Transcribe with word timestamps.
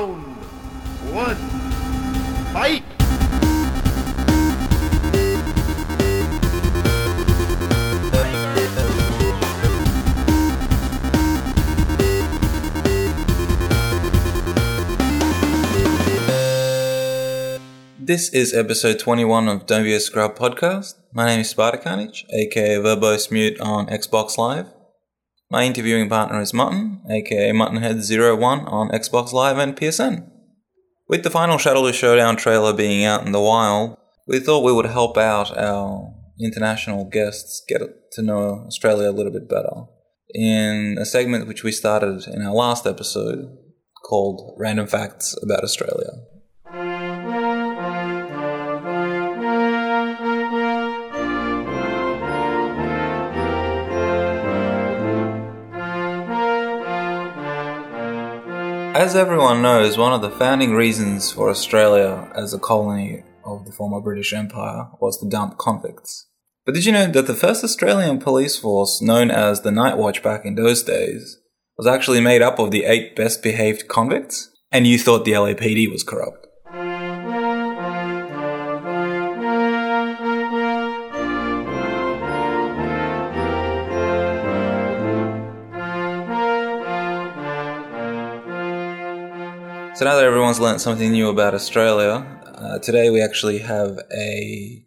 Round 0.00 0.22
one. 1.12 1.36
Fight! 2.54 2.84
This 17.98 18.30
is 18.30 18.54
episode 18.54 18.98
21 18.98 19.48
of 19.48 19.66
Don't 19.66 19.84
Be 19.84 19.92
a 19.92 20.00
Scrub 20.00 20.34
podcast. 20.34 20.94
My 21.12 21.26
name 21.26 21.40
is 21.40 21.50
Spider 21.50 21.76
Carnage, 21.76 22.24
aka 22.30 22.76
Verbose 22.76 23.30
Mute 23.30 23.60
on 23.60 23.86
Xbox 23.88 24.38
Live. 24.38 24.79
My 25.52 25.64
interviewing 25.64 26.08
partner 26.08 26.40
is 26.40 26.54
Mutton, 26.54 27.02
aka 27.10 27.50
Muttonhead01 27.50 28.70
on 28.70 28.90
Xbox 28.90 29.32
Live 29.32 29.58
and 29.58 29.74
PSN. 29.74 30.30
With 31.08 31.24
the 31.24 31.30
final 31.30 31.56
Shadowloo 31.56 31.92
Showdown 31.92 32.36
trailer 32.36 32.72
being 32.72 33.04
out 33.04 33.26
in 33.26 33.32
the 33.32 33.40
wild, 33.40 33.96
we 34.28 34.38
thought 34.38 34.62
we 34.62 34.72
would 34.72 34.86
help 34.86 35.16
out 35.18 35.56
our 35.58 36.14
international 36.40 37.04
guests 37.04 37.64
get 37.66 37.80
to 38.12 38.22
know 38.22 38.64
Australia 38.68 39.10
a 39.10 39.12
little 39.12 39.32
bit 39.32 39.48
better 39.48 39.86
in 40.32 40.96
a 41.00 41.04
segment 41.04 41.48
which 41.48 41.64
we 41.64 41.72
started 41.72 42.28
in 42.28 42.42
our 42.42 42.54
last 42.54 42.86
episode 42.86 43.58
called 44.04 44.54
Random 44.56 44.86
Facts 44.86 45.36
About 45.42 45.64
Australia. 45.64 46.12
As 58.94 59.14
everyone 59.14 59.62
knows, 59.62 59.96
one 59.96 60.12
of 60.12 60.20
the 60.20 60.30
founding 60.30 60.74
reasons 60.74 61.30
for 61.30 61.48
Australia 61.48 62.30
as 62.34 62.52
a 62.52 62.58
colony 62.58 63.22
of 63.44 63.64
the 63.64 63.70
former 63.72 64.00
British 64.00 64.32
Empire 64.32 64.88
was 65.00 65.16
to 65.18 65.28
dump 65.28 65.58
convicts. 65.58 66.26
But 66.66 66.74
did 66.74 66.84
you 66.84 66.92
know 66.92 67.06
that 67.06 67.26
the 67.28 67.34
first 67.34 67.62
Australian 67.62 68.18
police 68.18 68.58
force, 68.58 69.00
known 69.00 69.30
as 69.30 69.62
the 69.62 69.70
Night 69.70 69.96
Watch 69.96 70.24
back 70.24 70.44
in 70.44 70.56
those 70.56 70.82
days, 70.82 71.38
was 71.78 71.86
actually 71.86 72.20
made 72.20 72.42
up 72.42 72.58
of 72.58 72.72
the 72.72 72.84
eight 72.84 73.14
best 73.14 73.44
behaved 73.44 73.86
convicts? 73.86 74.50
And 74.72 74.88
you 74.88 74.98
thought 74.98 75.24
the 75.24 75.32
LAPD 75.32 75.90
was 75.90 76.02
corrupt. 76.02 76.48
So 90.00 90.06
now 90.06 90.16
that 90.16 90.24
everyone's 90.24 90.58
learned 90.58 90.80
something 90.80 91.12
new 91.12 91.28
about 91.28 91.52
Australia, 91.52 92.24
uh, 92.54 92.78
today 92.78 93.10
we 93.10 93.20
actually 93.20 93.58
have 93.58 93.98
a 94.16 94.82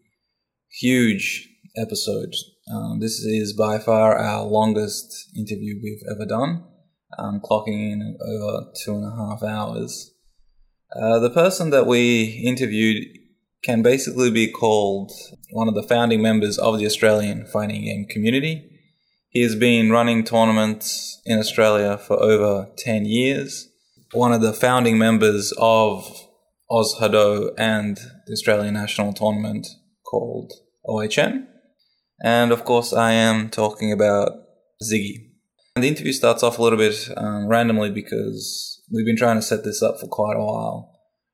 huge 0.82 1.48
episode. 1.78 2.34
Um, 2.74 3.00
this 3.00 3.20
is 3.20 3.54
by 3.54 3.78
far 3.78 4.18
our 4.18 4.44
longest 4.44 5.30
interview 5.38 5.80
we've 5.84 6.02
ever 6.10 6.26
done, 6.26 6.64
um, 7.20 7.42
clocking 7.42 7.92
in 7.92 8.18
over 8.26 8.72
two 8.84 8.96
and 8.96 9.06
a 9.06 9.16
half 9.16 9.44
hours. 9.44 10.16
Uh, 11.00 11.20
the 11.20 11.30
person 11.30 11.70
that 11.70 11.86
we 11.86 12.42
interviewed 12.44 13.06
can 13.64 13.84
basically 13.84 14.32
be 14.32 14.48
called 14.48 15.12
one 15.52 15.68
of 15.68 15.76
the 15.76 15.84
founding 15.84 16.24
members 16.24 16.58
of 16.58 16.80
the 16.80 16.88
Australian 16.88 17.46
fighting 17.46 17.84
game 17.84 18.08
community. 18.10 18.68
He 19.30 19.44
has 19.44 19.56
been 19.56 19.92
running 19.92 20.24
tournaments 20.24 21.22
in 21.24 21.38
Australia 21.38 22.00
for 22.00 22.20
over 22.20 22.72
10 22.80 23.06
years 23.06 23.70
one 24.14 24.32
of 24.32 24.42
the 24.42 24.54
founding 24.54 24.98
members 24.98 25.54
of 25.58 26.28
Ozhadou 26.70 27.52
and 27.58 27.98
the 28.28 28.34
Australian 28.34 28.76
National 28.76 29.12
Tournament 29.12 29.68
called 30.06 30.54
OHN. 30.86 31.48
And 32.24 32.52
of 32.52 32.64
course, 32.64 32.94
I 32.94 33.12
am 33.14 33.50
talking 33.50 33.92
about 33.92 34.32
Ziggy. 34.84 35.32
And 35.76 35.84
the 35.84 35.88
interview 35.88 36.14
starts 36.14 36.44
off 36.44 36.60
a 36.60 36.64
little 36.64 36.78
bit 36.78 37.10
um, 37.18 37.48
randomly 37.48 37.90
because 37.90 38.82
we've 38.92 39.06
been 39.06 39.18
trying 39.18 39.38
to 39.38 39.42
set 39.42 39.64
this 39.64 39.82
up 39.82 40.00
for 40.00 40.08
quite 40.08 40.38
a 40.38 40.44
while. 40.44 40.92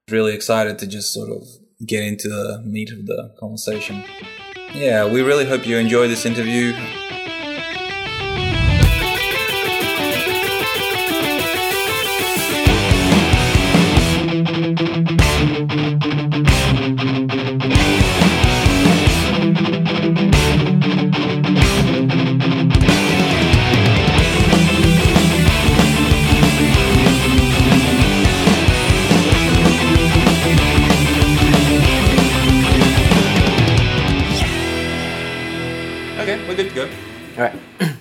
Really 0.09 0.33
excited 0.33 0.79
to 0.79 0.87
just 0.87 1.13
sort 1.13 1.29
of 1.29 1.43
get 1.85 2.03
into 2.03 2.29
the 2.29 2.61
meat 2.65 2.91
of 2.91 3.05
the 3.05 3.35
conversation. 3.39 4.03
Yeah, 4.73 5.05
we 5.05 5.21
really 5.21 5.45
hope 5.45 5.67
you 5.67 5.77
enjoy 5.77 6.07
this 6.07 6.25
interview. 6.25 6.73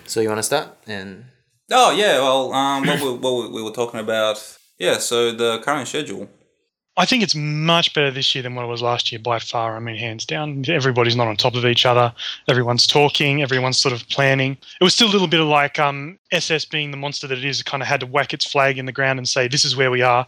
So 0.08 0.20
you 0.20 0.28
want 0.28 0.38
to 0.38 0.42
start? 0.42 0.68
And 0.86 1.24
Oh 1.70 1.90
yeah, 1.92 2.18
well, 2.18 2.52
um, 2.52 2.86
what, 2.86 3.02
we, 3.02 3.12
what 3.12 3.52
we 3.52 3.62
were 3.62 3.70
talking 3.70 4.00
about, 4.00 4.58
yeah. 4.78 4.98
So 4.98 5.32
the 5.32 5.58
current 5.58 5.88
schedule. 5.88 6.28
I 6.96 7.04
think 7.04 7.22
it's 7.22 7.34
much 7.36 7.94
better 7.94 8.10
this 8.10 8.34
year 8.34 8.42
than 8.42 8.56
what 8.56 8.64
it 8.64 8.68
was 8.68 8.82
last 8.82 9.12
year 9.12 9.20
by 9.20 9.38
far. 9.38 9.76
I 9.76 9.78
mean, 9.78 9.94
hands 9.94 10.26
down. 10.26 10.64
Everybody's 10.66 11.14
not 11.14 11.28
on 11.28 11.36
top 11.36 11.54
of 11.54 11.64
each 11.64 11.86
other. 11.86 12.12
Everyone's 12.48 12.88
talking. 12.88 13.40
Everyone's 13.40 13.78
sort 13.78 13.94
of 13.94 14.08
planning. 14.08 14.56
It 14.80 14.84
was 14.84 14.94
still 14.94 15.06
a 15.06 15.12
little 15.12 15.28
bit 15.28 15.38
of 15.38 15.46
like 15.46 15.78
um, 15.78 16.18
SS 16.32 16.64
being 16.64 16.90
the 16.90 16.96
monster 16.96 17.28
that 17.28 17.38
it 17.38 17.44
is, 17.44 17.60
it 17.60 17.66
kind 17.66 17.84
of 17.84 17.88
had 17.88 18.00
to 18.00 18.06
whack 18.06 18.34
its 18.34 18.50
flag 18.50 18.78
in 18.78 18.86
the 18.86 18.92
ground 18.92 19.18
and 19.18 19.28
say, 19.28 19.46
"This 19.46 19.64
is 19.64 19.76
where 19.76 19.90
we 19.90 20.02
are," 20.02 20.26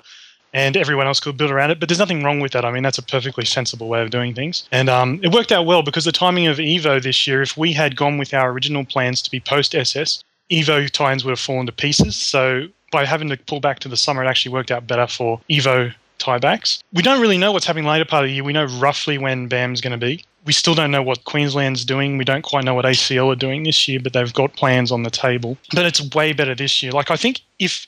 and 0.53 0.77
everyone 0.77 1.07
else 1.07 1.21
could 1.21 1.37
build 1.37 1.51
around 1.51 1.71
it. 1.71 1.81
But 1.81 1.89
there's 1.89 1.99
nothing 1.99 2.23
wrong 2.23 2.41
with 2.41 2.53
that. 2.53 2.65
I 2.65 2.71
mean, 2.71 2.83
that's 2.83 2.99
a 2.99 3.03
perfectly 3.03 3.45
sensible 3.45 3.89
way 3.89 4.03
of 4.03 4.11
doing 4.11 4.35
things, 4.35 4.69
and 4.73 4.89
um, 4.89 5.21
it 5.23 5.33
worked 5.33 5.53
out 5.53 5.67
well 5.67 5.83
because 5.83 6.05
the 6.05 6.13
timing 6.13 6.47
of 6.47 6.59
Evo 6.59 7.03
this 7.03 7.27
year. 7.27 7.43
If 7.43 7.57
we 7.57 7.73
had 7.73 7.97
gone 7.97 8.19
with 8.19 8.35
our 8.35 8.51
original 8.51 8.85
plans 8.85 9.23
to 9.23 9.31
be 9.31 9.41
post 9.41 9.75
SS, 9.75 10.23
Evo 10.51 10.91
tie-ins 10.91 11.25
would 11.25 11.31
have 11.31 11.41
fallen 11.41 11.67
to 11.67 11.73
pieces. 11.73 12.17
So 12.17 12.67
by 12.91 13.05
having 13.05 13.29
to 13.29 13.37
pull 13.37 13.61
back 13.61 13.79
to 13.81 13.89
the 13.89 13.97
summer, 13.97 14.25
it 14.25 14.29
actually 14.29 14.53
worked 14.53 14.71
out 14.71 14.87
better 14.87 15.07
for 15.07 15.41
Evo 15.49 15.95
tiebacks. 16.19 16.83
We 16.93 17.03
don't 17.03 17.21
really 17.21 17.39
know 17.39 17.53
what's 17.53 17.67
happening 17.67 17.87
later 17.87 18.05
part 18.05 18.25
of 18.25 18.29
the 18.29 18.35
year. 18.35 18.45
We 18.45 18.53
know 18.53 18.67
roughly 18.79 19.19
when 19.19 19.49
BAM's 19.49 19.81
going 19.81 19.99
to 19.99 20.07
be. 20.07 20.25
We 20.45 20.53
still 20.53 20.75
don't 20.75 20.91
know 20.91 21.03
what 21.03 21.25
Queensland's 21.25 21.85
doing. 21.85 22.17
We 22.17 22.25
don't 22.25 22.43
quite 22.43 22.65
know 22.65 22.75
what 22.75 22.85
ACL 22.85 23.33
are 23.33 23.37
doing 23.37 23.63
this 23.63 23.87
year, 23.89 24.01
but 24.01 24.13
they've 24.13 24.33
got 24.33 24.55
plans 24.55 24.91
on 24.91 25.03
the 25.03 25.11
table. 25.11 25.59
But 25.75 25.85
it's 25.85 26.15
way 26.15 26.33
better 26.33 26.55
this 26.55 26.83
year. 26.83 26.93
Like 26.93 27.11
I 27.11 27.17
think 27.17 27.41
if 27.59 27.87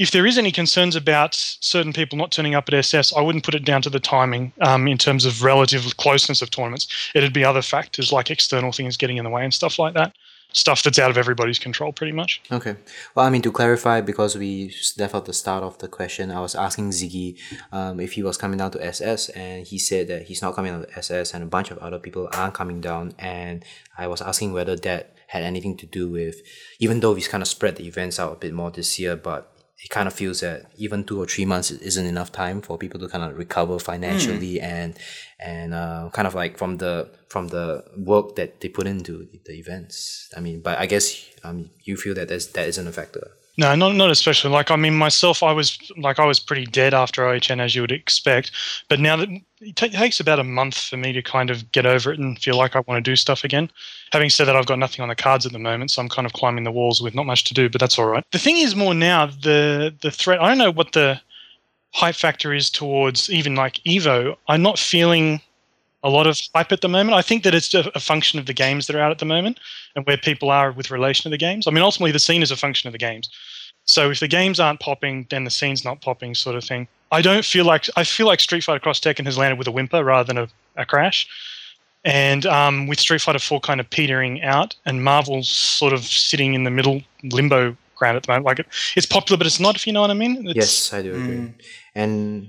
if 0.00 0.12
there 0.12 0.26
is 0.26 0.38
any 0.38 0.50
concerns 0.50 0.96
about 0.96 1.34
certain 1.34 1.92
people 1.92 2.16
not 2.16 2.32
turning 2.32 2.54
up 2.54 2.68
at 2.68 2.74
SS, 2.74 3.12
I 3.12 3.20
wouldn't 3.20 3.44
put 3.44 3.54
it 3.54 3.66
down 3.66 3.82
to 3.82 3.90
the 3.90 4.00
timing 4.00 4.50
um, 4.62 4.88
in 4.88 4.96
terms 4.96 5.26
of 5.26 5.44
relative 5.44 5.94
closeness 5.98 6.40
of 6.40 6.50
tournaments. 6.50 6.88
It'd 7.14 7.34
be 7.34 7.44
other 7.44 7.60
factors 7.60 8.10
like 8.10 8.30
external 8.30 8.72
things 8.72 8.96
getting 8.96 9.18
in 9.18 9.24
the 9.24 9.30
way 9.30 9.44
and 9.44 9.52
stuff 9.52 9.78
like 9.78 9.92
that. 9.92 10.14
Stuff 10.52 10.82
that's 10.82 10.98
out 10.98 11.10
of 11.10 11.18
everybody's 11.18 11.58
control, 11.58 11.92
pretty 11.92 12.12
much. 12.12 12.40
okay. 12.50 12.76
Well, 13.14 13.26
I 13.26 13.30
mean 13.30 13.42
to 13.42 13.52
clarify, 13.52 14.00
because 14.00 14.36
we 14.36 14.74
left 14.96 15.14
out 15.14 15.26
the 15.26 15.34
start 15.34 15.62
of 15.62 15.76
the 15.78 15.86
question, 15.86 16.30
I 16.30 16.40
was 16.40 16.54
asking 16.54 16.90
Ziggy 16.90 17.38
um, 17.70 18.00
if 18.00 18.14
he 18.14 18.22
was 18.22 18.38
coming 18.38 18.56
down 18.56 18.70
to 18.70 18.84
SS, 18.84 19.28
and 19.28 19.66
he 19.66 19.78
said 19.78 20.08
that 20.08 20.22
he's 20.28 20.40
not 20.40 20.54
coming 20.54 20.72
down 20.72 20.86
to 20.86 20.98
SS, 20.98 21.34
and 21.34 21.44
a 21.44 21.46
bunch 21.46 21.70
of 21.70 21.76
other 21.78 21.98
people 21.98 22.26
aren't 22.32 22.54
coming 22.54 22.80
down. 22.80 23.12
And 23.18 23.66
I 23.98 24.06
was 24.06 24.22
asking 24.22 24.54
whether 24.54 24.76
that 24.76 25.14
had 25.26 25.42
anything 25.42 25.76
to 25.76 25.86
do 25.86 26.08
with, 26.08 26.40
even 26.78 27.00
though 27.00 27.12
we've 27.12 27.28
kind 27.28 27.42
of 27.42 27.48
spread 27.48 27.76
the 27.76 27.86
events 27.86 28.18
out 28.18 28.32
a 28.32 28.36
bit 28.36 28.54
more 28.54 28.70
this 28.70 28.98
year, 28.98 29.14
but 29.14 29.59
it 29.82 29.88
kind 29.90 30.06
of 30.06 30.12
feels 30.12 30.40
that 30.40 30.70
even 30.76 31.04
two 31.04 31.20
or 31.20 31.26
three 31.26 31.46
months 31.46 31.70
isn't 31.70 32.06
enough 32.06 32.30
time 32.30 32.60
for 32.60 32.76
people 32.76 33.00
to 33.00 33.08
kind 33.08 33.24
of 33.24 33.36
recover 33.36 33.78
financially 33.78 34.60
and 34.60 34.98
and 35.38 35.72
uh, 35.72 36.10
kind 36.12 36.28
of 36.28 36.34
like 36.34 36.58
from 36.58 36.76
the 36.76 37.08
from 37.28 37.48
the 37.48 37.82
work 37.96 38.36
that 38.36 38.60
they 38.60 38.68
put 38.68 38.86
into 38.86 39.26
the 39.46 39.52
events. 39.58 40.28
I 40.36 40.40
mean, 40.40 40.60
but 40.60 40.78
I 40.78 40.86
guess 40.86 41.24
um, 41.44 41.70
you 41.84 41.96
feel 41.96 42.14
that 42.14 42.28
that's, 42.28 42.46
that 42.46 42.68
isn't 42.68 42.86
a 42.86 42.92
factor. 42.92 43.30
No, 43.56 43.74
not 43.74 43.94
not 43.94 44.10
especially. 44.10 44.50
Like 44.50 44.70
I 44.70 44.76
mean, 44.76 44.94
myself, 44.94 45.42
I 45.42 45.52
was 45.52 45.78
like 45.96 46.18
I 46.18 46.24
was 46.24 46.40
pretty 46.40 46.66
dead 46.66 46.94
after 46.94 47.26
OHN, 47.26 47.60
as 47.60 47.74
you 47.74 47.82
would 47.82 47.92
expect. 47.92 48.52
But 48.88 49.00
now 49.00 49.16
that 49.16 49.28
it 49.60 49.76
ta 49.76 49.88
takes 49.88 50.20
about 50.20 50.38
a 50.38 50.44
month 50.44 50.78
for 50.78 50.96
me 50.96 51.12
to 51.12 51.22
kind 51.22 51.50
of 51.50 51.70
get 51.72 51.84
over 51.84 52.12
it 52.12 52.18
and 52.18 52.38
feel 52.38 52.56
like 52.56 52.74
I 52.76 52.80
want 52.86 53.04
to 53.04 53.10
do 53.10 53.16
stuff 53.16 53.44
again. 53.44 53.70
Having 54.12 54.30
said 54.30 54.44
that, 54.46 54.56
I've 54.56 54.66
got 54.66 54.78
nothing 54.78 55.02
on 55.02 55.08
the 55.08 55.14
cards 55.14 55.46
at 55.46 55.52
the 55.52 55.58
moment, 55.58 55.90
so 55.90 56.00
I'm 56.00 56.08
kind 56.08 56.26
of 56.26 56.32
climbing 56.32 56.64
the 56.64 56.72
walls 56.72 57.02
with 57.02 57.14
not 57.14 57.26
much 57.26 57.44
to 57.44 57.54
do. 57.54 57.68
But 57.68 57.80
that's 57.80 57.98
all 57.98 58.06
right. 58.06 58.24
The 58.32 58.38
thing 58.38 58.56
is 58.56 58.74
more 58.74 58.94
now 58.94 59.26
the 59.26 59.94
the 60.00 60.10
threat. 60.10 60.40
I 60.40 60.48
don't 60.48 60.58
know 60.58 60.72
what 60.72 60.92
the 60.92 61.20
hype 61.92 62.14
factor 62.14 62.54
is 62.54 62.70
towards 62.70 63.28
even 63.30 63.54
like 63.56 63.74
Evo. 63.84 64.36
I'm 64.48 64.62
not 64.62 64.78
feeling 64.78 65.40
a 66.02 66.08
lot 66.08 66.26
of 66.26 66.40
hype 66.54 66.72
at 66.72 66.80
the 66.80 66.88
moment. 66.88 67.14
I 67.14 67.22
think 67.22 67.42
that 67.44 67.54
it's 67.54 67.74
a, 67.74 67.90
a 67.94 68.00
function 68.00 68.38
of 68.38 68.46
the 68.46 68.54
games 68.54 68.86
that 68.86 68.96
are 68.96 69.00
out 69.00 69.10
at 69.10 69.18
the 69.18 69.26
moment 69.26 69.60
and 69.94 70.06
where 70.06 70.16
people 70.16 70.50
are 70.50 70.72
with 70.72 70.90
relation 70.90 71.24
to 71.24 71.28
the 71.30 71.38
games. 71.38 71.66
I 71.66 71.70
mean, 71.70 71.82
ultimately, 71.82 72.12
the 72.12 72.18
scene 72.18 72.42
is 72.42 72.50
a 72.50 72.56
function 72.56 72.88
of 72.88 72.92
the 72.92 72.98
games. 72.98 73.28
So 73.84 74.10
if 74.10 74.20
the 74.20 74.28
games 74.28 74.60
aren't 74.60 74.80
popping, 74.80 75.26
then 75.30 75.44
the 75.44 75.50
scene's 75.50 75.84
not 75.84 76.00
popping, 76.00 76.34
sort 76.34 76.56
of 76.56 76.64
thing. 76.64 76.86
I 77.12 77.22
don't 77.22 77.44
feel 77.44 77.64
like 77.64 77.86
I 77.96 78.04
feel 78.04 78.26
like 78.26 78.40
Street 78.40 78.62
Fighter 78.62 78.78
Cross 78.78 79.00
Tekken 79.00 79.24
has 79.26 79.36
landed 79.36 79.58
with 79.58 79.66
a 79.66 79.72
whimper 79.72 80.04
rather 80.04 80.26
than 80.26 80.38
a, 80.38 80.48
a 80.76 80.86
crash. 80.86 81.28
And 82.04 82.46
um, 82.46 82.86
with 82.86 82.98
Street 82.98 83.20
Fighter 83.20 83.38
4 83.38 83.60
kind 83.60 83.80
of 83.80 83.90
petering 83.90 84.42
out 84.42 84.74
and 84.86 85.04
Marvel's 85.04 85.50
sort 85.50 85.92
of 85.92 86.04
sitting 86.04 86.54
in 86.54 86.64
the 86.64 86.70
middle 86.70 87.02
limbo 87.24 87.76
ground 87.96 88.16
at 88.16 88.22
the 88.22 88.32
moment, 88.32 88.46
like 88.46 88.58
it, 88.60 88.66
it's 88.96 89.06
popular, 89.06 89.36
but 89.36 89.46
it's 89.46 89.60
not, 89.60 89.76
if 89.76 89.86
you 89.86 89.92
know 89.92 90.00
what 90.00 90.10
I 90.10 90.14
mean. 90.14 90.48
It's, 90.48 90.56
Yes, 90.56 90.92
I 90.94 91.02
do 91.02 91.14
agree. 91.14 91.52
And 91.94 92.48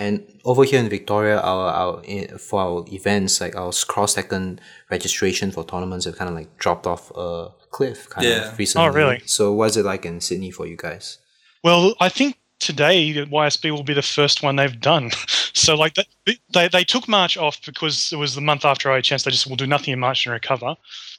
and 0.00 0.14
over 0.44 0.64
here 0.64 0.80
in 0.80 0.88
Victoria, 0.88 1.38
our 1.40 1.66
our 1.82 2.02
eh, 2.06 2.26
for 2.38 2.60
our 2.60 2.84
events 2.92 3.40
like 3.40 3.54
our 3.56 3.72
Cross 3.86 4.16
Tekken 4.16 4.58
registration 4.90 5.50
for 5.52 5.62
tournaments 5.64 6.04
have 6.06 6.16
kind 6.16 6.30
of 6.30 6.34
like 6.34 6.50
dropped 6.58 6.86
off 6.86 7.10
a 7.14 7.48
cliff 7.70 8.08
kind 8.10 8.26
Yeah. 8.26 8.48
of 8.50 8.58
recently. 8.58 8.88
Oh, 8.88 8.92
really? 8.92 9.20
So 9.26 9.52
what's 9.52 9.76
it 9.76 9.84
like 9.84 10.04
in 10.06 10.20
Sydney 10.20 10.50
for 10.50 10.66
you 10.66 10.76
guys? 10.76 11.18
Well, 11.62 11.94
I 12.00 12.08
think 12.08 12.36
today 12.58 13.12
YSB 13.14 13.70
will 13.70 13.82
be 13.82 13.94
the 13.94 14.02
first 14.16 14.42
one 14.42 14.56
they've 14.56 14.80
done. 14.80 15.10
so 15.64 15.74
like 15.74 15.94
they, 15.94 16.38
they 16.54 16.68
they 16.68 16.84
took 16.84 17.06
March 17.06 17.36
off 17.36 17.58
because 17.66 18.12
it 18.12 18.16
was 18.16 18.34
the 18.34 18.40
month 18.40 18.64
after 18.64 18.90
OHN. 18.90 19.22
They 19.24 19.30
just 19.30 19.46
will 19.46 19.56
do 19.64 19.66
nothing 19.66 19.92
in 19.92 20.00
March 20.00 20.26
and 20.26 20.32
recover. 20.32 20.76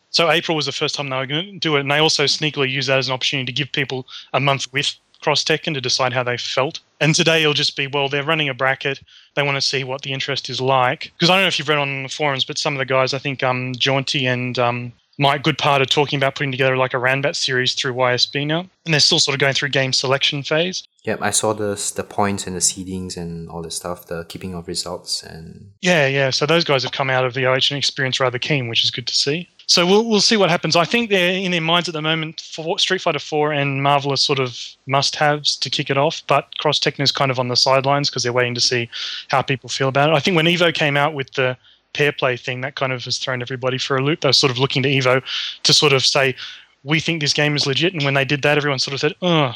So 0.10 0.30
April 0.30 0.56
was 0.58 0.66
the 0.66 0.72
first 0.82 0.96
time 0.96 1.10
they 1.10 1.18
were 1.18 1.26
going 1.26 1.54
to 1.54 1.60
do 1.60 1.78
it, 1.78 1.82
and 1.82 1.92
they 1.92 2.00
also 2.00 2.26
sneakily 2.26 2.70
used 2.70 2.90
that 2.90 2.98
as 2.98 3.08
an 3.08 3.14
opportunity 3.14 3.46
to 3.46 3.58
give 3.58 3.72
people 3.72 4.06
a 4.34 4.40
month 4.40 4.72
with 4.74 4.96
Cross 5.22 5.46
Tekken 5.46 5.74
to 5.74 5.82
decide 5.82 6.14
how 6.14 6.24
they 6.24 6.38
felt. 6.38 6.80
And 7.00 7.16
today 7.16 7.42
it'll 7.42 7.54
just 7.54 7.76
be 7.76 7.88
well, 7.88 8.10
they're 8.10 8.24
running 8.24 8.50
a 8.50 8.54
bracket. 8.54 9.02
They 9.36 9.44
want 9.44 9.56
to 9.56 9.62
see 9.62 9.84
what 9.84 10.02
the 10.02 10.14
interest 10.14 10.50
is 10.50 10.62
like. 10.62 11.12
Because 11.16 11.30
I 11.30 11.36
don't 11.36 11.44
know 11.44 11.48
if 11.48 11.58
you've 11.58 11.70
read 11.70 11.78
on 11.78 12.04
the 12.04 12.10
forums, 12.10 12.46
but 12.46 12.58
some 12.58 12.74
of 12.74 12.80
the 12.80 12.86
guys, 12.86 13.14
I 13.14 13.20
think 13.20 13.44
um, 13.44 13.74
Jaunty 13.76 14.26
and 14.26 14.58
um, 14.60 14.94
Mike 15.18 15.44
Goodpart 15.44 15.82
are 15.82 15.86
talking 15.86 16.18
about 16.18 16.36
putting 16.36 16.52
together 16.52 16.76
like 16.78 16.94
a 16.94 16.98
Ranbat 16.98 17.36
series 17.36 17.76
through 17.76 17.94
YSB 17.94 18.48
now, 18.48 18.66
and 18.86 18.94
they're 18.94 19.00
still 19.00 19.20
sort 19.20 19.36
of 19.36 19.40
going 19.40 19.54
through 19.54 19.70
game 19.70 19.94
selection 19.94 20.42
phase. 20.42 20.84
Yep, 21.04 21.22
I 21.22 21.30
saw 21.32 21.54
the 21.54 21.92
the 21.96 22.04
points 22.04 22.48
and 22.48 22.56
the 22.56 22.60
seedings 22.60 23.18
and 23.18 23.50
all 23.50 23.62
this 23.62 23.76
stuff, 23.76 24.08
the 24.08 24.26
keeping 24.26 24.56
of 24.56 24.68
results 24.68 25.22
and 25.22 25.72
Yeah, 25.82 26.08
yeah. 26.08 26.30
So 26.30 26.46
those 26.46 26.64
guys 26.64 26.84
have 26.84 26.92
come 26.92 27.10
out 27.10 27.26
of 27.26 27.34
the 27.34 27.46
OHN 27.46 27.78
experience 27.78 28.20
rather 28.20 28.40
keen, 28.40 28.68
which 28.68 28.84
is 28.84 28.92
good 28.92 29.08
to 29.08 29.16
see. 29.16 29.48
So 29.72 29.86
we'll 29.86 30.04
we'll 30.04 30.20
see 30.20 30.36
what 30.36 30.50
happens. 30.50 30.76
I 30.76 30.84
think 30.84 31.10
they're 31.10 31.32
in 31.32 31.52
their 31.52 31.62
minds 31.62 31.88
at 31.88 31.94
the 31.94 32.02
moment 32.02 32.42
for 32.42 32.78
Street 32.78 33.00
Fighter 33.00 33.20
4 33.20 33.54
and 33.54 33.82
Marvel 33.82 34.12
are 34.12 34.18
sort 34.18 34.38
of 34.38 34.60
must-haves 34.86 35.56
to 35.56 35.70
kick 35.70 35.90
it 35.90 35.98
off, 35.98 36.22
but 36.28 36.58
Cross 36.58 36.82
Tekken 36.82 37.00
is 37.00 37.14
kind 37.14 37.32
of 37.32 37.40
on 37.40 37.48
the 37.48 37.56
sidelines 37.56 38.10
because 38.10 38.24
they're 38.24 38.34
waiting 38.34 38.54
to 38.56 38.60
see 38.60 38.90
how 39.30 39.42
people 39.42 39.70
feel 39.70 39.88
about 39.88 40.10
it. 40.10 40.14
I 40.14 40.20
think 40.20 40.36
when 40.36 40.46
Evo 40.46 40.74
came 40.74 40.98
out 40.98 41.14
with 41.14 41.32
the 41.36 41.56
pair 41.94 42.12
play 42.12 42.36
thing, 42.36 42.60
that 42.62 42.76
kind 42.76 42.92
of 42.92 43.06
has 43.06 43.18
thrown 43.18 43.42
everybody 43.42 43.78
for 43.78 43.96
a 43.96 44.04
loop. 44.04 44.20
They 44.20 44.28
were 44.28 44.34
sort 44.34 44.52
of 44.52 44.60
looking 44.60 44.84
to 44.84 44.90
Evo 44.90 45.24
to 45.64 45.74
sort 45.74 45.94
of 45.94 46.06
say, 46.06 46.36
"We 46.84 47.00
think 47.00 47.22
this 47.22 47.32
game 47.32 47.56
is 47.56 47.66
legit," 47.66 47.94
and 47.94 48.04
when 48.04 48.16
they 48.16 48.26
did 48.26 48.42
that, 48.42 48.58
everyone 48.58 48.80
sort 48.80 48.96
of 48.96 49.00
said, 49.00 49.16
"Oh, 49.22 49.56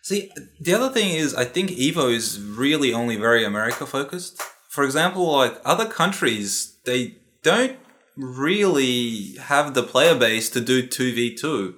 See, 0.00 0.30
the 0.60 0.74
other 0.74 0.90
thing 0.90 1.10
is, 1.10 1.34
I 1.34 1.44
think 1.44 1.70
Evo 1.70 2.14
is 2.14 2.40
really 2.40 2.94
only 2.94 3.16
very 3.16 3.44
America 3.44 3.84
focused. 3.84 4.40
For 4.68 4.84
example, 4.84 5.32
like 5.32 5.60
other 5.64 5.86
countries, 5.86 6.76
they 6.84 7.16
don't 7.42 7.76
really 8.16 9.34
have 9.34 9.74
the 9.74 9.82
player 9.82 10.14
base 10.14 10.48
to 10.50 10.60
do 10.60 10.86
2v2. 10.86 11.74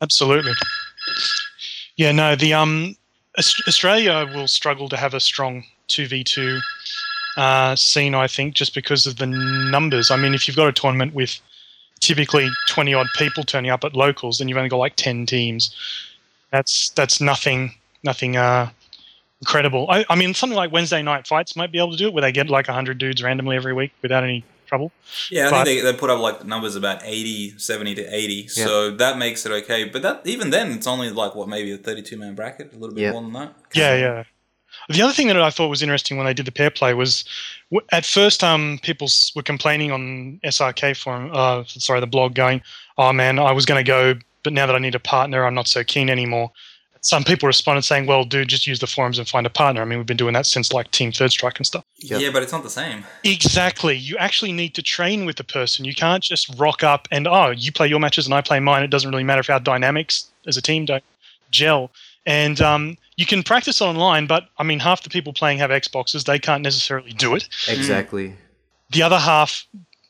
Absolutely. 0.00 0.52
Yeah, 1.96 2.12
no, 2.12 2.34
the 2.34 2.54
um 2.54 2.96
Australia 3.38 4.28
will 4.34 4.48
struggle 4.48 4.88
to 4.88 4.96
have 4.96 5.14
a 5.14 5.20
strong 5.20 5.64
2v2 5.88 6.60
uh, 7.36 7.76
scene, 7.76 8.14
I 8.14 8.26
think, 8.26 8.54
just 8.54 8.74
because 8.74 9.06
of 9.06 9.16
the 9.16 9.26
numbers. 9.26 10.10
I 10.10 10.16
mean, 10.16 10.34
if 10.34 10.48
you've 10.48 10.56
got 10.56 10.68
a 10.68 10.72
tournament 10.72 11.14
with 11.14 11.38
typically 12.00 12.48
20 12.68 12.94
odd 12.94 13.06
people 13.16 13.44
turning 13.44 13.70
up 13.70 13.84
at 13.84 13.94
locals, 13.94 14.38
then 14.38 14.48
you've 14.48 14.58
only 14.58 14.70
got 14.70 14.78
like 14.78 14.96
10 14.96 15.26
teams. 15.26 15.74
That's 16.50 16.90
that's 16.90 17.20
nothing 17.20 17.74
nothing 18.02 18.36
uh 18.36 18.70
incredible. 19.40 19.86
I, 19.88 20.04
I 20.08 20.16
mean, 20.16 20.34
something 20.34 20.56
like 20.56 20.72
Wednesday 20.72 21.02
night 21.02 21.26
fights 21.26 21.56
might 21.56 21.72
be 21.72 21.78
able 21.78 21.92
to 21.92 21.96
do 21.96 22.08
it 22.08 22.12
where 22.12 22.22
they 22.22 22.32
get 22.32 22.50
like 22.50 22.68
100 22.68 22.98
dudes 22.98 23.22
randomly 23.22 23.56
every 23.56 23.72
week 23.72 23.92
without 24.02 24.24
any 24.24 24.44
trouble. 24.70 24.92
Yeah, 25.30 25.48
I 25.48 25.50
But- 25.50 25.64
think 25.66 25.82
they, 25.82 25.92
they 25.92 25.98
put 25.98 26.10
up 26.10 26.20
like 26.20 26.44
numbers 26.44 26.76
about 26.76 27.00
80, 27.04 27.58
70 27.58 27.94
to 27.96 28.14
80. 28.14 28.48
So 28.48 28.90
that 28.92 29.18
makes 29.18 29.44
it 29.44 29.52
okay. 29.52 29.84
But 29.84 30.02
that 30.02 30.22
even 30.24 30.50
then, 30.50 30.70
it's 30.72 30.86
only 30.86 31.10
like, 31.10 31.34
what, 31.34 31.48
maybe 31.48 31.72
a 31.72 31.76
32 31.76 32.16
man 32.16 32.34
bracket? 32.34 32.72
A 32.72 32.76
little 32.78 32.94
bit 32.94 33.02
Yeah. 33.02 33.12
more 33.12 33.22
than 33.22 33.32
that? 33.34 33.52
Yeah, 33.74 33.94
yeah. 33.96 34.22
The 34.88 35.02
other 35.02 35.12
thing 35.12 35.26
that 35.26 35.40
I 35.42 35.50
thought 35.50 35.68
was 35.68 35.82
interesting 35.82 36.16
when 36.16 36.26
they 36.26 36.34
did 36.34 36.46
the 36.46 36.52
pair 36.52 36.70
play 36.70 36.94
was, 36.94 37.24
w- 37.72 37.84
at 37.90 38.06
first, 38.06 38.42
um, 38.44 38.78
people 38.82 39.06
s- 39.06 39.32
were 39.34 39.42
complaining 39.42 39.90
on 39.90 40.38
SRK 40.44 40.94
forum, 40.96 41.30
uh, 41.34 41.64
sorry, 41.66 41.98
the 42.00 42.06
blog, 42.06 42.34
going, 42.34 42.62
"Oh 42.96 43.12
man, 43.12 43.38
I 43.40 43.50
was 43.52 43.66
going 43.66 43.84
to 43.84 43.88
go, 43.88 44.14
but 44.44 44.52
now 44.52 44.66
that 44.66 44.76
I 44.76 44.78
need 44.78 44.94
a 44.94 45.00
partner, 45.00 45.44
I'm 45.44 45.54
not 45.54 45.66
so 45.68 45.82
keen 45.82 46.08
anymore." 46.08 46.52
Some 47.02 47.24
people 47.24 47.46
responded 47.46 47.82
saying, 47.82 48.06
"Well, 48.06 48.24
dude, 48.24 48.48
just 48.48 48.66
use 48.66 48.78
the 48.78 48.86
forums 48.86 49.18
and 49.18 49.26
find 49.26 49.46
a 49.46 49.50
partner." 49.50 49.80
I 49.80 49.84
mean, 49.84 49.98
we've 49.98 50.06
been 50.06 50.16
doing 50.16 50.34
that 50.34 50.46
since 50.46 50.72
like 50.72 50.90
Team 50.90 51.12
Third 51.12 51.30
Strike 51.32 51.58
and 51.58 51.66
stuff. 51.66 51.84
Yep. 51.98 52.20
Yeah, 52.20 52.30
but 52.30 52.42
it's 52.42 52.52
not 52.52 52.62
the 52.62 52.70
same. 52.70 53.04
Exactly. 53.24 53.96
You 53.96 54.16
actually 54.18 54.52
need 54.52 54.74
to 54.74 54.82
train 54.82 55.24
with 55.24 55.36
the 55.36 55.44
person. 55.44 55.84
You 55.84 55.94
can't 55.94 56.22
just 56.22 56.48
rock 56.58 56.82
up 56.84 57.08
and 57.10 57.26
oh, 57.26 57.50
you 57.50 57.72
play 57.72 57.88
your 57.88 58.00
matches 58.00 58.26
and 58.26 58.34
I 58.34 58.42
play 58.42 58.60
mine. 58.60 58.82
It 58.82 58.90
doesn't 58.90 59.10
really 59.10 59.24
matter 59.24 59.40
if 59.40 59.48
our 59.50 59.60
dynamics 59.60 60.26
as 60.46 60.56
a 60.56 60.62
team 60.62 60.84
don't 60.84 61.04
gel. 61.50 61.90
And 62.26 62.60
um, 62.60 62.98
you 63.16 63.24
can 63.24 63.42
practice 63.42 63.80
online, 63.80 64.26
but 64.26 64.48
I 64.58 64.62
mean, 64.62 64.78
half 64.78 65.02
the 65.02 65.08
people 65.10 65.32
playing 65.32 65.58
have 65.58 65.70
Xboxes. 65.70 66.24
They 66.24 66.38
can't 66.38 66.62
necessarily 66.62 67.12
do 67.12 67.34
it. 67.34 67.48
exactly. 67.66 68.34
The 68.90 69.02
other 69.02 69.18
half, 69.18 69.66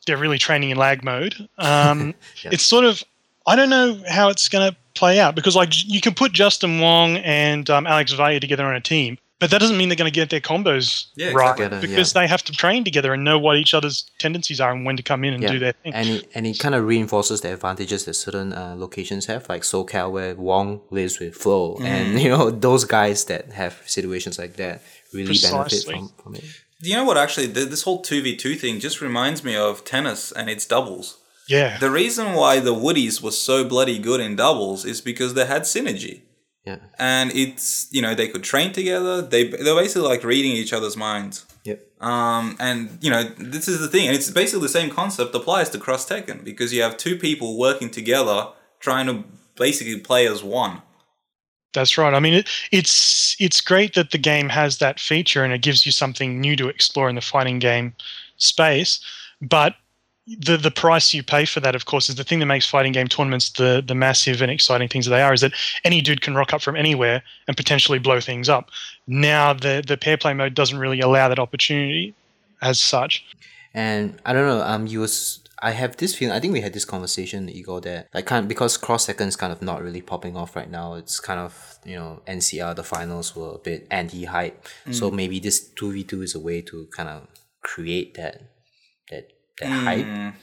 they're 0.07 0.17
really 0.17 0.37
training 0.37 0.71
in 0.71 0.77
lag 0.77 1.03
mode. 1.03 1.47
Um, 1.57 2.13
Yeah. 2.43 2.51
It's 2.53 2.63
sort 2.63 2.83
of 2.85 3.03
I 3.47 3.55
don't 3.55 3.69
know 3.69 4.01
how 4.07 4.29
it's 4.29 4.49
going 4.49 4.71
to 4.71 4.77
play 4.93 5.19
out 5.19 5.35
because 5.35 5.55
like 5.55 5.69
you 5.87 6.01
can 6.01 6.13
put 6.13 6.31
Justin 6.31 6.79
Wong 6.79 7.17
and 7.17 7.69
um, 7.69 7.87
Alex 7.87 8.11
Valle 8.13 8.39
together 8.39 8.65
on 8.65 8.75
a 8.75 8.81
team, 8.81 9.17
but 9.39 9.49
that 9.49 9.59
doesn't 9.59 9.77
mean 9.77 9.89
they're 9.89 9.95
going 9.95 10.11
to 10.11 10.13
get 10.13 10.29
their 10.29 10.39
combos 10.39 11.07
Yeah, 11.15 11.27
right 11.27 11.31
exactly. 11.33 11.65
Together, 11.65 11.87
because 11.87 12.13
they 12.13 12.27
have 12.27 12.43
to 12.43 12.51
train 12.51 12.83
together 12.83 13.13
and 13.13 13.23
know 13.23 13.39
what 13.39 13.57
each 13.57 13.73
other's 13.73 14.03
tendencies 14.19 14.61
are 14.61 14.71
and 14.71 14.85
when 14.85 14.97
to 14.97 15.03
come 15.03 15.23
in 15.23 15.33
and 15.33 15.41
Yeah. 15.41 15.51
do 15.53 15.59
their 15.59 15.71
thing. 15.71 15.93
And 15.95 16.09
it, 16.09 16.29
and 16.35 16.45
it 16.45 16.59
kind 16.59 16.75
of 16.75 16.85
reinforces 16.85 17.41
the 17.41 17.53
advantages 17.53 18.05
that 18.05 18.13
certain 18.13 18.53
uh, 18.53 18.75
locations 18.77 19.25
have, 19.25 19.49
like 19.49 19.63
SoCal, 19.63 20.11
where 20.11 20.35
Wong 20.35 20.81
lives 20.91 21.19
with 21.19 21.33
Flo, 21.35 21.77
and 21.81 22.19
you 22.23 22.29
know 22.29 22.51
those 22.51 22.83
guys 22.85 23.25
that 23.25 23.53
have 23.53 23.81
situations 23.85 24.37
like 24.37 24.57
that 24.57 24.83
really 25.13 25.37
benefit 25.41 25.83
from, 25.85 26.09
from 26.21 26.35
it. 26.35 26.43
Do 26.81 26.89
you 26.89 26.95
know 26.95 27.03
what 27.05 27.17
actually, 27.17 27.47
th- 27.51 27.69
this 27.69 27.83
whole 27.83 28.01
2v2 28.03 28.59
thing 28.59 28.79
just 28.79 29.01
reminds 29.01 29.43
me 29.43 29.55
of 29.55 29.83
tennis 29.85 30.31
and 30.31 30.49
its 30.49 30.65
doubles. 30.65 31.17
Yeah, 31.47 31.77
The 31.77 31.91
reason 31.91 32.33
why 32.33 32.59
the 32.59 32.73
Woodies 32.73 33.21
was 33.21 33.39
so 33.39 33.63
bloody 33.63 33.99
good 33.99 34.19
in 34.21 34.35
doubles 34.35 34.85
is 34.85 35.01
because 35.01 35.33
they 35.33 35.45
had 35.45 35.63
synergy. 35.63 36.21
Yeah. 36.65 36.77
And 36.99 37.31
it's, 37.33 37.87
you 37.91 38.01
know, 38.01 38.13
they 38.13 38.27
could 38.27 38.43
train 38.43 38.71
together. 38.71 39.21
They, 39.21 39.47
they're 39.47 39.75
basically 39.75 40.07
like 40.07 40.23
reading 40.23 40.51
each 40.51 40.73
other's 40.73 40.95
minds. 40.95 41.45
Yep. 41.63 41.81
Um, 42.01 42.55
and 42.59 42.97
you 43.01 43.09
know, 43.09 43.23
this 43.23 43.67
is 43.67 43.79
the 43.79 43.87
thing, 43.87 44.07
and 44.07 44.15
it's 44.15 44.29
basically 44.31 44.61
the 44.61 44.69
same 44.69 44.89
concept 44.89 45.35
applies 45.35 45.69
to 45.69 45.77
Cross 45.77 46.09
Tekken 46.09 46.43
because 46.43 46.73
you 46.73 46.81
have 46.81 46.97
two 46.97 47.15
people 47.15 47.57
working 47.57 47.89
together 47.91 48.47
trying 48.79 49.05
to 49.05 49.23
basically 49.55 49.99
play 49.99 50.27
as 50.27 50.43
one. 50.43 50.81
that's 51.73 51.97
right. 51.97 52.13
I 52.13 52.19
mean, 52.19 52.33
it, 52.33 52.47
it's 52.71 53.35
it's 53.39 53.61
great 53.61 53.93
that 53.93 54.11
the 54.11 54.17
game 54.17 54.49
has 54.49 54.77
that 54.79 54.99
feature 54.99 55.43
and 55.43 55.53
it 55.53 55.61
gives 55.61 55.85
you 55.85 55.91
something 55.91 56.41
new 56.41 56.55
to 56.55 56.67
explore 56.67 57.09
in 57.09 57.15
the 57.15 57.21
fighting 57.21 57.59
game 57.59 57.93
space, 58.37 58.99
but 59.41 59.75
the 60.27 60.57
the 60.57 60.71
price 60.71 61.13
you 61.13 61.23
pay 61.23 61.45
for 61.45 61.59
that, 61.59 61.75
of 61.75 61.85
course, 61.85 62.09
is 62.09 62.15
the 62.15 62.23
thing 62.23 62.39
that 62.39 62.45
makes 62.45 62.67
fighting 62.67 62.91
game 62.91 63.07
tournaments 63.07 63.49
the 63.51 63.83
the 63.85 63.95
massive 63.95 64.41
and 64.41 64.51
exciting 64.51 64.87
things 64.87 65.05
that 65.05 65.11
they 65.11 65.21
are. 65.21 65.33
Is 65.33 65.41
that 65.41 65.53
any 65.83 66.01
dude 66.01 66.21
can 66.21 66.35
rock 66.35 66.53
up 66.53 66.61
from 66.61 66.75
anywhere 66.75 67.23
and 67.47 67.57
potentially 67.57 67.99
blow 67.99 68.19
things 68.19 68.47
up. 68.47 68.69
Now 69.07 69.53
the 69.53 69.83
the 69.85 69.97
pair 69.97 70.17
play 70.17 70.33
mode 70.33 70.53
doesn't 70.53 70.77
really 70.77 70.99
allow 70.99 71.27
that 71.27 71.39
opportunity 71.39 72.13
as 72.61 72.79
such. 72.79 73.25
And 73.73 74.19
I 74.25 74.33
don't 74.33 74.45
know. 74.45 74.63
Um, 74.63 74.85
you 74.85 74.99
was 74.99 75.39
I 75.61 75.71
have 75.71 75.97
this 75.97 76.15
feeling. 76.15 76.35
I 76.35 76.39
think 76.39 76.53
we 76.53 76.61
had 76.61 76.73
this 76.73 76.85
conversation, 76.85 77.49
Igor, 77.49 77.81
that 77.81 78.07
like 78.13 78.25
kind 78.25 78.47
because 78.47 78.77
Cross 78.77 79.07
Tekken 79.07 79.27
is 79.27 79.35
kind 79.35 79.51
of 79.51 79.61
not 79.61 79.81
really 79.81 80.01
popping 80.01 80.37
off 80.37 80.55
right 80.55 80.69
now. 80.69 80.95
It's 80.95 81.19
kind 81.19 81.39
of 81.39 81.79
you 81.83 81.95
know 81.95 82.21
NCR 82.27 82.75
the 82.75 82.83
finals 82.83 83.35
were 83.35 83.55
a 83.55 83.57
bit 83.57 83.87
anti 83.89 84.25
hype, 84.25 84.67
so 84.91 85.09
maybe 85.09 85.39
this 85.39 85.59
two 85.59 85.91
v 85.91 86.03
two 86.03 86.21
is 86.21 86.35
a 86.35 86.39
way 86.39 86.61
to 86.61 86.87
kind 86.87 87.09
of 87.09 87.27
create 87.61 88.15
that 88.15 88.41
that 89.61 89.69
that 89.69 89.83
hype. 89.83 90.05
Mm. 90.05 90.33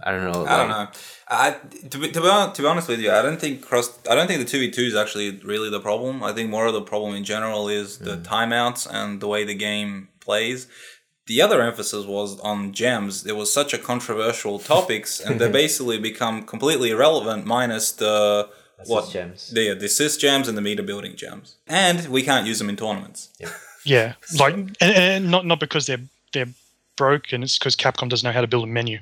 I 0.00 0.12
don't 0.12 0.32
know. 0.32 0.46
I 0.46 0.56
don't 0.56 0.68
know. 0.68 0.88
I 1.28 1.50
to 1.90 1.98
be, 1.98 2.10
to 2.12 2.20
be 2.20 2.54
to 2.54 2.62
be 2.62 2.68
honest 2.68 2.88
with 2.88 3.00
you, 3.00 3.10
I 3.10 3.20
don't 3.20 3.40
think 3.40 3.62
cross. 3.62 3.98
I 4.08 4.14
don't 4.14 4.28
think 4.28 4.38
the 4.38 4.46
two 4.46 4.60
v 4.60 4.70
two 4.70 4.82
is 4.82 4.94
actually 4.94 5.30
really 5.38 5.70
the 5.70 5.80
problem. 5.80 6.22
I 6.22 6.32
think 6.32 6.50
more 6.50 6.66
of 6.66 6.74
the 6.74 6.82
problem 6.82 7.14
in 7.16 7.24
general 7.24 7.68
is 7.68 7.98
the 7.98 8.16
mm. 8.16 8.22
timeouts 8.22 8.86
and 8.90 9.20
the 9.20 9.26
way 9.26 9.44
the 9.44 9.54
game 9.54 10.08
plays. 10.20 10.68
The 11.26 11.42
other 11.42 11.60
emphasis 11.60 12.06
was 12.06 12.40
on 12.40 12.72
gems. 12.72 13.24
There 13.24 13.34
was 13.34 13.52
such 13.52 13.74
a 13.74 13.78
controversial 13.78 14.58
topics, 14.74 15.20
and 15.20 15.40
they 15.40 15.50
basically 15.50 15.98
become 15.98 16.44
completely 16.44 16.90
irrelevant 16.90 17.44
minus 17.44 17.90
the 17.90 18.48
what 18.86 19.10
gems. 19.10 19.50
the 19.50 19.74
the 19.74 19.86
assist 19.86 20.20
gems 20.20 20.46
and 20.46 20.56
the 20.56 20.62
meter 20.62 20.84
building 20.84 21.16
gems, 21.16 21.56
and 21.66 22.06
we 22.08 22.22
can't 22.22 22.46
use 22.46 22.58
them 22.60 22.68
in 22.68 22.76
tournaments. 22.76 23.30
Yeah, 23.84 24.14
like 24.38 24.54
and, 24.54 24.76
and 24.80 25.30
not 25.30 25.44
not 25.44 25.58
because 25.58 25.86
they're 25.86 26.06
they're 26.32 26.52
broken. 26.98 27.42
It's 27.42 27.58
because 27.58 27.76
Capcom 27.76 28.08
doesn't 28.10 28.26
know 28.26 28.32
how 28.32 28.42
to 28.42 28.46
build 28.46 28.64
a 28.64 28.66
menu. 28.66 28.98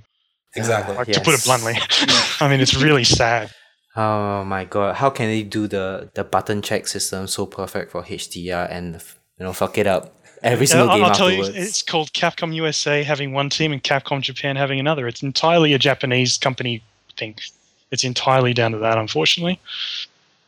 Exactly. 0.55 0.95
Like 0.95 1.09
to 1.09 1.21
put 1.21 1.35
it 1.35 1.45
bluntly, 1.45 1.75
I 2.41 2.49
mean 2.49 2.61
it's 2.61 2.76
really 2.76 3.05
sad. 3.05 3.50
Oh 3.97 4.45
my 4.45 4.65
god! 4.65 4.97
How 4.97 5.11
can 5.11 5.26
they 5.26 5.43
do 5.43 5.67
the 5.67 6.11
the 6.15 6.23
button 6.25 6.62
check 6.62 6.87
system 6.87 7.26
so 7.26 7.47
perfect 7.47 7.91
for 7.91 8.03
HDR 8.03 8.71
and 8.71 9.03
you 9.38 9.45
know 9.45 9.53
fuck 9.53 9.76
it 9.79 9.87
up 9.87 10.15
every 10.43 10.67
Yeah, 10.67 10.73
single 10.73 10.91
I'll, 10.91 10.97
game 10.97 11.05
I'll 11.07 11.15
tell 11.15 11.31
you, 11.31 11.45
it's 11.45 11.83
called 11.83 12.12
Capcom 12.12 12.55
USA 12.55 13.03
having 13.03 13.33
one 13.33 13.50
team 13.50 13.73
and 13.73 13.83
Capcom 13.83 14.21
Japan 14.21 14.57
having 14.57 14.79
another. 14.81 15.07
It's 15.09 15.23
entirely 15.23 15.73
a 15.75 15.79
Japanese 15.79 16.38
company 16.38 16.83
thing. 17.17 17.37
It's 17.91 18.05
entirely 18.05 18.53
down 18.53 18.73
to 18.73 18.79
that, 18.79 18.99
unfortunately. 18.99 19.61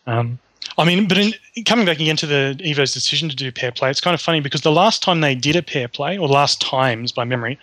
Um, 0.06 0.38
I 0.76 0.84
mean, 0.84 1.08
but 1.08 1.18
in, 1.18 1.34
coming 1.64 1.86
back 1.86 1.98
again 1.98 2.16
to 2.16 2.26
the 2.26 2.60
Evo's 2.62 2.92
decision 2.92 3.28
to 3.28 3.36
do 3.36 3.50
pair 3.50 3.72
play, 3.72 3.90
it's 3.90 4.00
kind 4.00 4.14
of 4.14 4.20
funny 4.20 4.40
because 4.40 4.60
the 4.60 4.72
last 4.72 5.02
time 5.02 5.20
they 5.20 5.34
did 5.34 5.56
a 5.56 5.62
pair 5.62 5.88
play, 5.88 6.16
or 6.16 6.28
last 6.28 6.60
times 6.60 7.10
by 7.10 7.24
memory, 7.24 7.58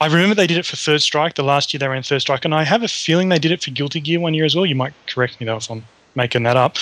I 0.00 0.06
remember 0.06 0.34
they 0.34 0.46
did 0.46 0.58
it 0.58 0.66
for 0.66 0.76
Third 0.76 1.02
Strike. 1.02 1.34
The 1.34 1.42
last 1.42 1.72
year 1.72 1.78
they 1.78 1.88
ran 1.88 2.02
Third 2.02 2.20
Strike, 2.20 2.44
and 2.44 2.54
I 2.54 2.64
have 2.64 2.82
a 2.82 2.88
feeling 2.88 3.28
they 3.28 3.38
did 3.38 3.52
it 3.52 3.62
for 3.62 3.70
Guilty 3.70 4.00
Gear 4.00 4.20
one 4.20 4.34
year 4.34 4.44
as 4.44 4.54
well. 4.54 4.66
You 4.66 4.74
might 4.74 4.92
correct 5.06 5.40
me 5.40 5.46
though 5.46 5.56
if 5.56 5.70
I'm 5.70 5.84
making 6.16 6.42
that 6.44 6.56
up. 6.56 6.76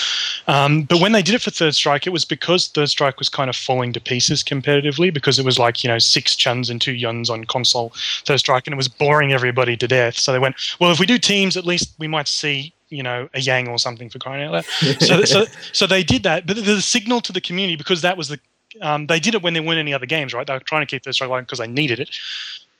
Um, 0.47 0.83
but 0.83 0.99
when 0.99 1.11
they 1.11 1.21
did 1.21 1.35
it 1.35 1.41
for 1.41 1.51
Third 1.51 1.75
Strike, 1.75 2.05
it 2.05 2.11
was 2.11 2.25
because 2.25 2.67
Third 2.67 2.89
Strike 2.89 3.19
was 3.19 3.29
kind 3.29 3.49
of 3.49 3.55
falling 3.55 3.93
to 3.93 3.99
pieces 3.99 4.43
competitively 4.43 5.13
because 5.13 5.39
it 5.39 5.45
was 5.45 5.59
like, 5.59 5.83
you 5.83 5.87
know, 5.87 5.99
six 5.99 6.35
Chuns 6.35 6.69
and 6.69 6.81
two 6.81 6.93
Yuns 6.93 7.29
on 7.29 7.45
console 7.45 7.93
Third 8.25 8.39
Strike 8.39 8.67
and 8.67 8.73
it 8.73 8.77
was 8.77 8.87
boring 8.87 9.33
everybody 9.33 9.77
to 9.77 9.87
death. 9.87 10.17
So 10.17 10.31
they 10.31 10.39
went, 10.39 10.55
well, 10.79 10.91
if 10.91 10.99
we 10.99 11.05
do 11.05 11.17
teams, 11.17 11.57
at 11.57 11.65
least 11.65 11.93
we 11.97 12.07
might 12.07 12.27
see, 12.27 12.72
you 12.93 13.03
know, 13.03 13.29
a 13.33 13.41
Yang 13.41 13.67
or 13.67 13.79
something 13.79 14.09
for 14.09 14.19
crying 14.19 14.43
out 14.43 14.51
loud. 14.51 14.65
so, 14.99 15.23
so, 15.23 15.45
so 15.71 15.87
they 15.87 16.03
did 16.03 16.23
that. 16.23 16.45
But 16.45 16.57
the, 16.57 16.81
signal 16.81 17.21
to 17.21 17.33
the 17.33 17.41
community, 17.41 17.75
because 17.75 18.01
that 18.01 18.17
was 18.17 18.27
the, 18.27 18.39
um, 18.81 19.07
they 19.07 19.19
did 19.19 19.35
it 19.35 19.41
when 19.41 19.53
there 19.53 19.63
weren't 19.63 19.79
any 19.79 19.93
other 19.93 20.05
games, 20.05 20.33
right? 20.33 20.45
They 20.45 20.53
were 20.53 20.59
trying 20.59 20.81
to 20.81 20.85
keep 20.85 21.03
the 21.03 21.13
Strike 21.13 21.29
alive 21.29 21.45
because 21.45 21.59
they 21.59 21.67
needed 21.67 21.99
it. 21.99 22.09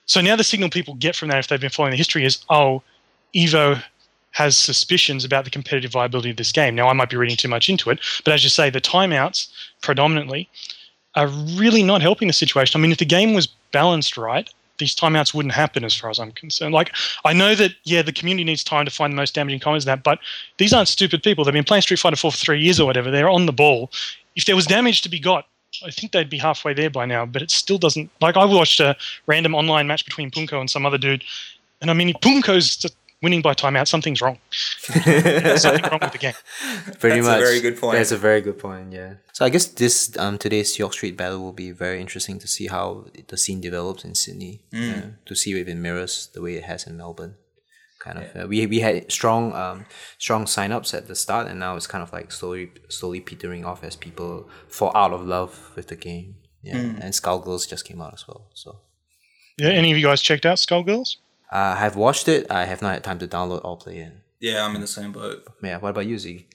So 0.06 0.22
now 0.22 0.36
the 0.36 0.44
signal 0.44 0.70
people 0.70 0.96
get 0.96 1.16
from 1.16 1.30
that, 1.30 1.40
if 1.40 1.48
they've 1.48 1.60
been 1.60 1.70
following 1.70 1.92
the 1.92 1.98
history, 1.98 2.26
is, 2.26 2.44
oh, 2.50 2.84
Evo 3.36 3.82
has 4.32 4.58
suspicions 4.58 5.24
about 5.24 5.46
the 5.46 5.52
competitive 5.52 5.92
viability 5.92 6.32
of 6.32 6.38
this 6.38 6.52
game. 6.52 6.76
Now, 6.76 6.88
I 6.88 6.94
might 6.94 7.10
be 7.10 7.18
reading 7.18 7.38
too 7.38 7.48
much 7.48 7.70
into 7.70 7.90
it, 7.90 8.00
but 8.26 8.34
as 8.34 8.44
you 8.44 8.50
say, 8.50 8.70
the 8.70 8.82
timeouts 8.82 9.48
predominantly 9.82 10.50
are 11.16 11.28
really 11.28 11.84
not 11.84 12.02
helping 12.02 12.28
the 12.28 12.34
situation. 12.34 12.80
I 12.80 12.82
mean, 12.82 12.92
if 12.92 12.98
the 12.98 13.06
game 13.06 13.34
was 13.34 13.48
balanced 13.72 14.18
right, 14.18 14.50
these 14.80 14.96
timeouts 14.96 15.34
wouldn't 15.34 15.54
happen 15.54 15.84
as 15.84 15.96
far 15.96 16.10
as 16.10 16.20
I'm 16.20 16.32
concerned. 16.32 16.74
Like, 16.74 16.94
I 17.26 17.34
know 17.34 17.56
that, 17.56 17.72
yeah, 17.84 18.02
the 18.02 18.12
community 18.12 18.44
needs 18.44 18.64
time 18.64 18.86
to 18.86 18.92
find 18.92 19.14
the 19.14 19.16
most 19.16 19.36
damaging 19.36 19.60
comments 19.60 19.86
that, 19.86 20.04
but 20.04 20.20
these 20.58 20.74
aren't 20.74 20.88
stupid 20.88 21.24
people. 21.24 21.44
They've 21.44 21.54
been 21.54 21.64
playing 21.64 21.84
Street 21.84 22.00
Fighter 22.00 22.16
4 22.16 22.32
for 22.32 22.38
three 22.38 22.62
years 22.62 22.80
or 22.80 22.88
whatever. 22.88 23.12
They're 23.12 23.30
on 23.30 23.46
the 23.46 23.54
ball. 23.54 23.92
If 24.36 24.46
there 24.46 24.56
was 24.56 24.66
damage 24.66 25.02
to 25.04 25.10
be 25.10 25.20
got, 25.20 25.48
I 25.86 25.92
think 25.92 26.12
they'd 26.12 26.30
be 26.30 26.38
halfway 26.38 26.74
there 26.74 26.90
by 26.90 27.06
now, 27.06 27.26
but 27.26 27.42
it 27.42 27.52
still 27.52 27.78
doesn't. 27.78 28.10
Like, 28.22 28.38
I 28.38 28.46
watched 28.46 28.80
a 28.80 28.96
random 29.28 29.56
online 29.56 29.88
match 29.88 30.06
between 30.06 30.32
Punko 30.32 30.60
and 30.60 30.70
some 30.70 30.86
other 30.86 30.98
dude, 30.98 31.24
and 31.82 31.92
I 31.92 31.94
mean, 31.94 32.14
Punko's 32.16 32.78
just 32.78 32.96
winning 33.24 33.42
by 33.42 33.54
timeout, 33.56 33.88
something's 33.88 34.22
wrong. 34.22 34.38
Something 34.52 35.84
wrong 35.90 36.00
with 36.02 36.12
the 36.12 36.20
game. 36.20 36.34
Pretty 37.00 37.22
That's 37.22 37.28
a 37.28 37.32
much. 37.32 37.40
very 37.40 37.62
good 37.62 37.80
point. 37.80 37.98
That's 37.98 38.12
a 38.12 38.18
very 38.18 38.42
good 38.42 38.60
point. 38.60 38.92
Yeah. 38.92 39.14
So 39.32 39.46
I 39.46 39.50
guess 39.50 39.66
this 39.66 40.16
um 40.18 40.38
today's 40.38 40.78
York 40.78 40.94
Street 40.94 41.18
battle 41.18 41.40
will 41.40 41.54
be 41.54 41.72
very 41.72 42.00
interesting 42.00 42.38
to 42.40 42.48
see 42.48 42.68
how 42.68 43.06
the 43.30 43.38
scene 43.38 43.62
develops 43.62 44.04
in 44.04 44.14
Sydney. 44.14 44.62
Mm. 44.72 44.96
yeah, 44.96 45.06
to 45.26 45.36
see 45.36 45.60
if 45.60 45.68
it 45.68 45.76
mirrors 45.76 46.30
the 46.34 46.42
way 46.42 46.56
it 46.56 46.66
has 46.66 46.86
in 46.86 46.98
Melbourne. 46.98 47.36
Kind 48.00 48.18
of. 48.20 48.26
Uh, 48.36 48.48
we 48.48 48.68
we 48.68 48.80
had 48.82 49.10
strong 49.12 49.54
um 49.54 49.86
strong 50.18 50.44
signups 50.46 50.94
at 50.94 51.08
the 51.08 51.16
start, 51.16 51.48
and 51.48 51.58
now 51.60 51.78
it's 51.78 51.88
kind 51.88 52.04
of 52.04 52.12
like 52.12 52.32
slowly 52.32 52.72
slowly 52.90 53.22
petering 53.22 53.64
off 53.66 53.84
as 53.84 53.96
people 53.96 54.50
fall 54.68 54.92
out 54.94 55.14
of 55.14 55.26
love 55.26 55.72
with 55.76 55.88
the 55.88 55.96
game. 55.96 56.36
Yeah. 56.62 56.76
Mm. 56.76 57.00
And 57.04 57.14
Skullgirls 57.14 57.68
just 57.70 57.86
came 57.86 58.02
out 58.02 58.14
as 58.14 58.28
well. 58.28 58.50
So. 58.54 58.80
Yeah, 59.58 59.70
any 59.70 59.92
of 59.92 59.98
you 59.98 60.08
guys 60.08 60.22
checked 60.22 60.46
out 60.46 60.58
Skullgirls? 60.58 61.18
Uh, 61.54 61.76
I 61.78 61.80
have 61.80 61.96
watched 61.96 62.28
it. 62.28 62.50
I 62.50 62.66
have 62.66 62.82
not 62.82 62.94
had 62.94 63.04
time 63.04 63.20
to 63.20 63.28
download 63.28 63.62
or 63.64 63.78
play 63.78 64.00
it. 64.00 64.14
Yeah, 64.40 64.66
I'm 64.66 64.74
in 64.74 64.82
the 64.82 64.88
same 64.88 65.12
boat. 65.12 65.46
Yeah. 65.62 65.78
What 65.78 65.92
about 65.92 66.08
you, 66.08 66.18
Z? 66.18 66.48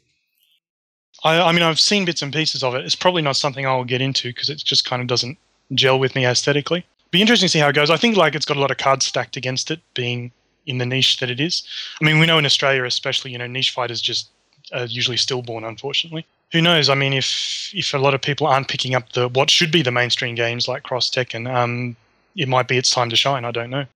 I, 1.22 1.40
I 1.40 1.52
mean, 1.52 1.62
I've 1.62 1.78
seen 1.78 2.04
bits 2.04 2.20
and 2.20 2.32
pieces 2.32 2.64
of 2.64 2.74
it. 2.74 2.84
It's 2.84 2.96
probably 2.96 3.22
not 3.22 3.36
something 3.36 3.64
I'll 3.64 3.84
get 3.84 4.00
into 4.00 4.30
because 4.30 4.50
it 4.50 4.58
just 4.58 4.84
kind 4.84 5.00
of 5.00 5.06
doesn't 5.06 5.38
gel 5.72 6.00
with 6.00 6.16
me 6.16 6.26
aesthetically. 6.26 6.84
Be 7.12 7.20
interesting 7.20 7.46
to 7.46 7.50
see 7.50 7.58
how 7.60 7.68
it 7.68 7.74
goes. 7.74 7.90
I 7.90 7.96
think 7.96 8.16
like 8.16 8.34
it's 8.34 8.44
got 8.44 8.56
a 8.56 8.60
lot 8.60 8.72
of 8.72 8.76
cards 8.76 9.06
stacked 9.06 9.36
against 9.36 9.70
it, 9.70 9.80
being 9.94 10.32
in 10.66 10.78
the 10.78 10.86
niche 10.86 11.20
that 11.20 11.30
it 11.30 11.38
is. 11.38 11.62
I 12.00 12.04
mean, 12.04 12.18
we 12.18 12.26
know 12.26 12.38
in 12.38 12.44
Australia, 12.44 12.84
especially, 12.84 13.30
you 13.30 13.38
know, 13.38 13.46
niche 13.46 13.70
fighters 13.70 14.00
just 14.00 14.28
are 14.72 14.84
usually 14.84 15.16
stillborn, 15.16 15.62
unfortunately. 15.64 16.26
Who 16.50 16.60
knows? 16.60 16.88
I 16.88 16.94
mean, 16.94 17.12
if 17.12 17.70
if 17.72 17.94
a 17.94 17.98
lot 17.98 18.14
of 18.14 18.20
people 18.20 18.48
aren't 18.48 18.68
picking 18.68 18.96
up 18.96 19.12
the 19.12 19.28
what 19.28 19.48
should 19.48 19.70
be 19.70 19.82
the 19.82 19.92
mainstream 19.92 20.34
games 20.34 20.66
like 20.66 20.82
Cross 20.82 21.10
Tekken, 21.10 21.52
um, 21.52 21.96
it 22.36 22.48
might 22.48 22.68
be 22.68 22.76
its 22.76 22.90
time 22.90 23.10
to 23.10 23.16
shine. 23.16 23.44
I 23.44 23.52
don't 23.52 23.70
know. 23.70 23.86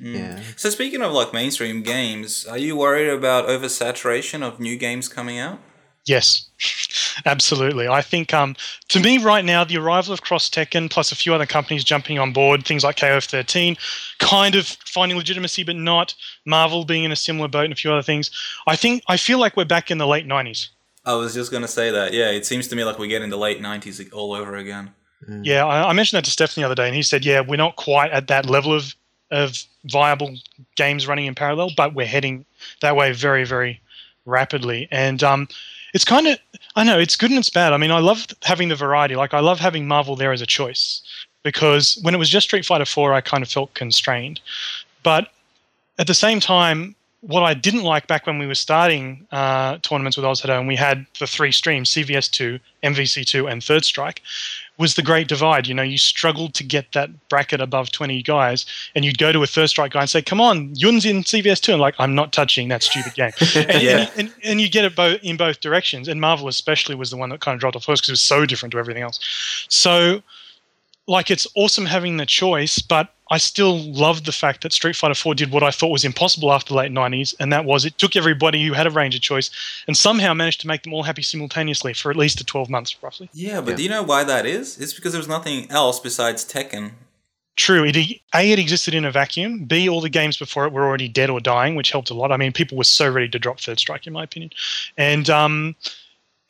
Mm. 0.00 0.14
Yeah. 0.14 0.42
So 0.56 0.70
speaking 0.70 1.02
of 1.02 1.12
like 1.12 1.32
mainstream 1.32 1.82
games, 1.82 2.46
are 2.46 2.58
you 2.58 2.76
worried 2.76 3.08
about 3.08 3.48
oversaturation 3.48 4.42
of 4.42 4.60
new 4.60 4.76
games 4.76 5.08
coming 5.08 5.38
out? 5.38 5.58
Yes, 6.04 6.48
absolutely. 7.26 7.88
I 7.88 8.00
think 8.00 8.32
um, 8.32 8.54
to 8.88 9.00
me 9.00 9.18
right 9.18 9.44
now, 9.44 9.64
the 9.64 9.76
arrival 9.76 10.14
of 10.14 10.22
Cross 10.22 10.50
Tekken 10.50 10.88
plus 10.88 11.10
a 11.10 11.16
few 11.16 11.34
other 11.34 11.46
companies 11.46 11.82
jumping 11.82 12.18
on 12.20 12.32
board, 12.32 12.64
things 12.64 12.84
like 12.84 12.96
KOF13, 12.96 13.76
kind 14.20 14.54
of 14.54 14.66
finding 14.66 15.18
legitimacy 15.18 15.64
but 15.64 15.74
not, 15.74 16.14
Marvel 16.44 16.84
being 16.84 17.02
in 17.02 17.10
a 17.10 17.16
similar 17.16 17.48
boat 17.48 17.64
and 17.64 17.72
a 17.72 17.76
few 17.76 17.90
other 17.90 18.02
things. 18.02 18.30
I 18.68 18.76
think 18.76 19.02
I 19.08 19.16
feel 19.16 19.40
like 19.40 19.56
we're 19.56 19.64
back 19.64 19.90
in 19.90 19.98
the 19.98 20.06
late 20.06 20.28
90s. 20.28 20.68
I 21.04 21.14
was 21.14 21.34
just 21.34 21.52
gonna 21.52 21.68
say 21.68 21.90
that. 21.92 22.12
Yeah, 22.12 22.30
it 22.30 22.44
seems 22.44 22.66
to 22.68 22.76
me 22.76 22.84
like 22.84 22.98
we 22.98 23.06
get 23.06 23.22
in 23.22 23.30
the 23.30 23.36
late 23.36 23.62
'90s 23.62 24.12
all 24.12 24.32
over 24.32 24.56
again. 24.56 24.92
Yeah, 25.42 25.64
I, 25.64 25.90
I 25.90 25.92
mentioned 25.92 26.18
that 26.18 26.24
to 26.24 26.30
Stephen 26.30 26.60
the 26.60 26.64
other 26.64 26.74
day, 26.74 26.88
and 26.88 26.96
he 26.96 27.02
said, 27.02 27.24
"Yeah, 27.24 27.40
we're 27.40 27.56
not 27.56 27.76
quite 27.76 28.10
at 28.10 28.26
that 28.26 28.46
level 28.46 28.72
of 28.72 28.94
of 29.30 29.64
viable 29.84 30.36
games 30.76 31.06
running 31.06 31.26
in 31.26 31.34
parallel, 31.34 31.70
but 31.76 31.94
we're 31.94 32.06
heading 32.06 32.44
that 32.80 32.96
way 32.96 33.12
very, 33.12 33.44
very 33.44 33.80
rapidly." 34.24 34.88
And 34.90 35.22
um, 35.22 35.48
it's 35.94 36.04
kind 36.04 36.26
of, 36.26 36.38
I 36.74 36.84
know, 36.84 36.98
it's 36.98 37.16
good 37.16 37.30
and 37.30 37.38
it's 37.38 37.50
bad. 37.50 37.72
I 37.72 37.76
mean, 37.76 37.90
I 37.90 38.00
love 38.00 38.26
having 38.42 38.68
the 38.68 38.76
variety. 38.76 39.16
Like, 39.16 39.34
I 39.34 39.40
love 39.40 39.60
having 39.60 39.88
Marvel 39.88 40.16
there 40.16 40.32
as 40.32 40.42
a 40.42 40.46
choice 40.46 41.02
because 41.42 41.98
when 42.02 42.14
it 42.14 42.18
was 42.18 42.28
just 42.28 42.46
Street 42.48 42.66
Fighter 42.66 42.84
Four, 42.84 43.12
I 43.12 43.20
kind 43.20 43.42
of 43.42 43.48
felt 43.48 43.72
constrained. 43.74 44.40
But 45.02 45.30
at 45.98 46.06
the 46.06 46.14
same 46.14 46.40
time, 46.40 46.94
what 47.20 47.42
I 47.42 47.54
didn't 47.54 47.82
like 47.82 48.06
back 48.06 48.26
when 48.26 48.38
we 48.38 48.46
were 48.46 48.54
starting 48.54 49.26
uh, 49.32 49.78
tournaments 49.78 50.16
with 50.16 50.26
Ozhadou 50.26 50.58
and 50.58 50.68
we 50.68 50.76
had 50.76 51.06
the 51.18 51.26
three 51.26 51.52
streams, 51.52 51.90
CVS2, 51.90 52.60
MVC2, 52.82 53.50
and 53.50 53.62
Third 53.62 53.84
Strike, 53.84 54.22
was 54.78 54.94
the 54.94 55.02
great 55.02 55.26
divide. 55.28 55.66
You 55.66 55.74
know, 55.74 55.82
you 55.82 55.96
struggled 55.98 56.54
to 56.54 56.64
get 56.64 56.92
that 56.92 57.28
bracket 57.28 57.60
above 57.60 57.90
20 57.92 58.22
guys, 58.22 58.66
and 58.94 59.04
you'd 59.04 59.18
go 59.18 59.32
to 59.32 59.42
a 59.42 59.46
first 59.46 59.70
Strike 59.72 59.92
guy 59.92 60.00
and 60.02 60.10
say, 60.10 60.20
Come 60.22 60.40
on, 60.40 60.74
Yun's 60.74 61.04
in 61.06 61.22
CVS2. 61.22 61.72
And 61.72 61.80
like, 61.80 61.94
I'm 61.98 62.14
not 62.14 62.32
touching 62.32 62.68
that 62.68 62.82
stupid 62.82 63.14
game. 63.14 63.32
And, 63.56 63.82
Yeah. 63.82 63.98
and, 63.98 64.10
and, 64.18 64.32
and 64.44 64.60
you 64.60 64.68
get 64.68 64.84
it 64.84 64.94
both 64.94 65.20
in 65.22 65.36
both 65.36 65.60
directions. 65.60 66.08
And 66.08 66.20
Marvel, 66.20 66.48
especially, 66.48 66.94
was 66.94 67.10
the 67.10 67.16
one 67.16 67.30
that 67.30 67.40
kind 67.40 67.54
of 67.54 67.60
dropped 67.60 67.76
off 67.76 67.84
first 67.84 68.02
because 68.02 68.10
it 68.10 68.12
was 68.12 68.20
so 68.22 68.44
different 68.44 68.72
to 68.72 68.78
everything 68.78 69.02
else. 69.02 69.18
So, 69.68 70.22
like, 71.08 71.30
it's 71.30 71.46
awesome 71.56 71.86
having 71.86 72.16
the 72.18 72.26
choice, 72.26 72.78
but 72.78 73.12
I 73.30 73.38
still 73.38 73.78
love 73.92 74.24
the 74.24 74.32
fact 74.32 74.62
that 74.62 74.72
Street 74.72 74.94
Fighter 74.94 75.14
4 75.14 75.34
did 75.34 75.50
what 75.50 75.64
I 75.64 75.72
thought 75.72 75.88
was 75.88 76.04
impossible 76.04 76.52
after 76.52 76.68
the 76.68 76.76
late 76.76 76.92
90s, 76.92 77.34
and 77.40 77.52
that 77.52 77.64
was 77.64 77.84
it 77.84 77.98
took 77.98 78.14
everybody 78.14 78.64
who 78.64 78.72
had 78.72 78.86
a 78.86 78.90
range 78.90 79.16
of 79.16 79.20
choice 79.20 79.50
and 79.88 79.96
somehow 79.96 80.32
managed 80.32 80.60
to 80.60 80.68
make 80.68 80.84
them 80.84 80.94
all 80.94 81.02
happy 81.02 81.22
simultaneously 81.22 81.92
for 81.92 82.10
at 82.10 82.16
least 82.16 82.46
12 82.46 82.70
months, 82.70 82.96
roughly. 83.02 83.28
Yeah, 83.32 83.60
but 83.60 83.70
Yeah. 83.70 83.76
do 83.76 83.82
you 83.82 83.88
know 83.88 84.02
why 84.02 84.22
that 84.24 84.46
is? 84.46 84.78
It's 84.78 84.94
because 84.94 85.12
there 85.12 85.18
was 85.18 85.28
nothing 85.28 85.68
else 85.70 85.98
besides 85.98 86.44
Tekken. 86.44 86.92
True, 87.56 87.84
it 87.84 87.96
A, 88.34 88.52
it 88.52 88.58
existed 88.58 88.94
in 88.94 89.04
a 89.06 89.10
vacuum. 89.10 89.64
B, 89.64 89.88
all 89.88 90.02
the 90.02 90.10
games 90.10 90.36
before 90.36 90.66
it 90.66 90.72
were 90.72 90.84
already 90.84 91.08
dead 91.08 91.30
or 91.30 91.40
dying, 91.40 91.74
which 91.74 91.90
helped 91.90 92.10
a 92.10 92.14
lot. 92.14 92.30
I 92.30 92.36
mean, 92.36 92.52
people 92.52 92.76
were 92.76 92.84
so 92.84 93.08
ready 93.10 93.28
to 93.30 93.38
drop 93.38 93.60
Third 93.60 93.78
Strike, 93.78 94.06
in 94.06 94.12
my 94.12 94.22
opinion. 94.24 94.50
And 94.98 95.30
um, 95.30 95.74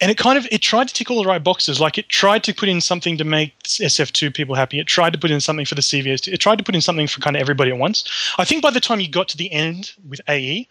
and 0.00 0.10
it 0.10 0.18
kind 0.18 0.36
of 0.36 0.46
it 0.50 0.60
tried 0.60 0.88
to 0.88 0.94
tick 0.94 1.10
all 1.10 1.22
the 1.22 1.28
right 1.28 1.42
boxes. 1.42 1.80
Like 1.80 1.98
it 1.98 2.08
tried 2.08 2.44
to 2.44 2.54
put 2.54 2.68
in 2.68 2.80
something 2.80 3.16
to 3.16 3.24
make 3.24 3.58
SF2 3.62 4.34
people 4.34 4.54
happy. 4.54 4.78
It 4.78 4.86
tried 4.86 5.12
to 5.14 5.18
put 5.18 5.30
in 5.30 5.40
something 5.40 5.64
for 5.64 5.74
the 5.74 5.82
CVS. 5.82 6.30
It 6.30 6.38
tried 6.38 6.58
to 6.58 6.64
put 6.64 6.74
in 6.74 6.80
something 6.80 7.06
for 7.06 7.20
kind 7.20 7.36
of 7.36 7.40
everybody 7.40 7.70
at 7.70 7.78
once. 7.78 8.04
I 8.38 8.44
think 8.44 8.62
by 8.62 8.70
the 8.70 8.80
time 8.80 9.00
you 9.00 9.08
got 9.08 9.28
to 9.28 9.36
the 9.36 9.50
end 9.50 9.92
with 10.06 10.20
AE, 10.28 10.68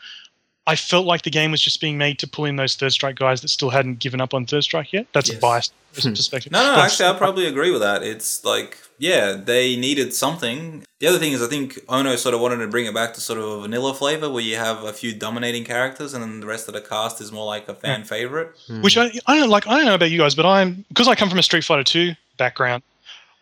I 0.67 0.75
felt 0.75 1.05
like 1.05 1.22
the 1.24 1.29
game 1.29 1.51
was 1.51 1.62
just 1.62 1.79
being 1.79 1.98
made 1.98 2.17
to 2.20 2.27
pull 2.27 2.46
in 2.46 2.55
those 2.55 2.75
Third 2.75 2.91
Strike 2.91 3.17
guys 3.17 3.41
that 3.41 3.50
still 3.50 3.70
hadn't 3.70 4.00
given 4.00 4.20
up 4.20 4.34
on 4.34 4.46
Third 4.46 4.63
Strike 4.63 4.94
yet. 4.94 5.08
That's 5.13 5.29
Yes. 5.29 5.38
a 5.38 5.41
biased 5.41 5.74
hmm. 5.96 6.10
perspective. 6.10 6.51
No, 6.51 6.63
no, 6.63 6.82
actually, 6.82 7.08
I 7.08 7.13
probably 7.13 7.46
agree 7.46 7.72
with 7.72 7.82
that. 7.82 8.01
It's 8.01 8.44
like, 8.44 8.77
yeah, 8.98 9.34
they 9.34 9.75
needed 9.75 10.14
something. 10.14 10.84
The 11.00 11.08
other 11.08 11.20
thing 11.20 11.34
is, 11.34 11.42
I 11.42 11.48
think 11.48 11.80
Ono 11.90 12.16
sort 12.16 12.34
of 12.34 12.42
wanted 12.42 12.58
to 12.58 12.68
bring 12.68 12.86
it 12.86 12.94
back 12.94 13.14
to 13.16 13.22
sort 13.22 13.40
of 13.40 13.46
a 13.46 13.62
vanilla 13.62 13.94
flavor 13.94 14.30
where 14.30 14.44
you 14.44 14.56
have 14.56 14.84
a 14.84 14.94
few 14.94 15.14
dominating 15.14 15.64
characters 15.64 16.14
and 16.14 16.24
then 16.24 16.40
the 16.40 16.48
rest 16.48 16.68
of 16.68 16.74
the 16.74 16.82
cast 16.82 17.20
is 17.22 17.32
more 17.32 17.46
like 17.46 17.68
a 17.68 17.75
fan 17.75 18.02
hmm. 18.02 18.08
favorite. 18.08 18.56
Hmm. 18.68 18.82
Which 18.82 18.98
I, 18.98 19.12
I 19.28 19.38
don't 19.38 19.50
like. 19.50 19.68
I 19.68 19.78
don't 19.78 19.86
know 19.86 19.96
about 19.96 20.12
you 20.12 20.18
guys, 20.18 20.36
but 20.36 20.46
I'm 20.46 20.86
because 20.90 21.08
I 21.08 21.16
come 21.16 21.30
from 21.30 21.40
a 21.40 21.44
Street 21.44 21.64
Fighter 21.64 21.84
Two 21.84 22.14
background. 22.38 22.84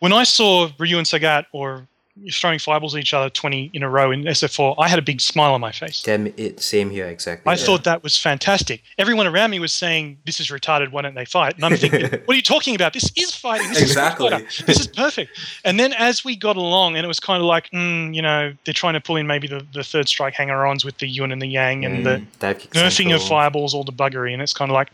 When 0.00 0.12
I 0.12 0.24
saw 0.24 0.70
Ryu 0.78 0.98
and 0.98 1.06
Sagat 1.06 1.46
or 1.52 1.86
throwing 2.32 2.58
fireballs 2.58 2.94
at 2.94 3.00
each 3.00 3.12
other 3.12 3.28
20 3.28 3.70
in 3.72 3.82
a 3.82 3.88
row 3.90 4.10
in 4.12 4.22
SF4, 4.22 4.76
I 4.78 4.88
had 4.88 4.98
a 4.98 5.02
big 5.02 5.20
smile 5.20 5.52
on 5.52 5.60
my 5.60 5.72
face. 5.72 6.02
Damn 6.02 6.28
it, 6.36 6.60
same 6.60 6.90
here 6.90 7.06
exactly. 7.06 7.50
I 7.50 7.54
yeah. 7.56 7.64
thought 7.64 7.84
that 7.84 8.02
was 8.02 8.16
fantastic. 8.16 8.82
Everyone 8.98 9.26
around 9.26 9.50
me 9.50 9.58
was 9.58 9.72
saying, 9.72 10.18
"This 10.24 10.38
is 10.38 10.48
retarded. 10.48 10.92
Why 10.92 11.02
don't 11.02 11.14
they 11.14 11.24
fight?" 11.24 11.56
And 11.56 11.64
I'm 11.64 11.76
thinking, 11.76 12.02
"What 12.24 12.34
are 12.34 12.34
you 12.34 12.42
talking 12.42 12.74
about? 12.74 12.92
This 12.92 13.10
is 13.16 13.34
fighting. 13.34 13.68
This 13.70 13.82
Exactly. 13.82 14.28
is. 14.28 14.62
This 14.66 14.80
is 14.80 14.86
perfect." 14.86 15.38
And 15.64 15.78
then 15.78 15.92
as 15.94 16.24
we 16.24 16.36
got 16.36 16.56
along, 16.56 16.96
and 16.96 17.04
it 17.04 17.08
was 17.08 17.20
kind 17.20 17.40
of 17.40 17.46
like, 17.46 17.70
mm, 17.70 18.14
you 18.14 18.22
know, 18.22 18.52
they're 18.64 18.74
trying 18.74 18.94
to 18.94 19.00
pull 19.00 19.16
in 19.16 19.26
maybe 19.26 19.48
the, 19.48 19.66
the 19.72 19.82
third 19.82 20.08
strike 20.08 20.34
hanger-ons 20.34 20.84
with 20.84 20.98
the 20.98 21.08
Yun 21.08 21.32
and 21.32 21.42
the 21.42 21.48
Yang 21.48 21.84
and 21.84 22.06
the 22.06 22.22
Dive 22.38 22.58
nerfing 22.70 23.14
of 23.14 23.22
fireballs, 23.22 23.74
all 23.74 23.84
the 23.84 23.92
buggery, 23.92 24.32
and 24.32 24.40
it's 24.40 24.54
kind 24.54 24.70
of 24.70 24.74
like, 24.74 24.92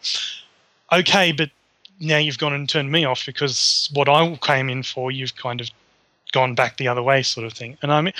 okay, 0.93 1.33
but 1.33 1.50
now 2.00 2.17
you've 2.17 2.39
gone 2.39 2.55
and 2.55 2.69
turned 2.69 2.91
me 2.91 3.05
off 3.05 3.27
because 3.27 3.91
what 3.93 4.09
I 4.09 4.35
came 4.37 4.71
in 4.71 4.83
for, 4.83 5.11
you've 5.11 5.37
kind 5.37 5.61
of 5.61 5.71
gone 6.33 6.55
back 6.55 6.77
the 6.77 6.89
other 6.89 7.03
way, 7.03 7.23
sort 7.23 7.47
of 7.47 7.53
thing. 7.53 7.77
And 7.83 7.93
I 7.93 8.01
mean, 8.01 8.15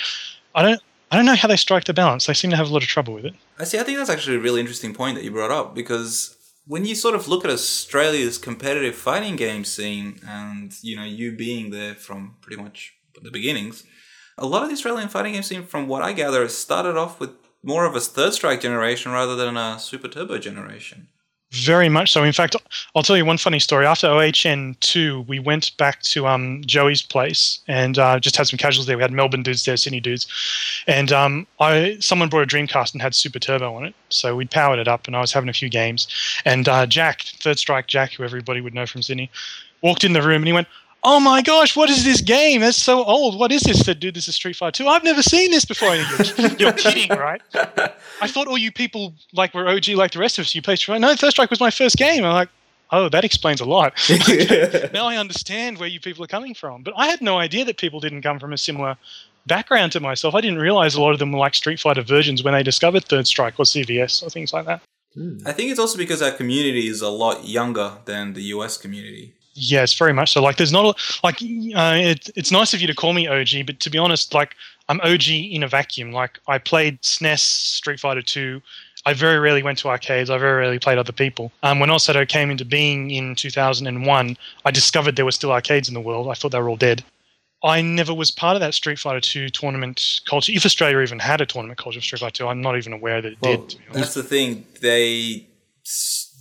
I 0.55 0.62
don't, 0.62 0.83
I 1.11 1.17
don't 1.17 1.26
know 1.26 1.35
how 1.35 1.49
they 1.49 1.57
strike 1.57 1.85
the 1.85 1.95
balance. 1.95 2.26
They 2.26 2.35
seem 2.35 2.50
to 2.50 2.57
have 2.57 2.69
a 2.69 2.73
lot 2.73 2.83
of 2.83 2.88
trouble 2.88 3.14
with 3.14 3.25
it. 3.25 3.35
I 3.59 3.64
see. 3.64 3.79
I 3.79 3.83
think 3.83 3.99
that's 3.99 4.11
actually 4.11 4.37
a 4.37 4.40
really 4.40 4.61
interesting 4.61 4.95
point 4.95 5.17
that 5.17 5.25
you 5.25 5.31
brought 5.31 5.50
up 5.50 5.75
because 5.75 6.37
when 6.67 6.85
you 6.85 6.95
sort 6.95 7.14
of 7.14 7.26
look 7.26 7.45
at 7.45 7.50
Australia's 7.50 8.38
competitive 8.38 8.95
fighting 8.95 9.37
game 9.37 9.64
scene, 9.64 10.21
and 10.26 10.73
you 10.83 10.97
know 10.97 11.05
you 11.05 11.33
being 11.33 11.71
there 11.71 11.95
from 11.95 12.37
pretty 12.40 12.62
much 12.62 12.95
the 13.21 13.31
beginnings, 13.31 13.85
a 14.38 14.47
lot 14.47 14.62
of 14.62 14.69
the 14.69 14.75
Australian 14.75 15.09
fighting 15.09 15.33
game 15.33 15.43
scene, 15.43 15.64
from 15.64 15.88
what 15.88 16.02
I 16.02 16.12
gather, 16.12 16.43
has 16.43 16.57
started 16.57 16.97
off 16.97 17.19
with 17.19 17.31
more 17.62 17.85
of 17.85 17.97
a 17.97 18.00
third 18.00 18.33
strike 18.33 18.61
generation 18.61 19.12
rather 19.12 19.37
than 19.37 19.57
a 19.57 19.79
super 19.79 20.09
turbo 20.09 20.38
generation. 20.38 21.09
Very 21.52 21.88
much 21.88 22.12
so. 22.12 22.23
In 22.23 22.33
fact, 22.33 22.54
I'll 22.95 23.02
tell 23.02 23.16
you 23.16 23.25
one 23.25 23.37
funny 23.37 23.59
story. 23.59 23.85
After 23.85 24.07
OHN 24.07 24.76
two, 24.78 25.23
we 25.23 25.40
went 25.40 25.76
back 25.78 26.00
to 26.02 26.28
um, 26.28 26.62
Joey's 26.64 27.02
place 27.02 27.59
and 27.66 27.99
uh, 27.99 28.21
just 28.21 28.37
had 28.37 28.47
some 28.47 28.57
casuals 28.57 28.87
there. 28.87 28.97
We 28.97 29.02
had 29.02 29.11
Melbourne 29.11 29.42
dudes 29.42 29.64
there, 29.64 29.76
Sydney 29.76 29.99
dudes, 29.99 30.28
and 30.87 31.11
um, 31.11 31.49
I 31.59 31.97
someone 31.99 32.28
brought 32.28 32.45
a 32.45 32.47
Dreamcast 32.47 32.92
and 32.92 33.02
had 33.02 33.16
Super 33.16 33.40
Turbo 33.40 33.75
on 33.75 33.85
it, 33.85 33.97
so 34.11 34.37
we 34.37 34.45
powered 34.45 34.78
it 34.78 34.87
up, 34.87 35.09
and 35.09 35.16
I 35.16 35.21
was 35.21 35.33
having 35.33 35.49
a 35.49 35.52
few 35.52 35.69
games. 35.69 36.07
And 36.45 36.69
uh, 36.69 36.87
Jack, 36.87 37.23
Third 37.23 37.59
Strike 37.59 37.88
Jack, 37.88 38.12
who 38.12 38.23
everybody 38.23 38.61
would 38.61 38.75
know 38.75 38.87
from 38.87 39.02
Sydney, 39.02 39.28
walked 39.83 40.04
in 40.04 40.12
the 40.12 40.23
room 40.23 40.42
and 40.42 40.47
he 40.47 40.52
went. 40.52 40.69
Oh 41.02 41.19
my 41.19 41.40
gosh! 41.40 41.76
What 41.76 41.88
is 41.88 42.04
this 42.04 42.21
game? 42.21 42.61
That's 42.61 42.76
so 42.76 43.04
old. 43.04 43.38
What 43.38 43.50
is 43.52 43.62
this? 43.62 43.80
Said, 43.80 44.00
dude, 44.00 44.14
this 44.14 44.28
is 44.28 44.35
Street 44.35 44.57
Fighter 44.57 44.85
Two. 44.85 44.88
I've 44.88 45.04
never 45.04 45.23
seen 45.23 45.50
this 45.50 45.64
before. 45.64 45.95
You're, 45.95 46.49
you're 46.59 46.73
kidding, 46.73 47.09
right? 47.11 47.40
I 48.21 48.28
thought 48.28 48.47
all 48.47 48.59
you 48.59 48.71
people 48.71 49.14
like 49.33 49.54
were 49.54 49.66
OG 49.66 49.88
like 49.88 50.11
the 50.11 50.19
rest 50.19 50.38
of 50.38 50.42
us. 50.42 50.54
You 50.54 50.61
played 50.61 50.78
Street 50.78 50.95
Fighter. 50.95 51.00
No, 51.00 51.14
Third 51.14 51.30
Strike 51.30 51.50
was 51.50 51.61
my 51.61 51.71
first 51.71 51.97
game. 51.97 52.25
I'm 52.25 52.35
like, 52.35 52.50
oh, 52.90 53.09
that 53.09 53.25
explains 53.25 53.62
a 53.62 53.64
lot. 53.64 53.95
now 54.92 55.07
I 55.07 55.16
understand 55.16 55.78
where 55.78 55.88
you 55.88 56.00
people 56.00 56.23
are 56.25 56.28
coming 56.28 56.54
from. 56.54 56.83
But 56.83 56.95
I 56.97 57.07
had 57.07 57.23
no 57.23 57.38
idea 57.38 57.64
that 57.64 57.78
people 57.78 58.00
didn't 58.00 58.23
come 58.23 58.38
from 58.38 58.52
a 58.52 58.59
similar 58.59 58.97
background 59.47 59.92
to 59.92 60.00
myself. 60.00 60.35
I 60.35 60.42
didn't 60.42 60.59
realize 60.59 60.95
a 60.95 61.00
lot 61.00 61.12
of 61.12 61.19
them 61.19 61.33
were 61.33 61.38
like 61.38 61.54
Street 61.54 61.80
Fighter 61.80 62.02
versions 62.02 62.42
when 62.42 62.52
they 62.52 62.62
discovered 62.62 63.07
Third 63.07 63.26
Strike 63.26 63.59
or 63.59 63.64
CVS 63.64 64.23
or 64.23 64.28
things 64.28 64.52
like 64.52 64.66
that. 64.66 64.83
Hmm. 65.14 65.38
I 65.47 65.52
think 65.52 65.71
it's 65.71 65.80
also 65.80 65.99
because 65.99 66.21
our 66.23 66.30
community 66.30 66.87
is 66.87 67.00
a 67.00 67.09
lot 67.09 67.49
younger 67.49 67.92
than 68.04 68.35
the 68.35 68.42
US 68.42 68.76
community. 68.76 69.35
Yes, 69.61 69.93
very 69.93 70.14
much 70.14 70.33
so. 70.33 70.43
Like, 70.43 70.57
there's 70.57 70.73
not 70.73 70.97
a, 70.97 71.21
like 71.23 71.37
uh, 71.37 71.95
it, 71.97 72.31
it's 72.35 72.50
nice 72.50 72.73
of 72.73 72.81
you 72.81 72.87
to 72.87 72.95
call 72.95 73.12
me 73.12 73.29
OG, 73.29 73.67
but 73.67 73.79
to 73.81 73.90
be 73.90 73.99
honest, 73.99 74.33
like 74.33 74.57
I'm 74.88 75.00
OG 75.02 75.29
in 75.29 75.62
a 75.62 75.69
vacuum. 75.69 76.12
Like 76.12 76.40
I 76.49 76.59
played 76.59 77.02
SNES, 77.02 77.38
Street 77.40 78.00
Fighter 78.00 78.23
2. 78.23 78.61
I 79.07 79.12
very 79.12 79.38
rarely 79.38 79.62
went 79.62 79.79
to 79.79 79.88
arcades. 79.88 80.31
I 80.31 80.38
very 80.38 80.61
rarely 80.61 80.79
played 80.79 80.99
other 80.99 81.12
people. 81.12 81.52
Um, 81.62 81.79
when 81.79 81.90
Ozhadou 81.90 82.26
came 82.26 82.50
into 82.50 82.64
being 82.64 83.11
in 83.11 83.35
2001, 83.35 84.37
I 84.64 84.71
discovered 84.71 85.17
there 85.17 85.25
were 85.25 85.31
still 85.31 85.52
arcades 85.52 85.88
in 85.88 85.95
the 85.95 86.00
world. 86.00 86.29
I 86.29 86.35
thought 86.35 86.52
they 86.52 86.59
were 86.59 86.69
all 86.69 86.76
dead. 86.76 87.05
I 87.62 87.83
never 87.83 88.14
was 88.14 88.31
part 88.31 88.57
of 88.57 88.61
that 88.61 88.73
Street 88.75 88.99
Fighter 88.99 89.21
2 89.21 89.50
tournament 89.50 90.21
culture. 90.26 90.52
If 90.52 90.64
Australia 90.64 91.00
even 91.00 91.19
had 91.19 91.40
a 91.43 91.47
tournament 91.47 91.79
culture 91.79 91.99
of 91.99 92.05
Street 92.05 92.21
Fighter 92.21 92.45
2, 92.45 92.49
I'm 92.49 92.62
not 92.62 92.76
even 92.76 92.95
aware 92.95 93.21
that 93.21 93.33
it 93.33 93.38
Well, 93.43 93.57
did. 93.59 93.69
To 93.69 93.76
be 93.76 93.85
honest. 93.90 94.00
That's 94.00 94.14
the 94.14 94.23
thing. 94.23 94.67
They 94.81 95.47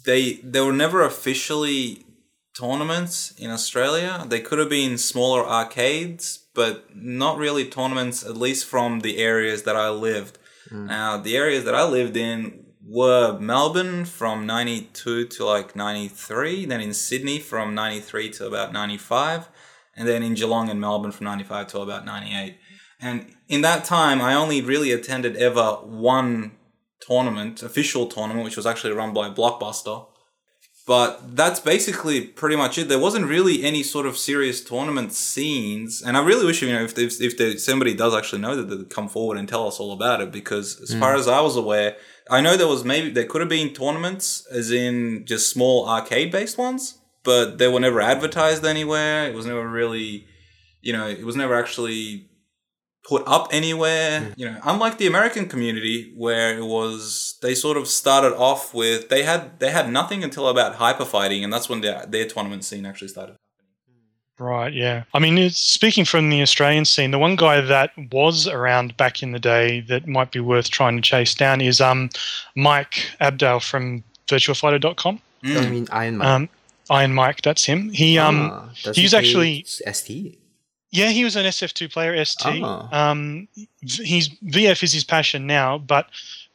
they 0.05 0.33
they 0.43 0.61
were 0.61 0.73
never 0.73 1.03
officially 1.03 2.05
tournaments 2.59 3.33
in 3.37 3.49
Australia. 3.51 4.25
They 4.27 4.41
could 4.41 4.59
have 4.59 4.69
been 4.69 4.97
smaller 4.97 5.45
arcades, 5.45 6.47
but 6.53 6.95
not 6.95 7.37
really 7.37 7.65
tournaments. 7.65 8.25
At 8.25 8.37
least 8.37 8.65
from 8.65 8.99
the 8.99 9.17
areas 9.17 9.63
that 9.63 9.75
I 9.75 9.89
lived. 9.89 10.37
Hmm. 10.69 10.87
Now, 10.87 11.17
the 11.17 11.37
areas 11.37 11.63
that 11.65 11.75
I 11.75 11.85
lived 11.87 12.17
in 12.17 12.65
were 12.85 13.37
Melbourne 13.39 14.03
from 14.05 14.45
92 14.45 15.27
to 15.27 15.45
like 15.45 15.75
93, 15.75 16.65
then 16.65 16.81
in 16.81 16.93
Sydney 16.93 17.39
from 17.39 17.75
93 17.75 18.31
to 18.31 18.47
about 18.47 18.73
95, 18.73 19.47
and 19.95 20.07
then 20.07 20.23
in 20.23 20.33
Geelong 20.33 20.69
and 20.69 20.81
Melbourne 20.81 21.11
from 21.11 21.25
95 21.25 21.67
to 21.67 21.79
about 21.81 22.05
98. 22.05 22.57
And 22.99 23.35
in 23.47 23.61
that 23.61 23.85
time, 23.85 24.21
I 24.21 24.33
only 24.33 24.61
really 24.61 24.91
attended 24.91 25.37
ever 25.37 25.73
one 25.83 26.57
tournament, 26.99 27.63
official 27.63 28.07
tournament, 28.07 28.43
which 28.43 28.57
was 28.57 28.65
actually 28.65 28.93
run 28.93 29.13
by 29.13 29.29
Blockbuster. 29.29 30.07
But 30.89 31.35
that's 31.35 31.59
basically 31.59 32.19
pretty 32.21 32.55
much 32.55 32.79
it. 32.79 32.89
There 32.89 32.97
wasn't 32.97 33.27
really 33.27 33.63
any 33.63 33.83
sort 33.83 34.07
of 34.07 34.17
serious 34.17 34.59
tournament 34.59 35.13
scenes, 35.13 36.01
and 36.01 36.17
I 36.17 36.25
really 36.25 36.47
wish 36.47 36.63
you 36.63 36.73
know 36.73 36.81
if 36.81 36.97
if, 36.97 37.21
if 37.21 37.37
there, 37.37 37.55
somebody 37.59 37.93
does 37.93 38.15
actually 38.15 38.41
know 38.41 38.55
that 38.55 38.71
they 38.71 38.75
would 38.75 38.89
come 38.89 39.07
forward 39.07 39.37
and 39.37 39.47
tell 39.47 39.67
us 39.67 39.79
all 39.79 39.91
about 39.93 40.19
it. 40.19 40.31
Because 40.31 40.81
as 40.81 40.95
far 40.95 41.13
hmm. 41.13 41.19
as 41.19 41.27
I 41.27 41.41
was 41.41 41.55
aware, 41.55 41.95
I 42.31 42.41
know 42.41 42.57
there 42.57 42.67
was 42.67 42.83
maybe 42.83 43.11
there 43.11 43.27
could 43.27 43.41
have 43.41 43.51
been 43.51 43.71
tournaments, 43.71 44.47
as 44.49 44.71
in 44.71 45.25
just 45.27 45.51
small 45.51 45.87
arcade 45.87 46.31
based 46.31 46.57
ones, 46.57 46.97
but 47.23 47.59
they 47.59 47.67
were 47.67 47.79
never 47.79 48.01
advertised 48.01 48.65
anywhere. 48.65 49.29
It 49.29 49.35
was 49.35 49.45
never 49.45 49.69
really, 49.69 50.25
you 50.81 50.93
know, 50.93 51.07
it 51.07 51.23
was 51.23 51.35
never 51.35 51.53
actually 51.53 52.28
put 53.09 53.23
up 53.27 53.47
anywhere. 53.51 54.33
You 54.37 54.45
know, 54.51 54.59
unlike 54.63 54.97
the 54.99 55.07
American 55.07 55.47
community 55.49 56.13
where 56.15 56.57
it 56.57 56.65
was 56.65 57.37
they 57.41 57.55
sort 57.55 57.75
of 57.75 57.87
started 57.87 58.33
off 58.35 58.73
with 58.73 59.09
they 59.09 59.23
had 59.23 59.59
they 59.59 59.71
had 59.71 59.91
nothing 59.91 60.23
until 60.23 60.47
about 60.47 60.75
hyper 60.75 61.05
fighting, 61.05 61.43
and 61.43 61.51
that's 61.51 61.67
when 61.69 61.81
their 61.81 62.05
their 62.05 62.27
tournament 62.27 62.63
scene 62.63 62.85
actually 62.85 63.07
started. 63.09 63.35
Right, 64.37 64.71
yeah. 64.71 65.03
I 65.13 65.19
mean, 65.19 65.37
it's, 65.37 65.57
speaking 65.59 66.05
from 66.05 66.29
the 66.29 66.41
Australian 66.41 66.85
scene, 66.85 67.11
the 67.11 67.19
one 67.19 67.35
guy 67.35 67.59
that 67.59 67.91
was 68.09 68.47
around 68.47 68.95
back 68.95 69.21
in 69.21 69.33
the 69.33 69.39
day 69.39 69.81
that 69.89 70.07
might 70.07 70.31
be 70.31 70.39
worth 70.39 70.69
trying 70.69 70.95
to 70.95 71.01
chase 71.01 71.35
down 71.35 71.59
is 71.59 71.81
um, 71.81 72.09
Mike 72.55 73.11
Abdal 73.19 73.59
from 73.61 74.01
virtualfighter.com. 74.27 75.19
Mm. 75.43 75.57
I 75.57 75.69
mean, 75.69 75.87
Iron 75.91 76.17
Man. 76.19 76.27
Um, 76.27 76.49
Iron 76.89 77.13
Mike, 77.13 77.41
that's 77.41 77.65
him. 77.65 77.89
He 77.89 78.17
um, 78.17 78.49
Ah, 78.53 78.69
he's 78.93 79.13
actually- 79.13 79.65
ST. 79.65 80.38
yeah, 80.91 81.09
he 81.09 81.23
was 81.23 81.35
an 81.35 81.45
SF2 81.45 81.91
player, 81.91 82.23
ST. 82.23 82.63
Ah. 82.63 82.87
Um, 82.91 83.47
he's 83.81 84.29
VF 84.29 84.83
is 84.83 84.93
his 84.93 85.03
passion 85.03 85.45
now, 85.45 85.77
but 85.77 86.07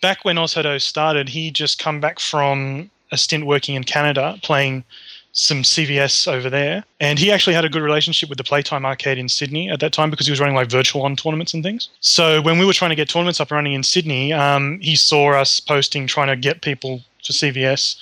back 0.03 0.25
when 0.25 0.37
Ozhadou 0.37 0.81
started, 0.83 1.29
he 1.29 1.51
just 1.51 1.79
come 1.79 2.01
back 2.01 2.18
from 2.18 2.90
a 3.12 3.16
stint 3.16 3.47
working 3.47 3.75
in 3.75 3.85
Canada 3.85 4.38
playing 4.42 4.85
some 5.33 5.62
CVS 5.62 6.33
over 6.33 6.49
there, 6.49 6.85
and 7.01 7.18
he 7.18 7.33
actually 7.33 7.55
had 7.55 7.64
a 7.64 7.68
good 7.68 7.83
relationship 7.83 8.29
with 8.29 8.38
the 8.38 8.44
Playtime 8.44 8.87
Arcade 8.87 9.18
in 9.18 9.29
Sydney 9.29 9.68
at 9.68 9.81
that 9.81 9.92
time 9.92 10.09
because 10.09 10.27
he 10.27 10.31
was 10.31 10.40
running 10.40 10.55
like 10.55 10.70
virtual 10.70 11.03
on 11.03 11.16
tournaments 11.16 11.53
and 11.55 11.62
things. 11.62 11.88
So 12.01 12.40
when 12.40 12.59
we 12.59 12.64
were 12.64 12.73
trying 12.73 12.90
to 12.90 12.94
get 12.97 13.09
tournaments 13.09 13.40
up 13.40 13.51
and 13.51 13.57
running 13.57 13.73
in 13.73 13.83
Sydney, 13.83 14.33
um, 14.33 14.79
he 14.81 14.94
saw 14.94 15.33
us 15.33 15.59
posting 15.59 16.07
trying 16.07 16.29
to 16.29 16.37
get 16.37 16.62
people 16.62 17.03
for 17.25 17.33
CVS, 17.33 17.97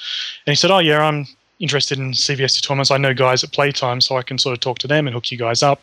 and 0.46 0.52
he 0.52 0.56
said, 0.56 0.70
"Oh 0.70 0.78
yeah, 0.78 1.02
I'm." 1.02 1.26
Interested 1.62 1.98
in 1.98 2.10
CVS 2.10 2.60
tournaments. 2.60 2.90
I 2.90 2.98
know 2.98 3.14
guys 3.14 3.44
at 3.44 3.52
Playtime, 3.52 4.00
so 4.00 4.16
I 4.16 4.22
can 4.22 4.36
sort 4.36 4.52
of 4.52 4.60
talk 4.60 4.78
to 4.80 4.88
them 4.88 5.06
and 5.06 5.14
hook 5.14 5.30
you 5.30 5.38
guys 5.38 5.62
up. 5.62 5.80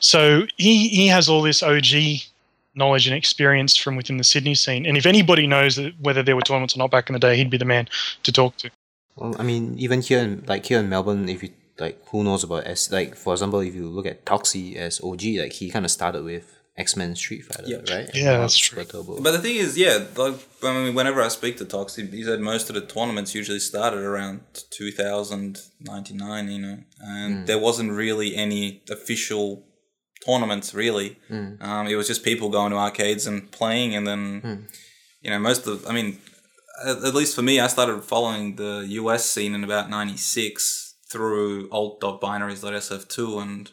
So 0.00 0.46
he 0.56 0.88
he 0.88 1.06
has 1.06 1.28
all 1.28 1.40
this 1.40 1.62
OG 1.62 2.20
knowledge 2.74 3.06
and 3.06 3.16
experience 3.16 3.76
from 3.76 3.94
within 3.94 4.16
the 4.16 4.24
Sydney 4.24 4.56
scene. 4.56 4.84
And 4.86 4.96
if 4.96 5.06
anybody 5.06 5.46
knows 5.46 5.78
whether 6.00 6.22
there 6.22 6.34
were 6.34 6.42
tournaments 6.42 6.74
or 6.74 6.78
not 6.78 6.90
back 6.90 7.08
in 7.08 7.12
the 7.12 7.20
day, 7.20 7.36
he'd 7.36 7.48
be 7.48 7.56
the 7.56 7.64
man 7.64 7.88
to 8.24 8.32
talk 8.32 8.56
to. 8.58 8.70
Well, 9.16 9.36
I 9.38 9.44
mean, 9.44 9.78
even 9.78 10.02
here 10.02 10.18
in 10.18 10.44
like 10.46 10.66
here 10.66 10.80
in 10.80 10.88
Melbourne, 10.88 11.28
if 11.28 11.42
you 11.42 11.50
like, 11.78 12.04
who 12.08 12.24
knows 12.24 12.42
about 12.44 12.66
S? 12.66 12.90
Like 12.90 13.14
for 13.14 13.32
example, 13.34 13.60
if 13.60 13.74
you 13.74 13.88
look 13.88 14.06
at 14.06 14.24
Toxie 14.24 14.76
as 14.76 15.00
OG, 15.00 15.22
like 15.38 15.52
he 15.52 15.70
kind 15.70 15.84
of 15.84 15.90
started 15.90 16.24
with 16.24 16.53
X 16.76 16.96
Men 16.96 17.14
Street 17.14 17.44
Fighter, 17.44 17.68
Yeah. 17.68 17.76
right? 17.94 18.10
Yeah, 18.14 18.34
And 18.34 18.42
that's 18.42 18.58
true. 18.58 18.84
Turbo. 18.84 19.20
But 19.20 19.30
the 19.30 19.38
thing 19.38 19.56
is, 19.56 19.78
yeah, 19.78 20.04
like 20.16 20.34
I 20.62 20.72
mean, 20.72 20.94
whenever 20.94 21.22
I 21.22 21.28
speak 21.28 21.56
to 21.58 21.64
Tox, 21.64 21.94
he, 21.94 22.04
he 22.06 22.24
said 22.24 22.40
most 22.40 22.68
of 22.68 22.74
the 22.74 22.80
tournaments 22.80 23.34
usually 23.34 23.60
started 23.60 24.00
around 24.00 24.40
2099, 24.70 26.48
you 26.48 26.58
know, 26.58 26.78
and 27.00 27.38
hmm. 27.38 27.44
there 27.44 27.58
wasn't 27.58 27.92
really 27.92 28.34
any 28.34 28.82
official 28.90 29.64
tournaments 30.26 30.74
really. 30.74 31.18
Hmm. 31.28 31.54
Um, 31.60 31.86
it 31.86 31.94
was 31.94 32.08
just 32.08 32.24
people 32.24 32.48
going 32.48 32.72
to 32.72 32.76
arcades 32.76 33.26
and 33.26 33.50
playing, 33.52 33.94
and 33.94 34.06
then 34.06 34.40
hmm. 34.40 34.62
you 35.20 35.30
know 35.30 35.38
most 35.38 35.68
of, 35.68 35.86
I 35.86 35.92
mean, 35.92 36.18
at, 36.84 37.04
at 37.04 37.14
least 37.14 37.36
for 37.36 37.42
me, 37.42 37.60
I 37.60 37.68
started 37.68 38.02
following 38.02 38.56
the 38.56 38.84
US 38.88 39.24
scene 39.26 39.54
in 39.54 39.62
about 39.62 39.90
'96 39.90 40.94
through 41.08 41.68
alt.binaries.sf2 41.70 43.40
and 43.40 43.70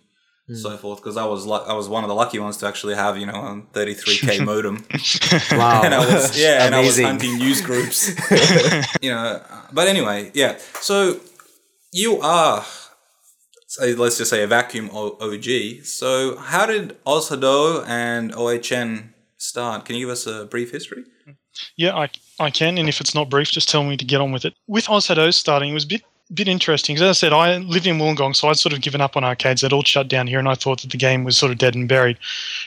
so 0.55 0.77
forth 0.77 0.99
because 0.99 1.17
I 1.17 1.25
was 1.25 1.45
lu- 1.45 1.53
I 1.53 1.73
was 1.73 1.87
one 1.87 2.03
of 2.03 2.07
the 2.07 2.15
lucky 2.15 2.39
ones 2.39 2.57
to 2.57 2.67
actually 2.67 2.95
have 2.95 3.17
you 3.17 3.25
know 3.25 3.33
a 3.33 3.77
33k 3.77 4.45
modem 4.45 4.85
wow, 5.51 5.81
and 5.85 5.93
I 5.93 5.99
was 5.99 6.39
yeah, 6.39 6.65
and 6.65 6.75
I 6.75 6.81
was 6.81 6.99
hunting 6.99 7.37
news 7.37 7.61
groups. 7.61 8.09
you 9.01 9.11
know, 9.11 9.17
uh, 9.17 9.61
but 9.71 9.87
anyway, 9.87 10.31
yeah. 10.33 10.57
So 10.81 11.19
you 11.93 12.19
are 12.21 12.65
so 13.67 13.85
let's 13.85 14.17
just 14.17 14.29
say 14.29 14.43
a 14.43 14.47
vacuum 14.47 14.89
OG. 14.91 15.85
So 15.85 16.35
how 16.37 16.65
did 16.65 17.01
Ozhadou 17.05 17.87
and 17.87 18.33
OHN 18.33 19.13
start? 19.37 19.85
Can 19.85 19.95
you 19.95 20.07
give 20.07 20.11
us 20.11 20.27
a 20.27 20.45
brief 20.45 20.71
history? 20.71 21.05
Yeah, 21.77 21.95
I, 21.95 22.09
I 22.39 22.49
can, 22.49 22.77
and 22.77 22.89
if 22.89 22.99
it's 22.99 23.15
not 23.15 23.29
brief, 23.29 23.49
just 23.51 23.69
tell 23.69 23.83
me 23.83 23.95
to 23.97 24.05
get 24.05 24.19
on 24.19 24.31
with 24.31 24.45
it. 24.45 24.55
With 24.67 24.85
Ozhadou 24.87 25.33
starting, 25.33 25.71
it 25.71 25.73
was 25.73 25.83
a 25.83 25.87
bit 25.87 26.03
bit 26.33 26.47
interesting 26.47 26.95
because, 26.95 27.09
as 27.09 27.17
I 27.17 27.19
said, 27.19 27.33
I 27.33 27.57
lived 27.57 27.87
in 27.87 27.97
Wollongong, 27.97 28.35
so 28.35 28.47
I'd 28.47 28.57
sort 28.57 28.73
of 28.73 28.81
given 28.81 29.01
up 29.01 29.17
on 29.17 29.23
arcades. 29.23 29.61
They'd 29.61 29.73
all 29.73 29.83
shut 29.83 30.07
down 30.07 30.27
here, 30.27 30.39
and 30.39 30.47
I 30.47 30.55
thought 30.55 30.81
that 30.81 30.91
the 30.91 30.97
game 30.97 31.23
was 31.23 31.37
sort 31.37 31.51
of 31.51 31.57
dead 31.57 31.75
and 31.75 31.87
buried. 31.87 32.17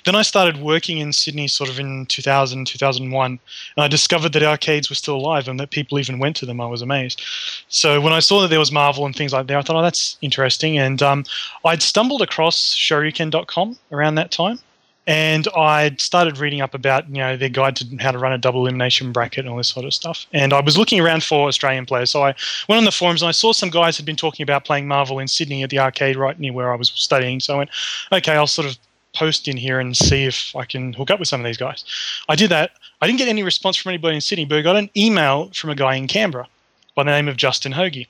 Then 0.05 0.15
I 0.15 0.23
started 0.23 0.59
working 0.59 0.99
in 0.99 1.13
Sydney 1.13 1.49
sort 1.49 1.71
of 1.71 1.79
in 1.79 2.07
2000, 2.07 2.67
2001, 2.67 3.27
and 3.27 3.41
I 3.77 3.89
discovered 3.89 4.33
that 4.33 4.43
arcades 4.43 4.91
were 4.91 4.97
still 4.97 5.17
alive 5.17 5.49
and 5.49 5.59
that 5.61 5.71
people 5.71 5.99
even 5.99 6.19
went 6.19 6.37
to 6.37 6.47
them. 6.47 6.61
I 6.61 6.67
was 6.67 6.83
amazed. 6.83 7.23
So 7.69 8.01
when 8.01 8.13
I 8.13 8.21
saw 8.21 8.41
that 8.43 8.49
there 8.49 8.59
was 8.59 8.73
Marvel 8.73 9.07
and 9.07 9.17
things 9.17 9.33
like 9.33 9.47
that, 9.47 9.57
I 9.57 9.63
thought, 9.63 9.77
oh, 9.77 9.83
that's 9.83 10.17
interesting. 10.21 10.79
And 10.79 11.03
um, 11.03 11.25
I'd 11.65 11.83
stumbled 11.83 12.23
across 12.23 12.75
Shoryuken.com 12.75 13.79
around 13.93 14.15
that 14.17 14.31
time 14.31 14.59
and 15.07 15.47
I 15.55 15.95
started 15.99 16.39
reading 16.39 16.61
up 16.61 16.75
about 16.75 17.09
you 17.09 17.17
know 17.17 17.37
their 17.37 17.49
guide 17.49 17.77
to 17.77 17.97
how 17.99 18.11
to 18.11 18.19
run 18.19 18.33
a 18.33 18.39
double 18.39 18.63
elimination 18.63 19.13
bracket 19.13 19.41
and 19.41 19.49
all 19.49 19.57
this 19.57 19.69
sort 19.69 19.85
of 19.85 19.93
stuff. 19.93 20.27
And 20.33 20.53
I 20.53 20.61
was 20.61 20.79
looking 20.79 21.01
around 21.01 21.23
for 21.23 21.49
Australian 21.49 21.87
players, 21.87 22.11
so 22.11 22.23
I 22.23 22.35
went 22.69 22.79
on 22.79 22.85
the 22.85 22.93
forums 22.93 23.23
and 23.23 23.29
I 23.29 23.33
saw 23.33 23.53
some 23.53 23.71
guys 23.71 23.97
had 23.97 24.07
been 24.07 24.17
talking 24.17 24.43
about 24.43 24.65
playing 24.65 24.89
Marvel 24.89 25.19
in 25.19 25.29
Sydney 25.29 25.63
at 25.63 25.71
the 25.71 25.79
arcade 25.79 26.17
right 26.17 26.39
near 26.39 26.53
where 26.53 26.73
I 26.73 26.77
was 26.77 26.91
studying. 26.95 27.41
So 27.41 27.55
I 27.55 27.59
went, 27.59 27.71
okay, 28.13 28.35
I'll 28.35 28.47
sort 28.47 28.69
of 28.69 28.79
post 29.15 29.47
in 29.47 29.57
here 29.57 29.79
and 29.79 29.97
see 29.97 30.25
if 30.25 30.55
I 30.57 30.65
can 30.65 30.93
hook 30.93 31.11
up 31.11 31.19
with 31.19 31.29
some 31.29 31.41
of 31.41 31.45
these 31.47 31.57
guys. 31.57 31.85
I 32.29 32.35
did 32.35 32.51
that. 32.51 32.73
I 33.01 33.07
didn't 33.07 33.19
get 33.19 33.29
any 33.29 33.43
response 33.43 33.77
from 33.77 33.91
anybody 33.91 34.17
in 34.17 34.21
Sydney, 34.21 34.45
but 34.45 34.59
I 34.59 34.63
got 34.63 34.77
an 34.77 34.91
email 34.97 35.51
from 35.55 35.71
a 35.71 35.75
guy 35.75 35.95
in 35.95 36.09
Canberra 36.09 36.49
by 36.95 37.05
the 37.05 37.11
name 37.11 37.29
of 37.29 37.37
Justin 37.37 37.73
Hoagie, 37.73 38.07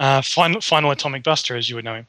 uh, 0.00 0.22
Final, 0.22 0.60
Final 0.60 0.90
Atomic 0.90 1.22
Buster, 1.22 1.56
as 1.56 1.68
you 1.68 1.76
would 1.76 1.84
know 1.84 1.94
him 1.94 2.06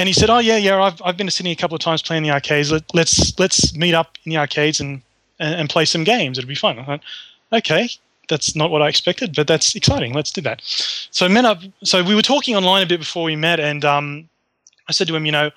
and 0.00 0.08
he 0.08 0.14
said, 0.14 0.30
"Oh 0.30 0.38
yeah, 0.38 0.56
yeah, 0.56 0.82
I've, 0.82 1.00
I've 1.04 1.16
been 1.18 1.26
to 1.26 1.30
Sydney 1.30 1.52
a 1.52 1.56
couple 1.56 1.74
of 1.74 1.82
times 1.82 2.00
playing 2.00 2.22
the 2.22 2.30
arcades. 2.30 2.72
Let, 2.72 2.82
let's 2.94 3.38
let's 3.38 3.76
meet 3.76 3.94
up 3.94 4.16
in 4.24 4.30
the 4.30 4.38
arcades 4.38 4.80
and, 4.80 5.02
and, 5.38 5.54
and 5.54 5.68
play 5.68 5.84
some 5.84 6.04
games. 6.04 6.38
It'll 6.38 6.48
be 6.48 6.54
fun." 6.54 6.78
I 6.78 6.88
went, 6.88 7.02
"Okay, 7.52 7.88
that's 8.28 8.56
not 8.56 8.70
what 8.70 8.80
I 8.80 8.88
expected, 8.88 9.36
but 9.36 9.46
that's 9.46 9.74
exciting. 9.74 10.14
Let's 10.14 10.32
do 10.32 10.40
that." 10.40 10.62
So 10.64 11.26
I 11.26 11.28
met 11.28 11.44
up. 11.44 11.60
So 11.84 12.02
we 12.02 12.14
were 12.14 12.22
talking 12.22 12.56
online 12.56 12.82
a 12.82 12.86
bit 12.86 12.98
before 12.98 13.24
we 13.24 13.36
met, 13.36 13.60
and 13.60 13.84
um, 13.84 14.28
I 14.88 14.92
said 14.92 15.06
to 15.08 15.14
him, 15.14 15.26
"You 15.26 15.32
know, 15.32 15.50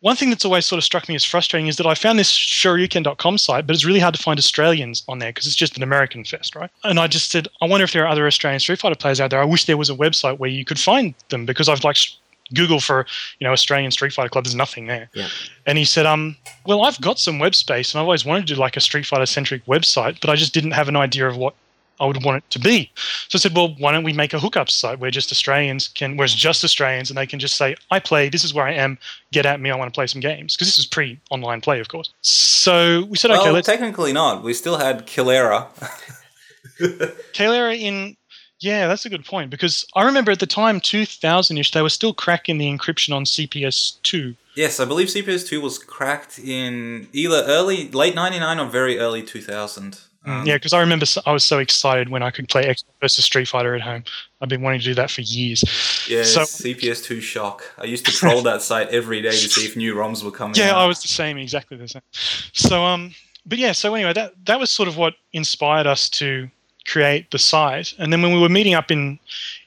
one 0.00 0.14
thing 0.14 0.30
that's 0.30 0.44
always 0.44 0.64
sort 0.64 0.78
of 0.78 0.84
struck 0.84 1.08
me 1.08 1.16
as 1.16 1.24
frustrating 1.24 1.66
is 1.66 1.76
that 1.76 1.86
I 1.86 1.94
found 1.96 2.20
this 2.20 2.30
Shoryuken.com 2.30 3.36
site, 3.36 3.66
but 3.66 3.74
it's 3.74 3.84
really 3.84 3.98
hard 3.98 4.14
to 4.14 4.22
find 4.22 4.38
Australians 4.38 5.02
on 5.08 5.18
there 5.18 5.30
because 5.30 5.46
it's 5.46 5.56
just 5.56 5.76
an 5.76 5.82
American 5.82 6.22
fest, 6.22 6.54
right? 6.54 6.70
And 6.84 7.00
I 7.00 7.08
just 7.08 7.32
said, 7.32 7.48
I 7.60 7.66
wonder 7.66 7.82
if 7.82 7.92
there 7.92 8.04
are 8.04 8.08
other 8.08 8.26
Australian 8.26 8.60
Street 8.60 8.78
Fighter 8.78 8.94
players 8.94 9.20
out 9.20 9.30
there. 9.30 9.40
I 9.40 9.44
wish 9.44 9.64
there 9.64 9.76
was 9.76 9.90
a 9.90 9.94
website 9.94 10.38
where 10.38 10.50
you 10.50 10.64
could 10.64 10.78
find 10.78 11.14
them 11.30 11.46
because 11.46 11.68
I've 11.68 11.82
like 11.82 11.96
Google 12.54 12.80
for 12.80 13.06
you 13.38 13.46
know 13.46 13.52
Australian 13.52 13.90
Street 13.90 14.12
Fighter 14.12 14.28
Club. 14.28 14.44
There's 14.44 14.54
nothing 14.54 14.86
there. 14.86 15.08
Yeah. 15.14 15.28
And 15.66 15.78
he 15.78 15.84
said, 15.84 16.06
um, 16.06 16.36
well, 16.66 16.82
I've 16.82 17.00
got 17.00 17.18
some 17.18 17.38
web 17.38 17.54
space, 17.54 17.92
and 17.92 18.00
I've 18.00 18.04
always 18.04 18.24
wanted 18.24 18.46
to 18.46 18.54
do 18.54 18.60
like 18.60 18.76
a 18.76 18.80
Street 18.80 19.06
Fighter 19.06 19.26
centric 19.26 19.64
website, 19.66 20.20
but 20.20 20.30
I 20.30 20.36
just 20.36 20.54
didn't 20.54 20.72
have 20.72 20.88
an 20.88 20.96
idea 20.96 21.28
of 21.28 21.36
what 21.36 21.54
I 22.00 22.06
would 22.06 22.24
want 22.24 22.38
it 22.38 22.50
to 22.50 22.58
be. 22.58 22.90
So 23.28 23.36
I 23.36 23.38
said, 23.38 23.56
well, 23.56 23.74
why 23.78 23.92
don't 23.92 24.04
we 24.04 24.12
make 24.12 24.32
a 24.32 24.38
hookup 24.38 24.70
site 24.70 24.98
where 24.98 25.10
just 25.10 25.32
Australians 25.32 25.88
can, 25.88 26.16
where 26.16 26.24
it's 26.24 26.34
just 26.34 26.62
Australians, 26.64 27.10
and 27.10 27.16
they 27.16 27.26
can 27.26 27.38
just 27.38 27.56
say, 27.56 27.76
I 27.90 27.98
play. 27.98 28.28
This 28.28 28.44
is 28.44 28.54
where 28.54 28.66
I 28.66 28.72
am. 28.72 28.98
Get 29.32 29.46
at 29.46 29.60
me. 29.60 29.70
I 29.70 29.76
want 29.76 29.92
to 29.92 29.96
play 29.96 30.06
some 30.06 30.20
games 30.20 30.54
because 30.54 30.68
this 30.68 30.78
is 30.78 30.86
pre-online 30.86 31.60
play, 31.60 31.80
of 31.80 31.88
course. 31.88 32.12
So 32.20 33.04
we 33.08 33.16
said, 33.16 33.30
well, 33.30 33.42
okay, 33.42 33.50
let's. 33.50 33.66
technically 33.66 34.12
not. 34.12 34.42
We 34.42 34.54
still 34.54 34.78
had 34.78 35.06
Kaillera. 35.06 35.66
Kaillera 37.34 37.76
in 37.78 38.16
yeah, 38.60 38.88
that's 38.88 39.04
a 39.04 39.10
good 39.10 39.24
point 39.24 39.50
because 39.50 39.86
I 39.94 40.04
remember 40.04 40.32
at 40.32 40.40
the 40.40 40.46
time, 40.46 40.80
2000 40.80 41.58
ish, 41.58 41.70
they 41.70 41.82
were 41.82 41.88
still 41.88 42.12
cracking 42.12 42.58
the 42.58 42.66
encryption 42.66 43.14
on 43.14 43.24
CPS 43.24 44.00
2. 44.02 44.34
Yes, 44.56 44.80
I 44.80 44.84
believe 44.84 45.08
CPS 45.08 45.46
2 45.46 45.60
was 45.60 45.78
cracked 45.78 46.38
in 46.38 47.08
either 47.12 47.44
early, 47.46 47.88
late 47.90 48.14
99 48.14 48.58
or 48.58 48.66
very 48.66 48.98
early 48.98 49.22
2000. 49.22 50.00
Um, 50.24 50.44
yeah, 50.44 50.56
because 50.56 50.72
I 50.72 50.80
remember 50.80 51.06
I 51.24 51.32
was 51.32 51.44
so 51.44 51.58
excited 51.58 52.08
when 52.08 52.22
I 52.22 52.30
could 52.30 52.48
play 52.48 52.64
X 52.64 52.82
versus 53.00 53.24
Street 53.24 53.46
Fighter 53.46 53.74
at 53.74 53.80
home. 53.80 54.02
I've 54.40 54.48
been 54.48 54.62
wanting 54.62 54.80
to 54.80 54.84
do 54.84 54.94
that 54.94 55.10
for 55.10 55.20
years. 55.20 55.62
Yeah, 56.08 56.24
so, 56.24 56.42
CPS2 56.42 57.20
shock. 57.22 57.62
I 57.78 57.84
used 57.84 58.04
to 58.06 58.12
troll 58.12 58.42
that 58.42 58.60
site 58.62 58.88
every 58.88 59.22
day 59.22 59.30
to 59.30 59.36
see 59.36 59.64
if 59.64 59.76
new 59.76 59.94
ROMs 59.94 60.24
were 60.24 60.32
coming 60.32 60.56
yeah, 60.56 60.72
out. 60.72 60.78
I 60.78 60.86
was 60.86 61.00
the 61.00 61.08
same, 61.08 61.38
exactly 61.38 61.76
the 61.76 61.86
same. 61.86 62.02
So, 62.52 62.84
um, 62.84 63.14
but 63.46 63.58
yeah, 63.58 63.72
so 63.72 63.94
anyway, 63.94 64.12
that 64.12 64.32
that 64.46 64.58
was 64.58 64.70
sort 64.70 64.88
of 64.88 64.96
what 64.96 65.14
inspired 65.32 65.86
us 65.86 66.08
to 66.10 66.50
create 66.90 67.30
the 67.30 67.38
site. 67.38 67.94
And 67.98 68.12
then 68.12 68.22
when 68.22 68.32
we 68.32 68.40
were 68.40 68.48
meeting 68.48 68.74
up 68.74 68.90
in 68.90 69.18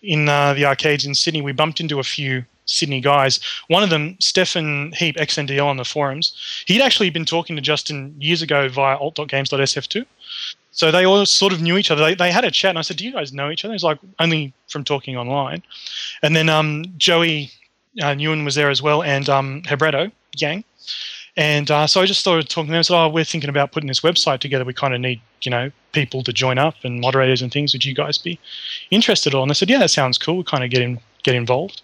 in 0.02 0.28
uh, 0.28 0.54
the 0.54 0.66
arcades 0.66 1.06
in 1.06 1.16
Sydney, 1.16 1.42
we 1.42 1.52
bumped 1.52 1.80
into 1.80 2.00
a 2.00 2.04
few 2.04 2.44
Sydney 2.66 3.02
guys. 3.02 3.40
One 3.68 3.84
of 3.84 3.90
them, 3.90 4.16
Stefan 4.20 4.94
Heap, 4.94 5.18
XNDL 5.18 5.66
on 5.66 5.78
the 5.78 5.86
forums, 5.86 6.34
he'd 6.66 6.82
actually 6.82 7.10
been 7.10 7.26
talking 7.26 7.56
to 7.56 7.62
Justin 7.62 8.16
years 8.20 8.42
ago 8.42 8.70
via 8.70 8.98
alt.games.sf2. 8.98 10.06
So 10.72 10.90
they 10.90 11.06
all 11.06 11.26
sort 11.26 11.54
of 11.54 11.62
knew 11.62 11.78
each 11.78 11.92
other. 11.92 12.02
They, 12.02 12.16
they 12.16 12.32
had 12.32 12.46
a 12.46 12.52
chat, 12.52 12.70
and 12.70 12.80
I 12.80 12.82
said, 12.82 12.98
"Do 12.98 13.06
you 13.06 13.12
guys 13.12 13.34
know 13.34 13.52
each 13.52 13.66
other?" 13.66 13.74
He's 13.74 13.84
like, 13.84 14.00
"Only 14.20 14.54
from 14.70 14.84
talking 14.84 15.18
online." 15.18 15.64
And 16.24 16.36
then 16.36 16.50
um, 16.50 16.86
Joey 16.98 17.52
uh, 18.00 18.16
Newen 18.16 18.46
was 18.46 18.56
there 18.56 18.70
as 18.70 18.82
well, 18.82 19.04
and 19.04 19.28
um, 19.30 19.64
Yang. 20.38 20.64
And 21.38 21.72
uh, 21.72 21.88
so 21.88 22.02
I 22.02 22.06
just 22.06 22.20
started 22.20 22.50
talking 22.50 22.68
to 22.68 22.72
them. 22.72 22.80
I 22.80 22.82
said, 22.82 22.98
"Oh, 22.98 23.10
we're 23.10 23.24
thinking 23.24 23.50
about 23.50 23.72
putting 23.72 23.88
this 23.88 24.02
website 24.02 24.40
together. 24.40 24.66
We 24.66 24.74
kind 24.74 24.94
of 24.94 25.00
need, 25.00 25.22
you 25.42 25.52
know, 25.52 25.72
people 25.94 26.24
to 26.24 26.34
join 26.34 26.58
up 26.58 26.76
and 26.84 27.00
moderators 27.00 27.42
and 27.42 27.52
things. 27.52 27.74
Would 27.74 27.86
you 27.86 27.96
guys 27.96 28.18
be 28.18 28.40
interested?" 28.90 29.34
And 29.34 29.50
they 29.50 29.54
said, 29.54 29.70
"Yeah, 29.70 29.80
that 29.80 29.92
sounds 29.92 30.18
cool. 30.18 30.38
We 30.38 30.44
kind 30.44 30.64
of 30.64 30.70
get 30.70 30.82
in, 30.82 31.00
get 31.24 31.36
involved." 31.36 31.82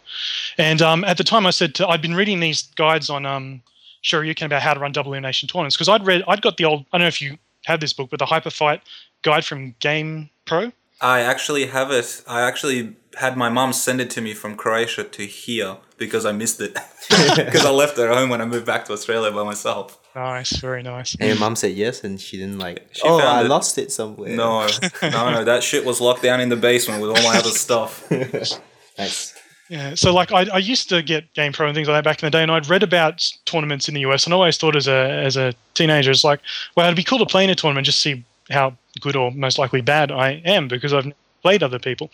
And 0.58 0.82
um, 0.82 1.04
at 1.06 1.18
the 1.18 1.24
time, 1.24 1.46
I 1.46 1.52
said 1.52 1.76
to, 1.76 1.88
I'd 1.88 2.02
been 2.02 2.16
reading 2.16 2.40
these 2.40 2.64
guides 2.76 3.10
on 3.10 3.26
um, 3.26 3.62
Shoryuken 4.04 4.46
about 4.46 4.62
how 4.62 4.74
to 4.74 4.80
run 4.80 4.92
double 4.92 5.14
elimination 5.14 5.48
tournaments 5.48 5.76
because 5.76 5.90
I'd 5.90 6.06
read, 6.06 6.24
I'd 6.28 6.42
got 6.42 6.58
the 6.58 6.66
old. 6.66 6.86
I 6.92 6.98
don't 6.98 7.06
know 7.06 7.08
if 7.08 7.22
you 7.22 7.38
have 7.66 7.80
this 7.80 7.94
book, 7.94 8.10
but 8.10 8.20
the 8.20 8.26
Hyper 8.26 8.50
Fight 8.50 8.82
guide 9.22 9.46
from 9.46 9.76
Game 9.80 10.30
Pro. 10.46 10.72
I 11.02 11.22
actually 11.22 11.68
have 11.68 11.92
it. 11.92 12.24
I 12.28 12.42
actually 12.42 12.96
had 13.18 13.38
my 13.38 13.50
mom 13.50 13.74
send 13.74 14.02
it 14.02 14.10
to 14.12 14.22
me 14.22 14.34
from 14.34 14.56
Croatia 14.56 15.04
to 15.04 15.26
here 15.26 15.78
because 15.98 16.26
I 16.26 16.32
missed 16.32 16.62
it 16.62 16.74
because 17.36 17.66
I 17.66 17.72
left 17.72 17.98
it 17.98 18.04
at 18.04 18.16
home 18.16 18.30
when 18.30 18.42
I 18.42 18.46
moved 18.46 18.66
back 18.66 18.86
to 18.86 18.94
Australia 18.94 19.32
by 19.32 19.44
myself. 19.44 20.00
Nice, 20.16 20.56
very 20.58 20.82
nice. 20.82 21.16
And 21.20 21.30
your 21.30 21.40
mom 21.40 21.56
said 21.56 21.74
yes, 21.74 22.04
and 22.04 22.20
she 22.20 22.38
didn't 22.38 22.58
like. 22.58 22.88
She 22.92 23.04
oh, 23.04 23.20
found 23.20 23.38
I 23.38 23.42
it." 23.42 23.50
lost 23.50 23.78
it 23.78 23.92
somewhere. 23.92 24.36
No, 24.36 24.68
no, 25.02 25.32
no. 25.32 25.44
That 25.44 25.62
shit 25.62 25.86
was 25.86 26.02
locked 26.02 26.24
down 26.24 26.42
in 26.42 26.50
the 26.50 26.56
basement 26.56 27.02
with 27.02 27.12
all 27.12 27.24
my 27.24 27.38
other 27.38 27.52
stuff. 27.52 28.10
Nice. 29.00 29.36
Yeah, 29.70 29.94
so 29.94 30.12
like 30.12 30.32
I, 30.32 30.48
I 30.52 30.58
used 30.58 30.90
to 30.90 31.04
get 31.04 31.32
Game 31.36 31.54
Pro 31.54 31.68
and 31.68 31.76
things 31.76 31.88
like 31.88 31.98
that 31.98 32.04
back 32.04 32.24
in 32.24 32.26
the 32.26 32.32
day, 32.32 32.42
and 32.42 32.52
I'd 32.52 32.68
read 32.68 32.82
about 32.82 33.24
tournaments 33.46 33.88
in 33.88 33.94
the 33.94 34.00
US, 34.08 34.26
and 34.26 34.34
I 34.34 34.38
always 34.38 34.58
thought 34.58 34.76
as 34.76 34.88
a 34.88 35.12
as 35.24 35.38
a 35.38 35.54
teenager, 35.76 36.10
it's 36.10 36.24
like, 36.24 36.40
well, 36.76 36.88
it'd 36.88 36.96
be 36.96 37.04
cool 37.04 37.20
to 37.20 37.28
play 37.28 37.44
in 37.44 37.52
a 37.52 37.56
tournament, 37.56 37.86
just 37.86 38.00
see 38.00 38.26
how 38.50 38.76
good 39.00 39.16
or 39.16 39.32
most 39.32 39.58
likely 39.58 39.82
bad 39.82 40.12
I 40.12 40.42
am 40.46 40.68
because 40.68 40.94
I've 40.94 41.12
played 41.42 41.64
other 41.64 41.80
people. 41.80 42.10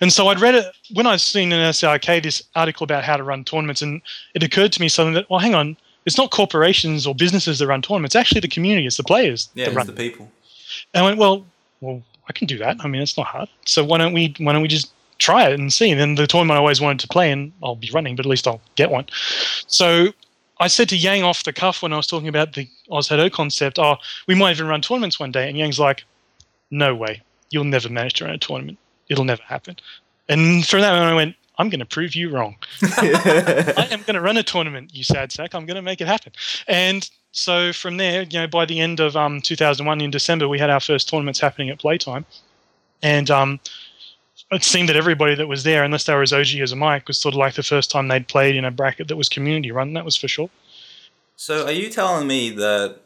And 0.00 0.12
so 0.12 0.28
I'd 0.28 0.40
read 0.40 0.54
it 0.54 0.66
when 0.92 1.06
I'd 1.06 1.20
seen 1.20 1.52
in 1.52 1.60
SRK 1.60 2.22
this 2.22 2.42
article 2.54 2.84
about 2.84 3.04
how 3.04 3.16
to 3.16 3.22
run 3.22 3.44
tournaments, 3.44 3.82
and 3.82 4.02
it 4.34 4.42
occurred 4.42 4.72
to 4.72 4.80
me 4.80 4.88
something 4.88 5.14
that, 5.14 5.28
well, 5.30 5.40
hang 5.40 5.54
on, 5.54 5.76
it's 6.06 6.18
not 6.18 6.30
corporations 6.30 7.06
or 7.06 7.14
businesses 7.14 7.58
that 7.60 7.66
run 7.66 7.82
tournaments, 7.82 8.14
it's 8.14 8.20
actually 8.20 8.40
the 8.40 8.48
community, 8.48 8.86
it's 8.86 8.96
the 8.96 9.04
players 9.04 9.48
Yeah, 9.54 9.64
that 9.64 9.70
it's 9.70 9.76
run 9.76 9.86
the 9.86 9.92
people. 9.92 10.30
and 10.92 11.04
I 11.04 11.06
went, 11.06 11.18
well, 11.18 11.46
well, 11.80 12.02
I 12.28 12.32
can 12.32 12.46
do 12.46 12.58
that. 12.58 12.76
I 12.80 12.88
mean, 12.88 13.00
it's 13.02 13.16
not 13.16 13.26
hard. 13.26 13.48
So 13.64 13.84
why 13.84 13.98
don't 13.98 14.12
we 14.12 14.34
why 14.38 14.52
don't 14.52 14.62
we 14.62 14.68
just 14.68 14.90
try 15.18 15.46
it 15.48 15.58
and 15.58 15.72
see? 15.72 15.90
And 15.90 16.00
then 16.00 16.14
the 16.14 16.26
tournament 16.26 16.56
I 16.56 16.58
always 16.60 16.80
wanted 16.80 16.98
to 17.00 17.08
play, 17.08 17.30
and 17.30 17.52
I'll 17.62 17.76
be 17.76 17.90
running, 17.92 18.16
but 18.16 18.24
at 18.26 18.30
least 18.30 18.46
I'll 18.48 18.60
get 18.76 18.90
one. 18.90 19.06
So 19.66 20.08
I 20.58 20.68
said 20.68 20.88
to 20.90 20.96
Yang 20.96 21.22
off 21.22 21.44
the 21.44 21.52
cuff 21.52 21.82
when 21.82 21.92
I 21.92 21.96
was 21.96 22.06
talking 22.06 22.28
about 22.28 22.54
the 22.54 22.68
Ozhadou 22.90 23.30
concept, 23.30 23.78
oh, 23.78 23.96
we 24.26 24.34
might 24.34 24.52
even 24.52 24.66
run 24.68 24.80
tournaments 24.80 25.20
one 25.20 25.32
day. 25.32 25.48
And 25.48 25.58
Yang's 25.58 25.78
like, 25.78 26.04
no 26.70 26.94
way. 26.94 27.22
You'll 27.50 27.64
never 27.64 27.88
manage 27.88 28.14
to 28.14 28.24
run 28.24 28.34
a 28.34 28.38
tournament. 28.38 28.78
It'll 29.08 29.24
never 29.24 29.42
happen. 29.42 29.76
And 30.28 30.66
from 30.66 30.80
that 30.80 30.92
moment, 30.92 31.12
I 31.12 31.14
went, 31.14 31.36
I'm 31.58 31.68
going 31.68 31.80
to 31.80 31.86
prove 31.86 32.14
you 32.14 32.30
wrong. 32.30 32.56
I 32.82 33.88
am 33.90 34.02
going 34.02 34.14
to 34.14 34.20
run 34.20 34.36
a 34.36 34.42
tournament, 34.42 34.94
you 34.94 35.04
sad 35.04 35.30
sack. 35.30 35.54
I'm 35.54 35.66
going 35.66 35.76
to 35.76 35.82
make 35.82 36.00
it 36.00 36.06
happen. 36.06 36.32
And 36.66 37.08
so 37.32 37.72
from 37.72 37.96
there, 37.96 38.22
you 38.22 38.40
know, 38.40 38.46
by 38.46 38.64
the 38.64 38.80
end 38.80 39.00
of 39.00 39.16
um, 39.16 39.40
2001 39.40 40.00
in 40.00 40.10
December, 40.10 40.48
we 40.48 40.58
had 40.58 40.70
our 40.70 40.80
first 40.80 41.08
tournaments 41.08 41.40
happening 41.40 41.70
at 41.70 41.78
Playtime, 41.78 42.24
and 43.02 43.30
um, 43.30 43.60
it 44.50 44.64
seemed 44.64 44.88
that 44.88 44.96
everybody 44.96 45.34
that 45.34 45.46
was 45.46 45.64
there, 45.64 45.84
unless 45.84 46.04
they 46.04 46.14
were 46.14 46.22
as 46.22 46.32
OG 46.32 46.54
as 46.60 46.72
a 46.72 46.76
Mike, 46.76 47.06
was 47.08 47.18
sort 47.18 47.34
of 47.34 47.38
like 47.38 47.54
the 47.54 47.62
first 47.62 47.90
time 47.90 48.08
they'd 48.08 48.28
played 48.28 48.56
in 48.56 48.64
a 48.64 48.70
bracket 48.70 49.08
that 49.08 49.16
was 49.16 49.28
community 49.28 49.70
run. 49.70 49.94
That 49.94 50.04
was 50.04 50.16
for 50.16 50.28
sure. 50.28 50.50
So, 51.36 51.64
are 51.66 51.72
you 51.72 51.90
telling 51.90 52.26
me 52.26 52.50
that 52.50 53.00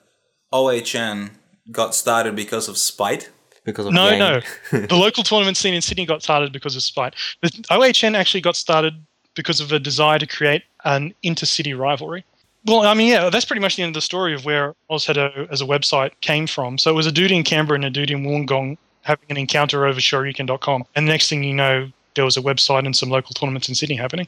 OHN 0.53 1.31
got 1.73 1.95
started 1.95 2.37
because 2.37 2.69
of 2.69 2.77
spite? 2.77 3.31
Because 3.73 3.87
of 3.87 3.93
No, 3.93 4.09
Yang. 4.09 4.19
no. 4.19 4.41
the 4.87 4.97
local 4.97 5.23
tournament 5.23 5.57
scene 5.57 5.75
in 5.75 5.83
Sydney 5.83 6.07
got 6.07 6.23
started 6.23 6.53
because 6.53 6.77
of 6.77 6.83
spite. 6.83 7.15
The 7.43 7.51
OHN 7.71 8.15
actually 8.17 8.41
got 8.41 8.57
started 8.57 8.95
because 9.35 9.61
of 9.61 9.73
a 9.73 9.79
desire 9.79 10.19
to 10.19 10.27
create 10.27 10.63
an 10.85 11.15
intercity 11.25 11.79
rivalry. 11.79 12.25
Well, 12.65 12.81
I 12.81 12.95
mean, 12.95 13.09
yeah, 13.09 13.31
that's 13.31 13.45
pretty 13.45 13.61
much 13.61 13.77
the 13.77 13.83
end 13.83 13.91
of 13.91 13.95
the 13.95 14.01
story 14.01 14.35
of 14.35 14.45
where 14.45 14.75
Ozhadou 14.91 15.49
as 15.51 15.61
a 15.61 15.65
website 15.65 16.11
came 16.21 16.47
from. 16.47 16.77
So 16.77 16.91
it 16.91 16.95
was 16.95 17.07
a 17.07 17.13
dude 17.13 17.31
in 17.31 17.45
Canberra 17.45 17.77
and 17.77 17.85
a 17.85 17.91
dude 17.91 18.11
in 18.11 18.25
Wollongong 18.25 18.77
having 19.03 19.25
an 19.31 19.37
encounter 19.37 19.87
over 19.87 20.01
Shoryuken.com. 20.01 20.85
And 20.95 21.07
the 21.07 21.13
next 21.13 21.29
thing 21.29 21.43
you 21.45 21.55
know, 21.55 21.91
there 22.19 22.25
was 22.25 22.37
a 22.37 22.43
website 22.43 22.85
and 22.85 22.95
some 22.97 23.11
local 23.11 23.33
tournaments 23.33 23.69
in 23.69 23.75
Sydney 23.77 23.95
happening. 23.95 24.27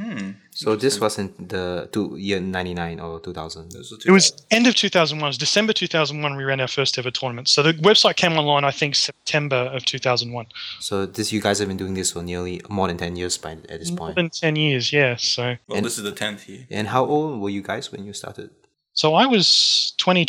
Hmm. 0.00 0.30
So 0.54 0.76
this 0.76 0.98
was 0.98 1.18
in 1.18 1.28
the 1.38 1.88
two 1.92 2.16
year 2.16 2.40
ninety 2.40 2.72
nine 2.72 2.98
or 3.00 3.20
two 3.20 3.34
thousand. 3.34 3.74
It 4.06 4.10
was 4.10 4.32
end 4.50 4.66
of 4.66 4.74
2001. 4.74 5.26
It 5.26 5.28
was 5.28 5.38
December 5.38 5.72
2001 5.74 6.36
we 6.36 6.44
ran 6.44 6.60
our 6.60 6.68
first 6.68 6.98
ever 6.98 7.10
tournament. 7.10 7.48
So 7.48 7.62
the 7.62 7.74
website 7.74 8.16
came 8.16 8.32
online, 8.38 8.64
I 8.64 8.70
think, 8.70 8.94
September 8.94 9.60
of 9.76 9.84
2001. 9.84 10.46
So 10.80 11.04
this 11.06 11.32
you 11.32 11.40
guys 11.42 11.58
have 11.58 11.68
been 11.68 11.76
doing 11.76 11.94
this 11.94 12.12
for 12.12 12.22
nearly 12.22 12.62
more 12.70 12.88
than 12.88 12.96
ten 12.96 13.14
years 13.16 13.36
by 13.36 13.52
at 13.52 13.78
this 13.80 13.90
More 13.90 13.98
point. 13.98 14.16
than 14.16 14.30
10 14.30 14.56
years, 14.56 14.92
yeah. 14.92 15.16
So 15.16 15.42
Well, 15.68 15.76
And- 15.76 15.84
this 15.86 15.98
is 15.98 16.04
the 16.04 16.12
tenth 16.12 16.48
year. 16.48 16.66
And 16.70 16.88
how 16.88 17.04
old 17.04 17.40
were 17.42 17.50
you 17.50 17.62
guys 17.62 17.92
when 17.92 18.04
you 18.06 18.12
started? 18.14 18.48
so 18.94 19.14
I 19.14 19.26
was 19.26 19.94
20, 19.98 20.22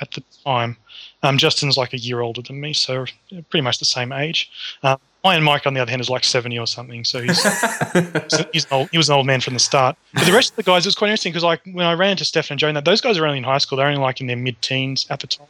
at 0.00 0.10
the 0.12 0.22
time. 0.44 0.76
Um, 1.24 1.38
Justin's 1.38 1.76
like 1.76 1.94
a 1.94 1.98
year 1.98 2.20
older 2.20 2.42
than 2.42 2.60
me, 2.60 2.74
so 2.74 3.06
pretty 3.48 3.62
much 3.62 3.78
the 3.78 3.84
same 3.86 4.12
age. 4.12 4.50
Um, 4.82 4.98
Iron 5.24 5.42
Mike, 5.42 5.66
on 5.66 5.72
the 5.72 5.80
other 5.80 5.90
hand, 5.90 6.02
is 6.02 6.10
like 6.10 6.22
70 6.22 6.58
or 6.58 6.66
something. 6.66 7.02
So 7.02 7.22
he's, 7.22 7.42
he's 8.52 8.66
old, 8.70 8.90
he 8.90 8.98
was 8.98 9.08
an 9.08 9.16
old 9.16 9.26
man 9.26 9.40
from 9.40 9.54
the 9.54 9.60
start. 9.60 9.96
But 10.12 10.26
the 10.26 10.32
rest 10.32 10.50
of 10.50 10.56
the 10.56 10.62
guys, 10.62 10.84
it 10.84 10.88
was 10.88 10.94
quite 10.94 11.08
interesting 11.08 11.32
because 11.32 11.42
like 11.42 11.62
when 11.64 11.86
I 11.86 11.94
ran 11.94 12.10
into 12.10 12.26
Stefan 12.26 12.54
and 12.54 12.60
Joe, 12.60 12.72
that 12.74 12.84
those 12.84 13.00
guys 13.00 13.16
are 13.16 13.24
only 13.24 13.38
in 13.38 13.44
high 13.44 13.58
school. 13.58 13.78
They're 13.78 13.86
only 13.86 14.00
like 14.00 14.20
in 14.20 14.26
their 14.26 14.36
mid 14.36 14.60
teens 14.60 15.06
at 15.08 15.20
the 15.20 15.26
time. 15.26 15.46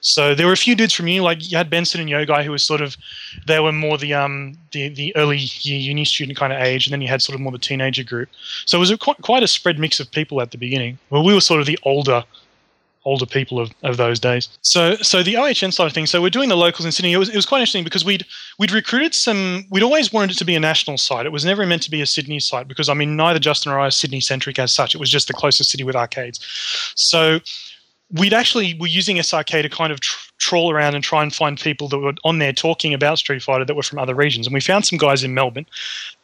So 0.00 0.34
there 0.34 0.46
were 0.46 0.52
a 0.52 0.56
few 0.56 0.74
dudes 0.74 0.92
from 0.92 1.06
uni, 1.06 1.20
like 1.20 1.50
you 1.50 1.56
had 1.56 1.70
Benson 1.70 1.98
and 1.98 2.10
Yo 2.10 2.26
guy, 2.26 2.42
who 2.42 2.50
was 2.50 2.62
sort 2.62 2.82
of, 2.82 2.94
they 3.46 3.58
were 3.58 3.72
more 3.72 3.96
the 3.96 4.12
um 4.12 4.58
the 4.72 4.88
the 4.88 5.16
early 5.16 5.38
year 5.38 5.78
uni 5.78 6.04
student 6.04 6.36
kind 6.36 6.52
of 6.52 6.60
age, 6.60 6.86
and 6.86 6.92
then 6.92 7.00
you 7.00 7.08
had 7.08 7.22
sort 7.22 7.34
of 7.34 7.40
more 7.40 7.52
the 7.52 7.58
teenager 7.58 8.02
group. 8.02 8.28
So 8.66 8.76
it 8.76 8.80
was 8.80 8.90
a, 8.90 8.98
quite 8.98 9.16
quite 9.22 9.42
a 9.42 9.48
spread 9.48 9.78
mix 9.78 10.00
of 10.00 10.10
people 10.10 10.42
at 10.42 10.50
the 10.50 10.58
beginning. 10.58 10.98
Well, 11.08 11.24
we 11.24 11.32
were 11.32 11.40
sort 11.40 11.60
of 11.60 11.66
the 11.66 11.78
older 11.84 12.22
older 13.04 13.26
people 13.26 13.60
of, 13.60 13.70
of 13.82 13.96
those 13.96 14.18
days. 14.18 14.48
So 14.62 14.96
so 14.96 15.22
the 15.22 15.36
OHN 15.36 15.72
side 15.72 15.86
of 15.86 15.92
things. 15.92 16.10
So 16.10 16.22
we're 16.22 16.30
doing 16.30 16.48
the 16.48 16.56
locals 16.56 16.86
in 16.86 16.92
Sydney. 16.92 17.12
It 17.12 17.18
was, 17.18 17.28
it 17.28 17.36
was 17.36 17.46
quite 17.46 17.58
interesting 17.58 17.84
because 17.84 18.04
we'd 18.04 18.24
we'd 18.58 18.72
recruited 18.72 19.14
some. 19.14 19.64
We'd 19.70 19.82
always 19.82 20.12
wanted 20.12 20.32
it 20.32 20.38
to 20.38 20.44
be 20.44 20.54
a 20.54 20.60
national 20.60 20.98
site. 20.98 21.26
It 21.26 21.32
was 21.32 21.44
never 21.44 21.66
meant 21.66 21.82
to 21.82 21.90
be 21.90 22.00
a 22.00 22.06
Sydney 22.06 22.40
site 22.40 22.68
because 22.68 22.88
I 22.88 22.94
mean 22.94 23.16
neither 23.16 23.38
Justin 23.38 23.72
or 23.72 23.78
I 23.78 23.86
are 23.86 23.90
Sydney 23.90 24.20
centric 24.20 24.58
as 24.58 24.72
such. 24.72 24.94
It 24.94 24.98
was 24.98 25.10
just 25.10 25.28
the 25.28 25.34
closest 25.34 25.70
city 25.70 25.84
with 25.84 25.96
arcades. 25.96 26.40
So 26.96 27.40
we'd 28.12 28.34
actually 28.34 28.74
were 28.74 28.86
using 28.86 29.16
SRK 29.16 29.62
to 29.62 29.68
kind 29.68 29.92
of 29.92 30.00
tr- 30.00 30.30
trawl 30.38 30.70
around 30.70 30.94
and 30.94 31.02
try 31.02 31.22
and 31.22 31.34
find 31.34 31.58
people 31.58 31.88
that 31.88 31.98
were 31.98 32.14
on 32.24 32.38
there 32.38 32.52
talking 32.52 32.94
about 32.94 33.18
Street 33.18 33.42
Fighter 33.42 33.64
that 33.64 33.74
were 33.74 33.82
from 33.82 33.98
other 33.98 34.14
regions. 34.14 34.46
And 34.46 34.54
we 34.54 34.60
found 34.60 34.84
some 34.84 34.98
guys 34.98 35.24
in 35.24 35.34
Melbourne. 35.34 35.66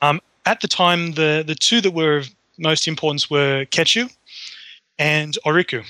Um, 0.03 0.21
at 0.47 0.61
the 0.61 0.69
time, 0.69 1.13
the 1.13 1.45
the 1.47 1.55
two 1.55 1.81
that 1.81 1.93
were 1.93 2.19
of 2.19 2.31
most 2.59 2.87
importance 2.87 3.31
were 3.31 3.65
Ketchu 3.67 4.13
and 4.99 5.37
Oriku. 5.45 5.85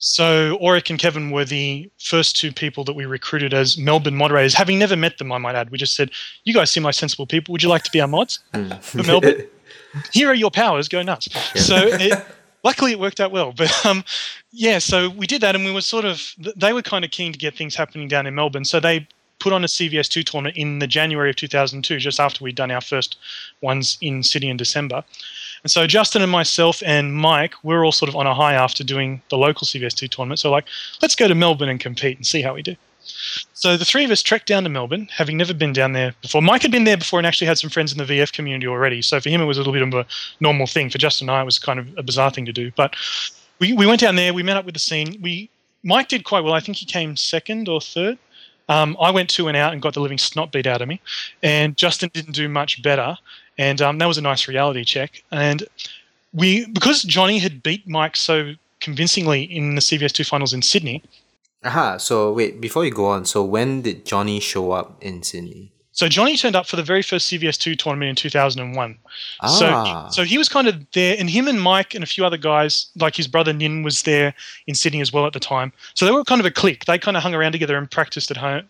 So 0.00 0.58
Oric 0.62 0.88
and 0.88 0.98
Kevin 0.98 1.30
were 1.30 1.44
the 1.44 1.88
first 1.98 2.34
two 2.34 2.52
people 2.52 2.84
that 2.84 2.94
we 2.94 3.04
recruited 3.04 3.52
as 3.52 3.76
Melbourne 3.76 4.16
moderators. 4.16 4.54
Having 4.54 4.78
never 4.78 4.96
met 4.96 5.18
them, 5.18 5.30
I 5.30 5.36
might 5.36 5.54
add, 5.54 5.70
we 5.70 5.76
just 5.76 5.94
said, 5.94 6.10
"You 6.44 6.54
guys 6.54 6.70
seem 6.70 6.82
like 6.82 6.94
sensible 6.94 7.26
people. 7.26 7.52
Would 7.52 7.62
you 7.62 7.68
like 7.68 7.82
to 7.82 7.90
be 7.90 8.00
our 8.00 8.08
mods?" 8.08 8.40
For 8.80 9.02
Melbourne, 9.02 9.46
here 10.12 10.28
are 10.30 10.34
your 10.34 10.50
powers. 10.50 10.88
Go 10.88 11.02
nuts. 11.02 11.28
So 11.54 11.76
it, 11.76 12.24
luckily, 12.64 12.92
it 12.92 12.98
worked 12.98 13.20
out 13.20 13.30
well. 13.30 13.52
But 13.52 13.84
um, 13.84 14.02
yeah, 14.52 14.78
so 14.78 15.10
we 15.10 15.26
did 15.26 15.42
that, 15.42 15.54
and 15.54 15.66
we 15.66 15.70
were 15.70 15.82
sort 15.82 16.06
of 16.06 16.34
they 16.56 16.72
were 16.72 16.82
kind 16.82 17.04
of 17.04 17.10
keen 17.10 17.32
to 17.34 17.38
get 17.38 17.54
things 17.54 17.74
happening 17.74 18.08
down 18.08 18.26
in 18.26 18.34
Melbourne. 18.34 18.64
So 18.64 18.80
they 18.80 19.06
put 19.38 19.52
on 19.52 19.64
a 19.64 19.66
CVS2 19.66 20.24
tournament 20.24 20.56
in 20.56 20.78
the 20.78 20.86
January 20.86 21.30
of 21.30 21.36
2002, 21.36 21.98
just 21.98 22.20
after 22.20 22.42
we'd 22.42 22.54
done 22.54 22.70
our 22.70 22.80
first 22.80 23.18
ones 23.60 23.98
in 24.00 24.22
Sydney 24.22 24.48
in 24.48 24.56
December. 24.56 25.04
And 25.62 25.70
so 25.70 25.86
Justin 25.86 26.22
and 26.22 26.30
myself 26.30 26.82
and 26.84 27.14
Mike, 27.14 27.54
we're 27.62 27.84
all 27.84 27.92
sort 27.92 28.08
of 28.08 28.16
on 28.16 28.26
a 28.26 28.34
high 28.34 28.54
after 28.54 28.82
doing 28.82 29.22
the 29.30 29.36
local 29.36 29.66
CVS2 29.66 30.08
tournament. 30.10 30.38
So 30.38 30.50
like, 30.50 30.66
let's 31.02 31.14
go 31.14 31.28
to 31.28 31.34
Melbourne 31.34 31.68
and 31.68 31.80
compete 31.80 32.16
and 32.16 32.26
see 32.26 32.42
how 32.42 32.54
we 32.54 32.62
do. 32.62 32.76
So 33.54 33.76
the 33.76 33.84
three 33.84 34.04
of 34.04 34.10
us 34.10 34.22
trekked 34.22 34.46
down 34.46 34.62
to 34.64 34.68
Melbourne, 34.68 35.08
having 35.12 35.36
never 35.36 35.52
been 35.52 35.72
down 35.72 35.92
there 35.92 36.14
before. 36.22 36.42
Mike 36.42 36.62
had 36.62 36.70
been 36.70 36.84
there 36.84 36.96
before 36.96 37.18
and 37.18 37.26
actually 37.26 37.46
had 37.46 37.58
some 37.58 37.70
friends 37.70 37.92
in 37.92 37.98
the 37.98 38.04
VF 38.04 38.32
community 38.32 38.66
already. 38.66 39.02
So 39.02 39.20
for 39.20 39.28
him, 39.28 39.40
it 39.40 39.46
was 39.46 39.58
a 39.58 39.62
little 39.62 39.72
bit 39.72 39.82
of 39.82 39.94
a 39.94 40.06
normal 40.40 40.66
thing. 40.66 40.90
For 40.90 40.98
Justin 40.98 41.28
and 41.28 41.36
I, 41.36 41.42
it 41.42 41.44
was 41.44 41.58
kind 41.58 41.78
of 41.78 41.88
a 41.96 42.02
bizarre 42.02 42.30
thing 42.30 42.46
to 42.46 42.52
do. 42.52 42.70
But 42.76 42.94
we, 43.58 43.72
we 43.72 43.86
went 43.86 44.00
down 44.00 44.16
there, 44.16 44.32
we 44.32 44.42
met 44.42 44.56
up 44.56 44.64
with 44.64 44.74
the 44.74 44.80
scene. 44.80 45.18
We 45.20 45.50
Mike 45.82 46.08
did 46.08 46.24
quite 46.24 46.44
well. 46.44 46.52
I 46.52 46.60
think 46.60 46.76
he 46.76 46.86
came 46.86 47.16
second 47.16 47.68
or 47.68 47.80
third. 47.80 48.18
Um, 48.68 48.96
I 49.00 49.10
went 49.10 49.28
two 49.28 49.48
and 49.48 49.56
out 49.56 49.72
and 49.72 49.82
got 49.82 49.94
the 49.94 50.00
living 50.00 50.18
snot 50.18 50.52
beat 50.52 50.66
out 50.66 50.82
of 50.82 50.88
me. 50.88 51.00
And 51.42 51.76
Justin 51.76 52.10
didn't 52.12 52.32
do 52.32 52.48
much 52.48 52.82
better. 52.82 53.16
And 53.58 53.82
um, 53.82 53.98
that 53.98 54.06
was 54.06 54.18
a 54.18 54.22
nice 54.22 54.48
reality 54.48 54.84
check. 54.84 55.22
And 55.30 55.64
we, 56.32 56.66
because 56.66 57.02
Johnny 57.02 57.38
had 57.38 57.62
beat 57.62 57.86
Mike 57.88 58.16
so 58.16 58.54
convincingly 58.80 59.42
in 59.42 59.74
the 59.74 59.80
CVS2 59.80 60.26
finals 60.26 60.52
in 60.52 60.62
Sydney, 60.62 61.02
Aha, 61.62 61.98
so 61.98 62.32
wait, 62.32 62.60
before 62.60 62.84
you 62.86 62.90
go 62.90 63.06
on, 63.06 63.26
so 63.26 63.44
when 63.44 63.82
did 63.82 64.06
Johnny 64.06 64.40
show 64.40 64.72
up 64.72 64.96
in 65.02 65.22
Sydney? 65.22 65.70
So 65.92 66.08
Johnny 66.08 66.36
turned 66.36 66.56
up 66.56 66.66
for 66.66 66.76
the 66.76 66.82
very 66.82 67.02
first 67.02 67.30
CVS2 67.30 67.76
tournament 67.76 68.08
in 68.08 68.16
2001. 68.16 68.98
Ah. 69.42 70.08
So, 70.08 70.08
so 70.10 70.24
he 70.24 70.38
was 70.38 70.48
kind 70.48 70.66
of 70.68 70.90
there, 70.92 71.16
and 71.18 71.28
him 71.28 71.46
and 71.48 71.60
Mike 71.60 71.94
and 71.94 72.02
a 72.02 72.06
few 72.06 72.24
other 72.24 72.38
guys, 72.38 72.86
like 72.96 73.14
his 73.14 73.28
brother 73.28 73.52
Nin, 73.52 73.82
was 73.82 74.02
there 74.04 74.32
in 74.66 74.74
Sydney 74.74 75.02
as 75.02 75.12
well 75.12 75.26
at 75.26 75.34
the 75.34 75.40
time. 75.40 75.72
So 75.92 76.06
they 76.06 76.12
were 76.12 76.24
kind 76.24 76.40
of 76.40 76.46
a 76.46 76.50
clique. 76.50 76.86
They 76.86 76.98
kind 76.98 77.16
of 77.16 77.22
hung 77.22 77.34
around 77.34 77.52
together 77.52 77.76
and 77.76 77.90
practiced 77.90 78.30
at 78.30 78.38
home 78.38 78.66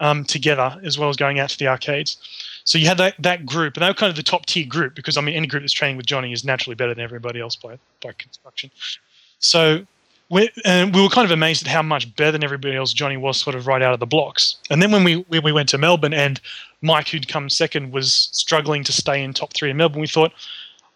um, 0.00 0.24
together, 0.24 0.80
as 0.82 0.98
well 0.98 1.10
as 1.10 1.16
going 1.16 1.38
out 1.38 1.50
to 1.50 1.58
the 1.58 1.66
arcades. 1.66 2.16
So 2.64 2.78
you 2.78 2.86
had 2.86 2.98
that, 2.98 3.14
that 3.18 3.44
group, 3.44 3.76
and 3.76 3.82
they 3.82 3.88
were 3.88 3.94
kind 3.94 4.10
of 4.10 4.16
the 4.16 4.22
top 4.22 4.46
tier 4.46 4.66
group 4.66 4.94
because 4.94 5.16
I 5.16 5.20
mean, 5.20 5.34
any 5.34 5.46
group 5.46 5.62
that's 5.62 5.72
training 5.72 5.96
with 5.96 6.06
Johnny 6.06 6.32
is 6.32 6.44
naturally 6.44 6.74
better 6.74 6.94
than 6.94 7.02
everybody 7.02 7.40
else 7.40 7.56
by 7.56 7.78
by 8.00 8.12
construction. 8.12 8.70
So 9.38 9.86
we 10.30 10.50
and 10.64 10.94
we 10.94 11.02
were 11.02 11.08
kind 11.08 11.24
of 11.24 11.30
amazed 11.30 11.66
at 11.66 11.72
how 11.72 11.82
much 11.82 12.14
better 12.16 12.32
than 12.32 12.44
everybody 12.44 12.76
else 12.76 12.92
Johnny 12.92 13.16
was 13.16 13.36
sort 13.36 13.56
of 13.56 13.66
right 13.66 13.82
out 13.82 13.94
of 13.94 14.00
the 14.00 14.06
blocks. 14.06 14.56
And 14.70 14.82
then 14.82 14.90
when 14.90 15.04
we 15.04 15.16
when 15.28 15.42
we 15.42 15.52
went 15.52 15.68
to 15.70 15.78
Melbourne 15.78 16.14
and 16.14 16.40
Mike, 16.80 17.08
who'd 17.08 17.28
come 17.28 17.48
second, 17.48 17.92
was 17.92 18.28
struggling 18.32 18.84
to 18.84 18.92
stay 18.92 19.22
in 19.22 19.32
top 19.32 19.52
three 19.52 19.70
in 19.70 19.76
Melbourne, 19.76 20.00
we 20.00 20.06
thought, 20.06 20.32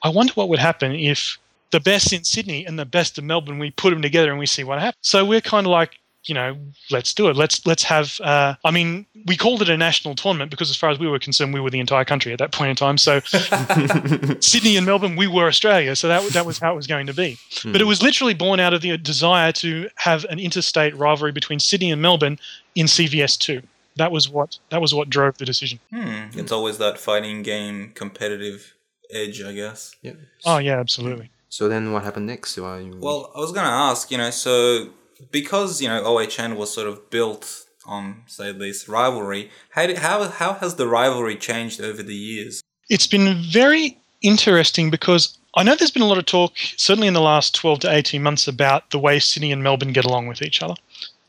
I 0.03 0.09
wonder 0.09 0.33
what 0.35 0.49
would 0.49 0.59
happen 0.59 0.93
if 0.93 1.39
the 1.71 1.81
best 1.81 2.13
in 2.13 2.25
Sydney 2.25 2.65
and 2.65 2.79
the 2.79 2.85
best 2.85 3.19
in 3.19 3.27
Melbourne, 3.27 3.59
we 3.59 3.71
put 3.71 3.91
them 3.91 4.03
together 4.03 4.31
and 4.31 4.39
we 4.39 4.47
see 4.47 4.65
what 4.65 4.79
happens. 4.79 4.97
So 5.03 5.25
we're 5.25 5.41
kind 5.41 5.67
of 5.67 5.71
like, 5.71 5.99
you 6.27 6.35
know, 6.35 6.57
let's 6.91 7.15
do 7.15 7.29
it. 7.29 7.37
Let's 7.37 7.65
let's 7.67 7.83
have. 7.85 8.21
Uh, 8.21 8.55
I 8.65 8.71
mean, 8.71 9.07
we 9.27 9.37
called 9.37 9.63
it 9.63 9.69
a 9.69 9.77
national 9.77 10.15
tournament 10.15 10.51
because, 10.51 10.71
as 10.71 10.77
far 10.77 10.91
as 10.91 10.99
we 10.99 11.09
were 11.09 11.19
concerned, 11.19 11.55
we 11.55 11.61
were 11.61 11.71
the 11.71 11.81
entire 11.81 12.05
country 12.05 12.33
at 12.33 12.39
that 12.41 12.53
point 12.53 12.71
in 12.71 12.77
time. 12.77 12.99
So 12.99 13.21
Sydney 14.41 14.77
and 14.77 14.87
Melbourne, 14.87 15.17
we 15.17 15.27
were 15.27 15.47
Australia. 15.47 15.95
So 15.97 16.09
that 16.09 16.23
that 16.33 16.47
was 16.47 16.59
how 16.59 16.73
it 16.73 16.77
was 16.77 16.87
going 16.87 17.07
to 17.07 17.15
be. 17.15 17.39
But 17.65 17.81
it 17.81 17.85
was 17.87 18.03
literally 18.03 18.35
born 18.35 18.61
out 18.61 18.75
of 18.75 18.83
the 18.83 18.97
desire 18.99 19.53
to 19.53 19.89
have 19.97 20.25
an 20.27 20.39
interstate 20.39 20.95
rivalry 20.97 21.33
between 21.33 21.61
Sydney 21.61 21.91
and 21.91 22.01
Melbourne 22.03 22.39
in 22.75 22.87
CVS 22.87 23.39
two. 23.39 23.63
That 23.97 24.13
was 24.13 24.29
what 24.29 24.59
that 24.71 24.81
was 24.81 24.95
what 24.95 25.09
drove 25.09 25.39
the 25.39 25.45
decision. 25.45 25.79
Hmm. 25.91 26.39
It's 26.39 26.53
always 26.53 26.79
that 26.79 26.99
fighting 26.99 27.43
game 27.43 27.93
competitive 27.95 28.75
edge, 29.11 29.43
I 29.43 29.53
guess. 29.53 29.95
Yeah. 30.03 30.13
Oh 30.45 30.59
yeah, 30.59 30.79
absolutely. 30.79 31.31
So 31.49 31.69
then 31.69 31.93
what 31.93 32.03
happened 32.03 32.27
next? 32.27 32.59
Why 32.59 32.81
you- 32.81 32.99
Well, 33.01 33.33
I 33.35 33.39
was 33.41 33.53
going 33.53 33.65
to 33.65 33.73
ask, 33.73 34.11
you 34.11 34.19
know, 34.19 34.31
so 34.31 34.91
because, 35.31 35.81
you 35.81 35.89
know, 35.89 36.03
OHN 36.05 36.57
was 36.57 36.73
sort 36.73 36.89
of 36.89 37.11
built 37.11 37.65
on, 37.87 38.23
say, 38.27 38.53
this 38.53 38.89
rivalry, 38.89 39.51
how, 39.71 39.87
did, 39.87 39.99
how, 39.99 40.25
how 40.25 40.55
has 40.55 40.77
the 40.77 40.87
rivalry 40.87 41.37
changed 41.37 41.81
over 41.81 42.03
the 42.03 42.15
years? 42.15 42.61
It's 42.89 43.07
been 43.07 43.43
very 43.51 43.99
interesting 44.23 44.91
because 44.91 45.37
I 45.57 45.63
know 45.63 45.75
there's 45.75 45.91
been 45.91 46.03
a 46.03 46.07
lot 46.07 46.19
of 46.19 46.27
talk, 46.27 46.53
certainly 46.77 47.09
in 47.09 47.15
the 47.15 47.21
last 47.21 47.55
12 47.55 47.81
to 47.81 47.93
18 47.93 48.23
months, 48.23 48.47
about 48.47 48.91
the 48.91 48.99
way 48.99 49.19
Sydney 49.19 49.53
and 49.53 49.63
Melbourne 49.63 49.93
get 49.93 50.05
along 50.05 50.27
with 50.29 50.43
each 50.43 50.63
other. 50.63 50.75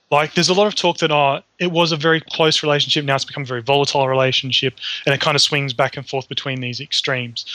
Like, 0.09 0.33
there's 0.33 0.49
a 0.49 0.53
lot 0.53 0.67
of 0.67 0.75
talk 0.75 0.99
that 0.99 1.11
oh, 1.11 1.41
it 1.59 1.71
was 1.71 1.91
a 1.91 1.97
very 1.97 2.21
close 2.21 2.63
relationship. 2.63 3.03
Now 3.03 3.15
it's 3.15 3.25
become 3.25 3.43
a 3.43 3.47
very 3.47 3.61
volatile 3.61 4.07
relationship, 4.07 4.75
and 5.05 5.13
it 5.13 5.19
kind 5.19 5.35
of 5.35 5.41
swings 5.41 5.73
back 5.73 5.97
and 5.97 6.07
forth 6.07 6.29
between 6.29 6.61
these 6.61 6.79
extremes. 6.79 7.45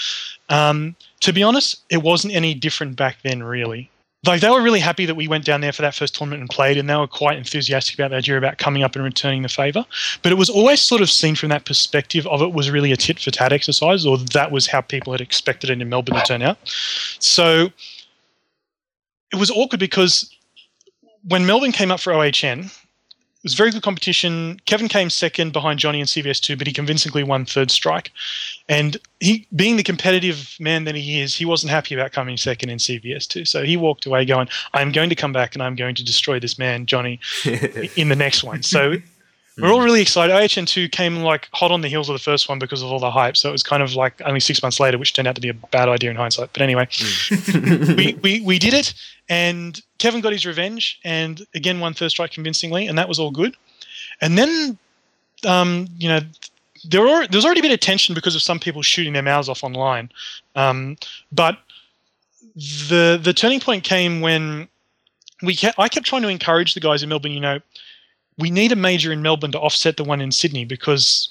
Um, 0.51 0.97
to 1.21 1.33
be 1.33 1.42
honest, 1.42 1.83
it 1.88 2.03
wasn't 2.03 2.35
any 2.35 2.53
different 2.53 2.97
back 2.97 3.18
then, 3.23 3.42
really. 3.42 3.90
Like, 4.24 4.40
they 4.40 4.50
were 4.50 4.62
really 4.62 4.78
happy 4.78 5.04
that 5.06 5.16
we 5.16 5.26
went 5.26 5.44
down 5.44 5.62
there 5.62 5.72
for 5.72 5.82
that 5.82 5.96
first 5.96 6.14
tournament 6.14 6.42
and 6.42 6.48
played, 6.48 6.78
and 6.78 6.88
they 6.88 6.94
were 6.94 7.08
quite 7.08 7.37
enthusiastic 7.37 7.98
about 7.98 8.12
the 8.12 8.18
idea 8.18 8.38
about 8.38 8.58
coming 8.58 8.85
up 8.85 8.94
and 8.94 9.04
returning 9.04 9.42
the 9.42 9.48
favour. 9.48 9.85
But 10.22 10.30
it 10.30 10.37
was 10.37 10.48
always 10.48 10.80
sort 10.80 11.00
of 11.00 11.11
seen 11.11 11.35
from 11.35 11.48
that 11.48 11.64
perspective 11.64 12.24
of 12.28 12.40
it 12.40 12.52
was 12.52 12.70
really 12.70 12.92
a 12.92 12.96
tit 12.96 13.18
for 13.18 13.32
tat 13.32 13.52
exercise, 13.52 14.06
or 14.06 14.18
that 14.18 14.52
was 14.52 14.68
how 14.68 14.80
people 14.80 15.12
had 15.12 15.20
expected 15.20 15.70
it 15.70 15.82
in 15.82 15.88
Melbourne 15.88 16.14
to 16.14 16.22
turn 16.22 16.40
out. 16.40 16.56
So 17.18 17.72
it 19.32 19.37
was 19.37 19.50
awkward 19.50 19.80
because 19.80 20.30
when 21.26 21.44
Melbourne 21.44 21.72
came 21.72 21.90
up 21.90 21.98
for 21.98 22.12
OHN, 22.12 22.70
it 23.42 23.46
was 23.46 23.55
very 23.55 23.72
good 23.72 23.83
competition. 23.83 24.61
Kevin 24.66 24.87
came 24.87 25.11
second 25.11 25.52
behind 25.52 25.81
Johnny 25.81 25.98
in 25.98 26.07
CVS2, 26.07 26.57
but 26.57 26.68
he 26.68 26.72
convincingly 26.72 27.24
won 27.24 27.44
third 27.44 27.72
strike. 27.72 28.12
And 28.68 28.96
he, 29.18 29.48
being 29.57 29.76
the 29.76 29.83
competitive 29.83 30.55
man 30.61 30.85
that 30.85 30.94
he 30.94 31.20
is, 31.20 31.35
he 31.35 31.44
wasn't 31.44 31.72
happy 31.72 31.96
about 31.96 32.12
coming 32.12 32.37
second 32.37 32.70
in 32.70 32.78
CVS2. 32.78 33.48
So 33.48 33.64
he 33.64 33.76
walked 33.76 34.07
away 34.07 34.24
going, 34.24 34.48
I'm 34.74 34.92
going 34.92 35.09
to 35.09 35.16
come 35.16 35.33
back 35.33 35.57
and 35.57 35.62
I'm 35.62 35.74
going 35.74 35.96
to 35.96 36.05
destroy 36.05 36.38
this 36.38 36.57
man, 36.57 36.87
Johnny, 36.87 37.18
in 37.96 38.11
the 38.11 38.16
next 38.16 38.44
one. 38.44 38.62
So 38.62 38.94
we're 39.59 39.73
all 39.73 39.83
really 39.83 40.01
excited. 40.01 40.35
OHN2 40.35 40.91
came 40.93 41.17
like 41.17 41.49
hot 41.53 41.71
on 41.71 41.83
the 41.83 41.88
heels 41.88 42.09
of 42.09 42.15
the 42.15 42.23
first 42.23 42.49
one 42.49 42.59
because 42.59 42.83
of 42.83 42.91
all 42.91 42.99
the 42.99 43.11
hype. 43.11 43.37
So 43.37 43.49
it 43.49 43.53
was 43.53 43.62
kind 43.62 43.83
of 43.83 43.95
like 43.95 44.21
only 44.25 44.41
six 44.41 44.62
months 44.62 44.81
later, 44.81 44.99
which 44.99 45.12
turned 45.12 45.29
out 45.29 45.35
to 45.35 45.41
be 45.41 45.51
a 45.51 45.55
bad 45.55 45.88
idea 45.88 46.11
in 46.11 46.17
hindsight. 46.17 46.51
But 46.53 46.62
anyway, 46.62 46.88
we, 47.97 48.19
we, 48.23 48.41
we 48.41 48.59
did 48.59 48.75
it. 48.75 48.95
And 49.29 49.81
Kevin 49.99 50.21
got 50.21 50.33
his 50.33 50.47
revenge 50.47 51.01
and 51.05 51.47
again 51.55 51.81
won 51.81 51.95
third 51.95 52.11
strike 52.11 52.33
convincingly. 52.33 52.87
And 52.87 52.97
that 52.99 53.09
was 53.09 53.19
all 53.19 53.31
good. 53.31 53.57
And 54.21 54.38
then, 54.38 54.79
um, 55.47 55.87
you 55.99 56.09
know, 56.09 56.21
there 56.85 57.03
were 57.03 57.27
there's 57.29 57.45
already 57.45 57.61
been 57.61 57.73
a 57.73 57.77
tension 57.77 58.15
because 58.15 58.35
of 58.35 58.43
some 58.43 58.59
people 58.59 58.83
shooting 58.83 59.12
their 59.12 59.23
mouths 59.23 59.49
off 59.49 59.62
online, 59.62 60.11
um, 60.57 60.97
but 61.31 61.59
the 62.55 63.21
the 63.23 63.33
turning 63.33 63.61
point 63.61 63.85
came 63.85 64.21
when 64.21 64.69
we 65.43 65.55
kept, 65.55 65.79
I 65.79 65.88
kept 65.88 66.07
trying 66.07 66.23
to 66.23 66.29
encourage 66.29 66.75
the 66.75 66.81
guys 66.81 67.03
in 67.03 67.09
Melbourne. 67.09 67.33
You 67.33 67.41
know, 67.41 67.61
we 68.38 68.51
need 68.51 68.73
a 68.73 68.77
major 68.77 69.12
in 69.12 69.23
Melbourne 69.23 69.53
to 69.53 69.61
offset 69.61 69.97
the 69.97 70.05
one 70.05 70.21
in 70.21 70.33
Sydney 70.33 70.64
because 70.64 71.31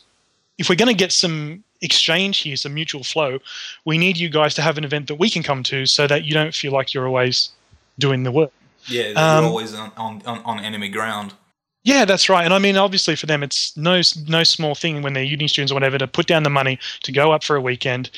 if 0.58 0.70
we're 0.70 0.76
going 0.76 0.88
to 0.88 0.94
get 0.94 1.12
some 1.12 1.64
exchange 1.82 2.40
here, 2.40 2.56
some 2.56 2.74
mutual 2.74 3.04
flow, 3.04 3.40
we 3.86 3.98
need 3.98 4.18
you 4.18 4.30
guys 4.30 4.54
to 4.56 4.62
have 4.62 4.78
an 4.78 4.84
event 4.84 5.08
that 5.08 5.16
we 5.16 5.30
can 5.30 5.44
come 5.44 5.64
to 5.64 5.86
so 5.86 6.08
that 6.08 6.24
you 6.24 6.34
don't 6.34 6.54
feel 6.54 6.72
like 6.72 6.94
you're 6.94 7.08
always 7.08 7.50
doing 8.00 8.24
the 8.24 8.32
work. 8.32 8.52
Yeah, 8.86 9.14
Um, 9.16 9.44
you're 9.44 9.50
always 9.52 9.74
on, 9.74 9.92
on, 9.98 10.22
on, 10.26 10.40
on 10.40 10.60
enemy 10.60 10.90
ground. 10.90 11.34
Yeah, 11.84 12.06
that's 12.06 12.30
right. 12.30 12.46
And 12.46 12.54
I 12.54 12.60
mean, 12.60 12.78
obviously 12.78 13.16
for 13.16 13.26
them, 13.26 13.42
it's 13.42 13.76
no 13.76 14.02
no 14.28 14.44
small 14.44 14.76
thing 14.76 15.02
when 15.02 15.14
they're 15.14 15.24
uni 15.24 15.48
students 15.48 15.72
or 15.72 15.76
whatever 15.76 15.98
to 15.98 16.08
put 16.08 16.28
down 16.28 16.44
the 16.44 16.50
money 16.50 16.78
to 17.02 17.12
go 17.12 17.32
up 17.32 17.44
for 17.44 17.56
a 17.56 17.62
weekend 17.62 18.12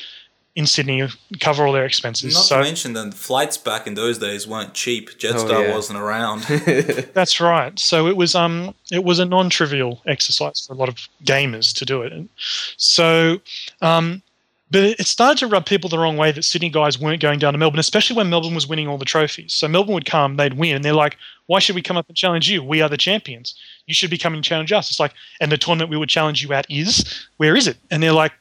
in 0.56 0.66
Sydney, 0.66 1.08
cover 1.40 1.66
all 1.66 1.72
their 1.72 1.84
expenses. 1.84 2.34
Not 2.34 2.44
so 2.44 2.56
to 2.58 2.62
mention 2.62 2.92
that 2.92 3.12
flights 3.14 3.56
back 3.58 3.86
in 3.88 3.94
those 3.94 4.18
days 4.18 4.46
weren't 4.46 4.72
cheap. 4.72 5.10
Jetstar 5.18 5.50
Oh, 5.50 5.62
yeah. 5.62 5.74
wasn't 5.74 5.98
around. 5.98 6.42
that's 7.12 7.40
right. 7.40 7.76
So 7.78 8.06
it 8.06 8.16
was 8.16 8.34
um 8.34 8.74
it 8.92 9.02
was 9.02 9.18
a 9.18 9.24
non-trivial 9.24 10.00
exercise 10.06 10.64
for 10.66 10.72
a 10.72 10.76
lot 10.76 10.88
of 10.88 10.96
gamers 11.24 11.74
to 11.76 11.84
do 11.84 12.02
it. 12.02 12.12
And 12.12 12.28
so 12.76 13.40
um 13.82 14.22
but 14.70 14.82
it 14.82 15.06
started 15.06 15.38
to 15.38 15.46
rub 15.46 15.66
people 15.66 15.88
the 15.90 15.98
wrong 15.98 16.16
way 16.16 16.32
that 16.32 16.42
Sydney 16.42 16.68
guys 16.70 16.98
weren't 16.98 17.20
going 17.22 17.38
down 17.38 17.52
to 17.52 17.58
Melbourne, 17.58 17.78
especially 17.78 18.16
when 18.16 18.28
Melbourne 18.30 18.54
was 18.54 18.66
winning 18.66 18.88
all 18.88 18.98
the 18.98 19.04
trophies. 19.04 19.52
So 19.54 19.68
Melbourne 19.68 19.94
would 19.94 20.06
come, 20.06 20.36
they'd 20.36 20.54
win, 20.54 20.74
and 20.74 20.84
they're 20.84 20.94
like, 20.94 21.16
"Why 21.46 21.60
should 21.60 21.76
we 21.76 21.82
come 21.82 21.96
up 21.96 22.08
and 22.08 22.16
challenge 22.16 22.50
you? 22.50 22.60
We 22.62 22.80
are 22.80 22.88
the 22.88 22.96
champions. 22.96 23.54
You 23.86 23.94
should 23.94 24.10
be 24.10 24.18
coming 24.18 24.38
and 24.38 24.44
challenge 24.44 24.72
us." 24.72 24.90
It's 24.90 24.98
like, 24.98 25.12
and 25.40 25.52
the 25.52 25.58
tournament 25.58 25.90
we 25.90 25.96
would 25.96 26.08
challenge 26.08 26.42
you 26.42 26.52
at 26.54 26.66
is 26.68 27.26
where 27.36 27.54
is 27.54 27.68
it? 27.68 27.76
And 27.90 28.02
they're 28.02 28.12
like, 28.12 28.32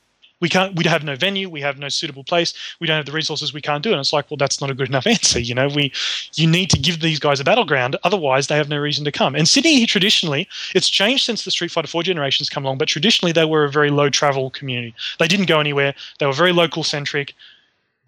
"We 0.43 0.49
can't. 0.49 0.75
We 0.75 0.84
have 0.84 1.06
no 1.06 1.15
venue. 1.15 1.47
We 1.47 1.62
have 1.62 1.79
no 1.79 1.88
suitable 1.88 2.25
place. 2.25 2.53
We 2.82 2.86
don't 2.86 2.97
have 2.97 3.06
the 3.06 3.13
resources. 3.13 3.53
We 3.53 3.62
can't 3.62 3.82
do 3.82 3.91
it." 3.91 3.93
And 3.93 4.01
it's 4.01 4.12
like, 4.12 4.29
well, 4.29 4.38
that's 4.38 4.60
not 4.60 4.69
a 4.69 4.73
good 4.73 4.89
enough 4.89 5.08
answer. 5.15 5.39
You 5.39 5.56
know, 5.56 5.69
we 5.69 5.93
you 6.34 6.47
need 6.47 6.69
to 6.71 6.77
give 6.77 6.99
these 6.99 7.19
guys 7.19 7.39
a 7.39 7.45
battleground. 7.45 7.95
Otherwise, 8.03 8.47
they 8.47 8.58
have 8.58 8.67
no 8.67 8.77
reason 8.77 9.06
to 9.06 9.12
come. 9.12 9.36
And 9.36 9.47
Sydney 9.47 9.86
traditionally, 9.86 10.49
it's 10.75 10.89
changed 10.89 11.23
since 11.23 11.45
the 11.45 11.51
Street 11.51 11.71
Fighter 11.71 11.88
4 11.88 12.03
generations 12.03 12.49
come 12.49 12.65
along, 12.65 12.79
but 12.79 12.89
traditionally 12.89 13.32
they 13.32 13.45
were 13.45 13.63
a 13.63 13.71
very 13.71 13.89
low 13.89 14.10
travel 14.10 14.49
community. 14.49 14.93
They 15.17 15.29
didn't 15.29 15.45
go 15.45 15.62
anywhere. 15.62 15.95
They 16.19 16.25
were 16.25 16.34
very 16.34 16.51
local 16.51 16.84
centric. 16.84 17.34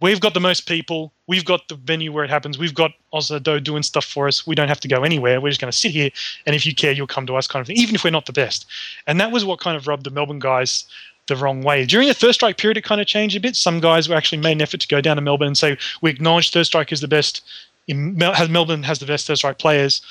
We've 0.02 0.20
got 0.20 0.34
the 0.34 0.42
most 0.42 0.68
people. 0.68 1.14
We've 1.28 1.46
got 1.46 1.70
the 1.70 1.76
venue 1.76 2.12
where 2.12 2.26
it 2.26 2.30
happens. 2.30 2.58
We've 2.58 2.74
got 2.74 2.92
Ozhadou 3.14 3.64
doing 3.64 3.82
stuff 3.82 4.04
for 4.04 4.28
us. 4.28 4.46
We 4.46 4.54
don't 4.54 4.68
have 4.68 4.82
to 4.82 4.90
go 4.90 5.04
anywhere. 5.04 5.40
We're 5.40 5.50
just 5.50 5.62
going 5.62 5.72
to 5.72 5.78
sit 5.78 5.92
here, 5.92 6.10
and 6.46 6.54
if 6.56 6.66
you 6.66 6.76
care, 6.76 6.92
you'll 6.92 7.08
come 7.08 7.26
to 7.28 7.36
us, 7.38 7.48
kind 7.48 7.62
of 7.62 7.68
thing. 7.68 7.78
Even 7.78 7.96
if 7.96 8.04
we're 8.04 8.12
not 8.12 8.26
the 8.26 8.34
best, 8.34 8.66
and 9.08 9.22
that 9.22 9.32
was 9.32 9.46
what 9.46 9.62
kind 9.62 9.78
of 9.78 9.88
rubbed 9.88 10.04
the 10.04 10.10
Melbourne 10.10 10.40
guys 10.40 10.84
the 11.28 11.36
wrong 11.36 11.62
way. 11.62 11.86
During 11.86 12.08
the 12.08 12.14
Third 12.14 12.34
Strike 12.34 12.58
period, 12.58 12.78
it 12.78 12.84
kind 12.84 13.02
of 13.02 13.08
changed 13.08 13.36
a 13.36 13.40
bit. 13.40 13.56
Some 13.56 13.80
guys 13.80 14.08
were 14.08 14.16
actually 14.16 14.40
made 14.40 14.54
an 14.54 14.62
effort 14.62 14.82
to 14.82 14.88
go 14.88 15.02
down 15.02 15.16
to 15.16 15.22
Melbourne 15.22 15.48
and 15.48 15.58
say, 15.58 15.78
we 16.02 16.10
acknowledge 16.10 16.52
Third 16.52 16.66
Strike 16.66 16.92
is 16.92 17.02
the 17.02 17.08
best. 17.08 17.44
In 17.88 18.18
Mel- 18.18 18.34
has 18.34 18.50
Melbourne 18.50 18.84
has 18.84 19.00
the 19.00 19.06
best 19.06 19.28
Third 19.28 19.38
Strike 19.38 19.60
players, 19.60 20.02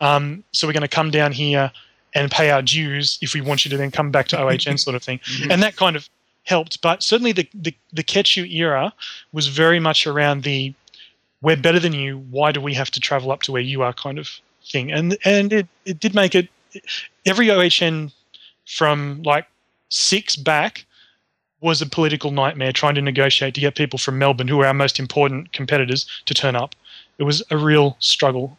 um, 0.00 0.44
so 0.52 0.66
we're 0.66 0.72
going 0.72 0.82
to 0.82 0.88
come 0.88 1.10
down 1.10 1.32
here 1.32 1.72
and 2.14 2.30
pay 2.30 2.50
our 2.50 2.60
dues 2.60 3.18
if 3.22 3.32
we 3.32 3.40
want 3.40 3.64
you 3.64 3.70
to 3.70 3.76
then 3.76 3.90
come 3.90 4.10
back 4.10 4.28
to 4.28 4.36
OHN 4.36 4.78
sort 4.78 4.94
of 4.94 5.02
thing. 5.02 5.20
And 5.50 5.62
that 5.62 5.76
kind 5.76 5.96
of 5.96 6.08
helped. 6.44 6.82
But 6.82 7.02
certainly 7.02 7.32
the, 7.32 7.48
the, 7.54 7.74
the 7.92 8.02
Ketchu 8.02 8.50
era 8.50 8.92
was 9.32 9.46
very 9.46 9.80
much 9.80 10.06
around 10.06 10.42
the 10.42 10.74
we're 11.40 11.56
better 11.56 11.80
than 11.80 11.92
you, 11.92 12.18
why 12.30 12.52
do 12.52 12.60
we 12.60 12.72
have 12.74 12.90
to 12.92 13.00
travel 13.00 13.32
up 13.32 13.42
to 13.42 13.52
where 13.52 13.62
you 13.62 13.82
are 13.82 13.92
kind 13.92 14.18
of 14.18 14.30
thing. 14.64 14.92
And 14.92 15.18
and 15.24 15.52
it, 15.52 15.66
it 15.84 16.00
did 16.00 16.14
make 16.14 16.34
it 16.34 16.48
every 17.26 17.48
OHN 17.48 18.12
from 18.66 19.22
like 19.24 19.46
six 19.92 20.36
back 20.36 20.86
was 21.60 21.80
a 21.80 21.86
political 21.86 22.30
nightmare 22.32 22.72
trying 22.72 22.94
to 22.94 23.02
negotiate 23.02 23.54
to 23.54 23.60
get 23.60 23.76
people 23.76 23.98
from 23.98 24.18
Melbourne, 24.18 24.48
who 24.48 24.56
were 24.56 24.66
our 24.66 24.74
most 24.74 24.98
important 24.98 25.52
competitors, 25.52 26.06
to 26.26 26.34
turn 26.34 26.56
up. 26.56 26.74
It 27.18 27.24
was 27.24 27.42
a 27.50 27.56
real 27.56 27.96
struggle. 28.00 28.58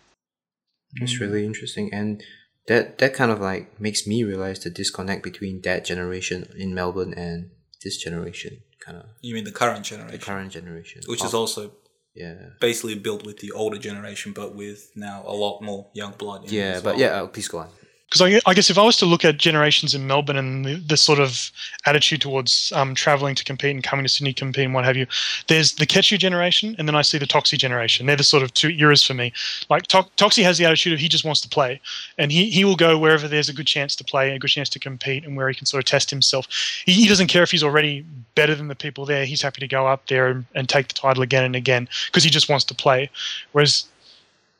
It's 0.96 1.20
really 1.20 1.44
interesting, 1.44 1.92
and 1.92 2.24
that 2.68 3.00
that 3.00 3.14
kind 3.16 3.32
of 3.32 3.42
like 3.42 3.80
makes 3.80 4.06
me 4.06 4.24
realize 4.24 4.60
the 4.60 4.70
disconnect 4.70 5.24
between 5.24 5.62
that 5.62 5.84
generation 5.86 6.54
in 6.56 6.74
Melbourne 6.76 7.14
and 7.16 7.50
this 7.84 7.98
generation, 7.98 8.62
kind 8.80 9.00
of 9.00 9.06
you 9.22 9.34
mean 9.34 9.44
the 9.44 9.52
current 9.52 9.84
generation? 9.86 10.20
the 10.20 10.24
current 10.24 10.52
generation, 10.52 11.02
which 11.08 11.24
is 11.26 11.34
also 11.34 11.72
yeah, 12.14 12.36
basically 12.62 12.94
built 12.96 13.26
with 13.26 13.40
the 13.40 13.52
older 13.52 13.80
generation, 13.80 14.34
but 14.34 14.54
with 14.56 14.92
now 14.96 15.24
a 15.26 15.34
lot 15.34 15.62
more 15.62 15.90
young 15.94 16.14
blood. 16.14 16.46
In 16.46 16.54
yeah. 16.54 16.64
as 16.64 16.84
But 16.84 16.96
well. 16.96 17.00
yeah, 17.00 17.24
uh, 17.24 17.28
please 17.28 17.48
go 17.48 17.58
on. 17.58 17.70
Because 18.10 18.22
I, 18.22 18.50
I 18.50 18.54
guess 18.54 18.70
if 18.70 18.78
I 18.78 18.84
was 18.84 18.96
to 18.98 19.06
look 19.06 19.26
at 19.26 19.38
generations 19.38 19.96
in 19.96 20.06
Melbourne 20.06 20.38
and 20.38 20.64
the, 20.64 20.76
the 20.76 20.98
sort 20.98 21.20
of 21.20 21.52
attitude 21.88 22.22
towards 22.22 22.72
um, 22.76 22.94
traveling 22.94 23.34
to 23.34 23.44
compete 23.44 23.74
and 23.74 23.84
coming 23.84 24.06
to 24.06 24.10
Sydney 24.10 24.34
to 24.34 24.40
compete 24.40 24.66
and 24.66 24.74
what 24.74 24.86
have 24.86 24.96
you, 24.96 25.08
there's 25.48 25.74
the 25.74 25.88
Ketchu 25.88 26.20
generation 26.20 26.76
and 26.78 26.88
then 26.88 26.96
I 26.96 27.02
see 27.02 27.18
the 27.18 27.26
Toxie 27.26 27.58
generation. 27.58 28.06
They're 28.06 28.16
the 28.16 28.24
sort 28.24 28.44
of 28.44 28.54
two 28.54 28.70
eras 28.70 29.04
for 29.04 29.16
me. 29.16 29.34
Like 29.70 29.88
to- 29.88 30.08
Toxie 30.16 30.44
has 30.44 30.60
the 30.60 30.66
attitude 30.66 30.94
of 30.94 31.00
he 31.00 31.10
just 31.10 31.26
wants 31.26 31.42
to 31.42 31.50
play 31.50 31.82
and 32.20 32.32
he, 32.32 32.52
he 32.52 32.64
will 32.66 32.76
go 32.76 33.00
wherever 33.00 33.28
there's 33.28 33.50
a 33.50 33.54
good 33.54 33.68
chance 33.68 33.96
to 33.96 34.04
play, 34.04 34.36
a 34.36 34.40
good 34.40 34.50
chance 34.50 34.70
to 34.70 34.80
compete 34.80 35.26
and 35.26 35.36
where 35.36 35.50
he 35.50 35.56
can 35.56 35.66
sort 35.66 35.84
of 35.84 35.86
test 35.86 36.12
himself. 36.12 36.48
He, 36.86 36.94
he 36.94 37.08
doesn't 37.08 37.28
care 37.28 37.44
if 37.44 37.50
he's 37.50 37.64
already 37.64 38.06
better 38.36 38.54
than 38.54 38.68
the 38.68 38.76
people 38.76 39.06
there. 39.06 39.26
He's 39.26 39.42
happy 39.42 39.62
to 39.62 39.68
go 39.68 39.88
up 39.88 40.08
there 40.08 40.28
and, 40.28 40.46
and 40.54 40.70
take 40.70 40.88
the 40.88 40.94
title 40.94 41.24
again 41.24 41.44
and 41.44 41.56
again 41.56 41.90
because 42.08 42.24
he 42.24 42.30
just 42.30 42.50
wants 42.50 42.66
to 42.66 42.76
play. 42.76 43.10
Whereas 43.54 43.86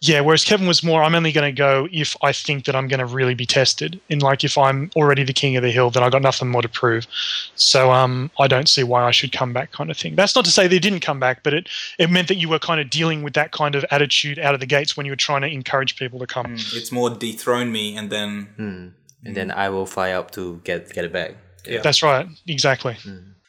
yeah, 0.06 0.20
whereas 0.20 0.44
Kevin 0.44 0.68
was 0.68 0.84
more, 0.84 1.02
I'm 1.02 1.16
only 1.16 1.32
going 1.32 1.48
to 1.48 1.58
go 1.58 1.88
if 1.90 2.18
I 2.22 2.34
think 2.34 2.66
that 2.66 2.76
I'm 2.76 2.90
going 2.90 3.00
to 3.00 3.06
really 3.06 3.36
be 3.36 3.46
tested. 3.46 4.02
In 4.10 4.20
like, 4.20 4.44
if 4.44 4.58
I'm 4.58 4.92
already 4.98 5.24
the 5.24 5.32
king 5.32 5.56
of 5.56 5.64
the 5.64 5.72
hill, 5.72 5.92
then 5.92 6.04
I 6.04 6.10
got 6.10 6.22
nothing 6.22 6.50
more 6.50 6.62
to 6.62 6.68
prove. 6.68 7.08
So 7.56 7.90
um, 7.90 8.30
I 8.38 8.50
don't 8.50 8.68
see 8.68 8.84
why 8.84 9.06
I 9.06 9.12
should 9.12 9.32
come 9.32 9.54
back, 9.54 9.72
kind 9.72 9.90
of 9.90 9.96
thing. 9.96 10.16
That's 10.16 10.36
not 10.36 10.44
to 10.44 10.52
say 10.52 10.68
they 10.68 10.78
didn't 10.78 11.00
come 11.00 11.22
back, 11.22 11.42
but 11.42 11.54
it 11.54 11.70
it 11.98 12.12
meant 12.12 12.28
that 12.28 12.36
you 12.36 12.50
were 12.50 12.60
kind 12.60 12.82
of 12.82 12.90
dealing 12.90 13.24
with 13.24 13.34
that 13.36 13.54
kind 13.54 13.76
of 13.76 13.86
attitude 13.92 14.40
out 14.40 14.54
of 14.54 14.60
the 14.60 14.66
gates 14.66 14.98
when 14.98 15.06
you 15.06 15.14
were 15.14 15.16
trying 15.16 15.42
to 15.44 15.48
encourage 15.48 15.96
people 15.96 16.20
to 16.20 16.28
come. 16.28 16.48
Mm, 16.48 16.76
it's 16.76 16.92
more 16.92 17.10
dethrone 17.10 17.72
me 17.72 17.96
and 17.96 18.10
then 18.10 18.50
Hmm. 18.58 18.88
And 19.26 19.38
then 19.38 19.52
I 19.52 19.70
will 19.70 19.86
fly 19.86 20.12
up 20.12 20.32
to 20.32 20.60
get 20.66 20.92
get 20.92 21.06
it 21.06 21.14
back. 21.14 21.38
Yeah. 21.66 21.82
That's 21.82 22.04
right, 22.04 22.28
exactly. 22.46 22.98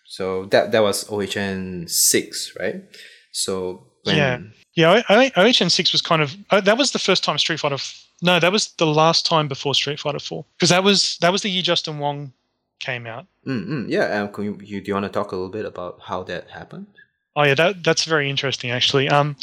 So 0.06 0.44
that 0.52 0.70
that 0.70 0.84
was 0.84 1.10
OHN 1.10 1.88
six, 1.88 2.54
right? 2.60 2.76
So 3.32 3.88
when 4.04 4.16
Yeah. 4.16 4.38
Yeah, 4.74 5.02
I, 5.08 5.30
I, 5.37 5.42
OHN 5.44 5.70
six 5.70 5.92
was 5.92 6.02
kind 6.02 6.20
of 6.22 6.37
uh, 6.50 6.60
that 6.62 6.76
was 6.76 6.90
the 6.92 6.98
first 6.98 7.22
time 7.24 7.38
Street 7.38 7.60
Fighter. 7.60 7.76
F- 7.76 8.06
no, 8.22 8.40
that 8.40 8.50
was 8.52 8.68
the 8.78 8.87
last 8.87 9.24
time 9.26 9.46
before 9.48 9.74
Street 9.74 10.00
Fighter 10.00 10.18
four 10.18 10.44
because 10.56 10.70
that 10.70 10.82
was 10.82 11.16
that 11.18 11.30
was 11.32 11.42
the 11.42 11.48
year 11.50 11.62
Justin 11.62 11.98
Wong 11.98 12.32
came 12.80 13.06
out. 13.06 13.26
Mm, 13.46 13.66
mm, 13.68 13.84
yeah, 13.88 14.20
um, 14.22 14.32
can 14.32 14.44
you, 14.44 14.58
you 14.62 14.80
do 14.80 14.88
you 14.88 14.94
want 14.94 15.04
to 15.04 15.10
talk 15.12 15.30
a 15.32 15.37
little 15.37 15.50
bit 15.50 15.64
about 15.64 16.00
how 16.02 16.22
that 16.24 16.50
happened? 16.50 16.87
Oh 17.37 17.42
yeah, 17.44 17.54
that 17.54 17.84
that's 17.84 18.04
very 18.04 18.28
interesting 18.28 18.70
actually. 18.72 19.08
Um, 19.08 19.37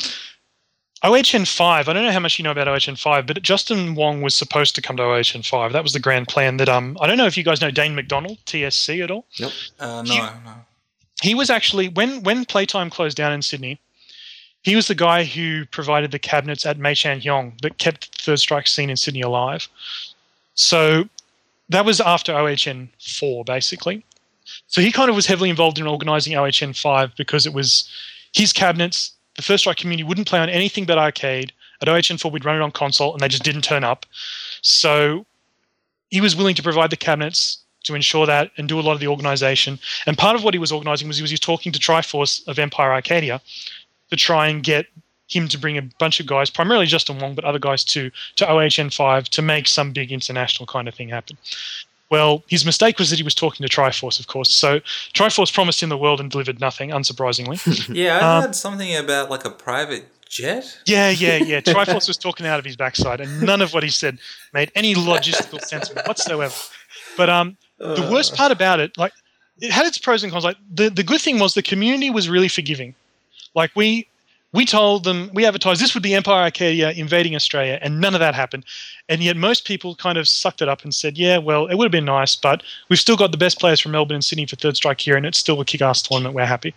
OHN 1.04 1.46
five. 1.48 1.90
I 1.90 1.94
don't 1.94 2.04
know 2.06 2.12
how 2.12 2.20
much 2.20 2.38
you 2.38 2.44
know 2.44 2.52
about 2.52 2.68
OHN 2.68 2.96
five, 2.98 3.26
but 3.26 3.42
Justin 3.42 3.96
Wong 3.96 4.22
was 4.22 4.36
supposed 4.36 4.76
to 4.76 4.82
come 4.82 4.98
to 4.98 5.04
OHN 5.04 5.44
five. 5.46 5.74
That 5.74 5.82
was 5.84 5.94
the 5.94 6.00
grand 6.00 6.28
plan. 6.28 6.58
That 6.58 6.70
um, 6.70 6.98
I 7.02 7.08
don't 7.08 7.18
know 7.18 7.26
if 7.26 7.38
you 7.38 7.44
guys 7.44 7.60
know 7.62 7.72
Dane 7.72 7.96
McDonald 7.96 8.38
TSC 8.46 9.04
at 9.04 9.10
all. 9.10 9.26
uh, 9.80 10.04
no, 10.06 10.14
You- 10.14 10.22
no. 10.22 10.54
He 11.24 11.36
was 11.36 11.50
actually 11.50 11.88
when 11.88 12.22
when 12.24 12.46
playtime 12.46 12.90
closed 12.90 13.16
down 13.18 13.32
in 13.32 13.42
Sydney. 13.42 13.80
He 14.64 14.76
was 14.76 14.88
the 14.88 14.96
guy 14.96 15.24
who 15.24 15.66
provided 15.66 16.12
the 16.12 16.20
cabinets 16.20 16.66
at 16.66 16.78
Meishan 16.78 17.22
Hyong 17.22 17.60
that 17.62 17.80
kept 17.80 18.18
the 18.18 18.24
Third 18.24 18.40
Strike 18.40 18.68
scene 18.68 18.90
in 18.90 18.98
Sydney 18.98 19.22
alive. 19.22 19.68
So 20.54 21.10
that 21.70 21.86
was 21.86 22.00
after 22.00 22.34
OHN 22.34 22.90
four, 23.00 23.44
basically. 23.44 24.06
So 24.68 24.82
he 24.82 24.92
kind 24.92 25.10
of 25.10 25.16
was 25.16 25.26
heavily 25.26 25.50
involved 25.50 25.80
in 25.80 25.88
organising 25.88 26.36
OHN 26.36 26.74
five 26.74 27.16
because 27.16 27.46
it 27.46 27.54
was 27.54 27.90
his 28.34 28.54
cabinets. 28.54 29.14
The 29.36 29.42
Third 29.42 29.60
Strike 29.60 29.78
community 29.78 30.04
wouldn't 30.04 30.28
play 30.28 30.40
on 30.40 30.50
anything 30.50 30.86
but 30.86 30.98
arcade. 30.98 31.54
At 31.82 31.88
OHN 31.88 32.20
four, 32.20 32.30
we'd 32.30 32.46
run 32.46 32.58
it 32.58 32.62
on 32.62 32.72
console, 32.72 33.14
and 33.14 33.22
they 33.22 33.28
just 33.28 33.44
didn't 33.44 33.64
turn 33.64 33.84
up. 33.84 34.06
So 34.62 35.26
he 36.10 36.22
was 36.22 36.36
willing 36.36 36.56
to 36.56 36.64
provide 36.64 36.92
the 36.92 36.98
cabinets 36.98 37.58
to 37.86 37.96
ensure 37.96 38.28
that 38.28 38.52
and 38.58 38.70
do 38.70 38.80
a 38.80 38.82
lot 38.82 38.94
of 38.94 39.00
the 39.00 39.08
organisation. 39.08 39.80
And 40.06 40.18
part 40.18 40.36
of 40.36 40.44
what 40.44 40.54
he 40.54 40.60
was 40.60 40.72
organising 40.72 41.08
was 41.08 41.18
he 41.18 41.24
was 41.24 41.40
talking 41.40 41.72
to 41.72 41.80
Triforce 41.80 42.48
of 42.48 42.60
Empire 42.60 42.94
Arcadia 42.94 43.42
to 44.12 44.16
try 44.16 44.48
and 44.48 44.62
get 44.64 44.86
him 45.28 45.48
to 45.48 45.58
bring 45.58 45.78
a 45.78 45.82
bunch 46.00 46.20
of 46.20 46.26
guys, 46.28 46.50
primarily 46.50 46.86
Justin 46.86 47.18
Wong, 47.20 47.34
but 47.34 47.46
other 47.46 47.60
guys 47.60 47.84
too, 47.84 48.12
to 48.36 48.46
OHN 48.50 48.90
five 48.94 49.30
to 49.30 49.42
make 49.42 49.68
some 49.68 49.92
big 49.94 50.12
international 50.12 50.68
kind 50.68 50.88
of 50.88 50.94
thing 50.94 51.10
happen. 51.10 51.38
Well, 52.10 52.44
his 52.48 52.66
mistake 52.66 53.00
was 53.00 53.10
that 53.10 53.16
he 53.16 53.24
was 53.24 53.34
talking 53.34 53.66
to 53.66 53.74
Triforce, 53.74 54.20
of 54.20 54.28
course. 54.28 54.50
So 54.52 54.82
Triforce 55.14 55.54
promised 55.54 55.82
him 55.82 55.88
the 55.88 55.98
world 55.98 56.20
and 56.20 56.30
delivered 56.30 56.60
nothing, 56.60 56.90
unsurprisingly. 56.90 57.58
Yeah, 57.96 58.18
I 58.20 58.38
Um, 58.38 58.44
heard 58.44 58.56
something 58.56 58.94
about 58.98 59.30
like 59.30 59.46
a 59.46 59.50
private 59.50 60.06
jet. 60.28 60.78
yeah, 60.86 61.10
yeah, 61.10 61.38
yeah. 61.38 61.62
Triforce 61.62 62.10
was 62.10 62.18
talking 62.18 62.46
out 62.46 62.60
of 62.60 62.66
his 62.66 62.76
backside, 62.76 63.22
and 63.22 63.42
none 63.42 63.62
of 63.62 63.74
what 63.74 63.84
he 63.84 63.90
said 63.90 64.18
made 64.54 64.70
any 64.76 64.94
logistical 64.94 65.62
sense 65.72 65.90
whatsoever. 66.06 66.54
But 67.16 67.30
um, 67.30 67.56
the 67.78 68.10
worst 68.12 68.36
part 68.36 68.52
about 68.52 68.82
it, 68.82 68.98
like, 68.98 69.14
it 69.62 69.72
had 69.72 69.86
its 69.86 69.98
pros 69.98 70.22
and 70.24 70.32
cons. 70.34 70.44
Like, 70.44 70.58
the, 70.74 70.90
the 70.90 71.04
good 71.04 71.22
thing 71.22 71.40
was 71.40 71.54
the 71.54 71.62
community 71.64 72.10
was 72.10 72.28
really 72.28 72.50
forgiving. 72.50 72.94
Like, 73.56 73.72
we 73.76 74.08
we 74.54 74.66
told 74.66 75.06
them 75.06 75.30
we 75.34 75.46
advertised 75.46 75.82
this 75.82 75.94
would 75.94 76.04
be 76.04 76.14
Empire 76.14 76.44
Arcadia 76.44 76.92
invading 76.92 77.36
Australia, 77.36 77.80
and 77.82 78.02
none 78.02 78.14
of 78.14 78.20
that 78.20 78.36
happened. 78.36 78.66
And 79.08 79.24
yet 79.24 79.38
most 79.38 79.66
people 79.66 79.96
kind 79.96 80.18
of 80.18 80.28
sucked 80.28 80.62
it 80.62 80.68
up 80.68 80.84
and 80.84 80.94
said, 80.94 81.18
"Yeah, 81.18 81.38
well, 81.38 81.68
it 81.68 81.76
would 81.76 81.86
have 81.86 81.92
been 81.92 82.06
nice, 82.06 82.36
but 82.36 82.64
we've 82.90 83.00
still 83.00 83.16
got 83.16 83.32
the 83.32 83.38
best 83.38 83.60
players 83.60 83.80
from 83.80 83.94
Melbourne 83.94 84.16
and 84.16 84.26
Sydney 84.26 84.46
for 84.46 84.58
Third 84.58 84.76
Strike 84.76 85.02
here, 85.02 85.16
and 85.16 85.26
it's 85.26 85.40
still 85.40 85.62
a 85.62 85.66
kick-ass 85.66 86.02
tournament. 86.02 86.36
We're 86.36 86.46
happy." 86.46 86.74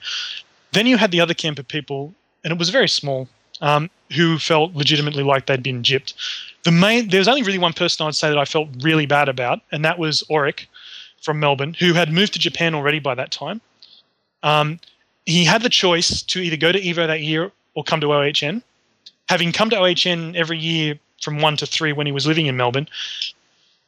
Then 0.72 0.87
you 0.87 0.97
had 0.97 1.11
the 1.11 1.20
other 1.20 1.35
camp 1.35 1.59
of 1.59 1.66
people, 1.68 2.14
and 2.43 2.53
it 2.53 2.59
was 2.59 2.70
very 2.70 2.89
small, 2.89 3.29
um, 3.61 3.91
who 4.12 4.39
felt 4.39 4.75
legitimately 4.75 5.22
like 5.22 5.47
they'd 5.47 5.62
been 5.62 5.83
gypped. 5.83 6.14
The 6.62 6.70
main 6.70 7.09
there 7.09 7.20
was 7.20 7.29
only 7.29 7.43
really 7.43 7.59
one 7.59 7.72
person 7.72 8.07
I'd 8.07 8.14
say 8.14 8.29
that 8.29 8.39
I 8.39 8.45
felt 8.45 8.68
really 8.81 9.07
bad 9.07 9.29
about, 9.29 9.61
and 9.72 9.85
that 9.85 9.99
was 9.99 10.22
Auric 10.31 10.68
from 11.22 11.41
Melbourne, 11.41 11.75
who 11.75 11.95
had 11.95 12.12
moved 12.12 12.35
to 12.35 12.39
Japan 12.39 12.75
already 12.75 13.01
by 13.01 13.14
that 13.14 13.33
time. 13.33 13.61
Um, 14.43 14.79
he 15.27 15.45
had 15.45 15.62
the 15.62 15.68
choice 15.68 16.22
to 16.22 16.41
either 16.41 16.57
go 16.57 16.72
to 16.72 16.81
Evo 16.81 17.07
that 17.07 17.22
year 17.22 17.51
or 17.75 17.85
come 17.85 18.01
to 18.01 18.12
OHN. 18.12 18.62
Having 19.29 19.53
come 19.53 19.70
to 19.70 19.77
OHN 19.77 20.37
every 20.37 20.59
year 20.59 20.99
from 21.22 21.41
one 21.41 21.57
to 21.57 21.66
three 21.66 21.93
when 21.93 22.07
he 22.07 22.12
was 22.12 22.27
living 22.27 22.47
in 22.47 22.57
Melbourne, 22.57 22.89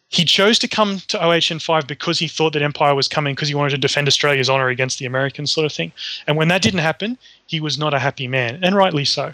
he 0.09 0.25
chose 0.25 0.59
to 0.61 0.69
come 0.69 1.01
to 1.09 1.19
OHN 1.19 1.61
5 1.61 1.87
because 1.87 2.19
he 2.19 2.29
thought 2.29 2.53
that 2.53 2.63
Empire 2.63 2.95
was 2.95 3.09
coming 3.09 3.35
because 3.35 3.49
he 3.49 3.55
wanted 3.55 3.71
to 3.71 3.79
defend 3.79 4.07
Australia's 4.07 4.49
honour 4.49 4.69
against 4.69 4.99
the 4.99 5.05
Americans, 5.05 5.51
sort 5.51 5.67
of 5.67 5.73
thing. 5.73 5.93
And 6.27 6.37
when 6.37 6.49
that 6.49 6.63
didn't 6.63 6.81
happen, 6.81 7.19
he 7.47 7.61
was 7.61 7.77
not 7.77 7.93
a 7.93 7.99
happy 7.99 8.29
man, 8.29 8.61
and 8.63 8.77
rightly 8.77 9.05
so. 9.05 9.33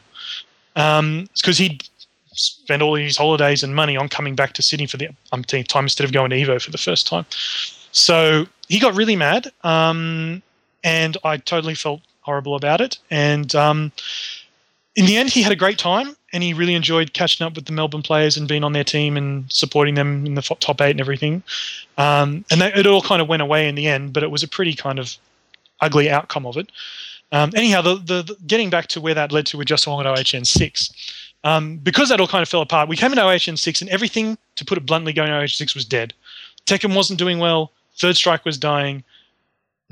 Um, 0.75 1.29
because 1.37 1.59
he'd 1.59 1.87
spent 2.33 2.81
all 2.81 2.95
his 2.95 3.17
holidays 3.17 3.63
and 3.63 3.77
money 3.77 3.97
on 3.97 4.09
coming 4.09 4.35
back 4.35 4.55
to 4.55 4.63
Sydney 4.63 4.87
for 4.87 4.97
the 4.97 5.11
umpteenth 5.33 5.69
time 5.69 5.85
instead 5.85 6.05
of 6.05 6.13
going 6.13 6.31
to 6.31 6.37
Evo 6.37 6.61
for 6.61 6.71
the 6.71 6.79
first 6.79 7.07
time. 7.07 7.27
So 7.93 8.47
he 8.69 8.79
got 8.79 8.95
really 8.95 9.17
mad, 9.17 9.53
um, 9.65 10.43
and 10.85 11.17
I 11.25 11.37
totally 11.37 11.75
felt 11.75 12.01
horrible 12.21 12.55
about 12.55 12.81
it. 12.81 12.99
And 13.11 13.55
um, 13.55 13.93
in 14.97 15.07
the 15.07 15.17
end, 15.17 15.31
he 15.31 15.43
had 15.43 15.53
a 15.53 15.57
great 15.57 15.79
time, 15.79 16.17
and 16.33 16.43
he 16.43 16.53
really 16.53 16.75
enjoyed 16.75 17.13
catching 17.13 17.47
up 17.47 17.55
with 17.55 17.67
the 17.67 17.73
Melbourne 17.73 18.03
players 18.03 18.37
and 18.37 18.49
being 18.49 18.65
on 18.65 18.73
their 18.73 18.85
team 18.85 19.17
and 19.17 19.51
supporting 19.51 19.95
them 19.95 20.27
in 20.27 20.35
the 20.35 20.43
top 20.43 20.81
eight 20.81 20.91
and 20.91 21.01
everything. 21.01 21.43
Um, 21.99 22.45
and 22.51 22.63
it 22.63 22.87
all 22.87 23.03
kind 23.03 23.23
of 23.23 23.29
went 23.29 23.43
away 23.43 23.69
in 23.69 23.75
the 23.75 23.87
end, 23.87 24.13
but 24.13 24.23
it 24.23 24.31
was 24.31 24.43
a 24.43 24.49
pretty 24.49 24.75
kind 24.75 24.99
of 24.99 25.17
ugly 25.81 26.11
outcome 26.11 26.47
of 26.47 26.57
it. 26.57 26.71
Um, 27.33 27.51
anyhow, 27.55 27.81
the, 27.81 27.97
the, 27.97 28.23
the 28.23 28.37
getting 28.47 28.71
back 28.71 28.89
to 28.89 29.01
where 29.01 29.15
that 29.15 29.33
led 29.33 29.47
to 29.47 29.57
with 29.57 29.67
Justin 29.67 29.93
Wong 29.93 30.05
at 30.05 30.35
OHN 30.35 30.45
six, 30.45 30.93
um, 31.45 31.79
because 31.79 32.11
that 32.11 32.21
all 32.21 32.29
kind 32.29 32.43
of 32.43 32.49
fell 32.49 32.61
apart. 32.61 32.89
We 32.89 32.97
came 32.97 33.13
into 33.13 33.25
OHN 33.25 33.57
six, 33.57 33.81
and 33.81 33.91
everything, 33.91 34.37
to 34.57 34.65
put 34.65 34.77
it 34.77 34.87
bluntly, 34.87 35.15
going 35.15 35.33
OHN 35.33 35.49
six 35.49 35.75
was 35.75 35.87
dead. 35.87 36.13
Tekken 36.67 36.95
wasn't 36.95 37.19
doing 37.19 37.39
well. 37.39 37.73
Third 37.97 38.17
Strike 38.17 38.45
was 38.45 38.59
dying. 38.59 39.03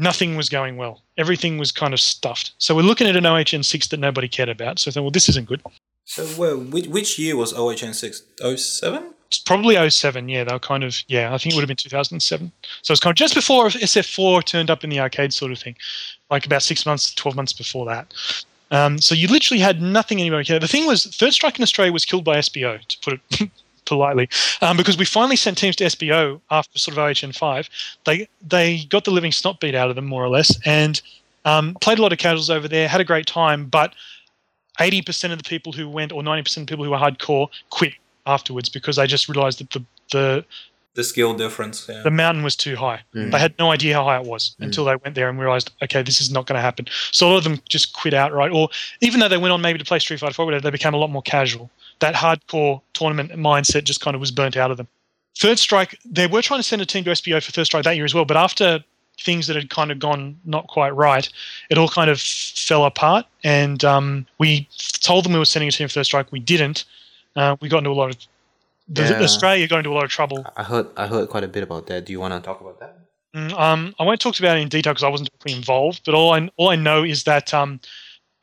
Nothing 0.01 0.37
was 0.37 0.49
going 0.49 0.77
well. 0.77 1.03
Everything 1.19 1.59
was 1.59 1.71
kind 1.71 1.93
of 1.93 2.01
stuffed. 2.01 2.53
So 2.59 2.75
we're 2.75 2.83
looking 2.83 3.07
at 3.07 3.17
an 3.17 3.27
OHN 3.27 3.65
six 3.65 3.89
that 3.89 4.01
nobody 4.01 4.29
cared 4.29 4.49
about. 4.49 4.79
So 4.79 4.91
I 4.91 4.93
thought, 4.93 5.03
well, 5.03 5.11
this 5.11 5.29
isn't 5.29 5.47
good. 5.47 5.63
So, 6.07 6.27
well, 6.39 6.59
which, 6.59 6.87
which 6.87 7.19
year 7.19 7.37
was 7.37 7.53
OHN 7.53 7.95
six? 7.95 8.23
Oh 8.43 8.57
seven. 8.57 9.15
It's 9.29 9.39
probably 9.39 9.89
07, 9.89 10.29
yeah. 10.29 10.43
They 10.43 10.53
were 10.53 10.59
kind 10.59 10.83
of, 10.83 11.05
yeah, 11.07 11.33
I 11.33 11.39
think 11.39 11.53
it 11.53 11.57
would 11.57 11.63
have 11.63 11.69
been 11.69 11.77
2007. 11.77 12.51
So 12.83 12.93
it's 12.93 13.01
kind 13.01 13.13
of 13.13 13.17
just 13.17 13.33
before 13.33 13.69
SF4 13.69 14.45
turned 14.45 14.71
up 14.71 14.83
in 14.83 14.91
the 14.91 14.99
arcade 14.99 15.33
sort 15.33 15.53
of 15.53 15.59
thing, 15.61 15.77
like 16.31 16.47
about 16.47 16.65
six 16.65 16.85
months, 16.85 17.15
12 17.15 17.37
months 17.37 17.53
before 17.53 17.87
that. 17.87 18.13
Um, 18.73 18.99
so 18.99 19.15
you 19.15 19.29
literally 19.29 19.61
had 19.61 19.81
nothing 19.81 20.21
anybody 20.21 20.45
cared. 20.45 20.63
The 20.63 20.69
thing 20.69 20.85
was, 20.85 21.07
Third 21.07 21.33
Strike 21.33 21.59
in 21.59 21.63
Australia 21.63 21.93
was 21.93 22.05
killed 22.05 22.25
by 22.25 22.39
SBO, 22.39 22.85
to 22.85 22.99
put 22.99 23.21
it 23.41 23.51
politely, 23.91 24.29
um, 24.63 24.77
because 24.77 24.97
we 24.97 25.05
finally 25.05 25.37
sent 25.37 25.59
teams 25.59 25.77
to 25.77 25.85
SBO 25.85 26.41
after 26.51 26.79
sort 26.79 26.97
of 26.97 27.03
OHN 27.05 27.33
five. 27.33 27.69
They 28.07 28.29
they 28.41 28.85
got 28.89 29.05
the 29.05 29.11
living 29.11 29.33
snot 29.33 29.61
beat 29.61 29.75
out 29.75 29.91
of 29.91 29.97
them 29.97 30.07
more 30.07 30.25
or 30.25 30.29
less, 30.29 30.59
and 30.65 31.01
um, 31.45 31.77
played 31.83 31.99
a 31.99 32.03
lot 32.03 32.13
of 32.13 32.19
casuals 32.19 32.49
over 32.49 32.69
there, 32.69 32.89
had 32.89 33.01
a 33.01 33.05
great 33.05 33.27
time, 33.27 33.67
but. 33.67 33.95
80% 34.79 35.31
of 35.31 35.37
the 35.37 35.45
people 35.45 35.73
who 35.73 35.87
went, 35.91 36.11
or 36.11 36.23
90% 36.23 36.39
of 36.39 36.67
the 36.67 36.71
people 36.71 36.85
who 36.87 36.91
were 36.91 36.97
hardcore, 36.97 37.49
quit 37.69 37.93
afterwards 38.25 38.71
because 38.71 38.97
they 38.97 39.07
just 39.07 39.29
realized 39.29 39.59
that 39.61 39.71
the, 39.71 39.85
the 40.13 40.45
The 40.95 41.05
skill 41.05 41.35
difference. 41.35 41.87
Yeah. 41.87 42.03
the 42.03 42.11
mountain 42.11 42.43
was 42.43 42.57
too 42.57 42.77
high. 42.77 43.01
Mm. 43.15 43.31
They 43.31 43.39
had 43.39 43.55
no 43.59 43.71
idea 43.73 43.95
how 43.95 44.05
high 44.05 44.19
it 44.21 44.25
was 44.27 44.57
until 44.61 44.85
they 44.87 44.97
went 44.97 45.15
there 45.17 45.29
and 45.29 45.39
realized, 45.39 45.71
okay, 45.83 46.03
this 46.03 46.21
is 46.21 46.31
not 46.31 46.47
going 46.47 46.57
to 46.57 46.63
happen. 46.63 46.87
So 47.11 47.27
a 47.27 47.31
lot 47.31 47.39
of 47.39 47.45
them 47.45 47.61
just 47.69 47.93
quit 47.93 48.15
outright, 48.15 48.53
or 48.53 48.71
even 49.01 49.21
though 49.21 49.29
they 49.29 49.37
went 49.37 49.53
on 49.53 49.61
maybe 49.61 49.79
to 49.79 49.85
play 49.85 49.99
Street 49.99 50.21
Fighter 50.21 50.35
4, 50.35 50.47
whatever, 50.47 50.63
they 50.63 50.71
became 50.71 50.95
a 50.95 50.99
lot 50.99 51.11
more 51.11 51.23
casual. 51.23 51.71
That 52.01 52.15
hardcore 52.15 52.81
tournament 52.93 53.31
mindset 53.33 53.85
just 53.85 54.01
kind 54.01 54.15
of 54.15 54.21
was 54.21 54.31
burnt 54.31 54.57
out 54.57 54.71
of 54.71 54.77
them. 54.77 54.89
Third 55.39 55.59
Strike, 55.59 55.99
they 56.05 56.27
were 56.27 56.43
trying 56.43 56.59
to 56.61 56.65
send 56.65 56.83
a 56.83 56.87
team 56.87 57.05
to 57.05 57.11
SBO 57.11 57.43
for 57.43 57.53
Third 57.53 57.65
Strike 57.67 57.85
that 57.85 57.97
year 57.97 58.05
as 58.05 58.15
well, 58.15 58.25
but 58.25 58.37
after 58.37 58.83
things 59.21 59.47
that 59.47 59.57
had 59.57 59.69
kind 59.71 59.91
of 59.91 59.99
gone 59.99 60.39
not 60.45 60.67
quite 60.67 60.91
right, 60.91 61.29
it 61.71 61.79
all 61.79 61.89
kind 61.89 62.11
of 62.11 62.21
fell 62.21 62.85
apart. 62.85 63.27
And 63.45 63.85
um, 63.85 64.27
we 64.39 64.67
told 65.01 65.25
them 65.25 65.33
we 65.33 65.39
were 65.39 65.45
sending 65.45 65.69
a 65.69 65.73
team 65.73 65.89
for 65.89 65.93
Third 65.95 66.07
Strike. 66.07 66.33
We 66.33 66.41
didn't. 66.41 66.85
Uh, 67.37 67.57
we 67.61 67.69
got 67.69 67.79
into 67.79 67.91
a 67.91 67.93
lot 67.93 68.11
of 68.11 68.17
the, 68.89 69.03
Yeah. 69.03 69.23
Australia 69.23 69.69
got 69.69 69.79
into 69.79 69.91
a 69.91 69.95
lot 69.95 70.05
of 70.05 70.11
trouble 70.11 70.45
I 70.57 70.65
heard 70.65 70.89
I 70.97 71.07
heard 71.07 71.29
quite 71.29 71.45
a 71.45 71.49
bit 71.49 71.63
about 71.63 71.87
that. 71.87 72.07
Do 72.07 72.13
you 72.13 72.19
want 72.19 72.35
to 72.35 72.41
talk 72.41 72.61
about 72.61 72.81
that? 72.81 72.97
Mm, 73.37 73.53
Um, 73.57 73.95
I 74.01 74.03
won't 74.03 74.21
talk 74.21 74.37
about 74.41 74.57
it 74.59 74.63
in 74.63 74.69
detail 74.69 74.93
because 74.93 75.05
I 75.05 75.09
wasn't 75.09 75.31
directly 75.31 75.53
involved, 75.53 76.01
but 76.05 76.15
all 76.15 76.33
I 76.33 76.51
all 76.57 76.71
I 76.71 76.77
know 76.77 77.05
is 77.05 77.23
that 77.25 77.55
um, 77.55 77.79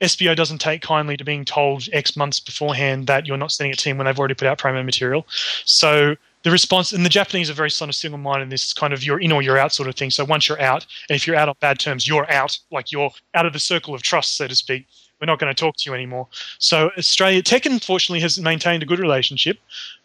SBO 0.02 0.36
doesn't 0.36 0.60
take 0.60 0.82
kindly 0.82 1.18
to 1.18 1.24
being 1.24 1.43
told 1.43 1.88
X 1.91 2.16
months 2.16 2.39
beforehand 2.39 3.08
that 3.08 3.26
you're 3.26 3.38
not 3.38 3.52
sending 3.52 3.74
a 3.74 3.76
team 3.76 3.98
when 3.98 4.06
they've 4.06 4.20
already 4.20 4.36
put 4.36 4.48
out 4.48 4.60
promo 4.60 4.86
material. 4.86 5.26
So 5.66 6.16
the 6.43 6.52
response, 6.52 6.93
and 6.93 7.06
the 7.06 7.10
Japanese 7.10 7.50
are 7.50 7.54
very 7.54 7.72
sort 7.72 7.89
of 7.89 7.95
single-minded 7.95 8.43
in 8.43 8.50
this 8.50 8.74
kind 8.74 8.93
of 8.93 9.04
you're 9.04 9.20
in 9.20 9.32
or 9.32 9.41
you're 9.41 9.58
out 9.58 9.74
sort 9.74 9.89
of 9.89 9.95
thing. 9.95 10.12
So 10.12 10.24
once 10.24 10.48
you're 10.48 10.62
out, 10.62 10.86
and 11.10 11.16
if 11.16 11.26
you're 11.26 11.36
out 11.36 11.50
on 11.50 11.56
bad 11.60 11.80
terms, 11.80 12.08
you're 12.08 12.30
out, 12.32 12.58
like 12.72 12.91
you're 12.91 13.12
out 13.34 13.45
of 13.45 13.54
the 13.54 13.60
circle 13.60 13.95
of 13.95 14.02
trust, 14.02 14.38
so 14.38 14.48
to 14.48 14.56
speak. 14.56 14.86
We're 15.20 15.26
not 15.26 15.39
going 15.39 15.54
to 15.54 15.60
talk 15.60 15.76
to 15.78 15.89
you 15.89 15.95
anymore. 15.95 16.28
So 16.60 16.91
Australia, 16.95 17.41
Tekken, 17.41 17.72
unfortunately 17.72 18.20
has 18.20 18.39
maintained 18.39 18.84
a 18.84 18.86
good 18.86 19.00
relationship, 19.00 19.58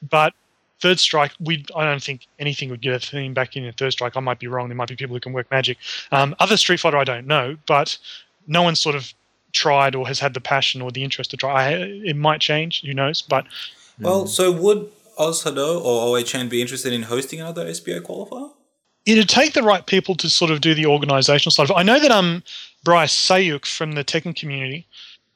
but 0.09 0.33
Third 0.81 0.99
Strike, 0.99 1.33
we 1.39 1.65
I 1.77 1.85
don't 1.85 2.03
think 2.03 2.27
anything 2.41 2.71
would 2.71 2.81
get 2.81 2.95
a 2.95 2.99
team 2.99 3.35
back 3.35 3.55
in 3.55 3.65
in 3.65 3.73
Third 3.75 3.93
Strike. 3.93 4.17
I 4.17 4.21
might 4.21 4.41
be 4.41 4.49
wrong. 4.49 4.69
There 4.69 4.77
might 4.77 4.89
be 4.89 4.97
people 4.97 5.15
who 5.15 5.21
can 5.21 5.33
work 5.33 5.51
magic. 5.51 5.79
Um, 6.11 6.35
other 6.41 6.57
Street 6.57 6.81
Fighter, 6.81 6.97
I 6.97 7.05
don't 7.05 7.27
know, 7.27 7.57
but 7.67 7.99
no 8.49 8.63
one 8.63 8.75
sort 8.75 8.97
of 8.97 9.13
tried 9.53 9.95
or 9.95 10.07
has 10.07 10.19
had 10.19 10.35
the 10.35 10.41
passion 10.41 10.83
or 10.83 10.91
the 10.91 11.05
interest 11.05 11.31
to 11.31 11.37
try. 11.37 11.69
I, 11.69 11.73
it 12.05 12.17
might 12.17 12.41
change, 12.41 12.83
who 12.83 12.95
knows? 12.95 13.23
But 13.23 13.47
Well, 14.01 14.27
so 14.27 14.51
would 14.51 14.91
Ozhadou 15.19 15.81
or 15.83 16.19
OHN 16.19 16.49
be 16.49 16.61
interested 16.61 16.93
in 16.93 17.03
hosting 17.03 17.41
another 17.41 17.67
SBO 17.67 18.01
qualifier? 18.01 18.51
it'd 19.05 19.29
take 19.29 19.53
the 19.53 19.63
right 19.63 19.87
people 19.87 20.15
to 20.15 20.31
sort 20.31 20.51
of 20.51 20.61
do 20.61 20.75
the 20.75 20.87
organizational 20.87 21.51
side 21.51 21.65
of 21.65 21.71
it. 21.71 21.77
I 21.77 21.83
know 21.83 21.99
that 21.99 22.11
um 22.11 22.43
Bryce 22.85 23.15
Sayuk 23.15 23.67
from 23.67 23.93
the 23.93 24.05
Tekken 24.05 24.35
community, 24.35 24.87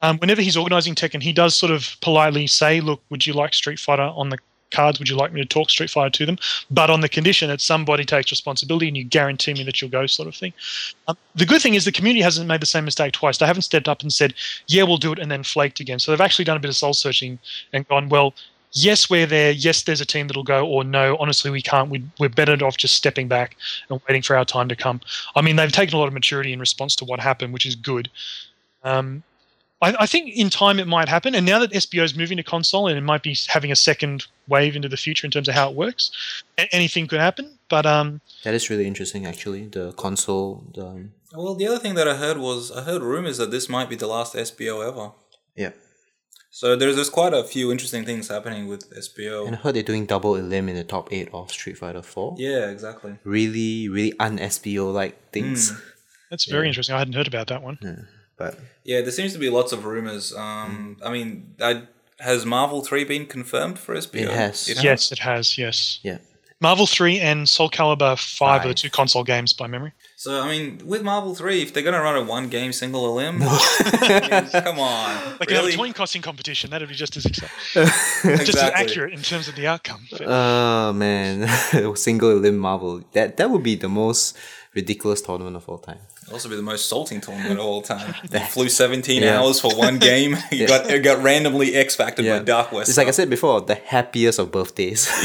um, 0.03 0.19
whenever 0.19 0.43
he's 0.43 0.57
organizing 0.57 0.95
Tekken, 0.95 1.23
he 1.23 1.33
does 1.33 1.55
sort 1.55 1.73
of 1.73 1.97
politely 2.01 2.47
say, 2.47 2.81
"Look, 2.81 3.03
would 3.11 3.27
you 3.27 3.33
like 3.33 3.55
Street 3.55 3.79
Fighter 3.79 4.03
on 4.15 4.31
the 4.31 4.39
cards? 4.71 4.99
Would 4.99 5.09
you 5.09 5.17
like 5.17 5.33
me 5.33 5.41
to 5.41 5.47
talk 5.47 5.71
Street 5.71 5.91
Fighter 5.91 6.11
to 6.11 6.27
them?" 6.27 6.39
But 6.71 6.91
on 6.91 7.01
the 7.01 7.09
condition 7.09 7.49
that 7.49 7.61
somebody 7.61 8.05
takes 8.05 8.31
responsibility 8.31 8.89
and 8.89 8.97
you 8.97 9.05
guarantee 9.05 9.55
me 9.55 9.65
that 9.65 9.81
you'll 9.81 9.91
go, 9.91 10.07
sort 10.07 10.29
of 10.29 10.35
thing. 10.35 10.53
Um, 11.09 11.17
the 11.35 11.47
good 11.47 11.63
thing 11.63 11.75
is 11.75 11.85
the 11.85 11.93
community 11.93 12.23
hasn't 12.23 12.49
made 12.49 12.61
the 12.61 12.67
same 12.67 12.85
mistake 12.85 13.13
twice. 13.13 13.39
They 13.39 13.47
haven't 13.47 13.63
stepped 13.63 13.89
up 13.89 14.03
and 14.03 14.13
said, 14.13 14.35
"Yeah, 14.67 14.85
we'll 14.85 14.97
do 14.97 15.13
it," 15.13 15.19
and 15.19 15.31
then 15.31 15.43
flaked 15.43 15.81
again. 15.81 15.99
So 15.99 16.11
they've 16.11 16.21
actually 16.21 16.45
done 16.45 16.57
a 16.57 16.61
bit 16.61 16.69
of 16.69 16.77
soul 16.77 16.95
searching 16.95 17.39
and 17.73 17.87
gone, 17.89 18.09
"Well." 18.09 18.35
Yes, 18.73 19.09
we're 19.09 19.27
there. 19.27 19.53
Yes, 19.53 19.85
there's 19.85 20.03
a 20.03 20.05
team 20.05 20.27
that'll 20.27 20.43
go. 20.43 20.67
Or 20.67 20.85
no, 20.85 21.17
honestly, 21.19 21.51
we 21.51 21.63
can't. 21.63 21.89
We, 21.89 22.05
we're 22.19 22.29
better 22.29 22.53
off 22.63 22.77
just 22.77 22.95
stepping 22.95 23.27
back 23.27 23.57
and 23.89 23.99
waiting 24.07 24.21
for 24.21 24.37
our 24.37 24.45
time 24.45 24.69
to 24.69 24.77
come. 24.77 25.01
I 25.35 25.41
mean, 25.41 25.57
they've 25.57 25.73
taken 25.73 25.95
a 25.95 25.99
lot 25.99 26.09
of 26.09 26.13
maturity 26.13 26.53
in 26.53 26.61
response 26.61 26.95
to 26.97 27.07
what 27.07 27.19
happened, 27.19 27.55
which 27.55 27.65
is 27.65 27.75
good. 27.75 28.11
Um, 28.85 29.23
I, 29.83 29.95
I 30.01 30.07
think 30.07 30.35
in 30.35 30.49
time 30.51 30.79
it 30.79 30.87
might 30.87 31.09
happen. 31.09 31.35
And 31.35 31.45
now 31.45 31.59
that 31.59 31.71
SBO 31.73 32.03
is 32.03 32.17
moving 32.17 32.37
to 32.39 32.43
console 32.43 32.87
and 32.89 32.97
it 32.97 33.03
might 33.03 33.23
be 33.23 33.37
having 33.49 33.71
a 33.71 33.77
second 33.77 34.27
wave 34.49 34.75
into 34.77 34.89
the 34.89 34.97
future 34.97 35.27
in 35.27 35.31
terms 35.31 35.49
of 35.49 35.55
how 35.55 35.69
it 35.71 35.77
works, 35.77 36.11
a- 36.59 36.75
anything 36.75 37.07
could 37.07 37.21
happen. 37.21 37.59
But 37.69 37.85
um, 37.85 38.21
That 38.45 38.55
is 38.55 38.71
really 38.71 38.87
interesting, 38.87 39.27
actually. 39.27 39.67
The 39.67 39.93
console, 39.93 40.65
the 40.75 40.87
um, 40.87 41.13
Well, 41.35 41.55
the 41.55 41.67
other 41.67 41.79
thing 41.79 41.95
that 41.97 42.09
I 42.09 42.17
heard 42.17 42.39
was 42.39 42.71
I 42.73 42.83
heard 42.83 43.03
rumors 43.03 43.37
that 43.39 43.51
this 43.51 43.69
might 43.69 43.89
be 43.91 43.97
the 43.97 44.07
last 44.07 44.35
SBO 44.35 44.87
ever. 44.87 45.13
yeah, 45.57 45.73
So 46.51 46.75
there's 46.77 46.95
there's 46.97 47.11
quite 47.11 47.35
a 47.35 47.45
few 47.45 47.71
interesting 47.71 48.05
things 48.07 48.29
happening 48.29 48.69
with 48.69 48.83
SBO. 48.97 49.47
and 49.47 49.57
I 49.57 49.59
heard 49.59 49.75
they're 49.75 49.83
doing 49.93 50.07
double 50.07 50.37
elim 50.37 50.69
in 50.71 50.77
the 50.77 50.85
top 50.85 51.13
eight 51.13 51.29
of 51.35 51.51
Street 51.51 51.77
Fighter 51.77 52.03
Four. 52.03 52.37
yeah, 52.39 52.71
exactly. 52.71 53.13
Really, 53.25 53.89
really 53.91 54.15
un 54.21 54.39
SBO 54.39 54.91
like 55.01 55.15
things. 55.33 55.73
that's 56.31 56.47
very 56.47 56.67
interesting. 56.69 56.95
I 56.95 56.99
hadn't 57.01 57.15
heard 57.15 57.29
about 57.29 57.49
that 57.49 57.63
one. 57.63 57.79
But 58.37 58.59
Yeah, 58.85 59.01
there 59.01 59.11
seems 59.13 59.33
to 59.33 59.39
be 59.39 59.49
lots 59.51 59.73
of 59.73 59.85
rumors. 59.85 60.35
Um, 60.35 60.97
I 61.05 61.11
mean, 61.11 61.55
I, 61.61 61.83
has 62.21 62.45
Marvel 62.47 62.83
Three 62.83 63.05
been 63.05 63.27
confirmed 63.27 63.79
for 63.79 63.95
SBO? 63.95 64.23
It 64.23 64.29
has. 64.31 64.83
Yes, 64.83 65.13
it 65.13 65.19
has. 65.21 65.57
Yes. 65.59 65.99
yeah, 66.03 66.19
Marvel 66.61 66.87
3 66.87 67.21
and 67.21 67.47
Soul 67.47 67.69
Calibur 67.69 68.19
5 68.19 68.65
are 68.65 68.69
the 68.69 68.75
two 68.75 68.89
console 68.89 69.25
games 69.25 69.53
by 69.53 69.67
memory. 69.67 69.93
So 70.17 70.41
I 70.41 70.49
mean, 70.49 70.81
with 70.87 71.03
Marvel 71.03 71.35
Three, 71.35 71.61
if 71.61 71.75
they're 71.75 71.83
gonna 71.83 72.01
run 72.01 72.17
a 72.17 72.23
one 72.25 72.49
game 72.49 72.73
single 72.73 73.05
elim, 73.07 73.39
I 73.43 74.41
mean, 74.43 74.63
come 74.63 74.79
on, 74.79 75.37
Like 75.39 75.51
really? 75.51 75.75
a 75.75 75.77
coin 75.77 75.93
costing 75.93 76.23
competition, 76.23 76.71
that'd 76.71 76.89
be 76.89 76.95
just 76.95 77.17
as 77.19 77.27
exciting. 77.27 77.55
Just 78.47 78.57
as 78.57 78.71
accurate 78.71 79.13
in 79.13 79.21
terms 79.21 79.47
of 79.49 79.57
the 79.57 79.67
outcome. 79.67 80.07
Oh 80.25 80.95
man, 80.95 81.47
single 81.97 82.31
elim 82.31 82.57
Marvel. 82.57 83.03
That 83.13 83.37
that 83.37 83.51
would 83.51 83.63
be 83.63 83.75
the 83.75 83.91
most 83.91 84.35
ridiculous 84.77 85.21
tournament 85.23 85.57
of 85.57 85.69
all 85.69 85.79
time. 85.79 85.99
also 86.33 86.49
be 86.49 86.55
the 86.57 86.63
most 86.63 86.89
salting 86.89 87.21
tournament 87.21 87.59
of 87.59 87.67
all 87.67 87.83
time. 87.83 88.15
You 88.33 88.41
flew 88.41 88.69
17 88.69 89.23
Yeah. 89.23 89.41
hours 89.41 89.59
for 89.61 89.75
one 89.75 89.99
game. 89.99 90.37
You 90.53 90.69
got 90.69 90.89
it 90.91 91.03
got 91.03 91.23
randomly 91.23 91.75
X 91.75 91.97
factored 91.97 92.29
by 92.29 92.45
Dark 92.45 92.71
West. 92.73 92.89
It's 92.91 92.99
like 92.99 93.09
I 93.09 93.13
said 93.13 93.31
before, 93.31 93.61
the 93.63 93.75
happiest 93.77 94.39
of 94.39 94.53
birthdays. 94.53 95.09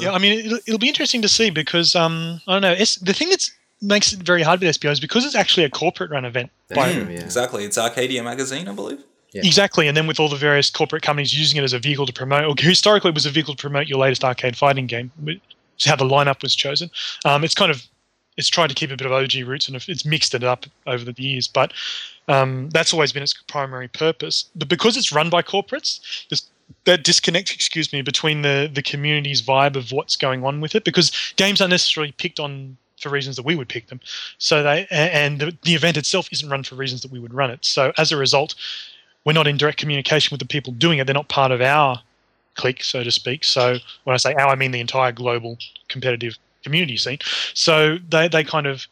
Yeah, 0.00 0.12
I 0.12 0.18
mean, 0.18 0.46
it'll, 0.46 0.58
it'll 0.66 0.78
be 0.78 0.88
interesting 0.88 1.22
to 1.22 1.28
see 1.28 1.50
because 1.50 1.94
um, 1.94 2.40
I 2.46 2.52
don't 2.54 2.62
know. 2.62 2.72
It's, 2.72 2.96
the 2.96 3.12
thing 3.12 3.30
that 3.30 3.48
makes 3.80 4.12
it 4.12 4.20
very 4.20 4.42
hard 4.42 4.60
with 4.60 4.76
SBO 4.78 4.90
is 4.90 5.00
because 5.00 5.24
it's 5.24 5.34
actually 5.34 5.64
a 5.64 5.70
corporate 5.70 6.10
run 6.10 6.24
event. 6.24 6.50
By, 6.74 6.92
True, 6.92 7.02
yeah. 7.04 7.20
Exactly. 7.20 7.64
It's 7.64 7.78
Arcadia 7.78 8.22
Magazine, 8.22 8.68
I 8.68 8.72
believe. 8.72 9.02
Yeah. 9.32 9.42
Exactly, 9.44 9.88
and 9.88 9.96
then 9.96 10.06
with 10.06 10.20
all 10.20 10.28
the 10.28 10.36
various 10.36 10.70
corporate 10.70 11.02
companies 11.02 11.36
using 11.36 11.58
it 11.60 11.64
as 11.64 11.72
a 11.72 11.78
vehicle 11.80 12.06
to 12.06 12.12
promote, 12.12 12.44
or 12.44 12.54
historically 12.56 13.08
it 13.10 13.14
was 13.14 13.26
a 13.26 13.30
vehicle 13.30 13.54
to 13.54 13.60
promote 13.60 13.88
your 13.88 13.98
latest 13.98 14.22
arcade 14.24 14.56
fighting 14.56 14.86
game. 14.86 15.10
which 15.22 15.40
is 15.78 15.84
how 15.86 15.96
the 15.96 16.04
lineup 16.04 16.40
was 16.42 16.54
chosen. 16.54 16.88
Um, 17.24 17.42
it's 17.44 17.54
kind 17.54 17.70
of 17.70 17.82
it's 18.36 18.48
tried 18.48 18.68
to 18.68 18.74
keep 18.74 18.90
a 18.90 18.96
bit 18.96 19.06
of 19.06 19.12
OG 19.12 19.34
roots 19.46 19.68
and 19.68 19.76
it's 19.88 20.04
mixed 20.04 20.34
it 20.34 20.42
up 20.42 20.66
over 20.86 21.04
the 21.04 21.22
years, 21.22 21.46
but 21.46 21.72
um, 22.28 22.70
that's 22.70 22.92
always 22.92 23.12
been 23.12 23.22
its 23.22 23.34
primary 23.46 23.88
purpose. 23.88 24.46
But 24.56 24.68
because 24.68 24.96
it's 24.96 25.12
run 25.12 25.30
by 25.30 25.42
corporates, 25.42 26.26
there's 26.28 26.48
that 26.84 27.04
disconnect, 27.04 27.52
excuse 27.52 27.92
me, 27.92 28.02
between 28.02 28.42
the 28.42 28.70
the 28.72 28.82
community's 28.82 29.42
vibe 29.42 29.76
of 29.76 29.92
what's 29.92 30.16
going 30.16 30.44
on 30.44 30.60
with 30.60 30.74
it, 30.74 30.84
because 30.84 31.12
games 31.36 31.60
aren't 31.60 31.70
necessarily 31.70 32.12
picked 32.12 32.40
on 32.40 32.76
for 33.00 33.10
reasons 33.10 33.36
that 33.36 33.44
we 33.44 33.54
would 33.54 33.68
pick 33.68 33.88
them. 33.88 34.00
So 34.38 34.62
they 34.62 34.86
and 34.90 35.40
the, 35.40 35.56
the 35.62 35.74
event 35.74 35.96
itself 35.96 36.28
isn't 36.32 36.48
run 36.48 36.64
for 36.64 36.74
reasons 36.74 37.02
that 37.02 37.10
we 37.10 37.18
would 37.18 37.34
run 37.34 37.50
it. 37.50 37.64
So 37.64 37.92
as 37.98 38.10
a 38.10 38.16
result, 38.16 38.54
we're 39.24 39.32
not 39.32 39.46
in 39.46 39.56
direct 39.56 39.78
communication 39.78 40.34
with 40.34 40.40
the 40.40 40.46
people 40.46 40.72
doing 40.72 40.98
it. 40.98 41.06
They're 41.06 41.14
not 41.14 41.28
part 41.28 41.52
of 41.52 41.60
our 41.60 42.02
clique, 42.54 42.82
so 42.82 43.02
to 43.04 43.10
speak. 43.10 43.44
So 43.44 43.76
when 44.04 44.14
I 44.14 44.16
say 44.16 44.34
our, 44.34 44.48
I 44.48 44.54
mean 44.54 44.70
the 44.70 44.80
entire 44.80 45.12
global 45.12 45.58
competitive 45.88 46.38
community 46.64 46.96
scene. 46.96 47.18
So 47.54 47.98
they, 48.08 48.28
they 48.28 48.42
kind 48.42 48.66
of 48.66 48.86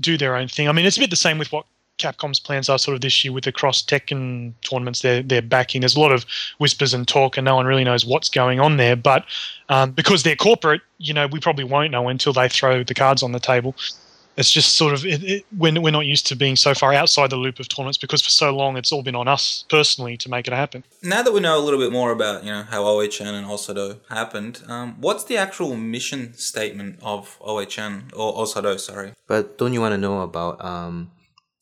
do 0.00 0.16
their 0.16 0.34
own 0.34 0.48
thing. 0.48 0.68
I 0.68 0.72
mean, 0.72 0.86
it's 0.86 0.96
a 0.96 1.00
bit 1.00 1.10
the 1.10 1.16
same 1.16 1.38
with 1.38 1.52
what 1.52 1.66
Capcom's 1.98 2.40
plans 2.40 2.68
are 2.68 2.78
sort 2.78 2.94
of 2.94 3.00
this 3.00 3.22
year 3.22 3.32
with 3.32 3.44
the 3.44 3.52
cross 3.52 3.82
Tekken 3.82 4.54
tournaments 4.62 5.02
they're, 5.02 5.22
they're 5.22 5.42
backing. 5.42 5.82
There's 5.82 5.94
a 5.94 6.00
lot 6.00 6.10
of 6.10 6.26
whispers 6.58 6.94
and 6.94 7.06
talk, 7.06 7.36
and 7.36 7.44
no 7.44 7.54
one 7.54 7.66
really 7.66 7.84
knows 7.84 8.04
what's 8.04 8.28
going 8.28 8.58
on 8.58 8.76
there. 8.76 8.96
But 8.96 9.24
um, 9.68 9.92
because 9.92 10.22
they're 10.22 10.36
corporate, 10.36 10.80
you 10.98 11.14
know, 11.14 11.26
we 11.26 11.38
probably 11.38 11.64
won't 11.64 11.92
know 11.92 12.08
until 12.08 12.32
they 12.32 12.48
throw 12.48 12.82
the 12.82 12.94
cards 12.94 13.22
on 13.22 13.32
the 13.32 13.40
table 13.40 13.76
it's 14.36 14.50
just 14.50 14.74
sort 14.74 14.94
of 14.94 15.04
it, 15.04 15.22
it, 15.22 15.46
we're, 15.56 15.78
we're 15.80 15.90
not 15.90 16.06
used 16.06 16.26
to 16.28 16.34
being 16.36 16.56
so 16.56 16.72
far 16.74 16.92
outside 16.94 17.30
the 17.30 17.36
loop 17.36 17.60
of 17.60 17.68
tournaments 17.68 17.98
because 17.98 18.22
for 18.22 18.30
so 18.30 18.50
long 18.54 18.76
it's 18.76 18.90
all 18.92 19.02
been 19.02 19.14
on 19.14 19.28
us 19.28 19.64
personally 19.68 20.16
to 20.16 20.28
make 20.30 20.46
it 20.48 20.52
happen. 20.54 20.84
Now 21.02 21.22
that 21.22 21.32
we 21.32 21.40
know 21.40 21.58
a 21.58 21.64
little 21.64 21.78
bit 21.80 21.92
more 21.92 22.12
about 22.12 22.44
you 22.44 22.50
know 22.50 22.62
how 22.62 22.82
OHN 22.84 23.34
and 23.34 23.46
Ozhadou 23.46 23.98
happened, 24.08 24.62
um, 24.68 24.96
what's 25.00 25.24
the 25.24 25.36
actual 25.36 25.76
mission 25.76 26.34
statement 26.34 26.98
of 27.02 27.38
OHN 27.40 28.10
or 28.14 28.34
Ozhadou? 28.34 28.78
Sorry, 28.80 29.12
but 29.26 29.58
don't 29.58 29.72
you 29.74 29.80
want 29.80 29.92
to 29.92 29.98
know 29.98 30.22
about 30.22 30.64
um 30.64 31.10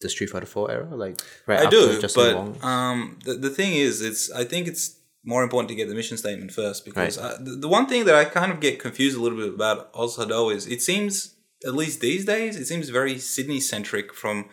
the 0.00 0.08
Street 0.08 0.30
Fighter 0.30 0.46
4 0.46 0.70
era? 0.70 0.88
Like 0.94 1.20
right 1.46 1.60
I 1.60 1.64
after 1.64 1.76
do, 1.76 2.00
Justin 2.00 2.22
but 2.24 2.36
Wong? 2.36 2.58
um, 2.64 3.18
the 3.24 3.34
the 3.34 3.50
thing 3.50 3.74
is, 3.74 4.00
it's 4.00 4.30
I 4.32 4.44
think 4.44 4.66
it's 4.68 4.96
more 5.22 5.42
important 5.42 5.68
to 5.68 5.74
get 5.74 5.86
the 5.88 5.94
mission 5.94 6.16
statement 6.16 6.50
first 6.50 6.84
because 6.86 7.18
Right. 7.18 7.26
uh, 7.34 7.36
the, 7.38 7.50
the 7.50 7.68
one 7.68 7.86
thing 7.86 8.06
that 8.06 8.14
I 8.14 8.24
kind 8.24 8.50
of 8.50 8.58
get 8.60 8.78
confused 8.80 9.18
a 9.18 9.20
little 9.20 9.36
bit 9.36 9.52
about 9.52 9.92
Ozhadou 9.92 10.54
is 10.54 10.66
it 10.66 10.80
seems 10.80 11.34
at 11.66 11.74
least 11.74 12.00
these 12.00 12.24
days 12.24 12.56
it 12.56 12.66
seems 12.66 12.88
very 12.88 13.18
Sydney 13.18 13.60
centric 13.60 14.14
from 14.14 14.48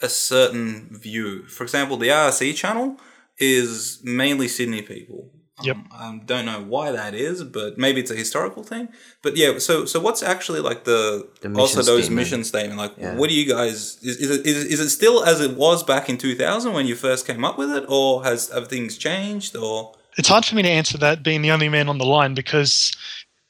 a 0.00 0.08
certain 0.08 0.88
view. 0.98 1.44
For 1.46 1.62
example, 1.64 1.96
the 1.96 2.08
RC 2.08 2.54
channel 2.56 2.98
is 3.38 4.00
mainly 4.02 4.48
Sydney 4.48 4.82
people. 4.82 5.30
Yep. 5.62 5.76
Um, 5.76 5.88
I 5.92 6.20
don't 6.26 6.46
know 6.46 6.60
why 6.60 6.90
that 6.90 7.14
is, 7.14 7.44
but 7.44 7.78
maybe 7.78 8.00
it's 8.00 8.10
a 8.10 8.16
historical 8.16 8.64
thing. 8.64 8.88
But 9.22 9.36
yeah, 9.36 9.58
so 9.58 9.84
so 9.84 10.00
what's 10.00 10.22
actually 10.22 10.58
like 10.60 10.84
the, 10.84 11.28
The 11.40 11.48
mission 11.50 11.78
Ozhadou's 11.80 11.84
statement. 12.06 12.12
mission 12.16 12.42
statement? 12.44 12.78
Like, 12.78 12.94
Yeah. 12.98 13.14
what 13.16 13.28
do 13.28 13.36
you 13.36 13.46
guys 13.48 13.98
is 14.02 14.16
is 14.16 14.30
it, 14.30 14.46
is, 14.46 14.64
is 14.64 14.80
it 14.80 14.88
still 14.90 15.22
as 15.24 15.40
it 15.40 15.56
was 15.56 15.84
back 15.84 16.08
in 16.08 16.18
two 16.18 16.34
thousand 16.34 16.72
when 16.72 16.86
you 16.86 16.96
first 16.96 17.26
came 17.26 17.44
up 17.44 17.58
with 17.58 17.70
it, 17.70 17.84
or 17.88 18.24
has 18.24 18.48
have 18.48 18.66
things 18.68 18.96
changed? 18.98 19.54
Or 19.54 19.94
It's 20.18 20.28
hard 20.28 20.44
for 20.44 20.56
me 20.56 20.62
to 20.62 20.68
answer 20.68 20.98
that 20.98 21.22
being 21.22 21.42
the 21.42 21.52
only 21.52 21.68
man 21.68 21.88
on 21.88 21.98
the 21.98 22.06
line 22.06 22.34
because 22.34 22.90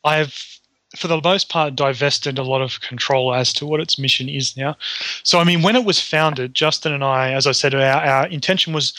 I've, 0.05 0.37
for 0.97 1.09
the 1.09 1.21
most 1.21 1.49
part, 1.49 1.77
divested 1.77 2.39
a 2.39 2.43
lot 2.43 2.63
of 2.63 2.81
control 2.81 3.35
as 3.35 3.53
to 3.55 3.67
what 3.67 3.81
its 3.81 3.99
mission 3.99 4.29
is 4.29 4.57
now. 4.57 4.77
So, 5.23 5.39
I 5.39 5.45
mean, 5.45 5.63
when 5.63 5.77
it 5.77 5.85
was 5.85 6.01
founded, 6.01 6.55
Justin 6.55 6.93
and 6.93 7.05
I, 7.05 7.33
as 7.33 7.47
I 7.47 7.53
said, 7.53 7.75
our, 7.75 7.81
our 7.83 8.27
intention 8.27 8.73
was 8.73 8.93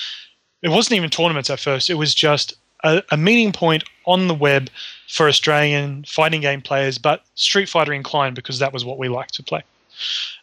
it 0.62 0.70
wasn't 0.70 0.96
even 0.98 1.10
tournaments 1.10 1.50
at 1.50 1.60
first, 1.60 1.90
it 1.90 1.96
was 1.96 2.16
just 2.16 2.54
a, 2.84 3.04
a 3.12 3.18
meeting 3.18 3.52
point 3.52 3.84
on 4.06 4.28
the 4.28 4.34
web 4.34 4.70
for 5.08 5.28
Australian 5.28 6.04
fighting 6.06 6.42
game 6.42 6.62
players, 6.62 6.98
but 6.98 7.24
Street 7.36 7.70
Fighter 7.70 7.94
inclined 7.94 8.36
because 8.36 8.60
that 8.60 8.74
was 8.74 8.84
what 8.84 8.98
we 8.98 9.10
liked 9.10 9.34
to 9.36 9.44
play, 9.44 9.62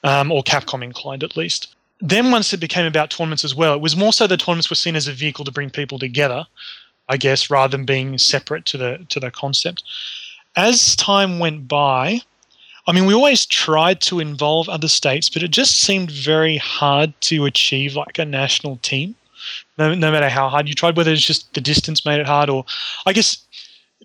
um, 0.05 0.31
or 0.31 0.43
Capcom 0.43 0.85
inclined 0.85 1.25
at 1.25 1.37
least. 1.37 1.75
Then, 2.01 2.31
once 2.31 2.53
it 2.53 2.61
became 2.61 2.87
about 2.87 3.11
tournaments 3.11 3.45
as 3.45 3.55
well, 3.55 3.75
it 3.75 3.81
was 3.81 3.97
more 3.97 4.13
so 4.13 4.27
the 4.27 4.37
tournaments 4.37 4.71
were 4.71 4.77
seen 4.77 4.97
as 4.97 5.07
a 5.07 5.13
vehicle 5.13 5.45
to 5.45 5.53
bring 5.53 5.71
people 5.71 5.99
together, 5.99 6.47
I 7.09 7.17
guess, 7.17 7.51
rather 7.51 7.77
than 7.77 7.85
being 7.85 8.17
separate 8.17 8.65
to 8.67 8.79
the 8.79 9.05
to 9.11 9.21
the 9.21 9.31
concept. 9.31 9.83
As 10.57 10.97
time 10.97 11.39
went 11.39 11.69
by, 11.69 12.21
I 12.87 12.93
mean, 12.93 13.07
we 13.07 13.15
always 13.15 13.47
tried 13.47 14.01
to 14.03 14.21
involve 14.21 14.69
other 14.69 14.89
states, 14.89 15.29
but 15.29 15.43
it 15.43 15.51
just 15.51 15.81
seemed 15.81 16.11
very 16.11 16.57
hard 16.57 17.13
to 17.23 17.45
achieve 17.45 17.95
like 17.95 18.19
a 18.19 18.25
national 18.25 18.77
team. 18.79 19.15
No, 19.79 19.95
no 19.95 20.11
matter 20.11 20.29
how 20.29 20.49
hard 20.49 20.69
you 20.69 20.75
tried, 20.75 20.97
whether 20.97 21.13
it's 21.13 21.25
just 21.25 21.55
the 21.55 21.61
distance 21.61 22.05
made 22.05 22.21
it 22.21 22.27
hard, 22.27 22.51
or 22.51 22.65
I 23.07 23.13
guess 23.13 23.39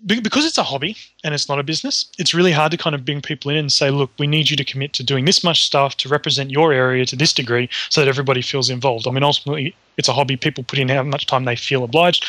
because 0.06 0.44
it's 0.44 0.58
a 0.58 0.62
hobby 0.62 0.96
and 1.24 1.34
it's 1.34 1.48
not 1.48 1.58
a 1.58 1.62
business, 1.62 2.06
it's 2.18 2.34
really 2.34 2.52
hard 2.52 2.70
to 2.70 2.76
kind 2.76 2.94
of 2.94 3.04
bring 3.04 3.22
people 3.22 3.50
in 3.50 3.56
and 3.56 3.72
say, 3.72 3.90
look, 3.90 4.10
we 4.18 4.26
need 4.26 4.50
you 4.50 4.56
to 4.56 4.64
commit 4.64 4.92
to 4.92 5.02
doing 5.02 5.24
this 5.24 5.42
much 5.42 5.62
stuff 5.62 5.96
to 5.96 6.08
represent 6.08 6.50
your 6.50 6.72
area 6.72 7.06
to 7.06 7.16
this 7.16 7.32
degree 7.32 7.68
so 7.88 8.00
that 8.00 8.08
everybody 8.08 8.42
feels 8.42 8.68
involved. 8.68 9.08
I 9.08 9.10
mean, 9.10 9.22
ultimately, 9.22 9.74
it's 9.96 10.08
a 10.08 10.12
hobby. 10.12 10.36
People 10.36 10.64
put 10.64 10.78
in 10.78 10.88
how 10.88 11.02
much 11.02 11.26
time 11.26 11.44
they 11.44 11.56
feel 11.56 11.82
obliged 11.82 12.24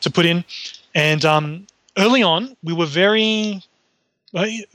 to 0.00 0.10
put 0.10 0.26
in. 0.26 0.44
And 0.94 1.24
um, 1.24 1.66
early 1.98 2.22
on, 2.22 2.56
we 2.62 2.72
were 2.72 2.86
very, 2.86 3.62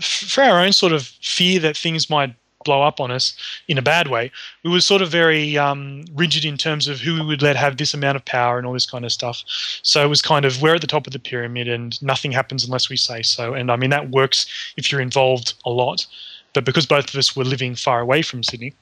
for 0.01 0.43
our 0.43 0.59
own 0.59 0.73
sort 0.73 0.93
of 0.93 1.03
fear 1.21 1.59
that 1.61 1.77
things 1.77 2.09
might 2.09 2.35
blow 2.63 2.81
up 2.81 2.99
on 2.99 3.11
us 3.11 3.35
in 3.67 3.77
a 3.77 3.81
bad 3.81 4.07
way, 4.07 4.31
we 4.63 4.71
were 4.71 4.81
sort 4.81 5.01
of 5.01 5.09
very 5.09 5.57
um, 5.57 6.05
rigid 6.13 6.45
in 6.45 6.57
terms 6.57 6.87
of 6.87 6.99
who 6.99 7.15
we 7.15 7.25
would 7.25 7.41
let 7.41 7.55
have 7.55 7.77
this 7.77 7.93
amount 7.93 8.15
of 8.15 8.25
power 8.25 8.57
and 8.57 8.65
all 8.65 8.73
this 8.73 8.85
kind 8.85 9.05
of 9.05 9.11
stuff. 9.11 9.43
So 9.83 10.03
it 10.03 10.07
was 10.07 10.21
kind 10.21 10.45
of 10.45 10.61
we're 10.61 10.75
at 10.75 10.81
the 10.81 10.87
top 10.87 11.07
of 11.07 11.13
the 11.13 11.19
pyramid 11.19 11.67
and 11.67 12.01
nothing 12.01 12.31
happens 12.31 12.65
unless 12.65 12.89
we 12.89 12.97
say 12.97 13.21
so. 13.21 13.53
And 13.53 13.71
I 13.71 13.75
mean, 13.75 13.89
that 13.89 14.11
works 14.11 14.45
if 14.77 14.91
you're 14.91 15.01
involved 15.01 15.53
a 15.65 15.69
lot. 15.69 16.05
But 16.53 16.65
because 16.65 16.85
both 16.85 17.09
of 17.09 17.15
us 17.15 17.35
were 17.35 17.43
living 17.43 17.75
far 17.75 17.99
away 17.99 18.21
from 18.21 18.43
Sydney, 18.43 18.73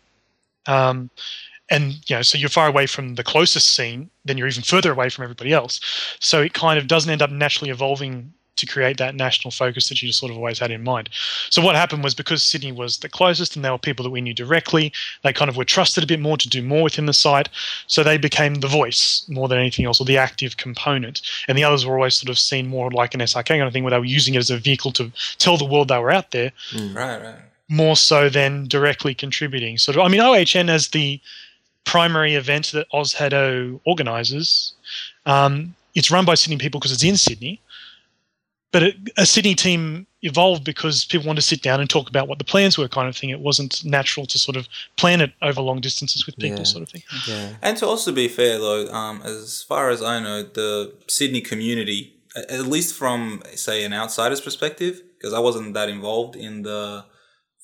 um, 0.68 1.10
and 1.72 1.93
you 2.07 2.17
know, 2.17 2.22
so 2.22 2.38
you're 2.38 2.49
far 2.49 2.67
away 2.67 2.86
from 2.86 3.15
the 3.15 3.24
closest 3.24 3.76
scene, 3.76 4.11
then 4.26 4.38
you're 4.38 4.47
even 4.47 4.61
further 4.61 4.91
away 4.91 5.09
from 5.09 5.24
everybody 5.24 5.53
else. 5.53 5.80
So 6.19 6.41
it 6.41 6.53
kind 6.53 6.78
of 6.78 6.88
doesn't 6.88 7.09
end 7.09 7.22
up 7.22 7.32
naturally 7.32 7.72
evolving 7.72 8.34
to 8.57 8.65
create 8.67 8.97
that 8.97 9.15
national 9.15 9.51
focus 9.51 9.89
that 9.89 10.01
you 10.01 10.07
just 10.07 10.19
sort 10.19 10.32
of 10.32 10.38
always 10.38 10.59
had 10.59 10.69
in 10.69 10.84
mind. 10.84 11.09
So 11.49 11.61
what 11.61 11.76
happened 11.76 12.03
was 12.03 12.13
because 12.13 12.43
Sydney 12.43 12.72
was 12.72 12.97
the 12.97 13.09
closest 13.09 13.55
and 13.55 13.65
they 13.65 13.69
were 13.69 13.78
people 13.78 14.03
that 14.03 14.11
we 14.11 14.22
knew 14.22 14.34
directly, 14.34 14.93
they 15.24 15.34
kind 15.34 15.49
of 15.49 15.57
were 15.57 15.65
trusted 15.65 16.03
a 16.03 16.07
bit 16.07 16.19
more 16.19 16.38
to 16.38 16.49
do 16.49 16.61
more 16.61 16.84
within 16.84 17.07
the 17.07 17.13
site. 17.13 17.49
So 17.88 18.03
they 18.03 18.17
became 18.17 18.55
the 18.55 18.67
voice 18.67 19.26
more 19.30 19.47
than 19.47 19.57
anything 19.57 19.86
else, 19.86 19.99
or 19.99 20.05
the 20.05 20.17
active 20.17 20.57
component. 20.57 21.22
And 21.47 21.57
the 21.57 21.63
others 21.63 21.86
were 21.86 21.95
always 21.95 22.15
sort 22.15 22.30
of 22.30 22.38
seen 22.38 22.67
more 22.67 22.91
like 22.91 23.13
an 23.13 23.22
SRK 23.22 23.47
kind 23.47 23.63
of 23.63 23.74
thing 23.74 23.84
where 23.84 23.91
they 23.91 23.99
were 23.99 24.05
using 24.05 24.36
it 24.36 24.39
as 24.39 24.51
a 24.51 24.57
vehicle 24.57 24.91
to 24.93 25.11
tell 25.38 25.57
the 25.57 25.65
world 25.65 25.88
they 25.88 25.97
were 25.97 26.11
out 26.11 26.32
there 26.32 26.51
mm. 26.72 26.95
right, 26.95 27.22
right. 27.22 27.36
more 27.67 27.95
so 27.95 28.30
than 28.30 28.67
directly 28.67 29.15
contributing. 29.15 29.78
Sort 29.78 29.97
of, 29.97 30.03
I 30.03 30.07
mean, 30.07 30.22
OHN 30.22 30.69
as 30.69 30.89
the 30.89 31.19
primary 31.86 32.36
event 32.36 32.72
that 32.74 32.88
Ozhadou 32.94 33.80
organises, 33.86 34.74
um, 35.26 35.76
it's 35.96 36.10
run 36.12 36.26
by 36.26 36.36
Sydney 36.36 36.58
people 36.58 36.80
because 36.80 36.92
it's 36.92 37.04
in 37.04 37.18
Sydney. 37.18 37.62
But 38.72 38.84
it, 38.84 38.96
a 39.18 39.26
Sydney 39.26 39.54
team 39.56 40.08
evolved 40.22 40.64
because 40.64 41.04
people 41.04 41.28
wanted 41.28 41.42
to 41.42 41.48
sit 41.48 41.62
down 41.62 41.82
and 41.82 41.90
talk 41.90 42.08
about 42.10 42.28
what 42.30 42.38
the 42.38 42.46
plans 42.46 42.78
were, 42.78 42.88
kind 42.88 43.10
of 43.10 43.18
thing. 43.18 43.30
It 43.30 43.40
wasn't 43.42 43.84
natural 43.84 44.26
to 44.28 44.38
sort 44.40 44.56
of 44.56 44.68
plan 44.98 45.20
it 45.20 45.34
over 45.42 45.62
long 45.62 45.82
distances 45.82 46.26
with 46.26 46.38
people, 46.38 46.60
Yeah. 46.60 46.64
sort 46.64 46.84
of 46.84 46.90
thing. 46.90 47.04
Yeah. 47.28 47.56
And 47.62 47.78
to 47.80 47.88
also 47.88 48.12
be 48.14 48.28
fair, 48.30 48.58
though, 48.60 48.88
um, 48.94 49.22
as 49.24 49.64
far 49.68 49.90
as 49.90 50.02
I 50.02 50.20
know, 50.22 50.44
the 50.44 50.94
Sydney 51.08 51.42
community, 51.42 52.14
at 52.36 52.66
least 52.68 52.96
from 52.96 53.44
say 53.56 53.84
an 53.84 53.94
outsider's 53.94 54.40
perspective, 54.40 55.02
because 55.18 55.34
I 55.34 55.40
wasn't 55.40 55.74
that 55.74 55.90
involved 55.90 56.38
in 56.38 56.62
the 56.62 57.04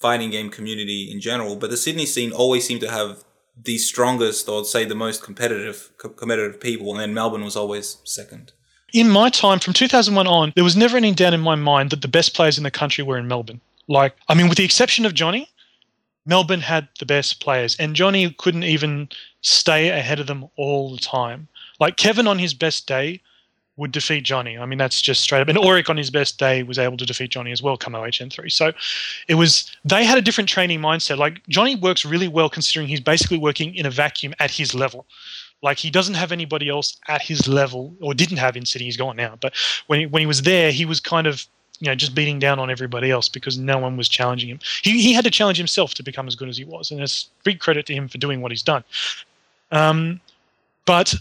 fighting 0.02 0.30
game 0.30 0.50
community 0.50 1.10
in 1.12 1.22
general, 1.22 1.56
but 1.56 1.70
the 1.70 1.78
Sydney 1.78 2.06
scene 2.06 2.32
always 2.34 2.66
seemed 2.68 2.82
to 2.82 2.92
have 2.92 3.24
the 3.64 3.78
strongest, 3.78 4.48
or 4.48 4.64
say 4.66 4.86
the 4.86 4.96
most 4.96 5.24
competitive, 5.24 5.92
co- 5.98 6.10
competitive 6.10 6.60
people, 6.60 6.92
and 6.92 7.00
then 7.00 7.14
Melbourne 7.14 7.44
was 7.44 7.56
always 7.56 7.98
second. 8.04 8.54
in 8.94 9.10
my 9.10 9.30
time 9.30 9.60
from 9.60 9.74
2001 9.74 10.28
on, 10.28 10.54
there 10.56 10.64
was 10.64 10.78
never 10.78 10.96
any 10.98 11.14
doubt 11.14 11.34
in 11.34 11.42
my 11.42 11.56
mind 11.56 11.90
that 11.90 12.02
the 12.02 12.08
best 12.08 12.34
players 12.34 12.58
in 12.58 12.64
the 12.64 12.72
country 12.72 13.04
were 13.04 13.18
in 13.18 13.28
Melbourne. 13.28 13.60
Like, 13.88 14.16
I 14.30 14.34
mean, 14.34 14.48
with 14.48 14.58
the 14.58 14.66
exception 14.66 15.06
of 15.06 15.14
Johnny, 15.14 15.50
Melbourne 16.26 16.62
had 16.62 16.88
the 17.00 17.06
best 17.06 17.42
players, 17.42 17.76
and 17.80 17.96
Johnny 17.96 18.30
couldn't 18.38 18.64
even 18.64 19.10
stay 19.42 19.90
ahead 19.90 20.20
of 20.20 20.28
them 20.28 20.48
all 20.58 20.92
the 20.92 21.02
time. 21.02 21.48
Like 21.80 21.98
Kevin 21.98 22.28
on 22.28 22.40
his 22.40 22.54
best 22.54 22.88
day 22.88 23.22
would 23.78 23.92
defeat 23.92 24.24
Johnny. 24.24 24.58
I 24.58 24.66
mean, 24.66 24.78
that's 24.78 25.02
just 25.02 25.22
straight 25.22 25.42
up. 25.42 25.48
And 25.48 25.58
Auric 25.58 25.90
on 25.90 25.98
his 25.98 26.10
best 26.10 26.38
day 26.40 26.64
was 26.64 26.78
able 26.78 26.98
to 26.98 27.06
defeat 27.06 27.30
Johnny 27.30 27.52
as 27.52 27.62
well, 27.62 27.78
come 27.78 27.94
OHN3. 27.94 28.52
So 28.52 28.74
it 29.28 29.36
was, 29.36 29.72
they 29.86 30.04
had 30.04 30.18
a 30.18 30.22
different 30.22 30.50
training 30.50 30.80
mindset. 30.80 31.18
Like 31.18 31.48
Johnny 31.48 31.76
works 31.76 32.04
really 32.04 32.28
well 32.28 32.50
considering 32.50 32.88
he's 32.88 33.00
basically 33.00 33.38
working 33.38 33.76
in 33.76 33.86
a 33.86 33.92
vacuum 33.92 34.34
at 34.40 34.52
his 34.52 34.74
level. 34.74 35.06
Like 35.62 35.78
he 35.78 35.90
doesn't 35.90 36.16
have 36.16 36.32
anybody 36.32 36.70
else 36.70 36.98
at 37.08 37.22
his 37.22 37.48
level, 37.48 37.96
or 38.00 38.14
didn't 38.14 38.38
have 38.38 38.56
in 38.56 38.66
City. 38.66 38.86
He's 38.86 38.98
gone 38.98 39.16
now. 39.16 39.38
But 39.40 39.54
when 39.88 40.02
he, 40.02 40.06
when 40.06 40.20
he 40.20 40.28
was 40.28 40.44
there, 40.44 40.72
he 40.72 40.86
was 40.86 41.00
kind 41.00 41.26
of 41.26 41.48
you 41.80 41.88
know 41.88 41.96
just 41.96 42.14
beating 42.14 42.40
down 42.40 42.60
on 42.60 42.70
everybody 42.70 43.10
else 43.10 43.28
because 43.28 43.58
no 43.58 43.78
one 43.78 43.98
was 43.98 44.08
challenging 44.08 44.50
him. 44.50 44.60
He 44.84 45.02
he 45.02 45.14
had 45.14 45.24
to 45.24 45.32
challenge 45.32 45.58
himself 45.58 45.96
to 45.96 46.04
become 46.04 46.28
as 46.28 46.36
good 46.36 46.48
as 46.48 46.58
he 46.58 46.64
was, 46.64 46.92
and 46.92 47.02
it's 47.02 47.30
big 47.44 47.60
credit 47.60 47.88
to 47.88 47.94
him 47.94 48.08
for 48.08 48.20
doing 48.20 48.42
what 48.42 48.52
he's 48.52 48.62
done. 48.62 48.84
Um, 49.72 50.22
but 50.86 51.16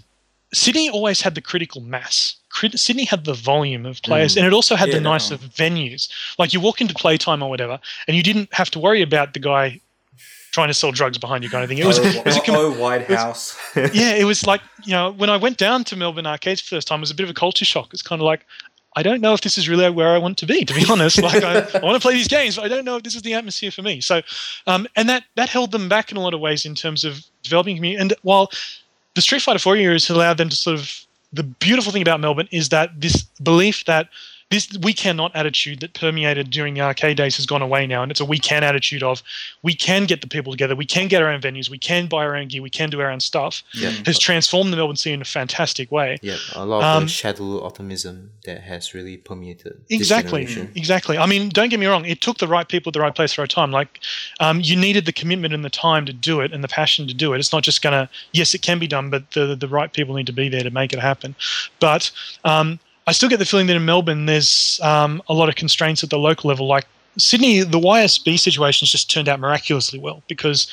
Sydney 0.55 0.89
always 0.91 1.21
had 1.21 1.35
the 1.35 1.41
critical 1.41 1.81
mass. 1.81 2.37
Crit- 2.51 2.79
Sydney 2.79 3.05
had 3.05 3.25
the 3.25 3.35
volume 3.35 3.85
of 3.85 4.01
players, 4.03 4.35
Mm. 4.35 4.39
and 4.39 4.47
it 4.47 4.53
also 4.53 4.77
had 4.77 4.89
Yeah, 4.89 4.95
the 4.95 5.01
nice 5.01 5.31
of 5.31 5.41
venues. 5.41 6.09
Like 6.39 6.53
you 6.53 6.61
walk 6.61 6.81
into 6.81 6.95
playtime 6.95 7.43
or 7.43 7.51
whatever, 7.51 7.79
and 8.07 8.17
you 8.17 8.23
didn't 8.23 8.53
have 8.55 8.71
to 8.71 8.79
worry 8.79 9.03
about 9.03 9.35
the 9.35 9.41
guy 9.41 9.81
trying 10.53 10.69
to 10.69 10.75
sell 10.75 10.91
drugs 10.91 11.19
behind 11.19 11.45
you, 11.45 11.51
kind 11.51 11.63
of 11.63 11.69
thing. 11.69 11.77
It 11.79 11.85
was, 11.85 11.99
oh, 11.99 12.03
it 12.03 12.25
was 12.25 12.37
a 12.37 12.41
com- 12.41 12.55
oh, 12.57 12.71
White 12.73 13.07
House. 13.09 13.59
yeah, 13.77 14.15
it 14.15 14.25
was 14.25 14.47
like 14.47 14.63
you 14.85 14.93
know 14.93 15.11
when 15.11 15.29
I 15.29 15.37
went 15.37 15.59
down 15.59 15.85
to 15.85 15.97
Melbourne 15.97 16.27
arcades 16.27 16.61
for 16.61 16.71
the 16.75 16.77
first 16.79 16.89
time, 16.89 17.01
it 17.01 17.03
was 17.03 17.11
a 17.11 17.15
bit 17.15 17.25
of 17.25 17.31
a 17.31 17.35
culture 17.35 17.65
shock. 17.67 17.93
It's 17.93 18.03
kind 18.03 18.23
of 18.23 18.25
like 18.27 18.47
I 18.95 19.03
don't 19.03 19.21
know 19.21 19.35
if 19.35 19.43
this 19.43 19.59
is 19.59 19.69
really 19.69 19.91
where 19.91 20.09
I 20.15 20.19
want 20.19 20.39
to 20.39 20.47
be, 20.47 20.65
to 20.65 20.73
be 20.73 20.85
honest. 20.91 21.21
Like 21.21 21.43
I, 21.43 21.59
I 21.79 21.85
want 21.85 21.97
to 21.97 22.01
play 22.01 22.15
these 22.15 22.29
games, 22.29 22.57
but 22.57 22.65
I 22.65 22.69
don't 22.69 22.87
know 22.87 22.97
if 22.97 23.03
this 23.03 23.15
is 23.15 23.21
the 23.23 23.35
atmosphere 23.35 23.71
for 23.71 23.83
me. 23.83 24.01
So, 24.01 24.23
um, 24.67 24.87
and 24.97 25.07
that 25.11 25.25
that 25.35 25.51
held 25.51 25.73
them 25.73 25.89
back 25.91 26.11
in 26.11 26.17
a 26.17 26.21
lot 26.21 26.33
of 26.33 26.41
ways 26.41 26.65
in 26.65 26.75
terms 26.75 27.05
of 27.05 27.23
developing 27.43 27.77
community. 27.77 28.01
And 28.01 28.15
while 28.23 28.51
the 29.17 29.23
Street 29.23 29.43
Fighter 29.43 29.59
4 29.59 29.77
years 29.77 30.09
allowed 30.09 30.37
them 30.37 30.51
to 30.51 30.55
sort 30.55 30.79
of 30.79 31.07
the 31.33 31.43
beautiful 31.43 31.91
thing 31.91 32.03
about 32.03 32.21
Melbourne 32.21 32.49
is 32.53 32.69
that 32.69 33.01
this 33.01 33.23
belief 33.43 33.85
that 33.87 34.09
this 34.51 34.79
we 34.83 34.93
cannot 34.93 35.35
attitude 35.35 35.81
that 35.81 35.95
permeated 35.95 36.51
during 36.51 36.75
the 36.75 36.81
arcade 36.81 37.17
days 37.17 37.37
has 37.37 37.47
gone 37.47 37.63
away 37.63 37.87
now, 37.87 38.03
and 38.03 38.11
it's 38.11 38.21
a 38.21 38.25
we 38.25 38.39
can 38.39 38.63
attitude 38.63 39.03
of 39.03 39.23
we 39.63 39.75
can 39.75 40.05
get 40.05 40.21
the 40.21 40.29
people 40.29 40.53
together, 40.53 40.77
we 40.77 40.87
can 40.87 41.09
get 41.09 41.21
our 41.21 41.29
own 41.29 41.41
venues, 41.41 41.69
we 41.69 41.79
can 41.79 42.07
buy 42.07 42.25
our 42.25 42.37
own 42.37 42.47
gear, 42.49 42.63
we 42.63 42.71
can 42.71 42.89
do 42.89 43.01
our 43.01 43.11
own 43.11 43.21
stuff. 43.21 43.65
Yeah. 43.75 43.91
Has 44.05 44.19
transformed 44.19 44.73
the 44.73 44.77
Melbourne 44.77 44.97
scene 44.97 45.15
in 45.15 45.23
a 45.23 45.25
fantastic 45.25 45.91
way. 45.91 46.19
Yeah, 46.23 46.37
a 46.55 46.65
lot 46.65 46.79
of 46.79 46.85
Um, 46.85 47.03
the 47.05 47.09
shadow 47.09 47.65
optimism 47.65 48.31
that 48.45 48.63
has 48.63 48.95
really 48.95 49.17
permeated 49.17 49.81
Exactly, 49.91 50.45
exactly. 50.77 51.19
I 51.19 51.27
mean, 51.27 51.49
don't 51.49 51.69
get 51.69 51.81
me 51.81 51.87
wrong. 51.87 52.05
It 52.05 52.21
took 52.21 52.39
the 52.39 52.49
right 52.49 52.69
people 52.69 52.91
at 52.91 52.95
the 52.95 53.01
right 53.01 53.15
place 53.15 53.33
at 53.33 53.37
the 53.37 53.43
right 53.43 53.51
time. 53.51 53.73
Like, 53.73 54.01
um, 54.39 54.61
you 54.61 54.77
needed 54.77 55.07
the 55.07 55.13
commitment 55.13 55.55
and 55.55 55.65
the 55.65 55.71
time 55.71 56.07
to 56.07 56.13
do 56.13 56.41
it, 56.41 56.53
and 56.53 56.63
the 56.63 56.69
passion 56.69 57.09
to 57.09 57.15
do 57.15 57.35
it. 57.35 57.39
It's 57.39 57.53
not 57.53 57.65
just 57.65 57.83
gonna. 57.83 58.09
Yes, 58.33 58.55
it 58.55 58.63
can 58.63 58.79
be 58.79 58.87
done, 58.87 59.11
but 59.11 59.33
the 59.33 59.57
the 59.57 59.69
right 59.69 59.93
people 59.93 60.15
need 60.15 60.27
to 60.27 60.33
be 60.33 60.49
there 60.49 60.63
to 60.63 60.71
make 60.71 60.93
it 60.93 61.01
happen. 61.01 61.35
But 61.81 62.13
um, 62.45 62.79
I 63.07 63.13
still 63.13 63.29
get 63.29 63.39
the 63.39 63.47
feeling 63.47 63.67
that 63.69 63.77
in 63.77 63.85
Melbourne, 63.85 64.27
there's 64.27 64.81
um, 64.83 65.23
a 65.29 65.35
lot 65.35 65.49
of 65.49 65.55
constraints 65.55 66.03
at 66.03 66.11
the 66.11 66.19
local 66.19 66.49
level. 66.49 66.67
Like 66.67 66.87
Sydney, 67.19 67.61
the 67.61 67.79
YSB 67.79 68.39
situation 68.39 68.85
has 68.85 68.91
just 68.91 69.11
turned 69.11 69.29
out 69.29 69.41
miraculously 69.41 69.99
well 69.99 70.23
because 70.29 70.71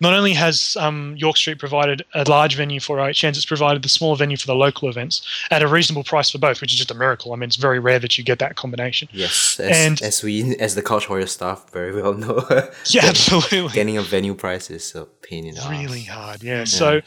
not 0.00 0.14
only 0.14 0.32
has 0.32 0.76
um, 0.80 1.14
York 1.18 1.36
Street 1.36 1.58
provided 1.58 2.02
a 2.14 2.24
large 2.28 2.56
venue 2.56 2.80
for 2.80 2.96
OHNs, 2.96 3.30
it's 3.36 3.44
provided 3.44 3.82
the 3.82 3.88
smaller 3.88 4.16
venue 4.16 4.36
for 4.36 4.46
the 4.46 4.54
local 4.54 4.88
events 4.88 5.20
at 5.50 5.62
a 5.62 5.68
reasonable 5.68 6.02
price 6.02 6.30
for 6.30 6.38
both, 6.38 6.60
which 6.60 6.72
is 6.72 6.78
just 6.78 6.90
a 6.90 6.94
miracle. 6.94 7.32
I 7.32 7.36
mean, 7.36 7.48
it's 7.48 7.56
very 7.56 7.78
rare 7.78 7.98
that 7.98 8.16
you 8.16 8.24
get 8.24 8.38
that 8.38 8.56
combination. 8.56 9.08
Yes, 9.12 9.60
as, 9.60 9.76
And- 9.76 10.02
as 10.02 10.22
we 10.22 10.56
as 10.58 10.74
the 10.76 10.82
Couch 10.82 11.08
Warrior 11.10 11.26
staff 11.26 11.70
very 11.72 11.92
well 12.00 12.14
know, 12.14 12.42
Yeah, 12.86 13.04
absolutely. 13.06 13.68
getting 13.74 13.96
a 13.98 14.02
venue 14.02 14.34
price 14.34 14.70
is 14.70 14.94
a 14.94 15.04
pain 15.04 15.46
in 15.46 15.56
the 15.56 15.66
really 15.68 16.02
ass. 16.02 16.08
hard. 16.08 16.42
Yeah. 16.42 16.64
So, 16.64 17.00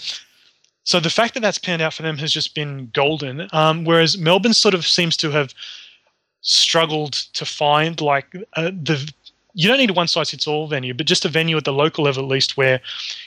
so 0.85 0.99
the 0.99 1.09
fact 1.09 1.33
that 1.33 1.39
that's 1.39 1.57
panned 1.57 1.81
out 1.81 1.93
for 1.95 2.03
them 2.03 2.17
has 2.19 2.31
just 2.31 2.53
been 2.53 2.91
golden. 2.93 3.47
Um, 3.51 3.83
whereas 3.85 4.17
Melbourne 4.17 4.53
sort 4.53 4.75
of 4.75 4.85
seems 4.85 5.17
to 5.17 5.31
have 5.31 5.53
struggled 6.41 7.13
to 7.33 7.43
find 7.43 7.99
like 7.99 8.33
uh, 8.53 8.69
the. 8.69 9.11
You 9.57 9.67
don't 9.67 9.77
need 9.77 9.89
a 9.89 9.93
one 9.93 10.07
size 10.07 10.29
fits 10.29 10.47
all 10.47 10.67
venue, 10.67 10.93
but 10.93 11.07
just 11.07 11.25
a 11.25 11.29
venue 11.29 11.57
at 11.57 11.63
the 11.63 11.73
local 11.73 12.03
level 12.03 12.23
at 12.23 12.29
least 12.29 12.57
where 12.57 12.81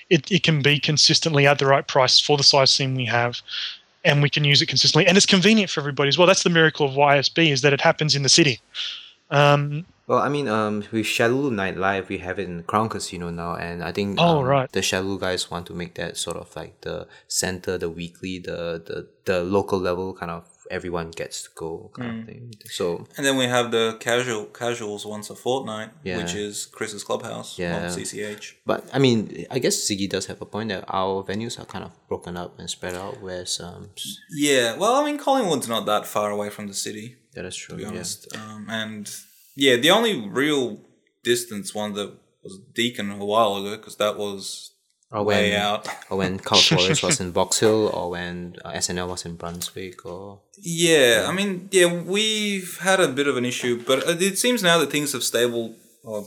it, 0.09 0.31
it 0.31 0.43
can 0.43 0.63
be 0.63 0.79
consistently 0.79 1.47
at 1.47 1.59
the 1.59 1.67
right 1.67 1.87
price 1.87 2.21
for 2.21 2.37
the 2.37 2.43
size 2.43 2.71
scene 2.71 2.95
we 2.95 3.07
have. 3.07 3.41
And 4.05 4.23
we 4.23 4.31
can 4.31 4.45
use 4.45 4.63
it 4.63 4.67
consistently, 4.67 5.07
and 5.07 5.17
it's 5.17 5.27
convenient 5.27 5.71
for 5.71 5.81
everybody 5.81 6.09
as 6.09 6.17
well. 6.17 6.27
That's 6.27 6.45
the 6.45 6.51
miracle 6.51 6.87
of 6.87 6.93
YSB 6.93 7.51
is 7.51 7.63
that 7.63 7.73
it 7.73 7.81
happens 7.81 8.15
in 8.15 8.23
the 8.23 8.29
city. 8.29 8.61
Um, 9.31 9.85
Well, 10.09 10.21
I 10.21 10.31
mean, 10.31 10.49
um, 10.49 10.85
with 10.91 11.05
Shadow 11.07 11.51
Night 11.51 11.77
Live, 11.77 12.09
we 12.09 12.17
have 12.19 12.39
it 12.39 12.49
in 12.49 12.63
Crown 12.63 12.89
Casino 12.89 13.29
now, 13.31 13.57
and 13.57 13.85
I 13.85 13.93
think 13.93 14.17
Oh, 14.19 14.39
um, 14.39 14.45
right. 14.47 14.73
the 14.73 14.81
Shadow 14.81 15.19
guys 15.19 15.51
want 15.51 15.67
to 15.67 15.75
make 15.75 15.95
that 15.97 16.17
sort 16.17 16.39
of 16.39 16.49
like 16.57 16.81
the 16.81 17.07
center, 17.29 17.77
the 17.77 17.91
weekly, 17.91 18.39
the 18.39 18.83
the, 18.89 18.99
the 19.27 19.43
local 19.45 19.79
level 19.79 20.15
kind 20.15 20.31
of 20.31 20.45
everyone 20.71 21.11
gets 21.11 21.43
to 21.45 21.51
go 21.55 21.91
kind 21.95 22.11
Mm. 22.13 22.21
of 22.21 22.27
thing. 22.29 22.55
So 22.79 23.07
And 23.17 23.25
then 23.27 23.37
we 23.37 23.45
have 23.57 23.71
the 23.71 23.97
casual 24.01 24.45
casuals 24.63 25.05
once 25.15 25.29
a 25.31 25.35
fortnight, 25.35 25.91
Yeah. 26.05 26.17
which 26.19 26.35
is 26.35 26.67
Chris's 26.77 27.05
clubhouse 27.05 27.59
Yeah. 27.59 27.77
on 27.77 27.91
CCH. 27.91 28.45
But 28.67 28.81
I 28.93 28.99
mean, 28.99 29.47
I 29.51 29.59
guess 29.65 29.77
Ziggy 29.87 30.09
does 30.09 30.27
have 30.27 30.41
a 30.43 30.47
point 30.47 30.69
that 30.71 30.85
our 30.89 31.23
venues 31.31 31.59
are 31.61 31.65
kind 31.75 31.85
of 31.85 31.93
broken 32.09 32.37
up 32.37 32.59
and 32.59 32.69
spread 32.69 32.95
out. 32.95 33.15
Whereas, 33.23 33.61
um, 33.61 33.91
Yeah, 34.31 34.77
well, 34.81 34.95
I 35.01 35.05
mean, 35.07 35.17
Collingwood's 35.19 35.69
not 35.69 35.85
that 35.87 36.05
far 36.07 36.31
away 36.31 36.49
from 36.51 36.67
the 36.67 36.75
city, 36.75 37.17
that 37.35 37.45
is 37.47 37.57
true. 37.57 37.73
to 37.73 37.77
be 37.77 37.83
Yeah. 37.85 37.89
honest. 37.91 38.29
Um, 38.37 38.67
and 38.69 39.05
yeah, 39.59 39.77
the 39.77 39.91
only 39.91 40.15
real 40.29 40.79
distance 41.25 41.75
one 41.75 41.93
that 41.95 42.11
was 42.45 42.61
Deacon 42.75 43.11
a 43.11 43.25
while 43.25 43.57
ago, 43.57 43.77
because 43.77 43.97
that 43.97 44.17
was 44.17 44.73
Or 45.11 45.25
way 45.25 45.57
out. 45.57 45.89
or 46.09 46.19
when 46.19 46.39
Couch 46.39 46.71
Warriors 46.73 47.03
was 47.03 47.21
in 47.25 47.33
Box 47.33 47.59
Hill, 47.59 47.89
or 47.89 48.11
when 48.11 48.57
uh, 48.65 48.73
SNL 48.73 49.09
was 49.09 49.25
in 49.27 49.35
Brunswick, 49.37 50.07
or 50.07 50.41
Yeah, 50.57 51.27
I 51.29 51.33
mean, 51.33 51.69
yeah, 51.73 51.93
we've 51.93 52.79
had 52.79 53.01
a 53.01 53.09
bit 53.09 53.27
of 53.27 53.37
an 53.37 53.45
issue, 53.45 53.83
but 53.85 53.99
it 54.23 54.39
seems 54.39 54.63
now 54.63 54.79
that 54.79 54.91
things 54.93 55.13
have 55.13 55.25
stable 55.25 55.75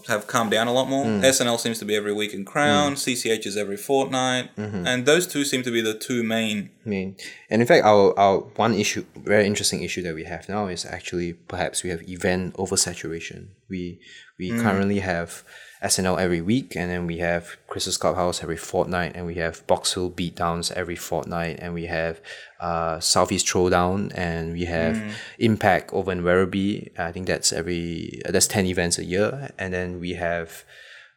have 0.08 0.28
calmed 0.28 0.52
down 0.52 0.68
a 0.68 0.74
lot 0.74 0.88
more. 0.88 1.06
Mm. 1.06 1.22
SNL 1.22 1.60
seems 1.60 1.80
to 1.80 1.86
be 1.86 1.96
every 1.96 2.14
week 2.14 2.34
in 2.34 2.46
Crown, 2.46 2.94
mm. 2.94 2.96
CCH 2.96 3.46
is 3.46 3.58
every 3.58 3.78
fortnight, 3.78 4.56
mm-hmm. 4.56 4.86
and 4.86 5.06
those 5.06 5.28
two 5.28 5.44
seem 5.44 5.64
to 5.64 5.72
be 5.72 5.82
the 5.82 5.94
two 5.94 6.24
main. 6.24 6.70
Mean, 6.86 7.16
and 7.50 7.62
in 7.62 7.68
fact, 7.68 7.86
our, 7.86 8.18
our 8.18 8.40
one 8.56 8.74
issue, 8.74 9.06
very 9.16 9.46
interesting 9.46 9.84
issue 9.84 10.02
that 10.04 10.16
we 10.16 10.24
have 10.26 10.48
now 10.50 10.68
is 10.68 10.86
actually 10.86 11.34
perhaps 11.34 11.84
we 11.84 11.90
have 11.90 12.08
event 12.08 12.56
oversaturation. 12.56 13.50
We 13.70 14.00
we 14.38 14.52
mm. 14.52 14.62
currently 14.62 15.00
have 15.00 15.44
SNL 15.84 16.20
every 16.20 16.42
week, 16.42 16.76
and 16.76 16.92
then 16.92 17.08
we 17.08 17.18
have 17.18 17.58
Chris's 17.68 17.98
Clubhouse 17.98 18.44
every 18.44 18.58
fortnight, 18.58 19.14
and 19.16 19.26
we 19.26 19.36
have 19.36 19.66
Box 19.66 19.94
Hill 19.94 20.12
Beatdowns 20.12 20.72
every 20.74 20.96
fortnight, 20.96 21.58
and 21.60 21.74
we 21.74 21.86
have 21.86 22.22
uh, 22.60 23.00
Southeast 23.00 23.48
Throwdown, 23.48 24.12
and 24.16 24.54
we 24.54 24.66
have 24.66 25.02
Impact 25.40 25.92
over 25.92 26.12
in 26.12 26.22
Werribee. 26.22 26.98
I 27.00 27.12
think 27.12 27.26
that's 27.28 27.52
every 27.52 28.22
that's 28.30 28.48
ten 28.48 28.66
events 28.68 29.00
a 29.00 29.06
year, 29.06 29.52
and 29.58 29.74
then 29.74 30.00
we 30.00 30.14
have. 30.14 30.64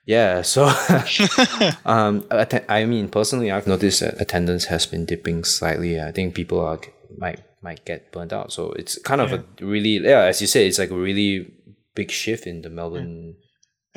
Yeah, 0.06 0.42
so 0.42 0.64
um, 1.86 2.26
I 2.30 2.84
mean, 2.84 3.08
personally, 3.08 3.50
I've 3.50 3.66
noticed 3.66 4.00
that 4.00 4.20
attendance 4.20 4.66
has 4.66 4.84
been 4.84 5.06
dipping 5.06 5.44
slightly. 5.44 5.98
I 5.98 6.12
think 6.12 6.34
people 6.34 6.60
are 6.60 6.78
might 7.16 7.40
might 7.62 7.84
get 7.84 8.12
burnt 8.12 8.32
out. 8.32 8.52
So 8.52 8.72
it's 8.72 8.98
kind 8.98 9.20
of 9.20 9.32
a 9.32 9.44
really 9.64 9.98
yeah, 10.06 10.24
as 10.24 10.40
you 10.40 10.46
say, 10.46 10.66
it's 10.66 10.78
like 10.78 10.90
a 10.90 10.96
really 10.96 11.52
big 11.94 12.10
shift 12.10 12.46
in 12.46 12.62
the 12.62 12.70
Melbourne. 12.70 13.36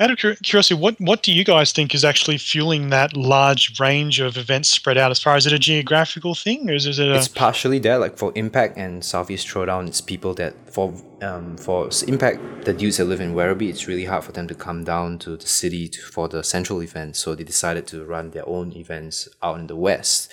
Out 0.00 0.12
of 0.12 0.18
curiosity, 0.18 0.74
what 0.74 0.94
what 1.00 1.24
do 1.24 1.32
you 1.32 1.42
guys 1.42 1.72
think 1.72 1.92
is 1.92 2.04
actually 2.04 2.38
fueling 2.38 2.90
that 2.90 3.16
large 3.16 3.80
range 3.80 4.20
of 4.20 4.36
events 4.36 4.68
spread 4.68 4.96
out? 4.96 5.10
As 5.10 5.20
far 5.20 5.34
as 5.34 5.44
it 5.44 5.52
a 5.52 5.58
geographical 5.58 6.36
thing, 6.36 6.70
or 6.70 6.74
is, 6.74 6.86
is 6.86 7.00
it 7.00 7.08
a 7.08 7.16
It's 7.16 7.26
partially 7.26 7.80
there, 7.80 7.98
like 7.98 8.16
for 8.16 8.30
Impact 8.36 8.76
and 8.76 9.04
Southeast 9.04 9.48
Throwdown, 9.48 9.88
it's 9.88 10.00
people 10.00 10.34
that 10.34 10.54
for 10.72 10.94
um 11.20 11.56
for 11.56 11.90
Impact, 12.06 12.64
the 12.64 12.72
dudes 12.72 12.98
that 12.98 13.06
live 13.06 13.20
in 13.20 13.34
Werribee, 13.34 13.70
it's 13.70 13.88
really 13.88 14.04
hard 14.04 14.22
for 14.22 14.30
them 14.30 14.46
to 14.46 14.54
come 14.54 14.84
down 14.84 15.18
to 15.18 15.36
the 15.36 15.48
city 15.48 15.88
to, 15.88 16.00
for 16.00 16.28
the 16.28 16.44
central 16.44 16.80
event. 16.80 17.16
So 17.16 17.34
they 17.34 17.42
decided 17.42 17.88
to 17.88 18.04
run 18.04 18.30
their 18.30 18.48
own 18.48 18.72
events 18.74 19.28
out 19.42 19.58
in 19.58 19.66
the 19.66 19.76
west, 19.76 20.30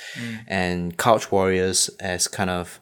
and 0.47 0.95
Couch 0.95 1.31
Warriors 1.31 1.89
as 1.99 2.27
kind 2.27 2.51
of 2.51 2.79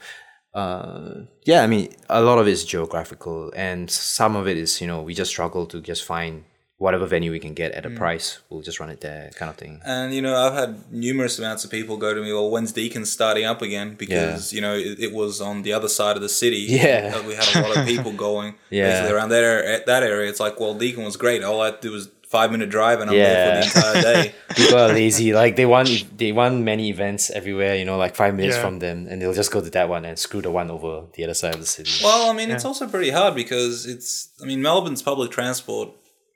uh 0.53 1.21
yeah 1.47 1.63
i 1.63 1.67
mean 1.67 1.91
a 2.09 2.21
lot 2.21 2.37
of 2.37 2.47
it 2.47 2.51
is 2.51 2.63
geographical 2.63 3.51
and 3.55 3.89
some 3.89 4.35
of 4.35 4.47
it 4.47 4.55
is 4.55 4.79
you 4.81 4.85
know 4.85 5.01
we 5.01 5.11
just 5.11 5.31
struggle 5.31 5.65
to 5.65 5.81
just 5.81 6.03
find 6.03 6.43
whatever 6.77 7.05
venue 7.05 7.31
we 7.31 7.39
can 7.39 7.53
get 7.53 7.71
at 7.71 7.85
a 7.85 7.89
mm. 7.89 7.95
price 7.95 8.39
we'll 8.49 8.61
just 8.61 8.79
run 8.79 8.89
it 8.89 8.99
there 9.01 9.29
kind 9.35 9.49
of 9.49 9.55
thing 9.55 9.79
And 9.85 10.13
you 10.13 10.21
know, 10.21 10.35
I've 10.35 10.53
had 10.53 10.91
numerous 10.91 11.39
amounts 11.39 11.63
of 11.63 11.71
people 11.71 11.97
go 11.97 12.13
to 12.13 12.21
me, 12.21 12.33
"Well, 12.33 12.49
when's 12.49 12.71
Deacon 12.71 13.05
starting 13.05 13.45
up 13.45 13.61
again?" 13.61 13.95
Because 13.95 14.51
you 14.53 14.61
know 14.61 14.75
it, 14.75 14.99
it 14.99 15.13
was 15.13 15.39
on 15.41 15.61
the 15.61 15.73
other 15.73 15.87
side 15.87 16.15
of 16.15 16.21
the 16.21 16.29
city. 16.29 16.65
Yeah. 16.83 17.09
that 17.09 17.25
we 17.25 17.35
had 17.35 17.55
a 17.55 17.61
lot 17.67 17.77
of 17.77 17.85
people 17.85 18.11
going. 18.11 18.55
Yeah. 18.69 18.89
basically 18.89 19.13
around 19.15 19.29
that 19.29 19.43
area. 19.43 19.83
That 19.85 20.03
area, 20.03 20.29
it's 20.29 20.39
like, 20.39 20.59
well, 20.59 20.73
Deacon 20.73 21.03
was 21.03 21.17
great. 21.17 21.43
All 21.43 21.61
I 21.61 21.65
had 21.67 21.81
to 21.81 21.87
do 21.87 21.91
was 21.93 22.09
five 22.27 22.51
minute 22.51 22.69
drive, 22.69 22.99
and 23.01 23.09
I'm 23.11 23.15
there 23.15 23.45
for 23.45 23.53
the 23.59 23.65
entire 23.67 24.01
day. 24.01 24.33
people 24.55 24.79
are 24.79 24.87
lazy 24.87 25.33
like 25.33 25.55
they 25.55 25.67
want 25.75 25.89
they 26.17 26.31
want 26.31 26.55
many 26.71 26.89
events 26.89 27.29
everywhere 27.39 27.75
you 27.75 27.85
know 27.85 27.97
like 27.97 28.15
five 28.15 28.33
minutes 28.35 28.55
Yeah. 28.57 28.65
from 28.65 28.79
them 28.79 29.07
and 29.09 29.21
they'll 29.21 29.33
just 29.41 29.51
go 29.51 29.61
to 29.61 29.69
that 29.77 29.87
one 29.89 30.03
and 30.05 30.17
screw 30.17 30.41
the 30.41 30.51
one 30.51 30.69
over 30.71 30.91
the 31.15 31.23
other 31.25 31.33
side 31.41 31.53
of 31.53 31.61
the 31.61 31.71
city 31.77 31.91
Well, 32.03 32.29
I 32.31 32.33
mean, 32.33 32.49
it's 32.49 32.65
also 32.65 32.87
pretty 32.87 33.11
hard 33.11 33.33
because 33.35 33.85
it's. 33.93 34.29
I 34.41 34.45
mean, 34.45 34.61
Melbourne's 34.61 35.01
public 35.01 35.29
transport 35.31 35.89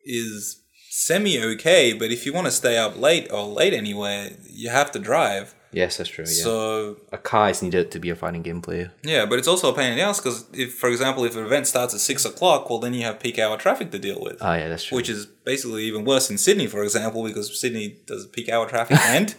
is 0.08 0.62
semi 0.90 1.40
okay, 1.40 1.94
but 1.94 2.12
if 2.12 2.26
you 2.26 2.34
want 2.34 2.46
to 2.46 2.52
stay 2.52 2.78
up 2.78 2.98
late 2.98 3.32
or 3.32 3.44
late 3.46 3.74
anywhere, 3.74 4.32
you 4.50 4.70
have 4.70 4.92
to 4.92 5.00
drive. 5.00 5.54
Yes, 5.72 5.98
that's 5.98 6.10
true. 6.10 6.24
Yeah. 6.26 6.44
So 6.44 6.98
a 7.12 7.18
car 7.18 7.50
is 7.50 7.62
needed 7.62 7.92
to 7.92 8.00
be 8.00 8.10
a 8.10 8.16
fighting 8.16 8.42
game 8.42 8.62
player. 8.62 8.92
yeah, 9.04 9.26
but 9.26 9.38
it's 9.38 9.50
also 9.50 9.72
a 9.72 9.76
pain 9.76 9.92
in 9.92 9.98
the 9.98 10.04
ass 10.04 10.20
because 10.20 10.46
if, 10.54 10.74
for 10.74 10.90
example, 10.90 11.26
if 11.26 11.36
an 11.36 11.46
event 11.46 11.68
starts 11.68 11.94
at 11.94 12.00
six 12.00 12.24
o'clock, 12.26 12.70
well, 12.70 12.80
then 12.80 12.94
you 12.94 13.04
have 13.04 13.20
peak 13.20 13.38
hour 13.38 13.58
traffic 13.58 13.92
to 13.92 14.00
deal 14.00 14.20
with. 14.20 14.38
Oh 14.42 14.54
yeah, 14.54 14.70
that's 14.70 14.86
true. 14.86 14.96
which 14.96 15.10
is 15.10 15.26
basically 15.26 15.84
even 15.84 16.06
worse 16.06 16.30
in 16.32 16.38
Sydney, 16.38 16.68
for 16.68 16.84
example, 16.84 17.24
because 17.24 17.60
Sydney 17.60 17.98
does 18.06 18.26
peak 18.28 18.50
hour 18.50 18.68
traffic 18.68 18.98
and 19.02 19.36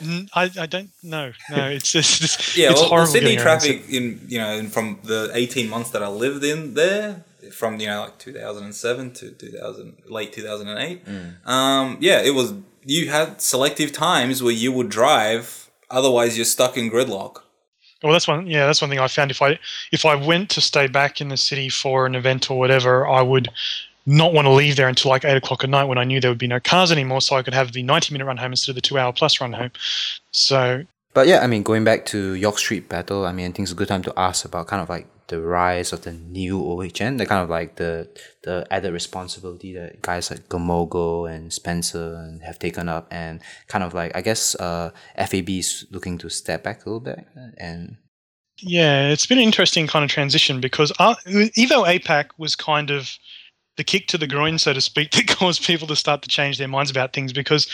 mm, 0.00 0.28
I 0.34 0.66
don't 0.66 0.90
know. 1.02 1.32
No, 1.50 1.68
it's 1.68 1.92
just 1.92 2.24
it's, 2.24 2.56
yeah, 2.56 2.70
it's 2.70 2.80
well, 2.80 2.88
horrible. 2.88 3.12
Sydney 3.12 3.36
getting 3.36 3.46
around 3.46 3.60
traffic 3.60 3.84
in 3.90 4.20
you 4.26 4.38
know 4.38 4.52
in, 4.52 4.68
from 4.68 4.98
the 5.04 5.30
eighteen 5.34 5.68
months 5.68 5.90
that 5.90 6.02
I 6.02 6.08
lived 6.08 6.42
in 6.42 6.74
there, 6.74 7.24
from 7.52 7.80
you 7.80 7.86
know 7.86 8.02
like 8.02 8.18
two 8.18 8.32
thousand 8.32 8.64
and 8.64 8.74
seven 8.74 9.12
to 9.14 9.30
two 9.30 9.50
thousand 9.50 9.96
late 10.06 10.32
two 10.32 10.42
thousand 10.42 10.68
and 10.68 10.78
eight. 10.78 11.02
Um, 11.44 11.98
yeah, 12.00 12.20
it 12.20 12.34
was 12.34 12.54
you 12.84 13.10
had 13.10 13.40
selective 13.40 13.92
times 13.92 14.42
where 14.42 14.52
you 14.52 14.70
would 14.72 14.88
drive, 14.88 15.70
otherwise 15.90 16.36
you're 16.36 16.44
stuck 16.44 16.76
in 16.76 16.90
gridlock. 16.90 17.42
Well, 18.02 18.12
that's 18.12 18.28
one. 18.28 18.46
Yeah, 18.46 18.66
that's 18.66 18.80
one 18.80 18.90
thing 18.90 18.98
I 18.98 19.08
found. 19.08 19.30
If 19.30 19.42
I 19.42 19.58
if 19.90 20.04
I 20.04 20.14
went 20.14 20.50
to 20.50 20.60
stay 20.60 20.86
back 20.86 21.20
in 21.20 21.28
the 21.28 21.36
city 21.36 21.68
for 21.68 22.06
an 22.06 22.14
event 22.14 22.50
or 22.50 22.58
whatever, 22.58 23.06
I 23.06 23.22
would 23.22 23.48
not 24.08 24.32
want 24.32 24.46
to 24.46 24.52
leave 24.52 24.76
there 24.76 24.88
until 24.88 25.10
like 25.10 25.24
eight 25.24 25.36
o'clock 25.36 25.64
at 25.64 25.70
night 25.70 25.84
when 25.84 25.98
I 25.98 26.04
knew 26.04 26.20
there 26.20 26.30
would 26.30 26.38
be 26.38 26.46
no 26.46 26.60
cars 26.60 26.92
anymore, 26.92 27.20
so 27.20 27.34
I 27.36 27.42
could 27.42 27.54
have 27.54 27.72
the 27.72 27.82
ninety 27.82 28.12
minute 28.12 28.26
run 28.26 28.36
home 28.36 28.52
instead 28.52 28.70
of 28.70 28.76
the 28.76 28.82
two 28.82 28.98
hour 28.98 29.12
plus 29.12 29.40
run 29.40 29.54
home. 29.54 29.70
So 30.30 30.84
But 31.14 31.26
yeah, 31.26 31.40
I 31.40 31.46
mean, 31.48 31.62
going 31.64 31.82
back 31.82 32.04
to 32.06 32.34
York 32.34 32.58
Street 32.58 32.88
Battle, 32.88 33.26
I 33.26 33.32
mean, 33.32 33.46
I 33.46 33.52
think 33.52 33.60
it's 33.60 33.72
a 33.72 33.74
good 33.74 33.88
time 33.88 34.02
to 34.02 34.12
ask 34.16 34.44
about 34.44 34.68
kind 34.68 34.82
of 34.82 34.88
like 34.88 35.08
the 35.28 35.40
rise 35.40 35.92
of 35.92 36.02
the 36.02 36.12
new 36.12 36.58
OHN, 36.60 37.16
the 37.16 37.26
kind 37.26 37.42
of 37.42 37.50
like 37.50 37.76
the 37.76 38.08
the 38.42 38.66
added 38.70 38.92
responsibility 38.92 39.74
that 39.74 40.02
guys 40.02 40.30
like 40.30 40.48
Gamogo 40.48 41.30
and 41.30 41.52
Spencer 41.52 42.38
have 42.44 42.58
taken 42.58 42.88
up, 42.88 43.08
and 43.10 43.40
kind 43.68 43.84
of 43.84 43.94
like 43.94 44.16
I 44.16 44.20
guess 44.20 44.54
uh, 44.56 44.90
FAB 45.16 45.50
is 45.50 45.86
looking 45.90 46.18
to 46.18 46.30
step 46.30 46.62
back 46.62 46.84
a 46.84 46.88
little 46.88 47.00
bit 47.00 47.26
and 47.58 47.96
yeah, 48.58 49.08
it's 49.08 49.26
been 49.26 49.38
an 49.38 49.44
interesting 49.44 49.86
kind 49.86 50.04
of 50.04 50.10
transition 50.10 50.60
because 50.60 50.90
uh, 50.98 51.14
Evo 51.26 51.86
APAC 51.86 52.30
was 52.38 52.56
kind 52.56 52.90
of 52.90 53.18
the 53.76 53.84
kick 53.84 54.06
to 54.08 54.18
the 54.18 54.26
groin, 54.26 54.58
so 54.58 54.72
to 54.72 54.80
speak, 54.80 55.10
that 55.12 55.28
caused 55.28 55.64
people 55.64 55.86
to 55.88 55.96
start 55.96 56.22
to 56.22 56.28
change 56.28 56.58
their 56.58 56.68
minds 56.68 56.90
about 56.90 57.12
things 57.12 57.32
because 57.32 57.66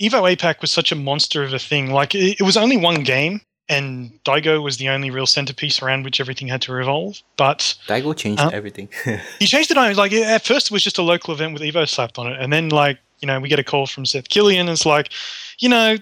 Evo 0.00 0.34
APAC 0.34 0.60
was 0.60 0.70
such 0.70 0.92
a 0.92 0.96
monster 0.96 1.42
of 1.42 1.52
a 1.52 1.58
thing. 1.58 1.90
Like 1.90 2.14
it, 2.14 2.40
it 2.40 2.42
was 2.42 2.56
only 2.56 2.76
one 2.76 3.02
game, 3.02 3.42
and 3.68 4.12
Daigo 4.24 4.62
was 4.62 4.76
the 4.76 4.88
only 4.88 5.10
real 5.10 5.26
centerpiece 5.26 5.80
around 5.82 6.04
which 6.04 6.20
everything 6.20 6.48
had 6.48 6.62
to 6.62 6.72
revolve. 6.72 7.20
But 7.36 7.74
Daigo 7.86 8.16
changed 8.16 8.42
Uh, 8.42 8.50
everything. 8.52 8.88
he 9.38 9.46
changed 9.46 9.70
it 9.70 9.78
on 9.78 9.94
like 9.96 10.12
at 10.12 10.44
first 10.44 10.66
it 10.66 10.72
was 10.72 10.82
just 10.82 10.98
a 10.98 11.02
local 11.02 11.32
event 11.34 11.52
with 11.54 11.62
Evo 11.62 11.88
slapped 11.88 12.18
on 12.18 12.26
it, 12.30 12.40
and 12.40 12.52
then 12.52 12.68
like 12.68 12.98
you 13.20 13.26
know 13.26 13.38
we 13.40 13.48
get 13.48 13.58
a 13.58 13.64
call 13.64 13.86
from 13.86 14.04
Seth 14.06 14.28
Killian, 14.28 14.60
and 14.62 14.70
it's 14.70 14.86
like, 14.86 15.10
you 15.58 15.68
know, 15.68 15.96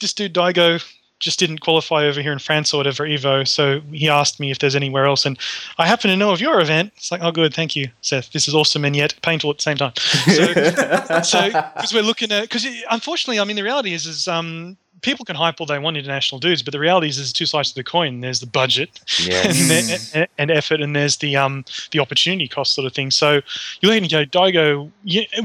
this 0.00 0.12
dude 0.12 0.34
Daigo 0.34 0.82
just 1.20 1.38
didn't 1.38 1.58
qualify 1.60 2.04
over 2.04 2.20
here 2.20 2.32
in 2.32 2.40
France 2.40 2.74
or 2.74 2.78
whatever 2.78 3.06
Evo, 3.06 3.46
so 3.46 3.80
he 3.92 4.08
asked 4.08 4.40
me 4.40 4.50
if 4.50 4.58
there's 4.58 4.74
anywhere 4.74 5.04
else, 5.04 5.24
and 5.24 5.38
I 5.78 5.86
happen 5.86 6.10
to 6.10 6.16
know 6.16 6.32
of 6.32 6.40
your 6.40 6.60
event. 6.60 6.92
It's 6.96 7.12
like, 7.12 7.20
oh, 7.22 7.30
good, 7.30 7.54
thank 7.54 7.76
you, 7.76 7.90
Seth. 8.00 8.32
This 8.32 8.48
is 8.48 8.56
awesome 8.56 8.84
and 8.84 8.96
yet 8.96 9.14
painful 9.22 9.50
at 9.50 9.58
the 9.58 9.62
same 9.62 9.76
time. 9.76 9.92
So, 10.24 11.22
so 11.22 11.46
because 11.76 11.94
we're 11.94 12.02
looking 12.02 12.32
at 12.32 12.42
because 12.42 12.66
unfortunately, 12.90 13.38
I 13.38 13.44
mean, 13.44 13.54
the 13.54 13.62
reality 13.62 13.92
is 13.92 14.06
is 14.06 14.26
um 14.26 14.76
people 15.02 15.24
can 15.24 15.36
hype 15.36 15.60
all 15.60 15.66
they 15.66 15.78
want 15.78 15.96
international 15.96 16.38
dudes, 16.38 16.62
but 16.62 16.72
the 16.72 16.78
reality 16.78 17.08
is 17.08 17.16
there's 17.16 17.32
two 17.32 17.46
sides 17.46 17.70
to 17.70 17.74
the 17.74 17.84
coin. 17.84 18.20
There's 18.20 18.40
the 18.40 18.46
budget 18.46 19.00
Yes. 19.20 19.46
and, 19.46 19.70
the, 19.70 20.28
and 20.38 20.50
effort, 20.50 20.80
and 20.80 20.96
there's 20.96 21.18
the 21.18 21.36
um 21.36 21.64
the 21.90 21.98
opportunity 21.98 22.48
cost 22.48 22.74
sort 22.74 22.86
of 22.86 22.92
thing. 22.94 23.10
So 23.10 23.40
you 23.80 23.88
look 23.88 23.96
and 23.96 24.10
you 24.10 24.10
go, 24.10 24.24
Daigo, 24.24 24.90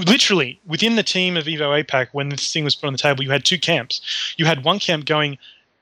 literally 0.07 0.59
within 0.65 0.95
the 0.95 1.03
team 1.03 1.35
of 1.37 1.45
Evo 1.45 1.83
APAC, 1.83 2.07
when 2.13 2.29
this 2.29 2.51
thing 2.53 2.63
was 2.63 2.75
put 2.75 2.87
on 2.87 2.93
the 2.93 2.99
table, 2.99 3.23
you 3.23 3.31
had 3.31 3.43
two 3.43 3.59
camps. 3.59 4.33
You 4.37 4.45
had 4.45 4.63
one 4.63 4.79
camp 4.79 5.05
going, 5.05 5.37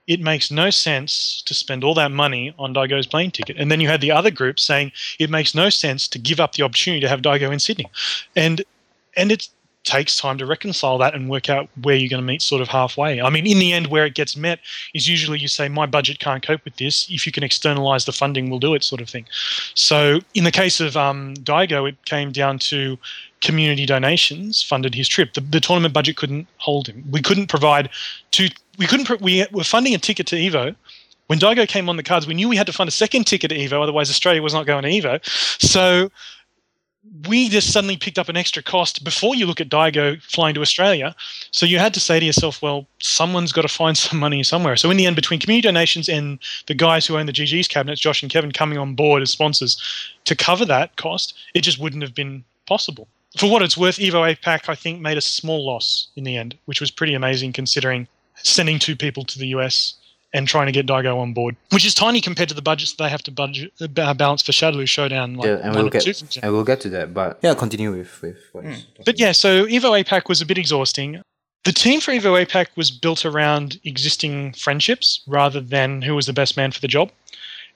it 0.07 0.19
makes 0.19 0.51
no 0.51 0.69
sense 0.69 1.41
to 1.45 1.53
spend 1.53 1.83
all 1.83 1.93
that 1.95 2.11
money 2.11 2.53
on 2.59 2.73
Daigo's 2.73 3.07
plane 3.07 3.31
ticket, 3.31 3.57
and 3.57 3.71
then 3.71 3.81
you 3.81 3.87
had 3.87 4.01
the 4.01 4.11
other 4.11 4.31
group 4.31 4.59
saying 4.59 4.91
it 5.19 5.29
makes 5.29 5.55
no 5.55 5.69
sense 5.69 6.07
to 6.09 6.19
give 6.19 6.39
up 6.39 6.53
the 6.53 6.63
opportunity 6.63 7.01
to 7.01 7.09
have 7.09 7.21
Daigo 7.21 7.51
in 7.51 7.59
Sydney, 7.59 7.87
and 8.35 8.63
and 9.17 9.31
it 9.31 9.47
takes 9.85 10.17
time 10.17 10.37
to 10.37 10.45
reconcile 10.45 10.97
that 10.97 11.13
and 11.13 11.29
work 11.29 11.49
out 11.49 11.69
where 11.83 11.95
you're 11.95 12.09
going 12.09 12.21
to 12.21 12.25
meet 12.25 12.41
sort 12.41 12.61
of 12.61 12.67
halfway. 12.67 13.21
I 13.21 13.29
mean, 13.29 13.47
in 13.47 13.59
the 13.59 13.71
end, 13.71 13.87
where 13.87 14.05
it 14.05 14.15
gets 14.15 14.35
met 14.35 14.59
is 14.93 15.07
usually 15.07 15.39
you 15.39 15.47
say, 15.47 15.69
my 15.69 15.85
budget 15.85 16.19
can't 16.19 16.45
cope 16.45 16.65
with 16.65 16.75
this. 16.77 17.07
If 17.09 17.25
you 17.25 17.31
can 17.31 17.43
externalize 17.43 18.05
the 18.05 18.11
funding, 18.11 18.49
we'll 18.49 18.59
do 18.59 18.73
it, 18.73 18.83
sort 18.83 18.99
of 18.99 19.09
thing. 19.09 19.25
So, 19.75 20.19
in 20.33 20.43
the 20.43 20.51
case 20.51 20.79
of 20.79 20.97
um, 20.97 21.35
Daigo, 21.35 21.87
it 21.87 22.03
came 22.05 22.31
down 22.31 22.59
to 22.59 22.97
community 23.41 23.85
donations 23.85 24.63
funded 24.63 24.95
his 24.95 25.07
trip. 25.07 25.33
The, 25.33 25.41
the 25.41 25.59
tournament 25.59 25.93
budget 25.93 26.17
couldn't 26.17 26.47
hold 26.57 26.87
him. 26.87 27.03
We 27.11 27.21
couldn't 27.21 27.47
provide 27.47 27.89
two. 28.31 28.47
We 28.77 28.87
couldn't. 28.87 29.05
pro- 29.05 29.17
We 29.17 29.45
were 29.51 29.63
funding 29.63 29.93
a 29.93 29.99
ticket 29.99 30.25
to 30.27 30.35
Evo. 30.35 30.75
When 31.27 31.39
Daigo 31.39 31.67
came 31.67 31.89
on 31.89 31.97
the 31.97 32.03
cards, 32.03 32.27
we 32.27 32.33
knew 32.33 32.49
we 32.49 32.55
had 32.55 32.67
to 32.67 32.73
fund 32.73 32.87
a 32.87 32.91
second 32.91 33.25
ticket 33.25 33.49
to 33.49 33.57
Evo, 33.57 33.81
otherwise 33.81 34.09
Australia 34.09 34.41
was 34.41 34.53
not 34.53 34.65
going 34.65 34.83
to 34.83 34.89
Evo. 34.89 35.19
So 35.61 36.11
we 37.27 37.49
just 37.49 37.71
suddenly 37.71 37.97
picked 37.97 38.19
up 38.19 38.29
an 38.29 38.37
extra 38.37 38.61
cost 38.61 39.03
before 39.03 39.35
you 39.35 39.45
look 39.45 39.61
at 39.61 39.69
Daigo 39.69 40.21
flying 40.21 40.55
to 40.55 40.61
Australia. 40.61 41.15
So 41.51 41.65
you 41.65 41.79
had 41.79 41.93
to 41.93 41.99
say 41.99 42.19
to 42.19 42.25
yourself, 42.25 42.61
well, 42.61 42.87
someone's 42.99 43.51
got 43.51 43.61
to 43.63 43.67
find 43.67 43.97
some 43.97 44.19
money 44.19 44.43
somewhere. 44.43 44.75
So 44.75 44.89
in 44.91 44.97
the 44.97 45.05
end, 45.05 45.15
between 45.15 45.39
community 45.39 45.67
donations 45.67 46.09
and 46.09 46.39
the 46.67 46.73
guys 46.73 47.05
who 47.05 47.17
own 47.17 47.25
the 47.25 47.33
GG's 47.33 47.67
cabinets, 47.67 48.01
Josh 48.01 48.21
and 48.21 48.31
Kevin, 48.31 48.51
coming 48.51 48.77
on 48.77 48.95
board 48.95 49.21
as 49.21 49.29
sponsors 49.29 49.81
to 50.25 50.35
cover 50.35 50.65
that 50.65 50.95
cost, 50.97 51.33
it 51.53 51.61
just 51.61 51.79
wouldn't 51.79 52.03
have 52.03 52.15
been 52.15 52.43
possible. 52.65 53.07
For 53.37 53.51
what 53.51 53.61
it's 53.61 53.77
worth, 53.77 53.97
Evo 53.97 54.33
APAC, 54.33 54.69
I 54.69 54.75
think, 54.75 55.01
made 55.01 55.17
a 55.17 55.21
small 55.21 55.65
loss 55.65 56.07
in 56.15 56.23
the 56.23 56.37
end, 56.37 56.57
which 56.65 56.79
was 56.79 56.89
pretty 56.89 57.13
amazing 57.13 57.51
considering 57.53 58.07
sending 58.35 58.79
two 58.79 58.95
people 58.95 59.23
to 59.25 59.39
the 59.39 59.47
US 59.47 59.95
and 60.35 60.49
trying 60.49 60.65
to 60.65 60.71
get 60.73 60.85
Daigo 60.85 61.17
on 61.17 61.31
board, 61.31 61.55
which 61.71 61.85
is 61.85 61.93
tiny 61.93 62.19
compared 62.19 62.49
to 62.49 62.55
the 62.55 62.61
budgets 62.61 62.91
that 62.93 63.03
they 63.03 63.09
have 63.09 63.23
to 63.23 63.31
budget, 63.31 63.71
uh, 63.79 64.13
balance 64.13 64.43
for 64.43 64.51
Shadowloo 64.51 64.87
Showdown. 64.87 65.35
Like 65.35 65.47
yeah, 65.47 65.59
and 65.63 65.73
we'll 65.73 65.89
get 65.89 66.03
two, 66.03 66.39
and 66.43 66.51
we'll 66.51 66.65
get 66.65 66.81
to 66.81 66.89
that. 66.89 67.13
But 67.13 67.39
yeah, 67.41 67.53
continue 67.55 67.91
with 67.91 68.21
with. 68.21 68.37
What 68.51 68.65
is 68.65 68.85
But 69.05 69.17
yeah, 69.17 69.31
so 69.31 69.65
Evo 69.65 70.03
APAC 70.03 70.27
was 70.27 70.41
a 70.41 70.45
bit 70.45 70.57
exhausting. 70.57 71.21
The 71.63 71.71
team 71.71 72.01
for 72.01 72.11
Evo 72.11 72.45
APAC 72.45 72.67
was 72.75 72.91
built 72.91 73.25
around 73.25 73.79
existing 73.85 74.53
friendships 74.53 75.21
rather 75.25 75.61
than 75.61 76.01
who 76.01 76.13
was 76.15 76.25
the 76.25 76.33
best 76.33 76.57
man 76.57 76.71
for 76.71 76.81
the 76.81 76.89
job. 76.89 77.11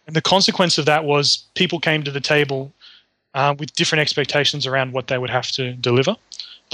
And 0.06 0.16
the 0.16 0.22
consequence 0.22 0.78
of 0.78 0.86
that 0.86 1.06
was 1.06 1.46
people 1.56 1.80
came 1.80 2.04
to 2.04 2.12
the 2.12 2.20
table 2.20 2.74
uh, 3.34 3.56
with 3.58 3.74
different 3.74 4.02
expectations 4.02 4.68
around 4.68 4.92
what 4.92 5.08
they 5.08 5.18
would 5.18 5.30
have 5.30 5.50
to 5.52 5.74
deliver. 5.74 6.16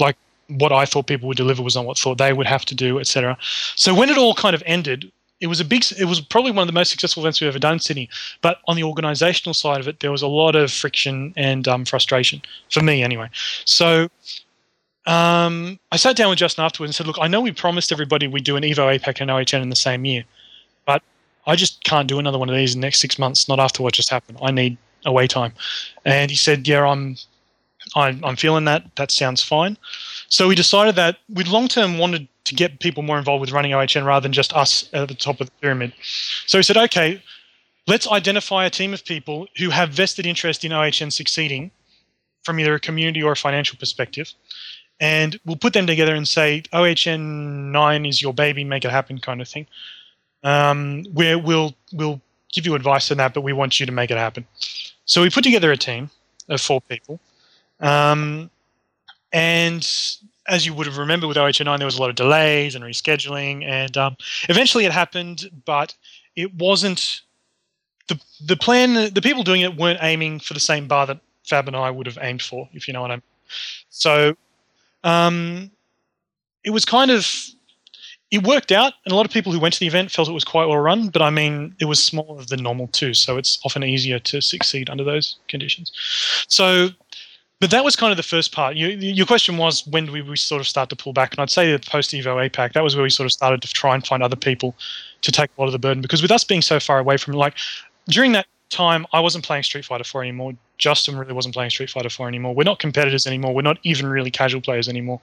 Like 0.00 0.16
what 0.48 0.72
I 0.72 0.84
thought 0.84 1.06
people 1.06 1.28
would 1.28 1.36
deliver 1.36 1.62
was 1.62 1.76
not 1.76 1.84
what 1.84 1.96
thought 1.96 2.18
they 2.18 2.32
would 2.32 2.46
have 2.46 2.64
to 2.66 2.74
do, 2.74 2.98
etc. 2.98 3.38
So 3.76 3.94
when 3.94 4.10
it 4.10 4.18
all 4.18 4.34
kind 4.34 4.54
of 4.54 4.62
ended, 4.66 5.10
it 5.40 5.48
was 5.48 5.60
a 5.60 5.64
big. 5.64 5.84
It 5.98 6.06
was 6.06 6.20
probably 6.20 6.50
one 6.50 6.62
of 6.62 6.66
the 6.66 6.72
most 6.72 6.90
successful 6.90 7.22
events 7.22 7.40
we've 7.40 7.48
ever 7.48 7.58
done 7.58 7.74
in 7.74 7.78
Sydney. 7.78 8.08
But 8.40 8.58
on 8.68 8.76
the 8.76 8.82
organisational 8.82 9.54
side 9.54 9.80
of 9.80 9.88
it, 9.88 10.00
there 10.00 10.10
was 10.10 10.22
a 10.22 10.26
lot 10.26 10.56
of 10.56 10.72
friction 10.72 11.34
and 11.36 11.68
um, 11.68 11.84
frustration 11.84 12.40
for 12.70 12.82
me, 12.82 13.02
anyway. 13.02 13.28
So 13.64 14.08
um, 15.06 15.78
I 15.92 15.96
sat 15.96 16.16
down 16.16 16.30
with 16.30 16.38
Justin 16.38 16.64
afterwards 16.64 16.90
and 16.90 16.94
said, 16.94 17.06
"Look, 17.06 17.18
I 17.20 17.28
know 17.28 17.40
we 17.42 17.52
promised 17.52 17.92
everybody 17.92 18.26
we'd 18.26 18.44
do 18.44 18.56
an 18.56 18.62
Evo 18.62 18.98
APAC 18.98 19.20
and 19.20 19.30
OHN 19.30 19.62
in 19.62 19.68
the 19.68 19.76
same 19.76 20.04
year, 20.06 20.24
but 20.86 21.02
I 21.46 21.54
just 21.54 21.84
can't 21.84 22.08
do 22.08 22.18
another 22.18 22.38
one 22.38 22.48
of 22.48 22.56
these 22.56 22.74
in 22.74 22.80
the 22.80 22.86
next 22.86 23.00
six 23.00 23.18
months. 23.18 23.46
Not 23.46 23.60
after 23.60 23.82
what 23.82 23.92
just 23.92 24.08
happened. 24.10 24.38
I 24.42 24.50
need 24.50 24.78
away 25.04 25.26
time." 25.26 25.52
And 26.06 26.30
he 26.30 26.36
said, 26.36 26.66
"Yeah, 26.66 26.86
I'm, 26.86 27.16
I'm, 27.94 28.24
I'm 28.24 28.36
feeling 28.36 28.64
that. 28.64 28.84
That 28.96 29.10
sounds 29.10 29.42
fine." 29.42 29.76
So 30.28 30.48
we 30.48 30.54
decided 30.54 30.96
that 30.96 31.18
we 31.28 31.44
long 31.44 31.68
term 31.68 31.98
wanted 31.98 32.26
to 32.46 32.54
get 32.54 32.80
people 32.80 33.02
more 33.02 33.18
involved 33.18 33.40
with 33.40 33.52
running 33.52 33.72
OHN 33.72 34.04
rather 34.04 34.22
than 34.22 34.32
just 34.32 34.52
us 34.54 34.88
at 34.92 35.08
the 35.08 35.14
top 35.14 35.40
of 35.40 35.46
the 35.46 35.52
pyramid. 35.60 35.92
So 36.46 36.58
we 36.58 36.62
said, 36.62 36.76
"Okay, 36.76 37.22
let's 37.86 38.08
identify 38.08 38.64
a 38.64 38.70
team 38.70 38.94
of 38.94 39.04
people 39.04 39.46
who 39.58 39.70
have 39.70 39.90
vested 39.90 40.26
interest 40.26 40.64
in 40.64 40.72
OHN 40.72 41.10
succeeding." 41.10 41.70
From 42.44 42.60
either 42.60 42.74
a 42.74 42.80
community 42.80 43.20
or 43.24 43.32
a 43.32 43.36
financial 43.36 43.76
perspective, 43.76 44.32
and 45.00 45.38
we'll 45.44 45.56
put 45.56 45.72
them 45.72 45.86
together 45.86 46.14
and 46.14 46.26
say 46.26 46.62
OHN 46.72 47.72
nine 47.72 48.06
is 48.06 48.22
your 48.22 48.32
baby, 48.32 48.64
make 48.64 48.84
it 48.84 48.90
happen, 48.90 49.18
kind 49.18 49.40
of 49.40 49.48
thing. 49.48 49.66
Um, 50.44 51.04
where 51.12 51.38
we'll 51.38 51.74
we'll 51.92 52.20
give 52.52 52.66
you 52.66 52.74
advice 52.74 53.10
on 53.10 53.18
that, 53.18 53.34
but 53.34 53.42
we 53.42 53.52
want 53.52 53.80
you 53.80 53.86
to 53.86 53.92
make 53.92 54.10
it 54.10 54.16
happen. 54.16 54.46
So 55.04 55.22
we 55.22 55.30
put 55.30 55.44
together 55.44 55.72
a 55.72 55.76
team 55.76 56.10
of 56.48 56.60
four 56.60 56.80
people, 56.80 57.20
um, 57.80 58.50
and 59.32 59.86
as 60.48 60.66
you 60.66 60.74
would 60.74 60.86
have 60.86 60.98
remembered 60.98 61.28
with 61.28 61.36
OHN 61.36 61.64
nine, 61.64 61.78
there 61.78 61.86
was 61.86 61.98
a 61.98 62.00
lot 62.00 62.10
of 62.10 62.16
delays 62.16 62.74
and 62.74 62.84
rescheduling, 62.84 63.64
and 63.64 63.96
um, 63.96 64.16
eventually 64.48 64.84
it 64.84 64.92
happened, 64.92 65.50
but 65.64 65.94
it 66.34 66.54
wasn't 66.54 67.22
the 68.08 68.20
the 68.44 68.56
plan. 68.56 69.12
The 69.12 69.22
people 69.22 69.42
doing 69.42 69.60
it 69.60 69.76
weren't 69.76 70.00
aiming 70.02 70.40
for 70.40 70.54
the 70.54 70.60
same 70.60 70.86
bar 70.86 71.06
that 71.06 71.20
Fab 71.44 71.68
and 71.68 71.76
I 71.76 71.90
would 71.90 72.06
have 72.06 72.18
aimed 72.20 72.42
for, 72.42 72.68
if 72.72 72.88
you 72.88 72.94
know 72.94 73.02
what 73.02 73.10
I 73.10 73.16
mean. 73.16 73.22
So 73.90 74.36
um, 75.04 75.70
it 76.64 76.70
was 76.70 76.84
kind 76.84 77.10
of 77.10 77.26
it 78.30 78.44
worked 78.44 78.72
out, 78.72 78.94
and 79.04 79.12
a 79.12 79.16
lot 79.16 79.24
of 79.24 79.32
people 79.32 79.52
who 79.52 79.60
went 79.60 79.74
to 79.74 79.80
the 79.80 79.86
event 79.86 80.10
felt 80.10 80.28
it 80.28 80.32
was 80.32 80.44
quite 80.44 80.66
well 80.66 80.78
run. 80.78 81.08
But 81.08 81.22
I 81.22 81.30
mean, 81.30 81.74
it 81.80 81.84
was 81.84 82.02
smaller 82.02 82.44
than 82.44 82.62
normal 82.62 82.88
too, 82.88 83.14
so 83.14 83.36
it's 83.36 83.58
often 83.64 83.84
easier 83.84 84.18
to 84.18 84.40
succeed 84.40 84.90
under 84.90 85.04
those 85.04 85.36
conditions. 85.48 85.92
So 86.48 86.88
but 87.60 87.70
that 87.70 87.84
was 87.84 87.96
kind 87.96 88.10
of 88.10 88.16
the 88.16 88.22
first 88.22 88.52
part. 88.52 88.76
You, 88.76 88.88
your 88.88 89.26
question 89.26 89.56
was 89.56 89.86
when 89.86 90.06
do 90.06 90.12
we, 90.12 90.22
we 90.22 90.36
sort 90.36 90.60
of 90.60 90.66
start 90.66 90.90
to 90.90 90.96
pull 90.96 91.12
back? 91.12 91.32
And 91.32 91.40
I'd 91.40 91.50
say 91.50 91.72
the 91.72 91.78
post 91.78 92.10
Evo 92.10 92.48
APAC, 92.48 92.74
that 92.74 92.82
was 92.82 92.94
where 92.94 93.02
we 93.02 93.10
sort 93.10 93.24
of 93.24 93.32
started 93.32 93.62
to 93.62 93.68
try 93.68 93.94
and 93.94 94.06
find 94.06 94.22
other 94.22 94.36
people 94.36 94.74
to 95.22 95.32
take 95.32 95.50
a 95.56 95.60
lot 95.60 95.66
of 95.66 95.72
the 95.72 95.78
burden. 95.78 96.02
Because 96.02 96.20
with 96.20 96.30
us 96.30 96.44
being 96.44 96.62
so 96.62 96.78
far 96.78 96.98
away 96.98 97.16
from 97.16 97.34
like 97.34 97.54
during 98.08 98.32
that 98.32 98.46
time, 98.68 99.06
I 99.12 99.20
wasn't 99.20 99.44
playing 99.44 99.62
Street 99.62 99.84
Fighter 99.84 100.04
4 100.04 100.22
anymore. 100.22 100.52
Justin 100.78 101.16
really 101.16 101.32
wasn't 101.32 101.54
playing 101.54 101.70
Street 101.70 101.90
Fighter 101.90 102.10
4 102.10 102.28
anymore. 102.28 102.54
We're 102.54 102.64
not 102.64 102.78
competitors 102.78 103.26
anymore. 103.26 103.54
We're 103.54 103.62
not 103.62 103.78
even 103.82 104.06
really 104.06 104.30
casual 104.30 104.60
players 104.60 104.88
anymore 104.88 105.20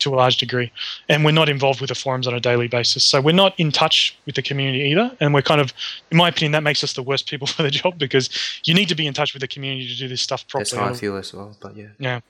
to 0.00 0.14
a 0.14 0.16
large 0.16 0.36
degree. 0.36 0.72
And 1.08 1.24
we're 1.24 1.32
not 1.32 1.48
involved 1.48 1.80
with 1.80 1.88
the 1.88 1.94
forums 1.94 2.26
on 2.26 2.34
a 2.34 2.40
daily 2.40 2.68
basis. 2.68 3.04
So 3.04 3.20
we're 3.20 3.34
not 3.34 3.58
in 3.58 3.70
touch 3.70 4.18
with 4.26 4.34
the 4.34 4.42
community 4.42 4.84
either. 4.90 5.16
And 5.20 5.32
we're 5.32 5.42
kind 5.42 5.60
of, 5.60 5.72
in 6.10 6.16
my 6.16 6.28
opinion, 6.28 6.52
that 6.52 6.62
makes 6.62 6.82
us 6.82 6.92
the 6.92 7.02
worst 7.02 7.28
people 7.28 7.46
for 7.54 7.62
the 7.62 7.70
job 7.70 7.98
because 7.98 8.30
you 8.64 8.74
need 8.74 8.88
to 8.88 8.94
be 8.94 9.06
in 9.06 9.14
touch 9.14 9.32
with 9.32 9.40
the 9.40 9.48
community 9.48 9.88
to 9.88 9.96
do 9.96 10.08
this 10.08 10.22
stuff 10.22 10.46
properly. 10.48 10.64
That's 10.70 10.74
how 10.74 10.88
I 10.88 10.94
feel 10.94 11.16
as 11.16 11.32
well. 11.32 11.56
But 11.60 11.76
yeah. 11.76 11.88
Yeah. 11.98 12.20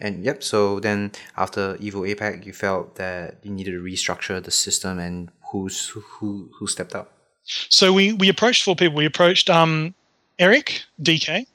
And 0.00 0.24
yep, 0.24 0.42
so 0.42 0.80
then 0.80 1.12
after 1.36 1.76
Evo 1.76 2.14
APAC, 2.14 2.44
you 2.44 2.52
felt 2.52 2.96
that 2.96 3.36
you 3.42 3.50
needed 3.50 3.72
to 3.72 3.82
restructure 3.82 4.42
the 4.42 4.50
system 4.50 4.98
and 4.98 5.30
who's 5.50 5.88
who 5.88 6.50
who 6.58 6.66
stepped 6.66 6.94
up? 6.94 7.12
So 7.44 7.92
we, 7.92 8.12
we 8.12 8.28
approached 8.28 8.64
four 8.64 8.74
people. 8.74 8.96
We 8.96 9.04
approached 9.04 9.50
um, 9.50 9.94
Eric 10.38 10.82
DK 11.02 11.46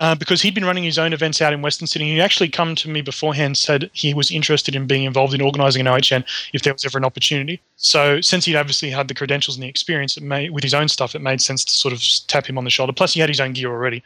uh, 0.00 0.14
because 0.14 0.42
he'd 0.42 0.54
been 0.54 0.64
running 0.64 0.84
his 0.84 0.98
own 0.98 1.12
events 1.12 1.40
out 1.40 1.52
in 1.52 1.62
Western 1.62 1.86
Sydney. 1.86 2.12
He 2.12 2.20
actually 2.20 2.48
come 2.48 2.74
to 2.76 2.88
me 2.88 3.00
beforehand, 3.00 3.56
said 3.56 3.90
he 3.92 4.12
was 4.12 4.30
interested 4.30 4.74
in 4.74 4.86
being 4.86 5.04
involved 5.04 5.34
in 5.34 5.40
organising 5.40 5.86
an 5.86 5.88
OHN 5.88 6.24
if 6.52 6.62
there 6.62 6.72
was 6.72 6.84
ever 6.84 6.98
an 6.98 7.04
opportunity. 7.04 7.60
So 7.76 8.20
since 8.20 8.44
he'd 8.44 8.56
obviously 8.56 8.90
had 8.90 9.08
the 9.08 9.14
credentials 9.14 9.56
and 9.56 9.64
the 9.64 9.68
experience, 9.68 10.20
made, 10.20 10.50
with 10.50 10.64
his 10.64 10.74
own 10.74 10.88
stuff, 10.88 11.14
it 11.14 11.20
made 11.20 11.40
sense 11.40 11.64
to 11.64 11.72
sort 11.72 11.94
of 11.94 12.02
tap 12.26 12.46
him 12.46 12.58
on 12.58 12.64
the 12.64 12.70
shoulder. 12.70 12.92
Plus, 12.92 13.14
he 13.14 13.20
had 13.20 13.30
his 13.30 13.40
own 13.40 13.52
gear 13.52 13.70
already. 13.70 14.02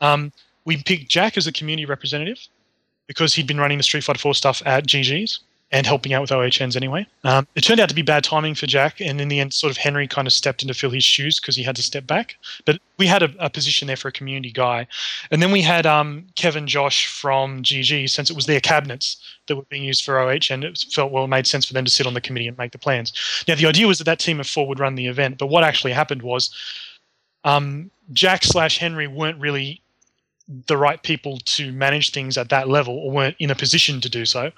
Um, 0.00 0.32
we 0.64 0.82
picked 0.82 1.10
Jack 1.10 1.36
as 1.36 1.46
a 1.46 1.52
community 1.52 1.86
representative 1.86 2.38
because 3.06 3.34
he'd 3.34 3.46
been 3.46 3.60
running 3.60 3.78
the 3.78 3.84
Street 3.84 4.04
Fighter 4.04 4.18
4 4.18 4.34
stuff 4.34 4.62
at 4.64 4.86
GG's 4.86 5.40
and 5.72 5.86
helping 5.86 6.12
out 6.12 6.20
with 6.20 6.30
OHNs 6.30 6.76
anyway. 6.76 7.06
Um, 7.24 7.48
it 7.56 7.62
turned 7.62 7.80
out 7.80 7.88
to 7.88 7.94
be 7.94 8.02
bad 8.02 8.22
timing 8.22 8.54
for 8.54 8.66
Jack, 8.66 9.00
and 9.00 9.20
in 9.20 9.28
the 9.28 9.40
end, 9.40 9.52
sort 9.52 9.70
of 9.70 9.76
Henry 9.76 10.06
kind 10.06 10.26
of 10.26 10.32
stepped 10.32 10.62
in 10.62 10.68
to 10.68 10.74
fill 10.74 10.90
his 10.90 11.02
shoes 11.02 11.40
because 11.40 11.56
he 11.56 11.62
had 11.62 11.74
to 11.76 11.82
step 11.82 12.06
back. 12.06 12.36
But 12.64 12.78
we 12.98 13.06
had 13.06 13.22
a, 13.22 13.34
a, 13.38 13.50
position 13.50 13.88
there 13.88 13.96
for 13.96 14.08
a 14.08 14.12
community 14.12 14.52
guy, 14.52 14.86
and 15.30 15.42
then 15.42 15.50
we 15.50 15.62
had 15.62 15.84
um, 15.84 16.26
Kevin 16.36 16.68
Josh 16.68 17.06
from 17.06 17.62
GG 17.62 18.08
since 18.10 18.30
it 18.30 18.36
was 18.36 18.46
their 18.46 18.60
cabinets 18.60 19.16
that 19.48 19.56
were 19.56 19.62
being 19.62 19.82
used 19.82 20.04
for 20.04 20.18
OH, 20.18 20.50
and 20.50 20.62
it 20.62 20.84
felt 20.92 21.10
well 21.10 21.24
it 21.24 21.28
made 21.28 21.46
sense 21.46 21.66
for 21.66 21.74
them 21.74 21.84
to 21.84 21.90
sit 21.90 22.06
on 22.06 22.14
the 22.14 22.20
committee 22.20 22.46
and 22.46 22.56
make 22.56 22.72
the 22.72 22.78
plans. 22.78 23.12
Now 23.48 23.56
the 23.56 23.66
idea 23.66 23.88
was 23.88 23.98
that 23.98 24.04
that 24.04 24.20
team 24.20 24.38
of 24.40 24.46
four 24.46 24.68
would 24.68 24.80
run 24.80 24.94
the 24.94 25.08
event, 25.08 25.38
but 25.38 25.48
what 25.48 25.64
actually 25.64 25.92
happened 25.92 26.22
was. 26.22 26.50
Um, 27.46 27.90
Jack 28.12 28.42
slash 28.42 28.78
Henry 28.78 29.06
weren't 29.06 29.38
really 29.38 29.82
the 30.66 30.76
right 30.76 31.02
people 31.02 31.38
to 31.38 31.72
manage 31.72 32.10
things 32.10 32.36
at 32.36 32.50
that 32.50 32.68
level 32.68 32.98
or 32.98 33.10
weren't 33.10 33.36
in 33.38 33.50
a 33.50 33.54
position 33.54 34.00
to 34.00 34.10
do 34.10 34.26
so. 34.26 34.50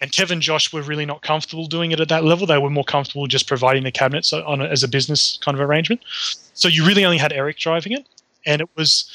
And 0.00 0.10
Kevin 0.10 0.40
Josh 0.40 0.72
were 0.72 0.80
really 0.80 1.04
not 1.04 1.22
comfortable 1.22 1.66
doing 1.66 1.92
it 1.92 2.00
at 2.00 2.08
that 2.08 2.24
level. 2.24 2.46
They 2.46 2.58
were 2.58 2.70
more 2.70 2.84
comfortable 2.84 3.26
just 3.26 3.46
providing 3.46 3.84
the 3.84 3.92
cabinets 3.92 4.32
on 4.32 4.62
a, 4.62 4.64
as 4.64 4.82
a 4.82 4.88
business 4.88 5.38
kind 5.42 5.54
of 5.54 5.60
arrangement. 5.60 6.00
So 6.54 6.68
you 6.68 6.86
really 6.86 7.04
only 7.04 7.18
had 7.18 7.32
Eric 7.32 7.58
driving 7.58 7.92
it, 7.92 8.06
and 8.46 8.62
it 8.62 8.68
was 8.74 9.10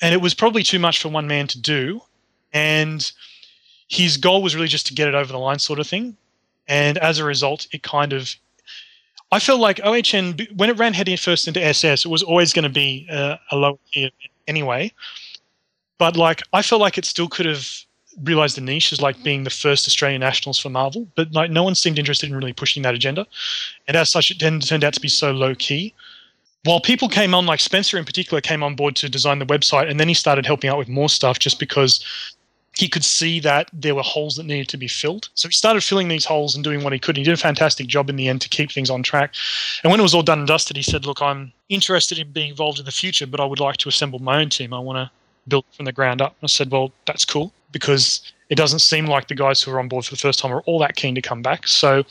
and 0.00 0.14
it 0.14 0.20
was 0.20 0.34
probably 0.34 0.62
too 0.62 0.78
much 0.78 1.02
for 1.02 1.08
one 1.08 1.26
man 1.26 1.46
to 1.48 1.60
do. 1.60 2.00
And 2.52 3.10
his 3.88 4.16
goal 4.16 4.42
was 4.42 4.54
really 4.54 4.68
just 4.68 4.86
to 4.86 4.94
get 4.94 5.08
it 5.08 5.14
over 5.14 5.32
the 5.32 5.38
line, 5.38 5.58
sort 5.58 5.80
of 5.80 5.86
thing. 5.86 6.16
And 6.68 6.96
as 6.98 7.18
a 7.18 7.24
result, 7.24 7.66
it 7.72 7.82
kind 7.82 8.12
of 8.12 8.36
I 9.32 9.40
felt 9.40 9.60
like 9.60 9.80
OHN 9.82 10.38
when 10.54 10.70
it 10.70 10.78
ran 10.78 10.94
head 10.94 11.08
first 11.18 11.48
into 11.48 11.62
SS, 11.62 12.04
it 12.04 12.08
was 12.08 12.22
always 12.22 12.52
going 12.52 12.62
to 12.62 12.68
be 12.68 13.08
uh, 13.10 13.36
a 13.50 13.56
low 13.56 13.80
tier 13.92 14.10
anyway. 14.46 14.92
But 15.98 16.16
like, 16.16 16.42
I 16.52 16.62
felt 16.62 16.80
like 16.80 16.98
it 16.98 17.04
still 17.04 17.28
could 17.28 17.46
have 17.46 17.66
realized 18.22 18.56
the 18.56 18.60
niche 18.60 18.92
as 18.92 19.00
like 19.00 19.16
mm-hmm. 19.16 19.24
being 19.24 19.44
the 19.44 19.50
first 19.50 19.86
Australian 19.86 20.20
nationals 20.20 20.58
for 20.58 20.70
Marvel, 20.70 21.06
but 21.16 21.32
like 21.32 21.50
no 21.50 21.62
one 21.62 21.74
seemed 21.74 21.98
interested 21.98 22.28
in 22.28 22.36
really 22.36 22.52
pushing 22.52 22.82
that 22.82 22.94
agenda, 22.94 23.26
and 23.86 23.96
as 23.96 24.10
such, 24.10 24.30
it 24.30 24.40
then 24.40 24.60
turned 24.60 24.84
out 24.84 24.94
to 24.94 25.00
be 25.00 25.08
so 25.08 25.32
low 25.32 25.54
key. 25.54 25.94
While 26.64 26.80
people 26.80 27.08
came 27.08 27.34
on, 27.34 27.46
like 27.46 27.60
Spencer 27.60 27.96
in 27.96 28.04
particular, 28.04 28.40
came 28.40 28.62
on 28.62 28.74
board 28.74 28.96
to 28.96 29.08
design 29.08 29.38
the 29.38 29.46
website, 29.46 29.88
and 29.88 30.00
then 30.00 30.08
he 30.08 30.14
started 30.14 30.46
helping 30.46 30.68
out 30.70 30.78
with 30.78 30.88
more 30.88 31.08
stuff 31.08 31.38
just 31.38 31.60
because 31.60 32.04
he 32.76 32.88
could 32.88 33.04
see 33.04 33.40
that 33.40 33.70
there 33.72 33.94
were 33.94 34.02
holes 34.02 34.36
that 34.36 34.44
needed 34.44 34.68
to 34.68 34.76
be 34.76 34.86
filled. 34.86 35.30
So 35.32 35.48
he 35.48 35.52
started 35.52 35.82
filling 35.82 36.08
these 36.08 36.26
holes 36.26 36.54
and 36.54 36.62
doing 36.62 36.84
what 36.84 36.92
he 36.92 36.98
could. 36.98 37.16
He 37.16 37.22
did 37.22 37.32
a 37.32 37.38
fantastic 37.38 37.86
job 37.86 38.10
in 38.10 38.16
the 38.16 38.28
end 38.28 38.42
to 38.42 38.50
keep 38.50 38.70
things 38.70 38.90
on 38.90 39.02
track. 39.02 39.34
And 39.82 39.90
when 39.90 39.98
it 39.98 40.02
was 40.02 40.14
all 40.14 40.22
done 40.22 40.40
and 40.40 40.48
dusted, 40.48 40.76
he 40.76 40.82
said, 40.82 41.06
Look, 41.06 41.22
I'm 41.22 41.52
interested 41.70 42.18
in 42.18 42.32
being 42.32 42.50
involved 42.50 42.78
in 42.78 42.84
the 42.84 42.92
future, 42.92 43.26
but 43.26 43.40
I 43.40 43.46
would 43.46 43.60
like 43.60 43.78
to 43.78 43.88
assemble 43.88 44.18
my 44.18 44.42
own 44.42 44.50
team. 44.50 44.74
I 44.74 44.78
want 44.78 44.98
to 44.98 45.10
build 45.48 45.64
from 45.72 45.86
the 45.86 45.92
ground 45.92 46.20
up. 46.20 46.36
I 46.42 46.48
said, 46.48 46.70
Well, 46.70 46.92
that's 47.06 47.24
cool 47.24 47.50
because 47.72 48.20
it 48.50 48.56
doesn't 48.56 48.80
seem 48.80 49.06
like 49.06 49.28
the 49.28 49.34
guys 49.34 49.62
who 49.62 49.70
are 49.70 49.80
on 49.80 49.88
board 49.88 50.04
for 50.04 50.10
the 50.10 50.20
first 50.20 50.38
time 50.38 50.52
are 50.52 50.60
all 50.66 50.78
that 50.80 50.96
keen 50.96 51.14
to 51.14 51.22
come 51.22 51.40
back. 51.40 51.66
So 51.66 52.04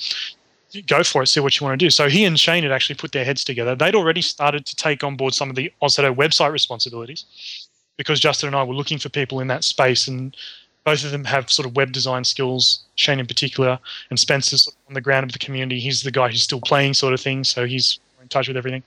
go 0.88 1.03
for 1.03 1.22
it, 1.22 1.28
see 1.28 1.41
what 1.41 1.59
you 1.59 1.66
want 1.66 1.80
to 1.80 1.86
do. 1.86 1.91
So 1.91 2.09
he 2.09 2.26
and 2.26 2.39
Shane 2.39 2.63
had 2.63 2.72
actually 2.72 2.95
put 2.95 3.11
their 3.11 3.24
heads 3.24 3.43
together. 3.43 3.76
They'd 3.76 3.95
already 3.95 4.22
started 4.22 4.66
to 4.66 4.76
take 4.76 5.03
on 5.03 5.16
board 5.16 5.36
some 5.36 5.49
of 5.49 5.55
the 5.55 5.72
Ozhadou 5.84 6.16
website 6.16 6.51
responsibilities 6.51 7.26
because 7.97 8.19
Justin 8.19 8.47
and 8.47 8.55
I 8.55 8.63
were 8.63 8.73
looking 8.73 8.99
for 8.99 9.09
people 9.09 9.39
in 9.39 9.47
that 9.47 9.63
space, 9.63 10.07
and 10.07 10.35
both 10.83 11.03
of 11.03 11.11
them 11.11 11.23
have 11.25 11.51
sort 11.51 11.67
of 11.67 11.75
web 11.75 11.91
design 11.91 12.23
skills. 12.23 12.81
Shane 12.95 13.19
in 13.19 13.25
particular, 13.25 13.79
and 14.09 14.19
Spencer's 14.19 14.69
on 14.87 14.93
the 14.93 15.01
ground 15.01 15.25
of 15.25 15.33
the 15.33 15.39
community. 15.39 15.79
He's 15.79 16.03
the 16.03 16.11
guy 16.11 16.29
who's 16.29 16.43
still 16.43 16.61
playing, 16.61 16.93
sort 16.93 17.13
of 17.13 17.19
thing. 17.19 17.43
So 17.43 17.65
he's 17.65 17.99
in 18.21 18.29
touch 18.29 18.47
with 18.47 18.57
everything. 18.57 18.83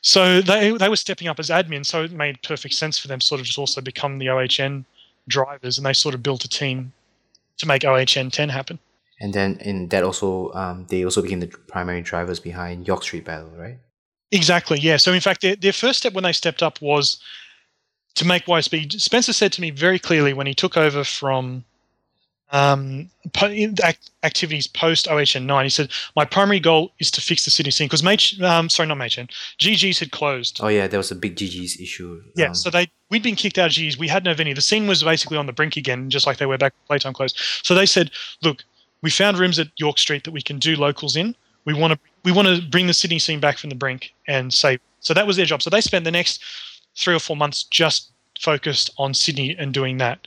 So 0.00 0.40
they 0.40 0.70
they 0.72 0.88
were 0.88 0.96
stepping 0.96 1.28
up 1.28 1.38
as 1.38 1.50
admin, 1.50 1.84
so 1.84 2.04
it 2.04 2.12
made 2.12 2.42
perfect 2.42 2.74
sense 2.74 2.98
for 2.98 3.08
them 3.08 3.20
sort 3.20 3.40
of 3.40 3.46
just 3.46 3.58
also 3.58 3.80
become 3.80 4.18
the 4.18 4.28
OHN 4.28 4.84
drivers, 5.26 5.78
and 5.78 5.86
they 5.86 5.92
sort 5.92 6.14
of 6.14 6.22
built 6.22 6.44
a 6.44 6.48
team 6.48 6.92
to 7.58 7.66
make 7.66 7.84
OHN 7.84 8.30
10 8.30 8.48
happen. 8.48 8.78
And 9.20 9.34
then 9.34 9.58
in 9.60 9.88
that 9.88 10.04
also, 10.04 10.52
um, 10.54 10.86
they 10.88 11.04
also 11.04 11.22
became 11.22 11.40
the 11.40 11.48
primary 11.48 12.02
drivers 12.02 12.38
behind 12.38 12.86
York 12.86 13.02
Street 13.02 13.24
Battle, 13.24 13.50
right? 13.56 13.78
Exactly, 14.30 14.78
yeah. 14.78 14.96
So 14.96 15.12
in 15.12 15.20
fact, 15.20 15.40
their, 15.42 15.56
their 15.56 15.72
first 15.72 15.98
step 15.98 16.12
when 16.12 16.24
they 16.24 16.32
stepped 16.32 16.62
up 16.62 16.80
was 16.80 17.20
to 18.18 18.26
make 18.26 18.46
YSB. 18.46 19.00
Spencer 19.00 19.32
said 19.32 19.52
to 19.52 19.60
me 19.60 19.70
very 19.70 19.98
clearly 19.98 20.32
when 20.32 20.46
he 20.46 20.54
took 20.54 20.76
over 20.76 21.04
from 21.04 21.64
um, 22.50 23.10
activities 24.22 24.66
post 24.66 25.06
OHN 25.06 25.46
nine. 25.46 25.64
He 25.64 25.70
said, 25.70 25.90
"My 26.16 26.24
primary 26.24 26.60
goal 26.60 26.92
is 26.98 27.10
to 27.12 27.20
fix 27.20 27.44
the 27.44 27.50
city 27.50 27.70
scene 27.70 27.86
because 27.86 28.02
Mach, 28.02 28.40
um, 28.42 28.68
sorry, 28.68 28.88
not 28.88 28.98
MHN, 28.98 29.30
GG's 29.58 29.98
had 29.98 30.10
closed. 30.10 30.58
Oh 30.62 30.68
yeah, 30.68 30.86
there 30.86 30.98
was 30.98 31.10
a 31.10 31.14
big 31.14 31.36
GG's 31.36 31.80
issue. 31.80 32.22
Yeah, 32.34 32.48
um, 32.48 32.54
so 32.54 32.70
they 32.70 32.90
we'd 33.10 33.22
been 33.22 33.36
kicked 33.36 33.58
out 33.58 33.66
of 33.66 33.72
GG's. 33.72 33.98
We 33.98 34.08
had 34.08 34.24
no 34.24 34.34
venue. 34.34 34.54
The 34.54 34.62
scene 34.62 34.86
was 34.86 35.02
basically 35.02 35.36
on 35.36 35.46
the 35.46 35.52
brink 35.52 35.76
again, 35.76 36.10
just 36.10 36.26
like 36.26 36.38
they 36.38 36.46
were 36.46 36.58
back 36.58 36.74
playtime 36.86 37.12
closed. 37.12 37.38
So 37.62 37.74
they 37.74 37.86
said, 37.86 38.10
look, 38.42 38.64
we 39.02 39.10
found 39.10 39.38
rooms 39.38 39.58
at 39.58 39.68
York 39.76 39.98
Street 39.98 40.24
that 40.24 40.32
we 40.32 40.42
can 40.42 40.58
do 40.58 40.74
locals 40.74 41.16
in. 41.16 41.36
We 41.66 41.74
want 41.74 41.92
to 41.92 41.98
we 42.24 42.32
want 42.32 42.48
to 42.48 42.62
bring 42.62 42.86
the 42.86 42.94
Sydney 42.94 43.18
scene 43.18 43.40
back 43.40 43.58
from 43.58 43.70
the 43.70 43.76
brink 43.76 44.14
and 44.26 44.52
say 44.52 44.78
so 45.00 45.14
that 45.14 45.26
was 45.26 45.36
their 45.36 45.46
job. 45.46 45.62
So 45.62 45.70
they 45.70 45.80
spent 45.80 46.04
the 46.04 46.10
next 46.10 46.42
three 46.98 47.14
or 47.14 47.20
four 47.20 47.36
months 47.36 47.62
just 47.62 48.10
focused 48.40 48.90
on 48.98 49.14
Sydney 49.14 49.56
and 49.58 49.72
doing 49.72 49.98
that. 49.98 50.26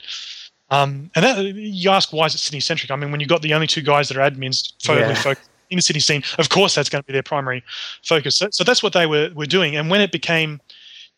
Um, 0.70 1.10
and 1.14 1.24
that, 1.24 1.44
you 1.44 1.90
ask 1.90 2.12
why 2.12 2.26
is 2.26 2.34
it 2.34 2.38
Sydney 2.38 2.60
centric? 2.60 2.90
I 2.90 2.96
mean, 2.96 3.10
when 3.10 3.20
you've 3.20 3.28
got 3.28 3.42
the 3.42 3.52
only 3.52 3.66
two 3.66 3.82
guys 3.82 4.08
that 4.08 4.16
are 4.16 4.28
admins 4.28 4.72
totally 4.82 5.08
yeah. 5.08 5.14
focused 5.14 5.50
in 5.68 5.76
the 5.76 5.82
Sydney 5.82 6.00
scene, 6.00 6.22
of 6.38 6.48
course 6.48 6.74
that's 6.74 6.88
going 6.88 7.02
to 7.02 7.06
be 7.06 7.12
their 7.12 7.22
primary 7.22 7.62
focus. 8.02 8.36
So, 8.36 8.48
so, 8.50 8.64
that's 8.64 8.82
what 8.82 8.94
they 8.94 9.06
were, 9.06 9.30
were 9.34 9.46
doing. 9.46 9.76
And 9.76 9.90
when 9.90 10.00
it 10.00 10.12
became 10.12 10.60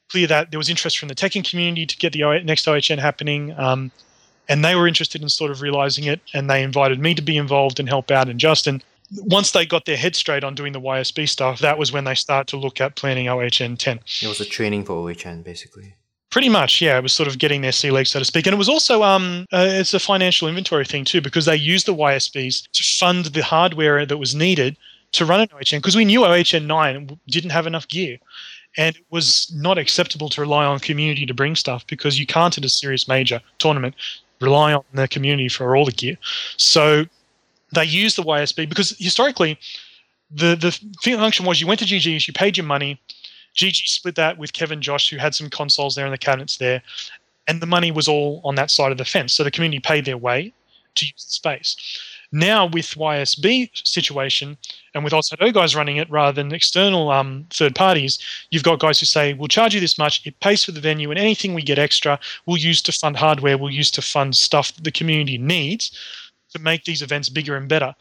clear 0.09 0.27
that 0.27 0.51
there 0.51 0.59
was 0.59 0.69
interest 0.69 0.99
from 0.99 1.09
the 1.09 1.15
Tekken 1.15 1.49
community 1.49 1.87
to 1.87 1.97
get 1.97 2.13
the 2.13 2.25
o- 2.25 2.43
next 2.43 2.67
OHN 2.67 2.99
happening, 2.99 3.53
um, 3.59 3.93
and 4.49 4.65
they 4.65 4.75
were 4.75 4.89
interested 4.89 5.23
in 5.23 5.29
sort 5.29 5.51
of 5.51 5.63
realizing 5.63 6.05
it, 6.05 6.21
and 6.35 6.51
they 6.51 6.63
invited 6.63 6.99
me 6.99 7.15
to 7.15 7.23
be 7.23 7.37
involved 7.37 7.79
and 7.79 7.89
help 7.89 8.11
out, 8.11 8.29
and 8.29 8.41
Justin. 8.41 8.83
Once 9.13 9.53
they 9.53 9.67
got 9.67 9.85
their 9.85 9.97
head 9.97 10.17
straight 10.17 10.45
on 10.45 10.55
doing 10.55 10.73
the 10.73 10.81
YSB 10.81 11.29
stuff, 11.29 11.61
that 11.61 11.79
was 11.79 11.93
when 11.93 12.05
they 12.05 12.15
started 12.15 12.49
to 12.49 12.57
look 12.57 12.81
at 12.81 12.97
planning 12.97 13.29
OHN 13.29 13.77
10. 13.77 14.01
It 14.23 14.27
was 14.27 14.41
a 14.41 14.45
training 14.45 14.85
for 14.85 14.95
OHN, 14.95 15.43
basically. 15.43 15.95
Pretty 16.31 16.49
much, 16.49 16.83
yeah. 16.83 16.99
It 16.99 17.03
was 17.03 17.13
sort 17.13 17.29
of 17.29 17.39
getting 17.39 17.61
their 17.61 17.71
sea 17.71 17.93
legs, 17.93 18.11
so 18.11 18.19
to 18.19 18.25
speak, 18.25 18.47
and 18.47 18.55
it 18.55 18.59
was 18.59 18.69
also 18.69 19.05
um, 19.05 19.47
uh, 19.53 19.67
it's 19.69 19.95
a 19.95 20.01
financial 20.01 20.49
inventory 20.49 20.85
thing 20.85 21.05
too 21.05 21.21
because 21.21 21.45
they 21.45 21.55
used 21.55 21.87
the 21.87 21.95
YSBs 21.95 22.69
to 22.73 22.83
fund 22.99 23.27
the 23.27 23.43
hardware 23.43 24.05
that 24.05 24.17
was 24.17 24.35
needed 24.35 24.77
to 25.13 25.25
run 25.25 25.41
an 25.41 25.49
OHN 25.53 25.79
because 25.79 25.95
we 25.95 26.05
knew 26.05 26.25
OHN 26.25 26.67
nine 26.67 27.21
didn't 27.29 27.51
have 27.51 27.69
enough 27.69 27.87
gear, 27.87 28.19
and 28.77 28.97
it 28.97 29.05
was 29.11 29.53
not 29.55 29.79
acceptable 29.79 30.29
to 30.31 30.41
rely 30.41 30.65
on 30.65 30.81
community 30.81 31.25
to 31.25 31.35
bring 31.35 31.55
stuff 31.55 31.87
because 31.87 32.19
you 32.19 32.27
can't 32.27 32.59
at 32.59 32.65
a 32.65 32.69
serious 32.69 33.07
major 33.07 33.41
tournament 33.59 33.95
rely 34.41 34.73
on 34.73 34.83
the 34.93 35.07
community 35.07 35.49
for 35.49 35.77
all 35.77 35.85
the 35.85 35.93
gear. 35.93 36.19
So 36.57 37.05
they 37.73 37.85
used 37.85 38.17
the 38.17 38.23
YSB 38.23 38.69
because 38.69 38.97
historically, 38.99 39.59
the 40.31 40.57
the 40.57 41.17
function 41.17 41.47
was 41.47 41.61
you 41.61 41.67
went 41.67 41.81
to 41.81 41.87
GG's, 41.87 42.27
you 42.27 42.35
paid 42.35 42.57
your 42.57 42.67
money 42.67 43.01
GG 43.55 43.89
split 43.89 44.17
that 44.17 44.37
with 44.37 44.53
Kevin 44.53 44.83
Josh, 44.83 45.11
who 45.11 45.17
had 45.17 45.35
some 45.35 45.49
consoles 45.49 45.95
there 45.95 46.05
and 46.05 46.13
the 46.13 46.19
cabinets 46.19 46.57
there, 46.57 46.83
and 47.47 47.63
the 47.63 47.67
money 47.67 47.91
was 47.91 48.09
all 48.09 48.41
on 48.45 48.57
that 48.57 48.71
side 48.71 48.93
of 48.93 48.99
the 48.99 49.05
fence. 49.05 49.33
So 49.33 49.45
the 49.45 49.51
community 49.51 49.81
paid 49.81 50.05
their 50.05 50.19
way 50.19 50.53
to 50.97 51.07
use 51.07 51.25
the 51.25 51.33
space. 51.33 51.77
Now 52.33 52.67
with 52.67 52.87
YSB 52.87 53.71
situation 53.87 54.57
and 54.93 55.05
with 55.05 55.13
Ozhadou 55.13 55.55
guys 55.55 55.77
running 55.77 55.99
it 55.99 56.11
rather 56.11 56.33
than 56.33 56.53
external 56.53 57.11
um, 57.13 57.47
third 57.51 57.77
parties, 57.77 58.19
you've 58.51 58.65
got 58.65 58.81
guys 58.81 58.99
who 58.99 59.07
say, 59.07 59.35
we'll 59.35 59.47
charge 59.47 59.73
you 59.73 59.81
this 59.81 59.99
much, 59.99 60.27
it 60.27 60.41
pays 60.41 60.65
for 60.65 60.73
the 60.73 60.81
venue, 60.81 61.11
and 61.11 61.19
anything 61.19 61.55
we 61.55 61.63
get 61.63 61.79
extra, 61.79 62.19
we'll 62.47 62.57
use 62.57 62.83
to 62.83 62.93
fund 62.93 63.17
hardware, 63.17 63.57
we'll 63.57 63.71
use 63.71 63.91
to 63.93 64.03
fund 64.03 64.35
stuff 64.35 64.75
that 64.75 64.83
the 64.83 64.91
community 64.91 65.39
needs 65.39 65.97
to 66.55 66.59
make 66.61 66.85
these 66.85 67.03
events 67.03 67.29
bigger 67.29 67.57
and 67.57 67.69
better. 67.69 67.95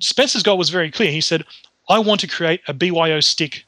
Spencer's 0.00 0.42
goal 0.42 0.58
was 0.58 0.70
very 0.70 0.90
clear. 0.90 1.10
He 1.10 1.20
said, 1.20 1.44
I 1.88 1.98
want 1.98 2.20
to 2.20 2.26
create 2.26 2.60
a 2.68 2.74
BYO 2.74 3.20
stick 3.20 3.64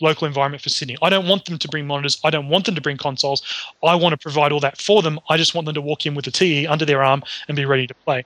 local 0.00 0.26
environment 0.26 0.62
for 0.62 0.70
Sydney. 0.70 0.96
I 1.02 1.08
don't 1.10 1.28
want 1.28 1.44
them 1.44 1.56
to 1.58 1.68
bring 1.68 1.86
monitors. 1.86 2.20
I 2.24 2.30
don't 2.30 2.48
want 2.48 2.66
them 2.66 2.74
to 2.74 2.80
bring 2.80 2.96
consoles. 2.96 3.42
I 3.82 3.94
want 3.94 4.12
to 4.12 4.16
provide 4.16 4.50
all 4.50 4.60
that 4.60 4.80
for 4.80 5.02
them. 5.02 5.20
I 5.28 5.36
just 5.36 5.54
want 5.54 5.66
them 5.66 5.74
to 5.74 5.80
walk 5.80 6.04
in 6.04 6.14
with 6.14 6.26
a 6.26 6.30
TE 6.30 6.66
under 6.66 6.84
their 6.84 7.02
arm 7.02 7.22
and 7.46 7.56
be 7.56 7.64
ready 7.64 7.86
to 7.86 7.94
play. 7.94 8.24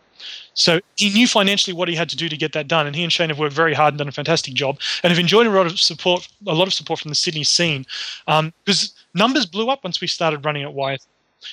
So 0.54 0.80
he 0.96 1.10
knew 1.10 1.26
financially 1.26 1.74
what 1.74 1.88
he 1.88 1.94
had 1.94 2.08
to 2.08 2.16
do 2.16 2.28
to 2.28 2.36
get 2.36 2.52
that 2.54 2.68
done, 2.68 2.86
and 2.86 2.96
he 2.96 3.04
and 3.04 3.12
Shane 3.12 3.28
have 3.28 3.38
worked 3.38 3.54
very 3.54 3.74
hard 3.74 3.92
and 3.92 3.98
done 3.98 4.08
a 4.08 4.12
fantastic 4.12 4.54
job, 4.54 4.80
and 5.02 5.10
have 5.10 5.18
enjoyed 5.20 5.46
a 5.46 5.50
lot 5.50 5.66
of 5.66 5.78
support, 5.78 6.26
a 6.46 6.54
lot 6.54 6.66
of 6.66 6.72
support 6.72 7.00
from 7.00 7.10
the 7.10 7.14
Sydney 7.14 7.44
scene, 7.44 7.84
because 8.26 8.94
um, 8.94 9.08
numbers 9.14 9.44
blew 9.44 9.68
up 9.68 9.84
once 9.84 10.00
we 10.00 10.06
started 10.06 10.44
running 10.44 10.62
at 10.62 10.74
YS. 10.74 11.06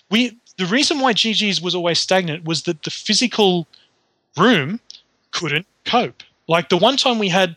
We 0.09 0.39
the 0.57 0.65
reason 0.65 0.99
why 0.99 1.13
GG's 1.13 1.61
was 1.61 1.75
always 1.75 1.99
stagnant 1.99 2.45
was 2.45 2.63
that 2.63 2.83
the 2.83 2.91
physical 2.91 3.67
room 4.37 4.79
couldn't 5.31 5.67
cope. 5.85 6.23
Like 6.47 6.69
the 6.69 6.77
one 6.77 6.97
time 6.97 7.19
we 7.19 7.29
had 7.29 7.55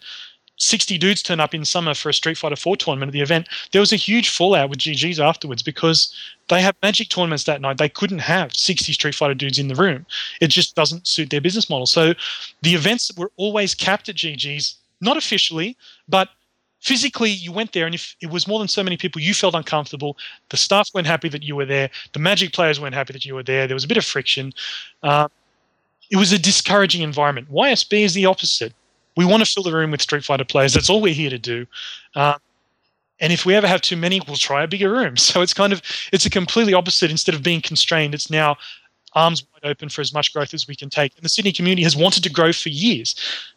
60 0.56 0.98
dudes 0.98 1.22
turn 1.22 1.38
up 1.40 1.54
in 1.54 1.64
summer 1.64 1.94
for 1.94 2.08
a 2.08 2.14
Street 2.14 2.36
Fighter 2.36 2.56
4 2.56 2.76
tournament 2.76 3.10
at 3.10 3.12
the 3.12 3.20
event, 3.20 3.48
there 3.72 3.80
was 3.80 3.92
a 3.92 3.96
huge 3.96 4.28
fallout 4.28 4.70
with 4.70 4.80
GG's 4.80 5.20
afterwards 5.20 5.62
because 5.62 6.12
they 6.48 6.60
have 6.60 6.74
magic 6.82 7.08
tournaments 7.08 7.44
that 7.44 7.60
night. 7.60 7.78
They 7.78 7.88
couldn't 7.88 8.18
have 8.18 8.54
60 8.54 8.92
Street 8.92 9.14
Fighter 9.14 9.34
dudes 9.34 9.58
in 9.58 9.68
the 9.68 9.74
room. 9.74 10.04
It 10.40 10.48
just 10.48 10.74
doesn't 10.74 11.06
suit 11.06 11.30
their 11.30 11.40
business 11.40 11.70
model. 11.70 11.86
So 11.86 12.14
the 12.62 12.74
events 12.74 13.12
were 13.16 13.30
always 13.36 13.74
capped 13.74 14.08
at 14.08 14.16
GG's, 14.16 14.76
not 15.00 15.16
officially, 15.16 15.76
but 16.08 16.30
physically 16.80 17.30
you 17.30 17.52
went 17.52 17.72
there 17.72 17.86
and 17.86 17.94
if 17.94 18.14
it 18.20 18.30
was 18.30 18.46
more 18.46 18.58
than 18.58 18.68
so 18.68 18.82
many 18.82 18.96
people 18.96 19.20
you 19.20 19.34
felt 19.34 19.54
uncomfortable 19.54 20.16
the 20.50 20.56
staff 20.56 20.88
weren't 20.94 21.06
happy 21.06 21.28
that 21.28 21.42
you 21.42 21.56
were 21.56 21.66
there 21.66 21.90
the 22.12 22.20
magic 22.20 22.52
players 22.52 22.80
weren't 22.80 22.94
happy 22.94 23.12
that 23.12 23.24
you 23.24 23.34
were 23.34 23.42
there 23.42 23.66
there 23.66 23.74
was 23.74 23.84
a 23.84 23.88
bit 23.88 23.96
of 23.96 24.04
friction 24.04 24.52
uh, 25.02 25.28
it 26.10 26.16
was 26.16 26.32
a 26.32 26.38
discouraging 26.38 27.02
environment 27.02 27.50
ysb 27.50 27.92
is 27.92 28.14
the 28.14 28.26
opposite 28.26 28.72
we 29.18 29.24
want 29.24 29.44
to 29.44 29.52
fill 29.52 29.64
the 29.64 29.72
room 29.72 29.90
with 29.90 30.00
Street 30.00 30.24
Fighter 30.24 30.44
players. 30.44 30.74
That's 30.74 30.88
all 30.88 31.00
we're 31.00 31.12
here 31.12 31.28
to 31.28 31.40
do. 31.40 31.66
Uh, 32.14 32.38
and 33.18 33.32
if 33.32 33.44
we 33.44 33.56
ever 33.56 33.66
have 33.66 33.80
too 33.80 33.96
many, 33.96 34.20
we'll 34.28 34.36
try 34.36 34.62
a 34.62 34.68
bigger 34.68 34.92
room. 34.92 35.16
So 35.28 35.42
it's 35.42 35.52
kind 35.52 35.72
of 35.72 35.82
it's 36.12 36.24
a 36.24 36.30
completely 36.30 36.72
opposite. 36.72 37.10
Instead 37.10 37.34
of 37.34 37.42
being 37.42 37.60
constrained, 37.60 38.14
it's 38.14 38.30
now 38.30 38.56
arms 39.14 39.44
wide 39.52 39.70
open 39.70 39.88
for 39.88 40.00
as 40.00 40.12
much 40.12 40.32
growth 40.32 40.54
as 40.54 40.68
we 40.68 40.74
can 40.74 40.90
take. 40.90 41.14
And 41.16 41.24
the 41.24 41.28
Sydney 41.28 41.52
community 41.52 41.82
has 41.82 41.96
wanted 41.96 42.22
to 42.24 42.30
grow 42.30 42.52
for 42.52 42.68
years. 42.68 43.14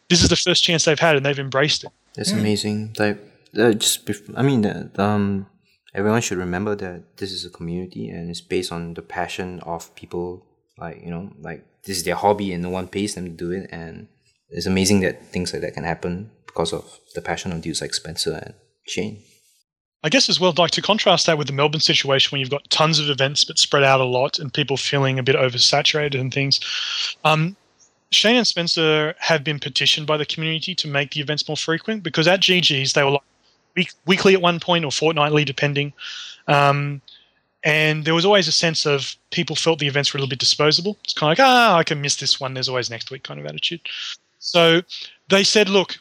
This 0.08 0.22
is 0.22 0.28
the 0.28 0.36
first 0.36 0.64
chance 0.64 0.84
they've 0.84 0.98
had, 0.98 1.16
and 1.16 1.24
they've 1.24 1.38
embraced 1.38 1.84
it. 1.84 1.90
That's 2.14 2.32
mm. 2.32 2.40
amazing. 2.40 2.94
They, 2.98 3.16
uh, 3.58 3.72
just 3.72 4.08
I 4.36 4.42
mean, 4.42 4.64
uh, 4.64 4.88
um, 4.96 5.46
everyone 5.94 6.22
should 6.22 6.38
remember 6.38 6.74
that 6.76 7.16
this 7.18 7.32
is 7.32 7.44
a 7.44 7.50
community, 7.50 8.08
and 8.08 8.30
it's 8.30 8.40
based 8.40 8.72
on 8.72 8.94
the 8.94 9.02
passion 9.02 9.60
of 9.60 9.94
people. 9.94 10.46
Like 10.78 11.02
you 11.02 11.10
know, 11.10 11.30
like 11.40 11.64
this 11.84 11.98
is 11.98 12.04
their 12.04 12.16
hobby, 12.16 12.52
and 12.52 12.62
no 12.62 12.70
one 12.70 12.88
pays 12.88 13.14
them 13.14 13.24
to 13.24 13.30
do 13.30 13.50
it, 13.52 13.68
and 13.70 14.08
it's 14.48 14.66
amazing 14.66 15.00
that 15.00 15.26
things 15.26 15.52
like 15.52 15.62
that 15.62 15.74
can 15.74 15.84
happen 15.84 16.30
because 16.46 16.72
of 16.72 16.98
the 17.14 17.22
passion 17.22 17.52
of 17.52 17.62
dudes 17.62 17.80
like 17.80 17.94
Spencer 17.94 18.40
and 18.42 18.54
Shane. 18.86 19.22
I 20.04 20.08
guess 20.08 20.28
as 20.28 20.40
well, 20.40 20.52
like 20.58 20.72
to 20.72 20.82
contrast 20.82 21.26
that 21.26 21.38
with 21.38 21.46
the 21.46 21.52
Melbourne 21.52 21.80
situation 21.80 22.30
where 22.30 22.40
you've 22.40 22.50
got 22.50 22.68
tons 22.70 22.98
of 22.98 23.08
events 23.08 23.44
but 23.44 23.58
spread 23.58 23.84
out 23.84 24.00
a 24.00 24.04
lot 24.04 24.38
and 24.38 24.52
people 24.52 24.76
feeling 24.76 25.18
a 25.18 25.22
bit 25.22 25.36
oversaturated 25.36 26.20
and 26.20 26.34
things. 26.34 26.60
Um, 27.24 27.56
Shane 28.10 28.36
and 28.36 28.46
Spencer 28.46 29.14
have 29.18 29.44
been 29.44 29.58
petitioned 29.58 30.06
by 30.06 30.16
the 30.16 30.26
community 30.26 30.74
to 30.74 30.88
make 30.88 31.12
the 31.12 31.20
events 31.20 31.46
more 31.48 31.56
frequent 31.56 32.02
because 32.02 32.26
at 32.26 32.40
GG's 32.40 32.92
they 32.92 33.04
were 33.04 33.12
like 33.12 33.22
week, 33.76 33.92
weekly 34.06 34.34
at 34.34 34.42
one 34.42 34.60
point 34.60 34.84
or 34.84 34.92
fortnightly, 34.92 35.44
depending. 35.44 35.92
Um, 36.48 37.00
and 37.64 38.04
there 38.04 38.14
was 38.14 38.24
always 38.24 38.48
a 38.48 38.52
sense 38.52 38.86
of 38.86 39.14
people 39.30 39.54
felt 39.54 39.78
the 39.78 39.86
events 39.86 40.12
were 40.12 40.18
a 40.18 40.20
little 40.20 40.30
bit 40.30 40.40
disposable. 40.40 40.98
It's 41.04 41.14
kind 41.14 41.32
of 41.32 41.38
like, 41.38 41.46
ah, 41.46 41.76
I 41.76 41.84
can 41.84 42.00
miss 42.00 42.16
this 42.16 42.40
one. 42.40 42.54
There's 42.54 42.68
always 42.68 42.90
next 42.90 43.10
week 43.10 43.22
kind 43.22 43.38
of 43.38 43.46
attitude. 43.46 43.80
So 44.40 44.82
they 45.28 45.44
said, 45.44 45.68
look, 45.68 45.96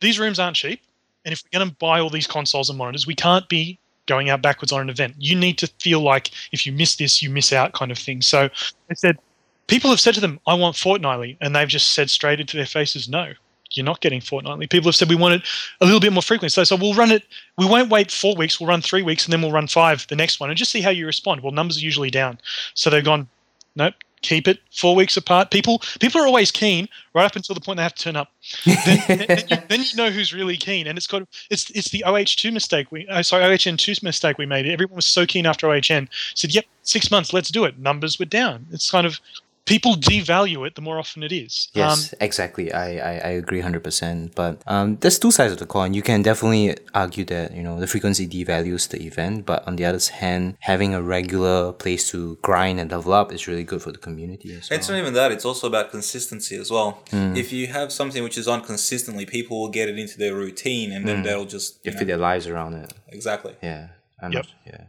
these 0.00 0.18
rooms 0.18 0.38
aren't 0.38 0.56
cheap. 0.56 0.80
And 1.24 1.32
if 1.32 1.42
we're 1.44 1.58
going 1.58 1.70
to 1.70 1.76
buy 1.76 2.00
all 2.00 2.10
these 2.10 2.26
consoles 2.26 2.68
and 2.68 2.78
monitors, 2.78 3.06
we 3.06 3.14
can't 3.14 3.48
be 3.48 3.78
going 4.06 4.28
out 4.30 4.42
backwards 4.42 4.72
on 4.72 4.80
an 4.80 4.90
event. 4.90 5.14
You 5.18 5.34
need 5.34 5.58
to 5.58 5.66
feel 5.80 6.00
like 6.00 6.30
if 6.52 6.66
you 6.66 6.72
miss 6.72 6.96
this, 6.96 7.22
you 7.22 7.30
miss 7.30 7.52
out 7.52 7.72
kind 7.72 7.90
of 7.90 7.98
thing. 7.98 8.22
So 8.22 8.48
they 8.88 8.94
said, 8.94 9.18
people 9.66 9.90
have 9.90 10.00
said 10.00 10.14
to 10.14 10.20
them, 10.20 10.40
I 10.46 10.54
want 10.54 10.76
fortnightly. 10.76 11.38
And 11.40 11.56
they've 11.56 11.68
just 11.68 11.92
said 11.92 12.10
straight 12.10 12.40
into 12.40 12.56
their 12.56 12.66
faces, 12.66 13.08
no, 13.08 13.32
you're 13.70 13.84
not 13.84 14.00
getting 14.00 14.20
fortnightly. 14.20 14.66
People 14.66 14.88
have 14.88 14.96
said 14.96 15.08
we 15.08 15.16
want 15.16 15.34
it 15.34 15.42
a 15.80 15.84
little 15.84 16.00
bit 16.00 16.12
more 16.12 16.22
frequently. 16.22 16.50
So, 16.50 16.64
so 16.64 16.76
we'll 16.76 16.94
run 16.94 17.10
it, 17.10 17.24
we 17.58 17.66
won't 17.66 17.90
wait 17.90 18.10
four 18.10 18.36
weeks, 18.36 18.60
we'll 18.60 18.68
run 18.68 18.82
three 18.82 19.02
weeks 19.02 19.24
and 19.24 19.32
then 19.32 19.42
we'll 19.42 19.52
run 19.52 19.66
five 19.66 20.06
the 20.08 20.16
next 20.16 20.40
one 20.40 20.50
and 20.50 20.58
just 20.58 20.70
see 20.70 20.80
how 20.80 20.90
you 20.90 21.06
respond. 21.06 21.40
Well, 21.40 21.52
numbers 21.52 21.78
are 21.78 21.84
usually 21.84 22.10
down. 22.10 22.38
So 22.74 22.90
they've 22.90 23.04
gone, 23.04 23.28
nope, 23.74 23.94
keep 24.24 24.48
it 24.48 24.58
four 24.72 24.96
weeks 24.96 25.16
apart. 25.16 25.50
People 25.50 25.80
people 26.00 26.20
are 26.20 26.26
always 26.26 26.50
keen 26.50 26.88
right 27.14 27.24
up 27.24 27.36
until 27.36 27.54
the 27.54 27.60
point 27.60 27.76
they 27.76 27.82
have 27.82 27.94
to 27.94 28.02
turn 28.02 28.16
up. 28.16 28.32
then, 28.64 29.02
then, 29.06 29.20
you, 29.48 29.56
then, 29.68 29.80
you, 29.80 29.96
know 29.96 30.10
who's 30.10 30.32
really 30.32 30.56
keen, 30.56 30.86
and 30.86 30.98
it's 30.98 31.06
got 31.06 31.22
it's 31.50 31.70
it's 31.70 31.90
the 31.90 32.02
OH2 32.06 32.52
mistake 32.52 32.90
we 32.90 33.06
uh, 33.08 33.22
sorry 33.22 33.44
OHN2 33.44 34.02
mistake 34.02 34.38
we 34.38 34.46
made. 34.46 34.66
Everyone 34.66 34.96
was 34.96 35.06
so 35.06 35.26
keen 35.26 35.46
after 35.46 35.68
OHN 35.68 36.08
said, 36.34 36.54
"Yep, 36.54 36.64
six 36.82 37.10
months, 37.10 37.32
let's 37.32 37.50
do 37.50 37.64
it." 37.64 37.78
Numbers 37.78 38.18
were 38.18 38.24
down. 38.24 38.66
It's 38.72 38.90
kind 38.90 39.06
of 39.06 39.20
people 39.66 39.94
devalue 39.94 40.66
it 40.66 40.74
the 40.74 40.82
more 40.82 40.98
often 40.98 41.22
it 41.22 41.32
is. 41.32 41.68
Yes, 41.72 42.12
um, 42.12 42.18
exactly. 42.20 42.72
I, 42.72 42.96
I, 42.96 43.12
I 43.12 43.30
agree 43.30 43.62
100%. 43.62 44.34
But 44.34 44.62
um, 44.66 44.96
there's 44.96 45.18
two 45.18 45.30
sides 45.30 45.52
of 45.52 45.58
the 45.58 45.66
coin. 45.66 45.94
You 45.94 46.02
can 46.02 46.22
definitely 46.22 46.76
argue 46.92 47.24
that, 47.26 47.54
you 47.54 47.62
know, 47.62 47.80
the 47.80 47.86
frequency 47.86 48.26
devalues 48.26 48.88
the 48.88 49.02
event. 49.02 49.46
But 49.46 49.66
on 49.66 49.76
the 49.76 49.84
other 49.84 50.00
hand, 50.12 50.56
having 50.60 50.94
a 50.94 51.02
regular 51.02 51.72
place 51.72 52.10
to 52.10 52.36
grind 52.42 52.80
and 52.80 52.90
develop 52.90 53.32
is 53.32 53.46
really 53.48 53.64
good 53.64 53.82
for 53.82 53.92
the 53.92 53.98
community 53.98 54.54
as 54.54 54.70
well. 54.70 54.78
It's 54.78 54.88
not 54.88 54.98
even 54.98 55.14
that. 55.14 55.32
It's 55.32 55.44
also 55.44 55.66
about 55.66 55.90
consistency 55.90 56.56
as 56.56 56.70
well. 56.70 57.02
Mm. 57.10 57.36
If 57.36 57.52
you 57.52 57.66
have 57.68 57.92
something 57.92 58.22
which 58.22 58.38
is 58.38 58.48
on 58.48 58.60
consistently, 58.62 59.26
people 59.26 59.60
will 59.60 59.70
get 59.70 59.88
it 59.88 59.98
into 59.98 60.18
their 60.18 60.34
routine 60.34 60.92
and 60.92 61.06
then 61.08 61.20
mm. 61.20 61.24
they'll 61.24 61.46
just... 61.46 61.78
You 61.84 61.92
fit 61.92 62.06
their 62.06 62.16
lives 62.16 62.46
around 62.46 62.74
it. 62.74 62.92
Exactly. 63.08 63.54
Yeah. 63.62 63.88
I'm 64.20 64.32
yep. 64.32 64.44
Not, 64.44 64.54
yeah. 64.66 64.84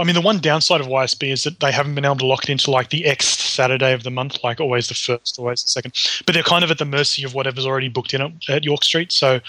I 0.00 0.04
mean, 0.04 0.14
the 0.14 0.20
one 0.20 0.38
downside 0.38 0.80
of 0.80 0.86
YSB 0.86 1.32
is 1.32 1.44
that 1.44 1.60
they 1.60 1.72
haven't 1.72 1.94
been 1.94 2.04
able 2.04 2.16
to 2.16 2.26
lock 2.26 2.44
it 2.44 2.50
into 2.50 2.70
like 2.70 2.90
the 2.90 3.06
X 3.06 3.26
Saturday 3.26 3.92
of 3.92 4.02
the 4.02 4.10
month, 4.10 4.38
like 4.44 4.60
always 4.60 4.88
the 4.88 4.94
first, 4.94 5.38
always 5.38 5.62
the 5.62 5.68
second. 5.68 5.94
But 6.24 6.34
they're 6.34 6.42
kind 6.42 6.64
of 6.64 6.70
at 6.70 6.78
the 6.78 6.84
mercy 6.84 7.24
of 7.24 7.34
whatever's 7.34 7.66
already 7.66 7.88
booked 7.88 8.14
in 8.14 8.20
at, 8.20 8.32
at 8.48 8.64
York 8.64 8.84
Street. 8.84 9.12
So 9.12 9.40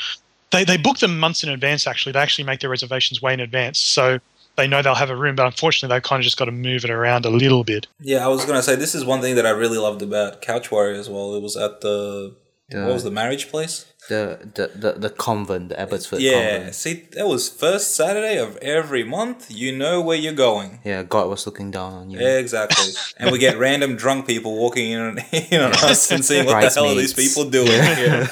they, 0.52 0.64
they 0.64 0.78
book 0.78 1.00
them 1.00 1.20
months 1.20 1.43
in 1.43 1.50
advance, 1.50 1.88
actually. 1.88 2.14
They 2.14 2.20
actually 2.20 2.45
make 2.45 2.62
their 2.62 2.70
reservations 2.70 3.22
way 3.22 3.34
in 3.34 3.39
advance. 3.39 3.80
So 3.80 4.20
they 4.56 4.68
know 4.68 4.82
they'll 4.82 4.95
have 4.95 5.10
a 5.10 5.16
room, 5.16 5.36
but 5.36 5.45
unfortunately, 5.45 5.93
they've 5.93 6.04
kind 6.04 6.20
of 6.20 6.24
just 6.24 6.38
got 6.38 6.45
to 6.45 6.52
move 6.52 6.84
it 6.84 6.89
around 6.89 7.26
a 7.26 7.30
little 7.30 7.64
bit. 7.64 7.88
Yeah, 8.00 8.26
I 8.26 8.28
was 8.28 8.43
going 8.45 8.58
to 8.58 8.64
say, 8.64 8.76
this 8.76 8.95
is 8.95 9.06
one 9.06 9.22
thing 9.22 9.36
that 9.36 9.45
I 9.45 9.52
really 9.52 9.78
loved 9.78 10.02
about 10.02 10.41
Couch 10.41 10.72
Warrior 10.72 10.95
as 10.95 11.10
well. 11.10 11.36
It 11.36 11.41
was 11.41 11.56
at 11.56 11.82
the, 11.82 12.34
the 12.70 12.82
what 12.84 12.93
was 12.93 13.03
the 13.03 13.11
marriage 13.11 13.49
place? 13.49 13.86
the 14.07 14.49
the 14.53 14.72
the, 14.76 14.91
the 14.93 15.09
convent, 15.09 15.70
the 15.70 15.80
Abbotsford 15.80 16.20
yeah, 16.20 16.55
convent. 16.55 16.76
see, 16.76 17.07
that 17.13 17.28
was 17.28 17.49
first 17.49 17.95
Saturday 17.95 18.38
of 18.38 18.57
every 18.57 19.03
month. 19.03 19.51
You 19.51 19.76
know 19.76 20.01
where 20.01 20.18
you're 20.18 20.34
going. 20.34 20.80
Yeah, 20.84 21.03
God 21.03 21.30
was 21.30 21.45
looking 21.45 21.72
down 21.72 21.93
on 21.93 22.09
you. 22.09 22.20
Exactly, 22.20 22.93
and 23.18 23.32
we 23.32 23.39
get 23.39 23.57
random 23.57 23.95
drunk 23.95 24.28
people 24.28 24.55
walking 24.55 24.91
in 24.91 24.99
on, 24.99 25.20
in 25.32 25.61
on 25.61 25.72
us 25.74 26.11
and 26.11 26.24
seeing 26.24 26.45
what 26.45 26.61
the 26.61 26.70
hell 26.70 26.91
are 26.91 26.95
these 26.95 27.13
people 27.13 27.49
doing. 27.49 27.68
Yeah. 27.68 28.28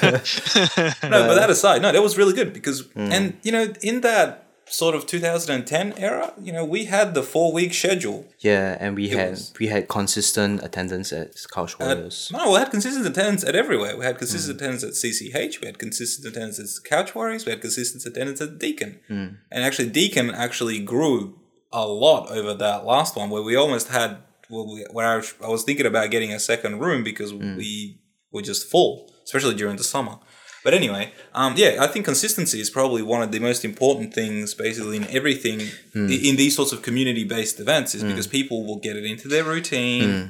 no, 1.02 1.26
but 1.26 1.34
that 1.34 1.48
aside, 1.50 1.82
no, 1.82 1.92
that 1.92 2.02
was 2.02 2.16
really 2.16 2.32
good 2.32 2.52
because, 2.52 2.82
mm. 2.82 3.12
and 3.12 3.36
you 3.42 3.52
know, 3.52 3.72
in 3.82 4.00
that 4.02 4.45
sort 4.68 4.94
of 4.94 5.06
2010 5.06 5.94
era, 5.96 6.32
you 6.40 6.52
know, 6.52 6.64
we 6.64 6.86
had 6.86 7.14
the 7.14 7.22
four 7.22 7.52
week 7.52 7.72
schedule. 7.72 8.26
Yeah, 8.40 8.76
and 8.80 8.96
we 8.96 9.10
it 9.10 9.16
had 9.16 9.30
was, 9.30 9.54
we 9.58 9.68
had 9.68 9.88
consistent 9.88 10.62
attendance 10.62 11.12
at 11.12 11.34
Couch 11.52 11.78
Warriors. 11.78 12.30
no, 12.32 12.52
we 12.52 12.58
had 12.58 12.70
consistent 12.70 13.06
attendance 13.06 13.44
at 13.44 13.54
everywhere. 13.54 13.96
We 13.96 14.04
had 14.04 14.18
consistent 14.18 14.58
mm. 14.58 14.60
attendance 14.60 14.84
at 14.84 14.92
CCH. 14.92 15.60
We 15.60 15.66
had 15.66 15.78
consistent 15.78 16.26
attendance 16.26 16.58
at 16.58 16.84
Couch 16.88 17.14
Warriors. 17.14 17.46
We 17.46 17.50
had 17.52 17.60
consistent 17.60 18.04
attendance 18.04 18.40
at 18.40 18.58
deacon 18.58 19.00
Mm. 19.08 19.36
And 19.50 19.64
actually, 19.64 19.90
deacon 19.90 20.30
actually 20.30 20.80
grew 20.80 21.38
a 21.72 21.86
lot 21.86 22.30
over 22.30 22.54
that 22.54 22.84
last 22.84 23.16
one, 23.16 23.30
where 23.30 23.42
we 23.42 23.56
almost 23.56 23.88
had. 23.88 24.18
Well, 24.48 24.66
we, 24.72 24.86
where 24.92 25.06
I 25.06 25.16
was, 25.16 25.34
I 25.44 25.48
was 25.48 25.64
thinking 25.64 25.86
about 25.86 26.10
getting 26.10 26.32
a 26.32 26.38
second 26.38 26.78
room 26.80 27.02
because 27.02 27.32
mm. 27.32 27.56
we 27.56 28.00
were 28.32 28.42
just 28.42 28.68
full, 28.70 29.10
especially 29.24 29.54
during 29.54 29.76
the 29.76 29.84
summer. 29.84 30.18
But 30.66 30.74
anyway, 30.74 31.12
um, 31.32 31.54
yeah, 31.56 31.76
I 31.78 31.86
think 31.86 32.06
consistency 32.06 32.60
is 32.60 32.70
probably 32.70 33.00
one 33.00 33.22
of 33.22 33.30
the 33.30 33.38
most 33.38 33.64
important 33.64 34.12
things, 34.12 34.52
basically, 34.52 34.96
in 34.96 35.06
everything 35.10 35.60
mm. 35.94 36.10
in 36.28 36.34
these 36.34 36.56
sorts 36.56 36.72
of 36.72 36.82
community-based 36.82 37.60
events, 37.60 37.94
is 37.94 38.02
mm. 38.02 38.08
because 38.08 38.26
people 38.26 38.66
will 38.66 38.80
get 38.80 38.96
it 38.96 39.04
into 39.04 39.28
their 39.28 39.44
routine. 39.44 40.02
Mm. 40.02 40.28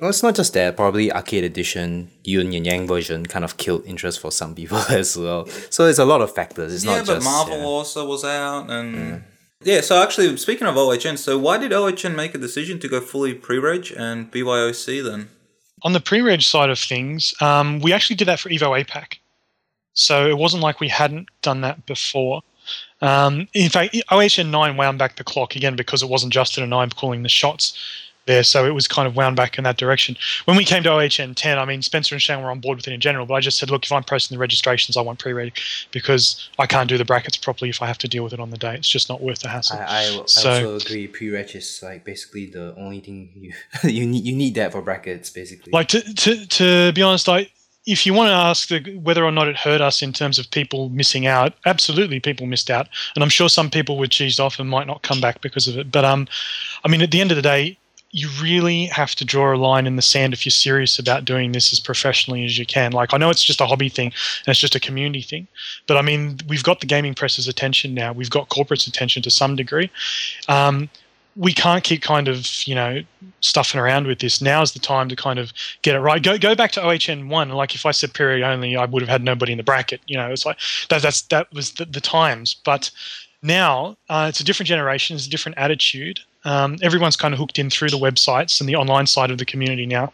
Well, 0.00 0.08
it's 0.08 0.22
not 0.22 0.34
just 0.34 0.54
that. 0.54 0.76
Probably 0.76 1.12
Arcade 1.12 1.44
Edition, 1.44 2.10
Yun 2.24 2.54
and 2.54 2.64
Yang 2.64 2.86
version 2.86 3.26
kind 3.26 3.44
of 3.44 3.58
killed 3.58 3.84
interest 3.84 4.18
for 4.18 4.32
some 4.32 4.54
people 4.54 4.78
as 4.88 5.14
well. 5.14 5.44
So 5.68 5.84
there's 5.84 5.98
a 5.98 6.06
lot 6.06 6.22
of 6.22 6.34
factors. 6.34 6.72
It's 6.72 6.86
yeah, 6.86 6.96
not 6.96 7.06
but 7.08 7.22
Marvel 7.22 7.58
yeah. 7.58 7.64
also 7.64 8.08
was 8.08 8.24
out, 8.24 8.70
and 8.70 8.96
hmm. 8.96 9.16
yeah. 9.62 9.82
So 9.82 10.02
actually, 10.02 10.34
speaking 10.38 10.66
of 10.66 10.74
OHN, 10.78 11.18
so 11.18 11.38
why 11.38 11.58
did 11.58 11.74
OHN 11.74 12.16
make 12.16 12.34
a 12.34 12.38
decision 12.38 12.78
to 12.78 12.88
go 12.88 13.02
fully 13.02 13.34
pre-reg 13.34 13.92
and 13.94 14.32
BYOC 14.32 15.04
then? 15.04 15.28
on 15.82 15.92
the 15.92 16.00
pre-reg 16.00 16.42
side 16.42 16.70
of 16.70 16.78
things, 16.78 17.34
um, 17.40 17.80
we 17.80 17.92
actually 17.92 18.16
did 18.16 18.28
that 18.28 18.40
for 18.40 18.48
Evo 18.48 18.82
APAC. 18.82 19.18
So 19.96 20.28
it 20.28 20.38
wasn't 20.38 20.62
like 20.62 20.78
we 20.78 20.88
hadn't 20.88 21.28
done 21.42 21.62
that 21.62 21.84
before. 21.86 22.42
Um, 23.00 23.48
in 23.54 23.68
fact, 23.70 23.96
OHN 24.10 24.50
9 24.50 24.76
wound 24.76 24.98
back 24.98 25.16
the 25.16 25.24
clock 25.24 25.56
again 25.56 25.74
because 25.74 26.02
it 26.02 26.08
wasn't 26.08 26.32
Justin 26.32 26.62
and 26.64 26.72
I 26.74 26.86
calling 26.88 27.22
the 27.22 27.28
shots 27.28 27.76
there, 28.26 28.42
so 28.42 28.66
it 28.66 28.74
was 28.74 28.88
kind 28.88 29.06
of 29.06 29.14
wound 29.14 29.36
back 29.36 29.56
in 29.56 29.62
that 29.64 29.76
direction. 29.76 30.16
When 30.46 30.56
we 30.56 30.64
came 30.64 30.82
to 30.82 30.90
OHN 30.90 31.34
10, 31.36 31.58
I 31.60 31.64
mean, 31.64 31.80
Spencer 31.80 32.14
and 32.14 32.20
Shane 32.20 32.42
were 32.42 32.50
on 32.50 32.58
board 32.58 32.76
with 32.76 32.88
it 32.88 32.92
in 32.92 33.00
general, 33.00 33.24
but 33.24 33.34
I 33.34 33.40
just 33.40 33.56
said, 33.56 33.70
look, 33.70 33.84
if 33.84 33.92
I'm 33.92 34.02
posting 34.02 34.34
the 34.34 34.40
registrations, 34.40 34.96
I 34.96 35.00
want 35.00 35.20
pre-reg 35.20 35.56
because 35.92 36.48
I 36.58 36.66
can't 36.66 36.88
do 36.88 36.98
the 36.98 37.04
brackets 37.04 37.36
properly 37.36 37.68
if 37.70 37.80
I 37.80 37.86
have 37.86 37.98
to 37.98 38.08
deal 38.08 38.24
with 38.24 38.32
it 38.32 38.40
on 38.40 38.50
the 38.50 38.58
day. 38.58 38.74
It's 38.74 38.88
just 38.88 39.08
not 39.08 39.22
worth 39.22 39.38
the 39.40 39.48
hassle. 39.48 39.78
I, 39.78 39.82
I, 39.82 39.98
I 40.00 40.22
So- 40.26 40.50
also 40.50 40.76
agree. 40.76 41.06
Pre-reg 41.06 41.54
is 41.54 41.80
like 41.84 42.04
basically 42.04 42.46
the 42.46 42.74
only 42.76 42.98
thing 43.00 43.30
you 43.36 43.52
you 43.88 44.04
need. 44.06 44.24
You 44.24 44.34
need 44.34 44.56
that 44.56 44.72
for 44.72 44.82
brackets, 44.82 45.30
basically. 45.30 45.70
Like 45.72 45.86
to 45.88 46.00
to 46.14 46.46
to 46.46 46.92
be 46.92 47.02
honest, 47.02 47.28
I 47.28 47.48
if 47.86 48.04
you 48.04 48.12
want 48.12 48.28
to 48.28 48.34
ask 48.34 48.68
the, 48.68 48.96
whether 48.96 49.24
or 49.24 49.30
not 49.30 49.46
it 49.46 49.56
hurt 49.56 49.80
us 49.80 50.02
in 50.02 50.12
terms 50.12 50.38
of 50.38 50.50
people 50.50 50.88
missing 50.88 51.26
out, 51.26 51.54
absolutely 51.64 52.18
people 52.18 52.46
missed 52.46 52.70
out, 52.70 52.88
and 53.14 53.22
I'm 53.22 53.30
sure 53.30 53.48
some 53.48 53.70
people 53.70 53.96
were 53.96 54.06
cheesed 54.06 54.40
off 54.40 54.58
and 54.58 54.68
might 54.68 54.88
not 54.88 55.02
come 55.02 55.20
back 55.20 55.40
because 55.40 55.68
of 55.68 55.78
it. 55.78 55.92
But 55.92 56.04
um, 56.04 56.26
I 56.84 56.88
mean, 56.88 57.00
at 57.00 57.12
the 57.12 57.20
end 57.20 57.30
of 57.30 57.36
the 57.36 57.42
day, 57.42 57.78
you 58.10 58.28
really 58.40 58.86
have 58.86 59.14
to 59.14 59.24
draw 59.24 59.54
a 59.54 59.56
line 59.56 59.86
in 59.86 59.96
the 59.96 60.02
sand 60.02 60.32
if 60.32 60.46
you're 60.46 60.50
serious 60.50 60.98
about 60.98 61.24
doing 61.24 61.52
this 61.52 61.72
as 61.72 61.78
professionally 61.78 62.44
as 62.44 62.58
you 62.58 62.64
can. 62.64 62.92
Like 62.92 63.12
I 63.12 63.18
know 63.18 63.30
it's 63.30 63.44
just 63.44 63.60
a 63.60 63.66
hobby 63.66 63.88
thing 63.88 64.06
and 64.06 64.48
it's 64.48 64.58
just 64.58 64.74
a 64.74 64.80
community 64.80 65.22
thing, 65.22 65.46
but 65.86 65.96
I 65.96 66.02
mean, 66.02 66.38
we've 66.48 66.62
got 66.62 66.80
the 66.80 66.86
gaming 66.86 67.14
press's 67.14 67.46
attention 67.46 67.94
now. 67.94 68.12
We've 68.12 68.30
got 68.30 68.48
corporate's 68.48 68.86
attention 68.86 69.22
to 69.22 69.30
some 69.30 69.54
degree. 69.54 69.90
Um, 70.48 70.88
we 71.36 71.52
can't 71.52 71.84
keep 71.84 72.02
kind 72.02 72.28
of 72.28 72.46
you 72.66 72.74
know 72.74 73.02
stuffing 73.40 73.80
around 73.80 74.06
with 74.06 74.20
this. 74.20 74.40
Now's 74.40 74.72
the 74.72 74.78
time 74.78 75.08
to 75.08 75.16
kind 75.16 75.38
of 75.38 75.52
get 75.82 75.94
it 75.94 76.00
right. 76.00 76.22
Go 76.22 76.38
go 76.38 76.54
back 76.54 76.72
to 76.72 76.80
OHN 76.82 77.28
one. 77.28 77.50
Like 77.50 77.74
if 77.74 77.86
I 77.86 77.90
said 77.90 78.14
pre-reg 78.14 78.42
only, 78.42 78.76
I 78.76 78.84
would 78.86 79.02
have 79.02 79.08
had 79.08 79.22
nobody 79.22 79.52
in 79.52 79.58
the 79.58 79.64
bracket. 79.64 80.00
You 80.06 80.16
know, 80.16 80.30
it's 80.30 80.46
like 80.46 80.58
that. 80.88 81.02
That's 81.02 81.22
that 81.22 81.52
was 81.52 81.72
the, 81.72 81.84
the 81.84 82.00
times. 82.00 82.54
But 82.64 82.90
now 83.42 83.96
uh, 84.08 84.26
it's 84.28 84.40
a 84.40 84.44
different 84.44 84.68
generation. 84.68 85.16
It's 85.16 85.26
a 85.26 85.30
different 85.30 85.58
attitude. 85.58 86.20
Um, 86.44 86.76
everyone's 86.80 87.16
kind 87.16 87.34
of 87.34 87.40
hooked 87.40 87.58
in 87.58 87.70
through 87.70 87.90
the 87.90 87.98
websites 87.98 88.60
and 88.60 88.68
the 88.68 88.76
online 88.76 89.06
side 89.06 89.30
of 89.30 89.38
the 89.38 89.44
community 89.44 89.84
now. 89.84 90.12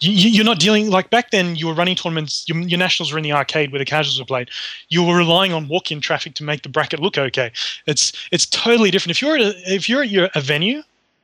You, 0.00 0.12
you're 0.12 0.44
not 0.44 0.58
dealing 0.58 0.90
like 0.90 1.10
back 1.10 1.30
then. 1.30 1.56
You 1.56 1.66
were 1.68 1.74
running 1.74 1.96
tournaments. 1.96 2.44
Your, 2.48 2.58
your 2.58 2.78
nationals 2.78 3.12
were 3.12 3.18
in 3.18 3.24
the 3.24 3.32
arcade 3.32 3.72
where 3.72 3.78
the 3.78 3.84
casuals 3.84 4.18
were 4.18 4.26
played. 4.26 4.50
You 4.88 5.02
were 5.02 5.16
relying 5.16 5.52
on 5.52 5.68
walk-in 5.68 6.00
traffic 6.00 6.34
to 6.34 6.44
make 6.44 6.62
the 6.62 6.68
bracket 6.68 7.00
look 7.00 7.16
okay. 7.16 7.50
It's 7.86 8.12
it's 8.30 8.46
totally 8.46 8.90
different. 8.90 9.16
If 9.16 9.22
you're 9.22 9.36
at 9.36 9.40
a, 9.40 9.74
if 9.74 9.88
you're 9.88 10.02
at 10.02 10.10
your, 10.10 10.28
a 10.34 10.40
venue 10.40 10.82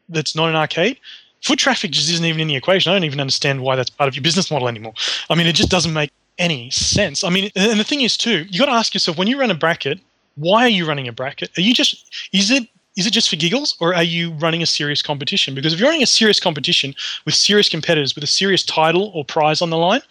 that's 0.08 0.34
not 0.34 0.48
an 0.48 0.56
arcade, 0.56 0.98
foot 1.42 1.58
traffic 1.58 1.90
just 1.90 2.10
isn't 2.10 2.24
even 2.24 2.40
in 2.40 2.48
the 2.48 2.56
equation. 2.56 2.90
I 2.90 2.94
don't 2.94 3.04
even 3.04 3.20
understand 3.20 3.62
why 3.62 3.76
that's 3.76 3.90
part 3.90 4.08
of 4.08 4.14
your 4.14 4.22
business 4.22 4.50
model 4.50 4.68
anymore. 4.68 4.94
I 5.28 5.34
mean, 5.34 5.46
it 5.46 5.54
just 5.54 5.70
doesn't 5.70 5.92
make 5.92 6.10
any 6.38 6.70
sense. 6.70 7.24
I 7.24 7.28
mean, 7.30 7.50
and 7.54 7.78
the 7.78 7.84
thing 7.84 8.00
is 8.00 8.16
too, 8.16 8.46
you 8.48 8.58
got 8.58 8.66
to 8.66 8.72
ask 8.72 8.94
yourself 8.94 9.18
when 9.18 9.28
you 9.28 9.38
run 9.38 9.50
a 9.50 9.54
bracket, 9.54 10.00
why 10.36 10.64
are 10.64 10.68
you 10.68 10.86
running 10.86 11.08
a 11.08 11.12
bracket? 11.12 11.50
Are 11.58 11.60
you 11.60 11.74
just 11.74 12.06
is 12.32 12.50
it 12.50 12.68
is 12.96 13.06
it 13.06 13.12
just 13.12 13.30
for 13.30 13.36
giggles 13.36 13.76
or 13.80 13.94
are 13.94 14.02
you 14.02 14.32
running 14.32 14.62
a 14.62 14.66
serious 14.66 15.00
competition? 15.00 15.54
Because 15.54 15.72
if 15.72 15.80
you're 15.80 15.88
running 15.88 16.02
a 16.02 16.06
serious 16.06 16.38
competition 16.38 16.94
with 17.24 17.34
serious 17.34 17.68
competitors 17.68 18.14
with 18.14 18.22
a 18.22 18.28
serious 18.28 18.62
title 18.62 19.10
or 19.14 19.24
prize 19.24 19.62
on 19.62 19.70
the 19.70 19.78
line, 19.78 20.02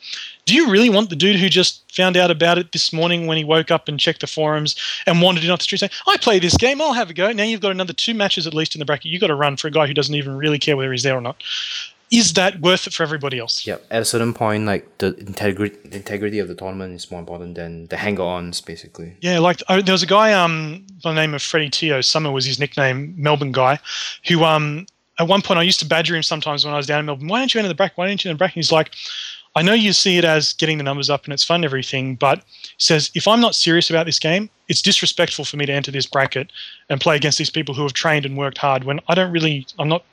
do 0.45 0.55
you 0.55 0.71
really 0.71 0.89
want 0.89 1.09
the 1.09 1.15
dude 1.15 1.35
who 1.35 1.47
just 1.47 1.83
found 1.91 2.17
out 2.17 2.31
about 2.31 2.57
it 2.57 2.71
this 2.71 2.91
morning 2.91 3.27
when 3.27 3.37
he 3.37 3.43
woke 3.43 3.69
up 3.69 3.87
and 3.87 3.99
checked 3.99 4.21
the 4.21 4.27
forums 4.27 4.75
and 5.05 5.21
wandered 5.21 5.43
in 5.43 5.51
off 5.51 5.59
the 5.59 5.63
street 5.63 5.79
saying, 5.79 5.91
I 6.07 6.17
play 6.17 6.39
this 6.39 6.57
game, 6.57 6.81
I'll 6.81 6.93
have 6.93 7.11
a 7.11 7.13
go. 7.13 7.31
Now 7.31 7.43
you've 7.43 7.61
got 7.61 7.71
another 7.71 7.93
two 7.93 8.15
matches 8.15 8.47
at 8.47 8.53
least 8.53 8.73
in 8.73 8.79
the 8.79 8.85
bracket. 8.85 9.11
You've 9.11 9.21
got 9.21 9.27
to 9.27 9.35
run 9.35 9.57
for 9.57 9.67
a 9.67 9.71
guy 9.71 9.85
who 9.85 9.93
doesn't 9.93 10.15
even 10.15 10.35
really 10.35 10.57
care 10.57 10.75
whether 10.75 10.91
he's 10.91 11.03
there 11.03 11.17
or 11.17 11.21
not. 11.21 11.41
Is 12.11 12.33
that 12.33 12.59
worth 12.59 12.87
it 12.87 12.93
for 12.93 13.03
everybody 13.03 13.39
else? 13.39 13.65
Yeah, 13.65 13.77
At 13.89 14.01
a 14.01 14.05
certain 14.05 14.33
point, 14.33 14.65
like 14.65 14.97
the 14.97 15.15
integrity, 15.15 15.77
the 15.87 15.95
integrity 15.95 16.39
of 16.39 16.49
the 16.49 16.55
tournament 16.55 16.93
is 16.93 17.09
more 17.09 17.21
important 17.21 17.55
than 17.55 17.87
the 17.87 17.95
hanger-ons, 17.95 18.59
basically. 18.59 19.15
Yeah, 19.21 19.39
like 19.39 19.63
oh, 19.69 19.81
there 19.81 19.93
was 19.93 20.03
a 20.03 20.07
guy 20.07 20.33
um 20.33 20.85
by 21.01 21.11
the 21.11 21.15
name 21.15 21.33
of 21.33 21.41
Freddie 21.41 21.69
Tio. 21.69 22.01
Summer 22.01 22.29
was 22.29 22.43
his 22.45 22.59
nickname, 22.59 23.13
Melbourne 23.17 23.53
guy, 23.53 23.79
who 24.27 24.43
um 24.43 24.85
at 25.19 25.27
one 25.29 25.41
point 25.41 25.57
I 25.57 25.63
used 25.63 25.79
to 25.79 25.85
badger 25.85 26.15
him 26.15 26.23
sometimes 26.23 26.65
when 26.65 26.73
I 26.73 26.77
was 26.77 26.85
down 26.85 26.99
in 26.99 27.05
Melbourne. 27.05 27.29
Why 27.29 27.39
don't 27.39 27.53
you 27.53 27.59
enter 27.59 27.69
the 27.69 27.75
bracket? 27.75 27.97
Why 27.97 28.07
don't 28.07 28.23
you 28.23 28.29
enter 28.29 28.35
the 28.35 28.39
bracket? 28.39 28.55
He's 28.55 28.73
like, 28.73 28.91
I 29.55 29.61
know 29.61 29.73
you 29.73 29.93
see 29.93 30.17
it 30.17 30.25
as 30.25 30.51
getting 30.53 30.77
the 30.77 30.83
numbers 30.83 31.09
up 31.09 31.23
and 31.23 31.33
it's 31.33 31.43
fun 31.45 31.55
and 31.55 31.65
everything, 31.65 32.15
but 32.15 32.39
he 32.39 32.43
says 32.77 33.09
if 33.15 33.25
I'm 33.25 33.39
not 33.39 33.55
serious 33.55 33.89
about 33.89 34.05
this 34.05 34.19
game, 34.19 34.49
it's 34.67 34.81
disrespectful 34.81 35.45
for 35.45 35.55
me 35.55 35.65
to 35.65 35.73
enter 35.73 35.91
this 35.91 36.07
bracket 36.07 36.51
and 36.89 36.99
play 36.99 37.15
against 37.15 37.37
these 37.37 37.49
people 37.49 37.73
who 37.73 37.83
have 37.83 37.93
trained 37.93 38.25
and 38.25 38.37
worked 38.37 38.57
hard 38.57 38.83
when 38.83 38.99
I 39.07 39.15
don't 39.15 39.31
really, 39.31 39.65
I'm 39.79 39.87
not 39.89 40.03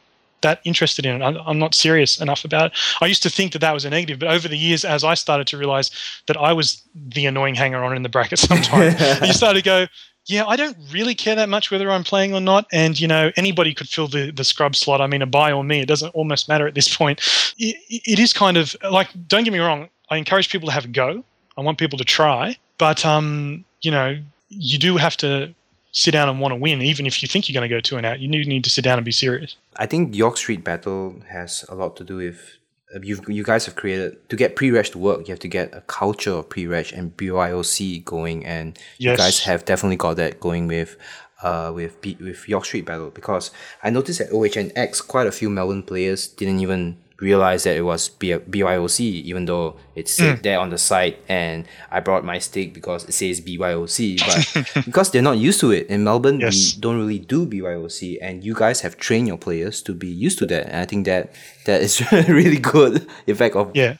that 0.42 0.60
interested 0.64 1.06
in 1.06 1.20
it. 1.20 1.24
I'm, 1.24 1.36
I'm 1.46 1.58
not 1.58 1.74
serious 1.74 2.20
enough 2.20 2.44
about 2.44 2.72
it. 2.72 2.78
I 3.00 3.06
used 3.06 3.22
to 3.24 3.30
think 3.30 3.52
that 3.52 3.60
that 3.60 3.72
was 3.72 3.84
a 3.84 3.90
negative, 3.90 4.18
but 4.18 4.28
over 4.28 4.48
the 4.48 4.56
years, 4.56 4.84
as 4.84 5.04
I 5.04 5.14
started 5.14 5.46
to 5.48 5.58
realize 5.58 5.90
that 6.26 6.36
I 6.36 6.52
was 6.52 6.82
the 6.94 7.26
annoying 7.26 7.54
hanger 7.54 7.82
on 7.82 7.96
in 7.96 8.02
the 8.02 8.08
bracket 8.08 8.38
sometimes, 8.38 9.00
you 9.26 9.32
started 9.32 9.62
to 9.62 9.64
go, 9.64 9.86
yeah, 10.26 10.44
I 10.46 10.56
don't 10.56 10.76
really 10.92 11.14
care 11.14 11.34
that 11.34 11.48
much 11.48 11.70
whether 11.70 11.90
I'm 11.90 12.04
playing 12.04 12.34
or 12.34 12.40
not. 12.40 12.66
And, 12.70 13.00
you 13.00 13.08
know, 13.08 13.32
anybody 13.36 13.72
could 13.72 13.88
fill 13.88 14.08
the, 14.08 14.30
the 14.30 14.44
scrub 14.44 14.76
slot. 14.76 15.00
I 15.00 15.06
mean, 15.06 15.22
a 15.22 15.26
buy 15.26 15.52
or 15.52 15.64
me, 15.64 15.80
it 15.80 15.86
doesn't 15.86 16.10
almost 16.10 16.48
matter 16.48 16.66
at 16.66 16.74
this 16.74 16.94
point. 16.94 17.20
It, 17.58 17.76
it 17.88 18.18
is 18.18 18.34
kind 18.34 18.58
of 18.58 18.76
like, 18.90 19.08
don't 19.26 19.44
get 19.44 19.52
me 19.52 19.58
wrong, 19.58 19.88
I 20.10 20.18
encourage 20.18 20.50
people 20.50 20.68
to 20.68 20.72
have 20.72 20.84
a 20.84 20.88
go. 20.88 21.24
I 21.56 21.62
want 21.62 21.78
people 21.78 21.98
to 21.98 22.04
try. 22.04 22.56
But, 22.76 23.04
um, 23.06 23.64
you 23.80 23.90
know, 23.90 24.18
you 24.50 24.78
do 24.78 24.96
have 24.98 25.16
to 25.18 25.54
sit 25.92 26.12
down 26.12 26.28
and 26.28 26.40
want 26.40 26.52
to 26.52 26.56
win, 26.56 26.82
even 26.82 27.06
if 27.06 27.22
you 27.22 27.28
think 27.28 27.48
you're 27.48 27.58
going 27.58 27.68
to 27.68 27.74
go 27.74 27.80
two 27.80 27.96
and 27.96 28.06
out. 28.06 28.20
You 28.20 28.28
need 28.28 28.64
to 28.64 28.70
sit 28.70 28.84
down 28.84 28.98
and 28.98 29.04
be 29.04 29.12
serious. 29.12 29.56
I 29.76 29.86
think 29.86 30.14
York 30.14 30.36
Street 30.36 30.64
Battle 30.64 31.20
has 31.28 31.64
a 31.68 31.74
lot 31.74 31.96
to 31.96 32.04
do 32.04 32.16
with 32.16 32.58
uh, 32.94 33.00
you. 33.02 33.20
You 33.28 33.44
guys 33.44 33.66
have 33.66 33.76
created 33.76 34.28
to 34.28 34.36
get 34.36 34.56
pre-reg 34.56 34.86
to 34.86 34.98
work. 34.98 35.28
You 35.28 35.32
have 35.32 35.40
to 35.40 35.48
get 35.48 35.74
a 35.74 35.80
culture 35.82 36.32
of 36.32 36.48
pre-reg 36.48 36.92
and 36.92 37.16
BYOC 37.16 38.04
going, 38.04 38.44
and 38.44 38.78
you 38.98 39.16
guys 39.16 39.40
have 39.40 39.64
definitely 39.64 39.96
got 39.96 40.16
that 40.16 40.40
going 40.40 40.66
with. 40.68 40.96
Uh, 41.40 41.70
with 41.72 42.00
B- 42.00 42.18
with 42.20 42.48
York 42.48 42.64
Street 42.64 42.84
Battle 42.84 43.10
because 43.10 43.52
I 43.84 43.90
noticed 43.90 44.20
at 44.20 44.30
OHNX 44.30 45.06
quite 45.06 45.28
a 45.28 45.30
few 45.30 45.48
Melbourne 45.48 45.84
players 45.84 46.26
didn't 46.26 46.58
even 46.58 46.98
realize 47.20 47.64
that 47.64 47.76
it 47.76 47.82
was 47.82 48.08
B- 48.08 48.30
BYOC 48.30 49.00
even 49.00 49.44
though 49.44 49.76
it's 49.96 50.14
said 50.14 50.38
mm. 50.38 50.42
there 50.42 50.60
on 50.60 50.70
the 50.70 50.78
site 50.78 51.18
and 51.28 51.66
I 51.90 51.98
brought 51.98 52.24
my 52.24 52.38
stick 52.38 52.72
because 52.72 53.04
it 53.04 53.12
says 53.12 53.40
BYOC 53.40 54.18
but 54.74 54.84
because 54.84 55.10
they're 55.10 55.20
not 55.20 55.38
used 55.38 55.58
to 55.60 55.72
it 55.72 55.88
in 55.88 56.04
Melbourne 56.04 56.38
Yes. 56.40 56.74
we 56.74 56.80
don't 56.80 56.98
really 56.98 57.18
do 57.18 57.46
BYOC, 57.46 58.18
and 58.20 58.44
you 58.44 58.54
guys 58.54 58.80
have 58.80 58.96
trained 58.96 59.28
your 59.28 59.36
players 59.36 59.82
to 59.82 59.92
be 59.94 60.08
used 60.08 60.38
to 60.38 60.46
that. 60.46 60.66
And 60.66 60.76
I 60.76 60.86
think 60.86 61.06
that 61.06 61.32
that 61.66 61.82
is 61.82 62.00
really 62.28 62.58
good 62.58 63.06
effect 63.26 63.56
of 63.56 63.74
Yeah. 63.74 63.96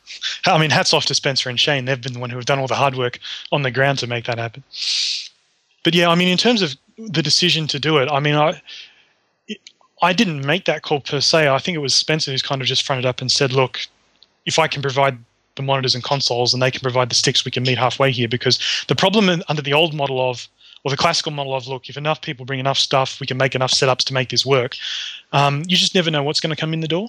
I 0.46 0.58
mean, 0.58 0.70
hats 0.70 0.94
off 0.94 1.06
to 1.06 1.14
Spencer 1.14 1.48
and 1.48 1.58
Shane. 1.58 1.84
They've 1.84 2.00
been 2.00 2.12
the 2.12 2.18
one 2.18 2.30
who 2.30 2.36
have 2.36 2.46
done 2.46 2.58
all 2.58 2.66
the 2.66 2.74
hard 2.74 2.96
work 2.96 3.18
on 3.52 3.62
the 3.62 3.70
ground 3.70 3.98
to 4.00 4.06
make 4.06 4.26
that 4.26 4.38
happen. 4.38 4.62
But 5.84 5.94
yeah, 5.94 6.08
I 6.08 6.14
mean, 6.14 6.28
in 6.28 6.38
terms 6.38 6.62
of 6.62 6.76
the 6.96 7.22
decision 7.22 7.66
to 7.68 7.78
do 7.78 7.98
it, 7.98 8.08
I 8.10 8.20
mean, 8.20 8.34
I 8.34 8.60
I 10.02 10.12
didn't 10.12 10.44
make 10.44 10.64
that 10.66 10.82
call 10.82 11.00
per 11.00 11.20
se. 11.20 11.48
I 11.48 11.58
think 11.58 11.74
it 11.74 11.80
was 11.80 11.94
Spencer 11.94 12.30
who's 12.30 12.42
kind 12.42 12.60
of 12.60 12.68
just 12.68 12.84
fronted 12.84 13.06
up 13.06 13.20
and 13.20 13.30
said, 13.30 13.52
look, 13.52 13.80
if 14.46 14.58
I 14.58 14.68
can 14.68 14.82
provide 14.82 15.18
the 15.56 15.62
monitors 15.62 15.94
and 15.94 16.04
consoles 16.04 16.54
and 16.54 16.62
they 16.62 16.70
can 16.70 16.80
provide 16.80 17.10
the 17.10 17.14
sticks, 17.14 17.44
we 17.44 17.50
can 17.50 17.64
meet 17.64 17.78
halfway 17.78 18.12
here. 18.12 18.28
Because 18.28 18.58
the 18.88 18.94
problem 18.94 19.42
under 19.48 19.62
the 19.62 19.72
old 19.72 19.94
model 19.94 20.30
of, 20.30 20.48
or 20.84 20.90
the 20.90 20.96
classical 20.96 21.32
model 21.32 21.54
of, 21.54 21.66
look, 21.66 21.88
if 21.88 21.96
enough 21.96 22.22
people 22.22 22.46
bring 22.46 22.60
enough 22.60 22.78
stuff, 22.78 23.18
we 23.20 23.26
can 23.26 23.36
make 23.36 23.56
enough 23.56 23.72
setups 23.72 24.04
to 24.04 24.14
make 24.14 24.28
this 24.28 24.46
work. 24.46 24.76
Um, 25.32 25.64
you 25.66 25.76
just 25.76 25.94
never 25.94 26.10
know 26.10 26.22
what's 26.22 26.40
going 26.40 26.54
to 26.54 26.60
come 26.60 26.72
in 26.72 26.80
the 26.80 26.88
door. 26.88 27.08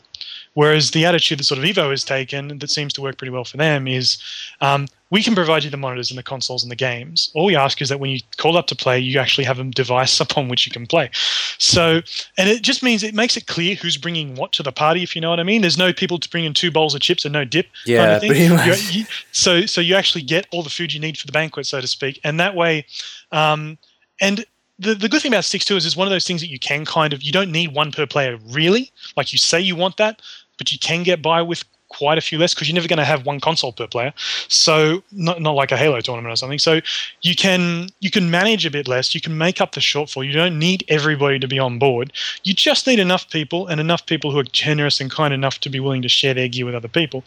Whereas 0.56 0.92
the 0.92 1.06
attitude 1.06 1.40
that 1.40 1.44
sort 1.44 1.60
of 1.60 1.64
Evo 1.64 1.92
has 1.92 2.04
taken, 2.04 2.58
that 2.58 2.72
seems 2.72 2.94
to 2.94 3.02
work 3.02 3.18
pretty 3.20 3.32
well 3.32 3.44
for 3.44 3.58
them, 3.58 3.88
is 3.88 4.18
um, 4.62 4.88
we 5.12 5.24
can 5.24 5.34
provide 5.34 5.64
you 5.64 5.70
the 5.72 5.78
monitors 5.78 6.12
and 6.12 6.18
the 6.20 6.24
consoles 6.24 6.64
and 6.64 6.72
the 6.72 6.76
games. 6.76 7.32
All 7.34 7.45
we 7.45 7.55
ask 7.55 7.82
is 7.82 7.89
that 7.89 7.99
when 7.99 8.12
you 8.12 8.20
call 8.38 8.57
up 8.57 8.68
to 8.68 8.76
play, 8.76 8.99
you 8.99 9.18
actually 9.20 9.45
have 9.45 9.57
a 9.60 9.64
device 9.64 10.20
upon 10.26 10.49
which 10.49 10.66
you 10.68 10.72
can 10.72 10.86
play. 10.86 11.10
So, 11.57 12.01
and 12.38 12.47
it 12.49 12.62
just 12.62 12.84
means 12.84 13.01
it 13.03 13.16
makes 13.16 13.36
it 13.36 13.47
clear 13.47 13.76
who's 13.76 13.97
bringing 13.97 14.36
what 14.36 14.51
to 14.53 14.64
the 14.64 14.72
party, 14.72 15.01
if 15.01 15.16
you 15.16 15.22
know 15.22 15.30
what 15.32 15.39
I 15.39 15.43
mean. 15.43 15.62
There's 15.62 15.78
no 15.78 15.91
people 15.91 16.20
to 16.20 16.30
bring 16.30 16.45
in 16.45 16.53
two 16.53 16.70
bowls 16.72 16.93
of 16.93 17.01
chips 17.01 17.26
and 17.26 17.34
no 17.34 17.43
dip. 17.43 17.66
kind 17.86 17.88
Yeah, 17.88 18.16
of 18.16 18.22
thing. 18.22 18.30
pretty 18.30 18.49
much. 18.49 18.93
You're- 18.93 19.07
so, 19.32 19.66
so 19.66 19.82
you 19.82 19.95
actually 19.95 20.22
get 20.22 20.47
all 20.51 20.62
the 20.64 20.70
food 20.70 20.93
you 20.93 20.99
need 20.99 21.18
for 21.18 21.26
the 21.26 21.32
banquet, 21.34 21.66
so 21.66 21.82
to 21.82 21.88
speak, 21.88 22.20
and 22.24 22.39
that 22.39 22.55
way, 22.55 22.86
um, 23.32 23.78
and 24.22 24.45
the, 24.78 24.93
the 24.95 25.10
good 25.10 25.22
thing 25.22 25.32
about 25.34 25.43
6 25.45 25.66
2 25.66 25.76
is 25.76 25.86
it's 25.86 25.97
one 25.97 26.07
of 26.07 26.12
those 26.12 26.26
things 26.26 26.39
that 26.41 26.47
you 26.47 26.60
can 26.60 26.86
kind 26.86 27.14
of, 27.14 27.22
you 27.22 27.32
don't 27.34 27.51
need 27.51 27.74
one 27.74 27.91
per 27.91 28.05
player 28.05 28.38
really. 28.45 28.91
Like 29.18 29.34
you 29.34 29.38
say 29.38 29.60
you 29.60 29.76
want 29.76 29.97
that, 29.97 30.22
but 30.57 30.72
you 30.72 30.80
can 30.80 31.03
get 31.03 31.22
by 31.22 31.41
with 31.41 31.64
quite 31.90 32.18
a 32.18 32.22
few 32.22 32.38
less 32.38 32.54
because 32.54 32.68
you're 32.68 32.76
never 32.76 32.88
going 32.88 32.98
to 32.98 33.06
have 33.06 33.26
one 33.26 33.40
console 33.40 33.74
per 33.74 33.88
player. 33.88 34.14
So 34.48 35.04
not, 35.12 35.42
not 35.42 35.56
like 35.56 35.72
a 35.72 35.78
Halo 35.78 36.00
tournament 36.02 36.32
or 36.32 36.36
something. 36.36 36.60
So 36.60 36.80
you 37.22 37.36
can 37.36 37.90
you 38.00 38.12
can 38.12 38.32
manage 38.32 38.66
a 38.66 38.72
bit 38.72 38.88
less. 38.88 39.14
You 39.14 39.22
can 39.22 39.38
make 39.38 39.60
up 39.60 39.74
the 39.74 39.82
shortfall. 39.82 40.26
You 40.26 40.34
don't 40.34 40.58
need 40.58 40.86
everybody 40.88 41.39
to 41.39 41.47
be 41.47 41.59
on 41.59 41.80
board. 41.80 42.13
You 42.43 42.54
just 42.54 42.88
need 42.88 43.00
enough 43.00 43.30
people 43.30 43.68
and 43.68 43.82
enough 43.82 44.05
people 44.05 44.32
who 44.32 44.39
are 44.39 44.43
generous 44.43 45.01
and 45.01 45.12
kind 45.12 45.34
enough 45.34 45.59
to 45.62 45.70
be 45.70 45.80
willing 45.80 46.01
to 46.04 46.09
share 46.09 46.34
their 46.34 46.47
gear 46.47 46.66
with 46.66 46.76
other 46.76 46.88
people, 46.88 47.24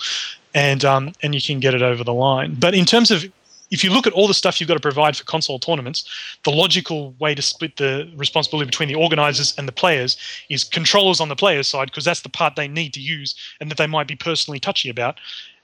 and 0.54 0.84
um, 0.84 1.12
and 1.22 1.34
you 1.34 1.42
can 1.42 1.60
get 1.60 1.74
it 1.74 1.82
over 1.82 2.04
the 2.04 2.14
line. 2.14 2.56
But 2.58 2.74
in 2.74 2.84
terms 2.84 3.10
of 3.10 3.24
if 3.72 3.82
you 3.82 3.90
look 3.90 4.06
at 4.06 4.12
all 4.12 4.28
the 4.28 4.34
stuff 4.34 4.60
you've 4.60 4.68
got 4.68 4.74
to 4.74 4.80
provide 4.80 5.16
for 5.16 5.24
console 5.24 5.58
tournaments, 5.58 6.04
the 6.44 6.50
logical 6.50 7.12
way 7.18 7.34
to 7.34 7.40
split 7.42 7.76
the 7.78 8.12
responsibility 8.16 8.66
between 8.66 8.88
the 8.88 8.94
organizers 8.94 9.54
and 9.56 9.66
the 9.66 9.72
players 9.72 10.16
is 10.50 10.62
controllers 10.62 11.20
on 11.20 11.28
the 11.30 11.34
players' 11.36 11.66
side 11.68 11.86
because 11.86 12.04
that's 12.04 12.20
the 12.20 12.28
part 12.28 12.54
they 12.54 12.68
need 12.68 12.92
to 12.92 13.00
use 13.00 13.34
and 13.60 13.70
that 13.70 13.78
they 13.78 13.86
might 13.86 14.06
be 14.06 14.14
personally 14.14 14.60
touchy 14.60 14.90
about. 14.90 15.18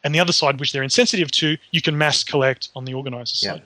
And 0.05 0.15
the 0.15 0.21
other 0.21 0.33
side, 0.33 0.59
which 0.59 0.73
they're 0.73 0.83
insensitive 0.83 1.31
to, 1.33 1.59
you 1.71 1.83
can 1.83 1.99
mass 1.99 2.25
collect 2.25 2.71
on 2.75 2.87
the 2.87 2.95
organizer 2.95 3.37
Yeah. 3.47 3.53
side. 3.53 3.63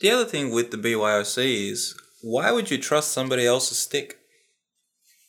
The 0.00 0.10
other 0.10 0.24
thing 0.24 0.50
with 0.50 0.70
the 0.70 0.78
BYOC 0.78 1.70
is 1.70 1.94
why 2.22 2.50
would 2.50 2.70
you 2.70 2.78
trust 2.78 3.12
somebody 3.12 3.46
else's 3.46 3.78
stick? 3.78 4.18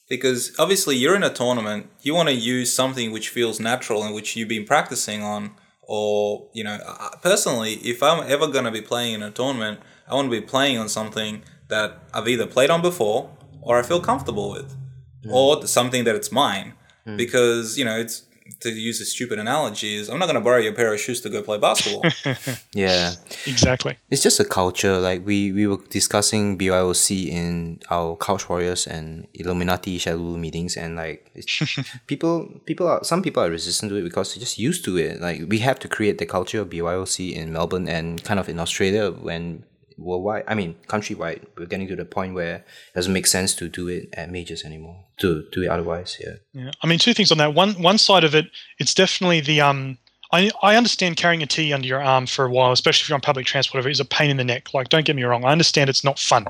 Because 0.07 0.53
obviously 0.57 0.95
you're 0.95 1.15
in 1.15 1.23
a 1.23 1.33
tournament, 1.33 1.89
you 2.01 2.13
want 2.13 2.29
to 2.29 2.35
use 2.35 2.71
something 2.71 3.11
which 3.11 3.29
feels 3.29 3.59
natural 3.59 4.03
and 4.03 4.13
which 4.15 4.35
you've 4.35 4.47
been 4.49 4.65
practicing 4.65 5.21
on. 5.21 5.51
Or, 5.87 6.47
you 6.53 6.63
know, 6.63 6.77
I- 6.87 7.17
personally, 7.21 7.73
if 7.75 8.01
I'm 8.01 8.23
ever 8.29 8.47
going 8.47 8.65
to 8.65 8.71
be 8.71 8.81
playing 8.81 9.13
in 9.15 9.23
a 9.23 9.31
tournament, 9.31 9.79
I 10.07 10.15
want 10.15 10.31
to 10.31 10.41
be 10.41 10.45
playing 10.45 10.77
on 10.77 10.89
something 10.89 11.43
that 11.67 11.99
I've 12.13 12.27
either 12.27 12.45
played 12.45 12.69
on 12.69 12.81
before 12.81 13.29
or 13.61 13.77
I 13.79 13.83
feel 13.83 14.01
comfortable 14.01 14.51
with, 14.51 14.75
mm. 15.23 15.31
or 15.31 15.65
something 15.67 16.03
that 16.03 16.15
it's 16.15 16.31
mine. 16.31 16.73
Mm. 17.07 17.17
Because, 17.17 17.77
you 17.77 17.85
know, 17.85 17.97
it's 17.97 18.23
to 18.63 18.71
use 18.71 18.99
a 19.01 19.05
stupid 19.05 19.39
analogy 19.39 19.95
is 19.95 20.09
I'm 20.09 20.19
not 20.19 20.25
going 20.25 20.35
to 20.35 20.41
borrow 20.41 20.57
your 20.57 20.73
pair 20.73 20.93
of 20.93 20.99
shoes 20.99 21.21
to 21.21 21.29
go 21.29 21.41
play 21.41 21.57
basketball. 21.57 22.03
Yeah. 22.73 23.13
Exactly. 23.45 23.97
It's 24.09 24.23
just 24.23 24.39
a 24.39 24.45
culture. 24.45 24.97
Like 24.97 25.25
we, 25.25 25.51
we 25.51 25.67
were 25.67 25.77
discussing 25.89 26.57
BYOC 26.57 27.27
in 27.27 27.79
our 27.89 28.15
Couch 28.15 28.49
Warriors 28.49 28.87
and 28.87 29.27
Illuminati 29.33 29.97
Shadow 29.97 30.37
meetings, 30.37 30.75
and 30.75 30.95
like 30.95 31.31
people, 32.07 32.49
people 32.65 32.87
are 32.87 33.03
some 33.03 33.21
people 33.21 33.43
are 33.43 33.49
resistant 33.49 33.91
to 33.91 33.97
it 33.97 34.03
because 34.03 34.33
they're 34.33 34.41
just 34.41 34.57
used 34.57 34.83
to 34.85 34.97
it. 34.97 35.21
Like 35.21 35.41
we 35.47 35.59
have 35.59 35.79
to 35.79 35.87
create 35.87 36.17
the 36.17 36.25
culture 36.25 36.61
of 36.61 36.69
BYOC 36.69 37.33
in 37.33 37.53
Melbourne 37.53 37.87
and 37.87 38.23
kind 38.23 38.39
of 38.39 38.49
in 38.49 38.59
Australia 38.59 39.11
when 39.11 39.63
worldwide. 39.97 40.43
I 40.47 40.55
mean, 40.55 40.75
countrywide. 40.87 41.45
We're 41.57 41.65
getting 41.65 41.87
to 41.87 41.95
the 41.95 42.05
point 42.05 42.33
where 42.33 42.55
it 42.55 42.95
doesn't 42.95 43.13
make 43.13 43.27
sense 43.27 43.55
to 43.55 43.69
do 43.69 43.87
it 43.87 44.09
at 44.13 44.31
majors 44.31 44.63
anymore. 44.63 45.05
To 45.17 45.45
do 45.51 45.63
it 45.63 45.67
otherwise, 45.67 46.17
yeah. 46.19 46.35
Yeah. 46.53 46.71
I 46.81 46.87
mean, 46.87 46.99
two 46.99 47.13
things 47.13 47.31
on 47.31 47.37
that. 47.37 47.53
One 47.53 47.73
one 47.81 47.97
side 47.97 48.23
of 48.23 48.35
it, 48.35 48.47
it's 48.79 48.93
definitely 48.93 49.41
the 49.41 49.61
um. 49.61 49.97
I, 50.31 50.49
I 50.63 50.75
understand 50.77 51.15
carrying 51.15 51.43
a 51.43 51.45
tea 51.45 51.73
under 51.73 51.87
your 51.87 52.01
arm 52.01 52.25
for 52.25 52.45
a 52.45 52.49
while, 52.49 52.71
especially 52.71 53.03
if 53.03 53.09
you're 53.09 53.15
on 53.15 53.21
public 53.21 53.45
transport, 53.45 53.85
is 53.85 53.99
a 53.99 54.05
pain 54.05 54.31
in 54.31 54.37
the 54.37 54.43
neck. 54.43 54.73
Like, 54.73 54.89
don't 54.89 55.05
get 55.05 55.15
me 55.15 55.21
wrong, 55.21 55.45
I 55.45 55.51
understand 55.51 55.91
it's 55.91 56.03
not 56.03 56.17
fun. 56.17 56.47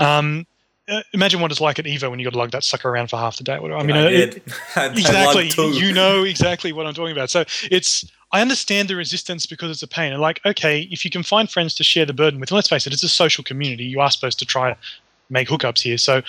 Um, 0.00 0.48
imagine 1.12 1.40
what 1.40 1.50
it's 1.50 1.60
like 1.60 1.78
at 1.78 1.84
Evo 1.84 2.10
when 2.10 2.18
you 2.18 2.24
got 2.26 2.32
to 2.32 2.38
lug 2.38 2.50
that 2.52 2.64
sucker 2.64 2.88
around 2.88 3.08
for 3.08 3.16
half 3.16 3.36
the 3.36 3.44
day. 3.44 3.54
I 3.54 3.60
mean, 3.82 3.96
I 3.96 4.06
uh, 4.06 4.08
did. 4.08 4.36
it- 4.36 4.42
I- 4.76 4.80
I 4.84 4.86
lugged 4.88 4.98
exactly. 4.98 5.48
You 5.78 5.92
know 5.92 6.24
exactly 6.24 6.72
what 6.72 6.86
I'm 6.86 6.94
talking 6.94 7.12
about. 7.12 7.30
So 7.30 7.44
it's 7.70 8.04
I 8.32 8.40
understand 8.40 8.88
the 8.88 8.96
resistance 8.96 9.46
because 9.46 9.70
it's 9.70 9.82
a 9.82 9.88
pain. 9.88 10.12
And 10.12 10.20
like, 10.20 10.40
okay, 10.46 10.82
if 10.90 11.04
you 11.04 11.10
can 11.10 11.22
find 11.22 11.50
friends 11.50 11.74
to 11.74 11.84
share 11.84 12.06
the 12.06 12.12
burden 12.14 12.38
with, 12.38 12.52
let's 12.52 12.68
face 12.68 12.86
it, 12.86 12.92
it's 12.92 13.02
a 13.02 13.08
social 13.08 13.42
community. 13.42 13.84
You 13.84 14.00
are 14.00 14.10
supposed 14.10 14.38
to 14.38 14.46
try 14.46 14.70
to 14.72 14.78
make 15.30 15.48
hookups 15.48 15.80
here. 15.82 15.98
So 15.98 16.22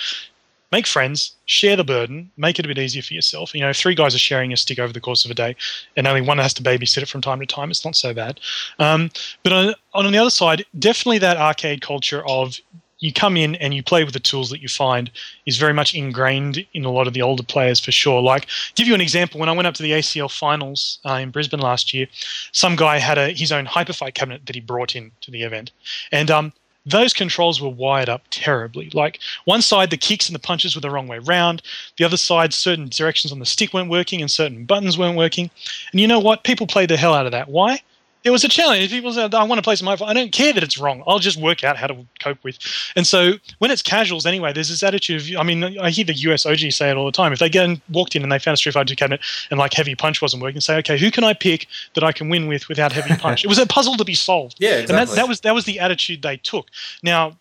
make 0.72 0.86
friends, 0.86 1.32
share 1.44 1.76
the 1.76 1.84
burden, 1.84 2.30
make 2.36 2.58
it 2.58 2.64
a 2.64 2.68
bit 2.68 2.78
easier 2.78 3.02
for 3.02 3.14
yourself. 3.14 3.54
You 3.54 3.60
know, 3.60 3.70
if 3.70 3.76
three 3.76 3.94
guys 3.94 4.14
are 4.14 4.18
sharing 4.18 4.52
a 4.52 4.56
stick 4.56 4.78
over 4.78 4.92
the 4.92 5.00
course 5.00 5.24
of 5.24 5.30
a 5.30 5.34
day, 5.34 5.54
and 5.96 6.06
only 6.06 6.22
one 6.22 6.38
has 6.38 6.54
to 6.54 6.62
babysit 6.62 7.02
it 7.02 7.08
from 7.08 7.20
time 7.20 7.38
to 7.40 7.46
time, 7.46 7.70
it's 7.70 7.84
not 7.84 7.94
so 7.94 8.12
bad. 8.14 8.40
Um, 8.78 9.10
but 9.44 9.52
on, 9.52 9.74
on 9.94 10.10
the 10.10 10.18
other 10.18 10.30
side, 10.30 10.64
definitely 10.78 11.18
that 11.18 11.36
arcade 11.36 11.82
culture 11.82 12.26
of 12.26 12.58
you 13.02 13.12
come 13.12 13.36
in 13.36 13.56
and 13.56 13.74
you 13.74 13.82
play 13.82 14.04
with 14.04 14.14
the 14.14 14.20
tools 14.20 14.48
that 14.50 14.62
you 14.62 14.68
find 14.68 15.10
is 15.44 15.58
very 15.58 15.74
much 15.74 15.94
ingrained 15.94 16.64
in 16.72 16.84
a 16.84 16.90
lot 16.90 17.08
of 17.08 17.12
the 17.12 17.20
older 17.20 17.42
players 17.42 17.80
for 17.80 17.90
sure. 17.90 18.22
Like, 18.22 18.46
give 18.76 18.86
you 18.86 18.94
an 18.94 19.00
example. 19.00 19.40
When 19.40 19.48
I 19.48 19.52
went 19.52 19.66
up 19.66 19.74
to 19.74 19.82
the 19.82 19.90
ACL 19.90 20.30
finals 20.30 21.00
uh, 21.04 21.14
in 21.14 21.30
Brisbane 21.30 21.60
last 21.60 21.92
year, 21.92 22.06
some 22.52 22.76
guy 22.76 22.98
had 22.98 23.18
a 23.18 23.30
his 23.30 23.50
own 23.50 23.66
hyperfight 23.66 24.14
cabinet 24.14 24.46
that 24.46 24.54
he 24.54 24.60
brought 24.60 24.94
in 24.94 25.10
to 25.22 25.32
the 25.32 25.42
event, 25.42 25.72
and 26.12 26.30
um, 26.30 26.52
those 26.86 27.12
controls 27.12 27.60
were 27.60 27.68
wired 27.68 28.08
up 28.08 28.22
terribly. 28.30 28.88
Like 28.92 29.18
one 29.46 29.62
side, 29.62 29.90
the 29.90 29.96
kicks 29.96 30.28
and 30.28 30.34
the 30.34 30.40
punches 30.40 30.74
were 30.74 30.80
the 30.80 30.90
wrong 30.90 31.08
way 31.08 31.18
round. 31.18 31.62
The 31.98 32.04
other 32.04 32.16
side, 32.16 32.54
certain 32.54 32.88
directions 32.88 33.32
on 33.32 33.40
the 33.40 33.46
stick 33.46 33.74
weren't 33.74 33.90
working 33.90 34.20
and 34.20 34.30
certain 34.30 34.64
buttons 34.64 34.96
weren't 34.96 35.16
working. 35.16 35.50
And 35.90 36.00
you 36.00 36.06
know 36.06 36.20
what? 36.20 36.44
People 36.44 36.66
played 36.66 36.90
the 36.90 36.96
hell 36.96 37.14
out 37.14 37.26
of 37.26 37.32
that. 37.32 37.48
Why? 37.48 37.80
It 38.24 38.30
was 38.30 38.44
a 38.44 38.48
challenge. 38.48 38.88
People 38.90 39.12
said, 39.12 39.34
I 39.34 39.42
want 39.44 39.58
to 39.58 39.62
play 39.62 39.74
some 39.74 39.88
hyperfight. 39.88 40.06
I 40.08 40.12
don't 40.12 40.32
care 40.32 40.52
that 40.52 40.62
it's 40.62 40.78
wrong. 40.78 41.02
I'll 41.06 41.18
just 41.18 41.40
work 41.40 41.64
out 41.64 41.76
how 41.76 41.88
to 41.88 42.06
cope 42.20 42.42
with. 42.44 42.58
And 42.94 43.06
so 43.06 43.32
when 43.58 43.70
it's 43.70 43.82
casuals 43.82 44.26
anyway, 44.26 44.52
there's 44.52 44.68
this 44.68 44.82
attitude 44.82 45.22
of, 45.22 45.36
I 45.38 45.42
mean, 45.42 45.78
I 45.78 45.90
hear 45.90 46.04
the 46.04 46.14
US 46.14 46.46
OG 46.46 46.72
say 46.72 46.90
it 46.90 46.96
all 46.96 47.06
the 47.06 47.12
time. 47.12 47.32
If 47.32 47.38
they 47.38 47.48
get 47.48 47.64
in, 47.64 47.80
walked 47.90 48.14
in 48.14 48.22
and 48.22 48.30
they 48.30 48.38
found 48.38 48.54
a 48.54 48.56
Street 48.56 48.72
Fighter 48.72 48.94
2 48.94 48.96
cabinet 48.96 49.20
and 49.50 49.58
like 49.58 49.72
heavy 49.72 49.94
punch 49.94 50.22
wasn't 50.22 50.42
working, 50.42 50.60
say, 50.60 50.76
okay, 50.78 50.98
who 50.98 51.10
can 51.10 51.24
I 51.24 51.34
pick 51.34 51.66
that 51.94 52.04
I 52.04 52.12
can 52.12 52.28
win 52.28 52.46
with 52.46 52.68
without 52.68 52.92
heavy 52.92 53.14
punch? 53.20 53.44
it 53.44 53.48
was 53.48 53.58
a 53.58 53.66
puzzle 53.66 53.96
to 53.96 54.04
be 54.04 54.14
solved. 54.14 54.56
Yeah, 54.58 54.78
And 54.78 54.88
that, 54.88 55.02
exactly. 55.02 55.16
that 55.16 55.28
was 55.28 55.40
that 55.40 55.54
was 55.54 55.64
the 55.64 55.80
attitude 55.80 56.22
they 56.22 56.36
took. 56.36 56.68
Now, 57.02 57.36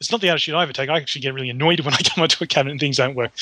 it's 0.00 0.10
not 0.10 0.20
the 0.20 0.28
attitude 0.28 0.54
I 0.54 0.62
ever 0.62 0.72
take. 0.72 0.90
I 0.90 0.96
actually 0.98 1.22
get 1.22 1.32
really 1.34 1.50
annoyed 1.50 1.80
when 1.80 1.94
I 1.94 1.98
come 1.98 2.22
onto 2.22 2.42
a 2.42 2.46
cabinet 2.46 2.72
and 2.72 2.80
things 2.80 2.96
don't 2.96 3.14
work. 3.14 3.32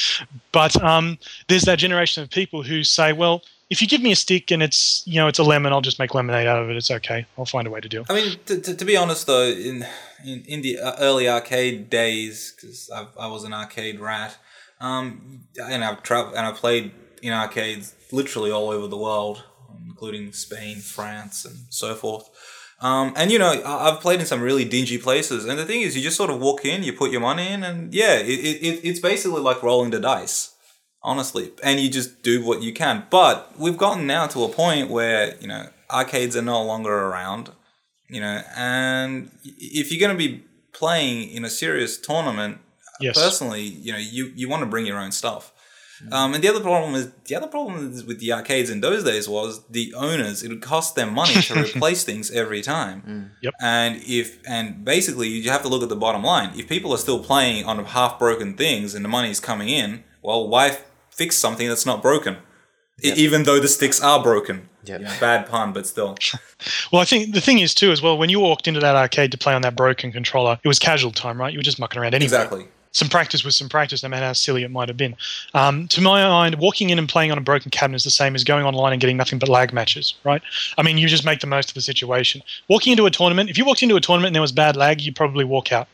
But 0.53 0.81
um, 0.83 1.19
there's 1.49 1.63
that 1.63 1.79
generation 1.79 2.23
of 2.23 2.31
people 2.31 2.63
who 2.63 2.85
say, 2.85 3.13
well, 3.13 3.43
if 3.73 3.81
you 3.83 3.89
give 3.89 4.03
me 4.03 4.13
a 4.13 4.17
stick 4.17 4.51
and 4.53 4.63
it's 4.63 5.03
you 5.07 5.17
know 5.21 5.29
it's 5.29 5.39
a 5.39 5.45
lemon, 5.53 5.73
I'll 5.73 5.81
just 5.91 5.99
make 5.99 6.15
lemonade 6.15 6.47
out 6.47 6.63
of 6.63 6.71
it. 6.71 6.77
It's 6.77 6.91
okay. 6.99 7.27
I'll 7.37 7.47
find 7.57 7.67
a 7.67 7.71
way 7.71 7.81
to 7.81 7.89
do 7.89 8.01
it. 8.03 8.07
I 8.11 8.15
mean, 8.15 8.39
to, 8.47 8.61
to, 8.61 8.75
to 8.81 8.85
be 8.85 8.97
honest 8.97 9.27
though, 9.27 9.49
in 9.71 9.87
in, 10.25 10.39
in 10.47 10.63
the 10.63 10.79
uh, 10.79 10.95
early 11.01 11.29
arcade 11.29 11.91
days, 11.91 12.53
because 12.55 12.91
I 13.25 13.27
was 13.35 13.43
an 13.45 13.53
arcade 13.53 13.99
rat, 13.99 14.37
um, 14.81 15.41
and 15.61 15.83
I've 15.85 16.03
traveled 16.03 16.35
and 16.37 16.47
I 16.47 16.53
played 16.53 16.93
in 17.23 17.33
arcades 17.33 17.95
literally 18.13 18.51
all 18.51 18.69
over 18.71 18.87
the 18.89 18.99
world, 18.99 19.43
including 19.87 20.33
Spain, 20.33 20.77
France, 20.79 21.45
and 21.45 21.57
so 21.71 21.95
forth. 21.95 22.29
Um, 22.81 23.13
and 23.17 23.31
you 23.31 23.39
know, 23.39 23.53
I- 23.53 23.89
I've 23.91 24.01
played 24.01 24.19
in 24.21 24.27
some 24.27 24.43
really 24.43 24.65
dingy 24.65 24.99
places, 24.99 25.45
and 25.47 25.57
the 25.59 25.65
thing 25.65 25.83
is, 25.83 25.97
you 25.97 26.03
just 26.03 26.17
sort 26.17 26.31
of 26.31 26.41
walk 26.41 26.65
in, 26.65 26.83
you 26.83 26.93
put 26.93 27.11
your 27.13 27.21
money 27.21 27.47
in, 27.49 27.63
and 27.63 27.95
yeah, 27.95 28.17
it, 28.19 28.39
it 28.69 28.81
it's 28.89 28.99
basically 29.01 29.41
like 29.41 29.63
rolling 29.63 29.91
the 29.91 30.01
dice, 30.01 30.52
honestly, 31.05 31.53
and 31.63 31.81
you 31.81 31.89
just 31.91 32.23
do 32.23 32.45
what 32.45 32.63
you 32.63 32.73
can. 32.73 33.07
But 33.11 33.53
we've 33.59 33.77
gotten 33.77 34.07
now 34.07 34.27
to 34.29 34.45
a 34.45 34.49
point 34.49 34.91
where 34.91 35.37
you 35.41 35.49
know 35.49 35.69
arcades 35.91 36.37
are 36.37 36.43
no 36.43 36.63
longer 36.63 36.91
around 36.93 37.51
you 38.09 38.21
know 38.21 38.41
and 38.57 39.31
if 39.45 39.91
you're 39.93 40.01
going 40.01 40.17
to 40.17 40.29
be 40.29 40.43
playing 40.73 41.29
in 41.31 41.45
a 41.45 41.51
serious 41.51 41.99
tournament 41.99 42.59
Yes. 43.01 43.19
personally 43.19 43.63
you 43.63 43.91
know 43.93 43.99
you, 43.99 44.33
you 44.37 44.49
want 44.49 44.61
to 44.63 44.67
bring 44.67 44.87
your 44.87 44.99
own 44.99 45.13
stuff 45.13 45.53
um, 46.11 46.35
and 46.35 46.43
the 46.43 46.49
other 46.49 46.61
problem 46.61 46.95
is 46.95 47.11
the 47.29 47.35
other 47.37 47.47
problem 47.47 47.93
is 47.93 48.05
with 48.05 48.21
the 48.21 48.33
arcades 48.33 48.71
in 48.71 48.81
those 48.81 49.03
days 49.05 49.29
was 49.29 49.65
the 49.69 49.93
owners 49.95 50.43
it 50.43 50.49
would 50.49 50.63
cost 50.63 50.95
them 50.95 51.13
money 51.13 51.35
to 51.43 51.55
replace 51.69 52.05
things 52.05 52.31
every 52.31 52.63
time 52.63 53.33
Yep. 53.43 53.55
and 53.61 54.01
if 54.07 54.39
and 54.47 54.85
basically 54.85 55.29
you 55.29 55.51
have 55.51 55.63
to 55.63 55.69
look 55.69 55.83
at 55.83 55.89
the 55.91 55.97
bottom 55.97 56.23
line 56.23 56.51
if 56.59 56.69
people 56.69 56.93
are 56.93 56.99
still 56.99 57.23
playing 57.23 57.65
on 57.67 57.85
half 57.85 58.19
broken 58.19 58.55
things 58.57 58.95
and 58.95 59.05
the 59.05 59.09
money's 59.11 59.41
coming 59.41 59.69
in 59.69 60.05
well 60.23 60.49
why 60.49 60.69
f- 60.69 60.85
fix 61.13 61.37
something 61.37 61.69
that's 61.69 61.87
not 61.87 62.03
broken 62.03 62.37
E- 63.03 63.13
even 63.17 63.45
though 63.45 63.59
the 63.61 63.69
sticks 63.69 64.01
are 64.01 64.23
broken 64.23 64.69
Yep. 64.85 65.01
bad 65.21 65.47
pun 65.49 65.73
but 65.73 65.87
still 65.87 66.17
Well, 66.93 67.01
I 67.01 67.05
think 67.05 67.35
the 67.35 67.41
thing 67.41 67.59
is 67.61 67.75
too 67.75 67.93
as 67.93 68.03
well. 68.03 68.19
When 68.19 68.31
you 68.31 68.41
walked 68.41 68.67
into 68.67 68.81
that 68.81 68.97
arcade 68.97 69.31
to 69.33 69.39
play 69.39 69.55
on 69.55 69.63
that 69.63 69.77
broken 69.77 70.11
controller, 70.13 70.59
it 70.63 70.69
was 70.69 70.79
casual 70.79 71.13
time, 71.13 71.41
right? 71.41 71.53
You 71.53 71.59
were 71.59 71.63
just 71.65 71.79
mucking 71.79 72.01
around 72.01 72.15
anyway. 72.15 72.27
exactly 72.27 72.67
some 72.95 73.09
practice 73.09 73.43
was 73.43 73.57
some 73.57 73.69
practice, 73.71 74.03
no 74.03 74.09
matter 74.11 74.27
how 74.27 74.33
silly 74.35 74.63
it 74.65 74.71
might 74.71 74.89
have 74.89 74.99
been. 74.99 75.17
Um, 75.55 75.89
to 75.89 76.03
my 76.03 76.23
mind, 76.29 76.57
walking 76.57 76.91
in 76.91 76.99
and 76.99 77.09
playing 77.09 77.33
on 77.33 77.39
a 77.39 77.41
broken 77.41 77.71
cabinet 77.71 77.97
is 77.97 78.05
the 78.05 78.11
same 78.11 78.35
as 78.35 78.45
going 78.45 78.67
online 78.67 78.93
and 78.93 79.01
getting 79.01 79.17
nothing 79.17 79.39
but 79.39 79.49
lag 79.49 79.73
matches, 79.73 80.15
right? 80.25 80.43
I 80.77 80.83
mean, 80.83 80.99
you 80.99 81.09
just 81.09 81.25
make 81.25 81.41
the 81.41 81.47
most 81.47 81.71
of 81.71 81.75
the 81.75 81.81
situation. 81.81 82.43
Walking 82.69 82.91
into 82.93 83.07
a 83.07 83.11
tournament, 83.11 83.49
if 83.49 83.57
you 83.57 83.65
walked 83.65 83.83
into 83.83 83.97
a 83.97 84.01
tournament 84.01 84.29
and 84.29 84.35
there 84.35 84.43
was 84.43 84.53
bad 84.53 84.77
lag, 84.77 85.01
you'd 85.01 85.17
probably 85.17 85.45
walk 85.45 85.73
out. 85.73 85.89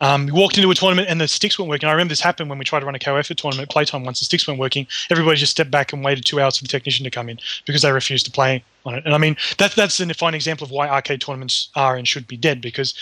Um, 0.00 0.26
you 0.26 0.34
walked 0.34 0.58
into 0.58 0.70
a 0.70 0.74
tournament 0.74 1.08
and 1.08 1.20
the 1.20 1.28
sticks 1.28 1.58
weren't 1.58 1.70
working. 1.70 1.88
I 1.88 1.92
remember 1.92 2.10
this 2.10 2.20
happened 2.20 2.50
when 2.50 2.58
we 2.58 2.64
tried 2.64 2.80
to 2.80 2.86
run 2.86 2.94
a 2.94 2.98
KOF 2.98 3.34
tournament 3.34 3.70
playtime 3.70 4.04
once. 4.04 4.18
The 4.18 4.26
sticks 4.26 4.46
weren't 4.46 4.60
working. 4.60 4.86
Everybody 5.10 5.38
just 5.38 5.52
stepped 5.52 5.70
back 5.70 5.92
and 5.92 6.04
waited 6.04 6.24
two 6.24 6.40
hours 6.40 6.58
for 6.58 6.64
the 6.64 6.68
technician 6.68 7.04
to 7.04 7.10
come 7.10 7.28
in 7.28 7.38
because 7.64 7.82
they 7.82 7.90
refused 7.90 8.26
to 8.26 8.32
play 8.32 8.62
on 8.84 8.94
it. 8.94 9.04
And 9.06 9.14
I 9.14 9.18
mean, 9.18 9.36
that, 9.58 9.72
that's 9.72 9.98
a 9.98 10.14
fine 10.14 10.34
example 10.34 10.66
of 10.66 10.70
why 10.70 10.88
arcade 10.88 11.22
tournaments 11.22 11.70
are 11.76 11.96
and 11.96 12.06
should 12.06 12.26
be 12.26 12.36
dead 12.36 12.60
because 12.60 12.94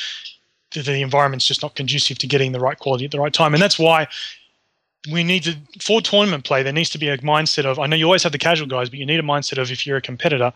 the, 0.73 0.83
the 0.83 1.03
environment's 1.03 1.47
just 1.47 1.63
not 1.63 1.75
conducive 1.75 2.19
to 2.19 2.27
getting 2.27 2.53
the 2.53 2.61
right 2.61 2.79
quality 2.79 3.05
at 3.05 3.11
the 3.11 3.21
right 3.21 3.33
time. 3.33 3.55
And 3.55 3.63
that's 3.63 3.79
why 3.79 4.07
we 5.11 5.25
need 5.25 5.43
to, 5.45 5.57
for 5.81 6.01
tournament 6.01 6.45
play, 6.45 6.63
there 6.63 6.73
needs 6.73 6.91
to 6.91 6.99
be 6.99 7.09
a 7.09 7.19
mindset 7.19 7.65
of, 7.65 7.79
I 7.79 7.87
know 7.87 7.97
you 7.97 8.07
always 8.07 8.23
have 8.23 8.33
the 8.33 8.39
casual 8.39 8.69
guys, 8.69 8.89
but 8.89 8.99
you 8.99 9.07
need 9.07 9.21
a 9.21 9.25
mindset 9.25 9.61
of 9.61 9.71
if 9.71 9.87
you're 9.87 9.97
a 9.97 10.03
competitor, 10.03 10.53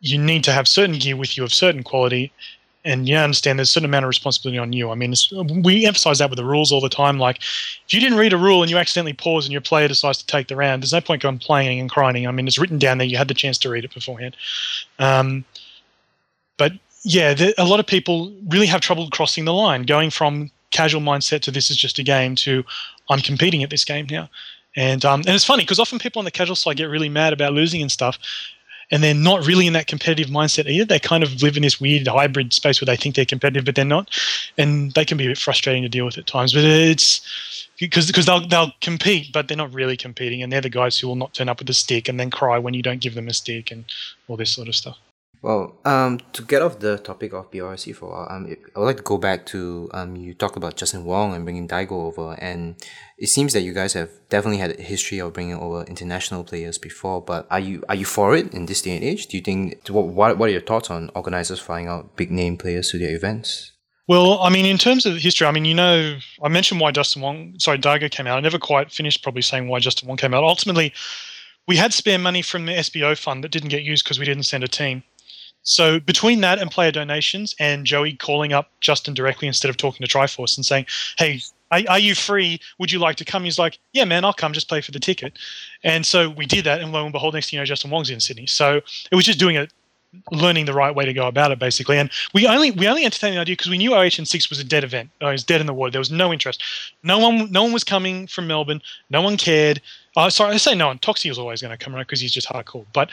you 0.00 0.18
need 0.18 0.44
to 0.44 0.52
have 0.52 0.66
certain 0.66 0.98
gear 0.98 1.16
with 1.16 1.36
you 1.36 1.44
of 1.44 1.52
certain 1.52 1.82
quality. 1.82 2.32
And 2.86 3.08
you 3.08 3.16
understand 3.16 3.58
there's 3.58 3.68
a 3.68 3.72
certain 3.72 3.90
amount 3.90 4.04
of 4.04 4.08
responsibility 4.08 4.58
on 4.58 4.72
you. 4.72 4.90
I 4.90 4.94
mean, 4.94 5.12
we 5.62 5.86
emphasize 5.86 6.20
that 6.20 6.30
with 6.30 6.36
the 6.36 6.44
rules 6.44 6.70
all 6.70 6.80
the 6.80 6.88
time. 6.88 7.18
Like, 7.18 7.38
if 7.38 7.92
you 7.92 7.98
didn't 7.98 8.16
read 8.16 8.32
a 8.32 8.36
rule 8.38 8.62
and 8.62 8.70
you 8.70 8.78
accidentally 8.78 9.12
pause 9.12 9.44
and 9.44 9.52
your 9.52 9.60
player 9.60 9.88
decides 9.88 10.18
to 10.18 10.26
take 10.26 10.46
the 10.46 10.54
round, 10.54 10.82
there's 10.82 10.92
no 10.92 11.00
point 11.00 11.20
going 11.20 11.38
playing 11.38 11.80
and 11.80 11.90
crying. 11.90 12.28
I 12.28 12.30
mean, 12.30 12.46
it's 12.46 12.58
written 12.58 12.78
down 12.78 12.98
there. 12.98 13.06
You 13.06 13.16
had 13.16 13.26
the 13.26 13.34
chance 13.34 13.58
to 13.58 13.68
read 13.68 13.84
it 13.84 13.92
beforehand. 13.92 14.36
Um, 15.00 15.44
but 16.56 16.72
yeah, 17.02 17.34
the, 17.34 17.60
a 17.60 17.64
lot 17.64 17.80
of 17.80 17.86
people 17.86 18.32
really 18.46 18.66
have 18.66 18.80
trouble 18.80 19.10
crossing 19.10 19.46
the 19.46 19.52
line, 19.52 19.82
going 19.82 20.10
from 20.10 20.50
casual 20.70 21.00
mindset 21.00 21.40
to 21.40 21.50
this 21.50 21.70
is 21.70 21.76
just 21.76 21.98
a 21.98 22.02
game 22.02 22.34
to 22.36 22.64
I'm 23.10 23.20
competing 23.20 23.62
at 23.62 23.70
this 23.70 23.84
game 23.84 24.06
now. 24.10 24.28
And 24.76 25.04
um, 25.04 25.20
and 25.20 25.30
it's 25.30 25.44
funny 25.44 25.64
because 25.64 25.80
often 25.80 25.98
people 25.98 26.20
on 26.20 26.24
the 26.24 26.30
casual 26.30 26.54
side 26.54 26.76
get 26.76 26.90
really 26.90 27.08
mad 27.08 27.32
about 27.32 27.52
losing 27.52 27.80
and 27.80 27.90
stuff. 27.90 28.18
And 28.90 29.02
they're 29.02 29.14
not 29.14 29.46
really 29.46 29.66
in 29.66 29.72
that 29.72 29.86
competitive 29.86 30.32
mindset 30.32 30.66
either. 30.66 30.84
They 30.84 30.98
kind 30.98 31.22
of 31.22 31.42
live 31.42 31.56
in 31.56 31.62
this 31.62 31.80
weird 31.80 32.06
hybrid 32.06 32.52
space 32.52 32.80
where 32.80 32.86
they 32.86 32.96
think 32.96 33.14
they're 33.16 33.24
competitive, 33.24 33.64
but 33.64 33.74
they're 33.74 33.84
not, 33.84 34.10
and 34.56 34.92
they 34.92 35.04
can 35.04 35.18
be 35.18 35.26
a 35.26 35.30
bit 35.30 35.38
frustrating 35.38 35.82
to 35.82 35.88
deal 35.88 36.04
with 36.04 36.18
at 36.18 36.26
times. 36.26 36.52
But 36.52 36.64
it's 36.64 37.68
because 37.78 38.06
because 38.06 38.26
they'll 38.26 38.46
they'll 38.46 38.72
compete, 38.80 39.32
but 39.32 39.48
they're 39.48 39.56
not 39.56 39.72
really 39.72 39.96
competing, 39.96 40.42
and 40.42 40.52
they're 40.52 40.60
the 40.60 40.70
guys 40.70 40.98
who 40.98 41.08
will 41.08 41.16
not 41.16 41.34
turn 41.34 41.48
up 41.48 41.58
with 41.58 41.70
a 41.70 41.74
stick 41.74 42.08
and 42.08 42.18
then 42.20 42.30
cry 42.30 42.58
when 42.58 42.74
you 42.74 42.82
don't 42.82 43.00
give 43.00 43.14
them 43.14 43.28
a 43.28 43.34
stick 43.34 43.70
and 43.70 43.84
all 44.28 44.36
this 44.36 44.50
sort 44.50 44.68
of 44.68 44.74
stuff. 44.74 44.98
Well, 45.46 45.78
um, 45.84 46.18
to 46.32 46.42
get 46.42 46.60
off 46.60 46.80
the 46.80 46.98
topic 46.98 47.32
of 47.32 47.52
BYOC 47.52 47.94
for 47.94 48.06
a 48.06 48.10
while, 48.10 48.26
um, 48.28 48.56
I 48.74 48.78
would 48.80 48.84
like 48.84 48.96
to 48.96 49.04
go 49.04 49.16
back 49.16 49.46
to 49.46 49.88
um, 49.94 50.16
you 50.16 50.34
talked 50.34 50.56
about 50.56 50.74
Justin 50.74 51.04
Wong 51.04 51.36
and 51.36 51.44
bringing 51.44 51.68
Daigo 51.68 51.92
over, 51.92 52.34
and 52.40 52.74
it 53.16 53.28
seems 53.28 53.52
that 53.52 53.60
you 53.60 53.72
guys 53.72 53.92
have 53.92 54.10
definitely 54.28 54.58
had 54.58 54.76
a 54.76 54.82
history 54.82 55.20
of 55.20 55.34
bringing 55.34 55.54
over 55.54 55.84
international 55.84 56.42
players 56.42 56.78
before. 56.78 57.22
But 57.22 57.46
are 57.48 57.60
you 57.60 57.84
are 57.88 57.94
you 57.94 58.04
for 58.04 58.34
it 58.34 58.52
in 58.52 58.66
this 58.66 58.82
day 58.82 58.96
and 58.96 59.04
age? 59.04 59.28
Do 59.28 59.36
you 59.36 59.42
think 59.44 59.86
what 59.88 60.36
what 60.36 60.48
are 60.48 60.52
your 60.52 60.62
thoughts 60.62 60.90
on 60.90 61.12
organizers 61.14 61.60
flying 61.60 61.86
out 61.86 62.16
big 62.16 62.32
name 62.32 62.56
players 62.56 62.90
to 62.90 62.98
their 62.98 63.14
events? 63.14 63.70
Well, 64.08 64.40
I 64.40 64.50
mean, 64.50 64.66
in 64.66 64.78
terms 64.78 65.06
of 65.06 65.16
history, 65.16 65.46
I 65.46 65.52
mean, 65.52 65.64
you 65.64 65.74
know, 65.74 66.18
I 66.42 66.48
mentioned 66.48 66.80
why 66.80 66.90
Justin 66.90 67.22
Wong, 67.22 67.54
sorry, 67.60 67.78
Daigo 67.78 68.10
came 68.10 68.26
out. 68.26 68.36
I 68.36 68.40
never 68.40 68.58
quite 68.58 68.90
finished 68.90 69.22
probably 69.22 69.42
saying 69.42 69.68
why 69.68 69.78
Justin 69.78 70.08
Wong 70.08 70.16
came 70.16 70.34
out. 70.34 70.42
Ultimately, 70.42 70.92
we 71.68 71.76
had 71.76 71.94
spare 71.94 72.18
money 72.18 72.42
from 72.42 72.66
the 72.66 72.72
SBO 72.72 73.16
fund 73.16 73.44
that 73.44 73.52
didn't 73.52 73.68
get 73.68 73.84
used 73.84 74.04
because 74.04 74.18
we 74.18 74.24
didn't 74.24 74.42
send 74.42 74.64
a 74.64 74.68
team. 74.68 75.04
So 75.66 75.98
between 75.98 76.40
that 76.42 76.60
and 76.60 76.70
player 76.70 76.92
donations 76.92 77.54
and 77.58 77.84
Joey 77.84 78.14
calling 78.14 78.52
up 78.52 78.70
Justin 78.80 79.14
directly 79.14 79.48
instead 79.48 79.68
of 79.68 79.76
talking 79.76 80.06
to 80.06 80.10
Triforce 80.10 80.56
and 80.56 80.64
saying, 80.64 80.86
"Hey, 81.18 81.42
are, 81.72 81.80
are, 81.88 81.98
you 81.98 82.14
free? 82.14 82.60
Would 82.78 82.92
you 82.92 83.00
like 83.00 83.16
to 83.16 83.24
come?" 83.24 83.42
He's 83.42 83.58
like, 83.58 83.78
"Yeah, 83.92 84.04
man, 84.04 84.24
I'll 84.24 84.32
come. 84.32 84.52
Just 84.52 84.70
pay 84.70 84.80
for 84.80 84.92
the 84.92 85.00
ticket." 85.00 85.36
And 85.82 86.06
so 86.06 86.30
we 86.30 86.46
did 86.46 86.64
that, 86.64 86.80
and 86.80 86.92
lo 86.92 87.02
and 87.02 87.12
behold, 87.12 87.34
next 87.34 87.50
thing 87.50 87.56
you 87.56 87.60
know, 87.60 87.66
Justin 87.66 87.90
Wong's 87.90 88.10
in 88.10 88.20
Sydney. 88.20 88.46
So 88.46 88.80
it 89.10 89.16
was 89.16 89.24
just 89.24 89.40
doing 89.40 89.56
it, 89.56 89.72
learning 90.30 90.66
the 90.66 90.72
right 90.72 90.94
way 90.94 91.04
to 91.04 91.12
go 91.12 91.26
about 91.26 91.50
it, 91.50 91.58
basically. 91.58 91.98
And 91.98 92.10
we 92.32 92.46
only 92.46 92.70
we 92.70 92.86
only 92.86 93.04
entertained 93.04 93.36
the 93.36 93.40
idea 93.40 93.56
because 93.56 93.70
we 93.70 93.78
knew 93.78 93.92
OHN 93.92 94.24
six 94.24 94.48
was 94.48 94.60
a 94.60 94.64
dead 94.64 94.84
event. 94.84 95.10
Oh, 95.20 95.28
it 95.28 95.32
was 95.32 95.42
dead 95.42 95.60
in 95.60 95.66
the 95.66 95.74
water. 95.74 95.90
There 95.90 96.00
was 96.00 96.12
no 96.12 96.32
interest. 96.32 96.62
No 97.02 97.18
one 97.18 97.50
no 97.50 97.64
one 97.64 97.72
was 97.72 97.82
coming 97.82 98.28
from 98.28 98.46
Melbourne. 98.46 98.82
No 99.10 99.20
one 99.20 99.36
cared. 99.36 99.82
Oh, 100.16 100.28
sorry, 100.28 100.54
I 100.54 100.56
say 100.58 100.76
no 100.76 100.86
one. 100.86 100.98
Toxie 101.00 101.28
was 101.28 101.38
always 101.38 101.60
going 101.60 101.76
to 101.76 101.84
come 101.84 101.94
around 101.94 102.04
because 102.04 102.20
he's 102.20 102.32
just 102.32 102.48
hardcore. 102.48 102.86
But 102.94 103.10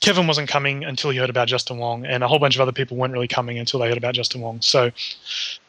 Kevin 0.00 0.26
wasn't 0.26 0.48
coming 0.48 0.84
until 0.84 1.10
he 1.10 1.18
heard 1.18 1.30
about 1.30 1.48
Justin 1.48 1.78
Wong, 1.78 2.04
and 2.06 2.22
a 2.22 2.28
whole 2.28 2.38
bunch 2.38 2.54
of 2.54 2.60
other 2.60 2.72
people 2.72 2.96
weren't 2.96 3.12
really 3.12 3.28
coming 3.28 3.58
until 3.58 3.80
they 3.80 3.88
heard 3.88 3.98
about 3.98 4.14
Justin 4.14 4.40
Wong. 4.40 4.60
So 4.60 4.90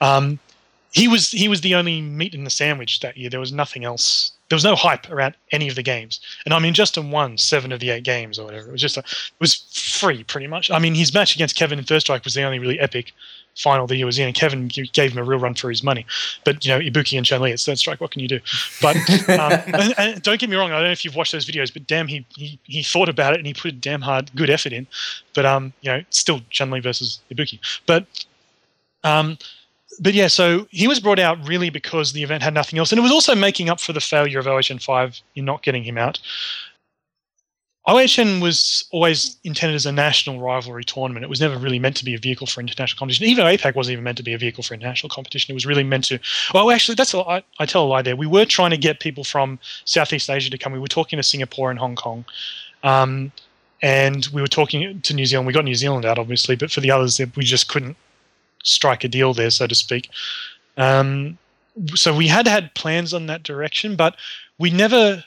um, 0.01 0.39
he 0.91 1.07
was 1.07 1.31
he 1.31 1.47
was 1.47 1.61
the 1.61 1.75
only 1.75 2.01
meat 2.01 2.33
in 2.33 2.43
the 2.43 2.49
sandwich 2.49 2.99
that 2.99 3.17
year. 3.17 3.29
There 3.29 3.39
was 3.39 3.51
nothing 3.51 3.85
else. 3.85 4.31
There 4.49 4.55
was 4.55 4.63
no 4.63 4.75
hype 4.75 5.09
around 5.11 5.35
any 5.51 5.67
of 5.67 5.75
the 5.75 5.83
games. 5.83 6.19
And 6.45 6.53
I 6.53 6.59
mean, 6.59 6.73
Justin 6.73 7.11
won 7.11 7.37
seven 7.37 7.71
of 7.71 7.79
the 7.79 7.91
eight 7.91 8.03
games 8.03 8.39
or 8.39 8.45
whatever. 8.45 8.69
It 8.69 8.71
was 8.71 8.81
just 8.81 8.97
a, 8.97 9.01
it 9.01 9.39
was 9.39 9.55
free 9.71 10.23
pretty 10.23 10.47
much. 10.47 10.71
I 10.71 10.79
mean, 10.79 10.95
his 10.95 11.13
match 11.13 11.35
against 11.35 11.55
Kevin 11.55 11.77
in 11.77 11.85
Third 11.85 11.99
Strike 12.01 12.23
was 12.23 12.33
the 12.33 12.43
only 12.43 12.57
really 12.57 12.79
epic 12.79 13.13
final 13.59 13.87
that 13.87 13.95
he 13.95 14.03
was 14.03 14.17
in, 14.17 14.25
and 14.25 14.35
Kevin 14.35 14.69
gave 14.93 15.11
him 15.11 15.17
a 15.17 15.23
real 15.23 15.39
run 15.39 15.53
for 15.53 15.69
his 15.69 15.83
money. 15.83 16.05
But 16.45 16.65
you 16.65 16.71
know, 16.71 16.79
Ibuki 16.79 17.17
and 17.17 17.25
Chun 17.25 17.41
Li, 17.41 17.51
it's 17.51 17.65
third 17.65 17.77
strike. 17.77 17.99
What 18.01 18.11
can 18.11 18.21
you 18.21 18.27
do? 18.27 18.39
But 18.81 18.95
um, 19.29 19.51
and, 19.73 19.93
and, 19.97 20.21
don't 20.21 20.39
get 20.39 20.49
me 20.49 20.55
wrong, 20.55 20.71
I 20.71 20.75
don't 20.75 20.85
know 20.85 20.91
if 20.91 21.03
you've 21.03 21.15
watched 21.15 21.33
those 21.33 21.45
videos, 21.45 21.71
but 21.71 21.85
damn, 21.85 22.07
he 22.07 22.25
he, 22.35 22.59
he 22.63 22.83
thought 22.83 23.09
about 23.09 23.33
it 23.33 23.39
and 23.39 23.47
he 23.47 23.53
put 23.53 23.71
a 23.71 23.75
damn 23.75 24.01
hard, 24.01 24.31
good 24.35 24.49
effort 24.49 24.73
in. 24.73 24.87
But 25.33 25.45
um, 25.45 25.73
you 25.81 25.91
know, 25.91 26.03
still 26.09 26.41
Chun 26.49 26.71
Li 26.71 26.79
versus 26.79 27.19
Ibuki. 27.31 27.59
But 27.85 28.05
um, 29.03 29.37
but 29.99 30.13
yeah, 30.13 30.27
so 30.27 30.67
he 30.71 30.87
was 30.87 30.99
brought 30.99 31.19
out 31.19 31.45
really 31.47 31.69
because 31.69 32.13
the 32.13 32.23
event 32.23 32.43
had 32.43 32.53
nothing 32.53 32.79
else, 32.79 32.91
and 32.91 32.99
it 32.99 33.03
was 33.03 33.11
also 33.11 33.35
making 33.35 33.69
up 33.69 33.79
for 33.79 33.93
the 33.93 33.99
failure 33.99 34.39
of 34.39 34.47
OHN 34.47 34.79
five 34.79 35.19
in 35.35 35.45
not 35.45 35.63
getting 35.63 35.83
him 35.83 35.97
out. 35.97 36.19
OHN 37.87 38.41
was 38.41 38.85
always 38.91 39.37
intended 39.43 39.75
as 39.75 39.85
a 39.85 39.91
national 39.91 40.39
rivalry 40.39 40.83
tournament. 40.83 41.23
It 41.23 41.29
was 41.29 41.41
never 41.41 41.57
really 41.57 41.79
meant 41.79 41.95
to 41.97 42.05
be 42.05 42.13
a 42.13 42.19
vehicle 42.19 42.45
for 42.45 42.59
international 42.59 42.99
competition. 42.99 43.25
Even 43.25 43.45
APAC 43.45 43.73
wasn't 43.73 43.93
even 43.93 44.03
meant 44.03 44.17
to 44.17 44.23
be 44.23 44.33
a 44.33 44.37
vehicle 44.37 44.63
for 44.63 44.73
international 44.73 45.09
competition. 45.09 45.51
It 45.51 45.55
was 45.55 45.65
really 45.65 45.83
meant 45.83 46.03
to. 46.05 46.19
Well, 46.53 46.69
actually, 46.71 46.95
that's 46.95 47.13
a, 47.13 47.19
I, 47.19 47.43
I 47.57 47.65
tell 47.65 47.85
a 47.85 47.87
lie 47.87 48.01
there. 48.01 48.15
We 48.15 48.27
were 48.27 48.45
trying 48.45 48.71
to 48.71 48.77
get 48.77 48.99
people 48.99 49.23
from 49.23 49.59
Southeast 49.85 50.29
Asia 50.29 50.49
to 50.49 50.57
come. 50.57 50.73
We 50.73 50.79
were 50.79 50.87
talking 50.87 51.17
to 51.17 51.23
Singapore 51.23 51.71
and 51.71 51.79
Hong 51.79 51.95
Kong. 51.95 52.25
Um, 52.83 53.31
and 53.81 54.27
we 54.33 54.41
were 54.41 54.47
talking 54.47 55.01
to 55.01 55.13
New 55.13 55.25
Zealand. 55.25 55.47
We 55.47 55.53
got 55.53 55.63
New 55.63 55.75
Zealand 55.75 56.05
out, 56.05 56.19
obviously, 56.19 56.55
but 56.55 56.71
for 56.71 56.81
the 56.81 56.91
others, 56.91 57.19
we 57.35 57.43
just 57.43 57.69
couldn't 57.69 57.95
strike 58.63 59.03
a 59.03 59.07
deal 59.07 59.33
there, 59.33 59.49
so 59.49 59.67
to 59.67 59.75
speak. 59.75 60.09
Um, 60.77 61.37
so 61.95 62.15
we 62.15 62.27
had 62.27 62.45
had 62.45 62.73
plans 62.75 63.13
on 63.13 63.27
that 63.27 63.43
direction, 63.43 63.95
but 63.95 64.15
we 64.57 64.69
never 64.69 65.23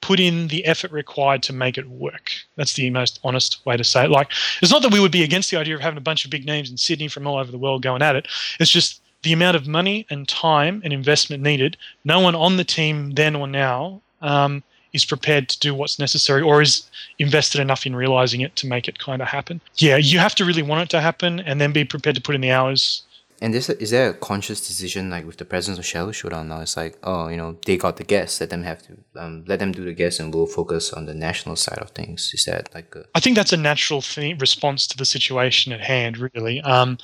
put 0.00 0.20
in 0.20 0.48
the 0.48 0.64
effort 0.64 0.92
required 0.92 1.42
to 1.44 1.52
make 1.52 1.78
it 1.78 1.88
work. 1.88 2.32
That's 2.56 2.74
the 2.74 2.90
most 2.90 3.18
honest 3.24 3.64
way 3.66 3.76
to 3.76 3.84
say 3.84 4.04
it. 4.04 4.10
Like, 4.10 4.30
it's 4.62 4.72
not 4.72 4.82
that 4.82 4.92
we 4.92 5.00
would 5.00 5.12
be 5.12 5.24
against 5.24 5.50
the 5.50 5.56
idea 5.56 5.74
of 5.74 5.80
having 5.80 5.98
a 5.98 6.02
bunch 6.02 6.24
of 6.24 6.30
big 6.30 6.46
names 6.46 6.70
in 6.70 6.76
Sydney 6.76 7.08
from 7.08 7.26
all 7.26 7.38
over 7.38 7.50
the 7.50 7.58
world 7.58 7.82
going 7.82 8.02
at 8.02 8.16
it. 8.16 8.28
It's 8.60 8.70
just 8.70 9.00
the 9.22 9.32
amount 9.32 9.56
of 9.56 9.66
money 9.66 10.06
and 10.10 10.28
time 10.28 10.80
and 10.84 10.92
investment 10.92 11.42
needed. 11.42 11.76
No 12.04 12.20
one 12.20 12.34
on 12.34 12.56
the 12.56 12.64
team 12.64 13.12
then 13.12 13.34
or 13.34 13.48
now 13.48 14.00
um, 14.22 14.62
is 14.92 15.04
prepared 15.04 15.48
to 15.48 15.58
do 15.58 15.74
what's 15.74 15.98
necessary 15.98 16.42
or 16.42 16.62
is 16.62 16.88
invested 17.18 17.60
enough 17.60 17.86
in 17.86 17.96
realizing 17.96 18.40
it 18.40 18.54
to 18.56 18.66
make 18.66 18.88
it 18.88 18.98
kind 18.98 19.20
of 19.20 19.28
happen. 19.28 19.60
Yeah, 19.76 19.96
you 19.96 20.18
have 20.18 20.34
to 20.36 20.44
really 20.44 20.62
want 20.62 20.82
it 20.82 20.90
to 20.90 21.00
happen 21.00 21.40
and 21.40 21.60
then 21.60 21.72
be 21.72 21.84
prepared 21.84 22.16
to 22.16 22.22
put 22.22 22.34
in 22.34 22.40
the 22.40 22.50
hours 22.50 23.02
and 23.40 23.52
this 23.52 23.68
is 23.68 23.90
there 23.90 24.10
a 24.10 24.14
conscious 24.14 24.66
decision 24.66 25.10
like 25.10 25.26
with 25.26 25.36
the 25.36 25.44
presence 25.44 25.78
of 25.78 25.86
Shadow 25.86 26.12
Showdown 26.12 26.48
now? 26.48 26.60
It's 26.60 26.76
like 26.76 26.98
oh 27.02 27.28
you 27.28 27.36
know 27.36 27.56
they 27.66 27.76
got 27.76 27.96
the 27.96 28.04
guests, 28.04 28.40
let 28.40 28.50
them 28.50 28.62
have 28.62 28.82
to 28.86 28.96
um, 29.16 29.44
let 29.46 29.58
them 29.58 29.72
do 29.72 29.84
the 29.84 29.92
guests, 29.92 30.20
and 30.20 30.34
we'll 30.34 30.46
focus 30.46 30.92
on 30.92 31.06
the 31.06 31.14
national 31.14 31.56
side 31.56 31.78
of 31.78 31.90
things. 31.90 32.32
Is 32.34 32.44
that 32.44 32.74
like 32.74 32.94
a- 32.94 33.04
I 33.14 33.20
think 33.20 33.36
that's 33.36 33.52
a 33.52 33.56
natural 33.56 34.00
thing, 34.00 34.38
response 34.38 34.86
to 34.88 34.96
the 34.96 35.04
situation 35.04 35.72
at 35.72 35.80
hand. 35.80 36.18
Really, 36.34 36.60
um, 36.62 36.98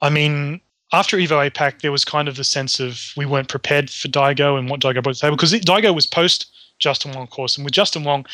I 0.00 0.10
mean. 0.10 0.60
After 0.90 1.18
Evo 1.18 1.46
APAC, 1.50 1.82
there 1.82 1.92
was 1.92 2.02
kind 2.02 2.28
of 2.28 2.36
the 2.36 2.44
sense 2.44 2.80
of 2.80 3.12
we 3.14 3.26
weren't 3.26 3.50
prepared 3.50 3.90
for 3.90 4.08
Daigo 4.08 4.58
and 4.58 4.70
what 4.70 4.80
Daigo 4.80 5.02
brought 5.02 5.16
to 5.16 5.20
the 5.20 5.26
table 5.26 5.36
because 5.36 5.52
Daigo 5.52 5.94
was 5.94 6.06
post 6.06 6.46
Justin 6.78 7.12
Wong, 7.12 7.26
course, 7.26 7.58
and 7.58 7.64
with 7.66 7.74
Justin 7.74 8.04
Wong, 8.04 8.24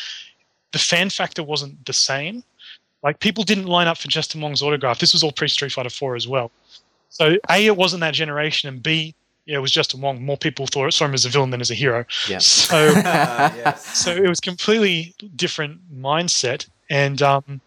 the 0.71 0.79
fan 0.79 1.09
factor 1.09 1.43
wasn't 1.43 1.85
the 1.85 1.91
same. 1.91 2.43
Like 3.03 3.19
people 3.19 3.43
didn't 3.43 3.65
line 3.65 3.87
up 3.87 3.97
for 3.97 4.07
Justin 4.07 4.41
Wong's 4.41 4.61
autograph. 4.61 4.99
This 4.99 5.13
was 5.13 5.21
all 5.21 5.31
pre 5.31 5.47
Street 5.47 5.71
Fighter 5.71 5.89
4 5.89 6.15
as 6.15 6.27
well. 6.27 6.51
So 7.15 7.37
A, 7.49 7.65
it 7.65 7.77
wasn't 7.77 8.01
that 8.01 8.13
generation, 8.13 8.67
and 8.67 8.83
B, 8.83 9.15
yeah, 9.45 9.57
it 9.57 9.61
was 9.61 9.71
Justin 9.71 10.01
Wong. 10.01 10.21
More 10.23 10.35
people 10.35 10.67
thought 10.67 10.91
saw 10.93 11.05
him 11.05 11.13
as 11.13 11.23
a 11.23 11.29
villain 11.29 11.51
than 11.51 11.61
as 11.61 11.71
a 11.71 11.75
hero. 11.75 12.03
Yeah. 12.27 12.39
So, 12.39 12.75
yes. 12.95 13.97
so 13.97 14.11
it 14.11 14.27
was 14.27 14.41
completely 14.41 15.13
different 15.35 15.79
mindset, 15.95 16.67
and 16.89 17.21
um, 17.21 17.61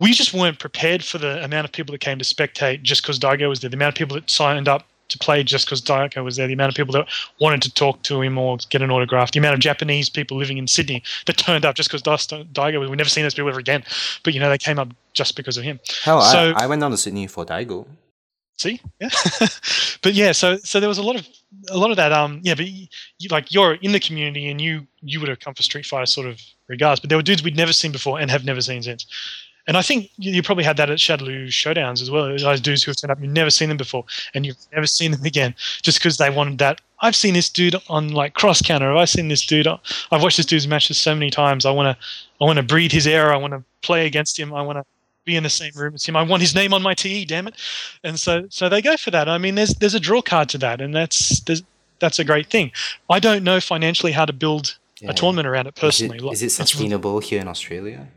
we 0.00 0.12
just 0.12 0.34
weren't 0.34 0.58
prepared 0.58 1.02
for 1.02 1.16
the 1.16 1.42
amount 1.42 1.64
of 1.64 1.72
people 1.72 1.92
that 1.92 2.00
came 2.00 2.18
to 2.18 2.24
spectate 2.24 2.82
just 2.82 3.02
because 3.02 3.18
Daigo 3.18 3.48
was 3.48 3.60
there. 3.60 3.70
The 3.70 3.76
amount 3.76 3.94
of 3.94 3.98
people 3.98 4.16
that 4.16 4.28
signed 4.28 4.68
up 4.68 4.86
to 5.08 5.18
play 5.18 5.42
just 5.42 5.66
because 5.66 5.80
Daigo 5.80 6.22
was 6.22 6.36
there. 6.36 6.46
The 6.46 6.52
amount 6.52 6.68
of 6.68 6.76
people 6.76 6.92
that 6.92 7.08
wanted 7.40 7.62
to 7.62 7.72
talk 7.72 8.02
to 8.02 8.20
him 8.20 8.36
or 8.36 8.58
get 8.68 8.82
an 8.82 8.90
autograph. 8.90 9.32
The 9.32 9.38
amount 9.38 9.54
of 9.54 9.60
Japanese 9.60 10.10
people 10.10 10.36
living 10.36 10.58
in 10.58 10.66
Sydney 10.66 11.02
that 11.24 11.38
turned 11.38 11.64
up 11.64 11.74
just 11.74 11.90
because 11.90 12.02
Daigo. 12.02 12.80
Was. 12.80 12.90
We've 12.90 12.98
never 12.98 13.08
seen 13.08 13.22
those 13.22 13.32
people 13.32 13.48
ever 13.48 13.60
again, 13.60 13.82
but 14.24 14.34
you 14.34 14.40
know 14.40 14.50
they 14.50 14.58
came 14.58 14.78
up 14.78 14.88
just 15.14 15.36
because 15.36 15.56
of 15.56 15.64
him. 15.64 15.80
Hell, 16.02 16.20
so, 16.20 16.52
I, 16.56 16.64
I 16.64 16.66
went 16.66 16.80
down 16.82 16.90
to 16.90 16.98
Sydney 16.98 17.26
for 17.26 17.46
Daigo. 17.46 17.86
See, 18.58 18.80
yeah, 19.00 19.08
but 20.02 20.14
yeah, 20.14 20.32
so 20.32 20.56
so 20.58 20.80
there 20.80 20.88
was 20.88 20.98
a 20.98 21.02
lot 21.02 21.14
of 21.14 21.28
a 21.70 21.78
lot 21.78 21.90
of 21.90 21.96
that. 21.96 22.12
Um, 22.12 22.40
yeah, 22.42 22.54
but 22.54 22.66
you, 22.66 22.88
like 23.30 23.52
you're 23.52 23.74
in 23.74 23.92
the 23.92 24.00
community 24.00 24.48
and 24.48 24.60
you 24.60 24.86
you 25.00 25.20
would 25.20 25.28
have 25.28 25.38
come 25.38 25.54
for 25.54 25.62
Street 25.62 25.86
Fighter 25.86 26.06
sort 26.06 26.26
of 26.26 26.40
regards, 26.66 27.00
but 27.00 27.08
there 27.08 27.16
were 27.16 27.22
dudes 27.22 27.42
we'd 27.42 27.56
never 27.56 27.72
seen 27.72 27.92
before 27.92 28.18
and 28.18 28.30
have 28.30 28.44
never 28.44 28.60
seen 28.60 28.82
since. 28.82 29.06
And 29.68 29.76
I 29.76 29.82
think 29.82 30.10
you, 30.16 30.32
you 30.32 30.42
probably 30.42 30.64
had 30.64 30.76
that 30.78 30.90
at 30.90 30.98
Shadowloo 30.98 31.48
Showdowns 31.48 32.00
as 32.00 32.10
well. 32.10 32.36
Those 32.36 32.60
dudes 32.60 32.82
who 32.82 32.90
have 32.90 32.96
turned 32.96 33.10
up, 33.10 33.20
you've 33.20 33.30
never 33.30 33.50
seen 33.50 33.68
them 33.68 33.76
before, 33.76 34.04
and 34.34 34.44
you've 34.44 34.56
never 34.72 34.86
seen 34.86 35.12
them 35.12 35.22
again, 35.24 35.54
just 35.82 35.98
because 35.98 36.16
they 36.16 36.30
wanted 36.30 36.58
that. 36.58 36.80
I've 37.00 37.14
seen 37.14 37.34
this 37.34 37.48
dude 37.50 37.76
on 37.88 38.08
like 38.08 38.34
cross 38.34 38.60
counter. 38.60 38.88
Have 38.88 38.96
I've 38.96 39.10
seen 39.10 39.28
this 39.28 39.46
dude. 39.46 39.68
I've 39.68 40.22
watched 40.22 40.38
this 40.38 40.46
dude's 40.46 40.66
matches 40.66 40.98
so 40.98 41.14
many 41.14 41.30
times. 41.30 41.64
I 41.64 41.70
want 41.70 41.96
to, 41.96 42.04
I 42.40 42.44
want 42.44 42.56
to 42.56 42.62
breathe 42.64 42.90
his 42.90 43.06
air. 43.06 43.32
I 43.32 43.36
want 43.36 43.52
to 43.52 43.62
play 43.82 44.06
against 44.06 44.36
him. 44.38 44.52
I 44.52 44.62
want 44.62 44.78
to 44.78 44.84
be 45.28 45.36
in 45.36 45.44
the 45.44 45.50
same 45.50 45.72
room 45.76 45.94
as 45.94 46.04
him. 46.04 46.16
I 46.16 46.22
want 46.22 46.42
his 46.42 46.54
name 46.54 46.74
on 46.74 46.82
my 46.82 46.94
TE, 46.94 47.24
damn 47.24 47.46
it. 47.46 47.54
And 48.02 48.18
so 48.18 48.46
so 48.50 48.68
they 48.68 48.82
go 48.82 48.96
for 48.96 49.12
that. 49.12 49.28
I 49.28 49.38
mean, 49.38 49.54
there's 49.54 49.74
there's 49.74 49.94
a 49.94 50.00
draw 50.00 50.22
card 50.22 50.48
to 50.50 50.58
that, 50.58 50.80
and 50.80 50.94
that's 50.94 51.40
that's 52.00 52.18
a 52.18 52.24
great 52.24 52.48
thing. 52.48 52.72
I 53.08 53.20
don't 53.20 53.44
know 53.44 53.60
financially 53.60 54.12
how 54.12 54.24
to 54.24 54.32
build 54.32 54.78
yeah. 55.00 55.10
a 55.10 55.14
tournament 55.14 55.46
around 55.46 55.66
it 55.66 55.74
personally. 55.74 56.18
Is 56.18 56.24
it, 56.24 56.32
is 56.32 56.42
it 56.42 56.50
sustainable 56.50 57.20
here 57.20 57.40
in 57.40 57.48
Australia? 57.48 58.08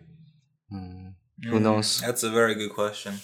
Hmm. 0.69 1.09
Who 1.43 1.59
mm, 1.59 1.61
knows? 1.61 2.01
That's 2.01 2.23
a 2.23 2.29
very 2.29 2.55
good 2.55 2.71
question. 2.71 3.15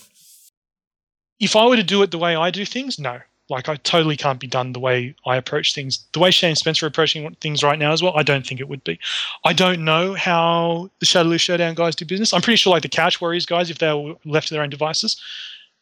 If 1.39 1.55
I 1.55 1.65
were 1.67 1.75
to 1.75 1.83
do 1.83 2.01
it 2.03 2.11
the 2.11 2.17
way 2.17 2.35
I 2.35 2.49
do 2.51 2.65
things, 2.65 2.99
no. 2.99 3.19
Like 3.49 3.69
I 3.69 3.75
totally 3.77 4.17
can't 4.17 4.39
be 4.39 4.47
done 4.47 4.73
the 4.73 4.79
way 4.79 5.15
I 5.25 5.37
approach 5.37 5.73
things. 5.73 6.05
The 6.11 6.19
way 6.19 6.31
Shane 6.31 6.55
Spencer 6.55 6.85
approaching 6.85 7.33
things 7.39 7.63
right 7.63 7.79
now 7.79 7.93
as 7.93 8.03
well, 8.03 8.13
I 8.15 8.23
don't 8.23 8.45
think 8.45 8.59
it 8.59 8.67
would 8.67 8.83
be. 8.83 8.99
I 9.45 9.53
don't 9.53 9.85
know 9.85 10.15
how 10.15 10.89
the 10.99 11.05
Shadowloo 11.05 11.39
Showdown 11.39 11.75
guys 11.75 11.95
do 11.95 12.05
business. 12.05 12.33
I'm 12.33 12.41
pretty 12.41 12.57
sure 12.57 12.71
like 12.71 12.83
the 12.83 12.89
Couch 12.89 13.21
Warriors 13.21 13.45
guys, 13.45 13.69
if 13.69 13.77
they 13.77 13.93
were 13.93 14.15
left 14.25 14.49
to 14.49 14.53
their 14.53 14.63
own 14.63 14.69
devices, 14.69 15.21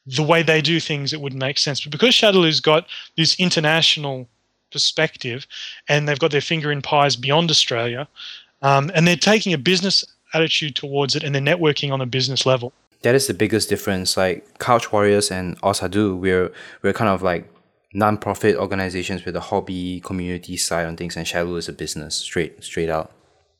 the 0.05 0.23
way 0.23 0.43
they 0.43 0.61
do 0.61 0.79
things, 0.79 1.11
it 1.11 1.21
wouldn't 1.21 1.41
make 1.41 1.57
sense. 1.57 1.81
But 1.81 1.91
because 1.91 2.13
Shadowloo's 2.13 2.59
got 2.59 2.87
this 3.17 3.39
international 3.39 4.27
perspective 4.71 5.47
and 5.89 6.07
they've 6.07 6.19
got 6.19 6.31
their 6.31 6.41
finger 6.41 6.71
in 6.71 6.81
pies 6.81 7.15
beyond 7.15 7.49
Australia, 7.49 8.07
um, 8.61 8.91
and 8.93 9.07
they're 9.07 9.15
taking 9.15 9.53
a 9.53 9.57
business 9.57 10.05
attitude 10.33 10.75
towards 10.75 11.15
it 11.15 11.23
and 11.23 11.33
they're 11.33 11.41
networking 11.41 11.91
on 11.91 12.01
a 12.01 12.05
business 12.05 12.45
level. 12.45 12.73
That 13.01 13.15
is 13.15 13.27
the 13.27 13.33
biggest 13.33 13.69
difference. 13.69 14.17
Like 14.17 14.59
Couch 14.59 14.91
Warriors 14.91 15.31
and 15.31 15.59
Ozhadou, 15.61 16.17
we're 16.17 16.51
we're 16.81 16.93
kind 16.93 17.09
of 17.09 17.21
like 17.21 17.47
non-profit 17.95 18.55
organizations 18.57 19.25
with 19.25 19.35
a 19.35 19.39
hobby 19.39 20.01
community 20.01 20.57
side 20.57 20.85
on 20.85 20.97
things, 20.97 21.15
and 21.15 21.27
Shadow 21.27 21.55
is 21.55 21.69
a 21.69 21.73
business 21.73 22.15
straight 22.15 22.63
straight 22.63 22.89
out. 22.89 23.11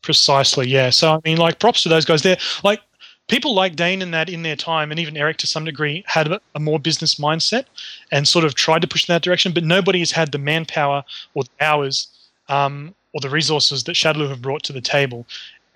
Precisely, 0.02 0.68
yeah. 0.68 0.91
So 0.91 1.14
I 1.14 1.20
mean, 1.26 1.38
like, 1.38 1.60
props 1.60 1.84
to 1.84 1.90
those 1.90 2.06
guys. 2.06 2.22
There, 2.22 2.38
like, 2.64 2.82
people 3.28 3.56
like 3.56 3.76
Dane 3.76 4.02
and 4.02 4.14
that 4.14 4.30
in 4.30 4.44
their 4.44 4.56
time, 4.56 4.91
and 4.91 4.99
even 4.99 5.18
Eric 5.18 5.38
to 5.38 5.48
some 5.48 5.66
degree 5.66 6.03
had 6.06 6.28
a, 6.32 6.60
more 6.60 6.80
business 6.80 7.16
mindset 7.16 7.66
and 8.12 8.28
sort 8.28 8.45
of 8.45 8.53
tried 8.53 8.82
to 8.82 8.88
push 8.88 9.10
in 9.10 9.14
that 9.14 9.24
direction. 9.24 9.53
But 9.53 9.64
nobody 9.64 9.99
has 9.99 10.12
had 10.12 10.32
the 10.32 10.38
manpower 10.38 11.03
or 11.34 11.44
the 11.45 11.66
hours 11.66 12.07
um, 12.49 12.94
or 13.14 13.22
the 13.22 13.30
resources 13.30 13.86
that 13.86 13.95
Shadowloo 13.95 14.30
have 14.30 14.41
brought 14.41 14.64
to 14.64 14.74
the 14.74 14.82
table. 14.82 15.26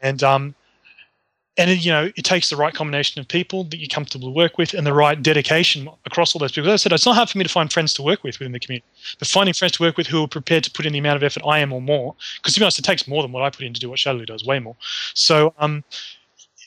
And 0.02 0.22
um, 0.22 0.54
and 1.60 1.70
it, 1.70 1.86
you 1.86 1.92
know 1.92 2.10
it 2.16 2.24
takes 2.24 2.50
the 2.50 2.56
right 2.56 2.74
combination 2.74 3.20
of 3.20 3.28
people 3.28 3.66
that 3.66 3.78
you're 3.78 3.90
comfortable 3.90 4.30
to 4.30 4.34
work 4.34 4.58
with 4.58 4.74
and 4.74 4.88
the 4.88 4.94
right 4.94 5.22
dedication 5.22 5.88
across 6.06 6.34
all 6.34 6.40
those 6.40 6.54
people. 6.54 6.72
As 6.72 6.82
I 6.82 6.84
said, 6.84 6.94
it's 6.94 7.06
not 7.06 7.16
hard 7.16 7.30
for 7.30 7.38
me 7.38 7.44
to 7.44 7.50
find 7.50 7.72
friends 7.72 7.94
to 7.96 8.02
work 8.02 8.24
with 8.24 8.40
within 8.40 8.54
the 8.54 8.60
community, 8.60 8.86
but 9.20 9.28
finding 9.28 9.54
friends 9.54 9.74
to 9.74 9.84
work 9.84 9.98
with 9.98 10.08
who 10.08 10.24
are 10.24 10.28
prepared 10.28 10.64
to 10.64 10.72
put 10.72 10.86
in 10.86 10.94
the 10.94 11.00
amount 11.00 11.18
of 11.18 11.24
effort 11.24 11.44
I 11.46 11.60
am 11.60 11.72
or 11.74 11.82
more, 11.82 12.16
because 12.38 12.54
to 12.54 12.60
be 12.60 12.64
honest, 12.64 12.80
it 12.80 12.86
takes 12.86 13.08
more 13.08 13.22
than 13.22 13.32
what 13.32 13.44
I 13.44 13.50
put 13.50 13.66
in 13.66 13.74
to 13.74 13.80
do 13.80 13.90
what 13.90 14.00
Shadowloo 14.00 14.26
does, 14.26 14.46
way 14.46 14.60
more. 14.60 14.78
So 15.14 15.54
um, 15.60 15.84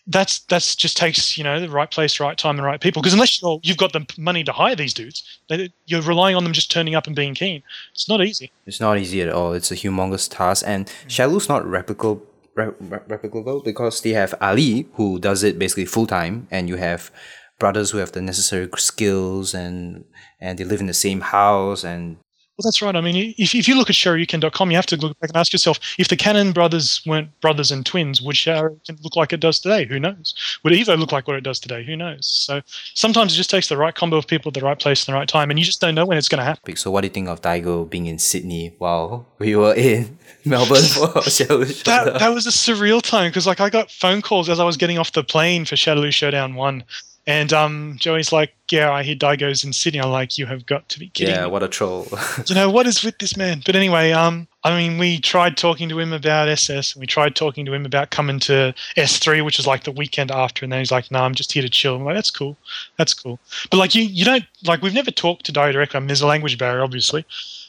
that's 0.06 0.40
that's 0.40 0.76
just 0.76 0.96
takes 0.96 1.38
you 1.38 1.44
know 1.44 1.58
the 1.58 1.70
right 1.70 1.90
place, 1.90 2.20
right 2.20 2.36
time, 2.36 2.56
and 2.56 2.66
right 2.66 2.80
people. 2.80 3.00
Because 3.00 3.14
unless 3.14 3.40
you're, 3.40 3.60
you've 3.62 3.78
got 3.78 3.94
the 3.94 4.06
money 4.18 4.44
to 4.44 4.52
hire 4.52 4.76
these 4.76 4.92
dudes, 4.92 5.40
they, 5.48 5.72
you're 5.86 6.02
relying 6.02 6.36
on 6.36 6.44
them 6.44 6.52
just 6.52 6.70
turning 6.70 6.94
up 6.94 7.06
and 7.06 7.16
being 7.16 7.34
keen. 7.34 7.62
It's 7.92 8.08
not 8.08 8.22
easy. 8.22 8.50
It's 8.66 8.80
not 8.80 8.98
easy 8.98 9.22
at 9.22 9.30
all. 9.30 9.54
It's 9.54 9.70
a 9.70 9.76
humongous 9.76 10.28
task, 10.30 10.64
and 10.66 10.92
Shadow's 11.08 11.48
not 11.48 11.62
replicable 11.62 12.02
re- 12.06 12.20
re- 12.20 12.31
replicable 12.56 13.64
because 13.64 14.00
they 14.00 14.10
have 14.10 14.34
Ali 14.40 14.88
who 14.94 15.18
does 15.18 15.42
it 15.42 15.58
basically 15.58 15.86
full 15.86 16.06
time, 16.06 16.48
and 16.50 16.68
you 16.68 16.76
have 16.76 17.10
brothers 17.58 17.90
who 17.90 17.98
have 17.98 18.12
the 18.12 18.20
necessary 18.20 18.68
skills 18.76 19.54
and 19.54 20.04
and 20.40 20.58
they 20.58 20.64
live 20.64 20.80
in 20.80 20.86
the 20.86 20.94
same 20.94 21.20
house 21.20 21.84
and 21.84 22.16
Well, 22.62 22.68
that's 22.68 22.80
right. 22.80 22.94
I 22.94 23.00
mean, 23.00 23.34
if, 23.38 23.56
if 23.56 23.66
you 23.66 23.74
look 23.74 23.90
at 23.90 23.96
Shoryuken.com, 23.96 24.70
you 24.70 24.76
have 24.76 24.86
to 24.86 24.96
look 24.96 25.18
back 25.18 25.30
and 25.30 25.36
ask 25.36 25.52
yourself 25.52 25.80
if 25.98 26.06
the 26.06 26.16
Cannon 26.16 26.52
brothers 26.52 27.02
weren't 27.04 27.40
brothers 27.40 27.72
and 27.72 27.84
twins, 27.84 28.22
would 28.22 28.36
Shoryuken 28.36 29.02
look 29.02 29.16
like 29.16 29.32
it 29.32 29.40
does 29.40 29.58
today? 29.58 29.84
Who 29.84 29.98
knows? 29.98 30.32
Would 30.62 30.72
Evo 30.72 30.96
look 30.96 31.10
like 31.10 31.26
what 31.26 31.34
it 31.34 31.40
does 31.40 31.58
today? 31.58 31.82
Who 31.82 31.96
knows? 31.96 32.24
So 32.24 32.60
sometimes 32.94 33.32
it 33.32 33.36
just 33.36 33.50
takes 33.50 33.68
the 33.68 33.76
right 33.76 33.92
combo 33.92 34.16
of 34.16 34.28
people 34.28 34.50
at 34.50 34.54
the 34.54 34.60
right 34.60 34.78
place 34.78 35.02
at 35.02 35.06
the 35.06 35.12
right 35.12 35.28
time, 35.28 35.50
and 35.50 35.58
you 35.58 35.64
just 35.64 35.80
don't 35.80 35.96
know 35.96 36.06
when 36.06 36.18
it's 36.18 36.28
going 36.28 36.38
to 36.38 36.44
happen. 36.44 36.76
so 36.76 36.92
what 36.92 37.00
do 37.00 37.06
you 37.06 37.12
think 37.12 37.28
of 37.28 37.42
Daigo 37.42 37.90
being 37.90 38.06
in 38.06 38.20
Sydney 38.20 38.74
while 38.78 39.26
we 39.40 39.56
were 39.56 39.74
in 39.74 40.16
Melbourne 40.44 40.82
for 40.82 41.20
Shadow 41.28 41.64
That, 41.64 42.20
that 42.20 42.28
was 42.28 42.46
a 42.46 42.50
surreal 42.50 43.02
time 43.02 43.30
because 43.30 43.48
like 43.48 43.60
I 43.60 43.70
got 43.70 43.90
phone 43.90 44.22
calls 44.22 44.48
as 44.48 44.60
I 44.60 44.64
was 44.64 44.76
getting 44.76 44.98
off 44.98 45.10
the 45.10 45.24
plane 45.24 45.64
for 45.64 45.74
Shadowloo 45.74 46.12
Showdown 46.12 46.54
1. 46.54 46.84
And 47.26 47.52
um, 47.52 47.96
Joey's 48.00 48.32
like, 48.32 48.52
yeah, 48.70 48.90
I 48.90 49.04
hear 49.04 49.14
Daigo's 49.14 49.62
in 49.62 49.72
Sydney. 49.72 50.00
I'm 50.00 50.10
like, 50.10 50.38
you 50.38 50.46
have 50.46 50.66
got 50.66 50.88
to 50.88 50.98
be 50.98 51.08
kidding. 51.10 51.34
Yeah, 51.34 51.44
me. 51.44 51.50
what 51.50 51.62
a 51.62 51.68
troll. 51.68 52.08
you 52.46 52.54
know 52.54 52.68
what 52.68 52.86
is 52.86 53.04
with 53.04 53.18
this 53.18 53.36
man? 53.36 53.62
But 53.64 53.76
anyway 53.76 54.12
um 54.12 54.46
i 54.64 54.76
mean 54.76 54.98
we 54.98 55.18
tried 55.18 55.56
talking 55.56 55.88
to 55.88 55.98
him 55.98 56.12
about 56.12 56.48
ss 56.48 56.94
and 56.94 57.00
we 57.00 57.06
tried 57.06 57.34
talking 57.34 57.66
to 57.66 57.74
him 57.74 57.84
about 57.84 58.10
coming 58.10 58.38
to 58.38 58.72
s3 58.96 59.44
which 59.44 59.58
is 59.58 59.66
like 59.66 59.84
the 59.84 59.90
weekend 59.90 60.30
after 60.30 60.64
and 60.64 60.72
then 60.72 60.78
he's 60.78 60.92
like 60.92 61.10
no 61.10 61.20
i'm 61.20 61.34
just 61.34 61.52
here 61.52 61.62
to 61.62 61.68
chill. 61.68 61.96
I'm 61.96 62.04
like 62.04 62.14
that's 62.14 62.30
cool. 62.30 62.56
That's 62.96 63.14
cool. 63.14 63.38
But 63.70 63.78
like 63.78 63.94
you 63.94 64.02
you 64.02 64.24
don't 64.24 64.44
like 64.64 64.82
we've 64.82 64.94
never 64.94 65.10
talked 65.10 65.44
to 65.46 65.52
Daigo 65.52 65.72
directly. 65.72 65.98
I 65.98 66.00
mean, 66.00 66.06
there's 66.08 66.22
a 66.22 66.26
language 66.26 66.58
barrier 66.58 66.82
obviously. 66.82 67.24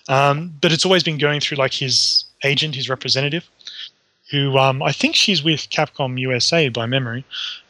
Um 0.08 0.54
but 0.62 0.72
it's 0.72 0.86
always 0.86 1.04
been 1.04 1.18
going 1.18 1.40
through 1.40 1.58
like 1.58 1.74
his 1.74 2.26
agent 2.44 2.76
his 2.76 2.90
representative 2.90 3.50
who 4.32 4.58
um 4.58 4.82
i 4.84 4.92
think 4.92 5.16
she's 5.16 5.44
with 5.44 5.70
capcom 5.70 6.20
usa 6.20 6.70
by 6.70 6.86
memory 6.86 7.24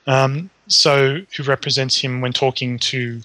um 0.08 0.50
so 0.68 1.20
who 1.38 1.44
represents 1.44 1.98
him 1.98 2.22
when 2.22 2.32
talking 2.34 2.80
to 2.80 3.22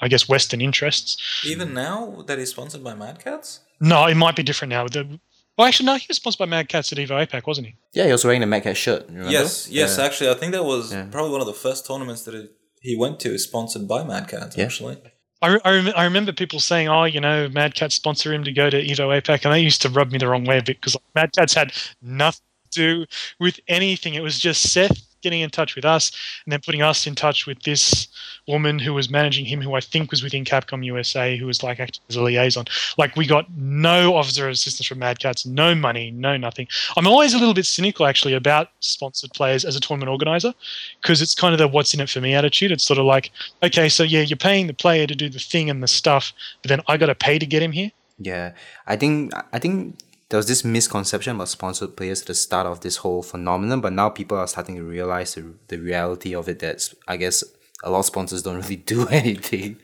i 0.00 0.08
guess 0.08 0.28
western 0.28 0.60
interests 0.60 1.42
Even 1.46 1.74
now 1.74 2.22
that 2.26 2.38
he's 2.38 2.50
sponsored 2.50 2.82
by 2.84 2.94
Mad 2.94 3.18
Catz? 3.24 3.60
no, 3.80 4.06
it 4.06 4.14
might 4.16 4.36
be 4.36 4.42
different 4.42 4.70
now. 4.70 4.86
The, 4.88 5.18
well, 5.56 5.66
actually, 5.66 5.86
no, 5.86 5.94
he 5.96 6.06
was 6.08 6.16
sponsored 6.18 6.38
by 6.38 6.46
Mad 6.46 6.68
Catz 6.68 6.92
at 6.92 6.98
Evo 6.98 7.16
APAC, 7.26 7.46
wasn't 7.46 7.66
he? 7.68 7.74
yeah, 7.92 8.06
he 8.06 8.12
was 8.12 8.24
wearing 8.24 8.42
a 8.44 8.46
Mad 8.46 8.62
Cat 8.62 8.76
shirt. 8.76 9.06
Remember? 9.08 9.30
Yes, 9.30 9.68
yes. 9.68 9.96
Yeah. 9.98 10.04
Actually, 10.04 10.30
I 10.30 10.34
think 10.34 10.52
that 10.52 10.64
was 10.64 10.92
Yeah. 10.92 11.06
probably 11.10 11.32
one 11.32 11.40
of 11.40 11.48
the 11.48 11.52
first 11.52 11.84
tournaments 11.86 12.22
that 12.26 12.34
it, 12.34 12.52
he 12.80 12.94
went 12.96 13.18
to 13.20 13.28
is 13.34 13.42
sponsored 13.44 13.86
by 13.88 14.04
Mad 14.04 14.28
Catz. 14.28 14.56
Yeah. 14.56 14.64
Actually, 14.66 14.98
I, 15.42 15.48
re- 15.54 15.60
I, 15.64 15.70
rem- 15.74 15.92
I 15.96 16.04
remember 16.04 16.32
people 16.32 16.60
saying, 16.60 16.88
oh, 16.88 17.04
you 17.04 17.20
know, 17.20 17.48
Mad 17.48 17.74
Catz 17.74 17.94
sponsor 17.96 18.32
him 18.32 18.44
to 18.44 18.52
go 18.52 18.70
to 18.70 18.80
Evo 18.80 19.20
APAC, 19.20 19.44
and 19.44 19.52
they 19.52 19.60
used 19.60 19.82
to 19.82 19.88
rub 19.88 20.12
me 20.12 20.18
the 20.18 20.28
wrong 20.28 20.44
way 20.44 20.58
a 20.58 20.62
bit 20.62 20.76
because 20.80 20.94
like, 20.94 21.04
Mad 21.16 21.30
Catz 21.36 21.54
had 21.54 21.72
nothing 22.02 22.42
to 22.70 22.80
do 22.80 23.06
with 23.40 23.58
anything. 23.66 24.14
It 24.14 24.22
was 24.22 24.38
just 24.38 24.70
Seth 24.72 25.00
getting 25.22 25.40
in 25.40 25.50
touch 25.50 25.74
with 25.74 25.84
us 25.84 26.12
and 26.44 26.52
then 26.52 26.60
putting 26.64 26.82
us 26.82 27.06
in 27.06 27.14
touch 27.14 27.46
with 27.46 27.62
this 27.62 28.08
woman 28.46 28.78
who 28.78 28.94
was 28.94 29.10
managing 29.10 29.44
him, 29.44 29.60
who 29.60 29.74
I 29.74 29.80
think 29.80 30.10
was 30.10 30.22
within 30.22 30.44
Capcom 30.44 30.84
USA, 30.84 31.36
who 31.36 31.46
was 31.46 31.62
like 31.62 31.80
acting 31.80 32.02
as 32.08 32.16
a 32.16 32.22
liaison. 32.22 32.64
Like, 32.96 33.16
we 33.16 33.26
got 33.26 33.46
no 33.56 34.16
officer 34.16 34.48
assistance 34.48 34.86
from 34.86 35.00
Mad 35.00 35.18
Catz, 35.18 35.44
no 35.46 35.74
money, 35.74 36.10
no 36.10 36.36
nothing. 36.36 36.66
I'm 36.96 37.06
always 37.06 37.34
a 37.34 37.38
little 37.38 37.54
bit 37.54 37.66
cynical, 37.66 38.06
actually, 38.06 38.34
about 38.34 38.68
sponsored 38.80 39.32
players 39.32 39.64
as 39.64 39.76
a 39.76 39.80
tournament 39.80 40.10
organizer 40.10 40.54
because 41.02 41.20
it's 41.20 41.34
kind 41.34 41.52
of 41.52 41.58
the 41.58 41.68
what's 41.68 41.94
in 41.94 42.00
it 42.00 42.08
for 42.08 42.20
me 42.20 42.34
attitude. 42.34 42.72
It's 42.72 42.84
sort 42.84 42.98
of 42.98 43.04
like, 43.04 43.30
okay, 43.62 43.88
so 43.88 44.02
yeah, 44.02 44.22
you're 44.22 44.36
paying 44.36 44.66
the 44.66 44.74
player 44.74 45.06
to 45.06 45.14
do 45.14 45.28
the 45.28 45.38
thing 45.38 45.70
and 45.70 45.82
the 45.82 45.88
stuff, 45.88 46.32
but 46.62 46.68
then 46.68 46.80
I 46.86 46.96
got 46.96 47.06
to 47.06 47.14
pay 47.14 47.38
to 47.38 47.46
get 47.46 47.62
him 47.62 47.72
here. 47.72 47.90
Yeah, 48.18 48.52
I 48.86 48.96
think 48.96 49.32
I 49.52 49.58
think 49.58 49.96
there 50.30 50.36
was 50.36 50.46
this 50.46 50.64
misconception 50.64 51.36
about 51.36 51.48
sponsored 51.48 51.96
players 51.96 52.20
at 52.22 52.26
the 52.26 52.34
start 52.34 52.66
of 52.66 52.80
this 52.80 52.96
whole 52.98 53.22
phenomenon, 53.22 53.80
but 53.80 53.92
now 53.92 54.08
people 54.10 54.36
are 54.36 54.46
starting 54.46 54.76
to 54.76 54.82
realize 54.82 55.34
the, 55.34 55.54
the 55.68 55.78
reality 55.78 56.34
of 56.34 56.48
it. 56.48 56.58
That 56.58 56.86
I 57.06 57.16
guess 57.16 57.42
a 57.82 57.90
lot 57.90 58.00
of 58.00 58.04
sponsors 58.06 58.42
don't 58.42 58.56
really 58.62 58.76
do 58.76 59.08
anything. 59.08 59.76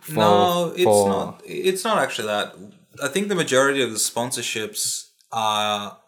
For, 0.00 0.12
no, 0.14 0.72
it's 0.74 0.84
for- 0.84 1.08
not. 1.08 1.42
It's 1.44 1.84
not 1.84 1.98
actually 1.98 2.28
that. 2.28 2.54
I 3.02 3.08
think 3.08 3.28
the 3.28 3.34
majority 3.34 3.82
of 3.82 3.90
the 3.90 3.98
sponsorships 3.98 5.08
are, 5.32 5.98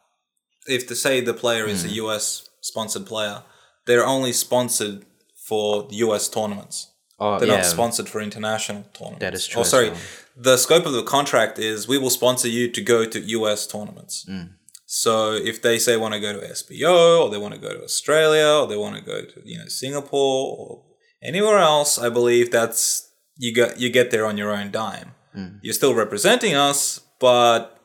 if 0.66 0.86
to 0.89 0.94
say 0.94 1.20
the 1.20 1.35
player 1.35 1.66
is 1.66 1.82
Hmm. 1.82 1.89
a 1.89 1.93
US 2.05 2.48
sponsored 2.60 3.06
player, 3.06 3.43
they're 3.86 4.06
only 4.06 4.32
sponsored 4.32 5.05
for 5.36 5.86
US 5.90 6.28
tournaments. 6.28 6.89
Oh, 7.20 7.39
They're 7.39 7.48
yeah. 7.48 7.56
not 7.59 7.66
sponsored 7.66 8.09
for 8.09 8.20
international 8.20 8.85
tournaments. 8.94 9.20
That 9.20 9.35
is 9.35 9.47
true 9.47 9.60
Oh, 9.60 9.64
sorry. 9.64 9.90
well. 9.90 9.98
The 10.36 10.56
scope 10.56 10.86
of 10.86 10.92
the 10.92 11.02
contract 11.02 11.59
is 11.59 11.86
we 11.86 11.98
will 11.98 12.10
sponsor 12.10 12.48
you 12.48 12.70
to 12.70 12.80
go 12.80 13.04
to 13.04 13.20
US 13.20 13.66
tournaments. 13.66 14.24
Mm. 14.28 14.54
So 14.86 15.32
if 15.32 15.62
they 15.62 15.78
say 15.78 15.96
want 15.96 16.14
to 16.14 16.20
go 16.20 16.32
to 16.38 16.46
SBO 16.46 17.24
or 17.24 17.30
they 17.30 17.38
want 17.38 17.54
to 17.54 17.60
go 17.60 17.72
to 17.72 17.82
Australia 17.82 18.60
or 18.60 18.66
they 18.66 18.76
want 18.76 18.96
to 18.96 19.02
go 19.02 19.24
to 19.24 19.40
you 19.44 19.59
know 19.59 19.66
Singapore 19.66 20.56
or 20.59 20.84
anywhere 21.22 21.59
else, 21.59 21.98
I 21.98 22.09
believe 22.09 22.50
that's 22.50 23.10
you 23.36 23.54
get 23.54 23.80
you 23.80 23.90
get 23.90 24.10
there 24.10 24.26
on 24.26 24.36
your 24.36 24.52
own 24.52 24.70
dime. 24.70 25.12
Mm. 25.36 25.60
You're 25.62 25.74
still 25.74 25.94
representing 25.94 26.54
us, 26.54 27.00
but 27.18 27.82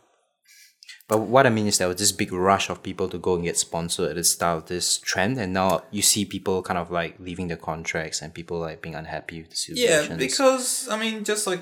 But 1.08 1.20
what 1.20 1.48
I 1.48 1.50
mean 1.50 1.68
is 1.68 1.78
there 1.78 1.88
was 1.88 1.98
this 1.98 2.12
big 2.12 2.34
rush 2.34 2.70
of 2.70 2.84
people 2.84 3.08
to 3.10 3.18
go 3.18 3.36
and 3.36 3.44
get 3.44 3.58
sponsored 3.58 4.10
at 4.10 4.16
the 4.16 4.26
start 4.26 4.58
of 4.58 4.66
this 4.68 4.98
trend, 4.98 5.40
and 5.40 5.54
now 5.54 5.84
you 5.90 6.02
see 6.02 6.26
people 6.26 6.62
kind 6.62 6.78
of 6.78 6.92
like 6.92 7.16
leaving 7.18 7.48
the 7.48 7.56
contracts 7.56 8.22
and 8.22 8.34
people 8.34 8.60
like 8.60 8.82
being 8.82 8.96
unhappy 8.96 9.42
with 9.42 9.52
the 9.52 9.74
yeah, 9.74 10.02
situation. 10.02 10.18
because 10.18 10.90
I 10.90 11.00
mean, 11.00 11.24
just 11.24 11.48
like 11.48 11.62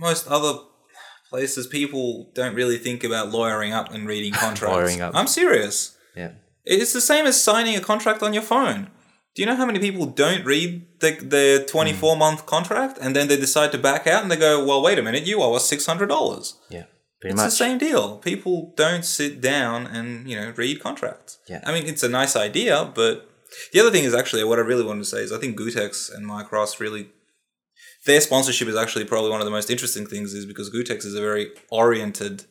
most 0.00 0.26
other 0.26 0.54
places, 1.28 1.66
people 1.66 2.30
don't 2.34 2.54
really 2.54 2.78
think 2.78 3.04
about 3.04 3.30
lawyering 3.30 3.72
up 3.72 3.92
and 3.92 4.08
reading 4.08 4.32
contracts. 4.44 4.74
Lawyering 4.74 5.00
up. 5.00 5.14
I'm 5.14 5.26
serious. 5.26 5.96
yeah, 6.16 6.32
It's 6.64 6.92
the 6.92 7.00
same 7.00 7.26
as 7.26 7.40
signing 7.40 7.76
a 7.76 7.80
contract 7.80 8.22
on 8.22 8.34
your 8.34 8.42
phone. 8.42 8.90
Do 9.34 9.42
you 9.42 9.46
know 9.46 9.54
how 9.54 9.64
many 9.66 9.78
people 9.78 10.06
don't 10.06 10.44
read 10.44 10.86
the 10.98 11.12
the 11.34 11.60
hmm. 11.62 11.70
24 11.70 12.16
month 12.16 12.46
contract 12.46 12.98
and 13.00 13.14
then 13.14 13.28
they 13.28 13.36
decide 13.36 13.70
to 13.72 13.78
back 13.78 14.06
out 14.08 14.22
and 14.22 14.30
they 14.30 14.36
go, 14.36 14.64
well, 14.64 14.82
wait 14.82 14.98
a 14.98 15.02
minute, 15.02 15.24
you 15.24 15.40
owe 15.40 15.54
us 15.54 15.70
$600. 15.70 16.54
yeah, 16.68 16.84
pretty 17.20 17.34
It's 17.34 17.36
much. 17.36 17.50
the 17.50 17.50
same 17.50 17.78
deal. 17.78 18.16
People 18.18 18.72
don't 18.76 19.04
sit 19.04 19.40
down 19.40 19.86
and, 19.86 20.28
you 20.28 20.34
know, 20.38 20.52
read 20.56 20.80
contracts. 20.80 21.38
Yeah. 21.48 21.60
I 21.64 21.72
mean, 21.72 21.86
it's 21.86 22.02
a 22.02 22.08
nice 22.08 22.34
idea, 22.34 22.90
but 22.92 23.30
the 23.72 23.80
other 23.80 23.92
thing 23.92 24.04
is 24.04 24.14
actually 24.14 24.42
what 24.44 24.58
I 24.58 24.62
really 24.62 24.84
wanted 24.84 25.04
to 25.04 25.10
say 25.14 25.22
is 25.22 25.32
I 25.32 25.38
think 25.38 25.58
Gootecks 25.58 26.12
and 26.12 26.26
Mike 26.26 26.50
Ross 26.50 26.80
really 26.80 27.10
their 28.06 28.20
sponsorship 28.20 28.68
is 28.68 28.76
actually 28.76 29.04
probably 29.04 29.30
one 29.30 29.40
of 29.40 29.44
the 29.44 29.50
most 29.50 29.70
interesting 29.70 30.06
things 30.06 30.32
is 30.34 30.46
because 30.46 30.70
Gootecks 30.70 31.04
is 31.04 31.14
a 31.14 31.20
very 31.20 31.50
oriented 31.70 32.44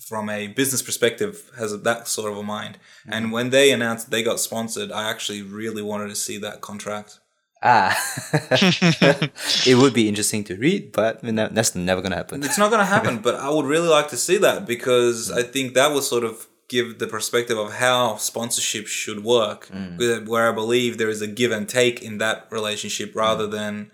from 0.00 0.28
a 0.28 0.48
business 0.48 0.82
perspective 0.82 1.50
has 1.58 1.80
that 1.82 2.08
sort 2.08 2.30
of 2.30 2.38
a 2.38 2.42
mind. 2.42 2.76
Mm-hmm. 2.76 3.12
And 3.12 3.32
when 3.32 3.50
they 3.50 3.72
announced 3.72 4.10
they 4.10 4.22
got 4.22 4.40
sponsored, 4.40 4.92
I 4.92 5.08
actually 5.10 5.42
really 5.42 5.82
wanted 5.82 6.08
to 6.08 6.14
see 6.14 6.38
that 6.38 6.60
contract. 6.60 7.20
ah, 7.62 7.96
it 9.66 9.78
would 9.78 9.94
be 9.94 10.08
interesting 10.08 10.44
to 10.44 10.56
read, 10.56 10.92
but 10.92 11.20
that's 11.22 11.74
never 11.74 12.02
gonna 12.02 12.16
happen. 12.16 12.44
It's 12.44 12.58
not 12.58 12.70
going 12.70 12.80
to 12.80 12.92
happen, 12.96 13.18
but 13.26 13.36
I 13.36 13.48
would 13.48 13.64
really 13.64 13.88
like 13.88 14.08
to 14.08 14.18
see 14.18 14.36
that 14.38 14.66
because 14.66 15.30
mm. 15.30 15.38
I 15.38 15.42
think 15.42 15.72
that 15.72 15.92
would 15.92 16.02
sort 16.02 16.24
of 16.24 16.46
give 16.68 16.98
the 16.98 17.06
perspective 17.06 17.56
of 17.56 17.74
how 17.74 18.16
sponsorship 18.16 18.86
should 18.86 19.24
work, 19.24 19.68
mm. 19.68 19.98
where- 19.98 20.20
where 20.20 20.48
I 20.50 20.52
believe 20.52 20.98
there 20.98 21.08
is 21.08 21.22
a 21.22 21.26
give 21.26 21.52
and 21.52 21.66
take 21.66 22.02
in 22.02 22.18
that 22.18 22.48
relationship 22.50 23.14
rather 23.14 23.46
mm. 23.46 23.52
than 23.52 23.90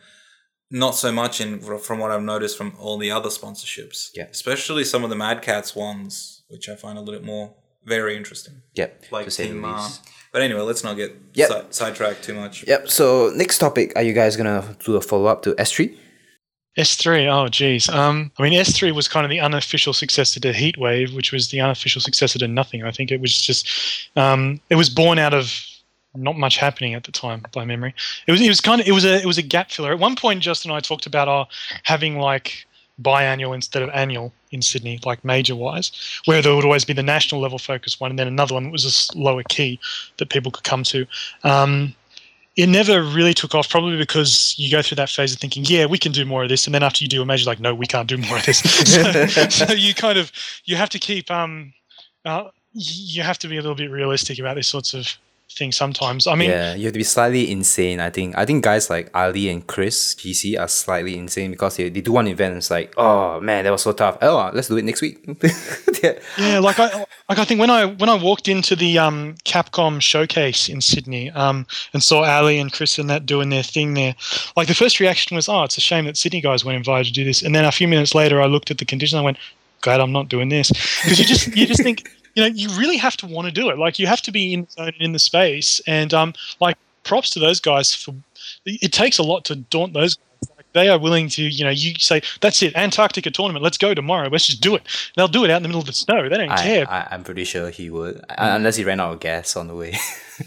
not 0.70 0.94
so 0.94 1.10
much 1.12 1.40
in 1.40 1.60
from 1.78 1.98
what 1.98 2.10
I've 2.10 2.22
noticed 2.22 2.56
from 2.56 2.74
all 2.78 2.96
the 2.98 3.10
other 3.10 3.28
sponsorships. 3.28 4.10
Yeah. 4.14 4.26
especially 4.30 4.84
some 4.84 5.02
of 5.04 5.10
the 5.10 5.16
Mad 5.16 5.42
Catz 5.42 5.74
ones, 5.74 6.42
which 6.48 6.68
I 6.68 6.76
find 6.76 6.96
a 6.96 7.00
little 7.00 7.14
bit 7.18 7.24
more 7.26 7.54
very 7.84 8.16
interesting. 8.16 8.62
Yep. 8.74 9.04
Like 9.10 9.24
to 9.24 9.30
say 9.30 9.46
Team 9.48 9.58
Ma. 9.60 9.88
But 10.32 10.42
anyway, 10.42 10.60
let's 10.60 10.84
not 10.84 10.96
get 10.96 11.16
Yep. 11.34 11.48
si- 11.50 11.66
sidetracked 11.70 12.22
too 12.22 12.34
much. 12.34 12.64
Yep. 12.66 12.88
So 12.88 13.32
next 13.34 13.58
topic, 13.58 13.92
are 13.96 14.02
you 14.02 14.12
guys 14.12 14.36
gonna 14.36 14.76
do 14.84 14.96
a 14.96 15.00
follow 15.00 15.26
up 15.26 15.42
to 15.42 15.54
S 15.58 15.72
three? 15.72 15.98
S3, 16.78 17.26
oh 17.28 17.48
geez. 17.48 17.88
Um, 17.88 18.30
I 18.38 18.44
mean, 18.44 18.52
S3 18.52 18.94
was 18.94 19.08
kind 19.08 19.26
of 19.26 19.30
the 19.30 19.40
unofficial 19.40 19.92
successor 19.92 20.38
to 20.40 20.52
Heatwave, 20.52 21.12
which 21.16 21.32
was 21.32 21.50
the 21.50 21.60
unofficial 21.60 22.00
successor 22.00 22.38
to 22.38 22.46
Nothing. 22.46 22.84
I 22.84 22.92
think 22.92 23.10
it 23.10 23.20
was 23.20 23.38
just, 23.42 23.68
um, 24.16 24.60
it 24.70 24.76
was 24.76 24.88
born 24.88 25.18
out 25.18 25.34
of 25.34 25.52
not 26.14 26.36
much 26.36 26.56
happening 26.56 26.94
at 26.94 27.04
the 27.04 27.12
time, 27.12 27.44
by 27.52 27.64
memory. 27.64 27.94
It 28.26 28.32
was, 28.32 28.40
it 28.40 28.48
was 28.48 28.60
kind 28.60 28.80
of, 28.80 28.86
it 28.86 28.92
was 28.92 29.04
a, 29.04 29.20
it 29.20 29.26
was 29.26 29.38
a 29.38 29.42
gap 29.42 29.70
filler. 29.70 29.92
At 29.92 29.98
one 29.98 30.16
point, 30.16 30.42
Justin 30.42 30.70
and 30.70 30.76
I 30.76 30.80
talked 30.80 31.06
about 31.06 31.28
uh, 31.28 31.44
having 31.84 32.18
like 32.18 32.66
biannual 33.00 33.54
instead 33.54 33.82
of 33.82 33.90
annual 33.90 34.32
in 34.50 34.62
Sydney, 34.62 34.98
like 35.04 35.24
major 35.24 35.54
wise, 35.54 35.92
where 36.24 36.42
there 36.42 36.54
would 36.54 36.64
always 36.64 36.84
be 36.84 36.92
the 36.92 37.02
national 37.02 37.40
level 37.40 37.58
focus 37.58 38.00
one, 38.00 38.10
and 38.10 38.18
then 38.18 38.26
another 38.26 38.54
one 38.54 38.64
that 38.64 38.72
was 38.72 38.84
a 39.14 39.18
lower 39.18 39.42
key 39.48 39.78
that 40.18 40.28
people 40.28 40.50
could 40.50 40.64
come 40.64 40.82
to. 40.84 41.06
Um, 41.44 41.94
it 42.56 42.68
never 42.68 43.02
really 43.02 43.32
took 43.32 43.54
off, 43.54 43.70
probably 43.70 43.96
because 43.96 44.54
you 44.58 44.70
go 44.70 44.82
through 44.82 44.96
that 44.96 45.08
phase 45.08 45.32
of 45.32 45.38
thinking, 45.38 45.64
yeah, 45.66 45.86
we 45.86 45.98
can 45.98 46.12
do 46.12 46.24
more 46.24 46.42
of 46.42 46.48
this, 46.48 46.66
and 46.66 46.74
then 46.74 46.82
after 46.82 47.04
you 47.04 47.08
do 47.08 47.22
a 47.22 47.24
major, 47.24 47.46
like, 47.46 47.60
no, 47.60 47.74
we 47.74 47.86
can't 47.86 48.08
do 48.08 48.18
more 48.18 48.38
of 48.38 48.44
this. 48.44 48.58
so, 48.58 49.26
so 49.48 49.72
you 49.72 49.94
kind 49.94 50.18
of 50.18 50.32
you 50.64 50.76
have 50.76 50.90
to 50.90 50.98
keep 50.98 51.30
um, 51.30 51.72
uh, 52.24 52.48
you 52.72 53.22
have 53.22 53.38
to 53.38 53.48
be 53.48 53.56
a 53.56 53.62
little 53.62 53.76
bit 53.76 53.90
realistic 53.90 54.38
about 54.38 54.56
these 54.56 54.66
sorts 54.66 54.94
of 54.94 55.16
things 55.56 55.76
sometimes. 55.76 56.26
I 56.26 56.34
mean, 56.34 56.50
yeah, 56.50 56.74
you 56.74 56.84
have 56.84 56.92
to 56.92 56.98
be 56.98 57.04
slightly 57.04 57.50
insane. 57.50 58.00
I 58.00 58.10
think. 58.10 58.36
I 58.36 58.44
think 58.44 58.64
guys 58.64 58.90
like 58.90 59.10
Ali 59.14 59.48
and 59.48 59.66
Chris 59.66 60.14
GC 60.14 60.58
are 60.58 60.68
slightly 60.68 61.16
insane 61.16 61.50
because 61.50 61.76
they, 61.76 61.88
they 61.88 62.00
do 62.00 62.12
one 62.12 62.26
event 62.28 62.52
and 62.52 62.58
it's 62.58 62.70
like, 62.70 62.94
oh 62.96 63.40
man, 63.40 63.64
that 63.64 63.70
was 63.70 63.82
so 63.82 63.92
tough. 63.92 64.18
Oh, 64.22 64.50
let's 64.52 64.68
do 64.68 64.76
it 64.76 64.84
next 64.84 65.02
week. 65.02 65.18
yeah. 66.02 66.18
Yeah, 66.38 66.58
like 66.60 66.78
I 66.78 67.04
like 67.28 67.38
I 67.38 67.44
think 67.44 67.60
when 67.60 67.70
I 67.70 67.86
when 67.86 68.08
I 68.08 68.14
walked 68.14 68.48
into 68.48 68.76
the 68.76 68.98
um, 68.98 69.34
Capcom 69.44 70.00
showcase 70.00 70.68
in 70.68 70.80
Sydney 70.80 71.30
um, 71.30 71.66
and 71.92 72.02
saw 72.02 72.24
Ali 72.24 72.58
and 72.58 72.72
Chris 72.72 72.98
and 72.98 73.10
that 73.10 73.26
doing 73.26 73.50
their 73.50 73.62
thing 73.62 73.94
there, 73.94 74.14
like 74.56 74.68
the 74.68 74.74
first 74.74 75.00
reaction 75.00 75.34
was, 75.34 75.48
"Oh, 75.48 75.64
it's 75.64 75.76
a 75.76 75.80
shame 75.80 76.04
that 76.06 76.16
Sydney 76.16 76.40
guys 76.40 76.64
weren't 76.64 76.76
invited 76.76 77.08
to 77.08 77.12
do 77.12 77.24
this." 77.24 77.42
And 77.42 77.54
then 77.54 77.64
a 77.64 77.72
few 77.72 77.88
minutes 77.88 78.14
later, 78.14 78.40
I 78.40 78.46
looked 78.46 78.70
at 78.70 78.78
the 78.78 78.84
conditions. 78.84 79.18
I 79.18 79.22
went, 79.22 79.38
"Glad 79.80 80.00
I'm 80.00 80.12
not 80.12 80.28
doing 80.28 80.48
this," 80.48 80.70
because 81.02 81.18
you 81.18 81.24
just 81.24 81.56
you 81.56 81.66
just 81.66 81.82
think 81.82 82.10
you 82.34 82.42
know 82.42 82.48
you 82.48 82.68
really 82.78 82.96
have 82.96 83.16
to 83.18 83.26
want 83.26 83.46
to 83.46 83.52
do 83.52 83.70
it. 83.70 83.78
Like 83.78 83.98
you 83.98 84.06
have 84.06 84.22
to 84.22 84.32
be 84.32 84.54
in 84.54 84.66
the 84.76 84.92
in 85.00 85.12
the 85.12 85.18
space, 85.18 85.80
and 85.86 86.12
um, 86.14 86.34
like 86.60 86.76
props 87.04 87.30
to 87.30 87.38
those 87.38 87.60
guys 87.60 87.94
for. 87.94 88.14
It 88.64 88.92
takes 88.92 89.18
a 89.18 89.22
lot 89.22 89.44
to 89.46 89.56
daunt 89.56 89.92
those. 89.92 90.16
guys. 90.16 90.49
They 90.72 90.88
are 90.88 90.98
willing 90.98 91.28
to, 91.30 91.42
you 91.42 91.64
know, 91.64 91.70
you 91.70 91.94
say, 91.98 92.22
that's 92.40 92.62
it, 92.62 92.74
Antarctica 92.76 93.30
tournament, 93.30 93.62
let's 93.62 93.78
go 93.78 93.94
tomorrow, 93.94 94.28
let's 94.28 94.46
just 94.46 94.60
do 94.60 94.74
it. 94.74 94.82
They'll 95.16 95.28
do 95.28 95.44
it 95.44 95.50
out 95.50 95.58
in 95.58 95.62
the 95.62 95.68
middle 95.68 95.80
of 95.80 95.86
the 95.86 95.92
snow. 95.92 96.28
They 96.28 96.36
don't 96.36 96.50
I, 96.50 96.62
care. 96.62 96.90
I, 96.90 97.08
I'm 97.10 97.24
pretty 97.24 97.44
sure 97.44 97.70
he 97.70 97.90
would, 97.90 98.24
unless 98.38 98.76
he 98.76 98.84
ran 98.84 99.00
out 99.00 99.14
of 99.14 99.20
gas 99.20 99.56
on 99.56 99.68
the 99.68 99.74
way. 99.74 99.96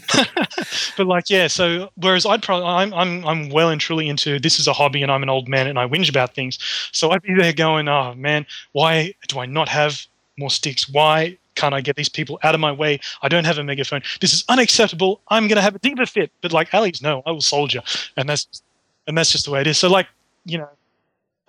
but 0.96 1.06
like 1.06 1.30
yeah 1.30 1.46
so 1.46 1.90
whereas 1.96 2.26
i'd 2.26 2.42
probably 2.42 2.66
I'm, 2.66 2.92
I'm 2.94 3.24
i'm 3.26 3.48
well 3.50 3.70
and 3.70 3.80
truly 3.80 4.08
into 4.08 4.38
this 4.40 4.58
is 4.58 4.66
a 4.66 4.72
hobby 4.72 5.02
and 5.02 5.10
i'm 5.10 5.22
an 5.22 5.28
old 5.28 5.48
man 5.48 5.66
and 5.66 5.78
i 5.78 5.86
whinge 5.86 6.08
about 6.08 6.34
things 6.34 6.58
so 6.92 7.10
i'd 7.10 7.22
be 7.22 7.34
there 7.34 7.52
going 7.52 7.88
oh 7.88 8.14
man 8.14 8.46
why 8.72 9.14
do 9.28 9.38
i 9.38 9.46
not 9.46 9.68
have 9.68 10.04
more 10.38 10.50
sticks 10.50 10.88
why 10.88 11.36
can't 11.54 11.74
i 11.74 11.80
get 11.80 11.96
these 11.96 12.08
people 12.08 12.38
out 12.42 12.54
of 12.54 12.60
my 12.60 12.72
way 12.72 12.98
i 13.22 13.28
don't 13.28 13.44
have 13.44 13.58
a 13.58 13.64
megaphone 13.64 14.02
this 14.20 14.32
is 14.32 14.44
unacceptable 14.48 15.20
i'm 15.28 15.46
going 15.46 15.56
to 15.56 15.62
have 15.62 15.74
a 15.74 15.78
diva 15.78 16.06
fit 16.06 16.32
but 16.40 16.52
like 16.52 16.72
ali's 16.74 17.02
no 17.02 17.22
i 17.26 17.30
will 17.30 17.40
soldier 17.40 17.82
and 18.16 18.28
that's 18.28 18.62
and 19.06 19.16
that's 19.16 19.32
just 19.32 19.44
the 19.44 19.50
way 19.50 19.60
it 19.60 19.66
is 19.66 19.78
so 19.78 19.88
like 19.88 20.06
you 20.44 20.58
know 20.58 20.68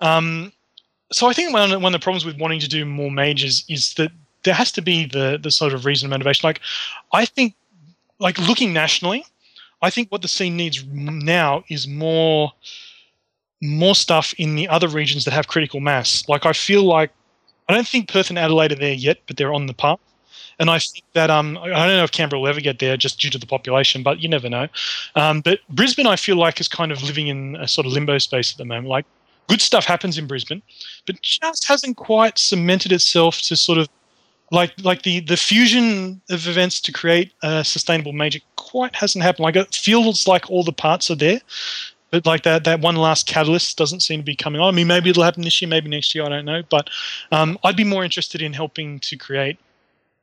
um 0.00 0.52
so 1.12 1.28
i 1.28 1.32
think 1.32 1.52
one 1.52 1.72
of, 1.72 1.82
one 1.82 1.94
of 1.94 2.00
the 2.00 2.02
problems 2.02 2.24
with 2.24 2.38
wanting 2.38 2.60
to 2.60 2.68
do 2.68 2.84
more 2.84 3.10
majors 3.10 3.64
is 3.68 3.94
that 3.94 4.10
there 4.44 4.54
has 4.54 4.70
to 4.70 4.82
be 4.82 5.06
the 5.06 5.38
the 5.42 5.50
sort 5.50 5.72
of 5.72 5.84
reason 5.84 6.06
and 6.06 6.10
motivation 6.10 6.46
like 6.46 6.60
i 7.12 7.24
think 7.24 7.54
like 8.18 8.38
looking 8.38 8.72
nationally, 8.72 9.24
I 9.82 9.90
think 9.90 10.10
what 10.10 10.22
the 10.22 10.28
scene 10.28 10.56
needs 10.56 10.84
now 10.86 11.64
is 11.68 11.86
more 11.86 12.52
more 13.62 13.94
stuff 13.94 14.34
in 14.36 14.54
the 14.54 14.68
other 14.68 14.86
regions 14.86 15.24
that 15.24 15.32
have 15.32 15.48
critical 15.48 15.80
mass. 15.80 16.28
Like 16.28 16.44
I 16.44 16.52
feel 16.52 16.84
like 16.84 17.10
I 17.68 17.74
don't 17.74 17.88
think 17.88 18.08
Perth 18.08 18.28
and 18.28 18.38
Adelaide 18.38 18.72
are 18.72 18.76
there 18.76 18.92
yet, 18.92 19.18
but 19.26 19.36
they're 19.36 19.54
on 19.54 19.66
the 19.66 19.74
path. 19.74 19.98
And 20.58 20.70
I 20.70 20.78
think 20.78 21.04
that 21.12 21.30
um, 21.30 21.58
I 21.58 21.68
don't 21.68 21.96
know 21.96 22.04
if 22.04 22.12
Canberra 22.12 22.40
will 22.40 22.48
ever 22.48 22.60
get 22.60 22.78
there 22.78 22.96
just 22.96 23.20
due 23.20 23.30
to 23.30 23.38
the 23.38 23.46
population, 23.46 24.02
but 24.02 24.20
you 24.20 24.28
never 24.28 24.48
know. 24.48 24.68
Um, 25.14 25.40
but 25.42 25.60
Brisbane, 25.68 26.06
I 26.06 26.16
feel 26.16 26.36
like, 26.36 26.60
is 26.60 26.68
kind 26.68 26.90
of 26.92 27.02
living 27.02 27.26
in 27.26 27.56
a 27.56 27.68
sort 27.68 27.86
of 27.86 27.92
limbo 27.92 28.18
space 28.18 28.52
at 28.52 28.58
the 28.58 28.64
moment. 28.64 28.88
Like 28.88 29.04
good 29.48 29.60
stuff 29.60 29.84
happens 29.84 30.18
in 30.18 30.26
Brisbane, 30.26 30.62
but 31.06 31.20
just 31.20 31.66
hasn't 31.68 31.96
quite 31.96 32.38
cemented 32.38 32.92
itself 32.92 33.40
to 33.42 33.56
sort 33.56 33.78
of 33.78 33.88
like 34.50 34.72
like 34.82 35.02
the 35.02 35.20
the 35.20 35.36
fusion 35.36 36.20
of 36.30 36.46
events 36.46 36.80
to 36.80 36.92
create 36.92 37.32
a 37.42 37.64
sustainable 37.64 38.12
major 38.12 38.40
quite 38.56 38.94
hasn't 38.94 39.24
happened. 39.24 39.44
Like 39.44 39.56
it 39.56 39.74
feels 39.74 40.26
like 40.26 40.50
all 40.50 40.64
the 40.64 40.72
parts 40.72 41.10
are 41.10 41.16
there, 41.16 41.40
but 42.10 42.26
like 42.26 42.44
that 42.44 42.64
that 42.64 42.80
one 42.80 42.96
last 42.96 43.26
catalyst 43.26 43.76
doesn't 43.76 44.00
seem 44.00 44.20
to 44.20 44.24
be 44.24 44.36
coming 44.36 44.60
on. 44.60 44.72
I 44.72 44.76
mean, 44.76 44.86
maybe 44.86 45.10
it'll 45.10 45.24
happen 45.24 45.42
this 45.42 45.60
year, 45.60 45.68
maybe 45.68 45.88
next 45.88 46.14
year. 46.14 46.24
I 46.24 46.28
don't 46.28 46.44
know, 46.44 46.62
but 46.70 46.88
um, 47.32 47.58
I'd 47.64 47.76
be 47.76 47.84
more 47.84 48.04
interested 48.04 48.40
in 48.40 48.52
helping 48.52 49.00
to 49.00 49.16
create 49.16 49.58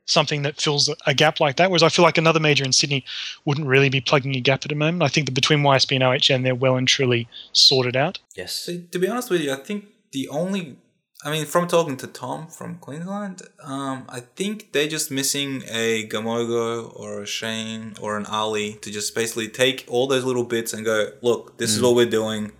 something 0.05 0.41
that 0.43 0.59
fills 0.59 0.89
a- 0.89 0.95
a 1.07 1.13
gap 1.13 1.39
like 1.39 1.55
that. 1.57 1.69
Whereas 1.69 1.83
I 1.83 1.89
feel 1.89 2.03
like 2.03 2.17
another 2.17 2.39
major 2.39 2.63
in 2.65 2.73
Sydney 2.73 3.05
wouldn't 3.45 3.67
really 3.67 3.89
be 3.89 4.01
plugging 4.01 4.35
a 4.35 4.41
gap 4.41 4.63
at 4.65 4.69
the 4.69 4.75
moment. 4.75 5.03
I 5.03 5.07
think 5.07 5.25
that 5.27 5.31
between 5.33 5.59
YSB 5.63 5.95
and 5.95 6.03
OHN, 6.03 6.43
they're 6.43 6.55
well 6.55 6.75
and 6.75 6.87
truly 6.87 7.27
sorted 7.53 7.95
out. 7.95 8.19
yes. 8.35 8.53
So, 8.53 8.77
to 8.91 8.99
be 8.99 9.07
honest 9.07 9.29
with 9.29 9.41
you, 9.41 9.51
I 9.53 9.57
think 9.57 9.85
the 10.11 10.27
only, 10.29 10.75
I 11.23 11.31
mean, 11.31 11.45
from 11.45 11.67
talking 11.67 11.95
to 11.97 12.07
Tom 12.07 12.47
from 12.47 12.75
Queensland, 12.79 13.43
um, 13.63 14.03
I 14.09 14.19
think 14.35 14.73
they're 14.73 14.89
just 14.89 15.09
missing 15.09 15.63
a 15.71 16.05
Gamogo 16.07 16.91
or 16.99 17.21
a 17.23 17.25
Shane 17.25 17.93
or 18.01 18.17
an 18.17 18.25
Ali 18.25 18.73
to 18.81 18.91
just 18.91 19.15
basically 19.15 19.47
take 19.47 19.85
all 19.87 20.07
those 20.07 20.25
little 20.25 20.43
bits 20.43 20.73
and 20.73 20.83
go, 20.83 21.11
look, 21.21 21.57
this 21.59 21.71
is 21.71 21.81
what 21.81 21.95
we're 21.95 22.05
doing. 22.09 22.51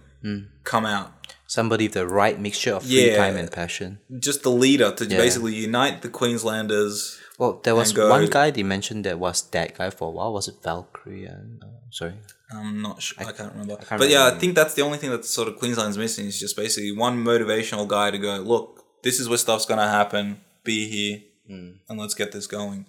Come 0.63 0.85
out. 0.85 1.11
Somebody 1.45 1.85
with 1.85 1.93
the 1.93 2.07
right 2.07 2.39
mixture 2.39 2.73
of 2.75 2.83
free 2.83 3.07
Yeah. 3.11 3.17
time 3.17 3.35
and 3.35 3.51
passion. 3.51 3.99
Just 4.17 4.43
the 4.43 4.49
leader 4.49 4.91
to 4.95 5.05
Yeah. 5.05 5.17
basically 5.17 5.55
unite 5.55 6.01
the 6.01 6.09
Queenslanders. 6.09 7.19
Well, 7.39 7.59
there 7.63 7.75
was 7.75 7.91
go- 7.93 8.09
one 8.09 8.27
guy 8.29 8.51
they 8.51 8.63
mentioned 8.63 9.05
that 9.05 9.17
was 9.19 9.41
that 9.49 9.77
guy 9.77 9.89
for 9.89 10.07
a 10.09 10.11
while. 10.11 10.33
Was 10.33 10.47
it 10.47 10.55
Valkyrie? 10.63 11.25
And, 11.25 11.63
uh, 11.63 11.67
sorry. 11.89 12.13
I'm 12.51 12.81
not 12.81 13.01
sure. 13.01 13.25
I, 13.27 13.31
can't 13.31 13.51
remember. 13.53 13.77
can't 13.77 13.99
but 13.99 14.09
yeah, 14.09 14.27
I 14.27 14.37
think 14.37 14.53
that's 14.53 14.75
the 14.75 14.83
only 14.83 14.99
thing 14.99 15.09
that 15.09 15.25
sort 15.25 15.47
of 15.47 15.57
Queensland's 15.57 15.97
missing 15.97 16.27
is 16.27 16.39
just 16.39 16.55
basically 16.55 16.95
one 16.95 17.23
motivational 17.23 17.87
guy 17.87 18.11
to 18.11 18.17
go, 18.19 18.35
look, 18.37 18.83
this 19.01 19.19
is 19.19 19.27
where 19.27 19.37
stuff's 19.39 19.65
gonna 19.65 19.89
happen. 19.89 20.41
Be 20.63 20.87
here, 20.87 21.21
and 21.49 21.99
let's 21.99 22.13
get 22.13 22.31
this 22.31 22.45
going. 22.47 22.85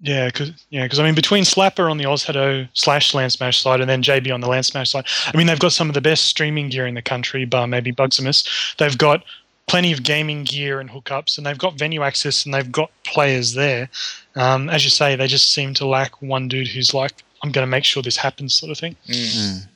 Yeah, 0.00 0.26
because 0.26 0.52
yeah, 0.70 0.86
'cause, 0.86 1.00
I 1.00 1.04
mean, 1.04 1.16
between 1.16 1.42
Slapper 1.42 1.90
on 1.90 1.96
the 1.98 2.04
Ozhadou 2.04 2.68
slash 2.74 3.12
LANSmash 3.12 3.60
side 3.60 3.80
and 3.80 3.90
then 3.90 4.00
JB 4.02 4.30
on 4.32 4.40
the 4.40 4.46
LANSmash 4.46 4.86
side, 4.88 5.04
I 5.26 5.36
mean, 5.36 5.48
they've 5.48 5.58
got 5.58 5.72
some 5.72 5.88
of 5.88 5.94
the 5.94 6.00
best 6.00 6.26
streaming 6.26 6.68
gear 6.68 6.86
in 6.86 6.94
the 6.94 7.02
country, 7.02 7.44
bar 7.44 7.66
maybe 7.66 7.90
Bugsimus. 7.92 8.76
They've 8.76 8.96
got 8.96 9.24
plenty 9.68 9.92
of 9.92 10.02
gaming 10.02 10.44
gear 10.44 10.80
and 10.80 10.90
hookups, 10.90 11.38
and 11.38 11.46
they've 11.46 11.58
got 11.58 11.78
venue 11.78 12.02
access, 12.02 12.44
and 12.44 12.54
they've 12.54 12.72
got 12.72 12.90
players 13.04 13.54
there. 13.54 13.88
Um, 14.34 14.68
as 14.68 14.84
you 14.84 14.90
say, 14.90 15.14
they 15.14 15.26
just 15.26 15.52
seem 15.52 15.74
to 15.74 15.86
lack 15.86 16.20
one 16.20 16.48
dude 16.48 16.68
who's 16.68 16.94
like, 16.94 17.12
"I'm 17.42 17.52
going 17.52 17.66
to 17.66 17.70
make 17.70 17.84
sure 17.84 18.02
this 18.02 18.16
happens," 18.16 18.54
sort 18.54 18.72
of 18.72 18.78
thing. 18.78 18.96
Mm. 19.06 19.14
Mm. 19.14 19.66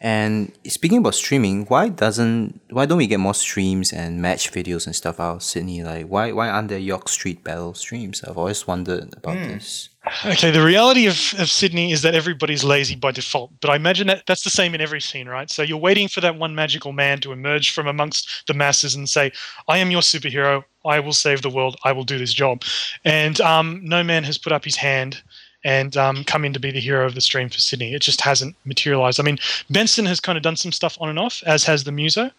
And 0.00 0.52
speaking 0.66 0.98
about 0.98 1.16
streaming, 1.16 1.66
why 1.66 1.88
doesn't 1.88 2.60
why 2.70 2.86
don't 2.86 2.98
we 2.98 3.08
get 3.08 3.18
more 3.18 3.34
streams 3.34 3.92
and 3.92 4.22
match 4.22 4.52
videos 4.52 4.86
and 4.86 4.94
stuff 4.94 5.18
out 5.18 5.36
of 5.36 5.42
Sydney? 5.42 5.82
Like 5.82 6.06
why 6.06 6.30
why 6.30 6.48
aren't 6.48 6.68
there 6.68 6.78
York 6.78 7.08
Street 7.08 7.42
Battle 7.42 7.74
streams? 7.74 8.22
I've 8.22 8.38
always 8.38 8.66
wondered 8.66 9.12
about 9.16 9.36
mm. 9.36 9.48
this. 9.48 9.88
Okay, 10.24 10.50
the 10.50 10.64
reality 10.64 11.06
of, 11.06 11.14
of 11.38 11.50
Sydney 11.50 11.92
is 11.92 12.02
that 12.02 12.14
everybody's 12.14 12.64
lazy 12.64 12.94
by 12.94 13.12
default, 13.12 13.50
but 13.60 13.70
I 13.70 13.76
imagine 13.76 14.06
that 14.08 14.24
that's 14.26 14.42
the 14.42 14.50
same 14.50 14.74
in 14.74 14.80
every 14.80 15.00
scene, 15.00 15.28
right? 15.28 15.50
So 15.50 15.62
you're 15.62 15.78
waiting 15.78 16.08
for 16.08 16.20
that 16.20 16.36
one 16.36 16.54
magical 16.54 16.92
man 16.92 17.20
to 17.20 17.32
emerge 17.32 17.72
from 17.72 17.86
amongst 17.86 18.44
the 18.46 18.54
masses 18.54 18.94
and 18.94 19.08
say, 19.08 19.32
I 19.68 19.78
am 19.78 19.90
your 19.90 20.02
superhero. 20.02 20.64
I 20.84 21.00
will 21.00 21.12
save 21.12 21.42
the 21.42 21.50
world. 21.50 21.76
I 21.84 21.92
will 21.92 22.04
do 22.04 22.18
this 22.18 22.32
job. 22.32 22.62
And 23.04 23.40
um, 23.40 23.80
no 23.82 24.02
man 24.02 24.24
has 24.24 24.38
put 24.38 24.52
up 24.52 24.64
his 24.64 24.76
hand 24.76 25.22
and 25.64 25.96
um, 25.96 26.24
come 26.24 26.44
in 26.44 26.52
to 26.52 26.60
be 26.60 26.70
the 26.70 26.80
hero 26.80 27.04
of 27.04 27.14
the 27.14 27.20
stream 27.20 27.48
for 27.48 27.58
Sydney. 27.58 27.94
It 27.94 28.02
just 28.02 28.20
hasn't 28.20 28.56
materialized. 28.64 29.20
I 29.20 29.24
mean, 29.24 29.38
Benson 29.70 30.06
has 30.06 30.20
kind 30.20 30.38
of 30.38 30.44
done 30.44 30.56
some 30.56 30.72
stuff 30.72 30.96
on 31.00 31.08
and 31.08 31.18
off, 31.18 31.42
as 31.46 31.64
has 31.64 31.84
the 31.84 31.92
Muso, 31.92 32.30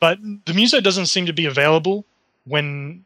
but 0.00 0.18
the 0.44 0.54
Muso 0.54 0.80
doesn't 0.80 1.06
seem 1.06 1.26
to 1.26 1.32
be 1.32 1.46
available 1.46 2.04
when 2.44 3.04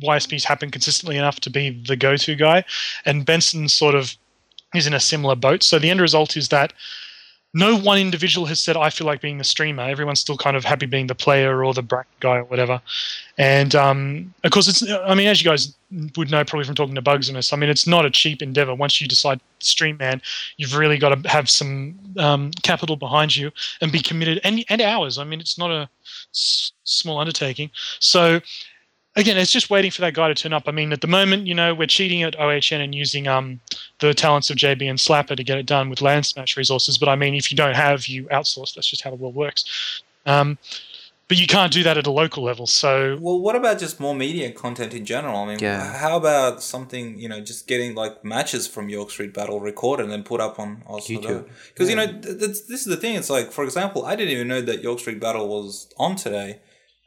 YSBs 0.00 0.44
happen 0.44 0.70
consistently 0.70 1.16
enough 1.16 1.40
to 1.40 1.50
be 1.50 1.70
the 1.86 1.96
go-to 1.96 2.34
guy, 2.34 2.64
and 3.04 3.24
Benson 3.24 3.68
sort 3.68 3.94
of 3.94 4.16
is 4.74 4.86
in 4.86 4.94
a 4.94 5.00
similar 5.00 5.34
boat. 5.34 5.62
So 5.62 5.78
the 5.78 5.90
end 5.90 6.00
result 6.00 6.36
is 6.36 6.48
that 6.48 6.72
no 7.52 7.76
one 7.76 7.98
individual 7.98 8.46
has 8.46 8.60
said, 8.60 8.76
"I 8.76 8.90
feel 8.90 9.06
like 9.06 9.20
being 9.20 9.38
the 9.38 9.44
streamer." 9.44 9.82
Everyone's 9.82 10.20
still 10.20 10.36
kind 10.36 10.56
of 10.56 10.64
happy 10.64 10.86
being 10.86 11.08
the 11.08 11.16
player 11.16 11.64
or 11.64 11.74
the 11.74 11.82
bracket 11.82 12.20
guy 12.20 12.36
or 12.36 12.44
whatever. 12.44 12.80
And 13.38 13.74
um, 13.74 14.34
of 14.44 14.52
course, 14.52 14.68
it's. 14.68 14.88
I 14.88 15.14
mean, 15.14 15.26
as 15.26 15.42
you 15.42 15.50
guys 15.50 15.74
would 16.16 16.30
know 16.30 16.44
probably 16.44 16.64
from 16.64 16.76
talking 16.76 16.94
to 16.94 17.02
Bugsimus, 17.02 17.52
I 17.52 17.56
mean, 17.56 17.68
it's 17.68 17.86
not 17.88 18.06
a 18.06 18.10
cheap 18.10 18.40
endeavor. 18.40 18.74
Once 18.74 19.00
you 19.00 19.08
decide 19.08 19.40
to 19.58 19.66
stream, 19.66 19.96
man, 19.96 20.22
you've 20.58 20.76
really 20.76 20.96
got 20.96 21.22
to 21.22 21.28
have 21.28 21.50
some 21.50 21.98
um, 22.18 22.52
capital 22.62 22.94
behind 22.96 23.34
you 23.34 23.50
and 23.80 23.90
be 23.90 24.00
committed, 24.00 24.40
and 24.44 24.64
and 24.68 24.80
hours. 24.80 25.18
I 25.18 25.24
mean, 25.24 25.40
it's 25.40 25.58
not 25.58 25.72
a 25.72 25.88
s- 26.32 26.70
small 26.84 27.18
undertaking. 27.18 27.70
So 27.98 28.40
again, 29.16 29.36
it's 29.36 29.52
just 29.52 29.70
waiting 29.70 29.90
for 29.90 30.00
that 30.02 30.14
guy 30.14 30.28
to 30.28 30.34
turn 30.34 30.52
up. 30.52 30.64
I 30.66 30.72
mean, 30.72 30.92
at 30.92 31.00
the 31.00 31.06
moment, 31.06 31.46
you 31.46 31.54
know, 31.54 31.74
we're 31.74 31.86
cheating 31.86 32.22
at 32.22 32.38
OHN 32.38 32.80
and 32.80 32.94
using 32.94 33.26
um, 33.28 33.60
the 33.98 34.14
talents 34.14 34.50
of 34.50 34.56
JB 34.56 34.88
and 34.88 34.98
Slapper 34.98 35.36
to 35.36 35.44
get 35.44 35.58
it 35.58 35.66
done 35.66 35.90
with 35.90 36.00
LANSmash 36.00 36.56
resources. 36.56 36.98
But 36.98 37.08
I 37.08 37.16
mean, 37.16 37.34
if 37.34 37.50
you 37.50 37.56
don't 37.56 37.74
have, 37.76 38.06
you 38.06 38.24
outsource. 38.26 38.74
That's 38.74 38.86
just 38.88 39.02
how 39.02 39.10
the 39.10 39.16
world 39.16 39.34
works. 39.34 40.02
Um, 40.26 40.58
but 41.28 41.38
you 41.38 41.46
can't 41.46 41.72
do 41.72 41.84
that 41.84 41.96
at 41.96 42.08
a 42.08 42.10
local 42.10 42.42
level. 42.42 42.66
So, 42.66 43.16
Well, 43.20 43.38
what 43.38 43.54
about 43.54 43.78
just 43.78 44.00
more 44.00 44.16
media 44.16 44.50
content 44.50 44.92
in 44.92 45.04
general? 45.04 45.36
I 45.36 45.46
mean, 45.46 45.58
Yeah. 45.60 45.96
how 45.96 46.16
about 46.16 46.60
something, 46.60 47.20
you 47.20 47.28
know, 47.28 47.40
just 47.40 47.68
getting 47.68 47.94
like 47.94 48.24
matches 48.24 48.66
from 48.66 48.88
York 48.88 49.12
Street 49.12 49.32
Battle 49.32 49.60
recorded 49.60 50.02
and 50.04 50.12
then 50.12 50.24
put 50.24 50.40
up 50.40 50.58
on 50.58 50.82
YouTube. 50.88 51.48
Because, 51.68 51.88
you 51.88 51.94
know, 51.94 52.06
th- 52.06 52.36
that's, 52.38 52.62
this 52.62 52.80
is 52.80 52.86
the 52.86 52.96
thing. 52.96 53.14
It's 53.14 53.30
like, 53.30 53.52
for 53.52 53.62
example, 53.62 54.04
I 54.04 54.16
didn't 54.16 54.32
even 54.32 54.48
know 54.48 54.60
that 54.60 54.82
York 54.82 54.98
Street 54.98 55.20
Battle 55.20 55.46
was 55.46 55.88
on 55.98 56.16
today. 56.16 56.58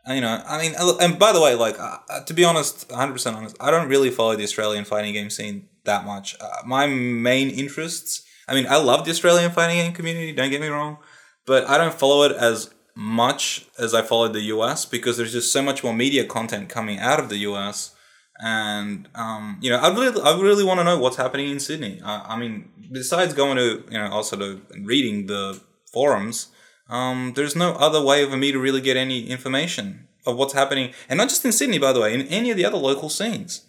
You 0.08 0.20
know, 0.20 0.44
I 0.46 0.62
mean, 0.62 0.74
and 1.00 1.18
by 1.18 1.32
the 1.32 1.40
way, 1.40 1.56
like, 1.56 1.80
uh, 1.80 1.98
uh, 2.10 2.24
to 2.26 2.34
be 2.34 2.44
honest, 2.44 2.90
100% 2.90 3.36
honest, 3.36 3.56
I 3.60 3.72
don't 3.72 3.88
really 3.88 4.10
follow 4.10 4.36
the 4.36 4.44
Australian 4.44 4.84
fighting 4.84 5.14
game 5.14 5.30
scene 5.30 5.70
that 5.86 6.06
much. 6.06 6.36
Uh, 6.42 6.50
my 6.66 6.88
main 6.88 7.50
interests, 7.50 8.24
I 8.48 8.54
mean, 8.54 8.68
I 8.68 8.76
love 8.76 9.06
the 9.06 9.12
Australian 9.12 9.52
fighting 9.52 9.78
game 9.78 9.94
community, 9.94 10.34
don't 10.34 10.50
get 10.50 10.60
me 10.60 10.68
wrong, 10.68 10.98
but 11.46 11.66
I 11.70 11.78
don't 11.78 11.94
follow 11.94 12.24
it 12.24 12.34
as 12.34 12.74
much 12.96 13.66
as 13.80 13.94
I 13.94 14.02
followed 14.02 14.34
the 14.34 14.42
US 14.42 14.86
because 14.86 15.18
there's 15.18 15.32
just 15.32 15.54
so 15.54 15.62
much 15.62 15.84
more 15.84 15.94
media 15.94 16.26
content 16.26 16.70
coming 16.70 17.00
out 17.00 17.20
of 17.20 17.30
the 17.30 17.38
US. 17.38 17.96
And 18.40 19.08
um, 19.16 19.58
you 19.62 19.70
know, 19.70 19.78
I 19.78 19.88
really, 19.94 20.22
I 20.22 20.40
really 20.40 20.64
want 20.64 20.80
to 20.80 20.84
know 20.84 21.00
what's 21.00 21.18
happening 21.18 21.50
in 21.50 21.60
Sydney. 21.60 22.02
Uh, 22.04 22.24
I 22.26 22.38
mean, 22.38 22.70
besides 22.92 23.34
going 23.34 23.58
to, 23.58 23.84
you 23.90 23.98
know, 23.98 24.10
also 24.10 24.36
to 24.36 24.62
reading 24.82 25.28
the 25.28 25.62
forums, 25.92 26.48
um, 26.94 27.34
there's 27.36 27.56
no 27.56 27.72
other 27.74 28.04
way 28.04 28.30
for 28.30 28.38
me 28.38 28.52
to 28.52 28.60
really 28.60 28.80
get 28.80 28.96
any 28.96 29.28
information 29.28 30.08
of 30.28 30.38
what's 30.38 30.54
happening, 30.54 30.94
and 31.10 31.18
not 31.18 31.28
just 31.28 31.44
in 31.44 31.52
Sydney, 31.52 31.80
by 31.80 31.92
the 31.92 32.00
way, 32.00 32.14
in 32.14 32.22
any 32.28 32.52
of 32.52 32.58
the 32.58 32.66
other 32.66 32.78
local 32.78 33.10
scenes. 33.10 33.66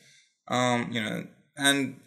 Um, 0.49 0.91
you 0.93 1.03
know, 1.03 1.27
and 1.57 1.99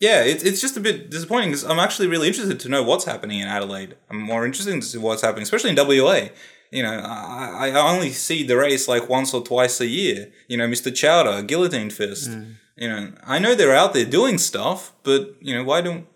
yeah, 0.00 0.22
it's 0.22 0.44
it's 0.44 0.60
just 0.60 0.76
a 0.76 0.80
bit 0.80 1.10
disappointing 1.10 1.48
because 1.48 1.64
I'm 1.64 1.78
actually 1.78 2.08
really 2.08 2.28
interested 2.28 2.60
to 2.60 2.68
know 2.68 2.82
what's 2.82 3.06
happening 3.06 3.40
in 3.40 3.48
Adelaide. 3.48 3.96
I'm 4.10 4.20
more 4.20 4.44
interested 4.44 4.74
to 4.74 4.82
see 4.86 4.98
what's 4.98 5.22
happening, 5.22 5.44
especially 5.44 5.70
in 5.70 5.76
WA. 5.76 6.28
You 6.70 6.82
know, 6.82 6.92
I, 6.92 7.70
I 7.70 7.94
only 7.94 8.10
see 8.10 8.42
the 8.42 8.58
race 8.58 8.86
like 8.86 9.08
once 9.08 9.32
or 9.32 9.42
twice 9.42 9.80
a 9.80 9.86
year. 9.86 10.30
You 10.46 10.58
know, 10.58 10.68
Mr. 10.68 10.94
Chowder, 10.94 11.42
Guillotine 11.42 11.88
Fist. 11.88 12.28
You 12.76 12.88
know, 12.88 13.12
I 13.24 13.38
know 13.38 13.54
they're 13.54 13.74
out 13.74 13.94
there 13.94 14.04
doing 14.04 14.36
stuff, 14.36 14.92
but 15.04 15.36
you 15.40 15.54
know, 15.54 15.64
why 15.64 15.80
don't 15.80 16.06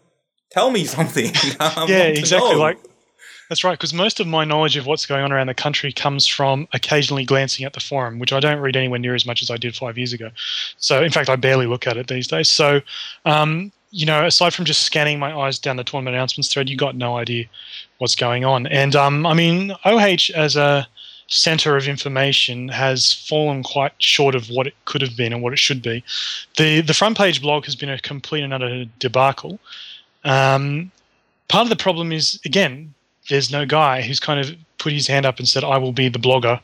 tell 0.50 0.70
me 0.70 0.84
something? 0.96 1.32
Yeah, 1.88 2.02
exactly. 2.18 2.50
know. 2.52 2.58
Like 2.58 2.78
that's 3.50 3.64
right. 3.64 3.72
Because 3.72 3.92
most 3.92 4.20
of 4.20 4.28
my 4.28 4.44
knowledge 4.44 4.76
of 4.76 4.86
what's 4.86 5.04
going 5.04 5.24
on 5.24 5.32
around 5.32 5.48
the 5.48 5.54
country 5.54 5.92
comes 5.92 6.24
from 6.24 6.68
occasionally 6.72 7.24
glancing 7.24 7.66
at 7.66 7.72
the 7.72 7.80
forum, 7.80 8.20
which 8.20 8.32
I 8.32 8.38
don't 8.38 8.60
read 8.60 8.76
anywhere 8.76 9.00
near 9.00 9.16
as 9.16 9.26
much 9.26 9.42
as 9.42 9.50
I 9.50 9.56
did 9.56 9.74
five 9.74 9.98
years 9.98 10.12
ago. 10.12 10.30
So, 10.78 11.02
in 11.02 11.10
fact, 11.10 11.28
I 11.28 11.34
barely 11.34 11.66
look 11.66 11.88
at 11.88 11.96
it 11.96 12.06
these 12.06 12.28
days. 12.28 12.48
So, 12.48 12.80
um, 13.24 13.72
you 13.90 14.06
know, 14.06 14.24
aside 14.24 14.54
from 14.54 14.66
just 14.66 14.84
scanning 14.84 15.18
my 15.18 15.36
eyes 15.36 15.58
down 15.58 15.76
the 15.76 15.82
tournament 15.82 16.14
announcements 16.14 16.52
thread, 16.52 16.68
you've 16.68 16.78
got 16.78 16.94
no 16.94 17.16
idea 17.16 17.46
what's 17.98 18.14
going 18.14 18.44
on. 18.44 18.68
And 18.68 18.94
um, 18.94 19.26
I 19.26 19.34
mean, 19.34 19.72
OH 19.84 20.30
as 20.36 20.54
a 20.54 20.86
center 21.26 21.76
of 21.76 21.88
information 21.88 22.68
has 22.68 23.12
fallen 23.12 23.64
quite 23.64 23.94
short 23.98 24.36
of 24.36 24.48
what 24.48 24.68
it 24.68 24.74
could 24.84 25.02
have 25.02 25.16
been 25.16 25.32
and 25.32 25.42
what 25.42 25.52
it 25.52 25.58
should 25.58 25.82
be. 25.82 26.04
The 26.56 26.82
the 26.82 26.94
front 26.94 27.18
page 27.18 27.42
blog 27.42 27.64
has 27.64 27.74
been 27.74 27.90
a 27.90 27.98
complete 27.98 28.44
and 28.44 28.54
utter 28.54 28.84
debacle. 29.00 29.58
Um, 30.22 30.92
part 31.48 31.64
of 31.64 31.68
the 31.68 31.82
problem 31.82 32.12
is 32.12 32.38
again, 32.44 32.94
there's 33.28 33.50
no 33.50 33.66
guy 33.66 34.02
who's 34.02 34.20
kind 34.20 34.40
of 34.40 34.54
put 34.78 34.92
his 34.92 35.06
hand 35.06 35.26
up 35.26 35.38
and 35.38 35.48
said, 35.48 35.64
"I 35.64 35.78
will 35.78 35.92
be 35.92 36.08
the 36.08 36.18
blogger." 36.18 36.60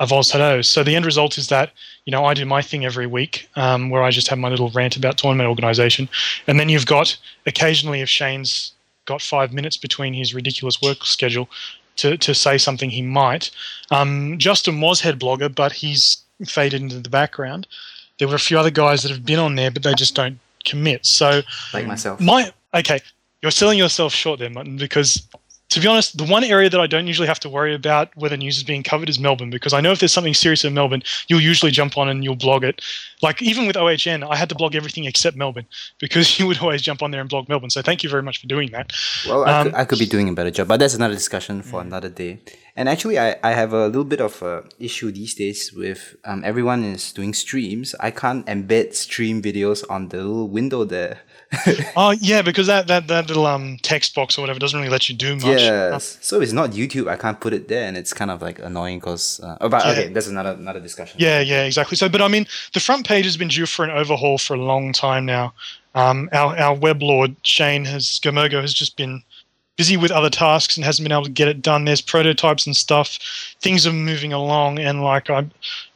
Of 0.00 0.10
Ozhadou. 0.10 0.64
So 0.64 0.82
the 0.82 0.96
end 0.96 1.06
result 1.06 1.38
is 1.38 1.48
that, 1.48 1.70
you 2.04 2.10
know, 2.10 2.24
I 2.24 2.34
do 2.34 2.44
my 2.44 2.60
thing 2.62 2.84
every 2.84 3.06
week 3.06 3.48
um, 3.54 3.90
where 3.90 4.02
I 4.02 4.10
just 4.10 4.26
have 4.26 4.40
my 4.40 4.48
little 4.48 4.68
rant 4.70 4.96
about 4.96 5.18
tournament 5.18 5.48
organization. 5.48 6.08
And 6.48 6.58
then 6.58 6.68
you've 6.68 6.84
got 6.84 7.16
occasionally, 7.46 8.00
if 8.00 8.08
Shane's 8.08 8.72
got 9.04 9.22
five 9.22 9.52
minutes 9.52 9.76
between 9.76 10.14
his 10.14 10.34
ridiculous 10.34 10.80
work 10.80 11.04
schedule 11.04 11.48
to, 11.96 12.16
to 12.18 12.34
say 12.34 12.58
something 12.58 12.90
he 12.90 13.02
might. 13.02 13.50
Um, 13.90 14.38
Justin 14.38 14.80
was 14.80 15.00
head 15.00 15.20
blogger, 15.20 15.54
but 15.54 15.72
he's 15.72 16.18
faded 16.44 16.82
into 16.82 17.00
the 17.00 17.10
background. 17.10 17.66
There 18.18 18.28
were 18.28 18.34
a 18.34 18.40
few 18.40 18.58
other 18.58 18.70
guys 18.70 19.02
that 19.02 19.10
have 19.10 19.24
been 19.24 19.38
on 19.38 19.54
there, 19.56 19.70
but 19.70 19.82
they 19.82 19.94
just 19.94 20.14
don't 20.14 20.38
commit. 20.64 21.06
So 21.06 21.42
like 21.72 21.86
myself. 21.86 22.20
my 22.20 22.52
okay, 22.72 23.00
you're 23.42 23.50
selling 23.50 23.78
yourself 23.78 24.12
short 24.12 24.38
there, 24.40 24.50
Martin, 24.50 24.76
because 24.76 25.26
to 25.74 25.80
be 25.80 25.88
honest, 25.88 26.16
the 26.16 26.24
one 26.24 26.44
area 26.44 26.70
that 26.70 26.80
I 26.80 26.86
don't 26.86 27.08
usually 27.08 27.26
have 27.26 27.40
to 27.40 27.48
worry 27.48 27.74
about 27.74 28.16
whether 28.16 28.36
news 28.36 28.56
is 28.56 28.62
being 28.62 28.84
covered 28.84 29.08
is 29.08 29.18
Melbourne, 29.18 29.50
because 29.50 29.72
I 29.72 29.80
know 29.80 29.90
if 29.90 29.98
there's 29.98 30.12
something 30.12 30.32
serious 30.32 30.64
in 30.64 30.72
Melbourne, 30.72 31.02
you'll 31.26 31.40
usually 31.40 31.72
jump 31.72 31.98
on 31.98 32.08
and 32.08 32.22
you'll 32.22 32.36
blog 32.36 32.62
it. 32.62 32.80
Like 33.22 33.42
even 33.42 33.66
with 33.66 33.76
OHN, 33.76 34.22
I 34.22 34.36
had 34.36 34.48
to 34.50 34.54
blog 34.54 34.76
everything 34.76 35.04
except 35.04 35.36
Melbourne 35.36 35.66
because 35.98 36.38
you 36.38 36.46
would 36.46 36.58
always 36.58 36.80
jump 36.80 37.02
on 37.02 37.10
there 37.10 37.20
and 37.20 37.28
blog 37.28 37.48
Melbourne. 37.48 37.70
So 37.70 37.82
thank 37.82 38.04
you 38.04 38.08
very 38.08 38.22
much 38.22 38.40
for 38.40 38.46
doing 38.46 38.70
that. 38.70 38.92
Well, 39.26 39.44
I, 39.44 39.52
Um, 39.52 39.66
could, 39.66 39.74
I 39.74 39.84
could 39.84 39.98
be 39.98 40.06
doing 40.06 40.28
a 40.28 40.32
better 40.32 40.52
job, 40.52 40.68
but 40.68 40.78
that's 40.78 40.94
another 40.94 41.14
discussion 41.14 41.62
for 41.62 41.80
another 41.80 42.08
day. 42.08 42.38
And 42.76 42.88
actually, 42.88 43.18
I, 43.18 43.36
I 43.42 43.52
have 43.52 43.72
a 43.72 43.86
little 43.86 44.04
bit 44.04 44.20
of 44.20 44.42
a 44.42 44.64
issue 44.78 45.10
these 45.12 45.34
days 45.34 45.72
with 45.72 46.16
um, 46.24 46.42
everyone 46.44 46.84
is 46.84 47.12
doing 47.12 47.32
streams. 47.32 47.94
I 48.00 48.10
can't 48.10 48.44
embed 48.46 48.94
stream 48.94 49.40
videos 49.42 49.84
on 49.88 50.08
the 50.08 50.18
little 50.18 50.48
window 50.48 50.84
there. 50.84 51.20
Oh 51.96 52.10
yeah, 52.12 52.42
because 52.42 52.66
that, 52.66 52.86
that, 52.88 53.06
that 53.08 53.28
little 53.28 53.46
um 53.46 53.78
text 53.82 54.14
box 54.14 54.36
or 54.38 54.40
whatever 54.42 54.58
doesn't 54.58 54.78
really 54.78 54.90
let 54.90 55.08
you 55.08 55.14
do 55.14 55.34
much. 55.36 55.44
yes. 55.60 56.18
So 56.20 56.40
it's 56.40 56.52
not 56.52 56.70
YouTube. 56.70 57.08
I 57.08 57.16
can't 57.16 57.40
put 57.40 57.52
it 57.52 57.68
there, 57.68 57.86
and 57.88 57.96
it's 57.96 58.12
kind 58.12 58.30
of 58.30 58.42
like 58.42 58.58
annoying 58.58 58.98
because. 58.98 59.40
Uh, 59.40 59.56
oh, 59.60 59.68
but 59.68 59.84
Yeah. 59.84 59.92
okay, 59.92 60.08
that's 60.12 60.26
another 60.28 60.52
another 60.52 60.80
discussion. 60.80 61.16
Yeah, 61.20 61.40
yeah, 61.40 61.64
exactly. 61.64 61.96
So, 61.96 62.08
but 62.08 62.20
I 62.22 62.28
mean, 62.28 62.46
the 62.72 62.80
front 62.80 63.06
page 63.06 63.24
has 63.24 63.36
been 63.36 63.48
due 63.48 63.66
for 63.66 63.84
an 63.84 63.90
overhaul 63.90 64.38
for 64.38 64.54
a 64.54 64.60
long 64.62 64.92
time 64.92 65.24
now. 65.26 65.52
Um, 65.94 66.28
our 66.32 66.56
our 66.58 66.74
web 66.74 67.02
lord 67.02 67.36
Shane 67.42 67.84
has 67.84 68.18
Gomogo 68.20 68.60
has 68.60 68.74
just 68.74 68.96
been 68.96 69.22
busy 69.76 69.96
with 69.96 70.10
other 70.12 70.30
tasks 70.30 70.76
and 70.76 70.84
hasn't 70.84 71.04
been 71.04 71.12
able 71.12 71.24
to 71.24 71.30
get 71.30 71.48
it 71.48 71.60
done. 71.62 71.84
There's 71.84 72.00
prototypes 72.00 72.66
and 72.66 72.76
stuff. 72.76 73.18
Things 73.60 73.86
are 73.86 73.92
moving 73.92 74.32
along, 74.32 74.78
and 74.78 75.02
like 75.02 75.30
I 75.30 75.46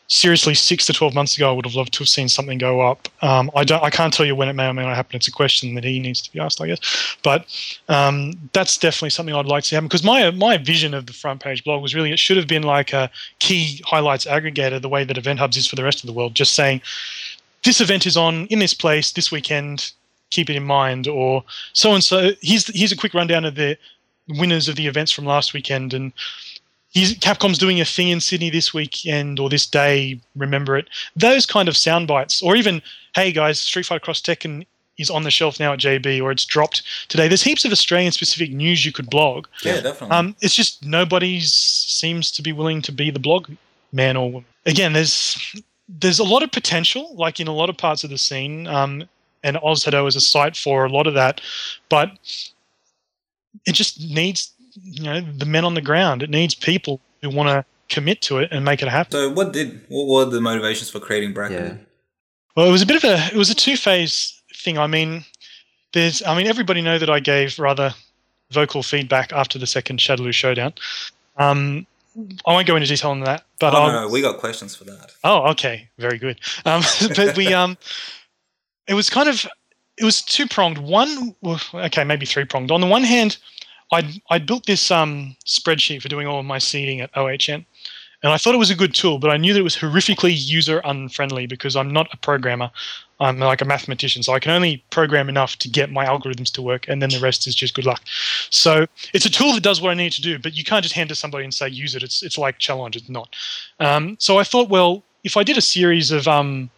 seriously, 0.08 0.54
six 0.54 0.86
to 0.86 0.92
twelve 0.92 1.14
months 1.14 1.36
ago, 1.36 1.48
I 1.48 1.52
would 1.52 1.64
have 1.64 1.74
loved 1.74 1.92
to 1.94 1.98
have 2.00 2.08
seen 2.08 2.28
something 2.28 2.58
go 2.58 2.80
up. 2.80 3.08
Um, 3.22 3.50
I 3.54 3.62
don't, 3.62 3.82
I 3.82 3.90
can't 3.90 4.12
tell 4.12 4.26
you 4.26 4.34
when 4.34 4.48
it 4.48 4.54
may 4.54 4.66
or 4.66 4.74
may 4.74 4.82
not 4.82 4.96
happen. 4.96 5.16
It's 5.16 5.28
a 5.28 5.32
question 5.32 5.74
that 5.76 5.84
he 5.84 6.00
needs 6.00 6.20
to 6.22 6.32
be 6.32 6.40
asked, 6.40 6.60
I 6.60 6.66
guess. 6.66 7.16
But 7.22 7.46
um, 7.88 8.32
that's 8.52 8.76
definitely 8.76 9.10
something 9.10 9.34
I'd 9.34 9.46
like 9.46 9.64
to 9.64 9.74
happen 9.74 9.86
because 9.86 10.02
my 10.02 10.30
my 10.32 10.56
vision 10.56 10.94
of 10.94 11.06
the 11.06 11.12
front 11.12 11.40
page 11.40 11.62
blog 11.62 11.82
was 11.82 11.94
really 11.94 12.12
it 12.12 12.18
should 12.18 12.36
have 12.36 12.48
been 12.48 12.64
like 12.64 12.92
a 12.92 13.10
key 13.38 13.80
highlights 13.86 14.24
aggregator, 14.24 14.80
the 14.80 14.88
way 14.88 15.04
that 15.04 15.18
Event 15.18 15.38
Hubs 15.38 15.56
is 15.56 15.66
for 15.66 15.76
the 15.76 15.84
rest 15.84 16.02
of 16.02 16.06
the 16.06 16.12
world, 16.12 16.34
just 16.34 16.54
saying 16.54 16.80
this 17.64 17.80
event 17.80 18.06
is 18.06 18.16
on 18.16 18.46
in 18.46 18.58
this 18.58 18.74
place 18.74 19.12
this 19.12 19.30
weekend. 19.30 19.92
Keep 20.30 20.50
it 20.50 20.56
in 20.56 20.64
mind, 20.64 21.08
or 21.08 21.42
so 21.72 21.94
and 21.94 22.04
so. 22.04 22.32
Here's 22.42 22.66
here's 22.78 22.92
a 22.92 22.96
quick 22.96 23.14
rundown 23.14 23.46
of 23.46 23.54
the 23.54 23.78
winners 24.28 24.68
of 24.68 24.76
the 24.76 24.86
events 24.86 25.10
from 25.10 25.24
last 25.24 25.54
weekend, 25.54 25.94
and 25.94 26.12
he's, 26.98 27.14
Capcom's 27.18 27.58
doing 27.58 27.80
a 27.80 27.84
thing 27.84 28.08
in 28.08 28.20
Sydney 28.20 28.50
this 28.50 28.74
weekend 28.74 29.38
or 29.38 29.48
this 29.48 29.66
day. 29.66 30.20
Remember 30.36 30.76
it. 30.76 30.88
Those 31.16 31.46
kind 31.46 31.68
of 31.68 31.76
sound 31.76 32.08
bites, 32.08 32.42
or 32.42 32.56
even, 32.56 32.82
hey 33.14 33.32
guys, 33.32 33.60
Street 33.60 33.86
Fighter 33.86 34.00
Cross 34.00 34.22
Tekken 34.22 34.66
is 34.98 35.10
on 35.10 35.22
the 35.22 35.30
shelf 35.30 35.60
now 35.60 35.72
at 35.72 35.78
JB, 35.78 36.20
or 36.20 36.32
it's 36.32 36.44
dropped 36.44 36.82
today. 37.08 37.28
There's 37.28 37.42
heaps 37.42 37.64
of 37.64 37.70
Australian 37.70 38.12
specific 38.12 38.52
news 38.52 38.84
you 38.84 38.92
could 38.92 39.08
blog. 39.08 39.46
yeah, 39.62 39.80
definitely. 39.80 40.16
Um, 40.16 40.36
it's 40.40 40.54
just 40.54 40.84
nobody 40.84 41.40
seems 41.40 42.32
to 42.32 42.42
be 42.42 42.52
willing 42.52 42.82
to 42.82 42.92
be 42.92 43.10
the 43.10 43.20
blog 43.20 43.48
man 43.92 44.16
or 44.16 44.30
woman. 44.30 44.48
Again, 44.66 44.92
there's 44.92 45.54
there's 45.88 46.18
a 46.18 46.24
lot 46.24 46.42
of 46.42 46.50
potential, 46.50 47.14
like 47.14 47.40
in 47.40 47.46
a 47.46 47.54
lot 47.54 47.70
of 47.70 47.76
parts 47.78 48.04
of 48.04 48.10
the 48.10 48.18
scene, 48.18 48.66
um, 48.66 49.04
and 49.42 49.56
Ozhadou 49.58 50.06
is 50.08 50.16
a 50.16 50.20
site 50.20 50.56
for 50.56 50.84
a 50.84 50.90
lot 50.90 51.06
of 51.06 51.14
that, 51.14 51.40
but 51.88 52.10
it 53.66 53.72
just 53.72 54.00
needs 54.00 54.52
you 54.82 55.02
know 55.02 55.20
the 55.20 55.46
men 55.46 55.64
on 55.64 55.74
the 55.74 55.80
ground. 55.80 56.22
It 56.22 56.30
needs 56.30 56.54
people 56.54 57.00
who 57.22 57.30
want 57.30 57.48
to 57.48 57.64
commit 57.94 58.20
to 58.22 58.38
it 58.38 58.50
and 58.52 58.64
make 58.64 58.82
it 58.82 58.88
happen. 58.88 59.12
so, 59.12 59.30
what 59.30 59.52
did 59.52 59.80
what 59.88 60.06
were 60.06 60.30
the 60.30 60.40
motivations 60.40 60.90
for 60.90 61.00
creating 61.00 61.32
Bracket? 61.32 61.60
Yeah. 61.60 61.74
Well, 62.56 62.68
it 62.68 62.72
was 62.72 62.82
a 62.82 62.86
bit 62.86 62.96
of 62.96 63.04
a 63.04 63.26
it 63.28 63.36
was 63.36 63.50
a 63.50 63.54
two 63.54 63.76
phase 63.76 64.40
thing. 64.54 64.78
I 64.78 64.86
mean, 64.86 65.24
there's 65.92 66.22
I 66.22 66.36
mean 66.36 66.46
everybody 66.46 66.82
know 66.82 66.98
that 66.98 67.10
I 67.10 67.20
gave 67.20 67.58
rather 67.58 67.94
vocal 68.50 68.82
feedback 68.82 69.32
after 69.32 69.58
the 69.58 69.66
second 69.66 70.00
Shadowloo 70.00 70.32
showdown. 70.32 70.72
Um, 71.36 71.86
I 72.46 72.52
won't 72.52 72.66
go 72.66 72.74
into 72.74 72.88
detail 72.88 73.12
on 73.12 73.20
that, 73.20 73.44
but 73.60 73.74
oh, 73.74 73.76
I'll- 73.76 73.92
no, 73.92 74.02
no, 74.02 74.08
we 74.08 74.20
got 74.20 74.38
questions 74.38 74.74
for 74.74 74.84
that. 74.84 75.12
Oh, 75.22 75.50
okay, 75.50 75.88
very 75.98 76.18
good. 76.18 76.40
Um, 76.64 76.82
but 77.16 77.36
we 77.36 77.52
um, 77.54 77.78
it 78.86 78.94
was 78.94 79.08
kind 79.08 79.28
of 79.28 79.46
it 79.96 80.04
was 80.04 80.22
two 80.22 80.46
pronged. 80.46 80.78
One, 80.78 81.34
okay, 81.74 82.04
maybe 82.04 82.26
three 82.26 82.44
pronged. 82.44 82.70
On 82.70 82.80
the 82.80 82.86
one 82.86 83.04
hand, 83.04 83.36
I'd 83.92 84.20
I'd 84.30 84.46
built 84.46 84.66
this 84.66 84.90
um 84.90 85.36
spreadsheet 85.46 86.02
for 86.02 86.08
doing 86.08 86.26
all 86.26 86.40
of 86.40 86.46
my 86.46 86.58
seeding 86.58 87.00
at 87.00 87.10
OHN, 87.16 87.64
and 88.22 88.32
I 88.32 88.36
thought 88.36 88.54
it 88.54 88.58
was 88.58 88.70
a 88.70 88.74
good 88.74 88.94
tool, 88.94 89.18
but 89.18 89.30
I 89.30 89.36
knew 89.36 89.52
that 89.52 89.60
it 89.60 89.64
was 89.64 89.76
horrifically 89.76 90.34
user 90.34 90.80
unfriendly 90.84 91.46
because 91.46 91.76
I'm 91.76 91.92
not 91.92 92.08
a 92.12 92.16
programmer. 92.16 92.70
I'm 93.20 93.38
like 93.38 93.60
a 93.60 93.64
mathematician, 93.64 94.22
so 94.22 94.32
I 94.32 94.38
can 94.38 94.52
only 94.52 94.84
program 94.90 95.28
enough 95.28 95.56
to 95.56 95.68
get 95.68 95.90
my 95.90 96.06
algorithms 96.06 96.52
to 96.52 96.62
work, 96.62 96.86
and 96.88 97.02
then 97.02 97.10
the 97.10 97.18
rest 97.18 97.46
is 97.46 97.54
just 97.54 97.74
good 97.74 97.86
luck. 97.86 98.02
So 98.50 98.86
it's 99.12 99.26
a 99.26 99.30
tool 99.30 99.52
that 99.54 99.62
does 99.62 99.80
what 99.80 99.90
I 99.90 99.94
need 99.94 100.12
to 100.12 100.22
do, 100.22 100.38
but 100.38 100.54
you 100.54 100.64
can't 100.64 100.82
just 100.82 100.94
hand 100.94 101.10
it 101.10 101.14
to 101.14 101.20
somebody 101.20 101.44
and 101.44 101.52
say 101.52 101.68
use 101.68 101.94
it. 101.94 102.02
It's 102.02 102.22
it's 102.22 102.38
like 102.38 102.58
challenge. 102.58 102.96
It's 102.96 103.08
not. 103.08 103.34
Um, 103.80 104.16
so 104.20 104.38
I 104.38 104.44
thought, 104.44 104.68
well, 104.68 105.02
if 105.24 105.36
I 105.36 105.42
did 105.42 105.56
a 105.56 105.62
series 105.62 106.10
of 106.10 106.28
um, 106.28 106.70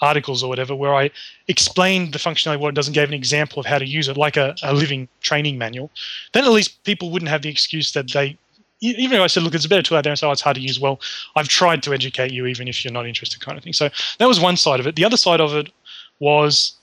articles 0.00 0.42
or 0.42 0.48
whatever 0.48 0.74
where 0.74 0.94
I 0.94 1.10
explained 1.48 2.12
the 2.12 2.18
functionality, 2.18 2.60
what 2.60 2.70
it 2.70 2.74
does, 2.74 2.86
and 2.86 2.94
gave 2.94 3.08
an 3.08 3.14
example 3.14 3.60
of 3.60 3.66
how 3.66 3.78
to 3.78 3.86
use 3.86 4.08
it, 4.08 4.16
like 4.16 4.36
a, 4.36 4.54
a 4.62 4.72
living 4.72 5.08
training 5.20 5.58
manual, 5.58 5.90
then 6.32 6.44
at 6.44 6.50
least 6.50 6.82
people 6.84 7.10
wouldn't 7.10 7.28
have 7.28 7.42
the 7.42 7.50
excuse 7.50 7.92
that 7.92 8.10
they. 8.12 8.36
Even 8.80 9.16
if 9.16 9.22
I 9.22 9.28
said, 9.28 9.42
"Look, 9.42 9.54
it's 9.54 9.64
a 9.64 9.68
better 9.68 9.82
tool 9.82 9.96
out 9.96 10.04
there," 10.04 10.12
and 10.12 10.18
so 10.18 10.28
"Oh, 10.28 10.32
it's 10.32 10.42
hard 10.42 10.56
to 10.56 10.60
use. 10.60 10.78
Well, 10.78 11.00
I've 11.36 11.48
tried 11.48 11.82
to 11.84 11.94
educate 11.94 12.32
you, 12.32 12.46
even 12.46 12.68
if 12.68 12.84
you're 12.84 12.92
not 12.92 13.06
interested, 13.06 13.40
kind 13.40 13.56
of 13.56 13.64
thing. 13.64 13.72
So 13.72 13.88
that 14.18 14.26
was 14.26 14.40
one 14.40 14.56
side 14.56 14.80
of 14.80 14.86
it. 14.86 14.96
The 14.96 15.04
other 15.04 15.16
side 15.16 15.40
of 15.40 15.54
it 15.54 15.70
was 16.18 16.74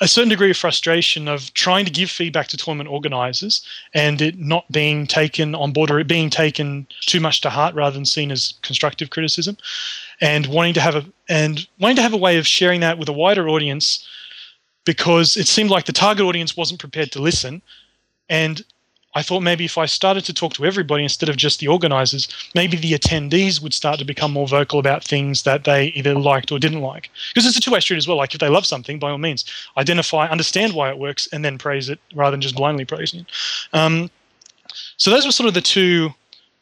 a 0.00 0.08
certain 0.08 0.28
degree 0.28 0.50
of 0.50 0.56
frustration 0.56 1.28
of 1.28 1.52
trying 1.54 1.84
to 1.84 1.90
give 1.90 2.10
feedback 2.10 2.48
to 2.48 2.56
tournament 2.56 2.90
organizers 2.90 3.64
and 3.94 4.20
it 4.20 4.38
not 4.38 4.70
being 4.72 5.06
taken 5.06 5.54
on 5.54 5.72
board 5.72 5.90
or 5.90 6.00
it 6.00 6.08
being 6.08 6.30
taken 6.30 6.86
too 7.02 7.20
much 7.20 7.40
to 7.40 7.50
heart 7.50 7.74
rather 7.74 7.94
than 7.94 8.04
seen 8.04 8.32
as 8.32 8.54
constructive 8.62 9.10
criticism 9.10 9.56
and 10.20 10.46
wanting 10.46 10.74
to 10.74 10.80
have 10.80 10.96
a 10.96 11.04
and 11.28 11.66
wanting 11.80 11.96
to 11.96 12.02
have 12.02 12.12
a 12.12 12.18
way 12.18 12.38
of 12.38 12.46
sharing 12.46 12.80
that 12.80 12.98
with 12.98 13.08
a 13.08 13.12
wider 13.12 13.48
audience 13.48 14.06
because 14.84 15.36
it 15.36 15.46
seemed 15.46 15.70
like 15.70 15.86
the 15.86 15.92
target 15.92 16.24
audience 16.24 16.56
wasn't 16.56 16.78
prepared 16.80 17.10
to 17.12 17.20
listen 17.20 17.62
and 18.28 18.64
I 19.16 19.22
thought 19.22 19.42
maybe 19.42 19.64
if 19.64 19.78
I 19.78 19.86
started 19.86 20.24
to 20.24 20.34
talk 20.34 20.54
to 20.54 20.64
everybody 20.64 21.04
instead 21.04 21.28
of 21.28 21.36
just 21.36 21.60
the 21.60 21.68
organizers, 21.68 22.28
maybe 22.54 22.76
the 22.76 22.92
attendees 22.92 23.62
would 23.62 23.72
start 23.72 23.98
to 24.00 24.04
become 24.04 24.32
more 24.32 24.48
vocal 24.48 24.80
about 24.80 25.04
things 25.04 25.44
that 25.44 25.64
they 25.64 25.86
either 25.88 26.14
liked 26.14 26.50
or 26.50 26.58
didn't 26.58 26.80
like. 26.80 27.10
Because 27.32 27.46
it's 27.46 27.56
a 27.56 27.60
two 27.60 27.70
way 27.70 27.80
street 27.80 27.96
as 27.96 28.08
well. 28.08 28.16
Like 28.16 28.34
if 28.34 28.40
they 28.40 28.48
love 28.48 28.66
something, 28.66 28.98
by 28.98 29.10
all 29.10 29.18
means, 29.18 29.44
identify, 29.76 30.26
understand 30.26 30.74
why 30.74 30.90
it 30.90 30.98
works, 30.98 31.28
and 31.32 31.44
then 31.44 31.58
praise 31.58 31.88
it 31.88 32.00
rather 32.14 32.32
than 32.32 32.40
just 32.40 32.56
blindly 32.56 32.84
praising 32.84 33.20
it. 33.20 33.26
Um, 33.72 34.10
so 34.96 35.10
those 35.10 35.24
were 35.24 35.32
sort 35.32 35.46
of 35.46 35.54
the 35.54 35.60
two 35.60 36.12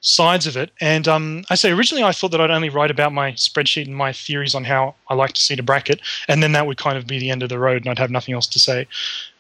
sides 0.03 0.47
of 0.47 0.57
it. 0.57 0.71
And 0.81 1.09
um, 1.09 1.45
I 1.49 1.55
say 1.55 1.71
originally 1.71 2.05
I 2.05 2.13
thought 2.13 2.33
that 2.33 2.41
I'd 2.41 2.51
only 2.51 2.69
write 2.69 2.91
about 2.91 3.13
my 3.13 3.33
spreadsheet 3.33 3.87
and 3.87 3.97
my 3.97 4.13
theories 4.13 4.55
on 4.55 4.65
how 4.65 4.95
I 5.09 5.15
like 5.15 5.33
to 5.33 5.41
see 5.41 5.55
the 5.55 5.63
bracket, 5.63 6.01
and 6.29 6.43
then 6.43 6.53
that 6.53 6.67
would 6.67 6.77
kind 6.77 6.99
of 6.99 7.07
be 7.07 7.19
the 7.19 7.31
end 7.31 7.43
of 7.43 7.49
the 7.49 7.59
road, 7.59 7.83
and 7.83 7.89
I'd 7.89 7.99
have 7.99 8.11
nothing 8.11 8.35
else 8.35 8.47
to 8.49 8.59
say. 8.59 8.87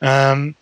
Um, 0.00 0.54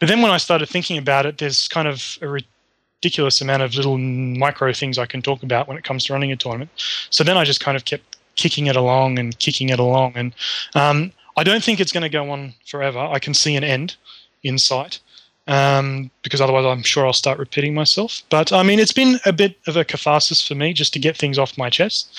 but 0.00 0.08
then 0.08 0.20
when 0.20 0.32
I 0.32 0.38
started 0.38 0.68
thinking 0.68 0.98
about 0.98 1.26
it, 1.26 1.38
there's 1.38 1.68
kind 1.68 1.86
of 1.86 2.18
a 2.22 2.28
ridiculous 2.28 3.40
amount 3.40 3.62
of 3.62 3.74
little 3.74 3.98
micro 3.98 4.72
things 4.72 4.98
I 4.98 5.06
can 5.06 5.22
talk 5.22 5.42
about 5.42 5.68
when 5.68 5.76
it 5.76 5.84
comes 5.84 6.04
to 6.06 6.12
running 6.12 6.32
a 6.32 6.36
tournament. 6.36 6.70
So 7.10 7.22
then 7.22 7.36
I 7.36 7.44
just 7.44 7.60
kind 7.60 7.76
of 7.76 7.84
kept 7.84 8.16
kicking 8.34 8.66
it 8.66 8.74
along 8.74 9.18
and 9.18 9.38
kicking 9.38 9.68
it 9.68 9.78
along. 9.78 10.14
And 10.16 10.34
um, 10.74 11.12
I 11.36 11.44
don't 11.44 11.62
think 11.62 11.78
it's 11.78 11.92
going 11.92 12.02
to 12.02 12.08
go 12.08 12.30
on 12.30 12.54
forever. 12.66 12.98
I 12.98 13.18
can 13.18 13.34
see 13.34 13.54
an 13.54 13.64
end 13.64 13.96
in 14.42 14.58
sight 14.58 14.98
um, 15.46 16.10
because 16.22 16.40
otherwise 16.40 16.64
I'm 16.64 16.82
sure 16.82 17.06
I'll 17.06 17.12
start 17.12 17.38
repeating 17.38 17.74
myself. 17.74 18.22
But 18.30 18.52
I 18.52 18.62
mean, 18.62 18.78
it's 18.78 18.92
been 18.92 19.18
a 19.26 19.32
bit 19.32 19.58
of 19.66 19.76
a 19.76 19.84
catharsis 19.84 20.46
for 20.46 20.54
me 20.54 20.72
just 20.72 20.92
to 20.94 20.98
get 20.98 21.16
things 21.16 21.38
off 21.38 21.58
my 21.58 21.70
chest. 21.70 22.16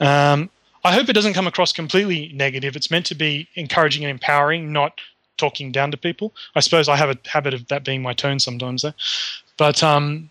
Um, 0.00 0.50
I 0.84 0.92
hope 0.92 1.08
it 1.08 1.14
doesn't 1.14 1.32
come 1.32 1.46
across 1.46 1.72
completely 1.72 2.30
negative. 2.34 2.76
It's 2.76 2.90
meant 2.90 3.06
to 3.06 3.14
be 3.14 3.48
encouraging 3.54 4.04
and 4.04 4.10
empowering, 4.10 4.72
not 4.72 5.00
talking 5.36 5.72
down 5.72 5.90
to 5.90 5.96
people. 5.96 6.34
I 6.54 6.60
suppose 6.60 6.88
I 6.88 6.96
have 6.96 7.10
a 7.10 7.18
habit 7.26 7.54
of 7.54 7.66
that 7.68 7.84
being 7.84 8.02
my 8.02 8.12
tone 8.12 8.38
sometimes, 8.38 8.82
though. 8.82 8.92
But 9.56 9.82
um, 9.82 10.30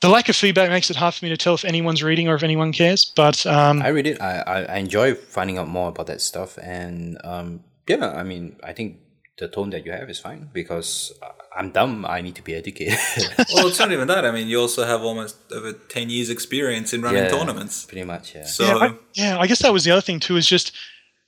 the 0.00 0.08
lack 0.08 0.28
of 0.28 0.36
feedback 0.36 0.68
makes 0.68 0.90
it 0.90 0.96
hard 0.96 1.14
for 1.14 1.24
me 1.24 1.30
to 1.30 1.36
tell 1.36 1.54
if 1.54 1.64
anyone's 1.64 2.02
reading 2.02 2.28
or 2.28 2.34
if 2.34 2.42
anyone 2.42 2.72
cares. 2.72 3.06
But 3.16 3.46
um, 3.46 3.80
I 3.80 3.88
read 3.88 4.06
it. 4.06 4.20
I, 4.20 4.64
I, 4.64 4.76
enjoy 4.76 5.14
finding 5.14 5.56
out 5.56 5.68
more 5.68 5.88
about 5.88 6.08
that 6.08 6.20
stuff. 6.20 6.58
And 6.58 7.18
um, 7.24 7.64
yeah, 7.88 8.10
I 8.10 8.22
mean, 8.22 8.56
I 8.62 8.72
think 8.74 8.98
the 9.36 9.48
tone 9.48 9.70
that 9.70 9.84
you 9.84 9.92
have 9.92 10.08
is 10.08 10.18
fine 10.20 10.48
because 10.52 11.12
uh, 11.22 11.28
I'm 11.56 11.70
dumb. 11.70 12.04
I 12.06 12.20
need 12.20 12.36
to 12.36 12.42
be 12.42 12.54
educated. 12.54 12.98
well, 13.54 13.66
it's 13.66 13.78
not 13.78 13.90
even 13.90 14.06
that. 14.08 14.24
I 14.24 14.30
mean, 14.30 14.46
you 14.46 14.60
also 14.60 14.84
have 14.84 15.02
almost 15.02 15.36
over 15.52 15.72
10 15.72 16.08
years 16.08 16.30
experience 16.30 16.92
in 16.92 17.02
running 17.02 17.24
Yeah. 17.24 17.30
tournaments. 17.30 17.84
Pretty 17.84 18.04
much, 18.04 18.34
yeah. 18.34 18.44
So, 18.44 18.64
yeah, 18.64 18.76
I, 18.76 18.94
yeah, 19.14 19.38
I 19.38 19.46
guess 19.46 19.60
that 19.62 19.72
was 19.72 19.84
the 19.84 19.90
other 19.90 20.00
thing 20.00 20.20
too. 20.20 20.36
Is 20.36 20.46
just 20.46 20.72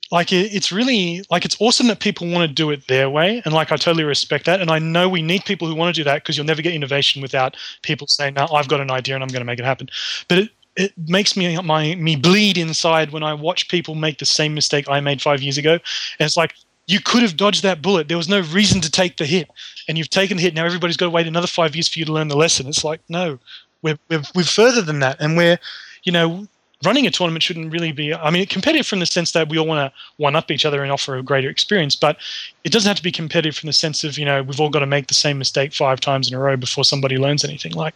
like 0.09 0.31
it, 0.31 0.53
it's 0.53 0.71
really 0.71 1.21
like 1.29 1.43
it's 1.43 1.57
awesome 1.59 1.87
that 1.87 1.99
people 1.99 2.31
want 2.31 2.47
to 2.47 2.53
do 2.53 2.69
it 2.71 2.87
their 2.87 3.09
way, 3.09 3.41
and 3.43 3.53
like 3.53 3.73
I 3.73 3.75
totally 3.75 4.05
respect 4.05 4.45
that. 4.45 4.61
And 4.61 4.71
I 4.71 4.79
know 4.79 5.09
we 5.09 5.21
need 5.21 5.43
people 5.43 5.67
who 5.67 5.75
want 5.75 5.93
to 5.93 5.99
do 5.99 6.05
that 6.05 6.23
because 6.23 6.37
you'll 6.37 6.45
never 6.45 6.61
get 6.61 6.73
innovation 6.73 7.21
without 7.21 7.57
people 7.81 8.07
saying, 8.07 8.35
"No, 8.35 8.47
I've 8.53 8.69
got 8.69 8.79
an 8.79 8.89
idea 8.89 9.15
and 9.15 9.23
I'm 9.23 9.29
going 9.29 9.41
to 9.41 9.45
make 9.45 9.59
it 9.59 9.65
happen." 9.65 9.89
But 10.29 10.37
it, 10.37 10.49
it 10.77 10.93
makes 10.97 11.35
me 11.35 11.59
my 11.61 11.95
me 11.95 12.15
bleed 12.15 12.57
inside 12.57 13.11
when 13.11 13.23
I 13.23 13.33
watch 13.33 13.67
people 13.67 13.95
make 13.95 14.19
the 14.19 14.25
same 14.25 14.53
mistake 14.53 14.87
I 14.87 15.01
made 15.01 15.21
five 15.21 15.41
years 15.41 15.57
ago. 15.57 15.73
And 15.73 16.25
it's 16.25 16.37
like 16.37 16.53
you 16.87 16.99
could 17.01 17.21
have 17.21 17.37
dodged 17.37 17.63
that 17.63 17.81
bullet. 17.81 18.07
There 18.07 18.17
was 18.17 18.29
no 18.29 18.39
reason 18.39 18.81
to 18.81 18.89
take 18.89 19.17
the 19.17 19.25
hit, 19.25 19.49
and 19.87 19.97
you've 19.97 20.09
taken 20.09 20.37
the 20.37 20.43
hit. 20.43 20.53
Now 20.53 20.65
everybody's 20.65 20.97
got 20.97 21.05
to 21.05 21.11
wait 21.11 21.27
another 21.27 21.47
five 21.47 21.75
years 21.75 21.87
for 21.87 21.99
you 21.99 22.05
to 22.05 22.13
learn 22.13 22.29
the 22.29 22.37
lesson. 22.37 22.67
It's 22.67 22.83
like 22.83 23.01
no, 23.09 23.39
we're 23.81 23.99
we're, 24.09 24.23
we're 24.33 24.43
further 24.43 24.81
than 24.81 24.99
that, 24.99 25.17
and 25.19 25.37
we're 25.37 25.59
you 26.03 26.11
know 26.11 26.47
running 26.85 27.07
a 27.07 27.11
tournament 27.11 27.41
shouldn't 27.41 27.71
really 27.71 27.91
be 27.91 28.13
i 28.13 28.29
mean 28.29 28.45
competitive 28.45 28.85
from 28.85 28.99
the 28.99 29.05
sense 29.05 29.31
that 29.31 29.49
we 29.49 29.57
all 29.57 29.65
want 29.65 29.79
to 29.79 29.99
one 30.17 30.35
up 30.35 30.51
each 30.51 30.65
other 30.65 30.83
and 30.83 30.91
offer 30.91 31.15
a 31.17 31.23
greater 31.23 31.49
experience 31.49 31.95
but 31.95 32.17
it 32.63 32.71
doesn't 32.71 32.87
have 32.87 32.97
to 32.97 33.03
be 33.03 33.11
competitive 33.11 33.55
from 33.55 33.67
the 33.67 33.73
sense 33.73 34.03
of 34.03 34.17
you 34.17 34.25
know 34.25 34.43
we've 34.43 34.59
all 34.59 34.69
got 34.69 34.79
to 34.79 34.85
make 34.85 35.07
the 35.07 35.13
same 35.13 35.37
mistake 35.37 35.73
five 35.73 35.99
times 35.99 36.27
in 36.27 36.35
a 36.35 36.39
row 36.39 36.55
before 36.55 36.83
somebody 36.83 37.17
learns 37.17 37.43
anything 37.43 37.71
like 37.73 37.95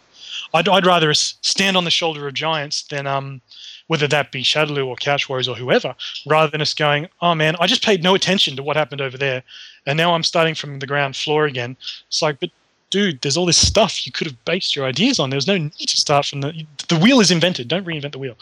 i'd, 0.54 0.68
I'd 0.68 0.86
rather 0.86 1.14
stand 1.14 1.76
on 1.76 1.84
the 1.84 1.90
shoulder 1.90 2.26
of 2.26 2.34
giants 2.34 2.82
than 2.82 3.06
um 3.06 3.40
whether 3.86 4.08
that 4.08 4.32
be 4.32 4.42
Shadowloo 4.42 4.86
or 4.86 4.96
Couch 4.96 5.28
Warriors 5.28 5.48
or 5.48 5.56
whoever, 5.56 5.94
rather 6.26 6.50
than 6.50 6.62
us 6.62 6.74
going, 6.74 7.08
oh 7.20 7.34
man, 7.34 7.56
I 7.60 7.66
just 7.66 7.84
paid 7.84 8.02
no 8.02 8.14
attention 8.14 8.56
to 8.56 8.62
what 8.62 8.76
happened 8.76 9.00
over 9.00 9.18
there, 9.18 9.42
and 9.86 9.96
now 9.96 10.14
I'm 10.14 10.22
starting 10.22 10.54
from 10.54 10.78
the 10.78 10.86
ground 10.86 11.16
floor 11.16 11.46
again. 11.46 11.76
It's 12.08 12.22
like, 12.22 12.40
but 12.40 12.50
dude, 12.92 13.22
there's 13.22 13.36
all 13.36 13.46
this 13.46 13.56
stuff 13.56 14.06
you 14.06 14.12
could 14.12 14.28
have 14.28 14.44
based 14.44 14.76
your 14.76 14.84
ideas 14.84 15.18
on. 15.18 15.30
There's 15.30 15.46
no 15.46 15.56
need 15.56 15.72
to 15.72 15.96
start 15.96 16.26
from 16.26 16.42
the 16.42 16.66
the 16.88 16.98
wheel 16.98 17.18
is 17.18 17.32
invented. 17.32 17.66
Don't 17.66 17.86
reinvent 17.86 18.12
the 18.12 18.18
wheel. 18.18 18.36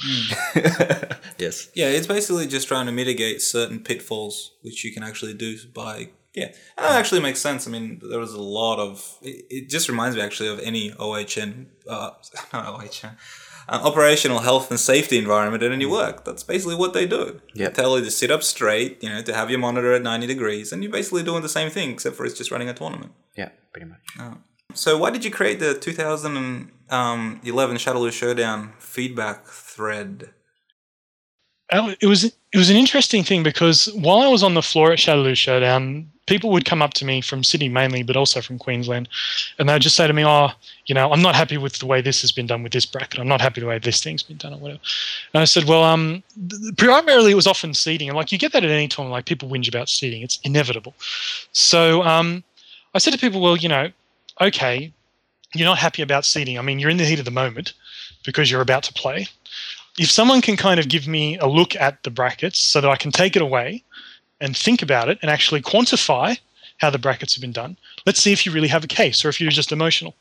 yes. 1.39 1.71
yeah, 1.75 1.87
it's 1.87 2.07
basically 2.07 2.47
just 2.47 2.69
trying 2.69 2.87
to 2.87 2.93
mitigate 2.93 3.41
certain 3.41 3.81
pitfalls, 3.81 4.53
which 4.61 4.85
you 4.85 4.93
can 4.93 5.03
actually 5.03 5.33
do 5.33 5.57
by. 5.73 6.11
Yeah, 6.35 6.47
and 6.47 6.87
that 6.87 6.93
actually 6.93 7.21
makes 7.21 7.41
sense. 7.41 7.67
I 7.67 7.71
mean, 7.71 8.01
there 8.09 8.21
was 8.21 8.35
a 8.35 8.41
lot 8.41 8.79
of. 8.79 9.19
It, 9.23 9.47
it 9.51 9.69
just 9.69 9.89
reminds 9.89 10.17
me 10.17 10.23
actually 10.23 10.49
of 10.49 10.61
any 10.61 10.93
OHN, 10.93 11.67
uh, 11.89 12.11
not 12.53 12.67
OHN, 12.67 13.17
uh, 13.69 13.81
operational 13.83 14.41
health 14.41 14.71
and 14.71 14.79
safety 14.81 15.19
environment 15.19 15.63
at 15.63 15.73
any 15.73 15.87
work. 15.87 16.25
That's 16.25 16.43
basically 16.43 16.75
what 16.77 16.93
they 16.93 17.07
do. 17.07 17.41
Yep. 17.55 17.75
They 17.75 17.83
tell 17.83 17.99
you 17.99 18.05
to 18.05 18.11
sit 18.11 18.31
up 18.31 18.43
straight, 18.43 19.03
you 19.03 19.09
know, 19.09 19.23
to 19.23 19.35
have 19.35 19.51
your 19.51 19.59
monitor 19.59 19.93
at 19.93 20.03
90 20.03 20.27
degrees, 20.27 20.73
and 20.73 20.83
you're 20.83 20.93
basically 20.93 21.23
doing 21.23 21.43
the 21.43 21.49
same 21.49 21.71
thing, 21.71 21.91
except 21.91 22.17
for 22.17 22.25
it's 22.25 22.37
just 22.39 22.51
running 22.51 22.69
a 22.69 22.75
tournament. 22.75 23.13
Yeah, 23.37 23.51
pretty 23.73 23.87
much. 23.89 24.01
So, 24.75 24.97
why 24.97 25.11
did 25.11 25.25
you 25.25 25.31
create 25.31 25.59
the 25.59 25.75
2011 25.75 26.71
Shadowloo 27.77 28.13
Showdown 28.13 28.73
feedback 28.79 29.47
thread? 29.47 30.31
Oh, 31.73 31.95
It 32.01 32.07
was 32.07 32.25
it 32.25 32.59
was 32.59 32.71
an 32.71 32.77
interesting 32.77 33.23
thing 33.23 33.43
because 33.43 33.87
while 33.95 34.19
I 34.19 34.29
was 34.29 34.43
on 34.43 34.55
the 34.55 34.63
floor 34.63 34.93
at 34.93 34.99
Shadowloo 34.99 35.37
Showdown, 35.37 36.11
people 36.31 36.51
would 36.51 36.65
come 36.65 36.81
up 36.81 36.95
to 36.95 37.05
me 37.05 37.21
from 37.21 37.43
Sydney 37.43 37.69
mainly, 37.69 38.05
but 38.05 38.17
also 38.17 38.41
from 38.41 38.57
Queensland, 38.57 39.09
and 39.59 39.69
they'd 39.69 39.83
just 39.83 39.97
say 39.97 40.07
to 40.07 40.13
me, 40.13 40.25
"Oh, 40.25 40.53
you 40.87 40.95
know, 40.95 41.13
I'm 41.13 41.21
not 41.21 41.35
happy 41.35 41.59
with 41.59 41.79
the 41.81 41.87
way 41.87 42.01
this 42.01 42.21
has 42.21 42.31
been 42.31 42.47
done 42.47 42.63
with 42.63 42.73
this 42.73 42.87
bracket. 42.87 43.19
I'm 43.19 43.27
not 43.27 43.41
happy 43.41 43.61
the 43.61 43.67
way 43.67 43.79
this 43.79 44.01
thing's 44.01 44.23
been 44.23 44.37
done, 44.37 44.55
or 44.55 44.59
whatever." 44.59 44.81
And 45.35 45.43
I 45.43 45.45
said, 45.45 45.65
"Well, 45.65 45.83
um, 45.83 46.23
primarily 46.79 47.33
it 47.33 47.35
was 47.35 47.49
often 47.49 47.75
seating, 47.75 48.09
and 48.09 48.17
like 48.17 48.31
you 48.31 48.39
get 48.39 48.53
that 48.53 48.65
at 48.65 48.71
any 48.71 48.87
time. 48.87 49.11
Like 49.11 49.27
people 49.27 49.49
whinge 49.49 49.69
about 49.69 49.89
seating; 49.89 50.23
it's 50.23 50.39
inevitable. 50.45 50.95
So, 51.53 52.05
um, 52.05 52.45
I 52.95 52.99
said 52.99 53.13
to 53.13 53.19
people, 53.19 53.41
"Well, 53.41 53.57
you 53.57 53.69
know, 53.69 53.91
okay, 54.41 54.93
you're 55.53 55.69
not 55.73 55.79
happy 55.79 56.01
about 56.01 56.25
seating. 56.25 56.59
I 56.61 56.63
mean, 56.63 56.79
you're 56.79 56.91
in 56.91 56.99
the 56.99 57.05
heat 57.05 57.19
of 57.19 57.25
the 57.25 57.33
moment 57.33 57.73
because 58.25 58.51
you're 58.51 58.63
about 58.63 58.85
to 58.85 58.93
play." 58.93 59.27
if 59.99 60.09
someone 60.09 60.41
can 60.41 60.57
kind 60.57 60.79
of 60.79 60.89
give 60.89 61.09
me 61.09 61.37
a 61.39 61.49
look 61.49 61.75
at 61.75 62.01
the 62.05 62.11
brackets 62.11 62.59
so 62.59 62.81
that 62.81 62.89
I 62.89 62.97
can 62.97 63.11
take 63.11 63.35
it 63.35 63.43
away 63.43 63.83
and 64.41 64.57
think 64.57 64.83
about 64.83 65.09
it 65.09 65.19
and 65.23 65.31
actually 65.31 65.63
quantify 65.63 66.39
how 66.79 66.91
the 66.91 66.99
brackets 66.99 67.35
have 67.35 67.43
been 67.43 67.53
done, 67.53 67.77
let's 68.07 68.21
see 68.21 68.33
if 68.33 68.47
you 68.47 68.53
really 68.53 68.69
have 68.69 68.85
a 68.85 68.89
case 68.89 69.25
or 69.25 69.29
if 69.29 69.41
you're 69.41 69.51
just 69.51 69.73
emotional. 69.73 70.15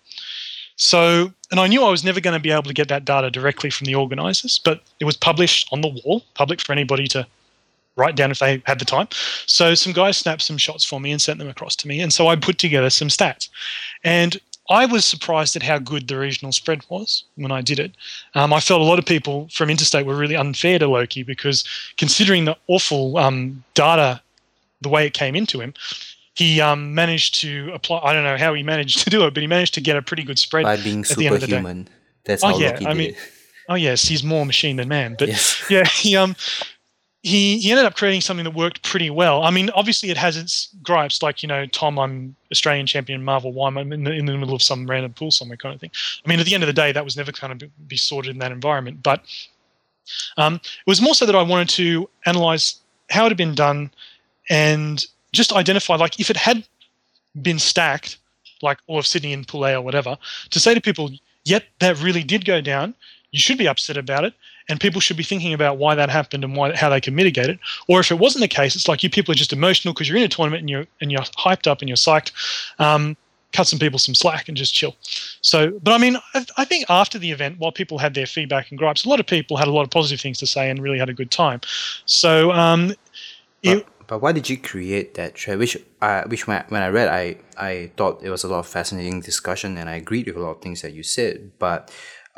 So, 0.75 1.33
and 1.51 1.59
I 1.59 1.67
knew 1.67 1.83
I 1.83 1.89
was 1.89 2.05
never 2.05 2.21
going 2.21 2.35
to 2.35 2.41
be 2.41 2.51
able 2.51 2.63
to 2.63 2.73
get 2.73 2.87
that 2.87 3.03
data 3.03 3.29
directly 3.29 3.69
from 3.69 3.85
the 3.85 3.95
organizers, 3.95 4.59
but 4.63 4.81
it 4.99 5.05
was 5.05 5.17
published 5.17 5.67
on 5.71 5.81
the 5.81 5.89
wall, 5.89 6.23
public 6.35 6.61
for 6.61 6.71
anybody 6.71 7.05
to 7.07 7.27
write 7.97 8.15
down 8.15 8.31
if 8.31 8.39
they 8.39 8.63
had 8.65 8.79
the 8.79 8.85
time. 8.85 9.09
So, 9.45 9.75
some 9.75 9.91
guys 9.91 10.17
snapped 10.17 10.41
some 10.41 10.57
shots 10.57 10.85
for 10.85 11.01
me 11.01 11.11
and 11.11 11.21
sent 11.21 11.39
them 11.39 11.49
across 11.49 11.75
to 11.77 11.87
me. 11.87 11.99
And 11.99 12.13
so 12.13 12.27
I 12.27 12.37
put 12.37 12.57
together 12.57 12.89
some 12.89 13.09
stats. 13.09 13.49
And 14.05 14.39
I 14.69 14.85
was 14.85 15.03
surprised 15.03 15.55
at 15.55 15.63
how 15.63 15.79
good 15.79 16.07
the 16.07 16.17
regional 16.17 16.51
spread 16.51 16.81
was 16.89 17.23
when 17.35 17.51
I 17.51 17.61
did 17.61 17.79
it. 17.79 17.91
Um, 18.35 18.53
I 18.53 18.59
felt 18.59 18.81
a 18.81 18.83
lot 18.83 18.99
of 18.99 19.05
people 19.05 19.47
from 19.51 19.69
interstate 19.69 20.05
were 20.05 20.15
really 20.15 20.35
unfair 20.35 20.77
to 20.79 20.87
Loki 20.87 21.23
because 21.23 21.63
considering 21.97 22.45
the 22.45 22.55
awful 22.67 23.17
um, 23.17 23.63
data, 23.73 24.21
the 24.81 24.89
way 24.89 25.07
it 25.07 25.13
came 25.13 25.35
into 25.35 25.59
him, 25.59 25.73
he 26.35 26.61
um, 26.61 26.93
managed 26.93 27.39
to 27.41 27.71
apply. 27.73 27.99
I 28.03 28.13
don't 28.13 28.23
know 28.23 28.37
how 28.37 28.53
he 28.53 28.61
managed 28.63 28.99
to 29.03 29.09
do 29.09 29.25
it, 29.25 29.33
but 29.33 29.41
he 29.41 29.47
managed 29.47 29.73
to 29.73 29.81
get 29.81 29.97
a 29.97 30.01
pretty 30.01 30.23
good 30.23 30.37
spread 30.39 30.63
By 30.63 30.77
being 30.77 31.01
at 31.01 31.17
the 31.17 31.25
end 31.25 31.35
of 31.35 31.41
the 31.41 31.47
day. 31.47 31.51
superhuman. 31.53 31.87
That's 32.25 32.43
Oh, 32.43 32.47
how 32.49 32.57
yeah, 32.59 32.69
Loki 32.71 32.85
I 32.85 32.89
did 32.89 32.97
mean-. 32.97 33.15
Oh 33.69 33.75
yes, 33.75 34.03
he's 34.03 34.23
more 34.23 34.45
machine 34.45 34.77
than 34.77 34.87
man. 34.87 35.15
But 35.17 35.27
Yes. 35.29 35.63
yeah, 35.69 35.85
he 35.85 36.15
um 36.15 36.35
he 37.21 37.59
he 37.59 37.71
ended 37.71 37.85
up 37.85 37.95
creating 37.95 38.21
something 38.21 38.45
that 38.45 38.53
worked 38.53 38.81
pretty 38.83 39.09
well. 39.09 39.43
I 39.43 39.51
mean, 39.51 39.69
obviously 39.71 40.09
it 40.09 40.17
has 40.17 40.37
its 40.37 40.69
gripes, 40.83 41.21
like 41.21 41.43
you 41.43 41.47
know, 41.47 41.65
Tom, 41.65 41.99
I'm 41.99 42.35
Australian 42.51 42.85
champion 42.85 43.23
Marvel. 43.23 43.51
Why 43.51 43.67
am 43.67 43.77
I 43.77 43.81
in 43.81 44.03
the, 44.03 44.11
in 44.11 44.25
the 44.25 44.37
middle 44.37 44.55
of 44.55 44.61
some 44.61 44.89
random 44.89 45.13
pool 45.13 45.31
somewhere, 45.31 45.57
kind 45.57 45.75
of 45.75 45.81
thing. 45.81 45.91
I 46.25 46.29
mean, 46.29 46.39
at 46.39 46.45
the 46.45 46.53
end 46.53 46.63
of 46.63 46.67
the 46.67 46.73
day, 46.73 46.91
that 46.91 47.03
was 47.03 47.17
never 47.17 47.31
going 47.31 47.59
to 47.59 47.67
be 47.87 47.97
sorted 47.97 48.31
in 48.31 48.39
that 48.39 48.51
environment. 48.51 49.03
But 49.03 49.21
Um, 50.37 50.55
it 50.55 50.87
was 50.87 51.01
more 51.01 51.13
so 51.13 51.25
that 51.25 51.35
I 51.35 51.43
wanted 51.43 51.69
to 51.69 52.09
analyze 52.25 52.79
how 53.09 53.25
it 53.25 53.29
had 53.29 53.37
been 53.37 53.55
done 53.55 53.91
and 54.49 55.05
just 55.31 55.53
identify, 55.53 55.95
like, 55.95 56.19
if 56.19 56.29
it 56.29 56.37
had 56.37 56.65
been 57.41 57.59
stacked, 57.59 58.17
like 58.61 58.79
all 58.87 58.97
of 58.97 59.05
Sydney 59.05 59.33
and 59.33 59.47
Pool 59.47 59.65
A 59.65 59.75
or 59.75 59.81
whatever, 59.81 60.17
to 60.49 60.59
say 60.59 60.73
to 60.73 60.81
people, 60.81 61.11
yep, 61.45 61.63
that 61.79 62.01
really 62.01 62.23
did 62.23 62.43
go 62.45 62.61
down. 62.61 62.95
You 63.31 63.39
should 63.39 63.57
be 63.57 63.67
upset 63.67 63.97
about 63.97 64.25
it, 64.25 64.33
and 64.69 64.79
people 64.79 65.01
should 65.01 65.17
be 65.17 65.23
thinking 65.23 65.53
about 65.53 65.77
why 65.77 65.95
that 65.95 66.09
happened 66.09 66.43
and 66.43 66.55
why 66.55 66.75
how 66.75 66.89
they 66.89 67.01
can 67.01 67.15
mitigate 67.15 67.49
it. 67.49 67.59
Or 67.87 67.99
if 67.99 68.11
it 68.11 68.19
wasn't 68.19 68.41
the 68.41 68.47
case, 68.47 68.75
it's 68.75 68.87
like 68.87 69.03
you 69.03 69.09
people 69.09 69.31
are 69.31 69.35
just 69.35 69.51
emotional 69.51 69.93
because 69.93 70.07
you're 70.07 70.17
in 70.17 70.23
a 70.23 70.29
tournament 70.29 70.61
and 70.61 70.69
you're 70.69 70.85
and 71.01 71.11
you're 71.11 71.21
hyped 71.21 71.67
up 71.67 71.81
and 71.81 71.89
you're 71.89 71.97
psyched. 71.97 72.31
Um, 72.79 73.17
cut 73.51 73.65
some 73.65 73.79
people 73.79 73.97
some 73.97 74.13
slack 74.13 74.47
and 74.47 74.55
just 74.55 74.73
chill. 74.73 74.95
So, 75.41 75.71
but 75.81 75.91
I 75.91 75.97
mean, 75.97 76.17
I, 76.35 76.45
I, 76.57 76.65
think 76.65 76.85
after 76.87 77.17
the 77.17 77.31
event, 77.31 77.57
while 77.57 77.71
people 77.71 77.97
had 77.97 78.13
their 78.13 78.27
feedback 78.27 78.69
and 78.69 78.77
gripes, 78.77 79.05
a 79.05 79.09
lot 79.09 79.19
of 79.19 79.25
people 79.25 79.57
had 79.57 79.67
a 79.67 79.71
lot 79.71 79.81
of 79.81 79.89
positive 79.89 80.21
things 80.21 80.37
to 80.37 80.45
say 80.45 80.69
and 80.69 80.83
really 80.83 80.99
had 80.99 81.09
a 81.09 81.15
good 81.15 81.31
time. 81.31 81.61
So, 82.05 82.51
um, 82.51 82.93
but, 83.63 83.77
it, 83.77 83.87
but 84.05 84.21
why 84.21 84.33
did 84.33 84.49
you 84.49 84.57
create 84.57 85.15
that 85.15 85.37
thread? 85.37 85.57
Which, 85.57 85.77
uh, 86.01 86.23
which 86.27 86.47
when 86.47 86.57
I, 86.57 86.65
when 86.69 86.81
I 86.83 86.89
read, 86.89 87.09
I 87.09 87.37
I 87.57 87.91
thought 87.97 88.21
it 88.23 88.29
was 88.29 88.43
a 88.43 88.47
lot 88.47 88.59
of 88.59 88.67
fascinating 88.67 89.21
discussion, 89.21 89.77
and 89.77 89.89
I 89.89 89.95
agreed 89.95 90.27
with 90.27 90.35
a 90.35 90.39
lot 90.39 90.51
of 90.51 90.61
things 90.61 90.81
that 90.81 90.93
you 90.93 91.03
said. 91.03 91.51
But 91.59 91.91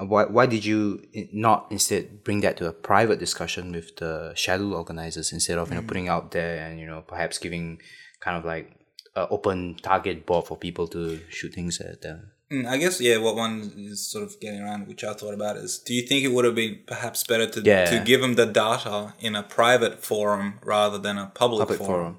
why 0.06 0.26
why 0.26 0.45
did 0.45 0.65
you 0.65 1.03
not 1.32 1.68
instead 1.69 2.23
bring 2.23 2.41
that 2.41 2.57
to 2.57 2.68
a 2.68 2.73
private 2.73 3.19
discussion 3.19 3.72
with 3.72 3.95
the 3.98 4.34
shadow 4.36 4.73
organizers 4.73 5.32
instead 5.32 5.57
of 5.57 5.69
you 5.69 5.76
know 5.76 5.82
mm. 5.82 5.88
putting 5.88 6.07
out 6.07 6.32
there 6.32 6.65
and 6.65 6.80
you 6.80 6.86
know 6.86 7.02
perhaps 7.02 7.38
giving 7.38 7.80
kind 8.19 8.38
of 8.38 8.45
like 8.45 8.72
an 9.15 9.28
open 9.30 9.76
target 9.82 10.26
board 10.26 10.48
for 10.48 10.57
people 10.57 10.88
to 10.88 11.19
shoot 11.30 11.53
things 11.53 11.80
at 11.82 12.02
them. 12.02 12.32
Mm, 12.52 12.68
I 12.68 12.78
guess 12.78 12.99
yeah. 12.99 13.18
What 13.18 13.36
one 13.36 13.72
is 13.78 14.10
sort 14.10 14.26
of 14.26 14.40
getting 14.40 14.61
around, 14.61 14.88
which 14.88 15.03
I 15.03 15.14
thought 15.14 15.34
about, 15.34 15.57
is 15.57 15.80
do 15.80 15.94
you 15.94 16.06
think 16.06 16.26
it 16.26 16.30
would 16.30 16.45
have 16.45 16.56
been 16.56 16.80
perhaps 16.86 17.23
better 17.23 17.48
to 17.48 17.61
yeah. 17.61 17.86
to 17.86 18.03
give 18.03 18.22
them 18.22 18.36
the 18.36 18.45
data 18.45 19.14
in 19.19 19.36
a 19.36 19.44
private 19.44 20.03
forum 20.03 20.60
rather 20.64 20.98
than 20.98 21.18
a 21.18 21.28
public, 21.28 21.60
public 21.60 21.80
forum? 21.80 21.88
forum? 21.88 22.18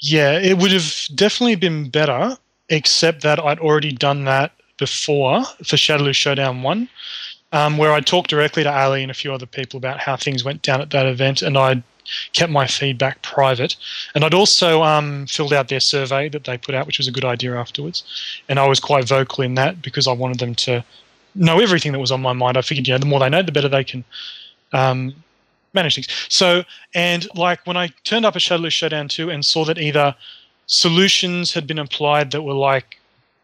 Yeah, 0.00 0.38
it 0.38 0.58
would 0.58 0.72
have 0.72 0.92
definitely 1.14 1.56
been 1.56 1.90
better, 1.90 2.36
except 2.68 3.22
that 3.22 3.38
I'd 3.38 3.60
already 3.60 3.92
done 3.92 4.24
that 4.24 4.52
before 4.80 5.44
for 5.44 5.76
Shadowloo 5.76 6.14
Showdown 6.14 6.62
One, 6.62 6.88
um, 7.52 7.78
where 7.78 7.92
I 7.92 8.00
talked 8.00 8.30
directly 8.30 8.64
to 8.64 8.72
Ali 8.72 9.02
and 9.02 9.10
a 9.10 9.14
few 9.14 9.32
other 9.32 9.46
people 9.46 9.78
about 9.78 10.00
how 10.00 10.16
things 10.16 10.42
went 10.42 10.62
down 10.62 10.80
at 10.80 10.90
that 10.90 11.06
event, 11.06 11.42
and 11.42 11.56
I'd 11.56 11.84
kept 12.32 12.50
my 12.50 12.66
feedback 12.66 13.22
private. 13.22 13.76
And 14.14 14.24
I'd 14.24 14.34
also 14.34 14.82
um, 14.82 15.26
filled 15.26 15.52
out 15.52 15.68
their 15.68 15.80
survey 15.80 16.28
that 16.30 16.44
they 16.44 16.58
put 16.58 16.74
out, 16.74 16.86
which 16.86 16.98
was 16.98 17.06
a 17.06 17.12
good 17.12 17.24
idea 17.24 17.54
afterwards. 17.54 18.02
And 18.48 18.58
I 18.58 18.66
was 18.66 18.80
quite 18.80 19.06
vocal 19.06 19.44
in 19.44 19.54
that 19.54 19.80
because 19.80 20.08
I 20.08 20.12
wanted 20.12 20.40
them 20.40 20.56
to 20.56 20.84
know 21.34 21.60
everything 21.60 21.92
that 21.92 22.00
was 22.00 22.10
on 22.10 22.22
my 22.22 22.32
mind. 22.32 22.56
I 22.56 22.62
figured, 22.62 22.88
you 22.88 22.94
know, 22.94 22.98
the 22.98 23.06
more 23.06 23.20
they 23.20 23.28
know, 23.28 23.42
the 23.42 23.52
better 23.52 23.68
they 23.68 23.84
can 23.84 24.02
um, 24.72 25.14
manage 25.72 25.94
things. 25.94 26.08
So, 26.28 26.64
and 26.94 27.28
like 27.36 27.64
when 27.66 27.76
I 27.76 27.88
turned 28.04 28.24
up 28.24 28.34
at 28.34 28.42
Shadowloo 28.42 28.72
Showdown 28.72 29.08
2 29.08 29.30
and 29.30 29.44
saw 29.44 29.64
that 29.66 29.78
either 29.78 30.16
solutions 30.66 31.52
had 31.52 31.66
been 31.66 31.78
applied 31.78 32.30
that 32.30 32.42
were 32.42 32.54
like 32.54 32.99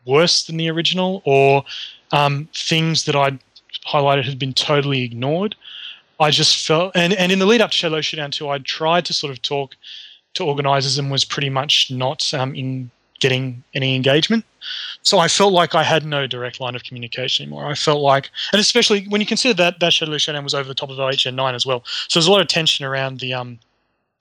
worse 0.06 0.44
than 0.44 0.56
the 0.56 0.70
original 0.70 1.22
or 1.24 1.64
um, 2.12 2.48
things 2.54 3.04
that 3.04 3.16
I'd 3.16 3.38
highlighted 3.86 4.24
had 4.24 4.38
been 4.38 4.52
totally 4.52 5.02
ignored, 5.02 5.54
I 6.18 6.30
just 6.30 6.66
felt, 6.66 6.92
and, 6.94 7.12
and 7.12 7.30
in 7.30 7.38
the 7.38 7.46
lead 7.46 7.60
up 7.60 7.70
to 7.70 7.76
Shadowloo 7.76 8.02
Showdown 8.02 8.30
2, 8.30 8.48
I 8.48 8.58
tried 8.58 9.04
to 9.06 9.12
sort 9.12 9.32
of 9.32 9.42
talk 9.42 9.76
to 10.34 10.44
organisers 10.44 10.98
and 10.98 11.10
was 11.10 11.24
pretty 11.24 11.50
much 11.50 11.90
not 11.90 12.32
um, 12.32 12.54
in 12.54 12.90
getting 13.20 13.62
any 13.74 13.96
engagement. 13.96 14.44
So 15.02 15.18
I 15.18 15.28
felt 15.28 15.52
like 15.52 15.74
I 15.74 15.82
had 15.82 16.04
no 16.04 16.26
direct 16.26 16.60
line 16.60 16.74
of 16.74 16.84
communication 16.84 17.44
anymore. 17.44 17.66
I 17.66 17.74
felt 17.74 18.00
like, 18.00 18.30
and 18.52 18.60
especially 18.60 19.06
when 19.08 19.20
you 19.20 19.26
consider 19.26 19.54
that 19.54 19.80
that 19.80 19.92
Shadowloo 19.92 20.20
Showdown 20.20 20.44
was 20.44 20.54
over 20.54 20.68
the 20.68 20.74
top 20.74 20.90
of 20.90 20.98
OHN 20.98 21.34
nine 21.34 21.54
as 21.54 21.64
well, 21.64 21.82
so 22.08 22.18
there's 22.18 22.26
a 22.26 22.32
lot 22.32 22.40
of 22.40 22.48
tension 22.48 22.84
around 22.84 23.20
the 23.20 23.32
um 23.34 23.58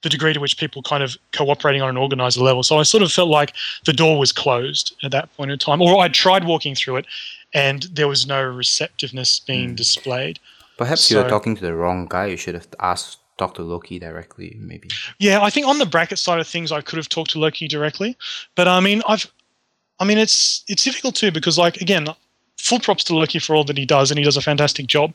the 0.06 0.10
degree 0.10 0.32
to 0.32 0.38
which 0.38 0.56
people 0.56 0.82
kind 0.82 1.02
of 1.02 1.16
cooperating 1.32 1.82
on 1.82 1.88
an 1.88 1.96
organizer 1.96 2.40
level. 2.40 2.62
So 2.62 2.78
I 2.78 2.84
sort 2.84 3.02
of 3.02 3.10
felt 3.10 3.28
like 3.28 3.52
the 3.86 3.92
door 3.92 4.20
was 4.20 4.30
closed 4.30 4.94
at 5.02 5.10
that 5.10 5.36
point 5.36 5.50
in 5.50 5.58
time, 5.58 5.82
or 5.82 5.98
I 5.98 6.06
tried 6.06 6.44
walking 6.44 6.76
through 6.76 6.98
it, 6.98 7.06
and 7.52 7.82
there 7.92 8.06
was 8.06 8.24
no 8.24 8.40
receptiveness 8.40 9.40
being 9.40 9.72
mm. 9.72 9.76
displayed. 9.76 10.38
Perhaps 10.78 11.02
so, 11.02 11.16
you 11.16 11.24
were 11.24 11.28
talking 11.28 11.56
to 11.56 11.62
the 11.62 11.74
wrong 11.74 12.06
guy. 12.08 12.26
You 12.26 12.36
should 12.36 12.54
have 12.54 12.68
asked 12.78 13.18
Dr. 13.36 13.62
Loki 13.62 13.98
directly, 13.98 14.56
maybe. 14.60 14.90
Yeah, 15.18 15.42
I 15.42 15.50
think 15.50 15.66
on 15.66 15.78
the 15.78 15.86
bracket 15.86 16.20
side 16.20 16.38
of 16.38 16.46
things, 16.46 16.70
I 16.70 16.82
could 16.82 16.98
have 16.98 17.08
talked 17.08 17.32
to 17.32 17.40
Loki 17.40 17.66
directly, 17.66 18.16
but 18.54 18.68
I 18.68 18.78
mean, 18.78 19.02
I've, 19.08 19.26
I 19.98 20.04
mean, 20.04 20.18
it's 20.18 20.62
it's 20.68 20.84
difficult 20.84 21.16
too 21.16 21.32
because, 21.32 21.58
like, 21.58 21.80
again, 21.80 22.06
full 22.56 22.80
props 22.80 23.04
to 23.04 23.14
Loki 23.14 23.38
for 23.38 23.54
all 23.54 23.64
that 23.64 23.78
he 23.78 23.86
does, 23.86 24.10
and 24.10 24.18
he 24.18 24.24
does 24.24 24.36
a 24.36 24.42
fantastic 24.42 24.86
job. 24.86 25.14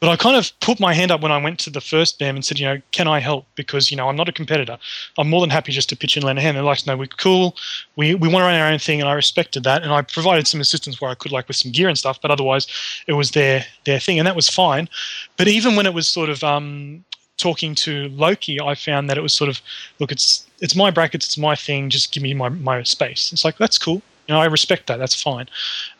But 0.00 0.10
I 0.10 0.16
kind 0.16 0.36
of 0.36 0.52
put 0.60 0.80
my 0.80 0.94
hand 0.94 1.10
up 1.10 1.20
when 1.20 1.32
I 1.32 1.38
went 1.38 1.58
to 1.60 1.70
the 1.70 1.80
first 1.80 2.18
BAM 2.18 2.34
and 2.34 2.44
said, 2.44 2.58
you 2.58 2.66
know, 2.66 2.80
can 2.92 3.06
I 3.06 3.20
help? 3.20 3.46
Because 3.54 3.90
you 3.90 3.96
know, 3.96 4.08
I'm 4.08 4.16
not 4.16 4.28
a 4.28 4.32
competitor. 4.32 4.78
I'm 5.16 5.30
more 5.30 5.40
than 5.40 5.50
happy 5.50 5.72
just 5.72 5.88
to 5.90 5.96
pitch 5.96 6.16
in 6.16 6.22
and 6.22 6.26
lend 6.26 6.38
a 6.38 6.42
hand. 6.42 6.56
They're 6.56 6.64
like, 6.64 6.86
no, 6.86 6.96
we're 6.96 7.06
cool. 7.06 7.56
We 7.96 8.14
we 8.14 8.28
want 8.28 8.42
to 8.42 8.46
run 8.46 8.60
our 8.60 8.70
own 8.70 8.78
thing, 8.78 9.00
and 9.00 9.08
I 9.08 9.12
respected 9.12 9.64
that, 9.64 9.82
and 9.82 9.92
I 9.92 10.02
provided 10.02 10.48
some 10.48 10.60
assistance 10.60 11.00
where 11.00 11.10
I 11.10 11.14
could, 11.14 11.32
like 11.32 11.48
with 11.48 11.56
some 11.56 11.72
gear 11.72 11.88
and 11.88 11.98
stuff. 11.98 12.20
But 12.20 12.30
otherwise, 12.30 12.66
it 13.06 13.12
was 13.12 13.32
their 13.32 13.64
their 13.84 14.00
thing, 14.00 14.18
and 14.18 14.26
that 14.26 14.36
was 14.36 14.48
fine. 14.48 14.88
But 15.36 15.48
even 15.48 15.76
when 15.76 15.86
it 15.86 15.94
was 15.94 16.08
sort 16.08 16.30
of 16.30 16.42
um, 16.42 17.04
talking 17.36 17.74
to 17.76 18.08
Loki, 18.08 18.60
I 18.60 18.74
found 18.74 19.08
that 19.08 19.16
it 19.16 19.22
was 19.22 19.34
sort 19.34 19.48
of, 19.48 19.60
look, 19.98 20.12
it's 20.12 20.46
it's 20.60 20.74
my 20.74 20.90
brackets, 20.90 21.26
it's 21.26 21.38
my 21.38 21.54
thing. 21.54 21.90
Just 21.90 22.12
give 22.12 22.22
me 22.22 22.34
my 22.34 22.48
my 22.48 22.82
space. 22.82 23.32
It's 23.32 23.44
like 23.44 23.58
that's 23.58 23.78
cool. 23.78 24.02
You 24.28 24.34
know, 24.34 24.40
I 24.40 24.46
respect 24.46 24.86
that. 24.88 24.98
That's 24.98 25.20
fine. 25.20 25.48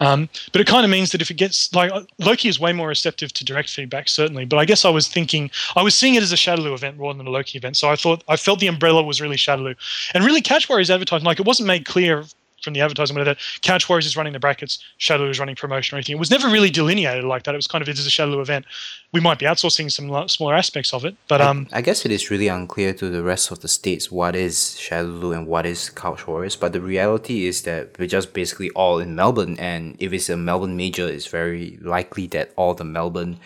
Um, 0.00 0.28
but 0.52 0.60
it 0.60 0.66
kind 0.66 0.84
of 0.84 0.90
means 0.90 1.12
that 1.12 1.22
if 1.22 1.30
it 1.30 1.34
gets 1.34 1.74
like 1.74 1.90
Loki 2.18 2.48
is 2.48 2.60
way 2.60 2.74
more 2.74 2.88
receptive 2.88 3.32
to 3.32 3.44
direct 3.44 3.70
feedback, 3.70 4.06
certainly. 4.06 4.44
But 4.44 4.58
I 4.58 4.66
guess 4.66 4.84
I 4.84 4.90
was 4.90 5.08
thinking 5.08 5.50
I 5.76 5.82
was 5.82 5.94
seeing 5.94 6.14
it 6.14 6.22
as 6.22 6.30
a 6.30 6.36
Shadowloo 6.36 6.74
event 6.74 6.98
rather 6.98 7.16
than 7.16 7.26
a 7.26 7.30
Loki 7.30 7.56
event. 7.56 7.78
So 7.78 7.88
I 7.88 7.96
thought 7.96 8.22
I 8.28 8.36
felt 8.36 8.60
the 8.60 8.66
umbrella 8.66 9.02
was 9.02 9.22
really 9.22 9.36
Shadowloo, 9.36 9.74
and 10.12 10.24
really 10.24 10.42
Couch 10.42 10.68
Warriors 10.68 10.90
advertising 10.90 11.24
like 11.24 11.40
it 11.40 11.46
wasn't 11.46 11.68
made 11.68 11.86
clear 11.86 12.24
from 12.62 12.74
the 12.74 12.80
advertisement 12.80 13.24
that 13.24 13.38
Couch 13.62 13.88
Warriors 13.88 14.06
is 14.06 14.16
running 14.16 14.32
the 14.32 14.40
brackets, 14.40 14.82
Shadowloo 14.98 15.30
is 15.30 15.38
running 15.38 15.56
promotion 15.56 15.94
or 15.94 15.98
anything. 15.98 16.16
It 16.16 16.18
was 16.18 16.30
never 16.30 16.48
really 16.48 16.70
delineated 16.70 17.24
like 17.24 17.44
that. 17.44 17.54
It 17.54 17.58
was 17.58 17.66
kind 17.66 17.82
of 17.82 17.88
it 17.88 17.98
is 17.98 18.06
a 18.06 18.10
Shadowloo 18.10 18.40
event. 18.40 18.66
We 19.12 19.20
might 19.20 19.38
be 19.38 19.46
outsourcing 19.46 19.90
some 19.90 20.28
smaller 20.28 20.54
aspects 20.54 20.92
of 20.92 21.04
it, 21.04 21.16
but 21.28 21.40
um, 21.40 21.68
I, 21.72 21.78
I, 21.78 21.80
guess 21.80 22.04
it 22.04 22.12
is 22.12 22.30
really 22.30 22.48
unclear 22.48 22.92
to 22.94 23.08
the 23.08 23.22
rest 23.22 23.50
of 23.50 23.60
the 23.60 23.68
states 23.68 24.10
what 24.10 24.36
is 24.36 24.76
Shadowloo 24.78 25.36
and 25.36 25.46
what 25.46 25.64
is 25.66 25.90
Couch 25.90 26.26
Warriors. 26.26 26.56
But 26.56 26.72
the 26.72 26.80
reality 26.80 27.46
is 27.46 27.62
that 27.62 27.98
we're 27.98 28.08
just 28.08 28.32
basically 28.34 28.70
all 28.70 28.98
in 28.98 29.14
Melbourne, 29.14 29.56
and 29.58 29.96
if 29.98 30.12
it's 30.12 30.28
a 30.28 30.36
Melbourne 30.36 30.76
major, 30.76 31.08
it's 31.08 31.26
very 31.26 31.78
likely 31.80 32.26
that 32.28 32.52
all 32.56 32.74
the 32.74 32.84
Melbourne 32.84 33.38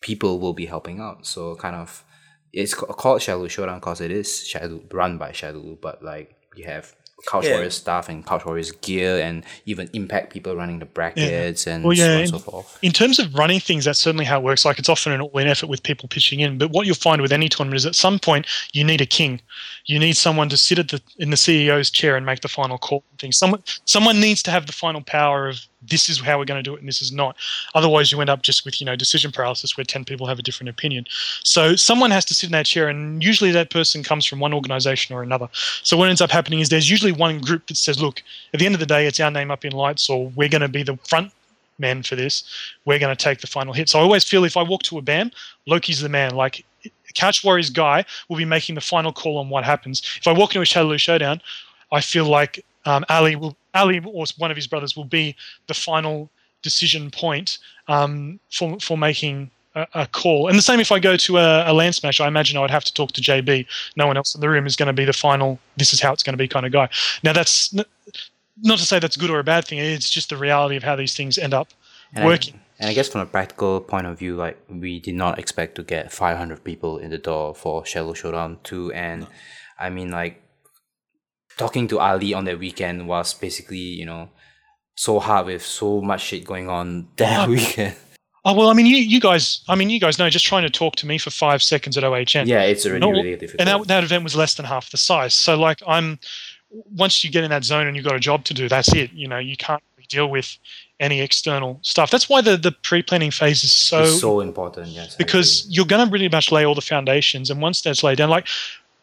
people 0.00 0.38
will 0.38 0.52
be 0.52 0.66
helping 0.66 1.00
out. 1.00 1.26
So 1.26 1.54
kind 1.56 1.76
of 1.76 2.04
it's 2.52 2.74
called 2.74 3.20
Shadowloo 3.20 3.50
Showdown 3.50 3.80
because 3.80 4.00
it 4.00 4.10
is 4.10 4.46
Shadow 4.46 4.80
run 4.92 5.18
by 5.18 5.30
Shadowloo, 5.32 5.80
but 5.80 6.02
like 6.02 6.34
you 6.54 6.64
have 6.64 6.94
Couch 7.26 7.44
yeah. 7.44 7.68
Stuff 7.68 8.08
and 8.08 8.24
Warriors 8.44 8.72
gear 8.72 9.18
and 9.18 9.44
even 9.66 9.88
impact 9.92 10.32
people 10.32 10.54
running 10.54 10.78
the 10.78 10.84
brackets 10.84 11.66
yeah. 11.66 11.74
and 11.74 11.84
well, 11.84 11.92
yeah, 11.92 12.04
so 12.04 12.14
on 12.14 12.20
and 12.20 12.28
so 12.30 12.38
forth. 12.38 12.78
In 12.82 12.92
terms 12.92 13.18
of 13.18 13.34
running 13.34 13.60
things, 13.60 13.84
that's 13.84 13.98
certainly 13.98 14.24
how 14.24 14.40
it 14.40 14.44
works. 14.44 14.64
Like 14.64 14.78
it's 14.78 14.88
often 14.88 15.12
an 15.12 15.20
all-in 15.20 15.46
effort 15.46 15.68
with 15.68 15.82
people 15.82 16.08
pitching 16.08 16.40
in. 16.40 16.58
But 16.58 16.70
what 16.70 16.86
you'll 16.86 16.94
find 16.94 17.22
with 17.22 17.32
any 17.32 17.48
tournament 17.48 17.76
is 17.76 17.86
at 17.86 17.94
some 17.94 18.18
point 18.18 18.46
you 18.72 18.84
need 18.84 19.00
a 19.00 19.06
king. 19.06 19.40
You 19.86 19.98
need 19.98 20.16
someone 20.16 20.48
to 20.48 20.56
sit 20.56 20.78
at 20.78 20.88
the 20.88 21.00
in 21.18 21.30
the 21.30 21.36
CEO's 21.36 21.90
chair 21.90 22.16
and 22.16 22.26
make 22.26 22.40
the 22.40 22.48
final 22.48 22.78
call. 22.78 23.04
Thing. 23.24 23.32
Someone 23.32 23.62
someone 23.84 24.20
needs 24.20 24.42
to 24.44 24.50
have 24.50 24.66
the 24.66 24.72
final 24.72 25.00
power 25.00 25.48
of 25.48 25.60
this 25.82 26.08
is 26.08 26.20
how 26.20 26.38
we're 26.38 26.44
going 26.44 26.62
to 26.62 26.68
do 26.68 26.74
it 26.74 26.80
and 26.80 26.88
this 26.88 27.02
is 27.02 27.12
not. 27.12 27.36
Otherwise, 27.74 28.10
you 28.10 28.20
end 28.20 28.30
up 28.30 28.42
just 28.42 28.64
with 28.64 28.80
you 28.80 28.84
know 28.84 28.96
decision 28.96 29.32
paralysis 29.32 29.76
where 29.76 29.84
ten 29.84 30.04
people 30.04 30.26
have 30.26 30.38
a 30.38 30.42
different 30.42 30.68
opinion. 30.70 31.06
So 31.42 31.76
someone 31.76 32.10
has 32.10 32.24
to 32.26 32.34
sit 32.34 32.46
in 32.46 32.52
that 32.52 32.66
chair, 32.66 32.88
and 32.88 33.22
usually 33.22 33.50
that 33.52 33.70
person 33.70 34.02
comes 34.02 34.24
from 34.24 34.40
one 34.40 34.54
organization 34.54 35.14
or 35.14 35.22
another. 35.22 35.48
So 35.82 35.96
what 35.96 36.08
ends 36.08 36.20
up 36.20 36.30
happening 36.30 36.60
is 36.60 36.68
there's 36.68 36.90
usually 36.90 37.12
one 37.12 37.40
group 37.40 37.66
that 37.66 37.76
says, 37.76 38.00
look, 38.00 38.22
at 38.52 38.60
the 38.60 38.66
end 38.66 38.74
of 38.74 38.80
the 38.80 38.86
day, 38.86 39.06
it's 39.06 39.20
our 39.20 39.30
name 39.30 39.50
up 39.50 39.64
in 39.64 39.72
lights, 39.72 40.08
or 40.08 40.28
we're 40.36 40.48
going 40.48 40.62
to 40.62 40.68
be 40.68 40.82
the 40.82 40.96
front 41.08 41.32
men 41.78 42.02
for 42.02 42.16
this. 42.16 42.44
We're 42.84 42.98
going 42.98 43.14
to 43.14 43.22
take 43.22 43.40
the 43.40 43.46
final 43.46 43.72
hit. 43.72 43.88
So 43.88 43.98
I 43.98 44.02
always 44.02 44.24
feel 44.24 44.44
if 44.44 44.56
I 44.56 44.62
walk 44.62 44.82
to 44.84 44.98
a 44.98 45.02
BAM, 45.02 45.32
Loki's 45.66 46.00
the 46.00 46.08
man. 46.08 46.34
Like 46.34 46.64
Couch 47.14 47.44
Warriors 47.44 47.70
guy 47.70 48.04
will 48.28 48.36
be 48.36 48.44
making 48.44 48.74
the 48.74 48.80
final 48.80 49.12
call 49.12 49.38
on 49.38 49.48
what 49.48 49.64
happens. 49.64 50.02
If 50.18 50.26
I 50.26 50.32
walk 50.32 50.54
into 50.54 50.60
a 50.60 50.64
Shadowloo 50.64 50.98
showdown, 50.98 51.40
I 51.92 52.00
feel 52.00 52.24
like 52.24 52.64
um, 52.84 53.04
Ali 53.08 53.36
will 53.36 53.56
Ali 53.74 54.00
or 54.04 54.24
one 54.38 54.50
of 54.50 54.56
his 54.56 54.66
brothers 54.66 54.96
will 54.96 55.04
be 55.04 55.36
the 55.66 55.74
final 55.74 56.30
decision 56.62 57.10
point 57.10 57.58
um, 57.88 58.40
for 58.50 58.78
for 58.80 58.96
making 58.96 59.50
a, 59.74 59.86
a, 59.94 60.06
call. 60.06 60.48
And 60.48 60.56
the 60.56 60.62
same 60.62 60.80
if 60.80 60.92
I 60.92 60.98
go 60.98 61.16
to 61.16 61.38
a, 61.38 61.64
a 61.64 61.74
LANSmash, 61.74 62.20
I 62.20 62.28
imagine 62.28 62.56
I 62.56 62.60
would 62.60 62.70
have 62.70 62.84
to 62.84 62.94
talk 62.94 63.12
to 63.12 63.20
JB. 63.20 63.66
No 63.96 64.06
one 64.06 64.16
else 64.16 64.34
in 64.34 64.40
the 64.40 64.48
room 64.48 64.66
is 64.66 64.76
going 64.76 64.86
to 64.86 64.92
be 64.92 65.04
the 65.04 65.12
final. 65.12 65.58
This 65.76 65.92
is 65.92 66.00
how 66.00 66.12
it's 66.12 66.22
going 66.22 66.34
to 66.34 66.38
be 66.38 66.48
kind 66.48 66.66
of 66.66 66.72
guy. 66.72 66.88
Now 67.22 67.32
that's 67.32 67.74
not 68.62 68.78
to 68.78 68.84
say 68.84 68.98
that's 68.98 69.16
good 69.16 69.30
or 69.30 69.38
a 69.38 69.44
bad 69.44 69.66
thing. 69.66 69.78
It's 69.78 70.10
just 70.10 70.30
the 70.30 70.36
reality 70.36 70.76
of 70.76 70.82
how 70.82 70.96
these 70.96 71.14
things 71.14 71.38
end 71.38 71.54
up 71.54 71.68
and 72.14 72.24
working. 72.24 72.54
I, 72.54 72.58
and 72.80 72.90
I 72.90 72.94
guess 72.94 73.08
from 73.08 73.20
a 73.20 73.26
practical 73.26 73.80
point 73.80 74.06
of 74.06 74.18
view, 74.18 74.36
like 74.36 74.58
we 74.68 75.00
did 75.00 75.14
not 75.14 75.38
expect 75.38 75.74
to 75.76 75.82
get 75.82 76.12
500 76.12 76.62
people 76.64 76.98
in 76.98 77.10
the 77.10 77.18
door 77.18 77.54
for 77.54 77.82
Shadowloo 77.82 78.16
Showdown 78.16 78.58
2. 78.64 78.92
And 78.92 79.22
no. 79.22 79.28
I 79.78 79.90
mean, 79.90 80.10
like 80.10 80.40
talking 81.56 81.88
to 81.88 81.98
Ali 81.98 82.34
on 82.34 82.44
that 82.44 82.58
weekend 82.58 83.06
was 83.08 83.34
basically, 83.34 83.78
you 83.78 84.06
know, 84.06 84.30
so 84.96 85.18
hard 85.18 85.46
with 85.46 85.64
so 85.64 86.00
much 86.00 86.22
shit 86.22 86.44
going 86.44 86.68
on 86.68 87.08
that 87.16 87.48
oh. 87.48 87.50
weekend. 87.50 87.96
Oh 88.46 88.52
well, 88.52 88.68
I 88.68 88.74
mean, 88.74 88.84
you, 88.84 88.96
you 88.96 89.20
guys, 89.20 89.62
I 89.68 89.74
mean, 89.74 89.88
you 89.88 89.98
guys 89.98 90.18
know 90.18 90.28
just 90.28 90.44
trying 90.44 90.64
to 90.64 90.70
talk 90.70 90.96
to 90.96 91.06
me 91.06 91.16
for 91.16 91.30
five 91.30 91.62
seconds 91.62 91.96
at 91.96 92.04
OHN. 92.04 92.46
Yeah, 92.46 92.62
it's 92.62 92.84
already 92.84 93.00
No, 93.00 93.10
really 93.10 93.36
difficult. 93.36 93.60
and 93.60 93.68
that, 93.68 93.88
that 93.88 94.04
event 94.04 94.22
was 94.22 94.36
less 94.36 94.54
than 94.54 94.66
half 94.66 94.90
the 94.90 94.98
size. 94.98 95.32
So 95.32 95.58
like 95.58 95.82
I'm, 95.86 96.18
once 96.94 97.24
you 97.24 97.30
get 97.30 97.42
in 97.42 97.48
that 97.50 97.64
zone 97.64 97.86
and 97.86 97.96
you've 97.96 98.04
got 98.04 98.16
a 98.16 98.20
job 98.20 98.44
to 98.44 98.54
do, 98.54 98.68
that's 98.68 98.92
it. 98.94 99.10
You 99.14 99.28
know, 99.28 99.38
you 99.38 99.56
can't 99.56 99.82
really 99.96 100.06
deal 100.10 100.28
with 100.28 100.58
any 101.00 101.22
external 101.22 101.78
stuff. 101.82 102.10
That's 102.10 102.28
why 102.28 102.42
the 102.42 102.58
the 102.58 102.72
pre 102.72 103.02
planning 103.02 103.30
phase 103.30 103.64
is 103.64 103.72
so, 103.72 104.02
it's 104.02 104.20
so 104.20 104.40
important. 104.40 104.88
Yes, 104.88 105.16
because 105.16 105.66
you're 105.70 105.86
going 105.86 106.04
to 106.04 106.10
pretty 106.10 106.28
much 106.28 106.52
lay 106.52 106.66
all 106.66 106.74
the 106.74 106.82
foundations, 106.82 107.48
and 107.50 107.62
once 107.62 107.80
that's 107.80 108.02
laid 108.02 108.18
down, 108.18 108.28
like 108.28 108.46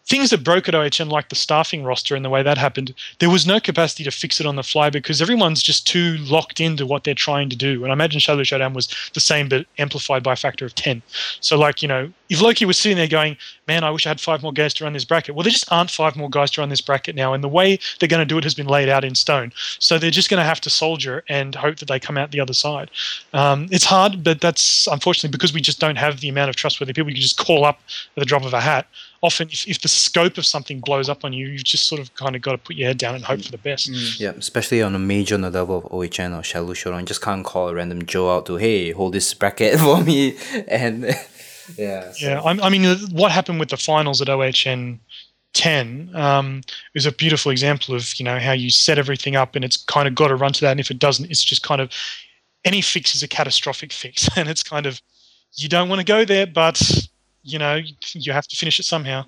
things 0.06 0.30
that 0.32 0.44
broke 0.44 0.68
at 0.68 0.76
OHN, 0.76 1.10
like 1.10 1.30
the 1.30 1.36
staffing 1.36 1.84
roster 1.84 2.15
and 2.15 2.26
the 2.26 2.30
way 2.30 2.44
that 2.44 2.57
happened, 2.57 2.94
there 3.19 3.30
was 3.30 3.48
no 3.48 3.60
capacity 3.60 4.03
to 4.03 4.11
fix 4.11 4.40
it 4.40 4.45
on 4.45 4.56
the 4.56 4.64
fly 4.64 4.90
because 4.90 5.22
everyone's 5.22 5.61
just 5.61 5.88
too 5.88 6.18
locked 6.18 6.60
into 6.60 6.86
what 6.86 7.03
they're 7.03 7.14
trying 7.14 7.49
to 7.49 7.56
do. 7.56 7.84
And 7.84 7.91
I 7.91 7.94
imagine 7.94 8.19
Shadow 8.19 8.44
Showdown 8.44 8.73
was 8.73 8.88
the 9.14 9.19
same, 9.19 9.48
but 9.49 9.65
amplified 9.78 10.23
by 10.23 10.34
a 10.34 10.36
factor 10.36 10.65
of 10.65 10.76
10. 10.76 11.02
So, 11.40 11.57
like, 11.57 11.82
you 11.82 11.88
know, 11.88 12.11
if 12.30 12.41
Loki 12.41 12.65
was 12.65 12.78
sitting 12.78 12.98
there 12.98 13.07
going, 13.07 13.38
man, 13.68 13.84
I 13.84 13.90
wish 13.90 14.06
I 14.06 14.10
had 14.10 14.22
five 14.22 14.41
more 14.41 14.53
guys 14.53 14.73
to 14.76 14.84
run 14.84 14.94
this 14.94 15.06
bracket. 15.06 15.36
Well, 15.36 15.44
there 15.44 15.52
just 15.52 15.72
aren't 15.72 15.91
five 15.91 16.15
more 16.15 16.30
guys 16.30 16.52
to 16.52 16.61
run 16.61 16.69
this 16.69 16.82
bracket 16.82 17.15
now. 17.15 17.34
And 17.34 17.44
the 17.44 17.49
way 17.49 17.78
they're 17.99 18.10
going 18.10 18.22
to 18.22 18.26
do 18.26 18.38
it 18.38 18.44
has 18.44 18.56
been 18.56 18.68
laid 18.68 18.90
out 18.90 19.03
in 19.03 19.15
stone. 19.15 19.52
So 19.80 19.98
they're 19.98 20.11
just 20.11 20.30
going 20.30 20.40
to 20.40 20.45
have 20.45 20.61
to 20.61 20.69
soldier 20.69 21.23
and 21.30 21.56
hope 21.56 21.78
that 21.78 21.88
they 21.88 21.99
come 21.99 22.18
out 22.18 22.32
the 22.32 22.40
other 22.40 22.53
side. 22.53 22.90
Um, 23.34 23.68
it's 23.72 23.86
hard, 23.86 24.23
but 24.23 24.41
that's 24.41 24.88
unfortunately 24.88 25.32
because 25.32 25.53
we 25.53 25.61
just 25.61 25.80
don't 25.80 25.98
have 25.98 26.22
the 26.22 26.30
amount 26.30 26.49
of 26.49 26.56
trustworthy 26.56 26.94
people 26.94 27.10
you 27.10 27.15
can 27.15 27.22
just 27.22 27.38
call 27.38 27.65
up 27.65 27.80
at 28.15 28.19
the 28.19 28.26
drop 28.26 28.44
of 28.44 28.53
a 28.53 28.61
hat. 28.61 28.88
Often, 29.23 29.49
if, 29.52 29.68
if 29.68 29.81
the 29.81 29.88
scope 29.88 30.38
of 30.39 30.45
something 30.48 30.80
blows 30.80 31.07
up 31.07 31.23
on 31.23 31.31
you, 31.31 31.48
you've 31.48 31.64
just 31.64 31.88
sort 31.88 32.02
of 32.02 32.14
kind 32.15 32.35
of 32.35 32.41
got 32.41 32.53
to 32.53 32.57
put 32.57 32.76
your 32.76 32.88
head 32.88 32.98
down 32.98 33.14
and 33.14 33.23
hope 33.23 33.43
for 33.43 33.52
the 33.52 33.57
best. 33.60 33.88
Yeah, 34.19 34.31
especially 34.31 34.81
on 34.81 34.95
a 34.95 34.99
major 34.99 35.35
on 35.35 35.41
the 35.41 35.52
level 35.52 35.77
of 35.77 35.85
OHN 35.91 36.34
or 36.34 36.41
Shadow 36.43 36.73
Showdown, 36.73 37.02
you 37.02 37.06
just 37.06 37.22
can't 37.22 37.45
call 37.45 37.69
a 37.69 37.73
random 37.76 38.06
Joe 38.06 38.35
out 38.35 38.48
to, 38.48 38.56
hey, 38.56 38.91
hold 38.91 39.14
this 39.14 39.31
bracket 39.35 39.80
for 39.80 40.02
me. 40.03 40.38
And 40.68 41.03
yeah. 41.77 42.11
so- 42.14 42.26
Yeah, 42.27 42.41
I, 42.41 42.52
I 42.65 42.69
mean, 42.69 42.98
what 43.11 43.31
happened 43.31 43.60
with 43.60 43.69
the 43.69 43.77
finals 43.77 44.22
at 44.23 44.27
OHN 44.30 44.99
10 45.53 46.11
um, 46.15 46.61
is 46.95 47.06
a 47.06 47.11
beautiful 47.11 47.52
example 47.52 47.93
of 47.93 48.18
you 48.18 48.23
know 48.26 48.39
how 48.39 48.53
you 48.53 48.69
set 48.69 48.98
everything 48.98 49.35
up 49.35 49.53
and 49.56 49.65
it's 49.65 49.76
kind 49.76 50.07
of 50.07 50.15
got 50.15 50.30
to 50.30 50.35
run 50.35 50.53
to 50.53 50.61
that, 50.61 50.72
and 50.72 50.80
if 50.80 50.89
it 50.89 50.98
doesn't, 50.98 51.30
it's 51.30 51.43
just 51.43 51.61
kind 51.61 51.81
of 51.81 51.91
any 52.64 52.80
fix 52.81 53.14
is 53.15 53.22
a 53.22 53.27
catastrophic 53.27 53.91
fix, 53.91 54.30
and 54.38 54.48
it's 54.49 54.64
kind 54.64 54.85
of 54.85 55.02
you 55.57 55.68
don't 55.68 55.89
want 55.89 55.99
to 55.99 56.06
go 56.06 56.23
there, 56.26 56.48
but 56.48 56.81
you 57.44 57.60
know 57.60 57.80
you 58.14 58.32
have 58.34 58.48
to 58.48 58.56
finish 58.56 58.80
it 58.80 58.84
somehow. 58.84 59.26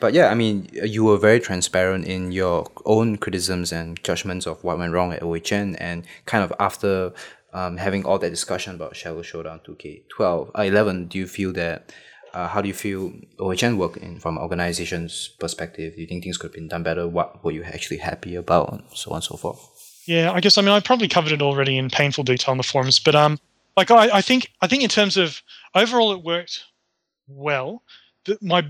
But 0.00 0.14
yeah, 0.14 0.30
I 0.30 0.34
mean, 0.34 0.68
you 0.72 1.04
were 1.04 1.16
very 1.16 1.38
transparent 1.38 2.06
in 2.06 2.32
your 2.32 2.66
own 2.84 3.18
criticisms 3.18 3.70
and 3.70 4.02
judgments 4.02 4.46
of 4.46 4.62
what 4.64 4.78
went 4.78 4.92
wrong 4.92 5.12
at 5.12 5.22
OHN, 5.22 5.76
and 5.76 6.04
kind 6.26 6.42
of 6.42 6.52
after 6.58 7.12
um, 7.52 7.76
having 7.76 8.04
all 8.04 8.18
that 8.18 8.30
discussion 8.30 8.74
about 8.74 8.96
Shadow 8.96 9.22
Showdown 9.22 9.60
2K12, 9.64 10.50
uh, 10.58 10.62
11, 10.62 11.06
do 11.06 11.18
you 11.18 11.26
feel 11.26 11.52
that? 11.52 11.92
Uh, 12.34 12.48
how 12.48 12.62
do 12.62 12.66
you 12.66 12.74
feel 12.74 13.12
OHN 13.38 13.76
work 13.76 13.98
in 13.98 14.18
from 14.18 14.38
an 14.38 14.42
organization's 14.42 15.28
perspective? 15.38 15.94
Do 15.94 16.00
you 16.00 16.06
think 16.06 16.24
things 16.24 16.38
could 16.38 16.48
have 16.48 16.54
been 16.54 16.66
done 16.66 16.82
better? 16.82 17.06
What 17.06 17.44
were 17.44 17.52
you 17.52 17.62
actually 17.62 17.98
happy 17.98 18.34
about, 18.34 18.72
and 18.72 18.82
so 18.94 19.10
on 19.10 19.16
and 19.16 19.24
so 19.24 19.36
forth? 19.36 19.60
Yeah, 20.06 20.32
I 20.32 20.40
guess 20.40 20.58
I 20.58 20.62
mean 20.62 20.70
I 20.70 20.80
probably 20.80 21.08
covered 21.08 21.32
it 21.32 21.42
already 21.42 21.78
in 21.78 21.90
painful 21.90 22.24
detail 22.24 22.52
on 22.52 22.56
the 22.56 22.64
forums, 22.64 22.98
but 22.98 23.14
um, 23.14 23.38
like 23.76 23.90
I, 23.90 24.16
I 24.16 24.22
think 24.22 24.50
I 24.60 24.66
think 24.66 24.82
in 24.82 24.88
terms 24.88 25.16
of 25.16 25.42
overall 25.74 26.12
it 26.12 26.24
worked 26.24 26.64
well. 27.28 27.82
The, 28.24 28.38
my 28.40 28.66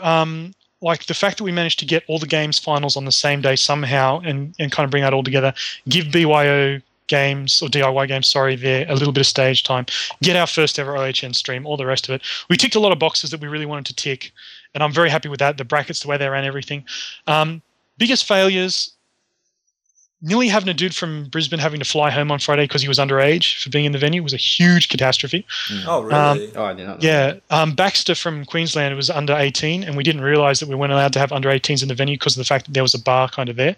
um, 0.00 0.52
like 0.80 1.06
the 1.06 1.14
fact 1.14 1.38
that 1.38 1.44
we 1.44 1.52
managed 1.52 1.78
to 1.80 1.86
get 1.86 2.04
all 2.08 2.18
the 2.18 2.26
games 2.26 2.58
finals 2.58 2.96
on 2.96 3.04
the 3.04 3.12
same 3.12 3.40
day 3.40 3.56
somehow 3.56 4.20
and 4.20 4.54
and 4.58 4.70
kind 4.70 4.84
of 4.84 4.90
bring 4.90 5.02
that 5.02 5.14
all 5.14 5.24
together, 5.24 5.52
give 5.88 6.10
BYO 6.10 6.80
games 7.06 7.60
or 7.62 7.68
DIY 7.68 8.08
games, 8.08 8.26
sorry, 8.26 8.56
there 8.56 8.86
a 8.88 8.94
little 8.94 9.12
bit 9.12 9.20
of 9.20 9.26
stage 9.26 9.62
time, 9.62 9.86
get 10.22 10.36
our 10.36 10.46
first 10.46 10.78
ever 10.78 10.96
OHN 10.96 11.34
stream, 11.34 11.66
all 11.66 11.76
the 11.76 11.86
rest 11.86 12.08
of 12.08 12.14
it. 12.14 12.22
We 12.48 12.56
ticked 12.56 12.74
a 12.74 12.80
lot 12.80 12.92
of 12.92 12.98
boxes 12.98 13.30
that 13.30 13.40
we 13.40 13.48
really 13.48 13.66
wanted 13.66 13.86
to 13.86 13.94
tick, 13.94 14.32
and 14.74 14.82
I'm 14.82 14.92
very 14.92 15.10
happy 15.10 15.28
with 15.28 15.40
that. 15.40 15.58
The 15.58 15.64
brackets, 15.64 16.00
the 16.00 16.08
way 16.08 16.16
they 16.16 16.28
ran 16.28 16.44
everything. 16.44 16.84
Um, 17.26 17.62
biggest 17.98 18.26
failures 18.26 18.93
nearly 20.24 20.48
having 20.48 20.70
a 20.70 20.74
dude 20.74 20.94
from 20.94 21.26
Brisbane 21.26 21.58
having 21.58 21.78
to 21.78 21.84
fly 21.84 22.10
home 22.10 22.32
on 22.32 22.38
Friday 22.38 22.64
because 22.64 22.80
he 22.80 22.88
was 22.88 22.98
underage 22.98 23.62
for 23.62 23.68
being 23.68 23.84
in 23.84 23.92
the 23.92 23.98
venue 23.98 24.22
was 24.22 24.32
a 24.32 24.38
huge 24.38 24.88
catastrophe. 24.88 25.46
Oh, 25.86 26.00
really? 26.00 26.50
Oh, 26.56 26.64
I 26.64 26.72
did 26.72 26.86
not 26.86 27.02
know. 27.02 27.08
Yeah, 27.08 27.34
um, 27.50 27.74
Baxter 27.74 28.14
from 28.14 28.46
Queensland 28.46 28.96
was 28.96 29.10
under 29.10 29.34
18, 29.34 29.84
and 29.84 29.96
we 29.96 30.02
didn't 30.02 30.22
realise 30.22 30.60
that 30.60 30.68
we 30.68 30.74
weren't 30.74 30.92
allowed 30.92 31.12
to 31.12 31.18
have 31.18 31.30
under 31.30 31.50
18s 31.50 31.82
in 31.82 31.88
the 31.88 31.94
venue 31.94 32.16
because 32.16 32.36
of 32.36 32.40
the 32.40 32.46
fact 32.46 32.64
that 32.64 32.72
there 32.72 32.82
was 32.82 32.94
a 32.94 33.02
bar 33.02 33.28
kind 33.28 33.50
of 33.50 33.56
there. 33.56 33.76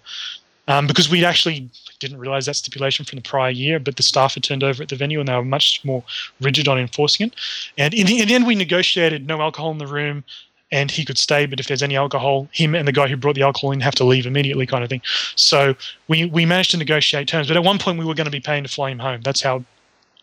Um, 0.68 0.88
because 0.88 1.08
we 1.08 1.24
actually 1.24 1.68
didn't 2.00 2.18
realise 2.18 2.46
that 2.46 2.54
stipulation 2.54 3.04
from 3.04 3.16
the 3.16 3.22
prior 3.22 3.50
year, 3.50 3.78
but 3.78 3.96
the 3.96 4.02
staff 4.02 4.34
had 4.34 4.42
turned 4.42 4.64
over 4.64 4.82
at 4.82 4.88
the 4.88 4.96
venue 4.96 5.20
and 5.20 5.28
they 5.28 5.34
were 5.34 5.44
much 5.44 5.80
more 5.84 6.02
rigid 6.40 6.66
on 6.66 6.76
enforcing 6.76 7.28
it. 7.28 7.34
And 7.78 7.94
in 7.94 8.06
the, 8.06 8.20
in 8.20 8.26
the 8.26 8.34
end, 8.34 8.46
we 8.48 8.56
negotiated 8.56 9.28
no 9.28 9.40
alcohol 9.40 9.70
in 9.70 9.78
the 9.78 9.86
room, 9.86 10.24
and 10.72 10.90
he 10.90 11.04
could 11.04 11.18
stay, 11.18 11.46
but 11.46 11.60
if 11.60 11.68
there's 11.68 11.82
any 11.82 11.96
alcohol, 11.96 12.48
him 12.52 12.74
and 12.74 12.88
the 12.88 12.92
guy 12.92 13.06
who 13.06 13.16
brought 13.16 13.36
the 13.36 13.42
alcohol 13.42 13.70
in 13.70 13.80
have 13.80 13.94
to 13.94 14.04
leave 14.04 14.26
immediately, 14.26 14.66
kind 14.66 14.82
of 14.82 14.90
thing. 14.90 15.02
So 15.36 15.74
we 16.08 16.26
we 16.26 16.44
managed 16.44 16.72
to 16.72 16.76
negotiate 16.76 17.28
terms, 17.28 17.48
but 17.48 17.56
at 17.56 17.62
one 17.64 17.78
point 17.78 17.98
we 17.98 18.04
were 18.04 18.14
going 18.14 18.26
to 18.26 18.30
be 18.30 18.40
paying 18.40 18.64
to 18.64 18.68
fly 18.68 18.90
him 18.90 18.98
home. 18.98 19.20
That's 19.22 19.42
how 19.42 19.64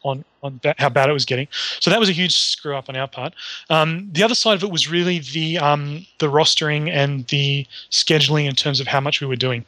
on 0.03 0.23
on 0.41 0.59
ba- 0.61 0.75
how 0.77 0.89
bad 0.89 1.09
it 1.09 1.13
was 1.13 1.25
getting. 1.25 1.47
So 1.79 1.89
that 1.89 1.99
was 1.99 2.09
a 2.09 2.13
huge 2.13 2.35
screw 2.35 2.75
up 2.75 2.89
on 2.89 2.95
our 2.95 3.07
part. 3.07 3.33
Um, 3.69 4.09
the 4.11 4.23
other 4.23 4.35
side 4.35 4.55
of 4.55 4.63
it 4.63 4.71
was 4.71 4.89
really 4.89 5.19
the 5.19 5.57
um, 5.59 6.05
the 6.19 6.27
rostering 6.27 6.89
and 6.89 7.25
the 7.27 7.65
scheduling 7.89 8.47
in 8.47 8.55
terms 8.55 8.79
of 8.79 8.87
how 8.87 8.99
much 8.99 9.21
we 9.21 9.27
were 9.27 9.37
doing, 9.37 9.65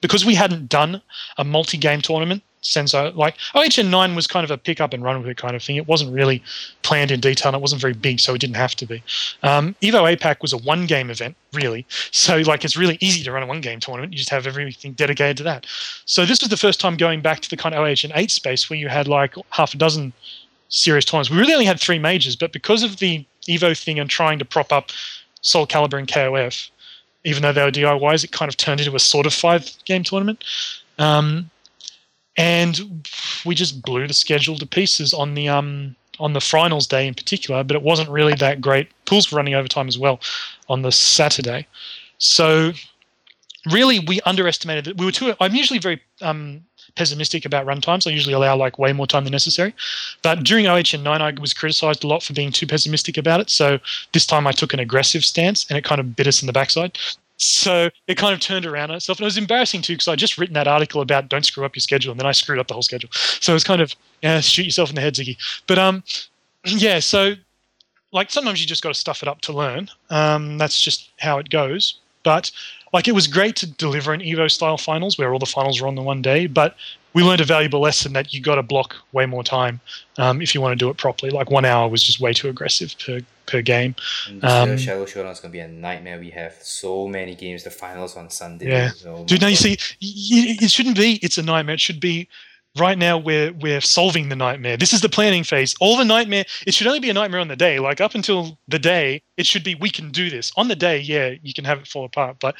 because 0.00 0.24
we 0.24 0.34
hadn't 0.34 0.68
done 0.68 1.02
a 1.38 1.44
multi 1.44 1.76
game 1.76 2.00
tournament 2.00 2.42
I 2.94 3.08
like 3.10 3.36
OHN 3.54 3.90
nine 3.90 4.14
was 4.14 4.26
kind 4.26 4.44
of 4.44 4.50
a 4.50 4.56
pick 4.56 4.80
up 4.80 4.92
and 4.92 5.02
run 5.02 5.20
with 5.20 5.28
it 5.28 5.36
kind 5.36 5.54
of 5.54 5.62
thing. 5.62 5.76
It 5.76 5.86
wasn't 5.86 6.12
really 6.12 6.42
planned 6.82 7.10
in 7.10 7.20
detail 7.20 7.50
and 7.50 7.56
it 7.56 7.60
wasn't 7.60 7.80
very 7.80 7.92
big, 7.92 8.20
so 8.20 8.34
it 8.34 8.40
didn't 8.40 8.56
have 8.56 8.74
to 8.76 8.86
be. 8.86 9.02
Um, 9.42 9.76
Evo 9.82 10.16
APAC 10.16 10.40
was 10.40 10.52
a 10.52 10.58
one 10.58 10.86
game 10.86 11.10
event, 11.10 11.36
really. 11.52 11.86
So 12.10 12.38
like 12.38 12.64
it's 12.64 12.76
really 12.76 12.98
easy 13.00 13.22
to 13.24 13.32
run 13.32 13.42
a 13.42 13.46
one 13.46 13.60
game 13.60 13.80
tournament. 13.80 14.12
You 14.12 14.18
just 14.18 14.30
have 14.30 14.46
everything 14.46 14.92
dedicated 14.92 15.36
to 15.38 15.42
that. 15.44 15.66
So 16.06 16.24
this 16.24 16.40
was 16.40 16.48
the 16.48 16.56
first 16.56 16.80
time 16.80 16.96
going 16.96 17.20
back 17.20 17.40
to 17.40 17.50
the 17.50 17.56
kind 17.56 17.74
of 17.74 17.80
OHN 17.84 18.12
eight 18.14 18.30
space 18.30 18.68
where 18.70 18.78
you 18.78 18.88
had 18.88 19.08
like 19.08 19.34
half 19.50 19.74
a 19.74 19.76
dozen 19.76 20.12
serious 20.68 21.04
tournaments. 21.04 21.30
We 21.30 21.38
really 21.38 21.52
only 21.52 21.66
had 21.66 21.80
three 21.80 21.98
majors, 21.98 22.34
but 22.34 22.52
because 22.52 22.82
of 22.82 22.96
the 22.96 23.24
Evo 23.48 23.78
thing 23.78 23.98
and 23.98 24.08
trying 24.08 24.38
to 24.38 24.44
prop 24.44 24.72
up 24.72 24.90
Soul 25.42 25.66
Calibur 25.66 25.98
and 25.98 26.08
KOF, 26.08 26.70
even 27.24 27.42
though 27.42 27.52
they 27.52 27.62
were 27.62 27.70
DIYs, 27.70 28.24
it 28.24 28.32
kind 28.32 28.48
of 28.48 28.56
turned 28.56 28.80
into 28.80 28.94
a 28.94 28.98
sort 28.98 29.26
of 29.26 29.34
five 29.34 29.70
game 29.84 30.02
tournament. 30.02 30.44
Um, 30.98 31.50
and 32.36 33.08
we 33.44 33.54
just 33.54 33.82
blew 33.82 34.06
the 34.06 34.14
schedule 34.14 34.56
to 34.58 34.66
pieces 34.66 35.14
on 35.14 35.34
the 35.34 35.48
um, 35.48 35.96
on 36.18 36.32
the 36.32 36.40
finals 36.40 36.86
day 36.86 37.06
in 37.06 37.14
particular. 37.14 37.64
But 37.64 37.76
it 37.76 37.82
wasn't 37.82 38.10
really 38.10 38.34
that 38.34 38.60
great. 38.60 38.88
Pools 39.06 39.30
were 39.30 39.36
running 39.36 39.54
overtime 39.54 39.88
as 39.88 39.98
well 39.98 40.20
on 40.68 40.82
the 40.82 40.92
Saturday, 40.92 41.66
so 42.18 42.72
really 43.70 43.98
we 44.00 44.20
underestimated 44.22 44.84
that 44.84 44.96
we 44.96 45.06
were 45.06 45.12
too. 45.12 45.34
I'm 45.40 45.54
usually 45.54 45.78
very 45.78 46.00
um, 46.22 46.62
pessimistic 46.96 47.44
about 47.44 47.66
run 47.66 47.80
times. 47.80 48.06
I 48.06 48.10
usually 48.10 48.34
allow 48.34 48.56
like 48.56 48.78
way 48.78 48.92
more 48.92 49.06
time 49.06 49.24
than 49.24 49.32
necessary. 49.32 49.74
But 50.22 50.42
during 50.44 50.66
OHN 50.66 51.02
nine, 51.02 51.22
I 51.22 51.32
was 51.40 51.54
criticised 51.54 52.04
a 52.04 52.06
lot 52.06 52.22
for 52.22 52.32
being 52.32 52.52
too 52.52 52.66
pessimistic 52.66 53.16
about 53.16 53.40
it. 53.40 53.50
So 53.50 53.78
this 54.12 54.26
time 54.26 54.46
I 54.46 54.52
took 54.52 54.72
an 54.72 54.80
aggressive 54.80 55.24
stance, 55.24 55.66
and 55.68 55.78
it 55.78 55.84
kind 55.84 56.00
of 56.00 56.16
bit 56.16 56.26
us 56.26 56.42
in 56.42 56.46
the 56.46 56.52
backside. 56.52 56.98
So 57.36 57.90
it 58.06 58.16
kind 58.16 58.32
of 58.32 58.40
turned 58.40 58.64
around 58.64 58.90
on 58.90 58.96
itself, 58.96 59.18
and 59.18 59.24
it 59.24 59.26
was 59.26 59.38
embarrassing 59.38 59.82
too 59.82 59.94
because 59.94 60.08
I 60.08 60.16
just 60.16 60.38
written 60.38 60.54
that 60.54 60.68
article 60.68 61.00
about 61.00 61.28
don't 61.28 61.44
screw 61.44 61.64
up 61.64 61.74
your 61.74 61.80
schedule, 61.80 62.12
and 62.12 62.20
then 62.20 62.26
I 62.26 62.32
screwed 62.32 62.58
up 62.58 62.68
the 62.68 62.74
whole 62.74 62.82
schedule. 62.82 63.10
So 63.12 63.52
it 63.52 63.54
was 63.54 63.64
kind 63.64 63.80
of 63.82 63.94
yeah, 64.22 64.40
shoot 64.40 64.64
yourself 64.64 64.88
in 64.88 64.94
the 64.94 65.00
head, 65.00 65.14
Ziggy. 65.14 65.36
But 65.66 65.78
um, 65.78 66.02
yeah. 66.64 67.00
So 67.00 67.34
like 68.12 68.30
sometimes 68.30 68.60
you 68.60 68.66
just 68.66 68.82
got 68.82 68.90
to 68.90 68.98
stuff 68.98 69.22
it 69.22 69.28
up 69.28 69.40
to 69.42 69.52
learn. 69.52 69.90
Um, 70.10 70.58
that's 70.58 70.80
just 70.80 71.10
how 71.18 71.38
it 71.38 71.50
goes. 71.50 71.98
But 72.22 72.50
like 72.92 73.08
it 73.08 73.12
was 73.12 73.26
great 73.26 73.56
to 73.56 73.66
deliver 73.66 74.12
an 74.12 74.20
Evo 74.20 74.50
style 74.50 74.78
finals 74.78 75.18
where 75.18 75.32
all 75.32 75.40
the 75.40 75.46
finals 75.46 75.80
were 75.80 75.88
on 75.88 75.96
the 75.96 76.02
one 76.02 76.22
day, 76.22 76.46
but 76.46 76.76
we 77.14 77.22
learned 77.22 77.40
a 77.40 77.44
valuable 77.44 77.80
lesson 77.80 78.12
that 78.12 78.34
you 78.34 78.40
got 78.40 78.56
to 78.56 78.62
block 78.62 78.96
way 79.12 79.24
more 79.24 79.44
time 79.44 79.80
um, 80.18 80.42
if 80.42 80.54
you 80.54 80.60
want 80.60 80.72
to 80.72 80.76
do 80.76 80.90
it 80.90 80.96
properly. 80.96 81.30
Like 81.30 81.50
one 81.50 81.64
hour 81.64 81.88
was 81.88 82.02
just 82.02 82.20
way 82.20 82.32
too 82.32 82.48
aggressive 82.48 82.94
per 82.98 83.20
per 83.46 83.62
game. 83.62 83.94
Year, 84.28 84.40
Um, 84.42 84.76
Shadow 84.76 85.06
Showdown 85.06 85.32
is 85.32 85.40
gonna 85.40 85.52
be 85.52 85.60
a 85.60 85.68
nightmare. 85.68 86.18
We 86.18 86.30
have 86.30 86.54
so 86.60 87.06
many 87.06 87.34
games. 87.34 87.62
The 87.62 87.70
finals 87.70 88.16
on 88.16 88.30
Sunday. 88.30 88.68
Yeah. 88.68 88.90
So 88.90 89.24
Dude, 89.24 89.40
now 89.40 89.48
you 89.48 89.56
see, 89.56 89.78
it 90.00 90.70
shouldn't 90.70 90.96
be. 90.96 91.18
It's 91.22 91.38
a 91.38 91.42
nightmare. 91.42 91.74
It 91.74 91.80
should 91.80 92.00
be. 92.00 92.28
Right 92.76 92.98
now, 92.98 93.18
we're 93.18 93.52
we're 93.52 93.80
solving 93.80 94.28
the 94.30 94.34
nightmare. 94.34 94.76
This 94.76 94.92
is 94.92 95.00
the 95.00 95.08
planning 95.08 95.44
phase. 95.44 95.76
All 95.80 95.96
the 95.96 96.04
nightmare. 96.04 96.44
It 96.66 96.74
should 96.74 96.88
only 96.88 96.98
be 96.98 97.08
a 97.08 97.14
nightmare 97.14 97.38
on 97.38 97.46
the 97.46 97.54
day. 97.54 97.78
Like 97.78 98.00
up 98.00 98.16
until 98.16 98.58
the 98.66 98.80
day, 98.80 99.22
it 99.36 99.46
should 99.46 99.62
be 99.62 99.76
we 99.76 99.90
can 99.90 100.10
do 100.10 100.28
this. 100.28 100.50
On 100.56 100.66
the 100.66 100.74
day, 100.74 100.98
yeah, 100.98 101.34
you 101.44 101.54
can 101.54 101.64
have 101.64 101.78
it 101.78 101.86
fall 101.86 102.04
apart. 102.04 102.38
But 102.40 102.56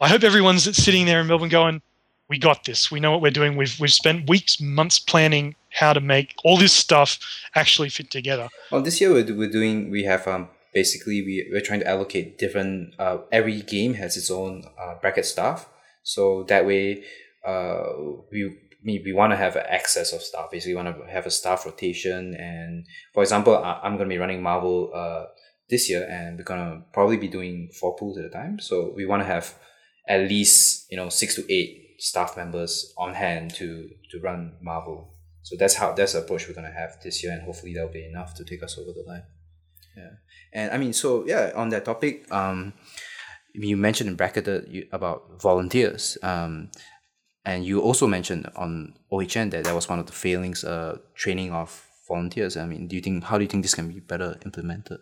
I 0.00 0.06
hope 0.08 0.22
everyone's 0.22 0.64
sitting 0.76 1.06
there 1.06 1.20
in 1.20 1.26
Melbourne 1.26 1.48
going, 1.48 1.82
"We 2.32 2.38
got 2.38 2.64
this. 2.64 2.90
We 2.90 2.98
know 2.98 3.12
what 3.12 3.20
we're 3.20 3.38
doing. 3.40 3.56
We've 3.56 3.76
we've 3.78 3.92
spent 3.92 4.28
weeks, 4.34 4.58
months 4.58 4.98
planning 4.98 5.54
how 5.80 5.92
to 5.92 6.00
make 6.00 6.28
all 6.44 6.56
this 6.56 6.72
stuff 6.72 7.18
actually 7.54 7.90
fit 7.90 8.10
together." 8.10 8.48
Well, 8.70 8.80
this 8.80 9.00
year 9.00 9.10
we're, 9.12 9.34
we're 9.40 9.56
doing. 9.60 9.90
We 9.90 10.04
have 10.04 10.26
um 10.26 10.48
basically 10.72 11.18
we 11.20 11.34
we're 11.52 11.66
trying 11.68 11.80
to 11.80 11.88
allocate 11.94 12.38
different. 12.38 12.94
Uh, 12.98 13.18
every 13.30 13.60
game 13.60 13.92
has 14.02 14.16
its 14.16 14.30
own 14.30 14.64
uh, 14.80 14.94
bracket 15.02 15.26
staff, 15.26 15.68
so 16.02 16.44
that 16.44 16.64
way 16.64 17.04
uh 17.44 17.82
we 18.32 18.40
we, 18.84 19.12
want 19.12 19.32
to 19.32 19.36
have 19.36 19.56
an 19.56 19.64
excess 19.68 20.12
of 20.12 20.22
staff. 20.22 20.50
Basically, 20.50 20.74
we 20.74 20.82
want 20.82 20.96
to 20.96 21.12
have 21.12 21.26
a 21.26 21.30
staff 21.30 21.64
rotation. 21.66 22.34
And 22.34 22.86
for 23.14 23.22
example, 23.22 23.56
I'm 23.56 23.96
going 23.96 24.08
to 24.08 24.14
be 24.14 24.18
running 24.18 24.42
Marvel 24.42 24.90
uh, 24.94 25.26
this 25.68 25.88
year, 25.88 26.06
and 26.08 26.38
we're 26.38 26.44
going 26.44 26.60
to 26.60 26.84
probably 26.92 27.16
be 27.16 27.28
doing 27.28 27.70
four 27.78 27.94
pools 27.96 28.18
at 28.18 28.24
a 28.24 28.30
time. 28.30 28.58
So 28.58 28.92
we 28.96 29.06
want 29.06 29.22
to 29.22 29.26
have 29.26 29.54
at 30.08 30.28
least 30.28 30.86
you 30.90 30.96
know 30.96 31.08
six 31.08 31.34
to 31.36 31.52
eight 31.52 31.81
staff 32.02 32.36
members 32.36 32.92
on 32.98 33.14
hand 33.14 33.54
to 33.54 33.88
to 34.10 34.18
run 34.20 34.56
Marvel. 34.60 35.14
So 35.42 35.56
that's 35.56 35.76
how 35.76 35.92
that's 35.92 36.14
the 36.14 36.18
approach 36.18 36.48
we're 36.48 36.54
gonna 36.54 36.72
have 36.82 37.00
this 37.02 37.22
year, 37.22 37.32
and 37.32 37.42
hopefully 37.42 37.74
that'll 37.74 37.92
be 37.92 38.04
enough 38.04 38.34
to 38.34 38.44
take 38.44 38.62
us 38.62 38.76
over 38.76 38.92
the 38.92 39.04
line. 39.06 39.22
Yeah, 39.96 40.10
and 40.52 40.72
I 40.72 40.78
mean, 40.78 40.92
so 40.92 41.24
yeah, 41.26 41.52
on 41.54 41.68
that 41.68 41.84
topic, 41.84 42.30
um, 42.32 42.72
you 43.54 43.76
mentioned 43.76 44.10
in 44.10 44.16
bracketed 44.16 44.66
you, 44.68 44.88
about 44.90 45.40
volunteers, 45.40 46.18
um, 46.22 46.70
and 47.44 47.64
you 47.64 47.80
also 47.80 48.08
mentioned 48.08 48.50
on 48.56 48.94
OHN 49.12 49.50
that 49.50 49.64
that 49.64 49.74
was 49.74 49.88
one 49.88 50.00
of 50.00 50.06
the 50.06 50.12
failings, 50.12 50.64
uh, 50.64 50.98
training 51.14 51.52
of 51.52 51.86
volunteers. 52.08 52.56
I 52.56 52.66
mean, 52.66 52.88
do 52.88 52.96
you 52.96 53.02
think 53.02 53.24
how 53.24 53.38
do 53.38 53.44
you 53.44 53.48
think 53.48 53.62
this 53.62 53.74
can 53.76 53.88
be 53.88 54.00
better 54.00 54.38
implemented? 54.44 54.98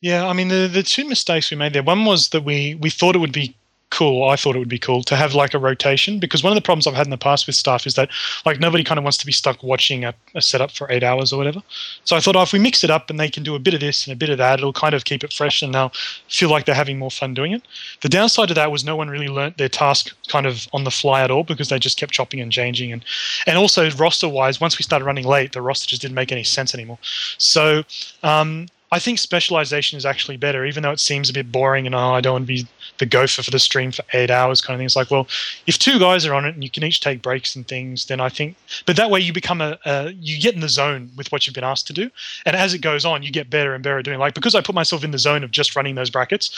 Yeah, 0.00 0.26
I 0.26 0.32
mean 0.32 0.48
the 0.48 0.66
the 0.72 0.82
two 0.82 1.06
mistakes 1.06 1.50
we 1.50 1.58
made 1.58 1.74
there. 1.74 1.82
One 1.82 2.06
was 2.06 2.30
that 2.30 2.44
we 2.44 2.74
we 2.76 2.88
thought 2.88 3.16
it 3.16 3.18
would 3.18 3.32
be 3.32 3.57
cool. 3.90 4.28
I 4.28 4.36
thought 4.36 4.56
it 4.56 4.58
would 4.58 4.68
be 4.68 4.78
cool 4.78 5.02
to 5.04 5.16
have 5.16 5.34
like 5.34 5.54
a 5.54 5.58
rotation 5.58 6.18
because 6.18 6.42
one 6.42 6.52
of 6.52 6.56
the 6.56 6.62
problems 6.62 6.86
I've 6.86 6.94
had 6.94 7.06
in 7.06 7.10
the 7.10 7.18
past 7.18 7.46
with 7.46 7.56
staff 7.56 7.86
is 7.86 7.94
that 7.94 8.10
like 8.44 8.60
nobody 8.60 8.84
kind 8.84 8.98
of 8.98 9.04
wants 9.04 9.18
to 9.18 9.26
be 9.26 9.32
stuck 9.32 9.62
watching 9.62 10.04
a, 10.04 10.14
a 10.34 10.42
setup 10.42 10.70
for 10.70 10.90
eight 10.90 11.02
hours 11.02 11.32
or 11.32 11.38
whatever. 11.38 11.62
So 12.04 12.16
I 12.16 12.20
thought 12.20 12.36
oh, 12.36 12.42
if 12.42 12.52
we 12.52 12.58
mix 12.58 12.84
it 12.84 12.90
up 12.90 13.10
and 13.10 13.18
they 13.18 13.30
can 13.30 13.42
do 13.42 13.54
a 13.54 13.58
bit 13.58 13.74
of 13.74 13.80
this 13.80 14.06
and 14.06 14.12
a 14.12 14.16
bit 14.16 14.30
of 14.30 14.38
that, 14.38 14.58
it'll 14.58 14.72
kind 14.72 14.94
of 14.94 15.04
keep 15.04 15.24
it 15.24 15.32
fresh 15.32 15.62
and 15.62 15.74
they'll 15.74 15.92
feel 16.28 16.50
like 16.50 16.66
they're 16.66 16.74
having 16.74 16.98
more 16.98 17.10
fun 17.10 17.34
doing 17.34 17.52
it. 17.52 17.62
The 18.02 18.08
downside 18.08 18.50
of 18.50 18.56
that 18.56 18.70
was 18.70 18.84
no 18.84 18.96
one 18.96 19.08
really 19.08 19.28
learnt 19.28 19.56
their 19.56 19.68
task 19.68 20.14
kind 20.28 20.46
of 20.46 20.68
on 20.72 20.84
the 20.84 20.90
fly 20.90 21.22
at 21.22 21.30
all 21.30 21.44
because 21.44 21.68
they 21.68 21.78
just 21.78 21.98
kept 21.98 22.12
chopping 22.12 22.40
and 22.40 22.52
changing 22.52 22.92
and 22.92 23.04
and 23.46 23.56
also 23.56 23.90
roster 23.92 24.28
wise, 24.28 24.60
once 24.60 24.78
we 24.78 24.82
started 24.82 25.04
running 25.04 25.24
late, 25.24 25.52
the 25.52 25.62
roster 25.62 25.88
just 25.88 26.02
didn't 26.02 26.14
make 26.14 26.32
any 26.32 26.44
sense 26.44 26.74
anymore. 26.74 26.98
So 27.38 27.84
um, 28.22 28.68
I 28.90 28.98
think 28.98 29.18
specialization 29.18 29.98
is 29.98 30.06
actually 30.06 30.38
better, 30.38 30.64
even 30.64 30.82
though 30.82 30.90
it 30.90 31.00
seems 31.00 31.28
a 31.28 31.32
bit 31.32 31.52
boring 31.52 31.84
and 31.84 31.94
oh, 31.94 32.14
I 32.14 32.20
don't 32.20 32.32
want 32.32 32.42
to 32.44 32.46
be 32.46 32.66
the 32.98 33.06
gopher 33.06 33.42
for 33.42 33.50
the 33.50 33.58
stream 33.58 33.92
for 33.92 34.02
eight 34.14 34.30
hours 34.30 34.60
kind 34.60 34.74
of 34.74 34.78
thing. 34.78 34.86
It's 34.86 34.96
like, 34.96 35.10
well, 35.10 35.28
if 35.66 35.78
two 35.78 35.98
guys 35.98 36.24
are 36.24 36.34
on 36.34 36.46
it 36.46 36.54
and 36.54 36.64
you 36.64 36.70
can 36.70 36.82
each 36.82 37.00
take 37.00 37.20
breaks 37.20 37.54
and 37.54 37.68
things, 37.68 38.06
then 38.06 38.20
I 38.20 38.28
think, 38.30 38.56
but 38.86 38.96
that 38.96 39.10
way 39.10 39.20
you 39.20 39.32
become 39.32 39.60
a, 39.60 39.78
a 39.84 40.10
you 40.12 40.40
get 40.40 40.54
in 40.54 40.60
the 40.60 40.68
zone 40.68 41.10
with 41.16 41.30
what 41.30 41.46
you've 41.46 41.54
been 41.54 41.64
asked 41.64 41.86
to 41.88 41.92
do, 41.92 42.10
and 42.46 42.56
as 42.56 42.72
it 42.72 42.78
goes 42.78 43.04
on, 43.04 43.22
you 43.22 43.30
get 43.30 43.50
better 43.50 43.74
and 43.74 43.84
better 43.84 43.98
at 43.98 44.04
doing. 44.04 44.18
Like 44.18 44.34
because 44.34 44.54
I 44.54 44.62
put 44.62 44.74
myself 44.74 45.04
in 45.04 45.10
the 45.10 45.18
zone 45.18 45.44
of 45.44 45.50
just 45.50 45.76
running 45.76 45.94
those 45.94 46.10
brackets, 46.10 46.50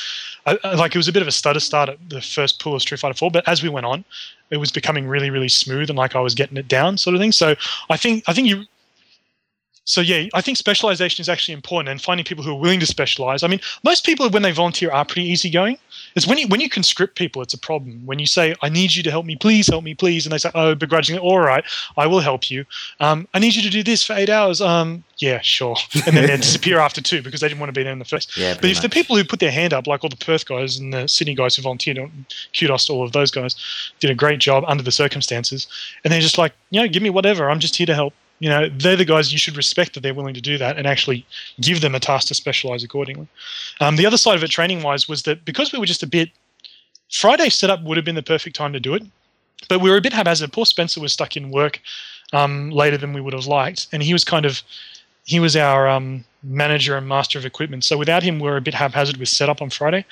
I, 0.47 0.57
I, 0.63 0.75
like 0.75 0.95
it 0.95 0.99
was 0.99 1.09
a 1.09 1.13
bit 1.13 1.23
of 1.23 1.29
a 1.29 1.33
stutter 1.33 1.61
start 1.61 1.89
at 1.89 1.99
the 2.09 2.21
first 2.21 2.61
pool 2.61 2.77
of 2.77 2.83
Street 2.83 3.01
Fighter 3.01 3.15
Four, 3.15 3.31
but 3.31 3.47
as 3.49 3.63
we 3.63 3.69
went 3.69 3.87
on, 3.87 4.05
it 4.51 4.59
was 4.59 4.71
becoming 4.71 5.09
really 5.09 5.31
really 5.31 5.49
smooth 5.49 5.91
and 5.91 5.99
like 5.99 6.15
I 6.15 6.21
was 6.21 6.35
getting 6.35 6.57
it 6.57 6.69
down 6.69 6.97
sort 6.97 7.15
of 7.15 7.21
thing. 7.21 7.33
So 7.33 7.57
I 7.89 7.97
think 7.97 8.23
I 8.29 8.33
think 8.33 8.47
you 8.47 8.67
so 9.91 10.01
yeah, 10.01 10.29
I 10.35 10.41
think 10.41 10.57
specialization 10.57 11.21
is 11.21 11.29
actually 11.29 11.55
important 11.55 11.89
and 11.89 12.01
finding 12.01 12.25
people 12.25 12.45
who 12.45 12.53
are 12.53 12.61
willing 12.61 12.79
to 12.79 12.87
specialize. 12.87 13.43
I 13.43 13.49
mean, 13.49 13.59
most 13.83 14.07
people 14.07 14.31
when 14.31 14.43
they 14.43 14.53
volunteer 14.53 14.89
are 14.93 15.05
pretty 15.05 15.29
easygoing. 15.29 15.79
It's 16.15 16.29
when 16.29 16.39
you 16.39 16.47
when 16.47 16.61
you 16.61 16.71
conscript 16.71 17.17
people, 17.17 17.43
it's 17.43 17.55
a 17.55 17.59
problem. 17.59 18.07
When 18.07 18.21
you 18.21 18.27
say, 18.27 18.55
"I 18.63 18.69
need 18.69 18.95
you 18.95 19.03
to 19.03 19.11
help 19.11 19.27
me, 19.27 19.35
please 19.35 19.67
help 19.67 19.83
me, 19.83 19.97
please," 19.97 20.27
and 20.27 20.33
they 20.33 20.39
say, 20.39 20.53
"Oh, 20.55 20.77
begrudgingly, 20.77 21.21
all 21.21 21.41
right, 21.41 21.65
I 21.97 22.07
will 22.07 22.21
help 22.21 22.53
you. 22.53 22.67
Um, 23.01 23.27
I 23.35 23.41
need 23.41 23.57
you 23.57 23.63
to 23.63 23.69
do 23.69 23.83
this 23.83 24.05
for 24.05 24.13
eight 24.13 24.31
hours." 24.31 24.61
Um, 24.61 25.03
yeah, 25.19 25.41
sure, 25.41 25.75
and 26.07 26.17
then 26.17 26.29
they 26.29 26.37
disappear 26.37 26.79
after 26.79 27.01
two 27.01 27.21
because 27.21 27.41
they 27.41 27.49
didn't 27.49 27.59
want 27.59 27.75
to 27.75 27.79
be 27.79 27.83
there 27.83 27.93
in 27.93 27.99
the 27.99 28.05
first. 28.05 28.37
Yeah, 28.37 28.55
but 28.55 28.67
if 28.67 28.77
much. 28.77 28.83
the 28.83 28.91
people 28.91 29.17
who 29.17 29.25
put 29.25 29.41
their 29.41 29.51
hand 29.51 29.73
up, 29.73 29.89
like 29.89 30.05
all 30.05 30.11
the 30.11 30.25
Perth 30.25 30.47
guys 30.47 30.79
and 30.79 30.95
the 30.95 31.09
Sydney 31.09 31.35
guys 31.35 31.57
who 31.57 31.63
volunteered, 31.63 31.99
kudos 32.57 32.87
to 32.87 32.93
all 32.93 33.03
of 33.03 33.11
those 33.11 33.33
guys, 33.33 33.57
did 33.99 34.09
a 34.09 34.15
great 34.15 34.39
job 34.39 34.63
under 34.69 34.85
the 34.85 34.93
circumstances, 34.93 35.67
and 36.05 36.13
they're 36.13 36.21
just 36.21 36.39
like, 36.39 36.53
you 36.71 36.81
know, 36.81 36.87
give 36.87 37.03
me 37.03 37.11
whatever. 37.11 37.51
I'm 37.51 37.59
just 37.59 37.75
here 37.75 37.87
to 37.87 37.95
help 37.95 38.15
you 38.41 38.49
know 38.49 38.69
they're 38.79 38.97
the 38.97 39.05
guys 39.05 39.33
you 39.33 39.39
should 39.39 39.57
respect 39.57 39.95
that 39.95 40.01
they're 40.01 40.15
willing 40.15 40.35
to 40.35 40.41
do 40.41 40.59
that 40.59 40.77
and 40.77 40.87
actually 40.87 41.25
give 41.61 41.81
them 41.81 41.95
a 41.95 42.01
task 42.01 42.29
to 42.29 42.35
specialize 42.35 42.83
accordingly. 42.83 43.29
Um, 43.81 43.97
the 43.97 44.07
other 44.07 44.17
side 44.17 44.35
of 44.35 44.43
it 44.43 44.51
training 44.51 44.83
wise 44.83 45.09
was 45.09 45.23
that 45.23 45.45
because 45.45 45.73
we 45.73 45.79
were 45.79 45.87
just 45.87 46.03
a 46.03 46.07
bit 46.07 46.31
friday 47.11 47.49
setup 47.49 47.83
would 47.83 47.97
have 47.97 48.05
been 48.05 48.15
the 48.15 48.23
perfect 48.23 48.57
time 48.57 48.73
to 48.73 48.81
do 48.81 48.95
it 48.95 49.03
but 49.69 49.81
we 49.81 49.91
were 49.91 49.97
a 49.97 50.01
bit 50.01 50.13
haphazard. 50.13 50.53
Poor 50.53 50.65
spencer 50.65 51.01
was 51.01 51.13
stuck 51.13 51.37
in 51.37 51.51
work 51.51 51.81
um, 52.33 52.71
later 52.71 52.97
than 52.97 53.13
we 53.13 53.21
would 53.21 53.35
have 53.35 53.47
liked 53.47 53.89
and 53.93 54.03
he 54.03 54.13
was 54.13 54.25
kind 54.25 54.47
of 54.47 54.63
he 55.31 55.39
was 55.39 55.55
our 55.55 55.87
um, 55.87 56.25
manager 56.43 56.97
and 56.97 57.07
master 57.07 57.39
of 57.39 57.47
equipment. 57.47 57.85
So 57.85 57.97
without 57.97 58.25
him, 58.25 58.41
we 58.41 58.49
are 58.49 58.57
a 58.57 58.61
bit 58.61 58.75
haphazard 58.75 59.17
with 59.17 59.29
setup 59.29 59.63
on 59.63 59.71
Friday. 59.71 60.05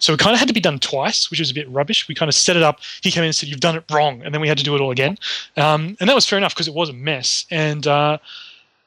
So 0.00 0.12
it 0.12 0.18
kind 0.18 0.34
of 0.34 0.40
had 0.40 0.48
to 0.48 0.54
be 0.54 0.58
done 0.58 0.80
twice, 0.80 1.30
which 1.30 1.38
was 1.38 1.52
a 1.52 1.54
bit 1.54 1.70
rubbish. 1.70 2.08
We 2.08 2.14
kind 2.16 2.28
of 2.28 2.34
set 2.34 2.56
it 2.56 2.64
up. 2.64 2.80
He 3.00 3.12
came 3.12 3.22
in 3.22 3.28
and 3.28 3.36
said, 3.36 3.48
"You've 3.48 3.60
done 3.60 3.76
it 3.76 3.84
wrong," 3.92 4.20
and 4.24 4.34
then 4.34 4.40
we 4.40 4.48
had 4.48 4.58
to 4.58 4.64
do 4.64 4.74
it 4.74 4.80
all 4.80 4.90
again. 4.90 5.16
Um, 5.56 5.96
and 6.00 6.08
that 6.08 6.14
was 6.14 6.26
fair 6.26 6.38
enough 6.38 6.54
because 6.54 6.66
it 6.66 6.74
was 6.74 6.88
a 6.88 6.92
mess. 6.92 7.46
And 7.52 7.86
uh, 7.86 8.18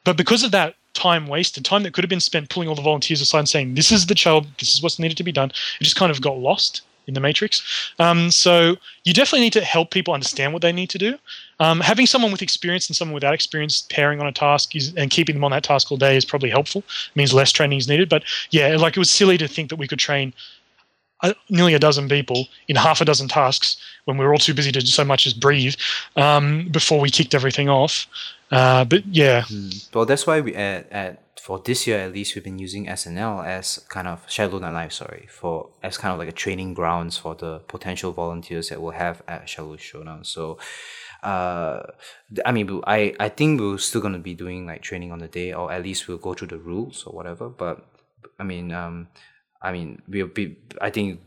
but 0.03 0.17
because 0.17 0.43
of 0.43 0.51
that 0.51 0.75
time 0.93 1.27
wasted, 1.27 1.63
time 1.63 1.83
that 1.83 1.93
could 1.93 2.03
have 2.03 2.09
been 2.09 2.19
spent 2.19 2.49
pulling 2.49 2.67
all 2.67 2.75
the 2.75 2.81
volunteers 2.81 3.21
aside 3.21 3.39
and 3.39 3.49
saying, 3.49 3.75
"This 3.75 3.89
is 3.89 4.07
the 4.07 4.15
job. 4.15 4.45
This 4.59 4.73
is 4.73 4.83
what's 4.83 4.99
needed 4.99 5.15
to 5.15 5.23
be 5.23 5.31
done," 5.31 5.51
it 5.79 5.83
just 5.85 5.95
kind 5.95 6.11
of 6.11 6.19
got 6.19 6.37
lost 6.37 6.81
in 7.07 7.13
the 7.13 7.21
matrix. 7.21 7.63
Um, 7.97 8.29
so 8.29 8.75
you 9.05 9.13
definitely 9.13 9.45
need 9.45 9.53
to 9.53 9.61
help 9.61 9.91
people 9.91 10.13
understand 10.13 10.51
what 10.51 10.61
they 10.61 10.73
need 10.73 10.89
to 10.89 10.97
do. 10.97 11.17
Um, 11.59 11.79
having 11.79 12.05
someone 12.05 12.31
with 12.31 12.41
experience 12.41 12.87
and 12.87 12.95
someone 12.95 13.13
without 13.13 13.33
experience 13.33 13.85
pairing 13.89 14.19
on 14.19 14.27
a 14.27 14.31
task 14.31 14.75
is, 14.75 14.93
and 14.95 15.09
keeping 15.09 15.35
them 15.35 15.43
on 15.43 15.51
that 15.51 15.63
task 15.63 15.91
all 15.91 15.97
day 15.97 16.15
is 16.15 16.25
probably 16.25 16.49
helpful. 16.49 16.79
It 16.79 17.15
means 17.15 17.33
less 17.33 17.51
training 17.51 17.79
is 17.79 17.87
needed. 17.87 18.09
But 18.09 18.23
yeah, 18.51 18.75
like 18.77 18.95
it 18.95 18.99
was 18.99 19.09
silly 19.09 19.37
to 19.39 19.47
think 19.47 19.69
that 19.69 19.77
we 19.77 19.87
could 19.87 19.99
train 19.99 20.33
nearly 21.49 21.73
a 21.73 21.79
dozen 21.79 22.07
people 22.07 22.47
in 22.67 22.75
half 22.75 23.01
a 23.01 23.05
dozen 23.05 23.27
tasks 23.27 23.77
when 24.05 24.17
we 24.17 24.25
were 24.25 24.33
all 24.33 24.39
too 24.39 24.53
busy 24.53 24.71
to 24.71 24.79
do 24.79 24.85
so 24.85 25.03
much 25.03 25.25
as 25.25 25.33
breathe 25.33 25.75
um, 26.15 26.67
before 26.69 26.99
we 26.99 27.09
kicked 27.09 27.33
everything 27.33 27.69
off. 27.69 28.07
Uh, 28.51 28.85
but 28.85 29.05
yeah. 29.07 29.41
Mm. 29.41 29.95
Well, 29.95 30.05
that's 30.05 30.27
why 30.27 30.41
we 30.41 30.55
at, 30.55 30.89
at 30.91 31.23
for 31.41 31.59
this 31.59 31.87
year 31.87 31.99
at 31.99 32.13
least 32.13 32.35
we've 32.35 32.43
been 32.43 32.59
using 32.59 32.87
SNL 32.87 33.45
as 33.45 33.79
kind 33.89 34.07
of 34.07 34.29
Shadow 34.29 34.59
Night 34.59 34.73
Live, 34.73 34.93
sorry, 34.93 35.27
for 35.29 35.69
as 35.81 35.97
kind 35.97 36.13
of 36.13 36.19
like 36.19 36.29
a 36.29 36.33
training 36.33 36.73
grounds 36.73 37.17
for 37.17 37.35
the 37.35 37.59
potential 37.67 38.11
volunteers 38.11 38.69
that 38.69 38.81
we'll 38.81 38.91
have 38.91 39.21
at 39.27 39.49
Shadow 39.49 39.75
Showdown. 39.77 40.23
So 40.23 40.57
uh 41.27 41.83
i 42.45 42.51
mean 42.53 42.81
i 42.87 43.13
i 43.19 43.27
think 43.27 43.59
we're 43.59 43.77
still 43.77 43.99
going 43.99 44.13
to 44.13 44.19
be 44.19 44.33
doing 44.33 44.65
like 44.65 44.81
training 44.81 45.11
on 45.11 45.19
the 45.19 45.27
day 45.27 45.51
or 45.51 45.69
at 45.71 45.83
least 45.83 46.07
we'll 46.07 46.17
go 46.17 46.33
through 46.33 46.47
the 46.47 46.57
rules 46.57 47.03
or 47.05 47.13
whatever 47.13 47.49
but 47.49 47.85
i 48.39 48.43
mean 48.43 48.71
um 48.71 49.09
i 49.61 49.71
mean 49.73 50.01
we'll 50.07 50.27
be 50.27 50.57
i 50.79 50.89
think 50.89 51.19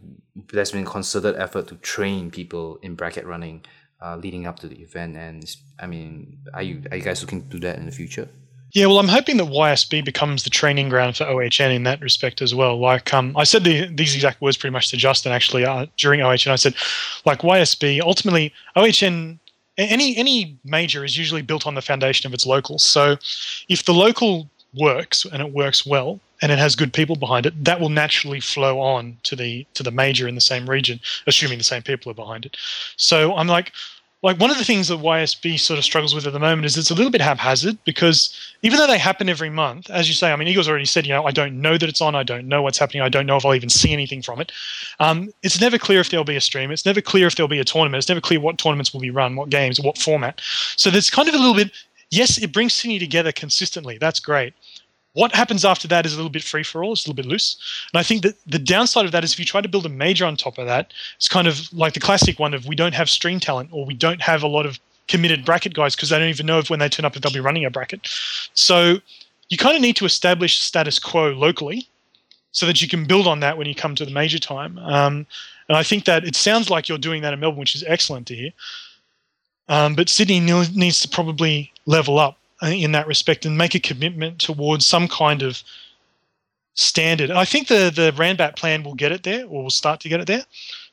there's 0.53 0.73
been 0.73 0.87
concerted 0.87 1.37
effort 1.37 1.69
to 1.69 1.75
train 1.77 2.31
people 2.31 2.79
in 2.83 2.95
bracket 2.95 3.27
running 3.27 3.63
uh, 4.03 4.17
leading 4.17 4.47
up 4.47 4.59
to 4.59 4.67
the 4.67 4.81
event 4.81 5.19
and 5.19 5.57
i 5.79 5.87
mean 5.87 6.39
are 6.55 6.63
you 6.63 6.83
are 6.91 6.97
you 6.97 7.03
guys 7.03 7.21
looking 7.21 7.43
to 7.43 7.49
do 7.49 7.61
that 7.61 7.77
in 7.77 7.85
the 7.85 7.93
future 7.93 8.27
yeah, 8.73 8.87
well, 8.87 9.01
I'm 9.01 9.09
hoping 9.09 9.37
that 9.39 9.49
YSB 9.49 10.05
becomes 10.05 10.45
the 10.45 10.51
training 10.51 10.91
ground 10.91 11.17
for 11.17 11.25
OHN 11.25 11.73
in 11.73 11.83
that 11.83 12.01
respect 12.01 12.41
as 12.41 12.55
well. 12.55 12.79
Like, 12.79 13.13
um, 13.13 13.37
I 13.37 13.43
said 13.43 13.65
the, 13.65 13.87
these 13.93 14.15
exact 14.15 14.41
words 14.41 14.57
pretty 14.57 14.73
much 14.73 14.91
to 14.91 14.97
Justin 14.97 15.33
actually 15.33 15.65
uh, 15.65 15.87
during 15.97 16.21
OHN. 16.21 16.53
I 16.53 16.55
said, 16.55 16.77
like 17.25 17.41
YSB, 17.41 18.01
ultimately 18.01 18.53
OHN 18.77 19.41
any 19.89 20.17
any 20.17 20.57
major 20.65 21.05
is 21.05 21.17
usually 21.17 21.43
built 21.43 21.67
on 21.67 21.75
the 21.75 21.83
foundation 21.83 22.27
of 22.27 22.35
its 22.35 22.47
locals. 22.47 22.83
So 22.85 23.17
if 23.69 23.85
the 23.85 23.95
local 23.95 24.49
works 24.75 25.25
and 25.25 25.43
it 25.43 25.53
works 25.53 25.85
well 25.85 26.21
and 26.43 26.53
it 26.53 26.59
has 26.59 26.77
good 26.77 26.93
people 26.93 27.17
behind 27.17 27.47
it, 27.47 27.65
that 27.65 27.81
will 27.81 27.89
naturally 27.89 28.41
flow 28.41 28.81
on 28.81 29.17
to 29.25 29.37
the 29.37 29.67
to 29.75 29.83
the 29.83 29.91
major 29.91 30.29
in 30.29 30.35
the 30.35 30.41
same 30.41 30.69
region, 30.69 31.01
assuming 31.27 31.59
the 31.59 31.65
same 31.65 31.83
people 31.83 32.11
are 32.11 32.15
behind 32.15 32.47
it. 32.47 32.57
So 32.97 33.35
I'm 33.35 33.49
like, 33.49 33.73
like 34.23 34.39
one 34.39 34.51
of 34.51 34.59
the 34.59 34.65
things 34.65 34.89
that 34.89 34.99
YSB 34.99 35.59
sort 35.59 35.79
of 35.79 35.85
struggles 35.85 36.15
with 36.15 36.27
at 36.27 36.33
the 36.35 36.39
moment 36.39 36.67
is 36.67 36.77
it's 36.77 36.91
a 36.91 36.95
little 36.95 37.11
bit 37.11 37.23
haphazard 37.23 37.79
because 37.85 38.37
even 38.63 38.79
though 38.79 38.87
they 38.87 38.99
happen 38.99 39.31
every 39.31 39.49
month, 39.49 39.89
as 39.89 40.09
you 40.09 40.15
say, 40.15 40.31
I 40.31 40.37
mean, 40.37 40.47
Eagles 40.47 40.69
already 40.69 40.85
said, 40.85 41.07
you 41.07 41.13
know, 41.15 41.25
I 41.25 41.31
don't 41.31 41.61
know 41.61 41.79
that 41.79 41.89
it's 41.89 42.03
on, 42.03 42.15
I 42.15 42.23
don't 42.23 42.47
know 42.47 42.61
what's 42.61 42.77
happening, 42.79 43.03
I 43.03 43.09
don't 43.09 43.25
know 43.25 43.37
if 43.37 43.47
I'll 43.47 43.55
even 43.55 43.71
see 43.71 43.93
anything 43.93 44.21
from 44.21 44.41
it. 44.41 44.53
Um, 44.99 45.33
it's 45.43 45.61
never 45.61 45.79
clear 45.79 46.01
if 46.01 46.11
there'll 46.11 46.25
be 46.25 46.37
a 46.37 46.41
stream, 46.41 46.71
it's 46.71 46.85
never 46.85 47.01
clear 47.01 47.27
if 47.27 47.37
there'll 47.37 47.49
be 47.49 47.61
a 47.61 47.65
tournament, 47.65 47.99
it's 47.99 48.09
never 48.09 48.21
clear 48.21 48.41
what 48.41 48.59
tournaments 48.59 48.93
will 48.93 49.01
be 49.01 49.11
run, 49.11 49.37
what 49.37 49.49
games, 49.49 49.81
what 49.81 49.97
format. 49.97 50.41
So 50.77 50.91
there's 50.91 51.09
kind 51.09 51.29
of 51.29 51.35
a 51.35 51.39
little 51.39 51.55
bit, 51.55 51.73
yes, 52.11 52.37
it 52.37 52.53
brings 52.53 52.75
Sydney 52.75 52.99
together 52.99 53.33
consistently, 53.33 53.97
that's 53.97 54.21
great. 54.21 54.53
What 55.13 55.35
happens 55.35 55.65
after 55.65 55.89
that 55.89 56.07
is 56.07 56.13
a 56.13 56.17
little 56.17 56.31
bit 56.31 56.45
free 56.45 56.63
for 56.63 56.85
all, 56.85 56.93
it's 56.93 57.05
a 57.05 57.11
little 57.11 57.23
bit 57.23 57.27
loose. 57.27 57.57
And 57.93 57.99
I 57.99 58.03
think 58.03 58.23
that 58.23 58.37
the 58.47 58.59
downside 58.59 59.07
of 59.07 59.13
that 59.13 59.25
is 59.25 59.33
if 59.33 59.41
you 59.41 59.45
try 59.45 59.61
to 59.61 59.69
build 59.69 59.87
a 59.87 59.91
major 59.91 60.25
on 60.25 60.37
top 60.37 60.57
of 60.59 60.67
that, 60.67 60.93
it's 61.17 61.29
kind 61.29 61.49
of 61.49 61.73
like 61.73 61.95
the 61.95 62.01
classic 62.01 62.39
one 62.39 62.55
of 62.55 62.67
we 62.67 62.77
don't 62.77 62.95
have 62.95 63.11
stream 63.11 63.41
talent 63.41 63.71
or 63.73 63.85
we 63.85 63.95
don't 63.95 64.23
have 64.23 64.43
a 64.43 64.49
lot 64.49 64.67
of 64.67 64.79
committed 65.09 65.45
bracket 65.45 65.75
guys 65.75 65.97
because 65.97 66.11
they 66.11 66.19
don't 66.19 66.29
even 66.29 66.47
know 66.47 66.61
if 66.61 66.71
when 66.71 66.79
they 66.79 66.89
turn 66.89 67.05
up 67.05 67.17
if 67.17 67.23
they'll 67.23 67.33
be 67.33 67.41
running 67.41 67.65
a 67.65 67.71
bracket. 67.71 68.09
So 68.55 68.99
you 69.49 69.59
kind 69.59 69.75
of 69.75 69.83
need 69.83 69.97
to 69.97 70.05
establish 70.05 70.59
status 70.61 71.01
quo 71.01 71.31
locally 71.31 71.89
so 72.53 72.67
that 72.67 72.81
you 72.81 72.89
can 72.89 73.05
build 73.05 73.27
on 73.27 73.41
that 73.41 73.59
when 73.59 73.67
you 73.67 73.75
come 73.75 73.97
to 73.97 74.05
the 74.05 74.11
major 74.13 74.39
time. 74.39 74.79
Um, 74.79 75.27
and 75.69 75.77
I 75.77 75.83
think 75.83 76.05
that 76.05 76.25
it 76.25 76.37
sounds 76.37 76.71
like 76.71 76.89
you're 76.89 76.99
doing 76.99 77.23
that 77.23 77.33
in 77.33 77.41
Melbourne, 77.41 77.61
which 77.61 77.75
is 77.75 77.85
excellent 77.87 78.27
to 78.29 78.35
hear. 78.35 78.51
Um, 79.69 79.95
but 79.95 80.09
Sydney 80.09 80.41
needs 80.41 81.01
to 81.01 81.09
probably 81.09 81.73
level 81.87 82.19
up 82.19 82.40
in 82.63 82.93
that 82.93 83.07
respect 83.07 83.47
and 83.47 83.57
make 83.57 83.75
a 83.75 83.81
commitment 83.81 84.39
towards 84.41 84.85
some 84.87 85.09
kind 85.09 85.43
of 85.43 85.63
standard. 86.75 87.31
I 87.31 87.45
think 87.45 87.69
the 87.69 87.91
the 87.95 88.13
Ranbat 88.17 88.57
plan 88.57 88.83
will 88.83 88.95
get 88.95 89.13
it 89.13 89.23
there, 89.23 89.45
or 89.47 89.63
will 89.65 89.71
start 89.71 90.01
to 90.01 90.09
get 90.09 90.21
it 90.21 90.27
there. 90.27 90.45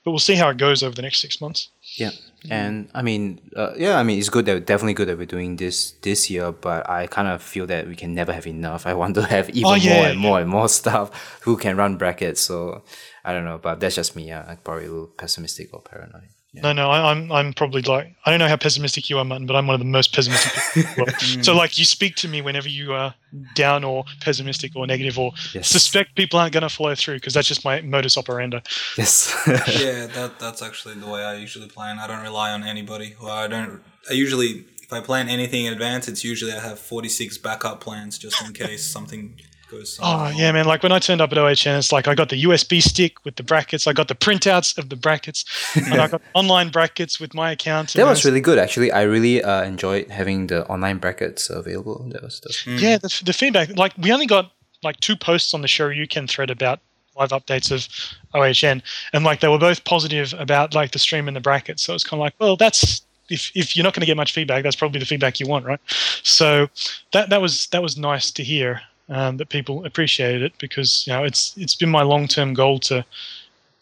but 0.04 0.12
we'll 0.12 0.20
see 0.20 0.36
how 0.36 0.50
it 0.50 0.58
goes 0.58 0.84
over 0.84 0.96
the 0.96 1.02
next 1.02 1.20
six 1.22 1.42
months. 1.42 1.70
Yeah, 1.98 2.12
and 2.50 2.90
I 2.94 3.02
mean, 3.02 3.40
uh, 3.56 3.74
yeah, 3.78 4.00
I 4.00 4.04
mean, 4.04 4.20
it's 4.20 4.30
good 4.30 4.46
that 4.46 4.66
definitely 4.66 4.94
good 4.94 5.08
that 5.10 5.18
we're 5.18 5.26
doing 5.26 5.58
this 5.58 5.92
this 6.02 6.30
year, 6.30 6.52
but 6.52 6.90
I 6.90 7.08
kind 7.08 7.28
of 7.28 7.42
feel 7.42 7.66
that 7.68 7.88
we 7.88 7.96
can 7.96 8.14
never 8.14 8.32
have 8.34 8.48
enough. 8.48 8.86
I 8.88 8.94
want 8.94 9.16
to 9.16 9.24
have 9.36 9.50
even 9.50 9.66
Oh, 9.72 9.76
yeah, 9.76 9.94
more 9.98 10.06
and 10.08 10.20
yeah. 10.22 10.28
more 10.30 10.40
and 10.40 10.50
more 10.50 10.70
stuff 10.82 11.40
who 11.42 11.58
can 11.58 11.76
run 11.78 11.98
brackets. 11.98 12.42
So 12.42 12.84
I 13.26 13.34
don't 13.34 13.46
know, 13.46 13.58
but 13.58 13.80
that's 13.80 13.96
just 13.96 14.16
me. 14.16 14.28
Yeah, 14.28 14.46
I'm 14.48 14.58
probably 14.58 14.86
a 14.86 14.92
little 14.92 15.08
pessimistic 15.08 15.74
or 15.74 15.82
paranoid. 15.82 16.30
Yeah. 16.58 16.62
No, 16.64 16.74
no, 16.74 16.90
I, 16.90 17.12
I'm 17.12 17.32
I'm 17.32 17.54
probably 17.54 17.82
like 17.82 18.14
I 18.26 18.30
don't 18.32 18.40
know 18.40 18.48
how 18.48 18.58
pessimistic 18.58 19.10
you 19.10 19.18
are, 19.20 19.24
Martin, 19.26 19.48
but 19.48 19.56
I'm 19.56 19.68
one 19.68 19.74
of 19.76 19.80
the 19.80 19.86
most 19.86 20.14
pessimistic 20.14 20.52
people. 20.74 20.82
in 20.82 20.96
the 20.96 21.02
world. 21.02 21.10
Mm. 21.18 21.46
so 21.46 21.56
like 21.56 21.78
you 21.80 21.86
speak 21.86 22.16
to 22.18 22.28
me 22.28 22.42
whenever 22.42 22.68
you 22.70 22.94
are 22.94 23.14
down 23.56 23.84
or 23.84 24.06
pessimistic 24.22 24.76
or 24.76 24.86
negative 24.88 25.18
or 25.20 25.32
Yes. 25.54 25.68
suspect 25.70 26.16
people 26.16 26.40
aren't 26.40 26.54
going 26.54 26.62
to 26.64 26.70
follow 26.70 26.96
through 26.96 27.16
because 27.18 27.34
that's 27.34 27.48
just 27.48 27.64
my 27.66 27.82
modus 27.82 28.18
operandi. 28.18 28.60
Yes. 28.98 29.34
yeah, 29.48 30.08
that 30.08 30.40
that's 30.40 30.62
actually 30.62 30.96
the 30.96 31.08
way 31.08 31.24
I 31.24 31.36
usually 31.36 31.68
plan. 31.68 32.00
I 32.00 32.08
don't 32.08 32.22
rely 32.24 32.52
on 32.52 32.64
anybody. 32.64 33.16
Well, 33.22 33.32
I 33.32 33.48
don't. 33.48 33.82
I 34.10 34.14
usually, 34.14 34.66
if 34.82 34.92
I 34.94 35.02
plan 35.02 35.28
anything 35.30 35.66
in 35.66 35.74
advance, 35.74 36.08
it's 36.08 36.24
usually 36.24 36.54
I 36.54 36.60
have 36.60 36.80
forty 36.80 37.10
six 37.10 37.38
backup 37.38 37.82
plans 37.82 38.18
just 38.18 38.42
in 38.46 38.54
case 38.54 38.84
something 38.86 39.36
goes. 39.68 40.00
Oh 40.02 40.04
somewhere 40.04 40.34
yeah, 40.34 40.52
man! 40.52 40.66
Like 40.66 40.84
when 40.84 40.92
I 40.92 41.00
turned 41.00 41.22
up 41.22 41.32
at 41.32 41.38
OHN, 41.38 41.78
it's 41.78 41.92
like 41.92 42.08
I 42.08 42.16
got 42.16 42.30
the 42.30 42.44
USB 42.44 42.82
stick 42.82 43.24
with 43.26 43.36
the 43.36 43.44
brackets, 43.44 43.88
I 43.88 43.94
got 43.94 44.08
the 44.08 44.16
printouts 44.16 44.78
of 44.78 44.90
the 44.90 44.96
brackets, 44.96 45.46
and 45.76 46.02
I 46.02 46.08
got 46.08 46.22
online 46.34 46.70
brackets 46.70 47.20
with 47.20 47.34
my 47.34 47.52
account. 47.52 47.94
that 47.94 48.06
was 48.06 48.26
really 48.26 48.42
good, 48.42 48.58
actually. 48.58 48.92
I 48.92 49.04
really 49.04 49.44
uh, 49.44 49.64
enjoyed 49.64 50.10
having 50.10 50.48
the 50.48 50.66
online 50.68 50.98
brackets 50.98 51.50
available. 51.50 52.04
That 52.10 52.24
was, 52.24 52.40
that 52.42 52.50
was 52.50 52.82
yeah. 52.82 52.98
The, 52.98 53.22
the 53.26 53.34
feedback, 53.34 53.76
like 53.78 53.94
we 53.98 54.12
only 54.12 54.28
got 54.28 54.52
like 54.84 55.00
two 55.00 55.16
posts 55.16 55.54
on 55.54 55.62
the 55.62 55.68
Shoryuken 55.68 56.30
thread 56.30 56.50
about 56.50 56.80
live 57.18 57.30
updates 57.30 57.72
of 57.72 57.88
OHN, 58.34 58.82
and 59.14 59.24
like 59.24 59.40
they 59.40 59.48
were 59.48 59.58
both 59.58 59.84
positive 59.84 60.34
about 60.38 60.74
like 60.74 60.92
the 60.92 61.00
stream 61.00 61.28
and 61.28 61.36
the 61.36 61.42
brackets. 61.42 61.84
So 61.84 61.94
it's 61.94 62.04
kind 62.04 62.20
of 62.20 62.26
like, 62.26 62.36
well, 62.40 62.56
that's 62.56 63.02
if 63.30 63.52
if 63.56 63.76
you're 63.76 63.84
not 63.84 63.94
going 63.94 64.02
to 64.02 64.06
get 64.06 64.18
much 64.18 64.34
feedback, 64.34 64.64
that's 64.64 64.76
probably 64.76 65.00
the 65.00 65.06
feedback 65.06 65.40
you 65.40 65.48
want, 65.48 65.66
right? 65.66 65.80
So 66.24 66.70
that 67.14 67.30
that 67.30 67.42
was 67.42 67.68
that 67.68 67.82
was 67.82 67.98
nice 67.98 68.32
to 68.32 68.44
hear 68.44 68.82
um, 69.10 69.38
that 69.38 69.50
people 69.50 69.86
appreciated 69.86 70.42
it 70.42 70.54
because 70.60 71.06
you 71.08 71.14
know 71.14 71.24
it's 71.24 71.56
it's 71.58 71.76
been 71.76 71.90
my 71.90 72.04
long 72.04 72.28
term 72.28 72.54
goal 72.54 72.80
to 72.80 73.06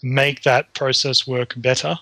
make 0.02 0.44
that 0.44 0.74
process 0.74 1.28
work 1.28 1.54
better. 1.58 1.98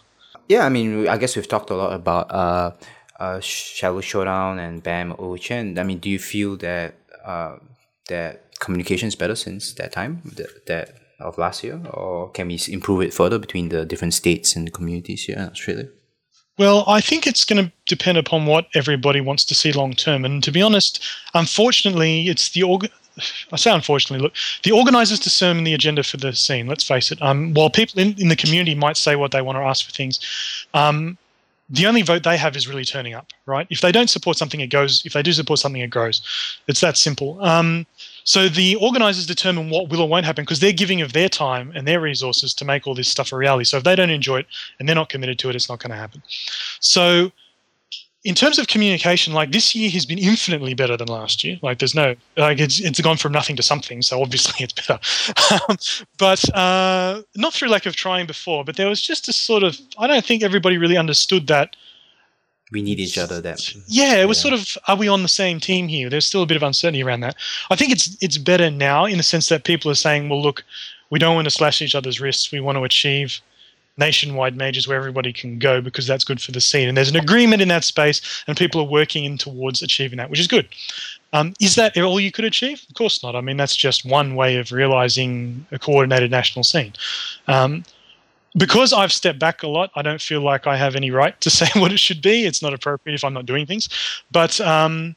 Yeah, 0.49 0.65
I 0.65 0.69
mean, 0.69 1.07
I 1.07 1.17
guess 1.17 1.35
we've 1.35 1.47
talked 1.47 1.69
a 1.69 1.75
lot 1.75 1.93
about 1.93 2.29
uh, 2.31 2.71
uh, 3.19 3.39
Shadow 3.39 4.01
Showdown 4.01 4.59
and 4.59 4.83
BAM 4.83 5.13
OHN. 5.13 5.79
I 5.79 5.83
mean, 5.83 5.99
do 5.99 6.09
you 6.09 6.19
feel 6.19 6.57
that 6.57 6.95
uh, 7.23 7.57
that 8.09 8.59
communication 8.59 9.07
is 9.07 9.15
better 9.15 9.35
since 9.35 9.73
that 9.73 9.91
time, 9.93 10.21
that, 10.35 10.65
that 10.67 10.95
of 11.19 11.37
last 11.37 11.63
year, 11.63 11.79
or 11.91 12.29
can 12.31 12.47
we 12.47 12.59
improve 12.67 13.01
it 13.01 13.13
further 13.13 13.39
between 13.39 13.69
the 13.69 13.85
different 13.85 14.13
states 14.13 14.55
and 14.55 14.73
communities 14.73 15.23
here 15.23 15.37
in 15.37 15.43
Australia? 15.43 15.87
Well, 16.57 16.83
I 16.87 17.01
think 17.01 17.25
it's 17.25 17.45
going 17.45 17.65
to 17.65 17.71
depend 17.87 18.17
upon 18.17 18.45
what 18.45 18.67
everybody 18.75 19.21
wants 19.21 19.43
to 19.45 19.55
see 19.55 19.71
long 19.71 19.93
term. 19.93 20.23
And 20.23 20.43
to 20.43 20.51
be 20.51 20.61
honest, 20.61 21.03
unfortunately, 21.33 22.27
it's 22.27 22.49
the 22.51 22.63
org. 22.63 22.89
I 23.51 23.57
say 23.57 23.71
unfortunately, 23.71 24.23
look, 24.23 24.33
the 24.63 24.71
organisers 24.71 25.19
determine 25.19 25.63
the 25.63 25.73
agenda 25.73 26.03
for 26.03 26.17
the 26.17 26.33
scene. 26.33 26.67
Let's 26.67 26.83
face 26.83 27.11
it. 27.11 27.21
Um, 27.21 27.53
while 27.53 27.69
people 27.69 27.99
in, 27.99 28.19
in 28.19 28.29
the 28.29 28.35
community 28.35 28.75
might 28.75 28.97
say 28.97 29.15
what 29.15 29.31
they 29.31 29.41
want 29.41 29.57
or 29.57 29.63
ask 29.63 29.85
for 29.85 29.91
things, 29.91 30.19
um, 30.73 31.17
the 31.69 31.85
only 31.85 32.01
vote 32.01 32.23
they 32.23 32.37
have 32.37 32.55
is 32.55 32.67
really 32.67 32.85
turning 32.85 33.13
up, 33.13 33.27
right? 33.45 33.65
If 33.69 33.81
they 33.81 33.91
don't 33.91 34.09
support 34.09 34.37
something, 34.37 34.59
it 34.59 34.67
goes. 34.67 35.01
If 35.05 35.13
they 35.13 35.23
do 35.23 35.31
support 35.31 35.59
something, 35.59 35.81
it 35.81 35.89
grows. 35.89 36.21
It's 36.67 36.81
that 36.81 36.97
simple. 36.97 37.43
Um, 37.43 37.85
so 38.25 38.47
the 38.47 38.75
organisers 38.75 39.25
determine 39.25 39.69
what 39.69 39.89
will 39.89 40.01
or 40.01 40.07
won't 40.07 40.25
happen 40.25 40.43
because 40.43 40.59
they're 40.59 40.71
giving 40.71 41.01
of 41.01 41.13
their 41.13 41.29
time 41.29 41.71
and 41.75 41.87
their 41.87 41.99
resources 41.99 42.53
to 42.55 42.65
make 42.65 42.85
all 42.85 42.95
this 42.95 43.07
stuff 43.07 43.31
a 43.31 43.37
reality. 43.37 43.65
So 43.65 43.77
if 43.77 43.83
they 43.83 43.95
don't 43.95 44.09
enjoy 44.09 44.39
it 44.39 44.47
and 44.79 44.87
they're 44.87 44.95
not 44.95 45.09
committed 45.09 45.39
to 45.39 45.49
it, 45.49 45.55
it's 45.55 45.69
not 45.69 45.79
going 45.79 45.91
to 45.91 45.97
happen. 45.97 46.21
So 46.79 47.31
in 48.23 48.35
terms 48.35 48.57
of 48.57 48.67
communication, 48.67 49.33
like 49.33 49.51
this 49.51 49.75
year 49.75 49.89
has 49.91 50.05
been 50.05 50.17
infinitely 50.17 50.73
better 50.73 50.95
than 50.95 51.07
last 51.09 51.43
year. 51.43 51.59
Like 51.61 51.79
there's 51.79 51.93
no 51.95 52.15
like 52.37 52.59
it's 52.59 52.79
it's 52.79 53.01
gone 53.01 53.17
from 53.17 53.31
nothing 53.33 53.55
to 53.57 53.63
something, 53.63 54.01
so 54.01 54.21
obviously 54.21 54.63
it's 54.63 54.73
better. 54.73 54.99
um, 55.69 55.77
but 56.17 56.55
uh, 56.55 57.21
not 57.35 57.53
through 57.53 57.69
lack 57.69 57.85
of 57.85 57.95
trying 57.95 58.25
before, 58.25 58.63
but 58.63 58.77
there 58.77 58.87
was 58.87 59.01
just 59.01 59.27
a 59.27 59.33
sort 59.33 59.63
of 59.63 59.77
I 59.97 60.07
don't 60.07 60.25
think 60.25 60.41
everybody 60.43 60.77
really 60.77 60.97
understood 60.97 61.47
that. 61.47 61.75
We 62.71 62.81
need 62.81 62.99
each 62.99 63.17
other. 63.17 63.39
That 63.41 63.59
Yeah, 63.87 64.15
it 64.21 64.27
was 64.27 64.37
Yeah. 64.39 64.49
sort 64.49 64.53
of 64.55 64.77
are 64.87 64.95
we 64.95 65.07
on 65.07 65.21
the 65.21 65.27
same 65.29 65.59
team 65.59 65.87
here? 65.89 66.09
There's 66.09 66.25
still 66.25 66.41
a 66.43 66.47
bit 66.47 66.57
of 66.57 66.63
uncertainty 66.63 67.03
around 67.03 67.19
that. 67.21 67.35
I 67.69 67.75
think 67.75 67.91
it's 67.91 68.17
it's 68.21 68.37
better 68.37 68.71
now 68.71 69.05
in 69.05 69.17
the 69.17 69.23
sense 69.23 69.49
that 69.49 69.63
people 69.65 69.91
are 69.91 69.95
saying, 69.95 70.29
well, 70.29 70.41
look, 70.41 70.63
we 71.09 71.19
don't 71.19 71.35
want 71.35 71.45
to 71.45 71.51
slash 71.51 71.81
each 71.81 71.93
other's 71.93 72.19
wrists. 72.21 72.51
We 72.51 72.61
want 72.61 72.77
to 72.77 72.83
achieve 72.83 73.41
nationwide 73.97 74.57
majors 74.57 74.87
where 74.87 74.97
everybody 74.97 75.31
can 75.31 75.59
go 75.59 75.81
because 75.81 76.07
that's 76.07 76.23
good 76.23 76.41
for 76.41 76.51
the 76.51 76.61
scene. 76.61 76.87
And 76.87 76.97
there's 76.97 77.09
an 77.09 77.15
agreement 77.15 77.61
in 77.61 77.67
that 77.67 77.83
space, 77.83 78.43
and 78.47 78.57
people 78.57 78.81
are 78.81 78.87
working 78.87 79.25
in 79.25 79.37
towards 79.37 79.81
achieving 79.81 80.17
that, 80.17 80.29
which 80.29 80.39
is 80.39 80.47
good. 80.47 80.67
Um, 81.31 81.53
is 81.59 81.75
that 81.75 81.97
all 81.97 82.19
you 82.19 82.31
could 82.31 82.45
achieve? 82.45 82.83
Of 82.89 82.95
course 82.95 83.23
not. 83.23 83.35
I 83.35 83.41
mean, 83.41 83.57
that's 83.57 83.75
just 83.75 84.05
one 84.05 84.35
way 84.35 84.57
of 84.57 84.71
realizing 84.71 85.65
a 85.71 85.79
coordinated 85.79 86.31
national 86.31 86.63
scene. 86.63 86.93
Um, 87.47 87.83
because 88.55 88.93
I've 88.93 89.11
stepped 89.11 89.39
back 89.39 89.63
a 89.63 89.67
lot, 89.67 89.91
I 89.95 90.03
don't 90.03 90.21
feel 90.21 90.41
like 90.41 90.67
I 90.67 90.77
have 90.77 90.95
any 90.95 91.09
right 91.09 91.39
to 91.41 91.49
say 91.49 91.67
what 91.79 91.91
it 91.91 91.99
should 91.99 92.21
be. 92.21 92.45
It's 92.45 92.61
not 92.61 92.73
appropriate 92.73 93.15
if 93.15 93.23
I'm 93.23 93.33
not 93.33 93.45
doing 93.45 93.65
things. 93.65 93.89
But 94.31 94.59
um, 94.61 95.15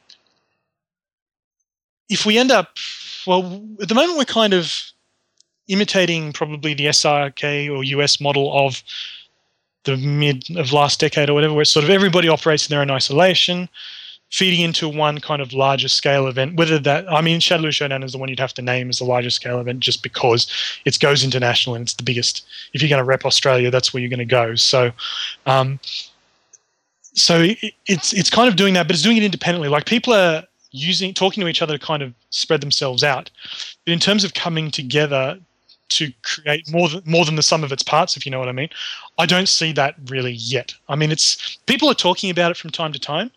if 2.09 2.25
we 2.25 2.37
end 2.37 2.51
up, 2.51 2.77
well, 3.25 3.63
at 3.81 3.89
the 3.89 3.95
moment 3.95 4.17
we're 4.17 4.25
kind 4.25 4.53
of 4.53 4.73
imitating 5.67 6.33
probably 6.33 6.73
the 6.73 6.87
SRK 6.87 7.69
or 7.75 7.83
US 7.83 8.19
model 8.19 8.51
of 8.57 8.83
the 9.83 9.97
mid 9.97 10.45
of 10.57 10.73
last 10.73 10.99
decade 10.99 11.29
or 11.29 11.33
whatever, 11.33 11.53
where 11.53 11.65
sort 11.65 11.83
of 11.83 11.89
everybody 11.89 12.27
operates 12.27 12.67
in 12.67 12.73
their 12.73 12.81
own 12.81 12.91
isolation, 12.91 13.69
feeding 14.29 14.61
into 14.61 14.89
one 14.89 15.19
kind 15.19 15.41
of 15.41 15.53
larger 15.53 15.87
scale 15.87 16.27
event. 16.27 16.55
Whether 16.57 16.77
that, 16.79 17.11
I 17.11 17.21
mean, 17.21 17.39
Shadowloo 17.39 17.71
Showdown 17.71 18.03
is 18.03 18.11
the 18.11 18.17
one 18.17 18.27
you'd 18.27 18.39
have 18.39 18.53
to 18.55 18.61
name 18.61 18.89
as 18.89 18.99
the 18.99 19.05
largest 19.05 19.37
scale 19.37 19.59
event 19.59 19.79
just 19.79 20.03
because 20.03 20.47
it 20.85 20.99
goes 20.99 21.23
international 21.23 21.75
and 21.75 21.83
it's 21.83 21.93
the 21.93 22.03
biggest. 22.03 22.45
If 22.73 22.81
you're 22.81 22.89
going 22.89 23.01
to 23.01 23.05
rep 23.05 23.25
Australia, 23.25 23.71
that's 23.71 23.93
where 23.93 24.01
you're 24.01 24.09
going 24.09 24.19
to 24.19 24.25
go. 24.25 24.55
So, 24.55 24.91
um, 25.45 25.79
so 27.13 27.39
it, 27.41 27.73
it's 27.87 28.13
it's 28.13 28.29
kind 28.29 28.49
of 28.49 28.57
doing 28.57 28.73
that, 28.75 28.87
but 28.87 28.95
it's 28.95 29.03
doing 29.03 29.17
it 29.17 29.23
independently. 29.23 29.69
Like 29.69 29.85
people 29.85 30.13
are 30.13 30.43
using 30.71 31.13
talking 31.13 31.41
to 31.41 31.47
each 31.47 31.61
other 31.61 31.77
to 31.77 31.83
kind 31.83 32.03
of 32.03 32.13
spread 32.29 32.61
themselves 32.61 33.03
out. 33.03 33.31
But 33.85 33.93
in 33.93 33.99
terms 33.99 34.23
of 34.23 34.33
coming 34.33 34.69
together 34.69 35.39
to 35.89 36.11
create 36.23 36.69
more 36.71 36.89
than 36.89 37.01
more 37.05 37.25
than 37.25 37.35
the 37.35 37.43
sum 37.43 37.63
of 37.63 37.71
its 37.71 37.83
parts, 37.83 38.17
if 38.17 38.25
you 38.25 38.31
know 38.31 38.39
what 38.39 38.49
I 38.49 38.53
mean, 38.53 38.69
I 39.17 39.25
don't 39.25 39.47
see 39.49 39.71
that 39.73 39.95
really 40.07 40.33
yet. 40.33 40.73
I 40.89 40.95
mean, 40.95 41.11
it's 41.11 41.57
people 41.65 41.89
are 41.89 41.95
talking 41.95 42.29
about 42.29 42.51
it 42.51 42.57
from 42.57 42.71
time 42.71 42.91
to 42.93 42.99
time, 42.99 43.31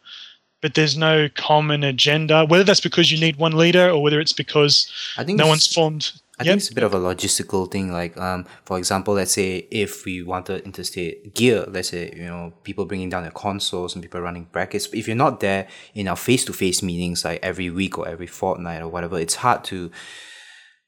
but 0.61 0.75
there's 0.75 0.97
no 0.97 1.29
common 1.35 1.85
agenda. 1.85 2.45
Whether 2.45 2.65
that's 2.65 2.81
because 2.81 3.11
you 3.13 3.19
need 3.21 3.37
one 3.37 3.57
leader 3.57 3.89
or 3.91 4.03
whether 4.03 4.21
it's 4.21 4.33
because 4.33 4.91
I 5.17 5.25
think 5.25 5.39
no 5.39 5.47
one's 5.47 5.73
formed. 5.73 6.13
I 6.39 6.43
Yep. 6.45 6.53
think 6.53 6.61
it's 6.63 6.71
a 6.71 6.75
bit 6.75 6.85
of 6.85 6.95
a 6.95 6.99
logistical 6.99 7.71
thing. 7.71 7.93
Like, 7.93 8.17
um, 8.17 8.47
for 8.65 8.79
example, 8.79 9.13
let's 9.13 9.33
say 9.33 9.69
if 9.71 10.07
we 10.07 10.23
wanted 10.23 10.63
interstate 10.65 11.35
gear, 11.35 11.67
let's 11.69 11.91
say 11.91 12.11
you 12.17 12.25
know 12.25 12.55
people 12.65 12.87
bringing 12.87 13.11
down 13.11 13.25
their 13.25 13.31
consoles 13.33 13.95
and 13.95 14.03
people 14.03 14.23
running 14.23 14.45
brackets. 14.51 14.89
If 14.95 15.07
you're 15.07 15.17
not 15.17 15.41
there 15.41 15.69
in 15.95 16.09
our 16.09 16.17
face-to-face 16.17 16.83
meetings, 16.83 17.27
like 17.27 17.41
every 17.43 17.69
week 17.69 17.99
or 17.99 18.09
every 18.09 18.27
fortnight 18.27 18.81
or 18.81 18.89
whatever, 18.89 19.19
it's 19.19 19.35
hard 19.35 19.65
to, 19.65 19.91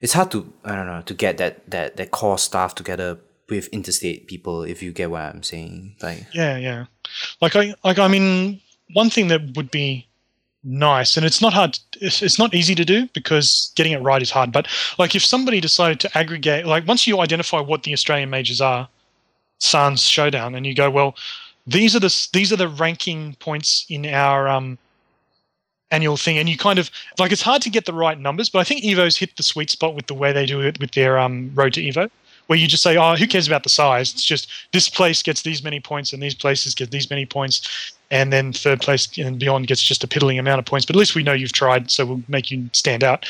it's 0.02 0.12
hard 0.12 0.30
to 0.32 0.52
I 0.64 0.74
don't 0.74 0.86
know 0.86 1.00
to 1.00 1.14
get 1.14 1.38
that 1.38 1.70
that 1.70 1.96
that 1.96 2.10
core 2.10 2.36
staff 2.36 2.74
together 2.74 3.18
with 3.48 3.68
interstate 3.68 4.26
people. 4.26 4.62
If 4.64 4.82
you 4.82 4.92
get 4.92 5.10
what 5.10 5.22
I'm 5.22 5.42
saying, 5.42 5.96
like 6.02 6.26
Yeah, 6.32 6.58
yeah. 6.58 6.84
Like 7.40 7.56
I 7.56 7.74
like 7.84 7.98
I 7.98 8.08
mean, 8.08 8.60
one 8.92 9.08
thing 9.08 9.28
that 9.28 9.56
would 9.56 9.70
be 9.70 10.06
nice, 10.64 11.16
and 11.16 11.24
it's 11.24 11.40
not 11.40 11.52
hard. 11.52 11.78
It's, 12.00 12.20
it's 12.20 12.38
not 12.38 12.52
easy 12.52 12.74
to 12.74 12.84
do 12.84 13.08
because 13.14 13.72
getting 13.76 13.92
it 13.92 14.02
right 14.02 14.20
is 14.20 14.30
hard. 14.30 14.52
But 14.52 14.66
like 14.98 15.14
if 15.14 15.24
somebody 15.24 15.60
decided 15.60 16.00
to 16.00 16.18
aggregate, 16.18 16.66
like 16.66 16.86
once 16.86 17.06
you 17.06 17.20
identify 17.20 17.60
what 17.60 17.84
the 17.84 17.92
Australian 17.92 18.30
majors 18.30 18.60
are, 18.60 18.88
Sans 19.60 20.02
Showdown, 20.02 20.56
and 20.56 20.66
you 20.66 20.74
go, 20.74 20.90
well, 20.90 21.14
these 21.64 21.94
are 21.94 22.00
the 22.00 22.28
these 22.32 22.52
are 22.52 22.56
the 22.56 22.68
ranking 22.68 23.36
points 23.36 23.86
in 23.88 24.06
our 24.06 24.48
um, 24.48 24.78
annual 25.92 26.16
thing, 26.16 26.38
and 26.38 26.48
you 26.48 26.56
kind 26.56 26.78
of 26.78 26.90
like 27.18 27.30
it's 27.30 27.42
hard 27.42 27.62
to 27.62 27.70
get 27.70 27.84
the 27.84 27.92
right 27.92 28.18
numbers, 28.18 28.48
but 28.48 28.58
I 28.58 28.64
think 28.64 28.82
Evo's 28.82 29.16
hit 29.16 29.36
the 29.36 29.42
sweet 29.42 29.70
spot 29.70 29.94
with 29.94 30.06
the 30.06 30.14
way 30.14 30.32
they 30.32 30.46
do 30.46 30.60
it 30.60 30.80
with 30.80 30.92
their 30.92 31.18
um, 31.18 31.52
Road 31.54 31.74
to 31.74 31.82
Evo, 31.82 32.10
where 32.52 32.58
you 32.58 32.68
just 32.68 32.82
say, 32.82 32.98
oh, 32.98 33.16
who 33.16 33.26
cares 33.26 33.46
about 33.46 33.62
the 33.62 33.70
size? 33.70 34.12
It's 34.12 34.22
just 34.22 34.46
this 34.74 34.86
place 34.86 35.22
gets 35.22 35.40
these 35.40 35.64
many 35.64 35.80
points, 35.80 36.12
and 36.12 36.22
these 36.22 36.34
places 36.34 36.74
get 36.74 36.90
these 36.90 37.08
many 37.08 37.24
points, 37.24 37.94
and 38.10 38.30
then 38.30 38.52
third 38.52 38.82
place 38.82 39.08
and 39.16 39.38
beyond 39.38 39.68
gets 39.68 39.80
just 39.80 40.04
a 40.04 40.06
piddling 40.06 40.38
amount 40.38 40.58
of 40.58 40.66
points. 40.66 40.84
But 40.84 40.94
at 40.94 40.98
least 40.98 41.14
we 41.14 41.22
know 41.22 41.32
you've 41.32 41.54
tried, 41.54 41.90
so 41.90 42.04
we'll 42.04 42.22
make 42.28 42.50
you 42.50 42.68
stand 42.74 43.02
out. 43.02 43.24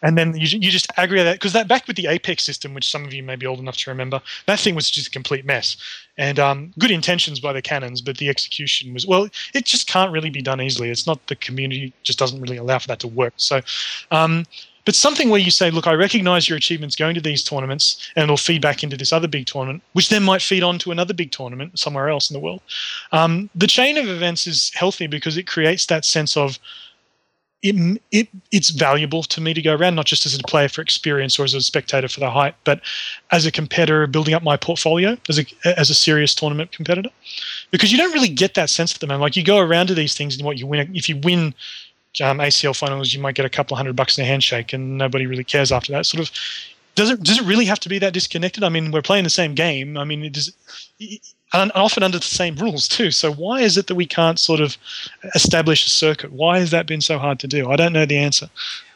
And 0.00 0.16
then 0.16 0.34
you, 0.34 0.58
you 0.58 0.70
just 0.70 0.90
aggregate 0.96 1.26
that 1.26 1.34
because 1.34 1.52
that 1.52 1.68
back 1.68 1.86
with 1.86 1.96
the 1.96 2.06
Apex 2.06 2.44
system, 2.44 2.72
which 2.72 2.90
some 2.90 3.04
of 3.04 3.12
you 3.12 3.22
may 3.22 3.36
be 3.36 3.44
old 3.44 3.58
enough 3.58 3.76
to 3.76 3.90
remember, 3.90 4.22
that 4.46 4.58
thing 4.58 4.74
was 4.74 4.90
just 4.90 5.08
a 5.08 5.10
complete 5.10 5.44
mess. 5.44 5.76
And 6.16 6.38
um, 6.38 6.72
good 6.78 6.90
intentions 6.90 7.40
by 7.40 7.52
the 7.52 7.60
cannons, 7.60 8.00
but 8.00 8.16
the 8.16 8.30
execution 8.30 8.94
was 8.94 9.06
well, 9.06 9.28
it 9.52 9.66
just 9.66 9.86
can't 9.86 10.10
really 10.10 10.30
be 10.30 10.40
done 10.40 10.62
easily. 10.62 10.88
It's 10.88 11.06
not 11.06 11.26
the 11.26 11.36
community 11.36 11.92
just 12.04 12.18
doesn't 12.18 12.40
really 12.40 12.56
allow 12.56 12.78
for 12.78 12.88
that 12.88 13.00
to 13.00 13.08
work. 13.08 13.34
So 13.36 13.60
um, 14.10 14.46
but 14.84 14.94
something 14.94 15.30
where 15.30 15.40
you 15.40 15.50
say, 15.50 15.70
look, 15.70 15.86
I 15.86 15.94
recognize 15.94 16.48
your 16.48 16.58
achievements 16.58 16.96
going 16.96 17.14
to 17.14 17.20
these 17.20 17.44
tournaments 17.44 18.10
and 18.16 18.24
it'll 18.24 18.36
feed 18.36 18.62
back 18.62 18.82
into 18.82 18.96
this 18.96 19.12
other 19.12 19.28
big 19.28 19.46
tournament, 19.46 19.82
which 19.92 20.08
then 20.08 20.22
might 20.22 20.42
feed 20.42 20.62
on 20.62 20.78
to 20.80 20.90
another 20.90 21.14
big 21.14 21.30
tournament 21.30 21.78
somewhere 21.78 22.08
else 22.08 22.30
in 22.30 22.34
the 22.34 22.40
world. 22.40 22.60
Um, 23.12 23.48
the 23.54 23.66
chain 23.66 23.96
of 23.96 24.08
events 24.08 24.46
is 24.46 24.72
healthy 24.74 25.06
because 25.06 25.36
it 25.36 25.46
creates 25.46 25.86
that 25.86 26.04
sense 26.04 26.36
of 26.36 26.58
it, 27.62 28.00
it 28.10 28.28
it's 28.50 28.70
valuable 28.70 29.22
to 29.22 29.40
me 29.40 29.54
to 29.54 29.62
go 29.62 29.74
around, 29.74 29.94
not 29.94 30.06
just 30.06 30.26
as 30.26 30.34
a 30.34 30.42
player 30.42 30.68
for 30.68 30.82
experience 30.82 31.38
or 31.38 31.44
as 31.44 31.54
a 31.54 31.60
spectator 31.60 32.08
for 32.08 32.20
the 32.20 32.30
hype, 32.30 32.56
but 32.64 32.80
as 33.30 33.46
a 33.46 33.52
competitor 33.52 34.06
building 34.08 34.34
up 34.34 34.42
my 34.42 34.56
portfolio 34.56 35.16
as 35.28 35.38
a 35.38 35.44
as 35.78 35.88
a 35.88 35.94
serious 35.94 36.34
tournament 36.34 36.72
competitor. 36.72 37.10
Because 37.70 37.92
you 37.92 37.98
don't 37.98 38.12
really 38.12 38.28
get 38.28 38.54
that 38.54 38.68
sense 38.68 38.94
at 38.94 39.00
the 39.00 39.06
moment. 39.06 39.22
Like 39.22 39.36
you 39.36 39.44
go 39.44 39.58
around 39.58 39.86
to 39.86 39.94
these 39.94 40.16
things 40.16 40.36
and 40.36 40.44
what 40.44 40.58
you 40.58 40.66
win 40.66 40.90
if 40.94 41.08
you 41.08 41.18
win 41.18 41.54
um, 42.20 42.38
ACL 42.38 42.76
finals, 42.76 43.14
you 43.14 43.20
might 43.20 43.34
get 43.34 43.46
a 43.46 43.50
couple 43.50 43.76
hundred 43.76 43.96
bucks 43.96 44.18
in 44.18 44.24
a 44.24 44.26
handshake, 44.26 44.72
and 44.72 44.98
nobody 44.98 45.26
really 45.26 45.44
cares 45.44 45.72
after 45.72 45.92
that. 45.92 46.06
Sort 46.06 46.28
of 46.28 46.34
does 46.94 47.10
it 47.10 47.22
does 47.22 47.38
it 47.38 47.44
really 47.44 47.64
have 47.64 47.80
to 47.80 47.88
be 47.88 47.98
that 48.00 48.12
disconnected? 48.12 48.64
I 48.64 48.68
mean, 48.68 48.90
we're 48.90 49.02
playing 49.02 49.24
the 49.24 49.30
same 49.30 49.54
game. 49.54 49.96
I 49.96 50.04
mean, 50.04 50.24
it 50.24 50.32
does 50.34 50.52
and 51.52 51.72
often 51.74 52.02
under 52.02 52.18
the 52.18 52.24
same 52.24 52.56
rules 52.56 52.88
too. 52.88 53.10
So 53.10 53.32
why 53.32 53.60
is 53.60 53.76
it 53.76 53.86
that 53.86 53.94
we 53.94 54.06
can't 54.06 54.38
sort 54.38 54.60
of 54.60 54.76
establish 55.34 55.86
a 55.86 55.90
circuit? 55.90 56.32
Why 56.32 56.58
has 56.58 56.70
that 56.70 56.86
been 56.86 57.00
so 57.00 57.18
hard 57.18 57.38
to 57.40 57.46
do? 57.46 57.70
I 57.70 57.76
don't 57.76 57.92
know 57.92 58.06
the 58.06 58.16
answer. 58.16 58.48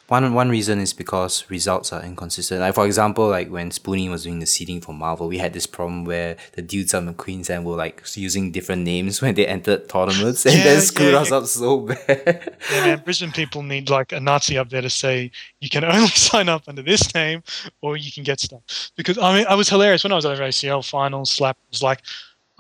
One 0.09 0.35
one 0.35 0.51
reason 0.51 0.79
is 0.79 0.93
because 0.93 1.45
results 1.51 1.93
are 1.93 2.01
inconsistent. 2.01 2.61
Like 2.61 2.77
for 2.77 2.87
example, 2.87 3.29
like 3.29 3.49
when 3.51 3.71
Spoonie 3.71 4.09
was 4.09 4.23
doing 4.23 4.39
the 4.39 4.47
seeding 4.47 4.81
for 4.81 4.93
Marvel, 4.95 5.27
we 5.27 5.39
had 5.39 5.53
this 5.53 5.67
problem 5.67 6.05
where 6.05 6.37
the 6.53 6.63
dudes 6.63 6.95
on 6.95 7.07
the 7.07 7.13
Queensland 7.13 7.65
were 7.65 7.75
like 7.75 8.05
using 8.15 8.53
different 8.53 8.83
names 8.83 9.21
when 9.23 9.35
they 9.35 9.47
entered 9.47 9.89
tournaments 9.89 10.47
and 10.47 10.55
Yeah, 10.55 10.63
then 10.65 10.81
screwed 10.81 11.13
yeah, 11.13 11.19
us 11.19 11.31
yeah. 11.33 11.37
up 11.39 11.47
so 11.47 11.79
bad. 12.07 12.57
Yeah, 12.71 12.85
man, 12.87 13.03
Brisbane 13.05 13.33
people 13.33 13.63
need 13.65 13.91
like 13.91 14.13
a 14.13 14.21
Nazi 14.21 14.57
up 14.57 14.69
there 14.69 14.83
to 14.83 14.91
say 14.91 15.33
you 15.61 15.69
can 15.69 15.83
only 15.85 16.07
sign 16.29 16.49
up 16.49 16.63
under 16.69 16.83
this 16.83 17.13
name 17.13 17.43
or 17.83 17.97
you 17.97 18.13
can 18.13 18.23
get 18.23 18.39
stuff. 18.39 18.63
Because 18.97 19.19
I 19.19 19.37
mean, 19.37 19.47
I 19.49 19.57
was 19.57 19.69
hilarious 19.69 20.05
when 20.05 20.13
I 20.13 20.17
was 20.17 20.25
at 20.25 20.39
ACL 20.39 20.89
finals. 20.89 21.33
Slap 21.33 21.59
was 21.73 21.83
like, 21.83 22.03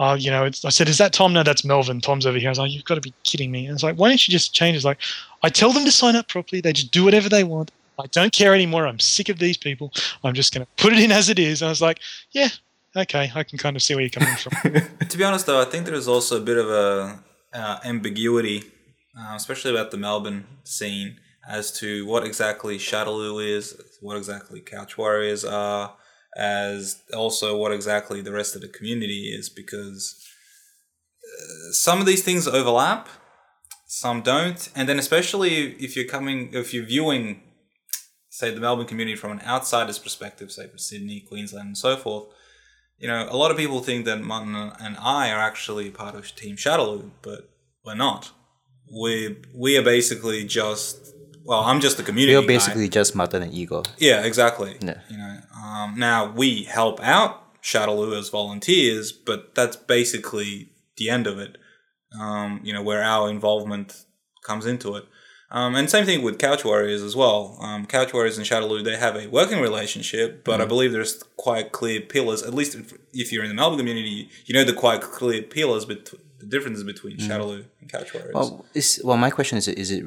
"Oh, 0.01 0.15
you 0.15 0.33
know," 0.33 0.45
it's, 0.45 0.65
I 0.65 0.71
said, 0.71 0.89
"Is 0.89 0.99
that 0.99 1.13
Tom? 1.13 1.33
No, 1.33 1.45
that's 1.45 1.65
Melvin. 1.65 2.01
Tom's 2.01 2.27
over 2.27 2.39
here." 2.39 2.49
I 2.49 2.51
was 2.51 2.59
like, 2.59 2.73
"You've 2.73 2.85
got 2.85 2.97
to 2.97 3.01
be 3.01 3.15
kidding 3.23 3.53
me!" 3.53 3.67
And 3.67 3.75
it's 3.75 3.85
like, 3.85 3.97
"Why 3.97 4.09
don't 4.09 4.27
you 4.27 4.33
just 4.33 4.53
change?" 4.53 4.75
It's 4.75 4.85
like, 4.85 4.99
I 5.47 5.49
tell 5.49 5.73
them 5.73 5.85
to 5.85 5.93
sign 5.93 6.17
up 6.17 6.27
properly. 6.27 6.61
They 6.61 6.73
just 6.73 6.91
do 6.91 7.05
whatever 7.05 7.29
they 7.29 7.45
want. 7.45 7.71
I 8.01 8.07
don't 8.11 8.33
care 8.33 8.53
anymore. 8.53 8.85
I'm 8.85 8.99
sick 8.99 9.29
of 9.29 9.39
these 9.39 9.57
people. 9.57 9.93
I'm 10.25 10.35
just 10.35 10.53
going 10.53 10.67
to 10.67 10.83
put 10.83 10.93
it 10.93 10.99
in 10.99 11.13
as 11.13 11.29
it 11.29 11.39
is. 11.39 11.63
And 11.63 11.69
I 11.69 11.71
was 11.71 11.81
like, 11.81 12.01
"Yeah, 12.33 12.49
okay, 12.97 13.31
I 13.33 13.45
can 13.45 13.57
kind 13.57 13.77
of 13.77 13.83
see 13.83 13.95
where 13.95 14.03
you're 14.03 14.11
coming 14.11 14.35
from." 14.35 14.83
To 15.09 15.17
be 15.17 15.23
honest, 15.23 15.47
though, 15.47 15.63
I 15.63 15.65
think 15.65 15.87
there 15.87 15.95
is 15.95 16.09
also 16.09 16.39
a 16.39 16.41
bit 16.41 16.59
of 16.59 16.69
a 16.69 17.21
uh, 17.55 17.79
ambiguity, 17.85 18.65
uh, 19.17 19.35
especially 19.37 19.71
about 19.71 19.93
the 19.93 19.99
Melbourne 19.99 20.49
scene, 20.65 21.21
as 21.49 21.71
to 21.79 22.05
what 22.07 22.25
exactly 22.25 22.77
Shadowloo 22.77 23.39
is, 23.57 23.81
what 24.01 24.17
exactly 24.17 24.61
Couch 24.61 24.99
Warriors 24.99 25.45
are, 25.45 25.95
as 26.37 27.05
also 27.15 27.57
what 27.57 27.71
exactly 27.71 28.21
the 28.21 28.33
rest 28.33 28.57
of 28.57 28.63
the 28.63 28.69
community 28.69 29.33
is, 29.33 29.49
because 29.49 30.21
uh, 31.25 31.71
some 31.71 32.01
of 32.01 32.07
these 32.07 32.25
things 32.25 32.49
overlap, 32.49 33.09
some 33.87 34.21
don't, 34.21 34.69
and 34.75 34.89
then 34.89 34.99
especially 34.99 35.73
if 35.83 35.97
you're 35.97 36.07
coming, 36.07 36.51
if 36.53 36.75
you're 36.75 36.85
viewing, 36.85 37.43
say, 38.29 38.53
the 38.53 38.61
Melbourne 38.61 38.87
community 38.87 39.17
from 39.17 39.33
an 39.33 39.41
outsider's 39.47 39.99
perspective, 39.99 40.53
say 40.53 40.69
for 40.69 40.79
Sydney, 40.79 41.21
Queensland, 41.21 41.69
and 41.69 41.79
so 41.79 41.97
forth 41.97 42.29
you 42.99 43.09
know, 43.09 43.27
a 43.31 43.37
lot 43.37 43.51
of 43.51 43.57
people 43.57 43.81
think 43.81 44.05
that 44.07 44.23
Martin 44.23 44.55
and 44.55 44.97
I 44.99 45.31
are 45.31 45.41
actually 45.41 45.91
part 45.91 46.15
of 46.15 46.35
Team 46.35 46.57
Shadowloo, 46.57 47.11
but 47.23 47.51
we're 47.85 47.95
not. 47.95 48.33
We 48.93 49.37
we 49.55 49.77
are 49.77 49.83
basically 49.83 50.45
just 50.45 51.13
well, 51.45 51.61
I'm 51.61 51.81
just 51.81 51.97
the 51.97 52.03
community. 52.03 52.33
You're 52.33 52.43
guy. 52.43 52.49
basically 52.49 52.89
just 52.89 53.15
Mutton 53.15 53.43
and 53.43 53.53
Eagle. 53.53 53.85
yeah, 53.99 54.25
exactly. 54.25 54.77
Yeah. 54.81 55.01
You 55.09 55.19
know, 55.19 55.39
um, 55.57 55.95
now 55.99 56.33
we 56.33 56.65
help 56.65 57.01
out 57.01 57.63
Shadowloo 57.63 58.19
as 58.19 58.29
volunteers, 58.31 59.13
but 59.13 59.55
that's 59.55 59.77
basically 59.77 60.71
the 60.97 61.11
end 61.11 61.27
of 61.27 61.39
it. 61.39 61.59
Um, 62.21 62.61
you 62.63 62.73
know, 62.73 62.83
where 62.83 63.03
our 63.03 63.29
involvement 63.29 64.05
comes 64.43 64.67
into 64.67 64.95
it. 64.97 65.05
Um, 65.51 65.77
and 65.77 65.89
same 65.89 66.05
thing 66.05 66.23
with 66.23 66.39
Couch 66.39 66.65
Warriors 66.65 67.03
as 67.03 67.15
well. 67.15 67.57
Um, 67.61 67.87
Couch 67.87 68.13
Warriors 68.13 68.37
and 68.37 68.47
Shadowloo, 68.47 68.83
they 68.83 68.97
have 68.97 69.15
a 69.15 69.29
working 69.29 69.61
relationship, 69.61 70.45
but 70.45 70.61
I 70.61 70.65
believe 70.65 70.91
there's 70.93 71.23
quite 71.37 71.71
clear 71.71 72.01
pillars. 72.01 72.43
At 72.43 72.53
least 72.53 72.75
if, 72.75 72.93
if 73.13 73.33
you're 73.33 73.45
in 73.45 73.49
the 73.49 73.55
Melbourne 73.55 73.79
community, 73.79 74.29
you 74.47 74.55
know 74.55 74.65
the 74.65 74.73
quite 74.73 75.03
clear 75.03 75.43
pillars, 75.43 75.85
but 75.85 76.13
the 76.39 76.47
differences 76.47 76.83
between 76.83 77.19
Shadowloo 77.19 77.65
and 77.81 77.91
Couch 77.91 78.13
Warriors. 78.13 78.35
Well, 78.35 78.67
is 78.75 79.01
well, 79.05 79.17
my 79.17 79.31
question 79.31 79.57
is: 79.57 79.69
Is 79.69 79.93
it 79.93 80.05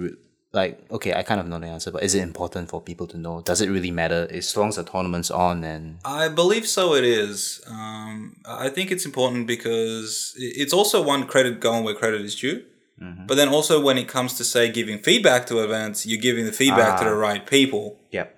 like 0.52 0.80
okay? 0.92 1.14
I 1.14 1.24
kind 1.24 1.40
of 1.40 1.48
know 1.48 1.60
the 1.60 1.68
answer, 1.68 1.92
but 1.92 2.04
is 2.04 2.16
it 2.16 2.22
important 2.22 2.70
for 2.70 2.82
people 2.82 3.08
to 3.08 3.18
know? 3.18 3.42
Does 3.42 3.62
it 3.62 3.70
really 3.70 3.92
matter 3.92 4.28
as 4.32 4.56
long 4.58 4.70
as 4.70 4.76
the 4.78 4.84
tournament's 4.84 5.30
on 5.32 5.64
and 5.64 6.00
I 6.04 6.28
believe 6.28 6.68
so. 6.68 6.96
It 6.96 7.04
is. 7.04 7.62
Um, 7.68 8.38
I 8.46 8.70
think 8.70 8.92
it's 8.92 9.06
important 9.06 9.46
because 9.48 10.34
it's 10.38 10.74
also 10.74 11.02
one 11.04 11.26
credit 11.28 11.60
going 11.60 11.84
where 11.84 11.94
credit 11.96 12.22
is 12.22 12.36
due. 12.36 12.64
But 13.28 13.36
then 13.36 13.48
also 13.48 13.80
when 13.80 13.98
it 13.98 14.10
comes 14.10 14.34
to 14.40 14.44
say 14.44 14.70
giving 14.70 14.98
feedback 15.00 15.46
to 15.48 15.64
events, 15.64 16.06
you're 16.06 16.20
giving 16.20 16.46
the 16.46 16.52
feedback 16.52 17.00
to 17.00 17.06
Ah. 17.06 17.10
the 17.10 17.16
right 17.16 17.46
people. 17.48 17.98
yep? 18.12 18.38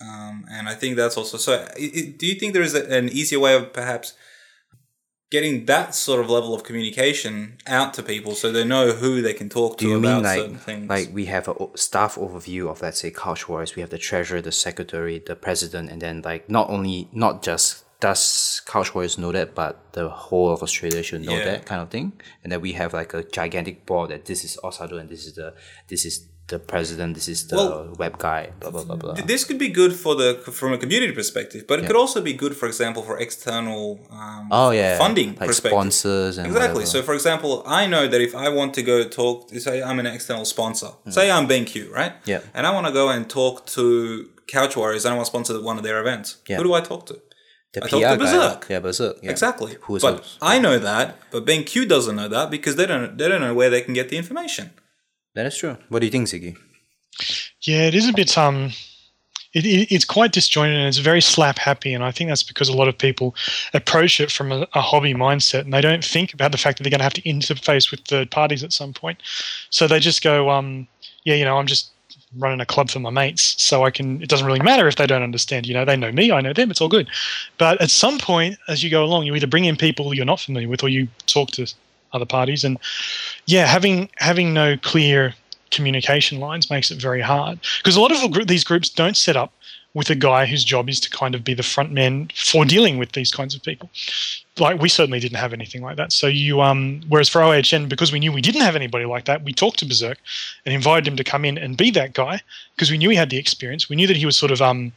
Um, 0.00 0.44
and 0.50 0.68
I 0.68 0.74
think 0.74 0.96
that's 0.96 1.16
also 1.16 1.36
so. 1.38 1.52
i 1.54 1.84
i 2.00 2.14
do 2.18 2.26
you 2.26 2.34
think 2.34 2.52
there 2.52 2.62
is 2.70 2.74
a, 2.74 2.82
an 2.98 3.08
easier 3.08 3.38
way 3.38 3.54
of 3.54 3.72
perhaps 3.72 4.14
getting 5.36 5.54
that 5.74 5.88
sort 6.06 6.20
of 6.22 6.26
level 6.36 6.52
of 6.56 6.60
communication 6.68 7.32
out 7.78 7.90
to 7.96 8.02
people 8.12 8.32
so 8.40 8.46
they 8.56 8.64
know 8.74 8.84
who 9.02 9.10
they 9.26 9.34
can 9.40 9.48
talk 9.58 9.70
to 9.78 9.84
Do 9.84 9.90
you 9.92 9.98
about 9.98 10.14
mean 10.16 10.22
like 10.30 10.40
certain 10.42 10.58
things? 10.68 10.88
like 10.94 11.08
we 11.18 11.24
have 11.34 11.44
a 11.48 11.54
staff 11.86 12.12
overview 12.24 12.62
of 12.70 12.76
let's 12.84 13.00
say 13.02 13.10
Couch 13.10 13.42
Warriors? 13.48 13.74
We 13.76 13.80
have 13.84 13.90
the 13.96 14.02
treasurer, 14.10 14.40
the 14.50 14.52
secretary, 14.68 15.16
the 15.30 15.36
president, 15.46 15.90
and 15.92 15.98
then 16.04 16.16
like 16.30 16.42
not 16.58 16.66
only 16.76 16.96
not 17.24 17.34
just 17.48 17.84
does 18.00 18.60
Couch 18.66 18.88
Warriors 18.94 19.16
know 19.22 19.30
that, 19.38 19.48
but 19.62 19.72
the 19.98 20.08
whole 20.08 20.50
of 20.52 20.60
Australia 20.66 21.02
should 21.08 21.22
know 21.28 21.36
Yeah. 21.38 21.44
that 21.52 21.62
kind 21.70 21.80
of 21.84 21.88
thing. 21.96 22.06
And 22.42 22.48
then 22.50 22.60
we 22.66 22.72
have 22.80 22.90
like 23.00 23.14
a 23.14 23.22
gigantic 23.38 23.76
board 23.86 24.10
that 24.10 24.24
this 24.30 24.40
is 24.44 24.58
Ozhadou 24.66 24.98
and 25.00 25.08
this 25.08 25.22
is 25.28 25.32
the 25.40 25.48
this 25.90 26.02
is 26.04 26.14
the 26.54 26.58
president, 26.74 27.10
this 27.18 27.28
is 27.34 27.40
the 27.50 27.56
Well, 27.60 27.74
web 28.04 28.14
guy, 28.28 28.42
blah 28.60 28.70
blah 28.74 28.84
blah 28.88 28.98
blah. 29.02 29.14
Th- 29.16 29.26
This 29.32 29.42
could 29.48 29.60
be 29.66 29.70
good 29.80 29.92
for 30.02 30.12
the 30.20 30.28
from 30.60 30.70
a 30.76 30.78
community 30.84 31.12
perspective, 31.20 31.62
but 31.68 31.76
it 31.80 31.82
could 31.88 32.00
also 32.04 32.20
be 32.30 32.34
good, 32.44 32.54
for 32.60 32.66
example, 32.72 33.02
for 33.08 33.14
external 33.26 33.82
um, 34.20 34.44
Oh 34.58 34.70
yeah, 34.80 34.92
funding 35.04 35.30
like 35.40 35.48
perspective. 35.50 35.78
sponsors 35.78 36.32
and 36.38 36.44
Exactly. 36.50 36.82
whatever. 36.82 36.86
So, 36.94 36.98
for 37.08 37.14
example, 37.18 37.50
I 37.80 37.82
know 37.92 38.04
that 38.12 38.20
if 38.28 38.32
I 38.44 38.48
want 38.58 38.70
to 38.78 38.82
go 38.92 38.96
talk, 39.20 39.36
say 39.66 39.76
I'm 39.88 39.98
an 40.04 40.08
external 40.16 40.46
sponsor, 40.54 40.90
say 41.16 41.24
I'm 41.36 41.46
BenQ, 41.52 41.74
right? 42.00 42.12
Yeah. 42.32 42.40
And 42.56 42.62
I 42.68 42.70
want 42.76 42.86
to 42.90 42.94
go 43.00 43.04
and 43.14 43.22
talk 43.40 43.54
to 43.76 43.84
Couch 44.56 44.74
Warriors 44.80 45.02
and 45.04 45.10
I 45.12 45.16
want 45.18 45.26
to 45.28 45.32
sponsor 45.34 45.52
one 45.70 45.76
of 45.80 45.84
their 45.88 45.98
events. 46.04 46.28
Yeah. 46.48 46.56
Who 46.58 46.64
do 46.68 46.72
I 46.80 46.82
talk 46.92 47.02
to? 47.10 47.16
the 47.74 47.80
I 47.84 47.88
PR 47.88 48.00
guy, 48.00 48.16
Berserk. 48.22 48.60
yeah, 48.72 48.80
Berserk, 48.86 49.16
yeah. 49.22 49.30
Exactly. 49.34 49.72
Who 49.84 49.92
is 49.96 50.02
but 50.06 50.16
I 50.54 50.54
know 50.64 50.76
that, 50.90 51.06
but 51.32 51.40
BenQ 51.48 51.72
doesn't 51.94 52.16
know 52.20 52.28
that 52.36 52.46
because 52.56 52.74
they 52.78 52.86
don't 52.92 53.16
they 53.18 53.26
don't 53.30 53.40
know 53.46 53.54
where 53.60 53.70
they 53.74 53.82
can 53.86 53.94
get 54.00 54.06
the 54.12 54.18
information. 54.22 54.64
That 55.34 55.46
is 55.46 55.56
true. 55.56 55.76
What 55.88 56.00
do 56.00 56.06
you 56.06 56.12
think, 56.12 56.28
Ziggy? 56.28 56.56
Yeah, 57.62 57.86
it 57.86 57.94
is 57.94 58.08
a 58.08 58.12
bit 58.12 58.36
um 58.36 58.70
it, 59.54 59.66
it, 59.66 59.92
it's 59.92 60.04
quite 60.04 60.32
disjointed 60.32 60.76
and 60.76 60.88
it's 60.88 60.98
very 60.98 61.20
slap 61.20 61.58
happy 61.58 61.92
and 61.92 62.02
I 62.02 62.10
think 62.10 62.30
that's 62.30 62.42
because 62.42 62.68
a 62.68 62.76
lot 62.76 62.88
of 62.88 62.96
people 62.96 63.34
approach 63.74 64.18
it 64.18 64.30
from 64.30 64.50
a, 64.50 64.66
a 64.72 64.80
hobby 64.80 65.14
mindset 65.14 65.60
and 65.60 65.72
they 65.72 65.82
don't 65.82 66.04
think 66.04 66.32
about 66.32 66.52
the 66.52 66.58
fact 66.58 66.78
that 66.78 66.84
they're 66.84 66.90
going 66.90 67.00
to 67.00 67.04
have 67.04 67.12
to 67.14 67.22
interface 67.22 67.90
with 67.90 68.00
third 68.00 68.30
parties 68.30 68.64
at 68.64 68.72
some 68.72 68.94
point. 68.94 69.22
So 69.70 69.86
they 69.86 70.00
just 70.00 70.22
go 70.22 70.50
um 70.50 70.86
yeah, 71.24 71.34
you 71.34 71.44
know, 71.44 71.56
I'm 71.56 71.66
just 71.66 71.90
running 72.38 72.60
a 72.60 72.66
club 72.66 72.90
for 72.90 72.98
my 72.98 73.10
mates 73.10 73.62
so 73.62 73.84
I 73.84 73.90
can 73.90 74.22
it 74.22 74.28
doesn't 74.28 74.46
really 74.46 74.62
matter 74.62 74.88
if 74.88 74.96
they 74.96 75.06
don't 75.06 75.22
understand, 75.22 75.66
you 75.66 75.74
know, 75.74 75.84
they 75.84 75.96
know 75.96 76.12
me, 76.12 76.32
I 76.32 76.40
know 76.40 76.52
them, 76.52 76.70
it's 76.70 76.80
all 76.80 76.88
good. 76.88 77.08
But 77.58 77.80
at 77.80 77.90
some 77.90 78.18
point 78.18 78.58
as 78.68 78.82
you 78.82 78.90
go 78.90 79.04
along, 79.04 79.26
you 79.26 79.34
either 79.34 79.46
bring 79.46 79.66
in 79.66 79.76
people 79.76 80.14
you're 80.14 80.24
not 80.24 80.40
familiar 80.40 80.68
with 80.68 80.82
or 80.82 80.88
you 80.88 81.08
talk 81.26 81.50
to 81.52 81.72
other 82.12 82.26
parties 82.26 82.64
and 82.64 82.78
yeah, 83.46 83.66
having 83.66 84.08
having 84.16 84.52
no 84.54 84.76
clear 84.76 85.34
communication 85.70 86.38
lines 86.38 86.70
makes 86.70 86.90
it 86.90 87.00
very 87.00 87.20
hard 87.20 87.58
because 87.78 87.96
a 87.96 88.00
lot 88.00 88.12
of 88.12 88.46
these 88.46 88.64
groups 88.64 88.88
don't 88.88 89.16
set 89.16 89.36
up 89.36 89.52
with 89.94 90.08
a 90.08 90.14
guy 90.14 90.46
whose 90.46 90.64
job 90.64 90.88
is 90.88 91.00
to 91.00 91.10
kind 91.10 91.34
of 91.34 91.44
be 91.44 91.54
the 91.54 91.62
front 91.62 91.92
man 91.92 92.28
for 92.34 92.64
dealing 92.64 92.96
with 92.96 93.12
these 93.12 93.30
kinds 93.30 93.54
of 93.54 93.62
people. 93.62 93.90
Like 94.58 94.80
we 94.80 94.88
certainly 94.88 95.20
didn't 95.20 95.36
have 95.36 95.52
anything 95.52 95.82
like 95.82 95.96
that. 95.96 96.12
So 96.12 96.26
you 96.26 96.62
um 96.62 97.02
whereas 97.08 97.28
for 97.28 97.42
OHN 97.42 97.88
because 97.88 98.12
we 98.12 98.18
knew 98.18 98.32
we 98.32 98.40
didn't 98.40 98.62
have 98.62 98.76
anybody 98.76 99.04
like 99.04 99.24
that, 99.26 99.44
we 99.44 99.52
talked 99.52 99.78
to 99.80 99.86
Berserk 99.86 100.18
and 100.64 100.74
invited 100.74 101.06
him 101.06 101.16
to 101.16 101.24
come 101.24 101.44
in 101.44 101.58
and 101.58 101.76
be 101.76 101.90
that 101.90 102.14
guy 102.14 102.40
because 102.74 102.90
we 102.90 102.98
knew 102.98 103.10
he 103.10 103.16
had 103.16 103.30
the 103.30 103.38
experience. 103.38 103.88
We 103.88 103.96
knew 103.96 104.06
that 104.06 104.16
he 104.16 104.26
was 104.26 104.36
sort 104.36 104.52
of 104.52 104.62
um 104.62 104.92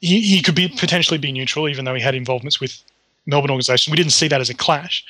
he, 0.00 0.20
he 0.20 0.42
could 0.42 0.54
be 0.54 0.68
potentially 0.68 1.18
be 1.18 1.32
neutral 1.32 1.68
even 1.68 1.84
though 1.84 1.94
he 1.94 2.02
had 2.02 2.14
involvements 2.14 2.60
with 2.60 2.82
Melbourne 3.26 3.50
organisation. 3.50 3.90
We 3.90 3.96
didn't 3.96 4.12
see 4.12 4.28
that 4.28 4.40
as 4.40 4.50
a 4.50 4.54
clash. 4.54 5.04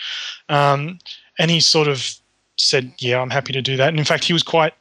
Um, 0.48 0.98
and 1.38 1.50
he 1.50 1.60
sort 1.60 1.88
of 1.88 2.14
said, 2.56 2.92
"Yeah, 2.98 3.20
I'm 3.20 3.30
happy 3.30 3.52
to 3.52 3.62
do 3.62 3.76
that." 3.76 3.88
And 3.88 3.98
in 3.98 4.04
fact, 4.04 4.24
he 4.24 4.32
was 4.32 4.42
quite 4.42 4.74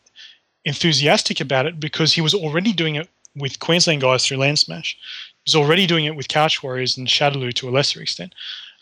enthusiastic 0.66 1.40
about 1.40 1.66
it 1.66 1.80
because 1.80 2.14
he 2.14 2.22
was 2.22 2.34
already 2.34 2.74
doing 2.74 2.96
it 2.96 3.10
with 3.36 3.60
Queensland 3.60 4.02
guys 4.02 4.26
through 4.26 4.38
LANSmash. 4.38 4.96
He 4.96 5.46
was 5.46 5.56
already 5.56 5.88
doing 5.88 6.06
it 6.06 6.16
with 6.16 6.28
Couch 6.28 6.62
Warriors 6.62 6.98
and 6.98 7.08
Shadowloo 7.08 7.54
to 7.54 7.70
a 7.70 7.72
lesser 7.72 8.02
extent. 8.02 8.34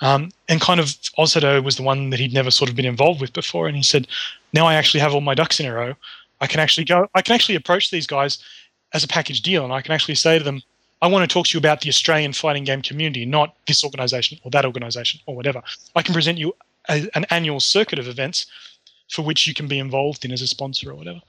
Um, 0.02 0.32
and 0.48 0.62
kind 0.62 0.80
of 0.80 0.88
Ozhadou 1.18 1.64
was 1.64 1.76
the 1.76 1.84
one 1.84 2.12
that 2.12 2.20
he'd 2.20 2.34
never 2.34 2.52
sort 2.52 2.70
of 2.70 2.76
been 2.76 2.86
involved 2.86 3.20
with 3.20 3.34
before. 3.34 3.68
And 3.68 3.76
he 3.76 3.84
said, 3.84 4.08
"Now 4.54 4.66
I 4.66 4.76
actually 4.76 5.02
have 5.02 5.14
all 5.14 5.22
my 5.22 5.36
ducks 5.36 5.60
in 5.60 5.66
a 5.66 5.74
row. 5.74 5.96
I 6.40 6.48
can 6.48 6.60
actually 6.60 6.86
go. 6.86 7.10
I 7.16 7.22
can 7.22 7.36
actually 7.36 7.56
approach 7.56 7.92
these 7.92 8.08
guys." 8.08 8.40
as 8.94 9.04
a 9.04 9.08
package 9.08 9.42
deal, 9.42 9.64
and 9.64 9.74
I 9.74 9.82
can 9.82 9.94
actually 9.94 10.16
say 10.16 10.38
to 10.38 10.44
them, 10.44 10.62
I 11.02 11.08
want 11.08 11.30
to 11.30 11.34
talk 11.34 11.48
to 11.48 11.54
you 11.54 11.60
about 11.60 11.82
the 11.82 11.90
Australian 11.90 12.34
fighting 12.34 12.64
game 12.64 12.82
community, 12.82 13.26
not 13.26 13.56
this 13.68 13.84
organization 13.84 14.40
or 14.44 14.52
that 14.52 14.66
organization 14.66 15.20
or 15.26 15.36
whatever. 15.36 15.62
I 15.96 16.02
can 16.02 16.14
present 16.14 16.38
you 16.38 16.56
a, 16.90 17.08
an 17.14 17.26
annual 17.30 17.60
circuit 17.60 18.00
of 18.00 18.08
events 18.08 18.48
for 19.10 19.22
which 19.24 19.48
you 19.48 19.54
can 19.54 19.68
be 19.68 19.80
involved 19.80 20.26
in 20.26 20.32
as 20.32 20.42
a 20.42 20.48
sponsor 20.48 20.92
or 20.92 20.96
whatever. 20.96 21.22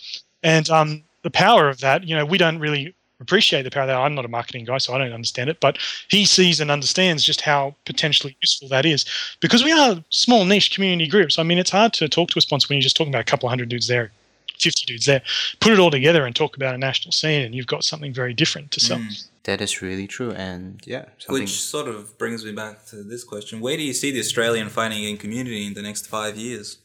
And 0.42 0.68
um, 0.70 1.02
the 1.22 1.30
power 1.30 1.68
of 1.68 1.80
that, 1.80 2.04
you 2.04 2.16
know, 2.16 2.24
we 2.24 2.38
don't 2.38 2.58
really 2.58 2.94
appreciate 3.20 3.62
the 3.62 3.70
power 3.70 3.82
of 3.82 3.88
that. 3.88 3.96
I'm 3.96 4.14
not 4.14 4.24
a 4.24 4.28
marketing 4.28 4.64
guy, 4.64 4.78
so 4.78 4.94
I 4.94 4.98
don't 4.98 5.12
understand 5.12 5.50
it, 5.50 5.60
but 5.60 5.78
he 6.08 6.24
sees 6.24 6.60
and 6.60 6.70
understands 6.70 7.22
just 7.22 7.40
how 7.40 7.74
potentially 7.84 8.36
useful 8.40 8.68
that 8.68 8.86
is 8.86 9.04
because 9.40 9.64
we 9.64 9.72
are 9.72 10.02
small 10.10 10.44
niche 10.44 10.72
community 10.72 11.10
groups. 11.10 11.38
I 11.38 11.42
mean, 11.42 11.58
it's 11.58 11.70
hard 11.70 11.92
to 11.94 12.08
talk 12.08 12.30
to 12.30 12.38
a 12.38 12.42
sponsor 12.42 12.68
when 12.68 12.76
you're 12.76 12.82
just 12.82 12.96
talking 12.96 13.12
about 13.12 13.22
a 13.22 13.30
couple 13.30 13.48
of 13.48 13.50
hundred 13.50 13.68
dudes 13.68 13.88
there 13.88 14.12
50 14.60 14.84
dudes 14.86 15.06
there. 15.06 15.22
Put 15.60 15.72
it 15.72 15.78
all 15.78 15.90
together 15.90 16.24
and 16.26 16.34
talk 16.34 16.56
about 16.56 16.74
a 16.74 16.78
national 16.78 17.12
scene, 17.12 17.42
and 17.42 17.54
you've 17.54 17.66
got 17.66 17.84
something 17.84 18.12
very 18.12 18.34
different 18.34 18.70
to 18.72 18.80
sell. 18.80 18.98
Mm. 18.98 19.28
That 19.44 19.60
is 19.60 19.80
really 19.80 20.06
true, 20.06 20.32
and 20.32 20.80
yeah, 20.84 21.06
something- 21.18 21.42
Which 21.42 21.60
sort 21.62 21.88
of 21.88 22.18
brings 22.18 22.44
me 22.44 22.52
back 22.52 22.84
to 22.86 23.02
this 23.02 23.24
question: 23.24 23.60
Where 23.60 23.76
do 23.76 23.82
you 23.82 23.94
see 23.94 24.10
the 24.10 24.20
Australian 24.20 24.68
fighting 24.68 24.98
game 25.02 25.16
community 25.16 25.66
in 25.66 25.74
the 25.74 25.82
next 25.82 26.06
five 26.06 26.36
years? 26.36 26.78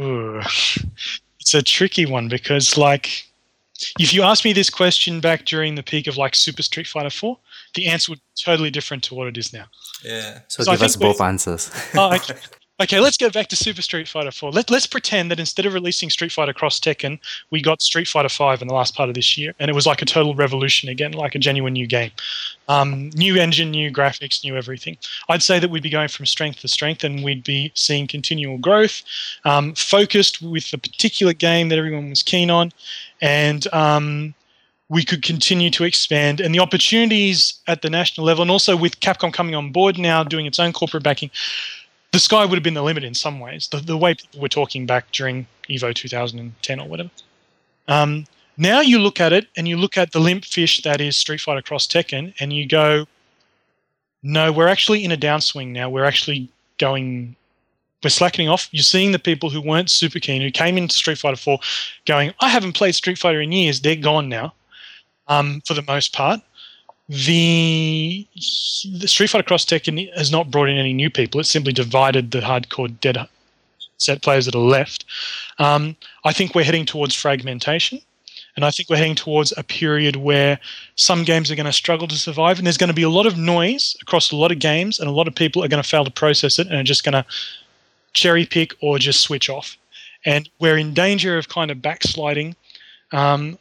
Ooh. 0.00 0.40
It's 1.40 1.54
a 1.54 1.62
tricky 1.62 2.06
one 2.06 2.28
because, 2.28 2.76
like, 2.76 3.28
if 4.00 4.12
you 4.12 4.22
asked 4.24 4.44
me 4.44 4.52
this 4.52 4.68
question 4.68 5.20
back 5.20 5.44
during 5.44 5.76
the 5.76 5.82
peak 5.84 6.08
of 6.08 6.16
like 6.16 6.34
Super 6.34 6.62
Street 6.62 6.88
Fighter 6.88 7.08
4, 7.08 7.38
the 7.74 7.86
answer 7.86 8.10
would 8.10 8.18
be 8.18 8.42
totally 8.44 8.68
different 8.70 9.04
to 9.04 9.14
what 9.14 9.28
it 9.28 9.36
is 9.38 9.52
now. 9.52 9.66
Yeah. 10.04 10.40
so, 10.48 10.64
so 10.64 10.72
I 10.72 10.74
give 10.74 10.82
us 10.82 10.96
think 10.96 11.04
we- 11.04 11.12
both 11.12 11.20
answers. 11.20 11.70
Oh, 11.94 12.12
okay. 12.16 12.34
Okay, 12.78 13.00
let's 13.00 13.16
go 13.16 13.30
back 13.30 13.46
to 13.46 13.56
Super 13.56 13.80
Street 13.80 14.06
Fighter 14.06 14.30
4. 14.30 14.50
Let, 14.50 14.68
let's 14.70 14.86
pretend 14.86 15.30
that 15.30 15.40
instead 15.40 15.64
of 15.64 15.72
releasing 15.72 16.10
Street 16.10 16.30
Fighter 16.30 16.52
Cross 16.52 16.80
Tekken, 16.80 17.18
we 17.50 17.62
got 17.62 17.80
Street 17.80 18.06
Fighter 18.06 18.28
5 18.28 18.60
in 18.60 18.68
the 18.68 18.74
last 18.74 18.94
part 18.94 19.08
of 19.08 19.14
this 19.14 19.38
year, 19.38 19.54
and 19.58 19.70
it 19.70 19.74
was 19.74 19.86
like 19.86 20.02
a 20.02 20.04
total 20.04 20.34
revolution 20.34 20.90
again, 20.90 21.12
like 21.12 21.34
a 21.34 21.38
genuine 21.38 21.72
new 21.72 21.86
game. 21.86 22.10
Um, 22.68 23.08
new 23.14 23.36
engine, 23.36 23.70
new 23.70 23.90
graphics, 23.90 24.44
new 24.44 24.56
everything. 24.58 24.98
I'd 25.30 25.42
say 25.42 25.58
that 25.58 25.70
we'd 25.70 25.82
be 25.82 25.88
going 25.88 26.08
from 26.08 26.26
strength 26.26 26.60
to 26.60 26.68
strength, 26.68 27.02
and 27.02 27.24
we'd 27.24 27.44
be 27.44 27.72
seeing 27.74 28.06
continual 28.06 28.58
growth, 28.58 29.02
um, 29.46 29.74
focused 29.74 30.42
with 30.42 30.70
a 30.74 30.78
particular 30.78 31.32
game 31.32 31.70
that 31.70 31.78
everyone 31.78 32.10
was 32.10 32.22
keen 32.22 32.50
on, 32.50 32.72
and 33.22 33.72
um, 33.72 34.34
we 34.90 35.02
could 35.02 35.22
continue 35.22 35.70
to 35.70 35.84
expand. 35.84 36.42
And 36.42 36.54
the 36.54 36.60
opportunities 36.60 37.58
at 37.68 37.80
the 37.80 37.88
national 37.88 38.26
level, 38.26 38.42
and 38.42 38.50
also 38.50 38.76
with 38.76 39.00
Capcom 39.00 39.32
coming 39.32 39.54
on 39.54 39.72
board 39.72 39.96
now, 39.96 40.22
doing 40.22 40.44
its 40.44 40.60
own 40.60 40.74
corporate 40.74 41.04
backing, 41.04 41.30
the 42.16 42.20
sky 42.20 42.46
would 42.46 42.56
have 42.56 42.62
been 42.62 42.72
the 42.72 42.82
limit 42.82 43.04
in 43.04 43.12
some 43.12 43.40
ways. 43.40 43.68
The, 43.68 43.76
the 43.76 43.98
way 43.98 44.14
people 44.14 44.40
were 44.40 44.48
talking 44.48 44.86
back 44.86 45.12
during 45.12 45.46
Evo 45.68 45.94
2010 45.94 46.80
or 46.80 46.88
whatever. 46.88 47.10
Um, 47.88 48.24
now 48.56 48.80
you 48.80 48.98
look 48.98 49.20
at 49.20 49.34
it 49.34 49.48
and 49.54 49.68
you 49.68 49.76
look 49.76 49.98
at 49.98 50.12
the 50.12 50.18
limp 50.18 50.46
fish 50.46 50.80
that 50.80 51.02
is 51.02 51.18
Street 51.18 51.42
Fighter 51.42 51.60
Cross 51.60 51.88
Tekken, 51.88 52.32
and 52.40 52.54
you 52.54 52.66
go, 52.66 53.04
no, 54.22 54.50
we're 54.50 54.66
actually 54.66 55.04
in 55.04 55.12
a 55.12 55.16
downswing 55.18 55.72
now. 55.72 55.90
We're 55.90 56.06
actually 56.06 56.48
going, 56.78 57.36
we're 58.02 58.08
slackening 58.08 58.48
off. 58.48 58.70
You're 58.70 58.82
seeing 58.82 59.12
the 59.12 59.18
people 59.18 59.50
who 59.50 59.60
weren't 59.60 59.90
super 59.90 60.18
keen, 60.18 60.40
who 60.40 60.50
came 60.50 60.78
into 60.78 60.96
Street 60.96 61.18
Fighter 61.18 61.36
4 61.36 61.58
going, 62.06 62.32
I 62.40 62.48
haven't 62.48 62.72
played 62.72 62.94
Street 62.94 63.18
Fighter 63.18 63.42
in 63.42 63.52
years. 63.52 63.82
They're 63.82 63.94
gone 63.94 64.30
now, 64.30 64.54
um, 65.28 65.60
for 65.66 65.74
the 65.74 65.82
most 65.82 66.14
part 66.14 66.40
the, 67.08 68.26
the 68.98 69.08
Street 69.08 69.30
Fighter 69.30 69.44
Cross 69.44 69.66
Tekken 69.66 70.12
has 70.16 70.30
not 70.30 70.50
brought 70.50 70.68
in 70.68 70.76
any 70.76 70.92
new 70.92 71.10
people. 71.10 71.40
It's 71.40 71.48
simply 71.48 71.72
divided 71.72 72.30
the 72.30 72.40
hardcore 72.40 72.98
dead 73.00 73.28
set 73.98 74.22
players 74.22 74.46
that 74.46 74.54
are 74.54 74.58
left. 74.58 75.04
Um, 75.58 75.96
I 76.24 76.32
think 76.32 76.54
we're 76.54 76.64
heading 76.64 76.86
towards 76.86 77.14
fragmentation. 77.14 78.00
And 78.56 78.64
I 78.64 78.70
think 78.70 78.88
we're 78.88 78.96
heading 78.96 79.14
towards 79.14 79.52
a 79.58 79.62
period 79.62 80.16
where 80.16 80.58
some 80.94 81.24
games 81.24 81.50
are 81.50 81.56
going 81.56 81.66
to 81.66 81.72
struggle 81.72 82.08
to 82.08 82.16
survive, 82.16 82.56
and 82.56 82.66
there's 82.66 82.78
going 82.78 82.88
to 82.88 82.94
be 82.94 83.02
a 83.02 83.10
lot 83.10 83.26
of 83.26 83.36
noise 83.36 83.94
across 84.00 84.32
a 84.32 84.36
lot 84.36 84.50
of 84.50 84.58
games, 84.58 84.98
and 84.98 85.08
a 85.08 85.12
lot 85.12 85.28
of 85.28 85.34
people 85.34 85.62
are 85.62 85.68
going 85.68 85.82
to 85.82 85.88
fail 85.88 86.06
to 86.06 86.10
process 86.10 86.58
it 86.58 86.66
and 86.66 86.76
are 86.76 86.82
just 86.82 87.04
going 87.04 87.12
to 87.12 87.24
cherry 88.14 88.46
pick 88.46 88.72
or 88.80 88.98
just 88.98 89.20
switch 89.20 89.50
off. 89.50 89.76
And 90.24 90.48
we're 90.58 90.78
in 90.78 90.94
danger 90.94 91.36
of 91.36 91.50
kind 91.50 91.70
of 91.70 91.82
backsliding. 91.82 92.56
Um, 93.12 93.58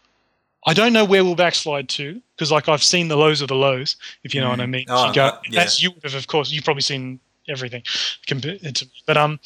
I 0.66 0.74
don't 0.74 0.94
know 0.94 1.06
where 1.06 1.24
we'll 1.24 1.36
backslide 1.36 1.90
to 1.90 2.22
because, 2.36 2.52
like, 2.52 2.68
I've 2.68 2.84
seen 2.84 3.08
the 3.08 3.16
lows 3.18 3.42
of 3.42 3.48
the 3.50 3.56
lows, 3.56 3.96
if 4.24 4.34
you 4.34 4.42
know 4.42 4.50
what 4.50 4.60
I 4.60 4.66
Mm. 4.66 4.70
mean. 4.72 4.86
Oh, 4.90 5.08
you 5.08 5.14
go, 5.14 5.26
uh, 5.26 5.40
yeah. 5.50 5.62
As 5.62 5.82
you 5.82 5.92
would 5.92 6.04
have, 6.04 6.16
of 6.16 6.28
course, 6.28 6.52
you've 6.52 6.64
probably 6.66 6.82
seen 6.82 7.20
everything. 7.48 7.84
compared 8.26 8.76
to- 8.76 8.88
But 9.06 9.18
um, 9.18 9.40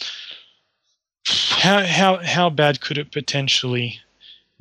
how 1.25 1.85
how 1.85 2.17
how 2.17 2.49
bad 2.49 2.79
could 2.81 2.97
it 2.97 3.11
potentially 3.11 3.99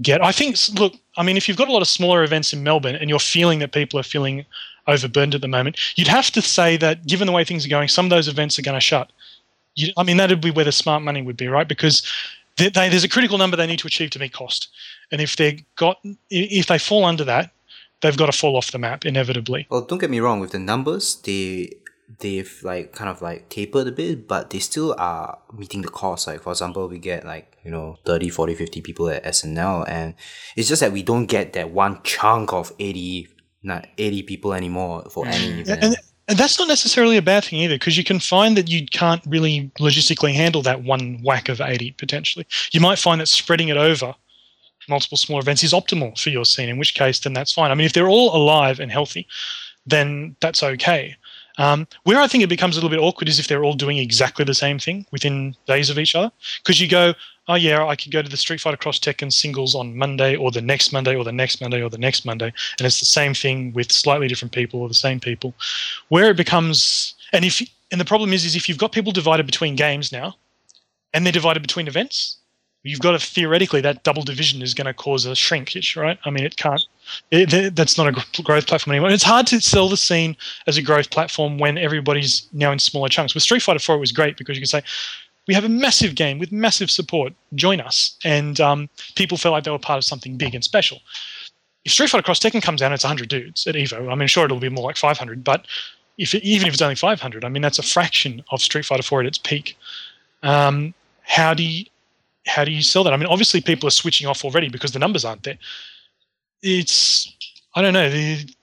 get? 0.03 0.23
I 0.23 0.33
think. 0.33 0.57
Look, 0.75 0.95
I 1.17 1.23
mean, 1.23 1.37
if 1.37 1.49
you've 1.49 1.57
got 1.57 1.69
a 1.69 1.73
lot 1.73 1.83
of 1.83 1.89
smaller 1.89 2.23
events 2.25 2.53
in 2.53 2.63
Melbourne 2.63 2.97
and 2.97 3.09
you're 3.09 3.19
feeling 3.21 3.61
that 3.61 3.73
people 3.73 3.99
are 3.99 4.03
feeling 4.05 4.45
overburdened 4.87 5.35
at 5.35 5.41
the 5.41 5.49
moment, 5.49 5.79
you'd 5.97 6.09
have 6.09 6.31
to 6.33 6.43
say 6.43 6.77
that 6.79 7.07
given 7.07 7.27
the 7.27 7.33
way 7.33 7.45
things 7.45 7.65
are 7.65 7.69
going, 7.69 7.89
some 7.89 8.07
of 8.07 8.11
those 8.11 8.27
events 8.29 8.59
are 8.59 8.63
going 8.63 8.75
to 8.77 8.81
shut. 8.81 9.11
You, 9.75 9.93
I 9.97 10.03
mean, 10.03 10.17
that'd 10.17 10.41
be 10.41 10.51
where 10.51 10.65
the 10.65 10.73
smart 10.73 11.03
money 11.03 11.23
would 11.23 11.37
be, 11.37 11.47
right? 11.47 11.69
Because 11.69 12.03
they, 12.57 12.69
they, 12.71 12.89
there's 12.89 13.05
a 13.05 13.09
critical 13.09 13.39
number 13.39 13.57
they 13.57 13.67
need 13.67 13.79
to 13.81 13.87
achieve 13.87 14.11
to 14.11 14.19
meet 14.19 14.33
cost, 14.33 14.69
and 15.11 15.21
if 15.21 15.37
they 15.37 15.65
got 15.77 15.99
if 16.31 16.67
they 16.67 16.79
fall 16.79 17.05
under 17.05 17.25
that, 17.25 17.51
they've 18.01 18.17
got 18.17 18.27
to 18.27 18.33
fall 18.33 18.57
off 18.57 18.73
the 18.73 18.79
map 18.79 19.05
inevitably. 19.05 19.67
Well, 19.71 19.83
don't 19.83 19.99
get 19.99 20.11
me 20.11 20.21
wrong. 20.21 20.41
With 20.41 20.53
the 20.53 20.59
numbers, 20.59 21.17
they 21.17 21.71
they've 22.21 22.61
like 22.63 22.93
kind 22.93 23.11
of 23.11 23.21
like 23.21 23.49
tapered 23.49 23.87
a 23.87 23.93
bit, 23.93 24.27
but 24.27 24.51
they 24.51 24.59
still 24.59 24.95
are 24.99 25.39
meeting 25.53 25.83
the 25.83 25.89
cost. 25.89 26.27
Like 26.27 26.43
for 26.43 26.51
example, 26.51 26.89
we 26.89 26.99
get 26.99 27.25
like 27.25 27.57
you 27.65 27.71
know 27.71 27.99
30, 28.05 28.31
40, 28.31 28.55
50 28.55 28.81
people 28.81 29.09
at 29.09 29.25
SNL, 29.25 29.89
and 29.89 30.15
it's 30.57 30.69
just 30.69 30.81
that 30.81 30.93
we 30.93 31.03
don't 31.03 31.27
get 31.27 31.53
that 31.55 31.71
one 31.71 32.01
chunk 32.03 32.53
of 32.53 32.73
80, 32.79 33.29
not 33.63 33.87
80 33.99 34.23
people 34.23 34.55
anymore 34.55 35.05
for 35.11 35.27
any 35.27 35.61
event. 35.61 35.85
and, 35.85 35.97
and 36.29 36.39
that's 36.39 36.59
not 36.59 36.69
necessarily 36.69 37.17
a 37.17 37.23
bad 37.23 37.45
thing 37.45 37.59
either 37.61 37.77
because 37.77 37.97
you 37.97 38.05
can 38.05 38.21
find 38.21 38.57
that 38.57 38.69
you 38.69 38.87
can't 38.87 39.23
really 39.27 39.71
logistically 39.79 40.35
handle 40.35 40.61
that 40.63 40.83
one 40.83 41.21
whack 41.25 41.49
of 41.49 41.61
80 41.61 41.93
potentially 41.93 42.47
you 42.71 42.81
might 42.81 42.99
find 42.99 43.21
that 43.21 43.29
spreading 43.29 43.69
it 43.69 43.79
over 43.79 44.15
multiple 44.89 45.19
smaller 45.19 45.41
events 45.41 45.65
is 45.65 45.73
optimal 45.73 46.19
for 46.19 46.31
your 46.31 46.45
scene 46.45 46.69
in 46.69 46.79
which 46.79 46.95
case 46.95 47.21
then 47.21 47.33
that's 47.33 47.53
fine 47.53 47.71
i 47.71 47.75
mean 47.75 47.87
if 47.87 47.93
they're 47.93 48.09
all 48.09 48.35
alive 48.37 48.81
and 48.81 48.91
healthy 48.91 49.27
then 49.87 50.37
that's 50.41 50.63
okay 50.63 51.17
um, 51.59 51.89
where 52.05 52.21
I 52.21 52.29
think 52.29 52.45
it 52.45 52.49
becomes 52.49 52.77
a 52.77 52.81
little 52.81 52.89
bit 52.89 53.01
awkward 53.01 53.29
is 53.29 53.41
if 53.41 53.49
they're 53.49 53.65
all 53.65 53.75
doing 53.75 53.99
exactly 53.99 54.45
the 54.45 54.55
same 54.55 54.79
thing 54.79 55.05
within 55.11 55.57
days 55.67 55.91
of 55.91 55.99
each 55.99 56.15
other. 56.15 56.31
Because 56.63 56.81
you 56.81 56.89
go, 56.89 57.15
oh 57.49 57.57
yeah, 57.57 57.85
I 57.85 57.97
could 57.97 58.13
go 58.13 58.23
to 58.23 58.29
the 58.29 58.37
Street 58.37 58.61
Fighter 58.61 58.77
Cross 58.77 59.01
Tekken 59.01 59.33
singles 59.33 59.75
on 59.75 59.97
Monday 59.97 60.37
or 60.37 60.51
the 60.53 60.63
next 60.63 60.93
Monday 60.93 61.17
or 61.17 61.25
the 61.25 61.33
next 61.33 61.61
Monday 61.61 61.83
or 61.83 61.91
the 61.91 61.99
next 61.99 62.25
Monday, 62.25 62.53
and 62.79 62.87
it's 62.87 63.01
the 63.01 63.07
same 63.07 63.35
thing 63.35 63.73
with 63.73 63.91
slightly 63.91 64.29
different 64.29 64.53
people 64.53 64.81
or 64.81 64.89
the 64.89 64.95
same 64.95 65.19
people. 65.19 65.53
Where 66.09 66.31
it 66.31 66.37
becomes, 66.37 67.15
and 67.33 67.45
if 67.45 67.61
and 67.91 68.01
the 68.01 68.05
problem 68.05 68.33
is, 68.33 68.45
is 68.45 68.55
if 68.55 68.69
you've 68.69 68.79
got 68.79 68.93
people 68.93 69.13
divided 69.13 69.47
between 69.47 69.75
games 69.75 70.13
now, 70.13 70.37
and 71.13 71.25
they're 71.25 71.33
divided 71.33 71.61
between 71.61 71.89
events, 71.89 72.37
you've 72.89 73.01
got 73.01 73.13
to 73.13 73.19
theoretically 73.19 73.81
that 73.83 74.03
double 74.03 74.23
division 74.23 74.63
is 74.63 74.73
going 74.73 74.87
to 74.87 74.95
cause 74.95 75.27
a 75.27 75.35
shrinkage, 75.35 75.95
right? 75.95 76.19
I 76.25 76.31
mean, 76.31 76.45
it 76.45 76.57
can't. 76.57 76.85
It, 77.31 77.77
that's 77.77 77.99
not 77.99 78.09
a 78.09 78.43
growth 78.43 78.67
platform 78.67 78.95
anymore. 78.95 79.11
It's 79.11 79.23
hard 79.23 79.47
to 79.49 79.61
sell 79.61 79.89
the 79.89 79.97
scene 79.97 80.37
as 80.67 80.77
a 80.79 80.83
growth 80.83 81.11
platform 81.11 81.59
when 81.59 81.77
everybody's 81.77 82.49
now 82.53 82.73
in 82.73 82.79
smaller 82.79 83.09
chunks. 83.09 83.35
With 83.35 83.43
Street 83.43 83.63
Fighter 83.63 83.79
4, 83.79 83.97
it 83.97 84.01
was 84.01 84.13
great 84.13 84.37
because 84.37 84.57
you 84.57 84.63
could 84.63 84.71
say, 84.71 84.83
we 85.47 85.55
have 85.55 85.65
a 85.65 85.69
massive 85.69 86.15
game 86.15 86.39
with 86.39 86.51
massive 86.51 86.91
support. 86.91 87.33
Join 87.55 87.81
us. 87.81 88.17
And 88.25 88.61
um, 88.61 88.89
people 89.17 89.37
felt 89.37 89.53
like 89.53 89.65
they 89.65 89.71
were 89.71 89.79
part 89.79 89.99
of 89.99 90.05
something 90.05 90.37
big 90.37 90.55
and 90.55 90.65
special. 90.65 91.01
If 91.85 91.93
Street 91.93 92.11
Fighter 92.11 92.23
Cross 92.23 92.41
Tekken 92.41 92.63
comes 92.63 92.81
out, 92.81 92.93
it's 92.93 93.05
100 93.05 93.29
dudes 93.29 93.67
at 93.67 93.75
Evo. 93.75 94.11
I 94.11 94.15
mean, 94.15 94.29
sure, 94.29 94.47
it'll 94.47 94.59
be 94.59 94.69
more 94.69 94.85
like 94.85 94.97
500, 94.97 95.45
but 95.45 95.67
if 96.17 96.35
it, 96.35 96.43
even 96.43 96.69
if 96.69 96.75
it's 96.75 96.83
only 96.83 96.95
500, 96.95 97.45
I 97.45 97.49
mean, 97.49 97.63
that's 97.63 97.79
a 97.79 97.83
fraction 97.83 98.43
of 98.51 98.61
Street 98.61 98.85
Fighter 98.85 99.03
4 99.03 99.21
at 99.21 99.27
its 99.27 99.39
peak. 99.39 99.77
Um, 100.43 100.95
how 101.23 101.55
do 101.55 101.63
you 101.63 101.85
how 102.49 102.65
do 102.65 102.73
you 102.73 102.83
sell 102.83 103.05
that? 103.05 103.13
I 103.13 103.17
mean, 103.17 103.27
obviously 103.27 103.61
people 103.61 103.87
are 103.87 103.93
switching 103.93 104.27
off 104.27 104.45
already 104.45 104.69
because 104.69 104.93
the 104.93 104.99
numbers 104.99 105.25
aren't 105.25 105.43
there. 105.43 105.59
It's 106.63 107.33
I 107.75 107.83
don't 107.83 107.93
know. 107.93 108.11
The, 108.11 108.55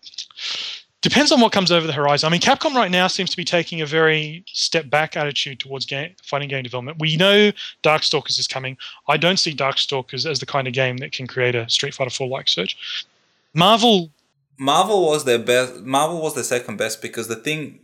depends 1.01 1.31
on 1.31 1.39
what 1.39 1.51
comes 1.51 1.71
over 1.71 1.85
the 1.85 1.93
horizon. 1.93 2.27
I 2.27 2.31
mean, 2.31 2.41
Capcom 2.41 2.73
right 2.73 2.89
now 2.89 3.07
seems 3.07 3.29
to 3.29 3.37
be 3.37 3.45
taking 3.45 3.79
a 3.81 3.85
very 3.85 4.43
step 4.47 4.89
back 4.89 5.15
attitude 5.15 5.59
towards 5.59 5.85
game, 5.85 6.15
fighting 6.23 6.49
game 6.49 6.63
development. 6.63 6.97
We 6.99 7.15
know 7.15 7.51
Darkstalkers 7.83 8.39
is 8.39 8.47
coming. 8.47 8.75
I 9.07 9.17
don't 9.17 9.37
see 9.37 9.55
Darkstalkers 9.55 10.29
as 10.29 10.39
the 10.39 10.47
kind 10.47 10.67
of 10.67 10.73
game 10.73 10.97
that 10.97 11.11
can 11.11 11.27
create 11.27 11.53
a 11.53 11.69
Street 11.69 11.93
Fighter 11.93 12.09
4 12.09 12.27
like 12.27 12.47
surge. 12.49 13.05
Marvel 13.53 14.09
Marvel 14.57 15.05
was 15.05 15.25
their 15.25 15.39
best. 15.39 15.81
Marvel 15.81 16.21
was 16.21 16.33
their 16.33 16.43
second 16.43 16.77
best 16.77 17.01
because 17.01 17.27
the 17.27 17.35
thing. 17.35 17.79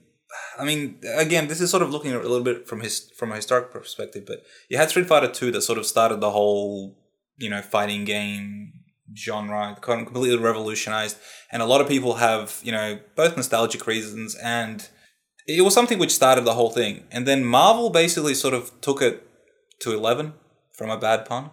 I 0.58 0.64
mean, 0.64 1.00
again, 1.16 1.48
this 1.48 1.62
is 1.62 1.70
sort 1.70 1.84
of 1.84 1.92
looking 1.92 2.14
a 2.14 2.20
little 2.20 2.44
bit 2.44 2.68
from 2.68 2.82
his 2.82 3.12
from 3.18 3.32
a 3.32 3.36
historic 3.36 3.72
perspective, 3.72 4.26
but 4.26 4.44
you 4.70 4.78
had 4.78 4.90
Street 4.90 5.08
Fighter 5.08 5.28
Two 5.28 5.52
that 5.52 5.62
sort 5.62 5.78
of 5.78 5.86
started 5.86 6.22
the 6.22 6.32
whole, 6.32 6.98
you 7.38 7.50
know, 7.50 7.62
fighting 7.62 8.06
game 8.06 8.74
genre, 9.18 9.78
completely 9.82 10.38
revolutionized, 10.38 11.18
and 11.52 11.62
a 11.62 11.66
lot 11.66 11.82
of 11.82 11.88
people 11.88 12.16
have, 12.16 12.60
you 12.64 12.72
know, 12.72 13.00
both 13.16 13.36
nostalgic 13.36 13.86
reasons 13.88 14.36
and 14.36 14.90
it 15.48 15.64
was 15.64 15.74
something 15.74 16.00
which 16.00 16.12
started 16.14 16.46
the 16.46 16.54
whole 16.54 16.70
thing, 16.70 17.04
and 17.12 17.28
then 17.28 17.44
Marvel 17.44 17.90
basically 17.90 18.36
sort 18.36 18.54
of 18.54 18.80
took 18.82 19.02
it 19.02 19.28
to 19.80 19.94
eleven, 19.94 20.34
from 20.74 20.90
a 20.90 20.98
bad 20.98 21.26
pun. 21.26 21.52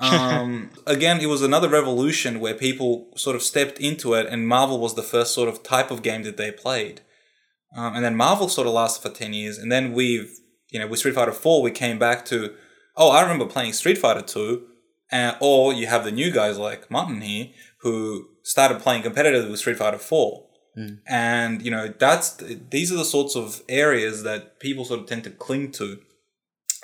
Um, 0.00 0.70
again, 0.86 1.20
it 1.20 1.26
was 1.26 1.42
another 1.42 1.68
revolution 1.68 2.40
where 2.40 2.54
people 2.54 3.08
sort 3.16 3.36
of 3.36 3.42
stepped 3.42 3.78
into 3.78 4.14
it, 4.14 4.26
and 4.26 4.46
Marvel 4.46 4.80
was 4.80 4.94
the 4.94 5.02
first 5.02 5.34
sort 5.34 5.48
of 5.48 5.62
type 5.62 5.90
of 5.90 6.02
game 6.02 6.22
that 6.24 6.36
they 6.36 6.50
played. 6.50 7.00
Um, 7.74 7.94
and 7.96 8.04
then 8.04 8.16
Marvel 8.16 8.48
sort 8.48 8.66
of 8.66 8.72
lasted 8.72 9.02
for 9.02 9.14
10 9.14 9.32
years, 9.32 9.58
and 9.58 9.70
then 9.70 9.92
we've, 9.92 10.38
you 10.70 10.78
know, 10.78 10.86
with 10.86 10.98
Street 11.00 11.14
Fighter 11.14 11.32
4, 11.32 11.62
we 11.62 11.70
came 11.70 11.98
back 11.98 12.24
to, 12.26 12.54
oh, 12.96 13.10
I 13.10 13.22
remember 13.22 13.46
playing 13.46 13.72
Street 13.74 13.98
Fighter 13.98 14.22
2, 14.22 14.62
and, 15.10 15.36
or 15.40 15.72
you 15.72 15.86
have 15.86 16.04
the 16.04 16.12
new 16.12 16.30
guys 16.30 16.58
like 16.58 16.90
Martin 16.90 17.20
here 17.20 17.48
who 17.80 18.28
started 18.42 18.80
playing 18.80 19.02
competitively 19.02 19.50
with 19.50 19.60
Street 19.60 19.76
Fighter 19.76 19.98
4. 19.98 20.44
And, 21.06 21.60
you 21.62 21.70
know, 21.70 21.92
that's, 21.98 22.42
these 22.70 22.92
are 22.92 22.96
the 22.96 23.04
sorts 23.04 23.34
of 23.36 23.62
areas 23.68 24.22
that 24.22 24.60
people 24.60 24.84
sort 24.84 25.00
of 25.00 25.06
tend 25.06 25.24
to 25.24 25.30
cling 25.30 25.72
to. 25.72 25.98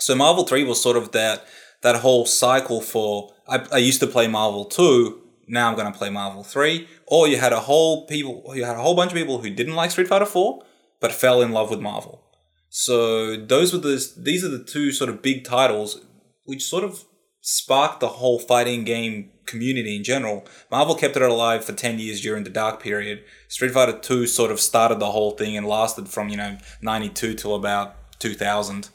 So 0.01 0.15
Marvel 0.15 0.45
3 0.45 0.65
was 0.65 0.83
sort 0.83 0.97
of 0.97 1.13
that 1.13 1.47
that 1.83 1.97
whole 1.97 2.27
cycle 2.27 2.81
for 2.81 3.33
I, 3.47 3.65
I 3.73 3.77
used 3.77 4.01
to 4.01 4.07
play 4.07 4.27
Marvel 4.27 4.65
2, 4.65 5.21
now 5.47 5.69
I'm 5.69 5.77
going 5.77 5.93
to 5.93 5.97
play 5.97 6.11
Marvel 6.11 6.43
3, 6.43 6.89
or 7.07 7.29
you 7.29 7.37
had 7.37 7.53
a 7.53 7.61
whole 7.61 8.07
people 8.07 8.43
you 8.57 8.65
had 8.65 8.77
a 8.77 8.83
whole 8.83 8.97
bunch 8.97 9.13
of 9.13 9.17
people 9.17 9.39
who 9.39 9.51
didn't 9.51 9.75
like 9.75 9.91
Street 9.91 10.09
Fighter 10.09 10.27
4 10.27 10.63
but 11.05 11.13
fell 11.13 11.43
in 11.43 11.53
love 11.53 11.69
with 11.69 11.81
Marvel. 11.81 12.25
So 12.71 13.37
those 13.37 13.75
were 13.75 13.79
the 13.79 14.03
these 14.17 14.43
are 14.43 14.49
the 14.49 14.65
two 14.65 14.91
sort 14.91 15.11
of 15.11 15.21
big 15.21 15.45
titles 15.45 16.01
which 16.45 16.65
sort 16.65 16.83
of 16.83 17.05
sparked 17.43 18.01
the 18.01 18.09
whole 18.09 18.39
fighting 18.39 18.85
game 18.85 19.31
community 19.45 19.97
in 19.97 20.03
general. 20.03 20.47
Marvel 20.71 20.95
kept 20.95 21.15
it 21.15 21.21
alive 21.21 21.63
for 21.63 21.75
10 21.75 21.99
years 21.99 22.23
during 22.23 22.45
the 22.45 22.49
dark 22.49 22.83
period. 22.83 23.23
Street 23.49 23.73
Fighter 23.73 23.99
2 23.99 24.27
sort 24.27 24.51
of 24.51 24.61
started 24.61 24.99
the 24.99 25.11
whole 25.11 25.33
thing 25.33 25.59
and 25.59 25.67
lasted 25.67 26.09
from, 26.09 26.31
you 26.31 26.39
know, 26.39 26.57
92 26.81 27.35
till 27.35 27.55
about 27.55 28.19
2000 28.19 28.89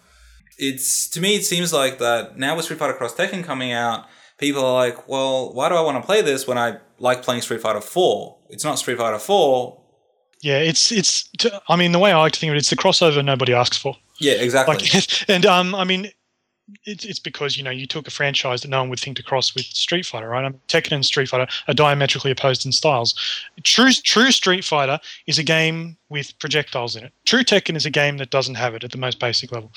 it's 0.58 1.08
to 1.10 1.22
me 1.22 1.36
it 1.36 1.46
seems 1.46 1.72
like 1.72 2.00
that 2.00 2.40
now 2.40 2.56
with 2.56 2.66
Street 2.66 2.80
Fighter 2.80 2.94
Cross 2.94 3.16
Tekken 3.16 3.44
coming 3.44 3.72
out, 3.72 4.08
people 4.40 4.66
are 4.66 4.74
like, 4.74 5.08
well, 5.08 5.54
why 5.54 5.70
do 5.70 5.76
I 5.76 5.82
want 5.82 6.02
to 6.02 6.06
play 6.06 6.24
this 6.24 6.48
when 6.48 6.58
I 6.58 6.80
like 6.98 7.22
playing 7.22 7.44
Street 7.44 7.62
Fighter 7.62 7.82
Four? 7.82 8.40
It's 8.50 8.64
not 8.64 8.80
Street 8.80 8.98
Fighter 8.98 9.20
Four. 9.20 9.80
Yeah, 10.42 10.60
it's 10.60 10.92
it's. 10.92 11.30
I 11.68 11.76
mean, 11.76 11.92
the 11.92 12.00
way 12.00 12.12
I 12.12 12.18
like 12.18 12.34
to 12.34 12.40
think 12.40 12.50
of 12.52 12.56
it, 12.56 12.60
it's 12.60 12.70
the 12.70 12.76
crossover 12.76 13.24
nobody 13.24 13.54
asks 13.54 13.78
for. 13.78 13.96
Yeah, 14.20 14.34
exactly. 14.34 14.76
Like, 14.76 15.30
and 15.30 15.46
um, 15.46 15.76
I 15.76 15.84
mean, 15.84 16.12
it's 16.86 17.06
it's 17.06 17.20
because 17.20 17.58
you 17.58 17.64
know 17.64 17.72
you 17.72 17.86
took 17.86 18.08
a 18.08 18.12
franchise 18.12 18.62
that 18.62 18.70
no 18.70 18.80
one 18.80 18.90
would 18.90 19.00
think 19.00 19.18
to 19.18 19.24
cross 19.24 19.54
with 19.54 19.66
Street 19.66 20.06
Fighter, 20.06 20.30
right? 20.30 20.46
I 20.46 20.50
mean, 20.50 20.62
Tekken 20.68 20.94
and 20.94 21.06
Street 21.06 21.30
Fighter 21.30 21.48
are 21.68 21.74
diametrically 21.74 22.32
opposed 22.32 22.66
in 22.66 22.72
styles. 22.72 23.16
True 23.64 23.92
True 23.92 24.32
Street 24.32 24.64
Fighter 24.64 25.00
is 25.28 25.38
a 25.38 25.44
game 25.44 25.98
with 26.10 26.38
projectiles 26.40 26.96
in 26.96 27.04
it. 27.04 27.14
True 27.26 27.44
Tekken 27.44 27.76
is 27.76 27.86
a 27.86 27.92
game 27.92 28.18
that 28.18 28.30
doesn't 28.30 28.56
have 28.56 28.76
it 28.76 28.84
at 28.84 28.92
the 28.92 28.98
most 28.98 29.20
basic 29.20 29.52
level. 29.52 29.72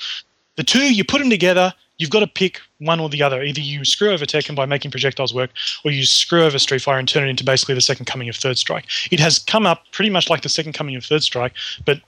The 0.55 0.63
two, 0.63 0.93
you 0.93 1.03
put 1.03 1.19
them 1.19 1.29
together, 1.29 1.73
you've 1.97 2.09
got 2.09 2.19
to 2.19 2.27
pick 2.27 2.59
one 2.79 2.99
or 2.99 3.09
the 3.09 3.23
other. 3.23 3.43
Either 3.43 3.61
you 3.61 3.85
screw 3.85 4.11
over 4.11 4.25
Tekken 4.25 4.55
by 4.55 4.65
making 4.65 4.91
projectiles 4.91 5.33
work, 5.33 5.51
or 5.83 5.91
you 5.91 6.05
screw 6.05 6.43
over 6.43 6.59
Street 6.59 6.81
Fighter 6.81 6.99
and 6.99 7.07
turn 7.07 7.23
it 7.23 7.29
into 7.29 7.43
basically 7.43 7.75
the 7.75 7.81
second 7.81 8.05
coming 8.05 8.29
of 8.29 8.35
Third 8.35 8.57
Strike. 8.57 8.85
It 9.11 9.19
has 9.19 9.39
come 9.39 9.65
up 9.65 9.85
pretty 9.91 10.09
much 10.09 10.29
like 10.29 10.41
the 10.41 10.49
second 10.49 10.73
coming 10.73 10.95
of 10.95 11.05
Third 11.05 11.23
Strike, 11.23 11.53
but 11.85 12.01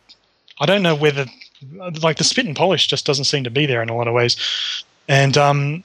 I 0.60 0.66
don't 0.66 0.84
know 0.84 0.96
whether, 0.96 1.26
like, 2.02 2.18
the 2.18 2.24
spit 2.24 2.46
and 2.46 2.56
polish 2.56 2.88
just 2.88 3.06
doesn't 3.06 3.26
seem 3.26 3.44
to 3.44 3.50
be 3.50 3.66
there 3.66 3.82
in 3.82 3.90
a 3.90 3.96
lot 3.96 4.08
of 4.08 4.14
ways. 4.14 4.38
And, 5.08 5.38
um, 5.38 5.84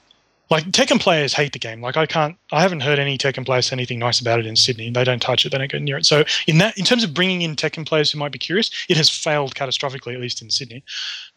like 0.50 0.64
Tekken 0.72 1.00
players 1.00 1.32
hate 1.32 1.52
the 1.52 1.58
game. 1.58 1.80
Like 1.80 1.96
I 1.96 2.06
can't, 2.06 2.36
I 2.50 2.60
haven't 2.60 2.80
heard 2.80 2.98
any 2.98 3.16
Tekken 3.16 3.46
players 3.46 3.66
say 3.66 3.74
anything 3.74 4.00
nice 4.00 4.20
about 4.20 4.40
it 4.40 4.46
in 4.46 4.56
Sydney. 4.56 4.90
They 4.90 5.04
don't 5.04 5.22
touch 5.22 5.46
it. 5.46 5.52
They 5.52 5.58
don't 5.58 5.70
go 5.70 5.78
near 5.78 5.96
it. 5.96 6.06
So 6.06 6.24
in 6.48 6.58
that, 6.58 6.76
in 6.76 6.84
terms 6.84 7.04
of 7.04 7.14
bringing 7.14 7.42
in 7.42 7.54
Tekken 7.54 7.86
players 7.86 8.10
who 8.10 8.18
might 8.18 8.32
be 8.32 8.38
curious, 8.38 8.70
it 8.88 8.96
has 8.96 9.08
failed 9.08 9.54
catastrophically, 9.54 10.14
at 10.14 10.20
least 10.20 10.42
in 10.42 10.50
Sydney. 10.50 10.82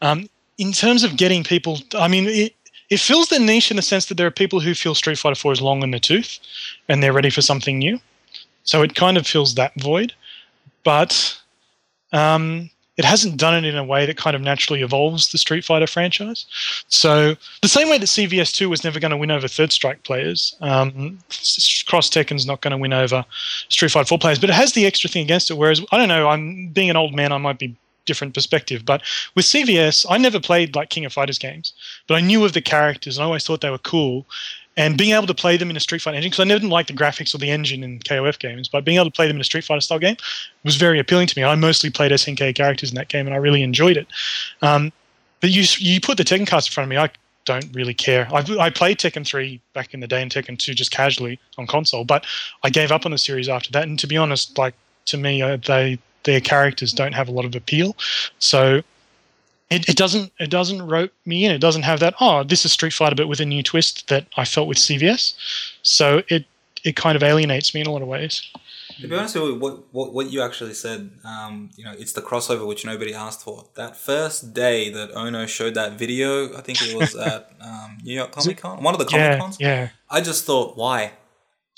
Um, 0.02 0.28
in 0.58 0.72
terms 0.72 1.04
of 1.04 1.18
getting 1.18 1.44
people, 1.44 1.80
I 1.96 2.08
mean, 2.08 2.26
it, 2.28 2.56
it 2.90 3.00
fills 3.00 3.30
the 3.30 3.40
niche 3.40 3.72
in 3.72 3.78
the 3.78 3.84
sense 3.84 4.06
that 4.08 4.16
there 4.16 4.28
are 4.28 4.32
people 4.32 4.60
who 4.60 4.74
feel 4.74 4.96
Street 4.96 5.18
Fighter 5.18 5.36
4 5.36 5.54
is 5.54 5.62
long 5.62 5.84
in 5.84 5.92
the 5.92 6.00
tooth 6.00 6.40
and 6.88 7.02
they're 7.02 7.14
ready 7.14 7.30
for 7.30 7.42
something 7.42 7.78
new. 7.80 8.00
So 8.64 8.82
it 8.82 8.96
kind 8.96 9.18
of 9.18 9.28
fills 9.28 9.56
that 9.56 9.74
void. 9.80 10.14
But 10.84 11.40
um, 12.12 12.70
it 12.98 13.06
hasn't 13.06 13.38
done 13.38 13.56
it 13.56 13.68
in 13.68 13.78
a 13.78 13.84
way 13.84 14.06
that 14.06 14.18
kind 14.18 14.36
of 14.36 14.42
naturally 14.42 14.82
evolves 14.82 15.32
the 15.32 15.38
Street 15.38 15.66
Fighter 15.66 15.88
franchise. 15.88 16.46
So 16.88 17.36
the 17.62 17.68
same 17.68 17.90
way 17.90 17.98
that 17.98 18.06
CVS2 18.06 18.70
was 18.70 18.84
never 18.84 19.00
going 19.00 19.12
to 19.12 19.18
win 19.18 19.32
over 19.32 19.48
Third 19.48 19.72
Strike 19.72 20.04
players, 20.04 20.56
um, 20.62 21.18
Cross 21.88 22.12
Tekken's 22.12 22.46
not 22.46 22.62
going 22.62 22.72
to 22.72 22.78
win 22.78 22.94
over 22.94 23.26
Street 23.70 23.92
Fighter 23.92 24.08
4 24.08 24.20
players, 24.20 24.40
but 24.40 24.50
it 24.50 24.54
has 24.54 24.74
the 24.74 24.86
extra 24.86 25.10
thing 25.10 25.24
against 25.24 25.50
it. 25.50 25.56
Whereas 25.56 25.82
I 25.92 25.98
don't 25.98 26.10
know, 26.10 26.28
I'm 26.28 26.68
being 26.68 26.90
an 26.90 26.98
old 26.98 27.16
man, 27.16 27.32
I 27.32 27.38
might 27.38 27.58
be 27.58 27.76
different 28.06 28.34
perspective. 28.34 28.86
But 28.86 29.02
with 29.36 29.46
CVS, 29.46 30.06
I 30.10 30.18
never 30.18 30.40
played 30.40 30.76
like 30.76 30.90
King 30.90 31.06
of 31.06 31.14
Fighters 31.14 31.40
games, 31.40 31.74
but 32.08 32.16
I 32.16 32.22
knew 32.22 32.44
of 32.46 32.54
the 32.54 32.62
characters 32.62 33.18
and 33.18 33.24
I 33.24 33.26
always 33.26 33.44
thought 33.44 33.62
they 33.62 33.70
were 33.70 33.78
cool. 33.78 34.26
And 34.76 34.98
being 34.98 35.14
able 35.14 35.28
to 35.28 35.36
play 35.36 35.56
them 35.56 35.70
in 35.70 35.78
a 35.78 35.80
Street 35.80 36.02
Fighter 36.02 36.18
engine, 36.18 36.32
because 36.32 36.40
I 36.40 36.46
never 36.46 36.60
didn't 36.60 36.72
like 36.72 36.88
the 36.88 36.94
graphics 36.94 37.36
or 37.36 37.38
the 37.38 37.52
engine 37.52 37.84
in 37.84 38.00
KOF 38.00 38.40
games, 38.40 38.68
but 38.68 38.84
being 38.84 38.98
able 38.98 39.06
to 39.06 39.12
play 39.12 39.28
them 39.28 39.38
in 39.38 39.42
a 39.42 39.44
Street 39.44 39.64
Fighter 39.64 39.82
style 39.82 40.00
game 40.00 40.18
was 40.64 40.78
very 40.78 40.98
appealing 40.98 41.28
to 41.28 41.40
me. 41.40 41.44
I 41.44 41.54
mostly 41.54 41.92
played 41.92 42.12
SNK 42.12 42.56
characters 42.56 42.90
in 42.90 42.96
that 42.96 43.08
game, 43.08 43.28
and 43.28 43.36
I 43.36 43.38
really 43.38 43.62
enjoyed 43.62 43.98
it. 43.98 44.08
Um, 44.64 44.92
but 45.42 45.52
you 45.52 45.64
you 45.78 46.02
put 46.02 46.18
the 46.18 46.24
Tekken 46.24 46.48
cards 46.48 46.68
in 46.68 46.72
front 46.72 46.86
of 46.86 46.90
me, 46.90 46.98
I 46.98 47.12
don't 47.46 47.70
really 47.74 47.94
care. 47.94 48.28
I, 48.34 48.44
I 48.60 48.70
played 48.70 48.98
Tekken 48.98 49.26
3 49.26 49.60
back 49.74 49.94
in 49.94 50.00
the 50.00 50.08
day 50.08 50.22
and 50.22 50.32
Tekken 50.32 50.58
2 50.58 50.74
just 50.74 50.92
casually 50.92 51.40
on 51.58 51.68
console, 51.68 52.06
but 52.06 52.26
I 52.64 52.70
gave 52.70 52.92
up 52.92 53.06
on 53.06 53.12
the 53.12 53.18
series 53.18 53.50
after 53.50 53.72
that. 53.72 53.84
And 53.84 54.00
to 54.00 54.08
be 54.08 54.18
honest, 54.18 54.58
like 54.58 54.74
to 55.06 55.18
me, 55.18 55.42
uh, 55.42 55.58
they 55.58 56.00
their 56.24 56.40
characters 56.42 56.94
don't 56.94 57.14
have 57.14 57.28
a 57.28 57.32
lot 57.32 57.46
of 57.46 57.56
appeal. 57.56 57.96
So 58.40 58.82
it, 59.70 59.88
it 59.90 59.96
doesn't 59.98 60.32
it 60.40 60.50
doesn't 60.50 60.82
rope 60.88 61.12
me 61.26 61.46
in. 61.46 61.52
It 61.52 61.60
doesn't 61.60 61.84
have 61.84 62.00
that 62.00 62.14
oh 62.20 62.44
this 62.44 62.66
is 62.66 62.72
Street 62.72 62.94
Fighter 62.94 63.16
but 63.16 63.28
with 63.28 63.40
a 63.40 63.46
new 63.46 63.64
twist 63.64 64.08
that 64.10 64.28
I 64.38 64.46
felt 64.46 64.68
with 64.68 64.78
CVS. 64.78 65.34
So 65.82 66.22
it 66.30 66.46
it 66.84 66.96
kind 66.96 67.16
of 67.16 67.24
alienates 67.24 67.74
me 67.74 67.82
in 67.82 67.88
a 67.88 67.92
lot 67.92 68.02
of 68.02 68.08
ways. 68.08 68.44
To 69.00 69.08
be 69.08 69.16
honest 69.16 69.36
with 69.36 69.46
you, 69.46 69.56
what, 69.56 69.92
what, 69.92 70.14
what 70.14 70.30
you 70.32 70.42
actually 70.42 70.74
said, 70.74 71.10
um, 71.24 71.72
you 71.78 71.84
know, 71.84 71.94
it's 71.98 72.12
the 72.14 72.22
crossover 72.22 72.68
which 72.68 72.86
nobody 72.86 73.14
asked 73.14 73.42
for. 73.42 73.66
That 73.76 73.96
first 73.96 74.54
day 74.54 74.90
that 74.92 75.12
Ono 75.16 75.46
showed 75.48 75.74
that 75.76 75.94
video, 75.94 76.56
I 76.56 76.62
think 76.62 76.80
it 76.82 76.96
was 76.96 77.16
at 77.16 77.52
um, 77.62 77.98
New 78.04 78.14
York 78.14 78.32
Comic 78.34 78.58
Con, 78.58 78.84
one 78.84 78.94
of 78.94 79.00
the 79.00 79.06
Comic 79.06 79.24
Yeah, 79.32 79.40
Cons. 79.40 79.58
yeah. 79.60 79.90
I 80.10 80.22
just 80.22 80.46
thought, 80.46 80.78
why? 80.78 81.14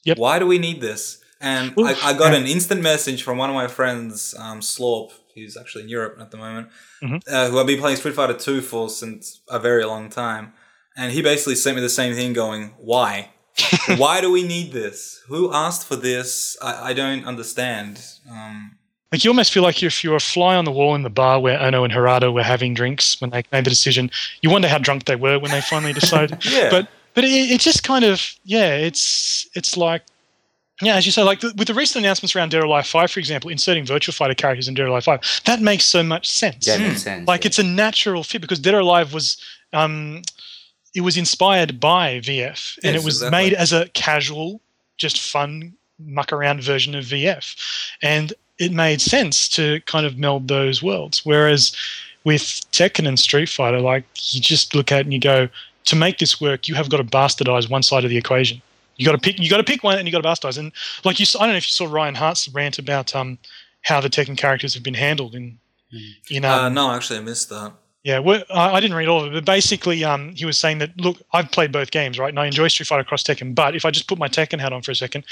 Yep. 0.03 0.17
Why 0.17 0.39
do 0.39 0.47
we 0.47 0.57
need 0.57 0.81
this? 0.81 1.19
And 1.41 1.73
I, 1.77 1.95
I 2.03 2.13
got 2.13 2.31
yeah. 2.33 2.39
an 2.39 2.47
instant 2.47 2.81
message 2.81 3.21
from 3.23 3.37
one 3.37 3.49
of 3.49 3.55
my 3.55 3.67
friends, 3.67 4.33
um, 4.39 4.61
Slorp, 4.61 5.11
who's 5.35 5.57
actually 5.57 5.83
in 5.83 5.89
Europe 5.89 6.17
at 6.19 6.31
the 6.31 6.37
moment, 6.37 6.69
Mhm. 7.03 7.21
uh, 7.31 7.49
who 7.49 7.59
I've 7.59 7.67
been 7.67 7.79
playing 7.79 7.97
Street 7.97 8.15
Fighter 8.15 8.33
2 8.33 8.61
for 8.61 8.89
since 8.89 9.41
a 9.49 9.59
very 9.59 9.83
long 9.85 10.09
time. 10.09 10.53
And 10.95 11.11
he 11.11 11.21
basically 11.21 11.55
sent 11.55 11.75
me 11.75 11.81
the 11.81 11.89
same 11.89 12.15
thing 12.15 12.31
going, 12.33 12.73
why? 12.77 13.31
why 13.97 14.21
do 14.21 14.31
we 14.31 14.43
need 14.47 14.71
this? 14.71 15.21
Who 15.27 15.53
asked 15.53 15.85
for 15.87 15.95
this? 15.97 16.57
I, 16.61 16.89
I 16.89 16.93
don't 16.93 17.25
understand. 17.25 18.01
Um, 18.29 18.77
Like 19.11 19.23
you 19.23 19.29
almost 19.29 19.51
feel 19.53 19.63
like 19.63 19.83
if 19.83 20.03
you're 20.03 20.15
a 20.15 20.19
fly 20.21 20.55
on 20.55 20.65
the 20.65 20.71
wall 20.71 20.95
in 20.95 21.03
the 21.03 21.09
bar 21.09 21.39
where 21.39 21.59
Ono 21.61 21.83
and 21.83 21.93
Harada 21.93 22.33
were 22.33 22.43
having 22.43 22.73
drinks 22.73 23.19
when 23.21 23.29
they 23.29 23.43
made 23.51 23.65
the 23.65 23.69
decision, 23.69 24.09
you 24.41 24.49
wonder 24.49 24.67
how 24.69 24.77
drunk 24.77 25.03
they 25.05 25.15
were 25.17 25.37
when 25.39 25.51
they 25.51 25.61
finally 25.61 25.93
decided. 25.93 26.43
Yeah. 26.49 26.69
But 26.69 26.87
but 27.13 27.23
it, 27.23 27.51
it 27.51 27.61
just 27.61 27.83
kind 27.83 28.03
of 28.03 28.21
yeah, 28.43 28.75
it's 28.75 29.47
it's 29.53 29.77
like 29.77 30.01
yeah, 30.81 30.95
as 30.95 31.05
you 31.05 31.11
say, 31.11 31.23
like 31.23 31.39
the, 31.39 31.53
with 31.57 31.67
the 31.67 31.73
recent 31.73 32.03
announcements 32.03 32.35
around 32.35 32.49
Dead 32.49 32.61
or 32.61 32.65
Alive 32.65 32.85
Five, 32.85 33.11
for 33.11 33.19
example, 33.19 33.49
inserting 33.49 33.85
Virtual 33.85 34.13
Fighter 34.13 34.33
characters 34.33 34.67
in 34.67 34.73
Dead 34.73 34.83
or 34.83 34.87
Alive 34.87 35.05
Five, 35.05 35.41
that 35.45 35.61
makes 35.61 35.85
so 35.85 36.03
much 36.03 36.27
sense. 36.27 36.67
Yeah, 36.67 36.77
makes 36.77 37.03
sense. 37.03 37.27
like 37.27 37.43
yeah. 37.43 37.47
it's 37.47 37.59
a 37.59 37.63
natural 37.63 38.23
fit 38.23 38.41
because 38.41 38.59
Dead 38.59 38.73
or 38.73 38.79
Alive 38.79 39.13
was 39.13 39.41
um, 39.73 40.21
it 40.93 41.01
was 41.01 41.17
inspired 41.17 41.79
by 41.79 42.19
VF 42.19 42.77
and 42.83 42.93
Yes, 42.93 43.01
it 43.01 43.05
was 43.05 43.15
exactly. 43.17 43.37
made 43.37 43.53
as 43.53 43.73
a 43.73 43.87
casual, 43.89 44.61
just 44.97 45.19
fun 45.19 45.73
muck 45.99 46.33
around 46.33 46.61
version 46.61 46.93
of 46.93 47.05
VF, 47.05 47.55
and 48.01 48.33
it 48.57 48.71
made 48.71 49.01
sense 49.01 49.47
to 49.49 49.79
kind 49.81 50.05
of 50.05 50.17
meld 50.17 50.47
those 50.47 50.83
worlds. 50.83 51.25
Whereas 51.25 51.75
with 52.25 52.41
Tekken 52.71 53.07
and 53.07 53.19
Street 53.19 53.49
Fighter, 53.49 53.79
like 53.79 54.03
you 54.33 54.41
just 54.41 54.75
look 54.75 54.91
at 54.91 55.01
it 55.01 55.05
and 55.05 55.13
you 55.13 55.19
go, 55.19 55.47
to 55.85 55.95
make 55.95 56.17
this 56.17 56.41
work, 56.41 56.67
you 56.67 56.75
have 56.75 56.89
got 56.89 56.97
to 56.97 57.03
bastardize 57.03 57.69
one 57.69 57.83
side 57.83 58.03
of 58.03 58.09
the 58.09 58.17
equation. 58.17 58.61
You 58.97 59.05
got 59.05 59.11
to 59.13 59.17
pick. 59.17 59.39
You 59.39 59.49
got 59.49 59.57
to 59.57 59.63
pick 59.63 59.83
one, 59.83 59.97
and 59.97 60.07
you 60.07 60.11
got 60.11 60.21
to 60.21 60.27
bastardize. 60.27 60.57
And 60.57 60.71
like 61.03 61.19
you, 61.19 61.23
s- 61.23 61.35
I 61.35 61.39
don't 61.41 61.49
know 61.49 61.57
if 61.57 61.67
you 61.67 61.71
saw 61.71 61.85
Ryan 61.85 62.15
Hart's 62.15 62.47
rant 62.49 62.79
about 62.79 63.15
um 63.15 63.37
how 63.81 64.01
the 64.01 64.09
Tekken 64.09 64.37
characters 64.37 64.73
have 64.73 64.83
been 64.83 64.93
handled 64.95 65.35
in 65.35 65.57
in 66.29 66.43
um, 66.45 66.51
uh, 66.51 66.69
no, 66.69 66.91
actually, 66.91 67.19
I 67.19 67.21
missed 67.21 67.49
that. 67.49 67.73
yeah, 68.03 68.19
I 68.19 68.71
I 68.71 68.79
didn't 68.79 68.97
read 68.97 69.07
all 69.07 69.23
of 69.23 69.27
it, 69.31 69.33
but 69.33 69.45
basically, 69.45 70.03
um, 70.03 70.33
he 70.35 70.45
was 70.45 70.57
saying 70.57 70.79
that 70.79 70.99
look, 70.99 71.17
I've 71.33 71.51
played 71.51 71.71
both 71.71 71.91
games, 71.91 72.17
right, 72.19 72.29
and 72.29 72.39
I 72.39 72.45
enjoy 72.47 72.67
Street 72.69 72.87
Fighter 72.87 73.03
Cross 73.03 73.23
Tekken, 73.23 73.53
but 73.55 73.75
if 73.75 73.85
I 73.85 73.91
just 73.91 74.07
put 74.07 74.17
my 74.17 74.27
Tekken 74.27 74.59
hat 74.59 74.73
on 74.73 74.81
for 74.81 74.91
a 74.91 74.95
second, 74.95 75.23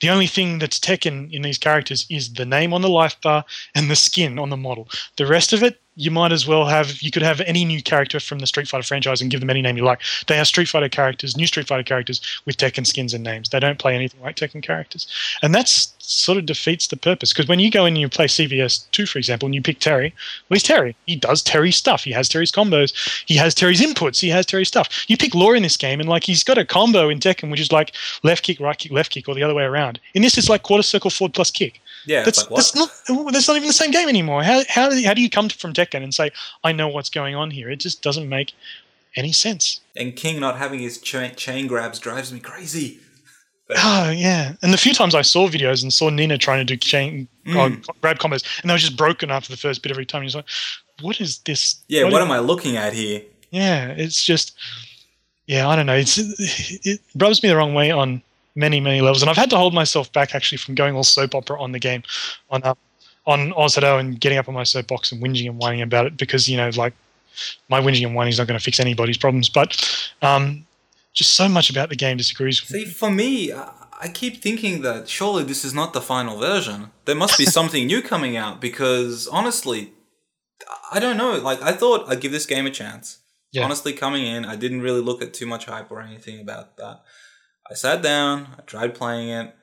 the 0.00 0.08
only 0.08 0.26
thing 0.26 0.58
that's 0.58 0.78
Tekken 0.80 1.30
in 1.32 1.42
these 1.42 1.58
characters 1.58 2.06
is 2.08 2.32
the 2.32 2.46
name 2.46 2.72
on 2.72 2.80
the 2.82 2.88
life 2.88 3.20
bar 3.20 3.44
and 3.74 3.90
the 3.90 3.96
skin 3.96 4.38
on 4.38 4.48
the 4.50 4.56
model. 4.56 4.88
The 5.16 5.26
rest 5.26 5.52
of 5.52 5.62
it, 5.62 5.80
you 6.00 6.10
might 6.10 6.32
as 6.32 6.46
well 6.46 6.64
have 6.64 7.02
you 7.02 7.10
could 7.10 7.22
have 7.22 7.42
any 7.42 7.64
new 7.64 7.82
character 7.82 8.18
from 8.18 8.38
the 8.38 8.46
Street 8.46 8.66
Fighter 8.66 8.82
franchise 8.82 9.20
and 9.20 9.30
give 9.30 9.40
them 9.40 9.50
any 9.50 9.60
name 9.60 9.76
you 9.76 9.84
like. 9.84 10.00
They 10.26 10.38
are 10.38 10.44
Street 10.46 10.68
Fighter 10.68 10.88
characters, 10.88 11.36
new 11.36 11.46
Street 11.46 11.66
Fighter 11.66 11.82
characters 11.82 12.20
with 12.46 12.56
Tekken 12.56 12.86
skins 12.86 13.12
and 13.12 13.22
names. 13.22 13.50
They 13.50 13.60
don't 13.60 13.78
play 13.78 13.94
anything 13.94 14.20
like 14.22 14.36
Tekken 14.36 14.62
characters, 14.62 15.06
and 15.42 15.54
that's 15.54 15.94
sort 15.98 16.38
of 16.38 16.46
defeats 16.46 16.86
the 16.86 16.96
purpose. 16.96 17.32
Because 17.32 17.48
when 17.48 17.60
you 17.60 17.70
go 17.70 17.84
in 17.84 17.94
and 17.94 17.98
you 17.98 18.08
play 18.08 18.26
CVS 18.26 18.90
two, 18.92 19.04
for 19.04 19.18
example, 19.18 19.46
and 19.46 19.54
you 19.54 19.60
pick 19.60 19.78
Terry, 19.78 20.14
well, 20.48 20.56
he's 20.56 20.62
Terry. 20.62 20.96
He 21.06 21.16
does 21.16 21.42
Terry 21.42 21.70
stuff. 21.70 22.02
He 22.02 22.12
has 22.12 22.28
Terry's 22.28 22.50
combos. 22.50 22.92
He 23.26 23.36
has 23.36 23.54
Terry's 23.54 23.82
inputs. 23.82 24.20
He 24.20 24.30
has 24.30 24.46
Terry 24.46 24.64
stuff. 24.64 25.04
You 25.06 25.18
pick 25.18 25.34
Law 25.34 25.52
in 25.52 25.62
this 25.62 25.76
game, 25.76 26.00
and 26.00 26.08
like 26.08 26.24
he's 26.24 26.42
got 26.42 26.56
a 26.56 26.64
combo 26.64 27.10
in 27.10 27.20
Tekken, 27.20 27.50
which 27.50 27.60
is 27.60 27.72
like 27.72 27.94
left 28.22 28.42
kick, 28.42 28.58
right 28.58 28.78
kick, 28.78 28.90
left 28.90 29.12
kick, 29.12 29.28
or 29.28 29.34
the 29.34 29.42
other 29.42 29.54
way 29.54 29.64
around. 29.64 30.00
In 30.14 30.22
this, 30.22 30.38
it's 30.38 30.48
like 30.48 30.62
quarter 30.62 30.82
circle 30.82 31.10
forward 31.10 31.34
plus 31.34 31.50
kick. 31.50 31.80
Yeah, 32.06 32.22
That's, 32.24 32.38
like, 32.50 32.56
that's 32.56 32.74
not 32.74 32.90
that's 33.32 33.48
not 33.48 33.56
even 33.56 33.66
the 33.66 33.72
same 33.72 33.90
game 33.90 34.08
anymore. 34.08 34.42
How 34.42 34.62
how 34.68 34.88
do, 34.88 35.02
how 35.04 35.14
do 35.14 35.20
you 35.22 35.28
come 35.30 35.48
to, 35.48 35.56
from 35.56 35.72
Tekken 35.72 36.02
and 36.02 36.14
say 36.14 36.30
I 36.64 36.72
know 36.72 36.88
what's 36.88 37.10
going 37.10 37.34
on 37.34 37.50
here? 37.50 37.70
It 37.70 37.76
just 37.80 38.02
doesn't 38.02 38.28
make 38.28 38.52
any 39.16 39.32
sense. 39.32 39.80
and 39.96 40.14
King 40.16 40.40
not 40.40 40.56
having 40.58 40.80
his 40.80 40.98
cha- 40.98 41.28
chain 41.30 41.66
grabs 41.66 41.98
drives 41.98 42.32
me 42.32 42.40
crazy. 42.40 43.00
Oh 43.76 44.10
yeah, 44.10 44.54
and 44.62 44.72
the 44.72 44.78
few 44.78 44.92
times 44.92 45.14
I 45.14 45.22
saw 45.22 45.48
videos 45.48 45.82
and 45.82 45.92
saw 45.92 46.10
Nina 46.10 46.38
trying 46.38 46.58
to 46.58 46.64
do 46.64 46.76
chain 46.76 47.28
Mm. 47.46 47.88
uh, 47.88 47.92
grab 48.02 48.18
combos, 48.18 48.44
and 48.60 48.68
they 48.68 48.74
were 48.74 48.78
just 48.78 48.96
broken 48.96 49.30
after 49.30 49.50
the 49.50 49.56
first 49.56 49.82
bit 49.82 49.90
every 49.90 50.04
time. 50.04 50.22
You're 50.22 50.32
like, 50.32 50.44
what 51.00 51.20
is 51.20 51.38
this? 51.38 51.76
Yeah, 51.88 52.04
what 52.04 52.20
am 52.20 52.30
I 52.30 52.38
looking 52.38 52.76
at 52.76 52.92
here? 52.92 53.22
Yeah, 53.50 53.88
it's 53.88 54.22
just 54.24 54.54
yeah, 55.46 55.68
I 55.68 55.74
don't 55.76 55.86
know. 55.86 55.94
It's 55.96 56.18
it 56.18 57.00
rubs 57.16 57.42
me 57.42 57.48
the 57.48 57.56
wrong 57.56 57.74
way 57.74 57.90
on 57.90 58.22
many 58.54 58.80
many 58.80 59.00
levels, 59.00 59.22
and 59.22 59.30
I've 59.30 59.36
had 59.36 59.50
to 59.50 59.56
hold 59.56 59.74
myself 59.74 60.12
back 60.12 60.34
actually 60.34 60.58
from 60.58 60.74
going 60.74 60.94
all 60.94 61.04
soap 61.04 61.34
opera 61.34 61.60
on 61.60 61.72
the 61.72 61.78
game, 61.78 62.02
on 62.50 62.62
uh, 62.62 62.74
on 63.26 63.52
Ozhadou 63.52 64.00
and 64.00 64.20
getting 64.20 64.38
up 64.38 64.48
on 64.48 64.54
my 64.54 64.64
soapbox 64.64 65.12
and 65.12 65.22
whinging 65.22 65.48
and 65.48 65.58
whining 65.58 65.82
about 65.82 66.06
it 66.06 66.16
because 66.16 66.48
you 66.48 66.56
know 66.56 66.70
like 66.76 66.94
my 67.68 67.80
whinging 67.80 68.06
and 68.06 68.14
whining 68.14 68.32
is 68.32 68.38
not 68.38 68.46
going 68.46 68.58
to 68.58 68.64
fix 68.64 68.80
anybody's 68.80 69.16
problems, 69.16 69.48
but 69.48 70.10
um, 70.22 70.66
just 71.12 71.34
so 71.34 71.48
much 71.48 71.70
about 71.70 71.88
the 71.88 71.96
game 71.96 72.16
disagrees 72.16 72.60
with 72.60 72.72
me. 72.72 72.84
See, 72.84 72.90
for 72.90 73.10
me, 73.10 73.52
I, 73.52 73.72
I 74.02 74.08
keep 74.08 74.42
thinking 74.42 74.82
that 74.82 75.08
surely 75.08 75.44
this 75.44 75.64
is 75.64 75.74
not 75.74 75.92
the 75.92 76.00
final 76.00 76.38
version. 76.38 76.90
There 77.04 77.14
must 77.14 77.38
be 77.38 77.44
something 77.46 77.86
new 77.86 78.02
coming 78.02 78.36
out 78.36 78.60
because 78.60 79.28
honestly, 79.28 79.92
I 80.92 81.00
don't 81.00 81.16
know. 81.16 81.38
Like, 81.38 81.62
I 81.62 81.72
thought 81.72 82.08
I'd 82.08 82.20
give 82.20 82.32
this 82.32 82.46
game 82.46 82.66
a 82.66 82.70
chance. 82.70 83.18
Yeah. 83.52 83.64
Honestly, 83.64 83.92
coming 83.92 84.24
in, 84.26 84.44
I 84.44 84.56
didn't 84.56 84.82
really 84.82 85.00
look 85.00 85.22
at 85.22 85.34
too 85.34 85.46
much 85.46 85.66
hype 85.66 85.90
or 85.90 86.00
anything 86.00 86.40
about 86.40 86.76
that. 86.76 87.02
I 87.70 87.74
sat 87.74 88.02
down, 88.02 88.48
I 88.58 88.62
tried 88.62 88.94
playing 88.94 89.28
it, 89.28 89.54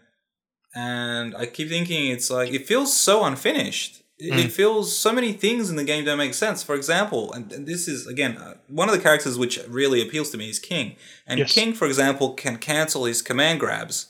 and 0.76 1.36
I 1.36 1.46
keep 1.46 1.70
thinking 1.70 2.12
it's 2.12 2.30
like, 2.30 2.52
it 2.52 2.68
feels 2.68 2.98
so 2.98 3.24
unfinished. 3.26 4.04
It, 4.20 4.34
Mm. 4.34 4.46
it 4.46 4.52
feels 4.52 4.98
so 4.98 5.12
many 5.14 5.32
things 5.34 5.70
in 5.70 5.76
the 5.76 5.84
game 5.84 6.04
don't 6.06 6.18
make 6.18 6.34
sense. 6.34 6.64
For 6.64 6.74
example, 6.74 7.32
and, 7.34 7.52
and 7.52 7.68
this 7.68 7.88
is, 7.88 8.08
again, 8.08 8.38
uh, 8.38 8.56
one 8.68 8.90
of 8.90 8.96
the 8.96 9.02
characters 9.02 9.38
which 9.38 9.60
really 9.68 10.02
appeals 10.02 10.32
to 10.32 10.38
me 10.38 10.50
is 10.50 10.58
King. 10.58 10.96
And 11.28 11.38
Yes. 11.40 11.54
King, 11.54 11.74
for 11.74 11.86
example, 11.86 12.34
can 12.34 12.58
cancel 12.58 13.06
his 13.06 13.22
command 13.22 13.60
grabs 13.60 14.08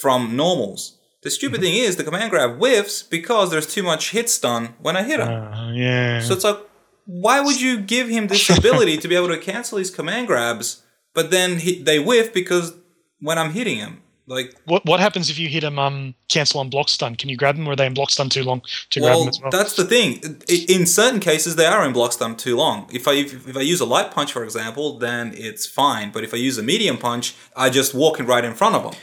from 0.00 0.34
normals. 0.36 0.96
The 1.22 1.30
stupid 1.30 1.60
thing 1.60 1.74
is 1.74 1.96
the 1.96 2.04
command 2.04 2.30
grab 2.30 2.56
whiffs 2.58 3.02
because 3.02 3.50
there's 3.50 3.66
too 3.72 3.82
much 3.82 4.10
hit 4.10 4.28
stun 4.30 4.74
when 4.80 4.96
I 4.96 5.02
hit 5.04 5.20
him. 5.20 5.28
Uh, 5.28 5.72
yeah. 5.72 6.20
So 6.20 6.34
it's 6.34 6.44
like, 6.44 6.58
why 7.06 7.40
would 7.40 7.60
you 7.60 7.80
give 7.80 8.08
him 8.08 8.26
this 8.28 8.48
ability 8.58 8.96
to 8.98 9.08
be 9.08 9.14
able 9.16 9.28
to 9.28 9.38
cancel 9.38 9.78
his 9.78 9.90
command 9.90 10.26
grabs, 10.26 10.82
but 11.14 11.30
then 11.30 11.58
he, 11.58 11.80
they 11.82 11.98
whiff 11.98 12.32
because 12.32 12.72
when 13.20 13.38
I'm 13.38 13.52
hitting 13.52 13.78
him, 13.78 14.02
like, 14.28 14.54
what 14.66 14.84
what 14.84 15.00
happens 15.00 15.30
if 15.30 15.38
you 15.38 15.48
hit 15.48 15.64
him 15.64 15.78
um 15.78 16.14
cancel 16.28 16.60
on 16.60 16.68
block 16.68 16.90
stun? 16.90 17.16
Can 17.16 17.30
you 17.30 17.36
grab 17.36 17.56
them 17.56 17.66
or 17.66 17.72
are 17.72 17.76
they 17.76 17.86
in 17.86 17.94
block 17.94 18.10
stun 18.10 18.28
too 18.28 18.44
long 18.44 18.60
to 18.90 19.00
grab 19.00 19.18
them 19.18 19.28
as 19.28 19.40
well? 19.40 19.50
that's 19.50 19.74
the 19.74 19.84
thing. 19.84 20.20
In 20.48 20.84
certain 20.86 21.18
cases, 21.18 21.56
they 21.56 21.64
are 21.64 21.84
in 21.86 21.94
block 21.94 22.12
stun 22.12 22.36
too 22.36 22.54
long. 22.54 22.88
If 22.92 23.08
I 23.08 23.12
if, 23.14 23.48
if 23.48 23.56
I 23.56 23.62
use 23.62 23.80
a 23.80 23.86
light 23.86 24.10
punch, 24.10 24.32
for 24.32 24.44
example, 24.44 24.98
then 24.98 25.32
it's 25.34 25.66
fine. 25.66 26.12
But 26.12 26.24
if 26.24 26.34
I 26.34 26.36
use 26.36 26.58
a 26.58 26.62
medium 26.62 26.98
punch, 26.98 27.34
I 27.56 27.70
just 27.70 27.94
walk 27.94 28.20
in 28.20 28.26
right 28.26 28.44
in 28.44 28.54
front 28.54 28.74
of 28.76 28.82
them. 28.82 28.94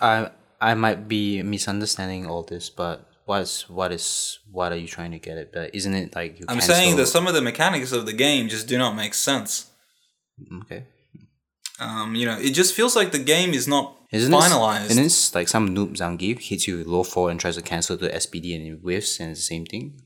I 0.00 0.30
I 0.60 0.74
might 0.74 1.08
be 1.08 1.42
misunderstanding 1.42 2.26
all 2.26 2.44
this, 2.44 2.70
but 2.70 3.10
what 3.24 3.42
is 3.42 3.62
what 3.68 3.90
is 3.90 4.38
what 4.52 4.70
are 4.70 4.76
you 4.76 4.86
trying 4.86 5.10
to 5.10 5.18
get 5.18 5.36
at? 5.36 5.52
But 5.52 5.74
isn't 5.74 5.94
it 5.94 6.14
like 6.14 6.38
you? 6.38 6.46
I'm 6.48 6.58
cancel- 6.58 6.74
saying 6.76 6.96
that 6.96 7.06
some 7.06 7.26
of 7.26 7.34
the 7.34 7.42
mechanics 7.42 7.90
of 7.90 8.06
the 8.06 8.12
game 8.12 8.48
just 8.48 8.68
do 8.68 8.78
not 8.78 8.94
make 8.94 9.14
sense. 9.14 9.70
Okay. 10.62 10.84
Um, 11.80 12.14
you 12.14 12.24
know, 12.26 12.38
it 12.38 12.50
just 12.50 12.74
feels 12.74 12.94
like 12.94 13.10
the 13.12 13.18
game 13.18 13.52
is 13.52 13.66
not 13.66 13.96
Isn't 14.12 14.32
finalized. 14.32 14.82
This, 14.82 14.90
isn't 14.92 15.02
this 15.04 15.34
like 15.34 15.48
some 15.48 15.74
noob 15.74 15.96
Zangief 15.96 16.40
hits 16.40 16.68
you 16.68 16.78
with 16.78 16.86
low 16.86 17.02
four 17.02 17.30
and 17.30 17.40
tries 17.40 17.56
to 17.56 17.62
cancel 17.62 17.96
the 17.96 18.08
SPD 18.10 18.54
and 18.54 18.66
it 18.66 18.80
whiffs 18.80 19.18
and 19.20 19.30
it's 19.30 19.40
the 19.40 19.46
same 19.46 19.66
thing? 19.66 20.00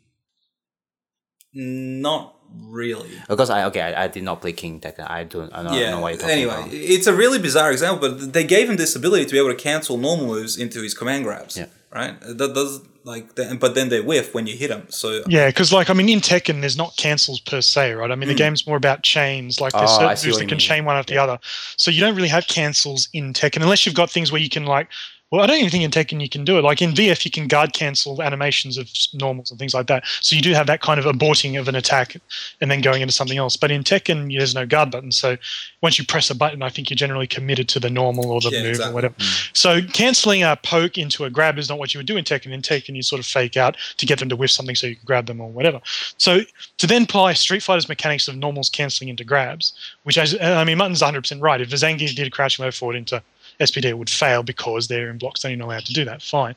not 1.53 2.37
really. 2.53 3.11
Because 3.29 3.51
I 3.51 3.65
okay, 3.65 3.81
I, 3.81 4.05
I 4.05 4.09
did 4.09 4.23
not 4.23 4.41
play 4.41 4.53
King 4.53 4.81
Tekken. 4.81 5.09
I 5.11 5.25
don't 5.25 5.53
I 5.53 5.63
don't 5.63 5.73
yeah. 5.75 5.91
know 5.91 6.01
what 6.01 6.11
you're 6.13 6.21
talking 6.21 6.35
Anyway, 6.35 6.55
about. 6.55 6.69
it's 6.73 7.07
a 7.07 7.15
really 7.15 7.39
bizarre 7.39 7.73
example, 7.73 8.09
but 8.09 8.33
they 8.33 8.45
gave 8.45 8.69
him 8.71 8.77
this 8.77 8.95
ability 8.95 9.25
to 9.27 9.33
be 9.33 9.39
able 9.39 9.51
to 9.51 9.57
cancel 9.57 9.97
normal 9.97 10.27
moves 10.27 10.57
into 10.57 10.83
his 10.83 10.95
command 10.95 11.25
grabs. 11.25 11.57
Yeah. 11.57 11.67
Right. 11.91 12.21
That 12.21 12.55
does 12.55 12.83
like, 13.05 13.35
that, 13.37 13.59
but 13.59 13.75
then 13.75 13.89
they 13.89 14.01
whiff 14.01 14.35
when 14.35 14.47
you 14.47 14.55
hit 14.55 14.69
them. 14.69 14.87
So 14.91 15.23
Yeah, 15.27 15.47
because 15.47 15.73
like 15.73 15.89
I 15.89 15.95
mean, 15.95 16.09
in 16.11 16.21
Tekken, 16.21 16.61
there's 16.61 16.77
not 16.77 16.97
cancels 16.97 17.41
per 17.41 17.63
se, 17.63 17.95
right? 17.95 18.11
I 18.11 18.15
mean, 18.15 18.29
the 18.29 18.35
mm. 18.35 18.39
game's 18.39 18.67
more 18.67 18.77
about 18.77 19.03
chains. 19.03 19.61
Like 19.61 19.73
there's. 19.73 19.91
Oh, 19.91 19.99
certain 19.99 20.29
moves 20.29 20.39
that 20.39 20.49
can 20.49 20.57
mean. 20.57 20.59
chain 20.59 20.85
one 20.85 20.97
after 20.97 21.15
the 21.15 21.21
other, 21.21 21.39
so 21.77 21.91
you 21.91 22.01
don't 22.01 22.15
really 22.15 22.29
have 22.29 22.47
cancels 22.47 23.09
in 23.15 23.33
Tekken 23.33 23.63
unless 23.63 23.87
you've 23.87 23.95
got 23.95 24.11
things 24.11 24.31
where 24.31 24.41
you 24.41 24.51
can 24.51 24.67
like. 24.67 24.89
Well, 25.31 25.43
I 25.43 25.47
don't 25.47 25.59
even 25.59 25.71
think 25.71 25.85
in 25.85 25.91
Tekken 25.91 26.23
you 26.23 26.29
can 26.29 26.45
do 26.45 26.57
it. 26.57 26.65
Like 26.65 26.81
in 26.81 26.93
VF, 26.93 27.23
you 27.25 27.31
can 27.31 27.49
guard 27.49 27.75
cancel 27.75 28.23
animations 28.23 28.79
of 28.79 28.89
normals 29.13 29.51
and 29.51 29.59
things 29.59 29.75
like 29.75 29.87
that. 29.89 30.05
So 30.23 30.35
you 30.35 30.41
do 30.41 30.55
have 30.55 30.67
that 30.69 30.81
kind 30.81 30.99
of 30.99 31.05
aborting 31.05 31.61
of 31.61 31.69
an 31.69 31.75
attack 31.75 32.17
and 32.63 32.71
then 32.71 32.81
going 32.81 33.03
into 33.03 33.13
something 33.13 33.37
else. 33.37 33.55
But 33.55 33.71
in 33.71 33.85
Tekken, 33.85 34.35
there's 34.35 34.55
no 34.55 34.65
guard 34.65 34.91
button. 34.91 35.13
So 35.13 35.37
once 35.83 35.99
you 35.99 36.07
press 36.07 36.31
a 36.31 36.35
button, 36.35 36.63
I 36.63 36.71
think 36.71 36.89
you're 36.89 36.97
generally 36.97 37.27
committed 37.27 37.69
to 37.71 37.81
the 37.81 37.91
normal 37.91 38.31
or 38.31 38.41
the 38.41 38.51
Yeah, 38.51 38.61
move 38.63 38.71
exactly. 38.71 38.91
or 38.91 38.95
whatever. 38.95 39.15
Hmm. 39.19 39.49
So 39.53 39.83
canceling 39.83 40.43
a 40.45 40.57
poke 40.57 40.97
into 40.97 41.27
a 41.27 41.31
grab 41.31 41.59
is 41.59 41.69
not 41.69 41.79
what 41.79 41.93
you 41.93 41.99
would 41.99 42.07
do 42.07 42.17
in 42.17 42.25
Tekken. 42.25 42.51
In 42.51 42.63
Tekken, 42.63 42.97
you 42.97 43.03
sort 43.03 43.21
of 43.21 43.27
fake 43.27 43.59
out 43.59 43.77
to 43.99 44.07
get 44.07 44.21
them 44.21 44.31
to 44.31 44.37
whiff 44.37 44.51
something 44.51 44.75
so 44.75 44.87
you 44.87 44.97
can 44.97 45.05
grab 45.05 45.27
them 45.27 45.43
or 45.43 45.51
whatever. 45.51 45.81
So 46.17 46.41
to 46.79 46.87
then 46.87 47.03
apply 47.03 47.35
Street 47.35 47.63
Fighter's 47.63 47.89
mechanics 47.89 48.29
of 48.29 48.37
normals 48.37 48.71
canceling 48.71 49.11
into 49.11 49.25
grabs, 49.25 49.75
which 50.05 50.17
as 50.17 50.41
I 50.41 50.65
mean, 50.65 50.79
Mutton's 50.79 51.03
100% 51.03 51.43
right. 51.43 51.61
If 51.61 51.69
Zangief 51.69 52.15
did 52.15 52.27
a 52.27 52.31
crouching 52.31 52.65
move 52.65 52.75
forward 52.75 52.97
into 52.97 53.23
SPD, 53.61 53.93
would 53.95 54.11
fail 54.11 54.43
because 54.43 54.89
they're 54.89 55.11
in 55.11 55.19
blocks. 55.19 55.43
They're 55.43 55.57
not 55.57 55.67
allowed 55.67 55.85
to 55.87 55.93
do 55.93 56.05
that. 56.05 56.23
Fine, 56.23 56.55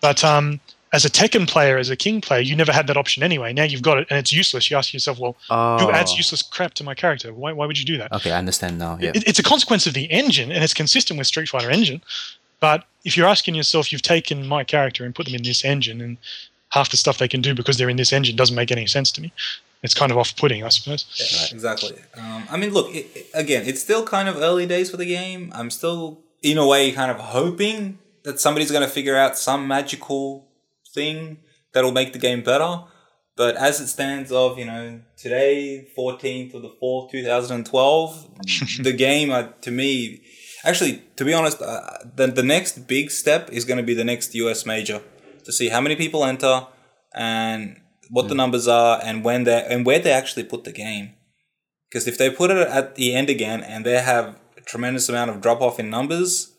but 0.00 0.22
um, 0.24 0.60
as 0.92 1.04
a 1.04 1.10
Tekken 1.10 1.48
player, 1.48 1.76
as 1.78 1.90
a 1.90 1.96
King 1.96 2.20
player, 2.20 2.40
you 2.40 2.54
never 2.54 2.72
had 2.72 2.86
that 2.86 2.96
option 2.96 3.22
anyway. 3.22 3.52
Now 3.52 3.64
you've 3.64 3.82
got 3.82 3.98
it, 3.98 4.06
and 4.08 4.18
it's 4.18 4.32
useless. 4.32 4.70
You 4.70 4.76
ask 4.76 4.94
yourself, 4.94 5.18
well, 5.18 5.36
Oh. 5.50 5.78
who 5.78 5.90
adds 5.90 6.16
useless 6.16 6.42
crap 6.42 6.74
to 6.74 6.84
my 6.84 6.94
character? 6.94 7.32
Why, 7.34 7.52
why 7.52 7.66
would 7.66 7.78
you 7.78 7.84
do 7.84 7.96
that? 7.98 8.12
Okay, 8.12 8.30
I 8.30 8.38
understand 8.38 8.78
now. 8.78 8.96
Yeah. 9.00 9.10
it, 9.14 9.26
it's 9.26 9.38
a 9.38 9.42
consequence 9.42 9.86
of 9.86 9.94
the 9.94 10.04
engine 10.10 10.52
and 10.52 10.62
it's 10.62 10.72
consistent 10.74 11.18
with 11.18 11.26
Street 11.26 11.48
Fighter 11.48 11.70
engine. 11.70 12.00
But 12.60 12.84
if 13.04 13.16
you're 13.16 13.26
asking 13.28 13.54
yourself, 13.56 13.92
you've 13.92 14.02
taken 14.02 14.46
my 14.46 14.64
character 14.64 15.04
and 15.04 15.14
put 15.14 15.26
them 15.26 15.34
in 15.34 15.42
this 15.42 15.64
engine, 15.64 16.00
and 16.00 16.16
half 16.70 16.90
the 16.90 16.96
stuff 16.96 17.18
they 17.18 17.28
can 17.28 17.42
do 17.42 17.54
because 17.54 17.76
they're 17.78 17.90
in 17.90 17.96
this 17.96 18.12
engine 18.12 18.36
doesn't 18.36 18.56
make 18.56 18.70
any 18.70 18.86
sense 18.86 19.10
to 19.12 19.20
me. 19.20 19.32
It's 19.82 19.92
kind 19.94 20.10
of 20.10 20.16
off-putting, 20.18 20.64
I 20.64 20.68
suppose. 20.70 21.04
Yeah, 21.18 21.54
exactly. 21.54 21.96
Um, 22.16 22.44
I 22.50 22.56
mean, 22.56 22.72
look, 22.72 22.94
it, 22.94 23.06
it- 23.14 23.26
again, 23.34 23.64
it's 23.66 23.80
still 23.82 24.04
kind 24.06 24.28
of 24.28 24.36
early 24.36 24.66
days 24.66 24.90
for 24.90 24.96
the 24.96 25.04
game. 25.04 25.52
I'm 25.54 25.70
still, 25.70 26.18
in 26.42 26.58
a 26.58 26.66
way, 26.66 26.92
kind 26.92 27.10
of 27.10 27.18
hoping 27.18 27.98
that 28.24 28.40
somebody's 28.40 28.70
going 28.70 28.86
to 28.86 28.92
figure 28.92 29.16
out 29.16 29.38
some 29.38 29.66
magical 29.66 30.48
thing 30.94 31.38
that'll 31.72 31.92
make 31.92 32.12
the 32.12 32.18
game 32.18 32.42
better. 32.42 32.84
But 33.36 33.56
as 33.56 33.80
it 33.80 33.88
stands 33.88 34.32
of, 34.32 34.58
you 34.58 34.64
know, 34.64 35.00
today, 35.16 35.88
14th 35.96 36.54
of 36.54 36.62
the 36.62 36.74
4th, 36.82 37.10
2012, 37.10 38.30
the 38.82 38.92
game, 38.92 39.30
uh, 39.30 39.48
to 39.60 39.70
me, 39.70 40.22
actually, 40.64 41.02
to 41.16 41.24
be 41.24 41.34
honest, 41.34 41.60
uh, 41.60 41.82
the, 42.14 42.28
the 42.28 42.42
next 42.42 42.86
big 42.88 43.10
step 43.10 43.50
is 43.52 43.64
going 43.64 43.76
to 43.76 43.82
be 43.82 43.94
the 43.94 44.04
next 44.04 44.34
US 44.34 44.64
major 44.64 45.02
to 45.44 45.52
see 45.52 45.68
how 45.68 45.80
many 45.80 45.96
people 45.96 46.24
enter 46.24 46.66
and 47.14 47.80
what 48.10 48.28
the 48.28 48.34
numbers 48.34 48.68
are 48.68 49.00
and 49.02 49.24
when 49.24 49.44
they 49.44 49.64
and 49.68 49.84
where 49.84 49.98
they 49.98 50.12
actually 50.12 50.44
put 50.44 50.64
the 50.64 50.72
game. 50.72 51.14
Because 51.88 52.06
if 52.06 52.18
they 52.18 52.30
put 52.30 52.50
it 52.50 52.56
at 52.56 52.94
the 52.94 53.14
end 53.14 53.30
again 53.30 53.62
and 53.62 53.84
they 53.84 54.00
have 54.00 54.38
tremendous 54.66 55.08
amount 55.08 55.30
of 55.30 55.40
drop 55.40 55.60
off 55.60 55.78
in 55.80 55.88
numbers, 55.90 56.52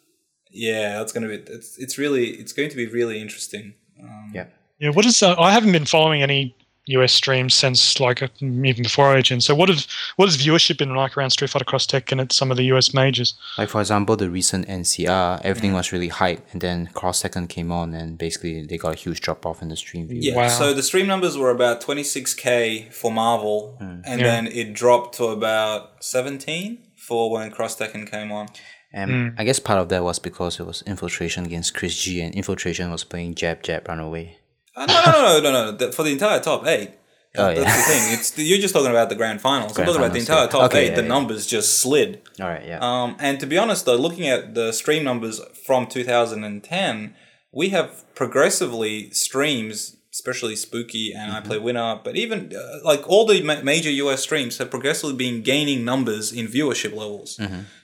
yeah, 0.49 0.97
that's 0.97 1.11
gonna 1.11 1.27
be 1.27 1.35
it's 1.35 1.77
it's 1.77 1.97
really 1.97 2.29
it's 2.31 2.53
going 2.53 2.69
to 2.69 2.75
be 2.75 2.87
really 2.87 3.21
interesting. 3.21 3.73
Um, 4.01 4.31
Yeah. 4.33 4.45
Yeah, 4.79 4.89
what 4.91 5.05
is? 5.05 5.21
Uh, 5.23 5.35
I 5.39 5.51
haven't 5.51 5.71
been 5.71 5.85
following 5.85 6.21
any 6.21 6.55
US 6.89 7.11
streams 7.11 7.53
since 7.53 7.99
like 7.99 8.21
uh, 8.23 8.27
even 8.39 8.83
before 8.83 9.07
I 9.07 9.09
Origin. 9.13 9.41
So 9.41 9.53
what 9.55 9.67
have 9.69 9.85
what 10.17 10.27
has 10.29 10.37
viewership 10.37 10.77
been 10.77 10.95
like 10.95 11.17
around 11.17 11.31
Street 11.31 11.49
Fighter 11.49 11.65
Cross 11.65 11.87
Tekken 11.87 12.21
at 12.21 12.31
some 12.31 12.49
of 12.51 12.57
the 12.57 12.63
US 12.73 12.93
majors? 12.93 13.33
Like 13.57 13.69
for 13.69 13.81
example, 13.81 14.15
the 14.15 14.29
recent 14.29 14.67
NCR, 14.67 15.41
everything 15.43 15.73
was 15.73 15.91
really 15.91 16.07
hype, 16.07 16.45
and 16.53 16.61
then 16.61 16.87
Cross 16.93 17.23
Tekken 17.23 17.49
came 17.49 17.71
on, 17.71 17.93
and 17.93 18.17
basically 18.17 18.65
they 18.65 18.77
got 18.77 18.93
a 18.93 18.95
huge 18.97 19.19
drop 19.19 19.45
off 19.45 19.61
in 19.61 19.67
the 19.69 19.75
stream 19.75 20.07
view. 20.07 20.19
Yeah, 20.21 20.35
Wow. 20.35 20.47
so 20.47 20.73
the 20.73 20.83
stream 20.83 21.07
numbers 21.07 21.37
were 21.37 21.49
about 21.49 21.81
26k 21.81 22.93
for 22.93 23.11
Marvel, 23.11 23.77
and 23.79 24.03
Yeah. 24.05 24.15
then 24.27 24.47
it 24.47 24.73
dropped 24.73 25.15
to 25.17 25.25
about 25.25 26.03
17 26.03 26.77
for 27.07 27.31
when 27.31 27.49
Cross 27.51 27.77
Tekken 27.79 28.09
came 28.09 28.31
on. 28.31 28.47
And 28.93 29.33
I 29.37 29.43
guess 29.43 29.59
part 29.59 29.79
of 29.79 29.89
that 29.89 30.03
was 30.03 30.17
because 30.19 30.59
it 30.59 30.65
was 30.65 30.81
infiltration 30.87 31.45
against 31.45 31.73
Chris 31.73 31.95
G, 32.01 32.21
and 32.21 32.33
infiltration 32.33 32.89
was 32.91 33.03
playing 33.03 33.35
jab 33.35 33.61
jab 33.63 33.87
run 33.87 33.99
away. 33.99 34.37
Uh, 34.75 34.85
no, 34.85 35.01
no, 35.05 35.11
no, 35.11 35.39
no, 35.41 35.51
no, 35.51 35.71
no. 35.71 35.77
The- 35.77 35.91
For 35.91 36.03
the 36.03 36.11
entire 36.13 36.39
top 36.39 36.65
eight, 36.67 36.91
Oh, 37.37 37.53
That's 37.53 37.59
yeah. 37.59 37.75
the 37.77 37.81
thing. 37.83 38.13
It's 38.19 38.37
you're 38.37 38.57
just 38.59 38.73
talking 38.73 38.89
about 38.89 39.09
the 39.09 39.15
grand 39.15 39.41
finals. 39.41 39.73
Grand 39.73 39.89
I'm 39.89 39.93
talking 39.93 40.05
about 40.05 40.13
the 40.13 40.19
entire 40.21 40.43
yeah. 40.45 40.49
top 40.49 40.63
Okay, 40.71 40.85
eight. 40.85 40.89
yeah, 40.91 40.95
the 40.95 41.01
yeah. 41.03 41.07
numbers 41.07 41.45
just 41.45 41.79
slid. 41.79 42.21
All 42.41 42.47
right, 42.47 42.65
yeah. 42.65 42.79
Um, 42.81 43.15
and 43.19 43.39
to 43.41 43.45
be 43.45 43.57
honest, 43.59 43.85
though, 43.85 43.95
looking 43.97 44.27
at 44.27 44.55
the 44.55 44.71
stream 44.71 45.03
numbers 45.03 45.39
from 45.65 45.85
2010, 45.87 47.13
we 47.51 47.69
have 47.69 48.05
progressively 48.15 49.11
streams, 49.11 49.96
especially 50.17 50.55
Spooky 50.55 51.05
and 51.13 51.27
iPlayWinner, 51.39 52.03
but 52.05 52.13
even 52.23 52.51
uh, 52.55 52.79
like 52.91 53.03
all 53.11 53.25
the 53.31 53.41
ma- 53.49 53.61
major 53.73 53.91
US 54.05 54.19
streams 54.27 54.57
have 54.59 54.69
progressively 54.75 55.15
been 55.25 55.37
gaining 55.43 55.79
numbers 55.91 56.25
in 56.39 56.47
viewership 56.47 56.93
levels. 57.03 57.29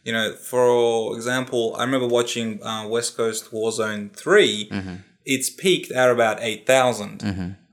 You 0.03 0.13
know, 0.15 0.27
for 0.51 1.15
example, 1.15 1.75
I 1.77 1.81
remember 1.87 2.07
watching 2.07 2.47
uh, 2.63 2.87
West 2.87 3.11
Coast 3.17 3.51
Warzone 3.51 4.11
3. 4.15 4.69
It's 5.25 5.49
peaked 5.49 5.91
at 5.91 6.09
about 6.09 6.37
8,000 6.41 7.23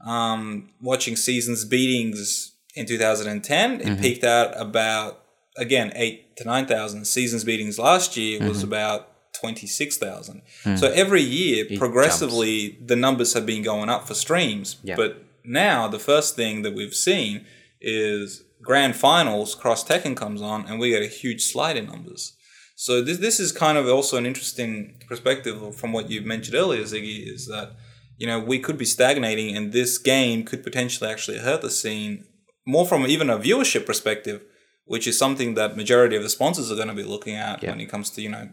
um, 0.06 0.68
watching 0.80 1.16
seasons 1.16 1.64
beatings 1.64 2.52
in 2.74 2.86
2010, 2.86 3.80
it 3.80 4.00
peaked 4.00 4.24
out 4.24 4.50
about 4.60 5.24
again 5.56 5.92
eight 5.96 6.36
to 6.36 6.44
nine 6.44 6.66
thousand. 6.66 7.04
Seasons 7.06 7.42
beatings 7.44 7.78
last 7.78 8.16
year 8.16 8.38
was 8.48 8.62
about 8.62 9.09
twenty 9.32 9.66
six 9.66 9.96
thousand. 9.96 10.42
Hmm. 10.64 10.76
So 10.76 10.88
every 10.90 11.22
year, 11.22 11.66
progressively, 11.78 12.78
the 12.84 12.96
numbers 12.96 13.32
have 13.34 13.46
been 13.46 13.62
going 13.62 13.88
up 13.88 14.06
for 14.06 14.14
streams. 14.14 14.76
But 14.96 15.24
now 15.44 15.88
the 15.88 15.98
first 15.98 16.36
thing 16.36 16.62
that 16.62 16.74
we've 16.74 16.94
seen 16.94 17.46
is 17.80 18.42
grand 18.62 18.96
finals. 18.96 19.54
Cross 19.54 19.84
Tekken 19.88 20.16
comes 20.16 20.42
on, 20.42 20.66
and 20.66 20.78
we 20.78 20.90
get 20.90 21.02
a 21.02 21.06
huge 21.06 21.42
slide 21.44 21.76
in 21.76 21.86
numbers. 21.86 22.34
So 22.76 23.02
this 23.02 23.18
this 23.18 23.40
is 23.40 23.52
kind 23.52 23.76
of 23.78 23.86
also 23.88 24.16
an 24.16 24.26
interesting 24.26 25.00
perspective 25.08 25.74
from 25.76 25.92
what 25.92 26.10
you 26.10 26.22
mentioned 26.22 26.56
earlier, 26.56 26.82
Ziggy, 26.82 27.26
is 27.26 27.46
that 27.46 27.72
you 28.16 28.26
know 28.26 28.38
we 28.38 28.58
could 28.58 28.78
be 28.78 28.84
stagnating, 28.84 29.56
and 29.56 29.72
this 29.72 29.98
game 29.98 30.44
could 30.44 30.62
potentially 30.62 31.10
actually 31.10 31.38
hurt 31.38 31.62
the 31.62 31.70
scene 31.70 32.24
more 32.66 32.86
from 32.86 33.06
even 33.06 33.30
a 33.30 33.38
viewership 33.38 33.84
perspective, 33.86 34.42
which 34.84 35.06
is 35.06 35.18
something 35.18 35.54
that 35.54 35.76
majority 35.76 36.16
of 36.16 36.22
the 36.22 36.28
sponsors 36.28 36.70
are 36.70 36.76
going 36.76 36.88
to 36.88 36.94
be 36.94 37.02
looking 37.02 37.34
at 37.34 37.62
Yeah. 37.62 37.70
when 37.70 37.80
it 37.80 37.86
comes 37.90 38.10
to 38.10 38.22
you 38.22 38.28
know 38.30 38.48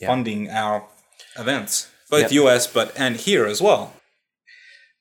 Yeah. 0.00 0.08
funding 0.08 0.50
our 0.50 0.84
events, 1.38 1.88
both 2.10 2.22
Yep. 2.32 2.32
US 2.32 2.66
but 2.66 2.92
and 2.96 3.16
here 3.16 3.46
as 3.46 3.60
well. 3.62 3.92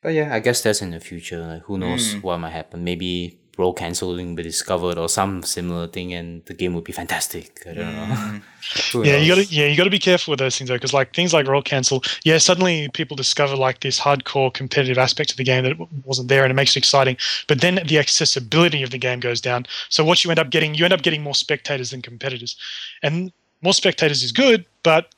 But 0.02 0.14
yeah, 0.14 0.34
I 0.34 0.40
guess 0.40 0.62
that's 0.62 0.82
in 0.82 0.92
the 0.92 1.00
future. 1.00 1.40
Like, 1.40 1.64
who 1.64 1.78
knows 1.78 2.14
Mm. 2.16 2.22
what 2.24 2.38
might 2.38 2.52
happen? 2.52 2.84
Maybe 2.84 3.40
roll 3.58 3.74
canceling 3.74 4.28
will 4.30 4.36
be 4.36 4.44
discovered 4.44 4.98
or 4.98 5.08
some 5.10 5.42
similar 5.42 5.88
thing, 5.88 6.14
and 6.14 6.44
the 6.46 6.54
game 6.54 6.74
would 6.76 6.84
be 6.84 6.92
fantastic. 6.92 7.62
I 7.66 7.74
don't 7.74 7.86
Mm. 7.96 8.10
know. 8.10 8.42
Who 8.92 9.06
Yeah, 9.06 9.18
you 9.18 9.34
got 9.34 9.42
to 9.48 9.54
yeah, 9.54 9.66
you 9.68 9.76
got 9.78 9.86
to 9.86 9.90
be 9.90 9.98
careful 10.00 10.32
with 10.32 10.40
those 10.40 10.58
things 10.58 10.68
though, 10.70 10.76
because 10.76 10.94
like 10.94 11.14
things 11.16 11.34
like 11.34 11.48
roll 11.48 11.62
cancel, 11.62 12.04
yeah, 12.24 12.38
suddenly 12.38 12.90
people 12.94 13.16
discover 13.16 13.56
like 13.56 13.80
this 13.80 14.00
hardcore 14.00 14.54
competitive 14.54 14.98
aspect 14.98 15.32
of 15.32 15.38
the 15.38 15.44
game 15.44 15.64
that 15.64 15.76
wasn't 16.04 16.28
there, 16.28 16.44
and 16.44 16.52
it 16.52 16.56
makes 16.56 16.76
it 16.76 16.80
exciting. 16.80 17.18
But 17.48 17.62
then 17.62 17.80
the 17.88 17.98
accessibility 17.98 18.84
of 18.84 18.92
the 18.92 18.98
game 19.00 19.20
goes 19.22 19.40
down. 19.42 19.66
So 19.90 20.04
what 20.04 20.24
you 20.24 20.30
end 20.32 20.40
up 20.40 20.50
getting, 20.52 20.76
you 20.76 20.84
end 20.86 20.94
up 20.94 21.02
getting 21.02 21.24
more 21.24 21.36
spectators 21.36 21.90
than 21.92 22.02
competitors, 22.02 22.56
and 23.02 23.32
more 23.61 23.74
spectators 23.74 24.24
is 24.24 24.32
good, 24.32 24.66
but 24.84 25.09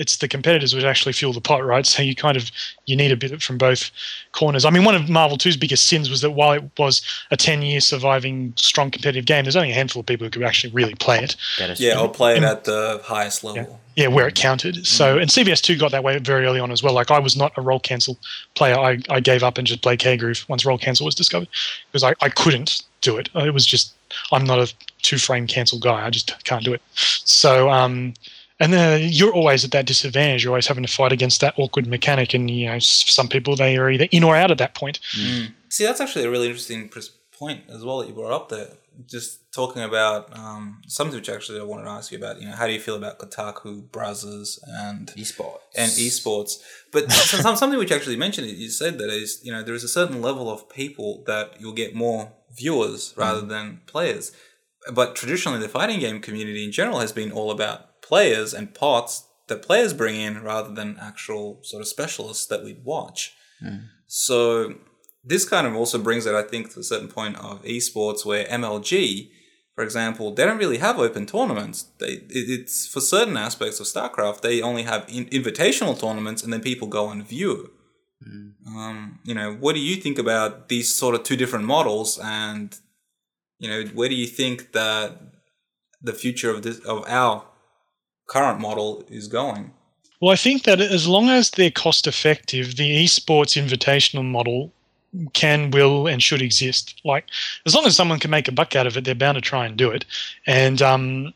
it's 0.00 0.16
the 0.16 0.28
competitors 0.28 0.74
which 0.74 0.82
actually 0.82 1.12
fuel 1.12 1.32
the 1.32 1.40
pot, 1.40 1.64
right? 1.64 1.86
So 1.90 2.02
you 2.02 2.14
kind 2.14 2.36
of 2.36 2.50
you 2.86 2.96
need 2.96 3.12
a 3.12 3.16
bit 3.16 3.42
from 3.42 3.58
both 3.58 3.90
corners. 4.32 4.64
I 4.64 4.70
mean, 4.70 4.84
one 4.84 4.94
of 4.94 5.08
Marvel 5.08 5.36
2's 5.36 5.56
biggest 5.56 5.86
sins 5.86 6.08
was 6.08 6.20
that 6.20 6.30
while 6.30 6.52
it 6.52 6.64
was 6.78 7.02
a 7.30 7.36
10-year 7.36 7.80
surviving 7.80 8.52
strong 8.56 8.90
competitive 8.90 9.26
game, 9.26 9.44
there's 9.44 9.56
only 9.56 9.72
a 9.72 9.74
handful 9.74 10.00
of 10.00 10.06
people 10.06 10.24
who 10.24 10.30
could 10.30 10.42
actually 10.42 10.72
really 10.72 10.94
play 10.94 11.18
it. 11.18 11.36
Yeah, 11.58 11.74
true. 11.74 11.90
I'll 11.90 12.08
play 12.08 12.36
it 12.36 12.42
at 12.42 12.64
the 12.64 13.00
highest 13.04 13.44
level. 13.44 13.80
Yeah, 13.96 14.06
where 14.06 14.28
it 14.28 14.36
counted. 14.36 14.76
Mm. 14.76 14.86
So, 14.86 15.18
and 15.18 15.28
CVS2 15.28 15.78
got 15.78 15.90
that 15.90 16.04
way 16.04 16.16
very 16.18 16.46
early 16.46 16.60
on 16.60 16.70
as 16.70 16.82
well. 16.82 16.94
Like, 16.94 17.10
I 17.10 17.18
was 17.18 17.36
not 17.36 17.52
a 17.58 17.60
roll 17.60 17.80
cancel 17.80 18.16
player. 18.54 18.78
I, 18.78 18.98
I 19.10 19.20
gave 19.20 19.42
up 19.42 19.58
and 19.58 19.66
just 19.66 19.82
played 19.82 19.98
K 19.98 20.16
Groove 20.16 20.44
once 20.48 20.64
roll 20.64 20.78
cancel 20.78 21.04
was 21.06 21.14
discovered 21.14 21.48
because 21.90 22.04
I, 22.04 22.14
I 22.22 22.28
couldn't 22.28 22.82
do 23.00 23.18
it. 23.18 23.28
It 23.34 23.52
was 23.52 23.66
just, 23.66 23.92
I'm 24.32 24.44
not 24.44 24.58
a 24.58 24.72
two 25.02 25.18
frame 25.18 25.46
cancel 25.46 25.78
guy. 25.78 26.06
I 26.06 26.10
just 26.10 26.42
can't 26.44 26.64
do 26.64 26.72
it. 26.74 26.82
So, 26.94 27.70
um, 27.70 28.14
and 28.58 28.72
then 28.72 29.08
you're 29.10 29.32
always 29.32 29.64
at 29.64 29.70
that 29.70 29.86
disadvantage. 29.86 30.44
You're 30.44 30.52
always 30.52 30.66
having 30.66 30.84
to 30.84 30.92
fight 30.92 31.12
against 31.12 31.40
that 31.40 31.54
awkward 31.56 31.86
mechanic. 31.86 32.34
And, 32.34 32.50
you 32.50 32.66
know, 32.66 32.74
s- 32.74 33.04
some 33.10 33.28
people, 33.28 33.56
they 33.56 33.76
are 33.78 33.90
either 33.90 34.06
in 34.10 34.22
or 34.22 34.36
out 34.36 34.50
at 34.50 34.58
that 34.58 34.74
point. 34.74 35.00
See, 35.70 35.84
that's 35.84 36.00
actually 36.00 36.24
a 36.26 36.30
really 36.30 36.46
interesting 36.48 36.90
point 37.38 37.62
as 37.70 37.84
well 37.84 37.98
that 37.98 38.08
you 38.08 38.14
brought 38.14 38.32
up 38.32 38.48
there. 38.50 38.68
Just 39.06 39.50
talking 39.52 39.82
about 39.82 40.36
um, 40.36 40.82
something 40.86 41.16
which 41.16 41.30
actually 41.30 41.58
I 41.58 41.62
wanted 41.62 41.84
to 41.84 41.90
ask 41.90 42.12
you 42.12 42.18
about. 42.18 42.38
You 42.38 42.48
know, 42.50 42.54
how 42.54 42.66
do 42.66 42.72
you 42.74 42.80
feel 42.80 42.96
about 42.96 43.18
Kotaku, 43.18 43.88
Brazzers, 43.88 44.58
and 44.66 45.06
esports 45.16 45.60
and 45.74 45.90
esports? 45.92 46.60
But 46.92 47.10
something 47.12 47.78
which 47.78 47.92
actually 47.92 48.16
mentioned 48.16 48.48
it, 48.48 48.56
you 48.56 48.68
said 48.68 48.98
that 48.98 49.08
is, 49.08 49.40
you 49.42 49.52
know, 49.52 49.62
there 49.62 49.74
is 49.74 49.84
a 49.84 49.88
certain 49.88 50.20
level 50.20 50.50
of 50.50 50.68
people 50.68 51.22
that 51.26 51.54
you'll 51.58 51.72
get 51.72 51.94
more 51.94 52.32
viewers 52.54 53.14
rather 53.16 53.42
mm. 53.42 53.48
than 53.48 53.80
players. 53.86 54.32
But 54.92 55.14
traditionally, 55.14 55.58
the 55.58 55.68
fighting 55.68 56.00
game 56.00 56.20
community 56.20 56.64
in 56.64 56.72
general 56.72 57.00
has 57.00 57.12
been 57.12 57.32
all 57.32 57.50
about 57.50 58.02
players 58.02 58.54
and 58.54 58.74
parts 58.74 59.26
that 59.48 59.62
players 59.62 59.92
bring 59.92 60.16
in 60.16 60.42
rather 60.42 60.72
than 60.72 60.96
actual 61.00 61.60
sort 61.62 61.82
of 61.82 61.88
specialists 61.88 62.46
that 62.46 62.64
we'd 62.64 62.84
watch. 62.84 63.34
Mm. 63.62 63.88
So 64.06 64.74
this 65.22 65.46
kind 65.48 65.66
of 65.66 65.74
also 65.74 65.98
brings 65.98 66.24
it, 66.26 66.34
I 66.34 66.42
think, 66.42 66.72
to 66.72 66.80
a 66.80 66.84
certain 66.84 67.08
point 67.08 67.36
of 67.36 67.62
esports 67.64 68.24
where 68.24 68.46
MLG, 68.46 69.30
for 69.74 69.84
example, 69.84 70.34
they 70.34 70.44
don't 70.44 70.58
really 70.58 70.78
have 70.78 70.98
open 70.98 71.26
tournaments. 71.26 71.84
They 71.98 72.22
it's 72.30 72.86
for 72.86 73.00
certain 73.00 73.36
aspects 73.36 73.80
of 73.80 73.86
StarCraft, 73.86 74.40
they 74.40 74.62
only 74.62 74.84
have 74.84 75.04
in, 75.08 75.26
invitational 75.26 75.98
tournaments, 75.98 76.42
and 76.42 76.52
then 76.52 76.62
people 76.62 76.88
go 76.88 77.10
and 77.10 77.26
view. 77.26 77.70
Um, 78.26 79.18
you 79.24 79.34
know, 79.34 79.54
what 79.54 79.74
do 79.74 79.80
you 79.80 79.96
think 79.96 80.18
about 80.18 80.68
these 80.68 80.94
sort 80.94 81.14
of 81.14 81.22
two 81.22 81.36
different 81.36 81.64
models, 81.64 82.18
and 82.22 82.76
you 83.58 83.68
know, 83.68 83.84
where 83.94 84.08
do 84.08 84.14
you 84.14 84.26
think 84.26 84.72
that 84.72 85.18
the 86.02 86.12
future 86.12 86.50
of 86.50 86.62
this 86.62 86.78
of 86.80 87.04
our 87.06 87.44
current 88.26 88.60
model 88.60 89.04
is 89.08 89.26
going? 89.26 89.72
Well, 90.20 90.32
I 90.32 90.36
think 90.36 90.64
that 90.64 90.80
as 90.80 91.08
long 91.08 91.30
as 91.30 91.50
they're 91.50 91.70
cost 91.70 92.06
effective, 92.06 92.76
the 92.76 93.04
esports 93.04 93.56
invitational 93.60 94.24
model 94.24 94.70
can, 95.32 95.70
will, 95.70 96.06
and 96.06 96.22
should 96.22 96.42
exist. 96.42 97.00
Like, 97.04 97.24
as 97.64 97.74
long 97.74 97.86
as 97.86 97.96
someone 97.96 98.20
can 98.20 98.30
make 98.30 98.46
a 98.46 98.52
buck 98.52 98.76
out 98.76 98.86
of 98.86 98.96
it, 98.96 99.04
they're 99.04 99.14
bound 99.14 99.36
to 99.36 99.40
try 99.40 99.64
and 99.64 99.76
do 99.76 99.90
it. 99.90 100.04
And 100.46 100.82
um, 100.82 101.32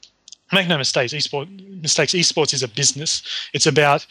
make 0.52 0.68
no 0.68 0.78
mistakes, 0.78 1.12
esport 1.12 1.48
mistakes. 1.80 2.12
Esports 2.12 2.52
is 2.52 2.62
a 2.62 2.68
business. 2.68 3.22
It's 3.54 3.66
about 3.66 4.06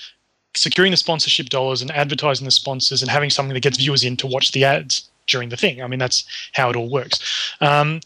securing 0.55 0.91
the 0.91 0.97
sponsorship 0.97 1.49
dollars 1.49 1.81
and 1.81 1.91
advertising 1.91 2.45
the 2.45 2.51
sponsors 2.51 3.01
and 3.01 3.09
having 3.09 3.29
something 3.29 3.53
that 3.53 3.63
gets 3.63 3.77
viewers 3.77 4.03
in 4.03 4.17
to 4.17 4.27
watch 4.27 4.51
the 4.51 4.63
ads 4.63 5.09
during 5.27 5.49
the 5.49 5.57
thing. 5.57 5.81
I 5.81 5.87
mean, 5.87 5.99
that's 5.99 6.25
how 6.53 6.69
it 6.69 6.75
all 6.75 6.89
works. 6.89 7.19
Um, 7.61 8.01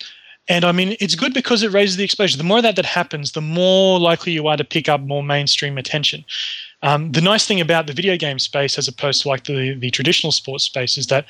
and 0.50 0.64
I 0.64 0.72
mean, 0.72 0.95
it's 1.00 1.16
good 1.16 1.34
because 1.34 1.61
it 1.61 1.74
raises 1.74 1.98
the 1.98 2.03
exposure. 2.03 2.38
The 2.38 2.43
more 2.43 2.61
that 2.61 2.77
that 2.77 2.85
happens, 2.85 3.34
the 3.34 3.42
more 3.42 4.00
likely 4.00 4.32
you 4.32 4.48
are 4.48 4.56
to 4.56 4.64
pick 4.64 4.88
up 4.88 5.01
more 5.01 5.24
mainstream 5.24 5.77
attention. 5.77 6.24
Um, 6.84 7.11
the 7.11 7.22
nice 7.22 7.45
thing 7.45 7.59
about 7.59 7.88
the 7.88 7.93
video 7.93 8.17
game 8.17 8.40
space, 8.40 8.77
as 8.77 8.88
opposed 8.88 9.24
to 9.24 9.27
like 9.27 9.43
the 9.45 9.74
the 9.74 9.90
traditional 9.92 10.32
sports 10.32 10.64
space, 10.64 10.98
is 10.98 11.08
that 11.08 11.26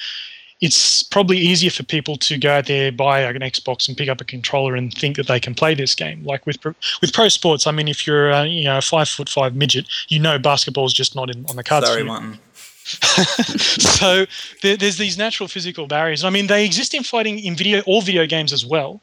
it's 0.59 1.03
probably 1.03 1.37
easier 1.37 1.69
for 1.69 1.83
people 1.83 2.17
to 2.17 2.37
go 2.37 2.51
out 2.51 2.65
there, 2.65 2.91
buy 2.91 3.21
an 3.21 3.41
Xbox, 3.41 3.87
and 3.87 3.95
pick 3.95 4.09
up 4.09 4.21
a 4.21 4.23
controller 4.23 4.75
and 4.75 4.93
think 4.93 5.15
that 5.17 5.27
they 5.27 5.39
can 5.39 5.53
play 5.53 5.75
this 5.75 5.93
game. 5.93 6.23
Like 6.23 6.45
with 6.45 6.59
pro- 6.59 6.75
with 7.01 7.13
pro 7.13 7.29
sports, 7.29 7.67
I 7.67 7.71
mean, 7.71 7.87
if 7.87 8.07
you're 8.07 8.33
uh, 8.33 8.43
you 8.43 8.63
know 8.63 8.79
a 8.79 8.81
five 8.81 9.07
foot 9.07 9.29
five 9.29 9.55
midget, 9.55 9.87
you 10.07 10.19
know 10.19 10.39
basketball's 10.39 10.93
just 10.93 11.15
not 11.15 11.29
in, 11.29 11.45
on 11.47 11.55
the 11.55 11.63
cards. 11.63 11.87
Sorry, 11.87 12.03
Martin. 12.03 12.39
so 12.87 14.25
there, 14.61 14.77
there's 14.77 14.97
these 14.97 15.17
natural 15.17 15.49
physical 15.49 15.87
barriers. 15.87 16.23
I 16.23 16.29
mean, 16.29 16.47
they 16.47 16.65
exist 16.65 16.93
in 16.93 17.03
fighting 17.03 17.37
in 17.39 17.55
video, 17.55 17.81
all 17.81 18.01
video 18.01 18.25
games 18.25 18.53
as 18.53 18.65
well, 18.65 19.01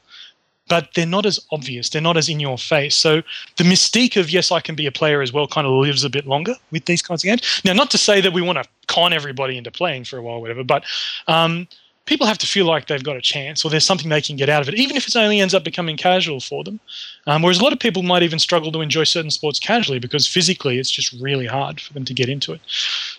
but 0.68 0.88
they're 0.94 1.06
not 1.06 1.26
as 1.26 1.38
obvious. 1.52 1.88
They're 1.90 2.02
not 2.02 2.16
as 2.16 2.28
in 2.28 2.40
your 2.40 2.58
face. 2.58 2.94
So 2.94 3.22
the 3.56 3.64
mystique 3.64 4.18
of 4.18 4.30
yes, 4.30 4.50
I 4.50 4.60
can 4.60 4.74
be 4.74 4.86
a 4.86 4.92
player 4.92 5.22
as 5.22 5.32
well 5.32 5.46
kind 5.46 5.66
of 5.66 5.72
lives 5.72 6.04
a 6.04 6.10
bit 6.10 6.26
longer 6.26 6.54
with 6.70 6.86
these 6.86 7.02
kinds 7.02 7.22
of 7.22 7.28
games. 7.28 7.62
Now, 7.64 7.72
not 7.72 7.90
to 7.92 7.98
say 7.98 8.20
that 8.20 8.32
we 8.32 8.42
want 8.42 8.58
to 8.62 8.68
con 8.86 9.12
everybody 9.12 9.56
into 9.56 9.70
playing 9.70 10.04
for 10.04 10.18
a 10.18 10.22
while, 10.22 10.40
whatever, 10.40 10.64
but 10.64 10.84
um, 11.28 11.68
people 12.06 12.26
have 12.26 12.38
to 12.38 12.46
feel 12.46 12.66
like 12.66 12.86
they've 12.86 13.04
got 13.04 13.16
a 13.16 13.20
chance 13.20 13.64
or 13.64 13.70
there's 13.70 13.84
something 13.84 14.08
they 14.08 14.20
can 14.20 14.36
get 14.36 14.48
out 14.48 14.62
of 14.62 14.68
it, 14.68 14.74
even 14.74 14.96
if 14.96 15.06
it 15.06 15.16
only 15.16 15.40
ends 15.40 15.54
up 15.54 15.64
becoming 15.64 15.96
casual 15.96 16.40
for 16.40 16.64
them. 16.64 16.80
Um, 17.26 17.42
whereas 17.42 17.58
a 17.58 17.64
lot 17.64 17.72
of 17.72 17.78
people 17.78 18.02
might 18.02 18.22
even 18.22 18.38
struggle 18.38 18.72
to 18.72 18.80
enjoy 18.80 19.04
certain 19.04 19.30
sports 19.30 19.58
casually 19.58 19.98
because 19.98 20.26
physically 20.26 20.78
it's 20.78 20.90
just 20.90 21.12
really 21.20 21.46
hard 21.46 21.80
for 21.80 21.92
them 21.92 22.04
to 22.04 22.14
get 22.14 22.28
into 22.28 22.52
it. 22.52 22.60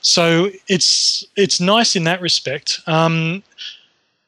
So 0.02 0.50
it's 0.68 1.26
it's 1.36 1.60
nice 1.60 1.96
in 1.96 2.04
that 2.04 2.22
respect. 2.22 2.80
Um, 2.88 3.44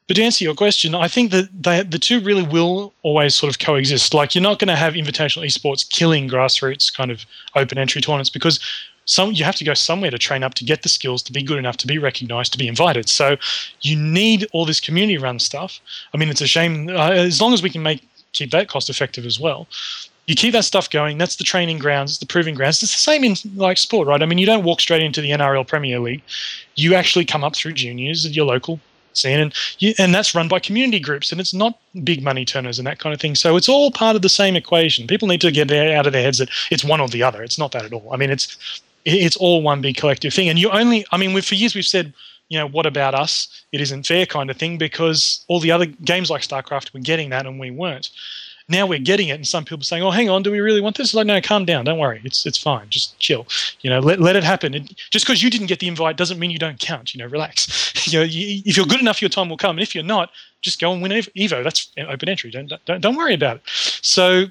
but 0.07 0.15
to 0.15 0.23
answer 0.23 0.43
your 0.43 0.55
question, 0.55 0.95
I 0.95 1.07
think 1.07 1.31
that 1.31 1.49
they, 1.61 1.83
the 1.83 1.99
two 1.99 2.21
really 2.21 2.43
will 2.43 2.93
always 3.03 3.35
sort 3.35 3.51
of 3.51 3.59
coexist. 3.59 4.13
Like 4.13 4.33
you're 4.33 4.41
not 4.41 4.57
going 4.57 4.69
to 4.69 4.75
have 4.75 4.93
invitational 4.93 5.45
esports 5.45 5.87
killing 5.87 6.29
grassroots 6.29 6.95
kind 6.95 7.11
of 7.11 7.25
open 7.55 7.77
entry 7.77 8.01
tournaments 8.01 8.29
because 8.29 8.59
some 9.03 9.31
you 9.31 9.43
have 9.43 9.55
to 9.55 9.63
go 9.63 9.73
somewhere 9.73 10.11
to 10.11 10.17
train 10.17 10.43
up 10.43 10.53
to 10.55 10.65
get 10.65 10.83
the 10.83 10.89
skills 10.89 11.23
to 11.23 11.33
be 11.33 11.41
good 11.41 11.57
enough 11.57 11.77
to 11.77 11.87
be 11.87 11.97
recognized 11.97 12.51
to 12.53 12.57
be 12.57 12.67
invited. 12.67 13.09
So 13.09 13.37
you 13.81 13.97
need 13.97 14.47
all 14.53 14.65
this 14.65 14.79
community 14.79 15.17
run 15.17 15.39
stuff. 15.39 15.79
I 16.13 16.17
mean, 16.17 16.29
it's 16.29 16.41
a 16.41 16.47
shame 16.47 16.89
uh, 16.89 17.11
as 17.11 17.41
long 17.41 17.53
as 17.53 17.61
we 17.61 17.69
can 17.69 17.83
make 17.83 18.01
keep 18.33 18.51
that 18.51 18.69
cost 18.69 18.89
effective 18.89 19.25
as 19.25 19.39
well. 19.39 19.67
You 20.27 20.35
keep 20.35 20.51
that 20.53 20.65
stuff 20.65 20.89
going. 20.89 21.17
That's 21.17 21.37
the 21.37 21.45
training 21.45 21.79
grounds. 21.79 22.11
It's 22.11 22.19
the 22.19 22.25
proving 22.25 22.53
grounds. 22.53 22.83
It's 22.83 22.91
the 22.91 22.99
same 22.99 23.23
in 23.23 23.35
like 23.55 23.77
sport, 23.77 24.09
right? 24.09 24.21
I 24.21 24.25
mean, 24.25 24.37
you 24.37 24.45
don't 24.45 24.65
walk 24.65 24.81
straight 24.81 25.01
into 25.01 25.21
the 25.21 25.31
NRL 25.31 25.65
Premier 25.65 25.99
League. 25.99 26.21
You 26.75 26.95
actually 26.95 27.23
come 27.23 27.45
up 27.45 27.55
through 27.55 27.73
juniors 27.73 28.25
at 28.25 28.35
your 28.35 28.45
local 28.45 28.81
scene, 29.17 29.39
and 29.39 29.53
you, 29.79 29.93
and 29.97 30.13
that's 30.13 30.35
run 30.35 30.47
by 30.47 30.59
community 30.59 30.99
groups, 30.99 31.31
and 31.31 31.41
it's 31.41 31.53
not 31.53 31.79
big 32.03 32.23
money 32.23 32.45
turners 32.45 32.79
and 32.79 32.87
that 32.87 32.99
kind 32.99 33.13
of 33.13 33.19
thing. 33.19 33.35
So 33.35 33.55
it's 33.55 33.69
all 33.69 33.91
part 33.91 34.15
of 34.15 34.21
the 34.21 34.29
same 34.29 34.55
equation. 34.55 35.07
People 35.07 35.27
need 35.27 35.41
to 35.41 35.51
get 35.51 35.71
out 35.71 36.07
of 36.07 36.13
their 36.13 36.21
heads 36.21 36.37
that 36.37 36.49
it's 36.71 36.83
one 36.83 37.01
or 37.01 37.07
the 37.07 37.23
other. 37.23 37.43
It's 37.43 37.59
not 37.59 37.71
that 37.71 37.85
at 37.85 37.93
all. 37.93 38.13
I 38.13 38.17
mean, 38.17 38.29
it's 38.29 38.57
it's 39.05 39.37
all 39.37 39.61
one 39.61 39.81
big 39.81 39.95
collective 39.95 40.33
thing. 40.33 40.49
And 40.49 40.59
you 40.59 40.69
only, 40.69 41.05
I 41.11 41.17
mean, 41.17 41.39
for 41.41 41.55
years 41.55 41.75
we've 41.75 41.85
said, 41.85 42.13
you 42.49 42.57
know, 42.57 42.67
what 42.67 42.85
about 42.85 43.13
us? 43.13 43.47
It 43.71 43.81
isn't 43.81 44.05
fair 44.05 44.25
kind 44.25 44.49
of 44.49 44.57
thing 44.57 44.77
because 44.77 45.43
all 45.47 45.59
the 45.59 45.71
other 45.71 45.85
games 45.85 46.29
like 46.29 46.41
StarCraft 46.41 46.93
were 46.93 46.99
getting 46.99 47.29
that 47.29 47.45
and 47.45 47.59
we 47.59 47.71
weren't. 47.71 48.09
Now 48.69 48.85
we're 48.85 48.99
getting 48.99 49.29
it, 49.29 49.33
and 49.33 49.47
some 49.47 49.63
people 49.63 49.79
are 49.79 49.83
saying, 49.83 50.03
"Oh, 50.03 50.11
hang 50.11 50.29
on, 50.29 50.43
do 50.43 50.51
we 50.51 50.59
really 50.59 50.81
want 50.81 50.97
this?" 50.97 51.13
Like, 51.13 51.25
no, 51.25 51.39
calm 51.39 51.63
down, 51.63 51.85
don't 51.85 51.99
worry, 51.99 52.21
it's 52.25 52.45
it's 52.45 52.57
fine, 52.57 52.89
just 52.89 53.17
chill. 53.19 53.47
You 53.81 53.89
know, 53.89 53.99
let, 53.99 54.19
let 54.19 54.35
it 54.35 54.43
happen. 54.43 54.73
Just 55.09 55.25
because 55.25 55.41
you 55.41 55.49
didn't 55.49 55.67
get 55.67 55.79
the 55.79 55.87
invite 55.87 56.17
doesn't 56.17 56.37
mean 56.37 56.51
you 56.51 56.59
don't 56.59 56.79
count. 56.79 57.13
You 57.13 57.19
know, 57.19 57.27
relax. 57.27 57.93
you 58.07 58.19
know, 58.19 58.25
you, 58.25 58.61
if 58.65 58.75
you're 58.75 58.85
good 58.85 58.99
enough, 58.99 59.21
your 59.21 59.29
time 59.29 59.47
will 59.47 59.57
come, 59.57 59.77
and 59.77 59.83
if 59.83 59.95
you're 59.95 60.03
not, 60.03 60.31
just 60.61 60.81
go 60.81 60.91
and 60.91 61.01
win 61.01 61.11
Evo. 61.11 61.63
That's 61.63 61.89
open 61.97 62.27
entry. 62.27 62.51
Don't 62.51 62.71
don't 62.85 63.01
don't 63.01 63.15
worry 63.15 63.33
about 63.33 63.57
it. 63.57 63.61
So 63.65 64.47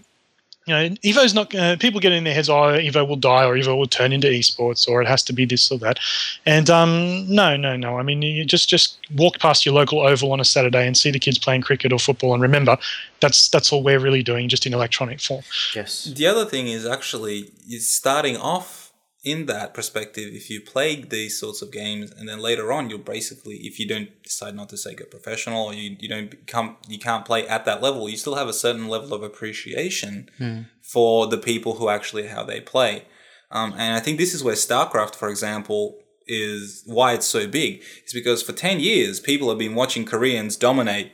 you 0.66 0.74
know, 0.74 0.88
Evo's 1.04 1.32
not. 1.32 1.54
Uh, 1.54 1.76
people 1.76 2.00
get 2.00 2.12
in 2.12 2.24
their 2.24 2.34
heads, 2.34 2.48
oh, 2.48 2.54
Evo 2.54 3.06
will 3.06 3.16
die, 3.16 3.44
or 3.44 3.54
Evo 3.54 3.76
will 3.76 3.86
turn 3.86 4.12
into 4.12 4.26
esports, 4.26 4.88
or 4.88 5.00
it 5.00 5.06
has 5.06 5.22
to 5.24 5.32
be 5.32 5.44
this 5.44 5.70
or 5.70 5.78
that. 5.78 6.00
And 6.44 6.68
um, 6.68 7.24
no, 7.32 7.56
no, 7.56 7.76
no. 7.76 7.98
I 7.98 8.02
mean, 8.02 8.20
you 8.22 8.44
just 8.44 8.68
just 8.68 8.98
walk 9.14 9.38
past 9.38 9.64
your 9.64 9.74
local 9.74 10.00
oval 10.00 10.32
on 10.32 10.40
a 10.40 10.44
Saturday 10.44 10.84
and 10.84 10.96
see 10.96 11.12
the 11.12 11.20
kids 11.20 11.38
playing 11.38 11.62
cricket 11.62 11.92
or 11.92 12.00
football, 12.00 12.34
and 12.34 12.42
remember, 12.42 12.76
that's 13.20 13.48
that's 13.48 13.72
all 13.72 13.84
we're 13.84 14.00
really 14.00 14.24
doing, 14.24 14.48
just 14.48 14.66
in 14.66 14.74
electronic 14.74 15.20
form. 15.20 15.42
Yes. 15.74 16.04
The 16.04 16.26
other 16.26 16.44
thing 16.44 16.66
is 16.66 16.84
actually 16.84 17.50
is 17.70 17.86
starting 17.86 18.36
off 18.36 18.85
in 19.26 19.46
that 19.46 19.74
perspective, 19.74 20.32
if 20.32 20.48
you 20.48 20.60
play 20.60 21.02
these 21.02 21.38
sorts 21.38 21.60
of 21.60 21.72
games 21.72 22.12
and 22.12 22.28
then 22.28 22.38
later 22.38 22.72
on 22.72 22.88
you'll 22.88 23.00
basically, 23.00 23.56
if 23.56 23.78
you 23.80 23.86
don't 23.86 24.10
decide 24.22 24.54
not 24.54 24.68
to 24.68 24.76
say 24.76 24.94
go 24.94 25.04
professional 25.04 25.64
or 25.66 25.74
you, 25.74 25.96
you 25.98 26.08
don't 26.08 26.30
become, 26.30 26.76
you 26.88 26.98
can't 26.98 27.24
play 27.26 27.46
at 27.48 27.64
that 27.64 27.82
level, 27.82 28.08
you 28.08 28.16
still 28.16 28.36
have 28.36 28.48
a 28.48 28.52
certain 28.52 28.88
level 28.88 29.12
of 29.12 29.22
appreciation 29.22 30.30
Mm. 30.40 30.66
for 30.80 31.26
the 31.26 31.38
people 31.38 31.74
who 31.74 31.88
actually 31.88 32.28
how 32.28 32.44
they 32.44 32.60
play. 32.60 33.02
Um, 33.50 33.72
and 33.72 33.94
I 33.94 34.00
think 34.00 34.18
this 34.18 34.32
is 34.32 34.44
where 34.44 34.54
StarCraft, 34.54 35.14
for 35.16 35.28
example, 35.28 35.98
is 36.28 36.82
why 36.86 37.12
it's 37.14 37.26
so 37.26 37.46
big. 37.46 37.82
Is 38.06 38.12
because 38.12 38.42
for 38.42 38.52
10 38.52 38.80
years, 38.80 39.18
people 39.20 39.48
have 39.48 39.58
been 39.58 39.74
watching 39.74 40.04
Koreans 40.04 40.56
dominate 40.56 41.12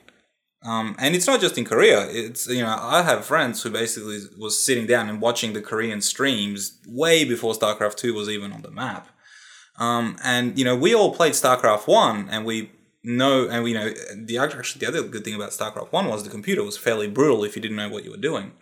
um, 0.64 0.94
and 0.98 1.14
it's 1.14 1.26
not 1.26 1.40
just 1.40 1.58
in 1.58 1.64
Korea. 1.64 2.08
It's 2.08 2.46
you 2.46 2.62
know 2.62 2.76
I 2.78 3.02
have 3.02 3.24
friends 3.24 3.62
who 3.62 3.70
basically 3.70 4.20
was 4.38 4.64
sitting 4.64 4.86
down 4.86 5.08
and 5.08 5.20
watching 5.20 5.52
the 5.52 5.60
Korean 5.60 6.00
streams 6.00 6.78
way 6.86 7.24
before 7.24 7.54
StarCraft 7.54 7.96
Two 7.96 8.14
was 8.14 8.28
even 8.28 8.52
on 8.52 8.62
the 8.62 8.70
map. 8.70 9.08
Um, 9.78 10.16
and 10.22 10.56
you 10.58 10.64
know 10.64 10.76
we 10.76 10.94
all 10.94 11.14
played 11.14 11.32
StarCraft 11.32 11.88
One, 11.88 12.28
and 12.28 12.44
we 12.44 12.70
know 13.02 13.48
and 13.48 13.64
we 13.64 13.72
know 13.72 13.92
the 14.14 14.38
actually 14.38 14.80
the 14.80 14.86
other 14.86 15.02
good 15.02 15.24
thing 15.24 15.34
about 15.34 15.50
StarCraft 15.50 15.90
One 15.90 16.06
was 16.06 16.22
the 16.22 16.30
computer 16.30 16.62
was 16.62 16.78
fairly 16.78 17.08
brutal 17.08 17.42
if 17.42 17.56
you 17.56 17.62
didn't 17.62 17.76
know 17.76 17.88
what 17.88 18.04
you 18.04 18.12
were 18.12 18.16
doing, 18.16 18.52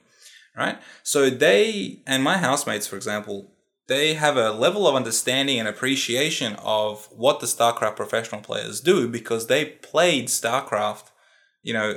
right? 0.57 0.79
So 1.03 1.29
they 1.29 2.01
and 2.07 2.25
my 2.25 2.39
housemates, 2.39 2.87
for 2.87 2.97
example, 2.97 3.53
they 3.89 4.15
have 4.15 4.39
a 4.39 4.53
level 4.53 4.89
of 4.89 4.95
understanding 4.95 5.59
and 5.59 5.69
appreciation 5.69 6.57
of 6.63 7.09
what 7.13 7.41
the 7.41 7.47
StarCraft 7.47 7.97
professional 7.97 8.41
players 8.41 8.81
do 8.81 9.07
because 9.07 9.49
they 9.49 9.67
played 9.67 10.29
StarCraft 10.29 11.10
you 11.63 11.73
know, 11.73 11.95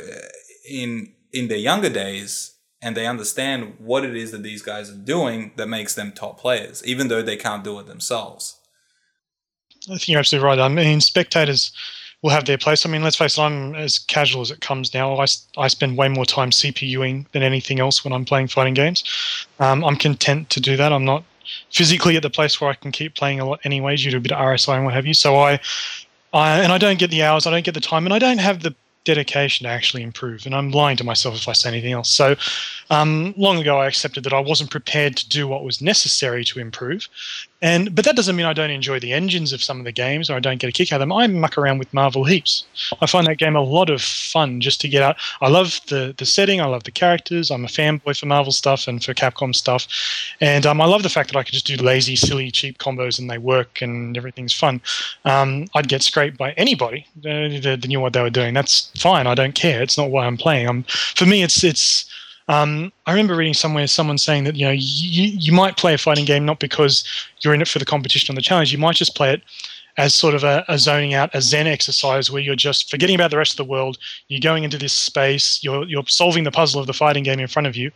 in 0.69 1.13
in 1.31 1.47
their 1.47 1.57
younger 1.57 1.89
days, 1.89 2.55
and 2.81 2.95
they 2.95 3.07
understand 3.07 3.75
what 3.79 4.03
it 4.03 4.15
is 4.15 4.31
that 4.31 4.43
these 4.43 4.61
guys 4.61 4.89
are 4.89 4.95
doing 4.95 5.51
that 5.55 5.67
makes 5.67 5.95
them 5.95 6.11
top 6.11 6.39
players, 6.39 6.85
even 6.85 7.07
though 7.07 7.21
they 7.21 7.37
can't 7.37 7.63
do 7.63 7.79
it 7.79 7.87
themselves. 7.87 8.59
I 9.85 9.97
think 9.97 10.09
you're 10.09 10.19
absolutely 10.19 10.47
right. 10.47 10.59
I 10.59 10.67
mean, 10.69 11.01
spectators 11.01 11.71
will 12.21 12.29
have 12.29 12.45
their 12.45 12.57
place. 12.57 12.85
I 12.85 12.89
mean, 12.89 13.03
let's 13.03 13.17
face 13.17 13.37
it, 13.37 13.41
I'm 13.41 13.75
as 13.75 13.99
casual 13.99 14.41
as 14.41 14.49
it 14.49 14.61
comes 14.61 14.93
now. 14.93 15.15
I, 15.17 15.25
I 15.57 15.67
spend 15.67 15.97
way 15.97 16.07
more 16.07 16.25
time 16.25 16.51
CPUing 16.51 17.29
than 17.31 17.43
anything 17.43 17.79
else 17.79 18.03
when 18.03 18.13
I'm 18.13 18.23
playing 18.23 18.47
fighting 18.47 18.73
games. 18.73 19.03
Um, 19.59 19.83
I'm 19.83 19.97
content 19.97 20.49
to 20.51 20.61
do 20.61 20.77
that. 20.77 20.93
I'm 20.93 21.03
not 21.03 21.25
physically 21.69 22.15
at 22.15 22.23
the 22.23 22.29
place 22.29 22.61
where 22.61 22.69
I 22.69 22.75
can 22.75 22.93
keep 22.93 23.15
playing 23.15 23.41
a 23.41 23.45
lot 23.45 23.59
anyways 23.65 24.03
due 24.03 24.11
to 24.11 24.17
a 24.17 24.21
bit 24.21 24.31
of 24.31 24.39
RSI 24.39 24.75
and 24.75 24.85
what 24.85 24.93
have 24.93 25.05
you. 25.05 25.13
So 25.13 25.35
I, 25.35 25.59
I 26.31 26.61
and 26.61 26.71
I 26.71 26.77
don't 26.77 26.97
get 26.97 27.11
the 27.11 27.23
hours, 27.23 27.45
I 27.45 27.51
don't 27.51 27.65
get 27.65 27.73
the 27.73 27.81
time, 27.81 28.05
and 28.05 28.13
I 28.13 28.19
don't 28.19 28.39
have 28.39 28.63
the 28.63 28.73
dedication 29.03 29.65
to 29.65 29.69
actually 29.69 30.03
improve. 30.03 30.45
And 30.45 30.55
I'm 30.55 30.71
lying 30.71 30.97
to 30.97 31.03
myself 31.03 31.35
if 31.35 31.47
I 31.47 31.53
say 31.53 31.69
anything 31.69 31.93
else. 31.93 32.09
So, 32.09 32.35
um, 32.89 33.33
long 33.37 33.59
ago, 33.59 33.79
I 33.79 33.87
accepted 33.87 34.23
that 34.23 34.33
I 34.33 34.39
wasn't 34.39 34.71
prepared 34.71 35.17
to 35.17 35.29
do 35.29 35.47
what 35.47 35.63
was 35.63 35.81
necessary 35.81 36.43
to 36.45 36.59
improve. 36.59 37.07
And 37.63 37.95
but 37.95 38.03
that 38.03 38.17
doesn't 38.17 38.35
mean 38.35 38.45
I 38.45 38.51
don't 38.51 38.69
enjoy 38.69 38.99
the 38.99 39.13
engines 39.13 39.53
of 39.53 39.63
some 39.63 39.79
of 39.79 39.85
the 39.85 39.93
games 39.93 40.29
or 40.29 40.35
I 40.35 40.41
don't 40.41 40.59
get 40.59 40.69
a 40.69 40.73
kick 40.73 40.91
out 40.91 40.97
of 40.97 40.99
them. 40.99 41.13
I 41.13 41.25
muck 41.27 41.57
around 41.57 41.77
with 41.77 41.93
Marvel 41.93 42.25
heaps. 42.25 42.65
I 42.99 43.05
find 43.05 43.25
that 43.25 43.37
game 43.37 43.55
a 43.55 43.61
lot 43.61 43.89
of 43.89 44.01
fun 44.01 44.59
just 44.59 44.81
to 44.81 44.89
get 44.89 45.01
out. 45.01 45.15
I 45.39 45.47
love 45.47 45.79
the 45.87 46.13
the 46.17 46.25
setting. 46.25 46.59
I 46.59 46.65
love 46.65 46.83
the 46.83 46.91
characters. 46.91 47.49
I'm 47.49 47.63
a 47.63 47.69
fanboy 47.69 48.19
for 48.19 48.25
Marvel 48.25 48.51
stuff 48.51 48.85
and 48.85 49.01
for 49.01 49.13
Capcom 49.13 49.55
stuff, 49.55 49.87
and 50.41 50.65
um, 50.65 50.81
I 50.81 50.85
love 50.85 51.03
the 51.03 51.09
fact 51.09 51.31
that 51.31 51.39
I 51.39 51.43
can 51.43 51.53
just 51.53 51.65
do 51.65 51.77
lazy, 51.77 52.17
silly, 52.17 52.51
cheap 52.51 52.79
combos 52.79 53.17
and 53.17 53.29
they 53.29 53.37
work 53.37 53.81
and 53.81 54.17
everything's 54.17 54.53
fun. 54.53 54.81
Um, 55.23 55.67
I'd 55.73 55.87
get 55.87 56.03
scraped 56.03 56.37
by 56.37 56.51
anybody 56.53 57.07
uh, 57.19 57.47
that 57.63 57.85
knew 57.87 58.01
what 58.01 58.11
they 58.11 58.21
were 58.21 58.29
doing. 58.29 58.53
That's 58.53 58.91
fine. 58.99 59.25
I 59.25 59.35
don't 59.35 59.55
care. 59.55 59.81
It's 59.81 59.97
not 59.97 60.11
why 60.11 60.25
I'm 60.25 60.37
playing. 60.37 60.67
I'm, 60.67 60.83
for 61.15 61.25
me, 61.25 61.43
it's 61.43 61.63
it's 61.63 62.05
um, 62.47 62.91
I 63.05 63.11
remember 63.11 63.35
reading 63.35 63.53
somewhere 63.53 63.87
someone 63.87 64.17
saying 64.17 64.43
that 64.45 64.55
you 64.55 64.65
know 64.65 64.71
you, 64.71 65.23
you 65.37 65.51
might 65.53 65.77
play 65.77 65.93
a 65.93 65.97
fighting 65.97 66.25
game 66.25 66.45
not 66.45 66.59
because 66.59 67.03
you're 67.41 67.53
in 67.53 67.61
it 67.61 67.67
for 67.67 67.79
the 67.79 67.85
competition 67.85 68.33
or 68.33 68.35
the 68.35 68.41
challenge. 68.41 68.71
You 68.71 68.77
might 68.77 68.95
just 68.95 69.15
play 69.15 69.33
it 69.33 69.41
as 69.95 70.11
sort 70.15 70.33
of 70.33 70.43
a, 70.43 70.65
a, 70.67 70.79
zoning 70.79 71.13
out, 71.13 71.29
a 71.35 71.41
Zen 71.41 71.67
exercise 71.67 72.31
where 72.31 72.41
you're 72.41 72.55
just 72.55 72.89
forgetting 72.89 73.13
about 73.13 73.29
the 73.29 73.37
rest 73.37 73.51
of 73.51 73.57
the 73.57 73.71
world. 73.71 73.99
You're 74.27 74.39
going 74.39 74.63
into 74.63 74.79
this 74.79 74.91
space. 74.91 75.63
You're 75.63 75.85
you're 75.85 76.03
solving 76.07 76.43
the 76.45 76.51
puzzle 76.51 76.81
of 76.81 76.87
the 76.87 76.93
fighting 76.93 77.23
game 77.23 77.39
in 77.39 77.47
front 77.47 77.67
of 77.67 77.75
you, 77.75 77.91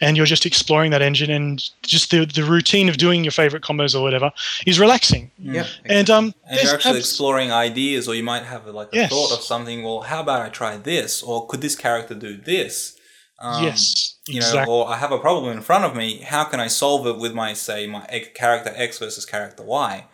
and 0.00 0.16
you're 0.16 0.26
just 0.26 0.46
exploring 0.46 0.92
that 0.92 1.02
engine. 1.02 1.28
And 1.30 1.62
just 1.82 2.10
the 2.12 2.24
the 2.24 2.44
routine 2.44 2.88
of 2.88 2.96
doing 2.98 3.24
your 3.24 3.32
favorite 3.32 3.62
combos 3.64 3.94
or 3.96 4.02
whatever 4.02 4.30
is 4.64 4.78
relaxing. 4.78 5.30
Yeah. 5.38 5.66
And 5.86 6.08
um, 6.08 6.34
And 6.48 6.62
you're 6.62 6.74
actually 6.74 6.90
abs- 6.98 7.00
exploring 7.00 7.50
ideas, 7.50 8.06
or 8.06 8.14
you 8.14 8.22
might 8.22 8.44
have 8.44 8.66
like 8.66 8.92
a 8.92 8.96
Yes. 8.96 9.10
thought 9.10 9.32
of 9.32 9.42
something. 9.42 9.82
Well, 9.82 10.02
how 10.02 10.20
about 10.20 10.42
I 10.42 10.48
try 10.50 10.76
this, 10.76 11.20
or 11.22 11.46
could 11.48 11.60
this 11.62 11.74
character 11.74 12.14
do 12.14 12.36
this? 12.36 12.96
Um, 13.40 13.64
yes, 13.64 14.18
you 14.28 14.40
know, 14.40 14.46
exactly. 14.46 14.74
or 14.74 14.88
I 14.88 14.96
have 14.98 15.12
a 15.12 15.18
problem 15.18 15.50
in 15.56 15.62
front 15.62 15.84
of 15.84 15.96
me. 15.96 16.18
How 16.20 16.44
can 16.44 16.60
I 16.60 16.66
solve 16.66 17.06
it 17.06 17.16
with 17.16 17.32
my 17.34 17.52
say 17.54 17.86
my 17.86 18.04
character 18.34 18.72
X 18.76 18.98
versus 18.98 19.24
character 19.24 19.62
Y? 19.62 20.06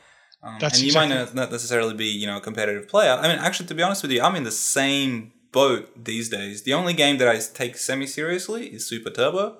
Um, 0.42 0.54
and 0.54 0.78
you 0.78 0.86
exactly- 0.86 0.94
might 0.94 1.08
not- 1.08 1.34
not 1.34 1.50
necessarily 1.50 1.94
be 1.94 2.06
you 2.06 2.26
know 2.26 2.36
a 2.36 2.40
competitive 2.40 2.88
player. 2.88 3.12
I 3.12 3.26
mean, 3.28 3.38
actually, 3.38 3.66
to 3.66 3.74
be 3.74 3.82
honest 3.82 4.02
with 4.02 4.12
you, 4.12 4.22
I'm 4.22 4.36
in 4.36 4.44
the 4.44 4.52
same 4.52 5.32
boat 5.52 6.04
these 6.04 6.28
days. 6.28 6.62
The 6.62 6.74
only 6.74 6.92
game 6.92 7.18
that 7.18 7.28
I 7.28 7.38
take 7.38 7.76
semi 7.78 8.06
seriously 8.06 8.68
is 8.68 8.86
Super 8.86 9.10
Turbo. 9.10 9.58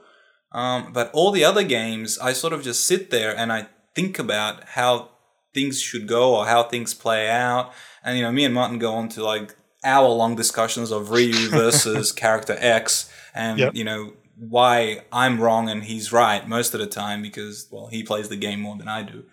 Um, 0.52 0.92
but 0.92 1.10
all 1.12 1.32
the 1.32 1.44
other 1.44 1.64
games, 1.64 2.18
I 2.18 2.32
sort 2.32 2.52
of 2.52 2.62
just 2.62 2.84
sit 2.84 3.10
there 3.10 3.36
and 3.36 3.52
I 3.52 3.66
think 3.94 4.18
about 4.18 4.62
how 4.78 5.10
things 5.54 5.80
should 5.80 6.06
go 6.06 6.34
or 6.36 6.46
how 6.46 6.62
things 6.62 6.94
play 6.94 7.28
out. 7.28 7.72
And 8.04 8.16
you 8.16 8.22
know, 8.22 8.30
me 8.30 8.44
and 8.44 8.54
Martin 8.54 8.78
go 8.78 8.94
on 8.94 9.08
to 9.10 9.24
like 9.24 9.56
hour 9.84 10.08
long 10.08 10.36
discussions 10.36 10.90
of 10.90 11.10
Ryu 11.10 11.48
versus 11.50 12.12
character 12.12 12.56
X, 12.60 13.10
and 13.36 13.58
Yep. 13.58 13.74
you 13.74 13.84
know 13.84 14.12
why 14.39 15.02
I'm 15.12 15.40
wrong 15.40 15.68
and 15.70 15.84
he's 15.84 16.12
right 16.12 16.47
most 16.47 16.74
of 16.74 16.81
the 16.81 16.86
time 16.86 17.23
because 17.23 17.68
well 17.70 17.86
he 17.86 18.02
plays 18.02 18.28
the 18.28 18.36
game 18.36 18.60
more 18.60 18.76
than 18.76 18.89
I 18.89 19.02
do. 19.02 19.24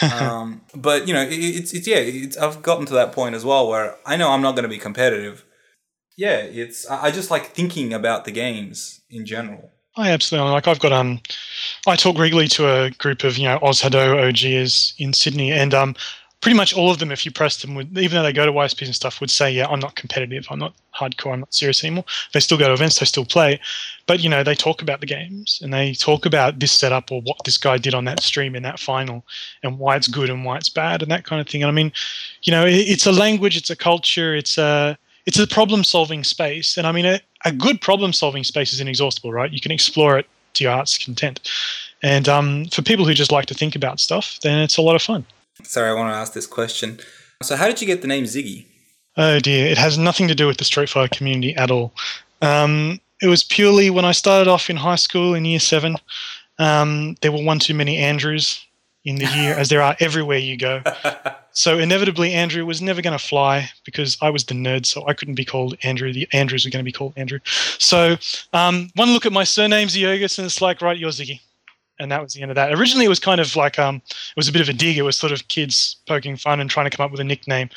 um, 0.20 0.62
but 0.74 1.08
you 1.08 1.14
know, 1.14 1.22
it, 1.22 1.32
it's 1.32 1.72
it's 1.72 1.86
yeah, 1.86 1.96
it's, 1.96 2.36
I've 2.36 2.62
gotten 2.62 2.86
to 2.86 2.94
that 2.94 3.12
point 3.12 3.34
as 3.34 3.44
well 3.44 3.68
where 3.68 3.96
I 4.04 4.16
know 4.16 4.30
I'm 4.30 4.42
not 4.42 4.52
going 4.52 4.64
to 4.64 4.68
be 4.68 4.78
competitive. 4.78 5.44
Yeah, 6.16 6.38
it's 6.38 6.88
I 6.90 7.06
I 7.06 7.10
just 7.10 7.30
like 7.30 7.46
thinking 7.52 7.92
about 7.94 8.24
the 8.24 8.30
games 8.32 9.00
in 9.08 9.24
general. 9.24 9.70
I 9.96 10.10
absolutely 10.10 10.50
like. 10.50 10.68
I've 10.68 10.78
got 10.78 10.92
um, 10.92 11.20
I 11.86 11.96
talk 11.96 12.18
regularly 12.18 12.48
to 12.48 12.68
a 12.68 12.90
group 12.90 13.24
of 13.24 13.38
you 13.38 13.44
know 13.44 13.58
Ozhadou 13.60 14.28
OGs 14.28 14.94
in 14.98 15.12
Sydney, 15.12 15.52
and 15.52 15.74
um, 15.74 15.96
pretty 16.40 16.56
much 16.56 16.72
all 16.72 16.90
of 16.90 16.98
them, 16.98 17.10
if 17.10 17.24
you 17.24 17.32
press 17.32 17.60
them, 17.60 17.74
would 17.74 17.96
even 17.98 18.16
though 18.16 18.22
they 18.22 18.32
go 18.32 18.46
to 18.46 18.52
YSBs 18.52 18.86
and 18.86 18.94
stuff, 18.94 19.20
would 19.20 19.30
say, 19.30 19.50
yeah, 19.50 19.66
I'm 19.66 19.80
not 19.80 19.96
competitive, 19.96 20.46
I'm 20.50 20.58
not 20.58 20.74
hardcore, 20.94 21.32
I'm 21.32 21.40
not 21.40 21.52
serious 21.52 21.82
anymore. 21.82 22.04
They 22.32 22.40
still 22.40 22.58
go 22.58 22.68
to 22.68 22.72
events, 22.72 22.98
they 22.98 23.06
still 23.06 23.24
play, 23.24 23.60
but 24.06 24.20
you 24.20 24.28
know 24.28 24.44
they 24.44 24.54
talk 24.54 24.80
about 24.80 25.00
the 25.00 25.06
games 25.06 25.60
and 25.62 25.72
they 25.72 25.94
talk 25.94 26.26
about 26.26 26.60
this 26.60 26.72
setup 26.72 27.10
or 27.10 27.20
what 27.22 27.38
this 27.44 27.58
guy 27.58 27.78
did 27.78 27.94
on 27.94 28.04
that 28.04 28.20
stream 28.20 28.54
in 28.54 28.62
that 28.62 28.78
final, 28.78 29.24
and 29.62 29.78
why 29.78 29.96
it's 29.96 30.08
good 30.08 30.30
and 30.30 30.44
why 30.44 30.56
it's 30.56 30.68
bad 30.68 31.02
and 31.02 31.10
that 31.10 31.24
kind 31.24 31.40
of 31.40 31.48
thing. 31.48 31.62
And 31.62 31.70
I 31.70 31.74
mean, 31.74 31.92
you 32.42 32.52
know, 32.52 32.64
it, 32.64 32.74
it's 32.74 33.06
a 33.06 33.12
language, 33.12 33.56
it's 33.56 33.70
a 33.70 33.76
culture, 33.76 34.34
it's 34.34 34.58
a 34.58 34.96
it's 35.26 35.38
a 35.38 35.46
problem 35.46 35.84
solving 35.84 36.24
space, 36.24 36.76
and 36.76 36.86
I 36.86 36.92
mean, 36.92 37.04
a, 37.04 37.20
a 37.44 37.52
good 37.52 37.80
problem 37.80 38.12
solving 38.12 38.44
space 38.44 38.72
is 38.72 38.80
inexhaustible, 38.80 39.32
right? 39.32 39.52
You 39.52 39.60
can 39.60 39.72
explore 39.72 40.18
it 40.18 40.26
to 40.54 40.64
your 40.64 40.72
heart's 40.72 40.98
content. 40.98 41.50
And 42.02 42.28
um, 42.28 42.66
for 42.66 42.82
people 42.82 43.04
who 43.04 43.12
just 43.12 43.32
like 43.32 43.46
to 43.46 43.54
think 43.54 43.74
about 43.74 43.98
stuff, 43.98 44.38
then 44.42 44.60
it's 44.60 44.76
a 44.76 44.82
lot 44.82 44.94
of 44.94 45.02
fun. 45.02 45.26
Sorry, 45.62 45.90
I 45.90 45.94
want 45.94 46.12
to 46.12 46.16
ask 46.16 46.32
this 46.32 46.46
question. 46.46 47.00
So, 47.42 47.56
how 47.56 47.66
did 47.66 47.80
you 47.80 47.86
get 47.86 48.02
the 48.02 48.08
name 48.08 48.24
Ziggy? 48.24 48.66
Oh 49.16 49.40
dear, 49.40 49.66
it 49.66 49.78
has 49.78 49.98
nothing 49.98 50.28
to 50.28 50.34
do 50.34 50.46
with 50.46 50.58
the 50.58 50.64
Street 50.64 50.88
Fighter 50.88 51.14
community 51.14 51.54
at 51.56 51.70
all. 51.70 51.92
Um, 52.40 53.00
it 53.20 53.26
was 53.26 53.42
purely 53.42 53.90
when 53.90 54.04
I 54.04 54.12
started 54.12 54.48
off 54.48 54.70
in 54.70 54.76
high 54.76 54.96
school 54.96 55.34
in 55.34 55.44
year 55.44 55.58
seven. 55.58 55.96
Um, 56.58 57.16
there 57.20 57.32
were 57.32 57.42
one 57.42 57.58
too 57.58 57.74
many 57.74 57.96
Andrews 57.96 58.64
in 59.04 59.16
the 59.16 59.26
year, 59.26 59.54
as 59.54 59.68
there 59.68 59.82
are 59.82 59.96
everywhere 60.00 60.38
you 60.38 60.56
go. 60.56 60.82
So 61.58 61.76
inevitably, 61.76 62.34
Andrew 62.34 62.64
was 62.64 62.80
never 62.80 63.02
going 63.02 63.18
to 63.18 63.24
fly 63.24 63.68
because 63.84 64.16
I 64.22 64.30
was 64.30 64.44
the 64.44 64.54
nerd, 64.54 64.86
so 64.86 65.04
I 65.08 65.12
couldn't 65.12 65.34
be 65.34 65.44
called 65.44 65.74
Andrew. 65.82 66.12
The 66.12 66.28
Andrews 66.32 66.64
were 66.64 66.70
going 66.70 66.84
to 66.84 66.88
be 66.88 66.92
called 66.92 67.14
Andrew. 67.16 67.40
So 67.78 68.16
um, 68.52 68.90
one 68.94 69.10
look 69.10 69.26
at 69.26 69.32
my 69.32 69.42
surname, 69.42 69.88
Ziogus, 69.88 70.38
and 70.38 70.46
it's 70.46 70.62
like, 70.62 70.80
right, 70.80 70.96
you're 70.96 71.10
Ziggy. 71.10 71.40
And 72.00 72.12
that 72.12 72.22
was 72.22 72.32
the 72.32 72.42
end 72.42 72.50
of 72.50 72.54
that. 72.54 72.72
Originally, 72.72 73.04
it 73.04 73.08
was 73.08 73.18
kind 73.18 73.40
of 73.40 73.56
like 73.56 73.78
um, 73.78 73.96
it 74.06 74.36
was 74.36 74.48
a 74.48 74.52
bit 74.52 74.62
of 74.62 74.68
a 74.68 74.72
dig. 74.72 74.96
It 74.96 75.02
was 75.02 75.16
sort 75.18 75.32
of 75.32 75.48
kids 75.48 75.96
poking 76.06 76.36
fun 76.36 76.60
and 76.60 76.70
trying 76.70 76.88
to 76.88 76.96
come 76.96 77.04
up 77.04 77.10
with 77.10 77.20
a 77.20 77.24
nickname. 77.24 77.70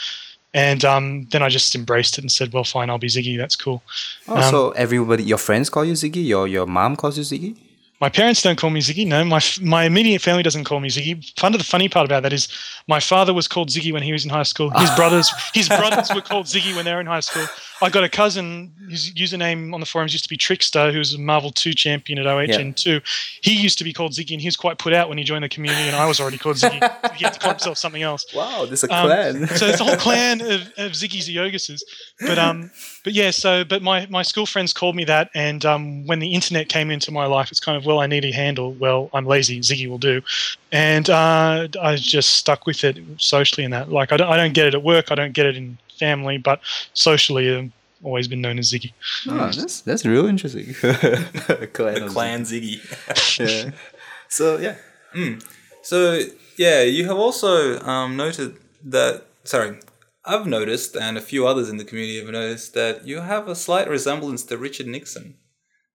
And 0.54 0.84
um, 0.84 1.28
then 1.32 1.42
I 1.42 1.50
just 1.50 1.74
embraced 1.76 2.18
it 2.18 2.22
and 2.22 2.32
said, 2.32 2.52
"Well, 2.54 2.64
fine, 2.64 2.90
I'll 2.90 2.98
be 2.98 3.08
Ziggy. 3.08 3.38
That's 3.38 3.56
cool." 3.56 3.82
Oh, 4.28 4.36
Um, 4.36 4.52
so 4.52 4.72
everybody, 4.72 5.24
your 5.24 5.38
friends 5.38 5.70
call 5.70 5.86
you 5.86 5.94
Ziggy. 5.94 6.26
Your 6.28 6.48
your 6.48 6.66
mom 6.68 6.96
calls 6.98 7.18
you 7.18 7.24
Ziggy. 7.24 7.56
My 8.02 8.10
parents 8.10 8.42
don't 8.42 8.58
call 8.58 8.72
me 8.72 8.82
Ziggy. 8.82 9.06
No, 9.08 9.24
my 9.24 9.40
my 9.62 9.84
immediate 9.84 10.22
family 10.24 10.42
doesn't 10.42 10.64
call 10.64 10.80
me 10.80 10.90
Ziggy. 10.90 11.24
Fun 11.40 11.54
of 11.54 11.60
the 11.60 11.64
funny 11.66 11.88
part 11.88 12.06
about 12.06 12.24
that 12.24 12.34
is, 12.34 12.48
my 12.88 13.00
father 13.00 13.32
was 13.32 13.48
called 13.48 13.70
Ziggy 13.70 13.94
when 13.94 14.02
he 14.02 14.12
was 14.12 14.24
in 14.26 14.32
high 14.32 14.42
school. 14.42 14.72
His 14.72 14.90
brothers 14.96 15.32
his 15.54 15.70
brothers 15.70 16.10
were 16.14 16.22
called 16.22 16.48
Ziggy 16.48 16.76
when 16.76 16.84
they 16.84 16.94
were 16.96 17.00
in 17.00 17.06
high 17.06 17.20
school. 17.20 17.46
I 17.84 17.90
got 17.90 18.04
a 18.04 18.10
cousin 18.10 18.72
whose 18.90 19.12
username 19.14 19.72
on 19.74 19.80
the 19.80 19.86
forums 19.86 20.14
used 20.14 20.24
to 20.26 20.30
be 20.30 20.38
Trickster, 20.38 20.92
who 20.92 20.98
was 21.00 21.14
a 21.14 21.20
Marvel 21.20 21.52
Two 21.52 21.74
champion 21.74 22.18
at 22.18 22.26
OHN 22.26 22.74
two. 22.76 23.02
He 23.42 23.54
used 23.54 23.78
to 23.78 23.84
be 23.84 23.94
called 23.94 24.14
Ziggy, 24.14 24.32
and 24.34 24.42
he 24.42 24.48
was 24.48 24.56
quite 24.56 24.80
put 24.80 24.94
out 24.94 25.08
when 25.08 25.18
he 25.20 25.24
joined 25.24 25.44
the 25.44 25.50
community, 25.50 25.84
and 25.88 25.96
I 25.96 26.08
was 26.08 26.20
already 26.20 26.40
called 26.40 26.56
Ziggy. 26.58 26.82
he 27.16 27.24
had 27.24 27.34
to 27.34 27.40
call 27.40 27.52
himself 27.52 27.78
something 27.78 28.02
else. 28.02 28.26
Wow, 28.36 28.66
there's 28.66 28.84
a 28.84 28.92
Um, 28.94 29.06
clan. 29.06 29.48
so 29.48 29.68
it's 29.68 29.80
a 29.80 29.84
whole 29.84 29.96
clan 30.08 30.42
of, 30.42 30.62
of 30.78 30.92
Ziggy's 30.94 31.30
Yoguses. 31.30 31.82
But 32.20 32.40
um, 32.40 32.72
but 33.04 33.14
yeah. 33.14 33.32
So 33.32 33.64
but 33.64 33.82
my 33.82 34.06
my 34.10 34.22
school 34.22 34.46
friends 34.46 34.74
called 34.74 34.96
me 34.96 35.04
that, 35.06 35.30
and 35.34 35.66
um, 35.66 36.06
when 36.08 36.20
the 36.20 36.34
internet 36.34 36.70
came 36.70 36.92
into 36.92 37.12
my 37.12 37.26
life, 37.26 37.52
it's 37.52 37.60
kind 37.60 37.78
of 37.78 37.86
well, 37.86 38.00
I 38.00 38.08
need 38.08 38.26
a 38.26 38.32
handle. 38.32 38.74
Well, 38.74 39.10
I'm 39.14 39.26
lazy. 39.26 39.60
Ziggy 39.60 39.88
will 39.88 39.98
do, 39.98 40.22
and 40.72 41.10
uh, 41.10 41.68
I 41.82 41.96
just 41.96 42.36
stuck 42.36 42.66
with 42.66 42.84
it 42.84 42.98
socially 43.18 43.64
in 43.64 43.72
that. 43.72 43.92
Like 43.92 44.12
I 44.12 44.18
don't 44.18 44.30
I 44.30 44.38
don't 44.38 44.54
get 44.54 44.68
it 44.68 44.74
at 44.74 44.84
work. 44.84 45.12
I 45.12 45.16
don't 45.16 45.34
get 45.34 45.46
it 45.46 45.56
in 45.58 45.78
family, 46.00 46.38
but 46.38 46.60
socially, 46.94 47.56
I've 47.56 47.72
always 48.04 48.28
been 48.28 48.42
known 48.42 48.60
as 48.60 48.72
Ziggy. 48.72 48.94
oh, 49.28 49.52
that's 49.52 49.82
that's 49.82 50.06
real 50.06 50.26
interesting. 50.26 50.74
clan 50.74 52.06
the 52.06 52.10
clan 52.10 52.42
Ziggy. 52.44 52.80
Ziggy. 53.10 53.66
Yeah. 53.66 53.72
So 54.28 54.58
yeah. 54.58 54.76
So 55.82 56.22
yeah, 56.58 56.84
you 56.84 57.06
have 57.06 57.18
also 57.18 57.80
um, 57.82 58.16
noted 58.16 58.58
that. 58.86 59.26
Sorry, 59.44 59.80
I've 60.26 60.46
noticed, 60.46 60.96
and 60.96 61.18
a 61.18 61.22
few 61.22 61.48
others 61.48 61.70
in 61.70 61.78
the 61.78 61.84
community 61.86 62.20
have 62.20 62.30
noticed 62.30 62.74
that 62.76 63.08
you 63.08 63.22
have 63.22 63.48
a 63.48 63.56
slight 63.56 63.90
resemblance 63.90 64.44
to 64.44 64.58
Richard 64.58 64.88
Nixon. 64.88 65.36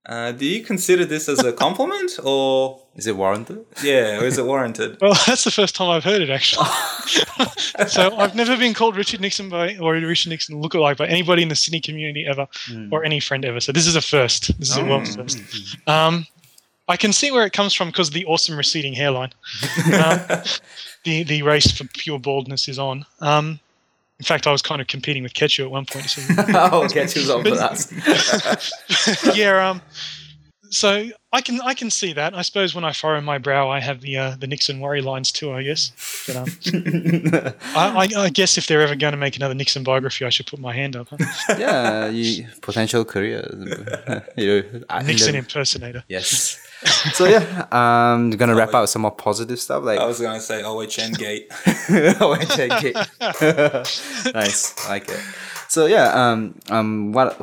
Uh, 0.04 0.30
do 0.30 0.46
you 0.46 0.62
consider 0.62 1.04
this 1.04 1.28
as 1.28 1.42
a 1.44 1.52
compliment, 1.64 2.12
or 2.22 2.80
Is 2.94 3.06
it 3.06 3.16
warranted? 3.16 3.64
yeah, 3.82 4.20
or 4.20 4.24
is 4.24 4.38
it 4.38 4.44
warranted? 4.46 4.98
Well, 5.00 5.14
that's 5.26 5.44
the 5.44 5.50
first 5.50 5.74
time 5.74 5.90
I've 5.90 6.04
heard 6.04 6.22
it 6.22 6.30
actually. 6.30 6.66
so 7.88 8.16
I've 8.16 8.34
never 8.36 8.56
been 8.56 8.72
called 8.74 8.96
Richard 8.96 9.20
Nixon 9.20 9.48
by 9.48 9.76
or 9.78 9.94
Richard 9.94 10.30
Nixon 10.30 10.62
lookalike 10.62 10.96
by 10.96 11.06
anybody 11.08 11.42
in 11.42 11.48
the 11.48 11.56
Sydney 11.56 11.80
community 11.80 12.24
ever, 12.26 12.46
or 12.92 13.04
any 13.04 13.18
friend 13.20 13.44
ever. 13.44 13.58
So 13.60 13.72
this 13.72 13.86
is 13.86 13.96
a 13.96 14.00
first. 14.00 14.56
This 14.58 14.70
is 14.70 14.76
a 14.76 14.84
world's 14.84 15.16
first. 15.16 15.38
Um, 15.88 16.26
I 16.88 16.96
can 16.96 17.12
see 17.12 17.32
where 17.32 17.44
it 17.44 17.52
comes 17.52 17.74
from 17.74 17.88
because 17.88 18.08
of 18.08 18.14
the 18.14 18.24
awesome 18.26 18.56
receding 18.56 18.92
hairline. 18.92 19.32
um, 19.92 20.20
the 21.04 21.24
the 21.24 21.42
race 21.42 21.70
for 21.76 21.84
pure 21.94 22.18
baldness 22.20 22.68
is 22.68 22.78
on. 22.78 23.04
Um, 23.20 23.58
in 24.18 24.24
fact, 24.24 24.46
I 24.46 24.52
was 24.52 24.62
kind 24.62 24.80
of 24.80 24.86
competing 24.86 25.22
with 25.22 25.34
Ketchu 25.34 25.64
at 25.64 25.70
one 25.70 25.84
point. 25.84 26.06
So 26.10 26.22
oh, 26.48 26.88
get 26.88 27.14
you 27.14 27.30
on 27.32 27.42
for 27.44 27.50
that. 27.50 29.32
yeah. 29.36 29.70
Um, 29.70 29.82
so 30.70 31.08
I 31.32 31.40
can 31.42 31.60
I 31.60 31.74
can 31.74 31.90
see 31.90 32.12
that. 32.14 32.34
I 32.34 32.42
suppose 32.42 32.74
when 32.74 32.84
I 32.84 32.92
furrow 32.92 33.20
my 33.20 33.38
brow, 33.38 33.68
I 33.70 33.78
have 33.80 34.00
the 34.00 34.16
uh, 34.16 34.36
the 34.38 34.46
Nixon 34.46 34.80
worry 34.80 35.00
lines 35.00 35.30
too. 35.30 35.52
I 35.52 35.62
guess. 35.62 35.92
But, 36.26 36.36
um, 36.36 36.46
I, 37.76 38.08
I, 38.16 38.22
I 38.24 38.28
guess 38.30 38.58
if 38.58 38.66
they're 38.66 38.82
ever 38.82 38.96
going 38.96 39.12
to 39.12 39.16
make 39.18 39.36
another 39.36 39.54
Nixon 39.54 39.84
biography, 39.84 40.24
I 40.24 40.30
should 40.30 40.46
put 40.46 40.58
my 40.58 40.72
hand 40.72 40.96
up. 40.96 41.08
Huh? 41.10 41.18
yeah, 41.58 42.08
you, 42.08 42.46
potential 42.62 43.04
career. 43.04 43.46
you 44.36 44.46
know, 44.46 44.80
I- 44.88 45.00
in 45.00 45.06
Nixon 45.06 45.32
the- 45.32 45.38
impersonator. 45.38 46.04
Yes. 46.08 46.58
So 47.12 47.24
yeah, 47.26 47.66
um, 47.72 48.30
gonna 48.30 48.54
wrap 48.54 48.74
up 48.74 48.82
with 48.82 48.90
some 48.90 49.02
more 49.02 49.10
positive 49.10 49.58
stuff 49.58 49.82
like 49.84 49.98
I 49.98 50.06
was 50.06 50.20
gonna 50.20 50.40
say 50.40 50.62
OHN 50.62 51.12
Gate. 51.12 51.50
OHN 51.90 52.80
gate. 52.80 52.94
nice, 54.34 54.86
I 54.86 54.88
like 54.88 55.08
it. 55.08 55.20
So 55.68 55.86
yeah, 55.86 56.12
um, 56.12 56.58
um, 56.68 57.12
what 57.12 57.34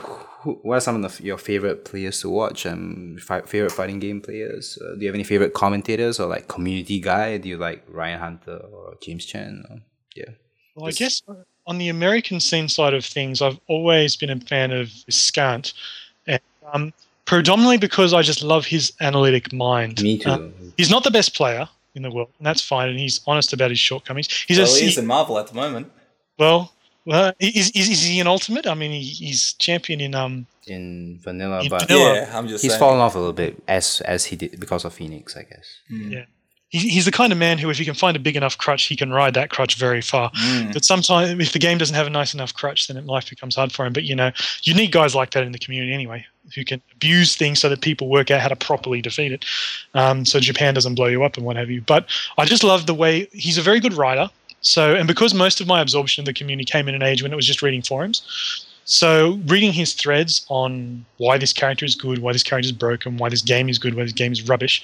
who, 0.44 0.60
what 0.62 0.78
are 0.78 0.82
some 0.82 1.04
of 1.04 1.18
the, 1.18 1.24
your 1.24 1.38
favorite 1.38 1.86
players 1.86 2.22
to 2.22 2.30
watch? 2.30 2.66
Um, 2.66 3.18
fi- 3.20 3.42
favorite 3.42 3.72
fighting 3.72 4.00
game 4.00 4.22
players. 4.22 4.78
Uh, 4.82 4.96
do 4.96 5.02
you 5.02 5.08
have 5.08 5.16
any 5.16 5.24
favorite 5.24 5.54
commentators 5.54 6.20
or 6.20 6.28
like 6.28 6.48
community 6.48 7.00
guy? 7.00 7.38
Do 7.38 7.50
you 7.50 7.58
like 7.58 7.84
Ryan 7.88 8.20
Hunter 8.20 8.58
or 8.58 8.96
James 9.02 9.26
Chen? 9.26 9.64
Or, 9.70 9.78
yeah. 10.16 10.32
Well, 10.76 10.88
I 10.88 10.92
guess 10.92 11.22
on 11.66 11.78
the 11.78 11.90
American 11.90 12.40
scene 12.40 12.68
side 12.68 12.94
of 12.94 13.06
things, 13.06 13.42
I've 13.42 13.60
always 13.68 14.16
been 14.16 14.30
a 14.30 14.40
fan 14.40 14.72
of 14.72 14.90
Scant, 15.10 15.74
and, 16.28 16.42
um, 16.72 16.94
predominantly 17.26 17.78
because 17.78 18.14
I 18.14 18.22
just 18.22 18.44
love 18.44 18.66
his 18.66 18.92
analytic 19.02 19.54
mind. 19.54 20.02
Me 20.02 20.18
too. 20.18 20.30
Uh, 20.30 20.50
he's 20.78 20.90
not 20.90 21.04
the 21.04 21.12
best 21.12 21.36
player 21.36 21.68
in 21.96 22.02
the 22.02 22.12
world, 22.12 22.30
and 22.40 22.46
that's 22.46 22.62
fine, 22.62 22.90
and 22.90 23.00
he's 23.00 23.22
honest 23.28 23.54
about 23.54 23.70
his 23.70 23.80
shortcomings. 23.80 24.28
He's 24.48 24.58
Well, 24.58 24.68
a 24.68 24.80
he 24.80 24.88
is 24.88 24.96
he- 24.96 25.00
in 25.02 25.08
Marvel 25.08 25.38
at 25.40 25.48
the 25.48 25.54
moment. 25.56 25.92
well, 26.38 26.72
well, 27.06 27.34
is, 27.40 27.70
is, 27.72 27.90
is 27.90 28.04
he 28.04 28.20
an 28.22 28.28
ultimate? 28.28 28.66
I 28.66 28.74
mean, 28.76 28.92
he, 28.92 29.02
he's 29.04 29.54
champion 29.54 30.00
in 30.00 30.16
um. 30.16 30.46
in 30.68 31.20
vanilla, 31.22 31.62
In 31.64 31.70
but 31.70 31.88
vanilla. 31.88 32.16
Yeah, 32.16 32.38
I'm 32.38 32.48
just 32.48 32.62
he's 32.64 32.72
saying. 32.72 32.80
fallen 32.80 33.00
off 33.02 33.16
a 33.16 33.20
little 33.20 33.34
bit 33.34 33.62
as 33.68 34.02
as 34.06 34.26
he 34.26 34.36
did 34.38 34.58
because 34.60 34.86
of 34.86 34.94
Phoenix, 34.94 35.36
I 35.36 35.44
guess. 35.44 35.80
Yeah. 35.90 36.26
He, 36.70 36.80
he's 36.90 37.06
the 37.06 37.12
kind 37.12 37.32
of 37.32 37.38
man 37.38 37.60
who, 37.60 37.70
if 37.70 37.78
he 37.78 37.86
can 37.86 37.94
find 37.94 38.16
a 38.18 38.20
big 38.20 38.36
enough 38.36 38.58
crutch, 38.58 38.86
he 38.86 38.96
can 38.96 39.12
ride 39.12 39.36
that 39.36 39.52
crutch 39.52 39.76
very 39.76 40.02
far. 40.02 40.32
But 40.74 40.84
sometimes, 40.84 41.30
if 41.40 41.52
the 41.54 41.60
game 41.60 41.78
doesn't 41.78 41.94
have 41.96 42.08
a 42.08 42.10
nice 42.10 42.34
enough 42.34 42.52
crutch, 42.54 42.88
then 42.88 43.06
life 43.06 43.30
becomes 43.30 43.56
hard 43.58 43.72
for 43.72 43.86
him. 43.86 43.94
But 43.94 44.06
you 44.06 44.16
know, 44.16 44.32
you 44.64 44.74
need 44.74 44.92
guys 44.92 45.14
like 45.14 45.32
that 45.32 45.44
in 45.44 45.52
the 45.52 45.60
community 45.60 45.94
anyway, 45.94 46.26
who 46.56 46.64
can 46.66 46.82
abuse 46.94 47.36
things 47.36 47.60
so 47.60 47.70
that 47.70 47.82
people 47.82 48.10
work 48.10 48.32
out 48.32 48.42
how 48.42 48.48
to 48.48 48.56
properly 48.56 49.02
defeat 49.02 49.32
it. 49.32 49.46
Um, 49.94 50.26
so 50.26 50.40
Japan 50.40 50.74
doesn't 50.74 50.96
blow 50.96 51.08
you 51.08 51.24
up 51.24 51.38
and 51.38 51.46
what 51.46 51.56
have 51.56 51.70
you. 51.70 51.82
But 51.82 52.08
I 52.38 52.46
just 52.46 52.64
love 52.64 52.86
the 52.86 52.94
way 52.94 53.28
he's 53.32 53.58
a 53.58 53.62
very 53.62 53.80
good 53.80 53.94
writer. 53.94 54.30
So, 54.62 54.96
and 54.96 55.08
because 55.08 55.34
most 55.34 55.60
of 55.60 55.68
my 55.68 55.82
absorption 55.82 56.22
of 56.22 56.26
the 56.26 56.34
community 56.34 56.66
came 56.66 56.88
in 56.88 56.96
an 56.96 57.04
age 57.04 57.22
when 57.22 57.34
it 57.34 57.36
was 57.36 57.48
just 57.48 57.62
reading 57.62 57.82
forums, 57.82 58.22
so 58.86 59.40
reading 59.46 59.72
his 59.72 59.94
threads 59.94 60.46
on 60.50 61.06
why 61.18 61.38
this 61.38 61.54
character 61.54 61.86
is 61.86 61.96
good, 61.96 62.20
why 62.20 62.34
this 62.34 62.44
character 62.44 62.68
is 62.68 62.72
broken, 62.72 63.18
why 63.18 63.30
this 63.30 63.42
game 63.42 63.70
is 63.70 63.78
good, 63.78 63.96
why 63.96 64.04
this 64.04 64.12
game 64.12 64.32
is 64.32 64.48
rubbish, 64.48 64.82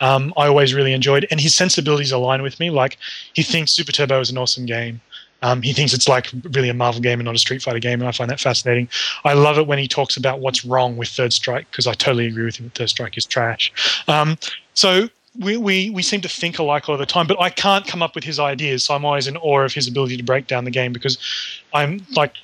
um, 0.00 0.32
I 0.36 0.46
always 0.46 0.72
really 0.72 0.92
enjoyed. 0.92 1.26
And 1.30 1.40
his 1.40 1.54
sensibilities 1.54 2.12
align 2.12 2.42
with 2.42 2.60
me. 2.60 2.70
Like 2.70 2.96
he 3.34 3.42
thinks 3.42 3.72
Super 3.72 3.92
Turbo 3.92 4.20
is 4.20 4.30
an 4.30 4.38
awesome 4.38 4.66
game. 4.66 5.00
Um, 5.42 5.62
he 5.62 5.72
thinks 5.72 5.92
it's 5.94 6.08
like 6.08 6.30
really 6.52 6.68
a 6.68 6.74
Marvel 6.74 7.00
game 7.00 7.18
and 7.18 7.24
not 7.24 7.34
a 7.34 7.38
Street 7.38 7.62
Fighter 7.62 7.78
game, 7.78 8.00
and 8.00 8.08
I 8.08 8.12
find 8.12 8.30
that 8.30 8.40
fascinating. 8.40 8.88
I 9.24 9.34
love 9.34 9.58
it 9.58 9.66
when 9.66 9.78
he 9.78 9.88
talks 9.88 10.16
about 10.16 10.40
what's 10.40 10.64
wrong 10.64 10.96
with 10.96 11.08
Third 11.08 11.32
Strike 11.32 11.70
because 11.70 11.86
I 11.86 11.94
totally 11.94 12.26
agree 12.26 12.44
with 12.44 12.56
him 12.56 12.66
that 12.66 12.74
Third 12.74 12.90
Strike 12.90 13.16
is 13.16 13.24
trash. 13.24 13.72
Um, 14.08 14.38
so 14.74 15.08
we, 15.38 15.56
we 15.56 15.90
we 15.90 16.02
seem 16.02 16.20
to 16.22 16.28
think 16.28 16.58
alike 16.58 16.88
all 16.88 16.96
the 16.96 17.06
time, 17.06 17.26
but 17.26 17.40
I 17.40 17.50
can't 17.50 17.86
come 17.86 18.02
up 18.02 18.14
with 18.14 18.24
his 18.24 18.38
ideas, 18.38 18.84
so 18.84 18.94
I'm 18.94 19.04
always 19.04 19.26
in 19.26 19.36
awe 19.36 19.60
of 19.60 19.72
his 19.72 19.88
ability 19.88 20.16
to 20.16 20.22
break 20.22 20.46
down 20.46 20.64
the 20.64 20.70
game 20.70 20.92
because 20.92 21.18
I'm 21.72 22.04
like 22.16 22.34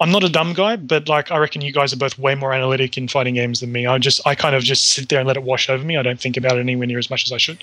I'm 0.00 0.12
not 0.12 0.22
a 0.22 0.28
dumb 0.28 0.52
guy, 0.52 0.76
but 0.76 1.08
like 1.08 1.32
I 1.32 1.38
reckon 1.38 1.60
you 1.60 1.72
guys 1.72 1.92
are 1.92 1.96
both 1.96 2.18
way 2.18 2.36
more 2.36 2.52
analytic 2.52 2.96
in 2.96 3.08
fighting 3.08 3.34
games 3.34 3.58
than 3.60 3.72
me. 3.72 3.86
I 3.86 3.98
just 3.98 4.24
I 4.26 4.36
kind 4.36 4.54
of 4.54 4.62
just 4.62 4.90
sit 4.90 5.08
there 5.08 5.18
and 5.18 5.26
let 5.26 5.36
it 5.36 5.42
wash 5.42 5.68
over 5.68 5.84
me. 5.84 5.96
I 5.96 6.02
don't 6.02 6.20
think 6.20 6.36
about 6.36 6.56
it 6.56 6.60
anywhere 6.60 6.86
near 6.86 6.98
as 6.98 7.10
much 7.10 7.24
as 7.24 7.32
I 7.32 7.36
should. 7.36 7.58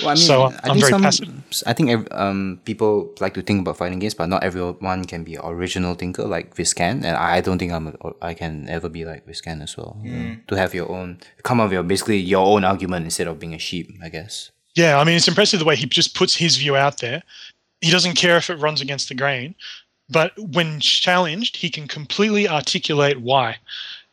Well, 0.00 0.10
I 0.10 0.14
mean, 0.14 0.22
So, 0.22 0.42
I 0.42 0.46
I'm 0.46 0.52
think 0.74 0.80
very 0.80 0.90
some, 0.90 1.02
passive. 1.02 1.28
I 1.66 1.72
think 1.72 2.12
um, 2.12 2.60
people 2.66 3.10
like 3.20 3.32
to 3.34 3.42
think 3.42 3.62
about 3.62 3.78
fighting 3.78 4.00
games, 4.00 4.12
but 4.14 4.26
not 4.28 4.44
everyone 4.44 5.04
can 5.06 5.24
be 5.24 5.36
an 5.36 5.40
original 5.44 5.94
thinker 5.94 6.24
like 6.24 6.54
Viscant, 6.54 7.04
and 7.06 7.16
I 7.16 7.36
I 7.38 7.40
don't 7.40 7.58
think 7.58 7.72
I'm 7.72 7.86
a, 7.88 7.92
I 8.20 8.34
can 8.34 8.68
ever 8.68 8.88
be 8.90 9.04
like 9.06 9.24
Viscant 9.24 9.62
as 9.62 9.76
well. 9.76 9.96
you 10.04 10.12
know, 10.12 10.36
to 10.48 10.56
have 10.56 10.74
your 10.74 10.90
own, 10.92 11.18
come 11.42 11.58
up 11.60 11.66
with 11.66 11.72
your, 11.72 11.82
basically 11.84 12.18
your 12.18 12.44
own 12.44 12.64
argument 12.64 13.04
instead 13.06 13.28
of 13.28 13.38
being 13.38 13.54
a 13.54 13.58
sheep, 13.58 13.88
I 14.02 14.08
guess. 14.10 14.50
Yeah, 14.74 15.00
I 15.00 15.04
mean, 15.04 15.16
it's 15.16 15.26
impressive 15.28 15.58
the 15.58 15.64
way 15.64 15.74
he 15.76 15.86
just 15.86 16.14
puts 16.14 16.36
his 16.36 16.56
view 16.58 16.76
out 16.76 16.98
there. 16.98 17.22
He 17.80 17.90
doesn't 17.90 18.14
care 18.14 18.36
if 18.36 18.50
it 18.50 18.56
runs 18.56 18.80
against 18.80 19.08
the 19.08 19.14
grain, 19.14 19.54
but 20.10 20.32
when 20.38 20.80
challenged, 20.80 21.56
he 21.56 21.70
can 21.70 21.86
completely 21.88 22.48
articulate 22.48 23.20
why. 23.20 23.56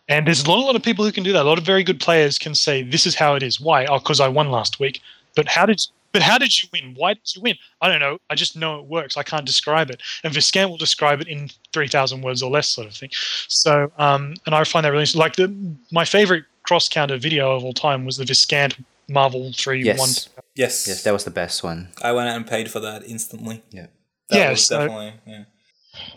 And 0.08 0.28
there's 0.28 0.44
a 0.44 0.50
lot, 0.50 0.60
a 0.60 0.66
lot 0.66 0.76
of 0.76 0.84
people 0.84 1.04
who 1.06 1.12
can 1.12 1.24
do 1.24 1.34
that. 1.34 1.46
A 1.46 1.50
lot 1.50 1.58
of 1.58 1.66
very 1.66 1.84
good 1.84 2.00
players 2.00 2.38
can 2.38 2.54
say, 2.54 2.84
"This 2.84 3.08
is 3.08 3.16
how 3.16 3.36
it 3.36 3.42
is." 3.44 3.60
Why? 3.60 3.86
Oh, 3.86 3.98
because 4.00 4.20
I 4.20 4.28
won 4.28 4.52
last 4.52 4.80
week. 4.80 5.02
But 5.36 5.48
how 5.48 5.66
did? 5.66 5.82
But 6.12 6.22
how 6.22 6.38
did 6.38 6.62
you 6.62 6.70
win? 6.72 6.94
Why 6.96 7.16
did 7.16 7.36
you 7.36 7.42
win? 7.42 7.56
I 7.82 7.90
don't 7.90 8.00
know. 8.00 8.20
I 8.30 8.36
just 8.36 8.56
know 8.56 8.80
it 8.80 8.86
works. 8.86 9.18
I 9.18 9.24
can't 9.24 9.46
describe 9.46 9.90
it. 9.90 10.02
And 10.24 10.34
Viscant 10.34 10.70
will 10.70 10.78
describe 10.78 11.22
it 11.22 11.28
in 11.28 11.50
three 11.74 11.88
thousand 11.88 12.22
words 12.22 12.42
or 12.44 12.52
less, 12.52 12.70
sort 12.70 12.88
of 12.88 12.94
thing. 12.94 13.10
So, 13.48 13.92
um, 13.98 14.36
and 14.46 14.54
I 14.56 14.64
find 14.64 14.86
that 14.86 14.90
really 14.92 15.02
interesting. 15.02 15.20
like 15.20 15.36
the 15.38 15.54
my 15.92 16.06
favorite 16.06 16.46
cross 16.64 16.88
counter 16.88 17.18
video 17.18 17.56
of 17.56 17.64
all 17.66 17.74
time 17.74 18.06
was 18.06 18.18
the 18.18 18.26
Viscant 18.26 18.76
Marvel 19.10 19.52
three 19.54 19.84
Yes, 19.84 20.00
one 20.00 20.10
Yes. 20.56 20.88
yes, 20.88 21.04
that 21.04 21.14
was 21.14 21.24
the 21.26 21.32
best 21.32 21.64
one. 21.64 21.90
I 22.02 22.12
went 22.12 22.30
out 22.30 22.36
and 22.38 22.48
paid 22.48 22.70
for 22.72 22.80
that 22.80 23.04
instantly. 23.08 23.64
Yeah. 23.72 23.88
That 24.30 24.38
Yeah, 24.38 24.54
so- 24.56 24.80
definitely 24.80 25.14
yeah. 25.28 25.44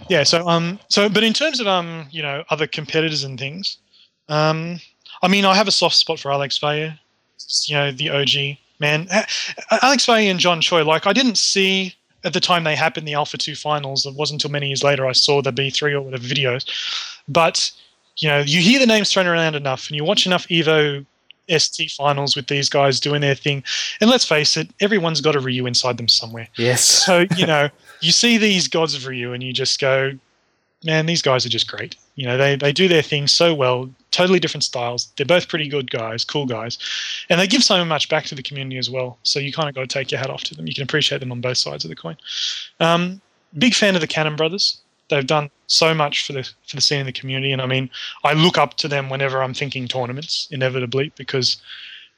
Yeah. 0.09 0.23
So 0.23 0.47
um. 0.49 0.79
So, 0.89 1.09
but 1.09 1.23
in 1.23 1.33
terms 1.33 1.61
of 1.61 1.67
um, 1.67 2.07
you 2.11 2.23
know, 2.23 2.45
other 2.51 2.67
competitors 2.67 3.25
and 3.25 3.39
things, 3.39 3.79
um, 4.29 4.81
I 5.23 5.29
mean, 5.29 5.45
I 5.45 5.55
have 5.55 5.69
a 5.69 5.73
soft 5.73 5.97
spot 5.97 6.19
for 6.19 6.33
Alex 6.33 6.59
Valle. 6.59 6.95
You 7.67 7.75
know, 7.75 7.93
the 7.93 8.11
OG. 8.11 8.59
man. 8.81 9.09
Alex 9.83 10.07
Valle 10.07 10.17
and 10.31 10.39
John 10.41 10.61
Choi, 10.61 10.85
like 10.85 11.07
I 11.07 11.13
didn't 11.13 11.39
see 11.39 11.95
at 12.25 12.33
the 12.33 12.41
time 12.41 12.65
they 12.65 12.75
happened 12.77 13.07
the 13.07 13.15
Alpha 13.15 13.39
Two 13.39 13.55
finals. 13.55 14.07
It 14.07 14.15
wasn't 14.15 14.43
until 14.43 14.53
many 14.53 14.69
years 14.69 14.83
later 14.83 15.07
I 15.07 15.13
saw 15.13 15.43
the 15.43 15.53
B 15.53 15.71
three 15.71 15.93
or 15.93 16.03
whatever 16.03 16.25
videos. 16.25 16.69
But 17.29 17.71
you 18.19 18.29
know, 18.29 18.41
you 18.41 18.61
hear 18.61 18.79
the 18.79 18.87
names 18.87 19.13
thrown 19.13 19.27
around 19.27 19.55
enough, 19.55 19.89
and 19.89 19.97
you 19.97 20.05
watch 20.05 20.27
enough 20.27 20.47
Evo 20.49 21.07
ST 21.49 21.91
finals 21.91 22.37
with 22.37 22.47
these 22.47 22.69
guys 22.69 23.01
doing 23.01 23.21
their 23.21 23.35
thing, 23.35 23.63
and 24.01 24.11
let's 24.11 24.25
face 24.25 24.57
it, 24.57 24.69
everyone's 24.81 25.21
got 25.21 25.37
a 25.37 25.41
Ryu 25.41 25.67
inside 25.67 25.97
them 25.97 26.09
somewhere. 26.09 26.49
Yes. 26.57 26.85
So 27.09 27.27
you 27.37 27.47
know, 27.47 27.69
you 28.01 28.13
see 28.13 28.39
these 28.39 28.69
gods 28.69 28.95
of 28.95 29.07
Ryu, 29.07 29.33
and 29.33 29.43
you 29.43 29.53
just 29.53 29.81
go, 29.81 30.13
man, 30.85 31.07
these 31.07 31.23
guys 31.23 31.45
are 31.45 31.51
just 31.51 31.69
great. 31.69 31.97
You 32.17 32.27
know, 32.27 32.37
they 32.37 32.57
they 32.57 32.73
do 32.73 32.89
their 32.89 33.03
thing 33.03 33.27
so 33.27 33.55
well. 33.55 33.91
Totally 34.11 34.41
different 34.41 34.65
styles. 34.65 35.09
They're 35.17 35.27
both 35.27 35.49
pretty 35.49 35.69
good 35.69 35.91
guys, 35.91 36.25
cool 36.25 36.47
guys, 36.47 36.79
and 37.29 37.41
they 37.41 37.47
give 37.47 37.63
so 37.63 37.85
much 37.85 38.09
back 38.09 38.25
to 38.27 38.35
the 38.35 38.43
community 38.43 38.79
as 38.79 38.91
well. 38.91 39.19
So 39.23 39.39
you 39.39 39.53
kind 39.53 39.69
of 39.69 39.75
got 39.75 39.83
to 39.83 39.87
take 39.87 40.11
your 40.11 40.19
hat 40.19 40.31
off 40.31 40.45
to 40.45 40.55
them. 40.55 40.67
You 40.67 40.75
can 40.75 40.83
appreciate 40.83 41.19
them 41.19 41.33
on 41.33 41.41
both 41.41 41.59
sides 41.59 41.85
of 41.85 41.91
the 41.91 41.97
coin. 41.97 42.17
Um, 42.81 43.21
big 43.57 43.75
fan 43.75 43.95
of 43.95 44.01
the 44.01 44.07
Cannon 44.07 44.37
brothers. 44.37 44.81
They've 45.09 45.27
done 45.27 45.51
so 45.67 45.95
much 45.95 46.27
for 46.27 46.33
the 46.33 46.43
for 46.67 46.77
the 46.77 46.83
scene 46.83 47.01
in 47.01 47.07
the 47.07 47.13
community, 47.13 47.53
and 47.53 47.63
I 47.63 47.67
mean, 47.67 47.91
I 48.25 48.33
look 48.33 48.59
up 48.59 48.75
to 48.75 48.89
them 48.89 49.09
whenever 49.09 49.43
I'm 49.43 49.55
thinking 49.55 49.89
tournaments, 49.89 50.49
inevitably, 50.51 51.13
because 51.17 51.57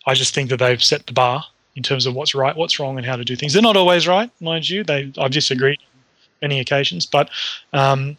I 0.06 0.14
just 0.14 0.34
think 0.34 0.50
that 0.50 0.58
they've 0.58 0.82
set 0.82 1.06
the 1.06 1.12
bar 1.12 1.44
in 1.76 1.82
terms 1.82 2.06
of 2.06 2.14
what's 2.14 2.34
right, 2.34 2.56
what's 2.56 2.78
wrong, 2.80 2.96
and 2.96 3.06
how 3.06 3.16
to 3.16 3.24
do 3.24 3.36
things. 3.36 3.52
They're 3.52 3.62
not 3.62 3.76
always 3.76 4.08
right, 4.08 4.30
mind 4.40 4.68
you. 4.68 4.84
They 4.84 5.12
I've 5.18 5.30
disagreed 5.30 5.78
on 5.80 6.00
many 6.42 6.60
occasions, 6.60 7.06
but 7.06 7.30
um, 7.72 8.16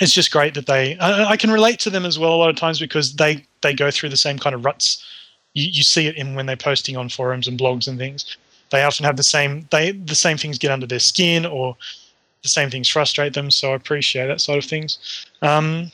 it's 0.00 0.12
just 0.12 0.30
great 0.30 0.54
that 0.54 0.66
they. 0.66 0.96
I, 0.98 1.30
I 1.30 1.36
can 1.36 1.50
relate 1.50 1.78
to 1.80 1.90
them 1.90 2.04
as 2.04 2.18
well 2.18 2.34
a 2.34 2.36
lot 2.36 2.50
of 2.50 2.56
times 2.56 2.78
because 2.78 3.14
they 3.14 3.44
they 3.62 3.74
go 3.74 3.90
through 3.90 4.10
the 4.10 4.16
same 4.16 4.38
kind 4.38 4.54
of 4.54 4.64
ruts. 4.64 5.04
You, 5.54 5.68
you 5.70 5.82
see 5.82 6.06
it 6.06 6.16
in 6.16 6.34
when 6.34 6.46
they're 6.46 6.56
posting 6.56 6.96
on 6.96 7.08
forums 7.08 7.48
and 7.48 7.58
blogs 7.58 7.88
and 7.88 7.98
things. 7.98 8.36
They 8.70 8.82
often 8.82 9.04
have 9.04 9.16
the 9.16 9.22
same 9.22 9.68
they 9.70 9.92
the 9.92 10.14
same 10.14 10.38
things 10.38 10.58
get 10.58 10.70
under 10.70 10.86
their 10.86 10.98
skin 10.98 11.44
or 11.46 11.76
the 12.42 12.48
same 12.48 12.70
things 12.70 12.88
frustrate 12.88 13.34
them. 13.34 13.50
So 13.50 13.72
I 13.72 13.74
appreciate 13.76 14.26
that 14.26 14.40
sort 14.40 14.58
of 14.58 14.64
things. 14.64 14.98
Um, 15.42 15.90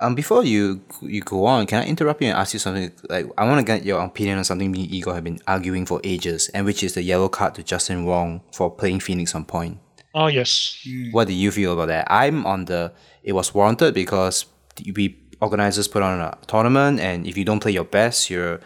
Um, 0.00 0.14
before 0.14 0.44
you 0.44 0.80
you 1.02 1.22
go 1.22 1.44
on, 1.46 1.66
can 1.66 1.82
I 1.82 1.86
interrupt 1.86 2.22
you 2.22 2.28
and 2.28 2.38
ask 2.38 2.52
you 2.54 2.60
something? 2.60 2.92
Like, 3.10 3.26
I 3.36 3.44
want 3.44 3.58
to 3.58 3.66
get 3.66 3.84
your 3.84 4.00
opinion 4.00 4.38
on 4.38 4.44
something 4.44 4.70
me 4.70 4.84
and 4.84 4.92
Igor 4.94 5.14
have 5.14 5.24
been 5.24 5.40
arguing 5.48 5.86
for 5.86 6.00
ages, 6.04 6.48
and 6.54 6.64
which 6.64 6.84
is 6.84 6.92
the 6.94 7.02
yellow 7.02 7.28
card 7.28 7.56
to 7.56 7.64
Justin 7.64 8.04
Wong 8.04 8.40
for 8.52 8.70
playing 8.70 9.00
Phoenix 9.00 9.34
on 9.34 9.44
point. 9.44 9.78
oh 10.14 10.28
yes, 10.28 10.78
What 11.10 11.26
do 11.26 11.34
you 11.34 11.50
feel 11.50 11.72
about 11.72 11.88
that? 11.88 12.06
I'm 12.10 12.46
on 12.46 12.66
the 12.66 12.92
it 13.24 13.32
was 13.34 13.52
warranted 13.54 13.92
because 13.92 14.46
we 14.94 15.18
organizers 15.40 15.88
put 15.88 16.02
on 16.02 16.20
a 16.20 16.38
tournament, 16.46 17.00
and 17.00 17.26
if 17.26 17.36
you 17.36 17.44
don't 17.44 17.60
play 17.60 17.72
your 17.72 17.84
best, 17.84 18.30
you're 18.30 18.60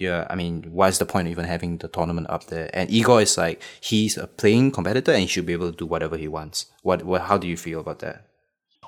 you're. 0.00 0.30
I 0.30 0.34
mean, 0.34 0.64
what's 0.70 0.98
the 0.98 1.06
point 1.06 1.28
of 1.28 1.32
even 1.32 1.44
having 1.44 1.78
the 1.78 1.88
tournament 1.88 2.28
up 2.30 2.46
there? 2.46 2.70
And 2.72 2.90
Igor 2.90 3.22
is 3.22 3.36
like 3.36 3.62
he's 3.80 4.16
a 4.16 4.26
playing 4.26 4.72
competitor, 4.72 5.12
and 5.12 5.22
he 5.22 5.26
should 5.26 5.46
be 5.46 5.52
able 5.52 5.70
to 5.70 5.76
do 5.76 5.86
whatever 5.86 6.16
he 6.16 6.28
wants. 6.28 6.66
What 6.82 7.04
what? 7.04 7.22
How 7.22 7.38
do 7.38 7.46
you 7.46 7.56
feel 7.56 7.80
about 7.80 8.00
that? 8.00 8.26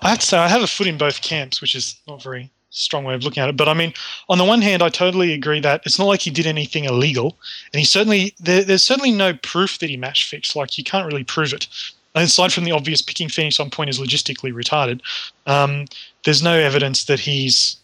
I 0.02 0.10
have 0.10 0.18
to 0.18 0.26
say 0.26 0.39
I 0.39 0.49
have 0.49 0.62
a 0.62 0.66
foot 0.66 0.86
in 0.86 0.99
both 0.99 1.23
camps, 1.23 1.60
which 1.60 1.74
is 1.74 2.00
not 2.08 2.23
very 2.23 2.50
strong 2.70 3.05
way 3.05 3.15
of 3.15 3.23
looking 3.23 3.42
at 3.42 3.49
it. 3.49 3.57
But 3.57 3.68
I 3.68 3.74
mean, 3.74 3.92
on 4.28 4.39
the 4.39 4.44
one 4.44 4.62
hand, 4.62 4.82
I 4.82 4.89
totally 4.89 5.32
agree 5.32 5.60
that 5.60 5.82
it's 5.84 5.99
not 5.99 6.07
like 6.07 6.20
he 6.20 6.31
did 6.31 6.47
anything 6.47 6.84
illegal, 6.84 7.39
and 7.73 7.78
he 7.78 7.84
certainly 7.84 8.34
there, 8.41 8.65
there's 8.65 8.82
certainly 8.82 9.12
no 9.12 9.34
proof 9.34 9.78
that 9.78 9.91
he 9.91 9.97
match 9.97 10.28
fixed. 10.28 10.57
Like 10.57 10.76
you 10.76 10.84
can't 10.84 11.07
really 11.07 11.24
prove 11.24 11.52
it. 11.52 11.68
And 12.15 12.24
aside 12.24 12.52
from 12.52 12.65
the 12.65 12.73
obvious 12.73 13.00
picking 13.00 13.28
Phoenix 13.28 13.58
on 13.58 13.70
point 13.70 13.89
is 13.89 13.99
logistically 13.99 14.52
retarded, 14.52 15.00
um, 15.47 15.86
there's 16.24 16.42
no 16.42 16.58
evidence 16.58 17.05
that 17.05 17.20
he's 17.20 17.76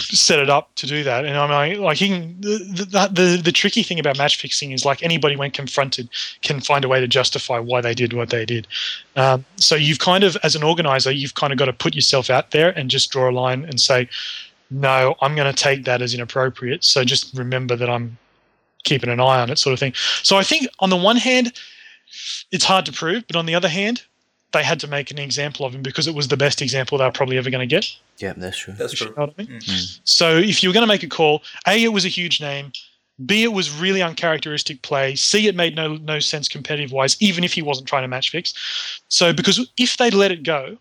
set 0.00 0.40
it 0.40 0.50
up 0.50 0.74
to 0.74 0.86
do 0.86 1.04
that. 1.04 1.24
And 1.24 1.36
I 1.36 1.68
mean, 1.68 1.80
like 1.80 1.96
he 1.96 2.08
can, 2.08 2.40
the, 2.40 3.08
the 3.12 3.40
the 3.42 3.52
tricky 3.52 3.84
thing 3.84 4.00
about 4.00 4.18
match 4.18 4.36
fixing 4.36 4.72
is 4.72 4.84
like 4.84 5.02
anybody 5.02 5.36
when 5.36 5.52
confronted 5.52 6.08
can 6.42 6.60
find 6.60 6.84
a 6.84 6.88
way 6.88 7.00
to 7.00 7.06
justify 7.06 7.60
why 7.60 7.80
they 7.80 7.94
did 7.94 8.12
what 8.12 8.30
they 8.30 8.44
did. 8.44 8.66
Um, 9.14 9.44
so 9.56 9.76
you've 9.76 10.00
kind 10.00 10.24
of, 10.24 10.36
as 10.42 10.56
an 10.56 10.64
organizer, 10.64 11.12
you've 11.12 11.34
kind 11.34 11.52
of 11.52 11.58
got 11.58 11.66
to 11.66 11.72
put 11.72 11.94
yourself 11.94 12.30
out 12.30 12.50
there 12.50 12.76
and 12.76 12.90
just 12.90 13.10
draw 13.10 13.30
a 13.30 13.32
line 13.32 13.64
and 13.64 13.80
say, 13.80 14.08
no, 14.70 15.14
I'm 15.20 15.36
going 15.36 15.52
to 15.54 15.62
take 15.62 15.84
that 15.84 16.02
as 16.02 16.12
inappropriate. 16.14 16.82
So 16.82 17.04
just 17.04 17.36
remember 17.38 17.76
that 17.76 17.88
I'm 17.88 18.18
keeping 18.82 19.10
an 19.10 19.20
eye 19.20 19.40
on 19.40 19.50
it, 19.50 19.58
sort 19.58 19.72
of 19.72 19.78
thing. 19.78 19.92
So 20.24 20.36
I 20.36 20.42
think 20.42 20.66
on 20.80 20.90
the 20.90 20.96
one 20.96 21.16
hand, 21.16 21.52
it's 22.50 22.64
hard 22.64 22.86
to 22.86 22.92
prove, 22.92 23.24
but 23.28 23.36
on 23.36 23.46
the 23.46 23.54
other 23.54 23.68
hand, 23.68 24.02
they 24.56 24.64
had 24.64 24.80
to 24.80 24.88
make 24.88 25.10
an 25.10 25.18
example 25.18 25.66
of 25.66 25.74
him 25.74 25.82
because 25.82 26.06
it 26.06 26.14
was 26.14 26.28
the 26.28 26.36
best 26.36 26.62
example 26.62 26.96
they're 26.96 27.12
probably 27.12 27.36
ever 27.36 27.50
going 27.50 27.66
to 27.68 27.74
get. 27.74 27.86
Yeah, 28.18 28.32
that's 28.36 28.58
true. 28.58 28.74
That's 28.74 28.94
if 28.94 29.00
you 29.00 29.06
true. 29.08 29.16
know 29.16 29.26
what 29.26 29.34
I 29.38 29.42
mean. 29.42 29.60
So 30.04 30.36
if 30.36 30.62
you 30.62 30.68
were 30.68 30.72
going 30.72 30.82
to 30.82 30.88
make 30.88 31.02
a 31.02 31.08
call, 31.08 31.42
A, 31.66 31.82
it 31.82 31.92
was 31.92 32.04
a 32.04 32.08
huge 32.08 32.40
name. 32.40 32.72
B, 33.24 33.44
it 33.44 33.52
was 33.52 33.70
really 33.70 34.02
uncharacteristic 34.02 34.82
play. 34.82 35.14
C, 35.14 35.46
it 35.46 35.54
made 35.54 35.74
no 35.74 35.96
no 35.96 36.18
sense 36.20 36.48
competitive 36.48 36.92
wise, 36.92 37.16
even 37.20 37.44
if 37.44 37.52
he 37.52 37.62
wasn't 37.62 37.88
trying 37.88 38.02
to 38.02 38.08
match 38.08 38.30
fix. 38.30 39.00
So 39.08 39.32
because 39.32 39.70
if 39.78 39.96
they'd 39.96 40.14
let 40.14 40.32
it 40.32 40.42
go, 40.42 40.76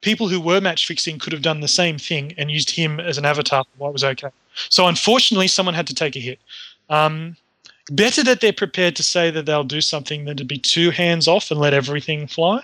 people 0.00 0.28
who 0.28 0.40
were 0.40 0.60
match 0.60 0.86
fixing 0.86 1.18
could 1.18 1.32
have 1.32 1.42
done 1.42 1.60
the 1.60 1.68
same 1.68 1.98
thing 1.98 2.34
and 2.38 2.50
used 2.50 2.70
him 2.70 2.98
as 3.00 3.18
an 3.18 3.24
avatar 3.24 3.64
for 3.64 3.78
what 3.78 3.92
was 3.92 4.04
okay. 4.04 4.30
So 4.68 4.86
unfortunately, 4.86 5.48
someone 5.48 5.74
had 5.74 5.86
to 5.86 5.94
take 5.94 6.16
a 6.16 6.20
hit. 6.20 6.40
Um, 6.90 7.36
better 7.90 8.22
that 8.24 8.40
they're 8.40 8.52
prepared 8.52 8.96
to 8.96 9.02
say 9.02 9.30
that 9.30 9.46
they'll 9.46 9.64
do 9.64 9.80
something 9.80 10.24
than 10.24 10.36
to 10.36 10.44
be 10.44 10.58
too 10.58 10.90
hands 10.90 11.28
off 11.28 11.50
and 11.50 11.60
let 11.60 11.74
everything 11.74 12.26
fly. 12.26 12.62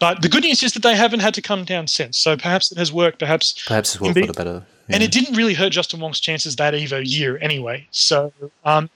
But 0.00 0.22
the 0.22 0.28
good 0.28 0.42
news 0.42 0.62
is 0.62 0.72
that 0.72 0.82
they 0.82 0.96
haven't 0.96 1.20
had 1.20 1.34
to 1.34 1.42
come 1.42 1.64
down 1.64 1.86
since. 1.86 2.18
So 2.18 2.36
perhaps 2.36 2.72
it 2.72 2.78
has 2.78 2.92
worked. 2.92 3.18
Perhaps 3.20 3.64
Perhaps 3.66 3.94
it's 3.94 4.00
work 4.00 4.08
Indeed. 4.08 4.26
for 4.26 4.32
the 4.32 4.44
better. 4.44 4.66
and 4.88 5.02
it 5.02 5.12
didn't 5.12 5.36
really 5.36 5.54
hurt 5.54 5.70
Justin 5.72 6.00
Wong's 6.00 6.18
chances 6.20 6.56
that 6.56 6.74
Evo 6.74 7.00
year 7.04 7.38
anyway. 7.40 7.86
So, 7.92 8.32
um, 8.64 8.90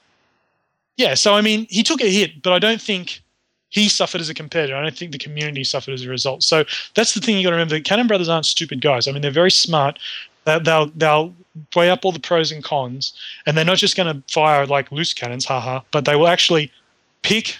yeah. 0.97 1.13
So 1.13 1.33
I 1.35 1.41
mean, 1.41 1.67
he 1.69 1.83
took 1.83 2.01
a 2.01 2.09
hit, 2.11 2.41
but 2.41 2.51
I 2.53 2.59
don't 2.59 2.81
think 2.81 3.21
he 3.69 3.87
suffered 3.89 4.19
as 4.21 4.29
a 4.29 4.33
competitor. 4.33 4.75
I 4.75 4.81
don't 4.81 4.97
think 4.97 5.11
the 5.11 5.17
community 5.17 5.63
suffered 5.63 5.93
as 5.93 6.03
a 6.03 6.09
result. 6.09 6.43
So 6.43 6.63
that's 6.95 7.13
the 7.13 7.19
thing 7.21 7.37
you 7.37 7.43
got 7.43 7.49
to 7.51 7.55
remember. 7.55 7.75
The 7.75 7.81
Cannon 7.81 8.07
Brothers 8.07 8.29
aren't 8.29 8.45
stupid 8.45 8.81
guys. 8.81 9.07
I 9.07 9.11
mean, 9.11 9.21
they're 9.21 9.31
very 9.31 9.51
smart. 9.51 9.99
They'll 10.45 10.59
they'll, 10.61 10.85
they'll 10.95 11.33
weigh 11.75 11.89
up 11.89 12.03
all 12.05 12.11
the 12.13 12.19
pros 12.19 12.51
and 12.51 12.63
cons, 12.63 13.13
and 13.45 13.57
they're 13.57 13.65
not 13.65 13.77
just 13.77 13.95
going 13.97 14.13
to 14.13 14.23
fire 14.33 14.65
like 14.65 14.91
loose 14.91 15.13
cannons, 15.13 15.45
haha. 15.45 15.81
But 15.91 16.05
they 16.05 16.15
will 16.15 16.27
actually 16.27 16.71
pick 17.21 17.57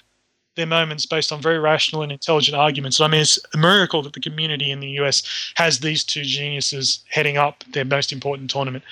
their 0.56 0.66
moments 0.66 1.06
based 1.06 1.32
on 1.32 1.42
very 1.42 1.60
rational 1.60 2.02
and 2.02 2.12
intelligent 2.12 2.56
arguments. 2.56 3.00
I 3.00 3.08
mean, 3.08 3.22
it's 3.22 3.40
a 3.54 3.58
miracle 3.58 4.02
that 4.04 4.14
the 4.14 4.20
community 4.20 4.72
in 4.72 4.80
the 4.80 4.90
US 5.02 5.24
has 5.56 5.80
these 5.80 6.04
two 6.04 6.24
geniuses 6.24 7.04
heading 7.10 7.38
up 7.38 7.64
their 7.74 7.86
most 7.86 8.12
important 8.12 8.50
tournament, 8.50 8.84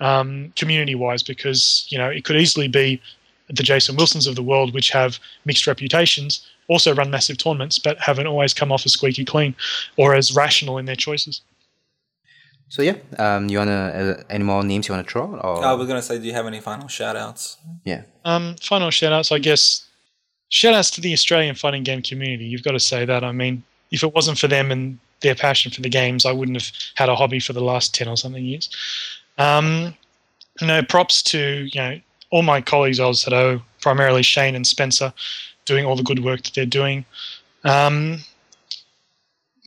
um, 0.00 0.52
community-wise, 0.56 1.22
because 1.22 1.86
you 1.88 1.98
know 1.98 2.08
it 2.08 2.24
could 2.24 2.36
easily 2.36 2.68
be 2.68 3.00
the 3.48 3.62
Jason 3.62 3.96
Wilsons 3.96 4.26
of 4.26 4.34
the 4.34 4.42
world, 4.42 4.72
which 4.74 4.90
have 4.90 5.18
mixed 5.44 5.66
reputations, 5.66 6.46
also 6.68 6.94
run 6.94 7.10
massive 7.10 7.38
tournaments, 7.38 7.78
but 7.78 7.98
haven't 7.98 8.26
always 8.26 8.54
come 8.54 8.72
off 8.72 8.86
as 8.86 8.92
squeaky 8.92 9.24
clean 9.24 9.54
or 9.96 10.14
as 10.14 10.34
rational 10.34 10.78
in 10.78 10.86
their 10.86 10.96
choices. 10.96 11.42
So 12.68 12.80
yeah, 12.80 12.96
um, 13.18 13.50
you 13.50 13.58
wanna 13.58 14.16
uh, 14.18 14.22
any 14.30 14.44
more 14.44 14.64
names 14.64 14.88
you 14.88 14.94
wanna 14.94 15.06
throw? 15.06 15.38
Or 15.38 15.62
I 15.62 15.74
was 15.74 15.86
gonna 15.86 16.00
say, 16.00 16.18
do 16.18 16.24
you 16.24 16.32
have 16.32 16.46
any 16.46 16.60
final 16.60 16.88
shout 16.88 17.16
outs? 17.16 17.58
yeah, 17.84 18.02
Um, 18.24 18.56
final 18.62 18.90
shout 18.90 19.12
outs, 19.12 19.30
I 19.30 19.38
guess. 19.38 19.84
Shout 20.52 20.74
outs 20.74 20.90
to 20.90 21.00
the 21.00 21.14
Australian 21.14 21.54
fighting 21.54 21.82
game 21.82 22.02
community. 22.02 22.44
You've 22.44 22.62
got 22.62 22.72
to 22.72 22.80
say 22.80 23.06
that. 23.06 23.24
I 23.24 23.32
mean, 23.32 23.62
if 23.90 24.02
it 24.02 24.14
wasn't 24.14 24.38
for 24.38 24.48
them 24.48 24.70
and 24.70 24.98
their 25.22 25.34
passion 25.34 25.72
for 25.72 25.80
the 25.80 25.88
games, 25.88 26.26
I 26.26 26.32
wouldn't 26.32 26.60
have 26.60 26.70
had 26.94 27.08
a 27.08 27.16
hobby 27.16 27.40
for 27.40 27.54
the 27.54 27.62
last 27.62 27.94
10 27.94 28.06
or 28.06 28.18
something 28.18 28.44
years. 28.44 28.68
Um, 29.38 29.94
you 30.60 30.66
know, 30.66 30.82
props 30.82 31.22
to, 31.22 31.66
you 31.72 31.80
know, 31.80 31.98
all 32.30 32.42
my 32.42 32.60
colleagues 32.60 33.00
I 33.00 33.06
was 33.06 33.26
at 33.26 33.32
O, 33.32 33.62
primarily 33.80 34.22
Shane 34.22 34.54
and 34.54 34.66
Spencer, 34.66 35.14
doing 35.64 35.86
all 35.86 35.96
the 35.96 36.02
good 36.02 36.22
work 36.22 36.42
that 36.42 36.52
they're 36.52 36.66
doing. 36.66 37.06
Um, 37.64 38.18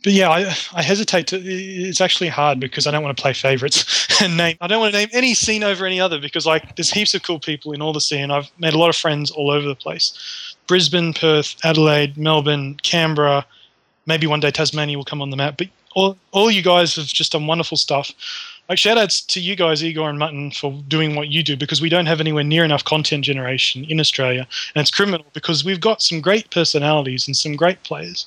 but 0.04 0.12
yeah, 0.12 0.30
I, 0.30 0.54
I 0.72 0.82
hesitate 0.82 1.26
to. 1.28 1.40
It's 1.42 2.00
actually 2.00 2.28
hard 2.28 2.60
because 2.60 2.86
I 2.86 2.92
don't 2.92 3.02
want 3.02 3.16
to 3.16 3.20
play 3.20 3.32
favorites 3.32 4.06
and 4.22 4.36
name. 4.36 4.56
I 4.60 4.68
don't 4.68 4.78
want 4.78 4.94
to 4.94 5.00
name 5.00 5.08
any 5.12 5.34
scene 5.34 5.64
over 5.64 5.84
any 5.84 6.00
other 6.00 6.20
because 6.20 6.46
like 6.46 6.76
there's 6.76 6.92
heaps 6.92 7.12
of 7.14 7.24
cool 7.24 7.40
people 7.40 7.72
in 7.72 7.82
all 7.82 7.92
the 7.92 8.00
scene. 8.00 8.30
I've 8.30 8.48
made 8.56 8.72
a 8.72 8.78
lot 8.78 8.88
of 8.88 8.94
friends 8.94 9.32
all 9.32 9.50
over 9.50 9.66
the 9.66 9.74
place. 9.74 10.54
Brisbane, 10.66 11.12
Perth, 11.12 11.56
Adelaide, 11.64 12.16
Melbourne, 12.16 12.76
Canberra. 12.82 13.44
Maybe 14.06 14.26
one 14.26 14.40
day 14.40 14.50
Tasmania 14.50 14.96
will 14.96 15.04
come 15.04 15.22
on 15.22 15.30
the 15.30 15.36
map. 15.36 15.56
But 15.58 15.68
all 15.94 16.16
all 16.32 16.50
you 16.50 16.62
guys 16.62 16.96
have 16.96 17.06
just 17.06 17.32
done 17.32 17.46
wonderful 17.46 17.76
stuff. 17.76 18.12
Like 18.68 18.78
shout 18.78 18.98
outs 18.98 19.20
to 19.20 19.40
you 19.40 19.54
guys, 19.54 19.84
Igor 19.84 20.10
and 20.10 20.18
Mutton, 20.18 20.50
for 20.50 20.72
doing 20.88 21.14
what 21.14 21.28
you 21.28 21.42
do 21.42 21.56
because 21.56 21.80
we 21.80 21.88
don't 21.88 22.06
have 22.06 22.20
anywhere 22.20 22.42
near 22.42 22.64
enough 22.64 22.84
content 22.84 23.24
generation 23.24 23.84
in 23.88 24.00
Australia, 24.00 24.46
and 24.74 24.82
it's 24.82 24.90
criminal 24.90 25.24
because 25.32 25.64
we've 25.64 25.80
got 25.80 26.02
some 26.02 26.20
great 26.20 26.50
personalities 26.50 27.26
and 27.28 27.36
some 27.36 27.54
great 27.54 27.82
players 27.84 28.26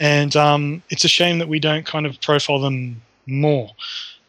and 0.00 0.36
um, 0.36 0.82
it's 0.90 1.04
a 1.04 1.08
shame 1.08 1.38
that 1.38 1.48
we 1.48 1.58
don't 1.58 1.86
kind 1.86 2.06
of 2.06 2.20
profile 2.20 2.58
them 2.58 3.00
more. 3.26 3.70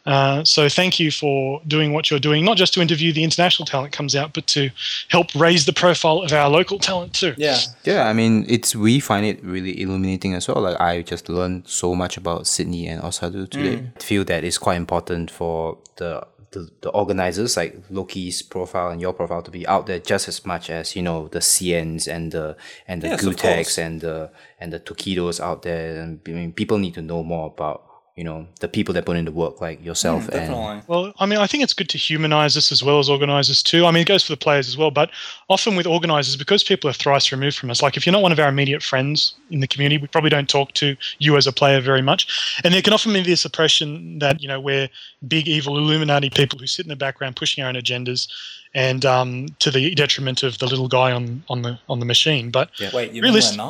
Uh, 0.08 0.44
so 0.44 0.70
thank 0.70 1.00
you 1.00 1.12
for 1.12 1.62
doing 1.68 1.92
what 1.92 2.10
you're 2.10 2.20
doing, 2.20 2.46
not 2.46 2.56
just 2.58 2.74
to 2.74 2.82
interview 2.82 3.12
the 3.12 3.24
international 3.24 3.66
talent 3.66 3.92
comes 3.92 4.16
out, 4.16 4.34
but 4.34 4.48
to 4.48 4.70
help 5.10 5.28
raise 5.36 5.66
the 5.66 5.74
profile 5.74 6.20
of 6.20 6.32
our 6.32 6.50
local 6.50 6.80
talent 6.80 7.14
too. 7.14 7.34
Yeah. 7.38 7.58
yeah. 7.84 8.08
I 8.08 8.14
mean, 8.14 8.46
it's 8.48 8.74
we 8.74 9.00
find 9.02 9.26
it 9.26 9.44
really 9.44 9.80
illuminating 9.82 10.34
as 10.34 10.48
well. 10.48 10.62
Like 10.62 10.80
I 10.80 11.02
just 11.02 11.28
learned 11.28 11.68
so 11.68 11.94
much 11.94 12.16
about 12.16 12.48
Sydney 12.48 12.88
and 12.88 13.02
Ozhadou 13.04 13.50
today. 13.50 13.92
I 13.98 14.00
feel 14.02 14.24
that 14.26 14.44
it's 14.46 14.58
quite 14.58 14.78
important 14.78 15.30
for 15.30 15.78
the 15.98 16.26
the, 16.52 16.70
the 16.80 16.90
organizers 16.92 17.58
like 17.58 17.76
Loki's 17.90 18.42
profile 18.42 18.90
and 18.92 19.02
your 19.02 19.12
profile 19.12 19.42
to 19.42 19.52
be 19.52 19.68
out 19.68 19.86
there 19.86 20.00
just 20.00 20.30
as 20.30 20.46
much 20.46 20.70
as 20.70 20.96
you 20.96 21.02
know 21.02 21.28
the 21.28 21.40
CNs 21.40 22.08
and 22.08 22.32
the 22.32 22.56
and 22.88 23.02
the 23.02 23.10
Yes. 23.10 23.22
Gootecks 23.26 23.78
and 23.78 24.00
the 24.00 24.32
and 24.58 24.72
the 24.72 24.80
Tokidos 24.80 25.42
out 25.42 25.64
there. 25.64 26.02
And 26.02 26.22
I 26.26 26.32
mean, 26.32 26.54
people 26.54 26.78
need 26.78 26.94
to 26.94 27.02
know 27.02 27.22
more 27.24 27.48
about 27.48 27.84
you 28.18 28.24
know 28.24 28.48
the 28.62 28.68
people 28.68 28.94
that 28.96 29.06
put 29.06 29.16
in 29.16 29.26
the 29.26 29.32
work 29.32 29.62
like 29.62 29.84
yourself 29.86 30.24
and 30.30 30.32
Definitely. 30.32 30.82
Well, 30.88 31.14
I 31.20 31.28
mean, 31.28 31.38
I 31.38 31.46
think 31.46 31.64
it's 31.64 31.74
good 31.74 31.88
to 31.90 31.98
humanize 32.00 32.58
us 32.58 32.72
as 32.72 32.84
well 32.84 32.98
as 32.98 33.10
organizers 33.10 33.62
too. 33.62 33.86
I 33.86 33.92
mean, 33.92 34.02
it 34.02 34.08
goes 34.08 34.24
for 34.24 34.34
the 34.34 34.38
players 34.38 34.68
as 34.68 34.76
well, 34.76 34.90
but 34.90 35.12
often 35.50 35.76
with 35.76 35.86
organizers, 35.86 36.36
because 36.36 36.64
people 36.64 36.90
are 36.90 36.94
thrice 36.94 37.32
removed 37.32 37.58
from 37.58 37.70
us, 37.70 37.82
like 37.82 37.96
if 37.96 38.06
you're 38.06 38.14
not 38.14 38.24
one 38.24 38.32
of 38.32 38.40
our 38.40 38.50
immediate 38.50 38.82
friends 38.82 39.36
in 39.52 39.60
the 39.60 39.68
community, 39.68 40.02
we 40.02 40.08
probably 40.08 40.32
don't 40.32 40.50
talk 40.50 40.74
to 40.74 40.98
you 41.20 41.38
as 41.38 41.46
a 41.46 41.54
player 41.54 41.80
very 41.80 42.02
much. 42.02 42.58
And 42.64 42.74
there 42.74 42.82
can 42.82 42.92
often 42.94 43.14
be 43.14 43.22
this 43.22 43.46
oppression 43.46 44.18
that, 44.20 44.42
you 44.42 44.48
know, 44.48 44.60
we're 44.60 44.90
big 45.28 45.48
evil 45.48 45.78
Illuminati 45.78 46.32
people 46.32 46.58
who 46.58 46.66
sit 46.66 46.86
in 46.86 46.90
the 46.90 46.96
background 46.96 47.36
pushing 47.36 47.64
our 47.64 47.70
own 47.70 47.76
agendas 47.76 48.28
and 48.74 49.06
um, 49.06 49.48
to 49.60 49.72
the 49.72 49.94
detriment 49.96 50.44
of 50.44 50.58
the 50.58 50.66
little 50.66 50.88
guy 50.88 51.12
on, 51.12 51.44
on 51.50 51.62
the 51.62 51.80
on 51.88 52.00
the 52.00 52.06
machine. 52.06 52.52
But 52.52 52.70
Wait, 52.94 53.12
you 53.12 53.22
Realist- 53.22 53.58
mean 53.58 53.68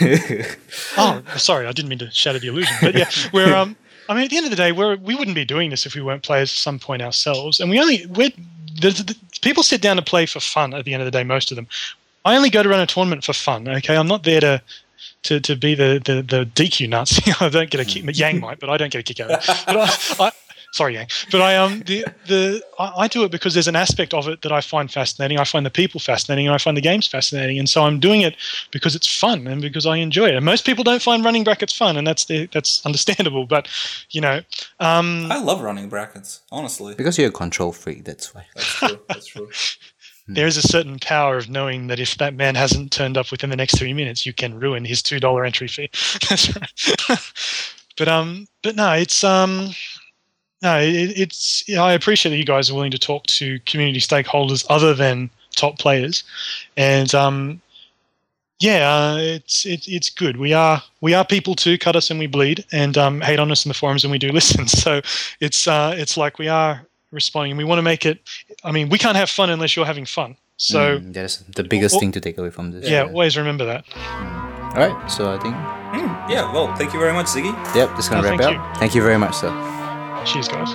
we're 0.00 0.38
not? 0.38 0.56
Oh, 0.98 1.22
sorry, 1.36 1.66
I 1.66 1.72
didn't 1.72 1.88
mean 1.88 1.98
to 1.98 2.10
shatter 2.10 2.38
the 2.38 2.48
illusion. 2.48 2.74
But 2.80 2.94
yeah, 2.94 3.10
we're 3.32 3.54
um 3.54 3.76
I 4.08 4.14
mean 4.14 4.24
at 4.24 4.30
the 4.30 4.36
end 4.36 4.46
of 4.46 4.50
the 4.50 4.56
day, 4.56 4.72
we're 4.72 4.96
we 4.96 5.14
wouldn't 5.14 5.34
be 5.34 5.44
doing 5.44 5.70
this 5.70 5.86
if 5.86 5.94
we 5.94 6.02
weren't 6.02 6.22
players 6.22 6.50
at 6.50 6.56
some 6.56 6.78
point 6.78 7.02
ourselves. 7.02 7.60
And 7.60 7.70
we 7.70 7.80
only 7.80 8.06
we're 8.06 8.30
the, 8.80 8.90
the, 8.90 9.16
people 9.40 9.62
sit 9.62 9.80
down 9.80 9.96
to 9.96 10.02
play 10.02 10.26
for 10.26 10.40
fun 10.40 10.74
at 10.74 10.84
the 10.84 10.92
end 10.92 11.02
of 11.02 11.06
the 11.06 11.10
day, 11.10 11.24
most 11.24 11.50
of 11.50 11.56
them. 11.56 11.66
I 12.24 12.36
only 12.36 12.50
go 12.50 12.62
to 12.62 12.68
run 12.68 12.80
a 12.80 12.86
tournament 12.86 13.24
for 13.24 13.32
fun, 13.32 13.68
okay? 13.68 13.96
I'm 13.96 14.08
not 14.08 14.24
there 14.24 14.40
to 14.40 14.62
to, 15.24 15.40
to 15.40 15.56
be 15.56 15.74
the, 15.74 16.00
the, 16.04 16.22
the 16.22 16.46
DQ 16.46 16.88
nuts. 16.88 17.20
I 17.40 17.48
don't 17.48 17.70
get 17.70 17.80
a 17.80 17.84
kick 17.84 18.04
Yang 18.16 18.40
might, 18.40 18.60
but 18.60 18.70
I 18.70 18.76
don't 18.76 18.92
get 18.92 19.00
a 19.00 19.02
kick 19.02 19.20
out 19.20 19.30
of 19.30 19.40
it. 19.40 19.64
But 19.66 19.76
I, 20.20 20.26
I 20.26 20.32
sorry 20.76 20.94
Yang. 20.94 21.08
But 21.32 21.40
I 21.40 21.56
um 21.56 21.80
the 21.86 22.04
the 22.26 22.62
I, 22.78 23.04
I 23.04 23.08
do 23.08 23.24
it 23.24 23.30
because 23.30 23.54
there's 23.54 23.68
an 23.68 23.76
aspect 23.76 24.14
of 24.14 24.28
it 24.28 24.42
that 24.42 24.52
I 24.52 24.60
find 24.60 24.90
fascinating. 24.90 25.38
I 25.38 25.44
find 25.44 25.64
the 25.64 25.70
people 25.70 26.00
fascinating 26.00 26.46
and 26.46 26.54
I 26.54 26.58
find 26.58 26.76
the 26.76 26.82
games 26.82 27.06
fascinating. 27.06 27.58
And 27.58 27.68
so 27.68 27.82
I'm 27.82 27.98
doing 27.98 28.20
it 28.20 28.36
because 28.70 28.94
it's 28.94 29.08
fun 29.08 29.46
and 29.46 29.60
because 29.62 29.86
I 29.86 29.96
enjoy 29.96 30.28
it. 30.28 30.36
And 30.36 30.44
most 30.44 30.64
people 30.64 30.84
don't 30.84 31.02
find 31.02 31.24
running 31.24 31.44
brackets 31.44 31.76
fun, 31.76 31.96
and 31.96 32.06
that's 32.06 32.26
the, 32.26 32.46
that's 32.52 32.84
understandable. 32.84 33.46
But 33.46 33.68
you 34.10 34.20
know, 34.20 34.42
um, 34.80 35.30
I 35.32 35.40
love 35.40 35.62
running 35.62 35.88
brackets, 35.88 36.42
honestly. 36.52 36.94
because 36.94 37.18
you're 37.18 37.28
a 37.28 37.32
control 37.32 37.72
freak. 37.72 38.04
That's 38.04 38.34
why. 38.34 38.46
That's 38.54 38.74
true. 38.78 39.00
That's 39.08 39.26
true. 39.26 39.50
there 40.28 40.46
is 40.46 40.56
a 40.56 40.62
certain 40.62 40.98
power 40.98 41.36
of 41.36 41.48
knowing 41.48 41.86
that 41.86 42.00
if 42.00 42.16
that 42.18 42.34
man 42.34 42.54
hasn't 42.56 42.90
turned 42.90 43.16
up 43.16 43.30
within 43.30 43.50
the 43.50 43.56
next 43.56 43.78
three 43.78 43.92
minutes, 43.92 44.26
you 44.26 44.32
can 44.32 44.58
ruin 44.58 44.84
his 44.84 45.02
two 45.02 45.20
dollar 45.20 45.44
entry 45.44 45.68
fee. 45.68 45.90
That's 46.28 46.54
right. 46.56 47.32
but 47.96 48.08
um, 48.08 48.48
but 48.62 48.74
no, 48.74 48.92
it's 48.92 49.22
um, 49.22 49.70
no, 50.62 50.78
it, 50.80 51.18
it's. 51.18 51.64
Yeah, 51.68 51.82
I 51.82 51.92
appreciate 51.92 52.30
that 52.30 52.38
you 52.38 52.44
guys 52.44 52.70
are 52.70 52.74
willing 52.74 52.90
to 52.92 52.98
talk 52.98 53.26
to 53.26 53.58
community 53.66 54.00
stakeholders 54.00 54.64
other 54.70 54.94
than 54.94 55.30
top 55.54 55.78
players, 55.78 56.24
and 56.76 57.14
um, 57.14 57.60
yeah, 58.58 58.88
uh, 58.90 59.16
it's 59.18 59.66
it, 59.66 59.86
it's 59.86 60.08
good. 60.10 60.36
We 60.38 60.52
are 60.54 60.82
we 61.00 61.12
are 61.14 61.24
people 61.24 61.54
too. 61.54 61.76
Cut 61.78 61.94
us 61.96 62.10
and 62.10 62.18
we 62.18 62.26
bleed, 62.26 62.64
and 62.72 62.96
um, 62.96 63.20
hate 63.20 63.38
on 63.38 63.50
us 63.52 63.64
in 63.64 63.68
the 63.70 63.74
forums 63.74 64.02
and 64.04 64.10
we 64.10 64.18
do 64.18 64.28
listen. 64.32 64.66
So 64.66 65.00
it's 65.40 65.66
uh, 65.68 65.94
it's 65.96 66.16
like 66.16 66.38
we 66.38 66.48
are 66.48 66.80
responding, 67.12 67.52
and 67.52 67.58
we 67.58 67.64
want 67.64 67.78
to 67.78 67.82
make 67.82 68.06
it. 68.06 68.20
I 68.64 68.72
mean, 68.72 68.88
we 68.88 68.98
can't 68.98 69.16
have 69.16 69.28
fun 69.30 69.50
unless 69.50 69.76
you're 69.76 69.86
having 69.86 70.06
fun. 70.06 70.36
So 70.58 70.98
Mm, 71.00 71.12
that 71.12 71.24
is 71.24 71.44
the 71.54 71.64
biggest 71.64 71.92
Well- 71.92 72.00
thing 72.00 72.12
to 72.12 72.20
take 72.20 72.38
away 72.38 72.48
from 72.50 72.72
this. 72.72 72.88
yeah, 72.88 73.02
always 73.02 73.36
remember 73.36 73.66
that. 73.66 73.84
All 74.74 74.80
right. 74.88 75.10
So 75.10 75.30
I 75.34 75.38
think 75.38 75.54
Hmm, 75.54 76.30
yeah, 76.32 76.50
well, 76.52 76.74
thank 76.76 76.92
you 76.94 76.98
very 76.98 77.12
much, 77.12 77.26
Ziggy. 77.26 77.52
yep, 77.74 77.94
just 77.94 78.08
gonna 78.10 78.22
Oh, 78.26 78.30
wrap 78.30 78.40
thank 78.40 78.52
it 78.52 78.58
up. 78.58 78.76
Thank 78.78 78.94
you 78.94 79.02
very 79.02 79.18
much, 79.18 79.34
sir. 79.34 79.50
Cheers, 80.26 80.48
guys. 80.48 80.72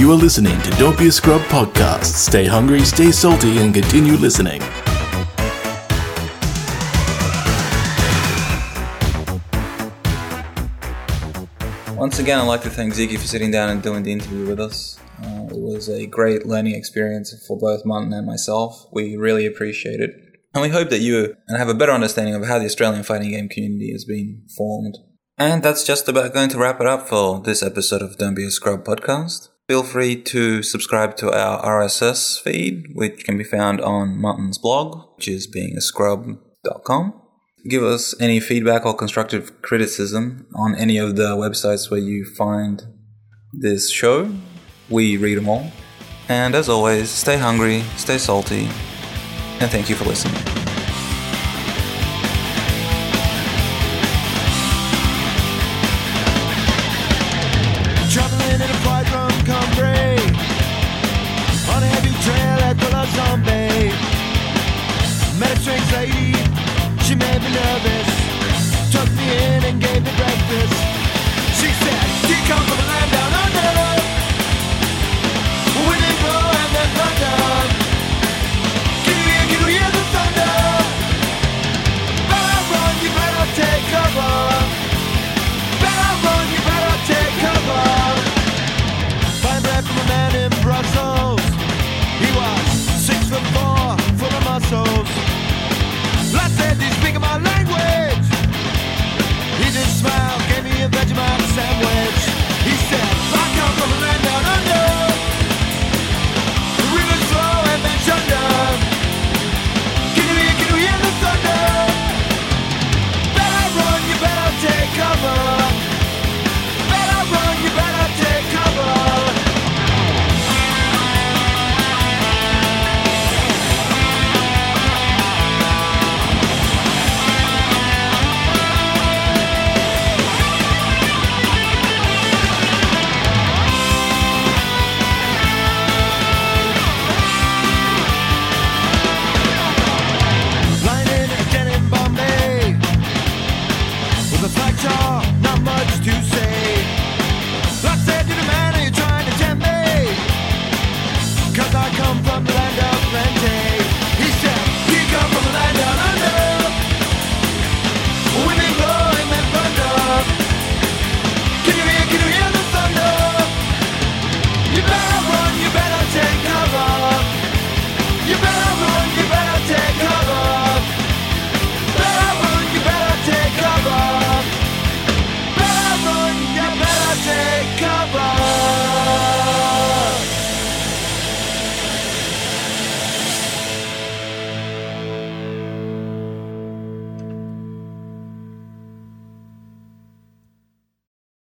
You 0.00 0.10
are 0.10 0.16
listening 0.16 0.58
to 0.62 0.70
Don't 0.78 0.98
Be 0.98 1.08
a 1.08 1.12
Scrub 1.12 1.42
podcast. 1.42 2.04
Stay 2.04 2.46
hungry, 2.46 2.80
stay 2.80 3.12
salty, 3.12 3.58
and 3.58 3.74
continue 3.74 4.14
listening. 4.14 4.62
Once 11.94 12.18
again, 12.18 12.38
I'd 12.38 12.46
like 12.46 12.62
to 12.62 12.70
thank 12.70 12.94
Ziggy 12.94 13.18
for 13.18 13.26
sitting 13.26 13.50
down 13.50 13.68
and 13.68 13.82
doing 13.82 14.02
the 14.02 14.12
interview 14.12 14.46
with 14.46 14.58
us. 14.58 14.98
Uh, 15.22 15.46
it 15.50 15.60
was 15.60 15.88
a 15.88 16.06
great 16.06 16.46
learning 16.46 16.74
experience 16.74 17.34
for 17.46 17.58
both 17.58 17.84
Martin 17.84 18.12
and 18.12 18.26
myself. 18.26 18.86
We 18.92 19.16
really 19.16 19.46
appreciate 19.46 20.00
it. 20.00 20.10
And 20.54 20.62
we 20.62 20.68
hope 20.68 20.90
that 20.90 21.00
you 21.00 21.36
have 21.48 21.68
a 21.68 21.74
better 21.74 21.92
understanding 21.92 22.34
of 22.34 22.46
how 22.46 22.58
the 22.58 22.66
Australian 22.66 23.02
fighting 23.02 23.30
game 23.30 23.48
community 23.48 23.92
has 23.92 24.04
been 24.04 24.46
formed. 24.56 24.98
And 25.36 25.62
that's 25.62 25.84
just 25.84 26.08
about 26.08 26.32
going 26.32 26.48
to 26.50 26.58
wrap 26.58 26.80
it 26.80 26.86
up 26.86 27.08
for 27.08 27.40
this 27.40 27.62
episode 27.62 28.02
of 28.02 28.18
Don't 28.18 28.34
Be 28.34 28.46
a 28.46 28.50
Scrub 28.50 28.84
podcast. 28.84 29.48
Feel 29.68 29.82
free 29.82 30.20
to 30.22 30.62
subscribe 30.62 31.16
to 31.16 31.32
our 31.32 31.60
RSS 31.62 32.40
feed, 32.40 32.84
which 32.94 33.24
can 33.24 33.36
be 33.36 33.44
found 33.44 33.80
on 33.80 34.20
Martin's 34.20 34.58
blog, 34.58 35.16
which 35.16 35.26
is 35.26 35.48
beingascrub.com 35.50 37.20
give 37.68 37.82
us 37.82 38.14
any 38.20 38.40
feedback 38.40 38.84
or 38.84 38.94
constructive 38.94 39.62
criticism 39.62 40.46
on 40.54 40.74
any 40.74 40.98
of 40.98 41.16
the 41.16 41.36
websites 41.36 41.90
where 41.90 42.00
you 42.00 42.24
find 42.24 42.82
this 43.52 43.90
show. 43.90 44.30
We 44.90 45.16
read 45.16 45.36
them 45.36 45.48
all. 45.48 45.70
And 46.28 46.54
as 46.54 46.68
always, 46.68 47.10
stay 47.10 47.36
hungry, 47.36 47.82
stay 47.96 48.18
salty, 48.18 48.68
and 49.60 49.70
thank 49.70 49.88
you 49.90 49.94
for 49.96 50.04
listening. 50.04 50.63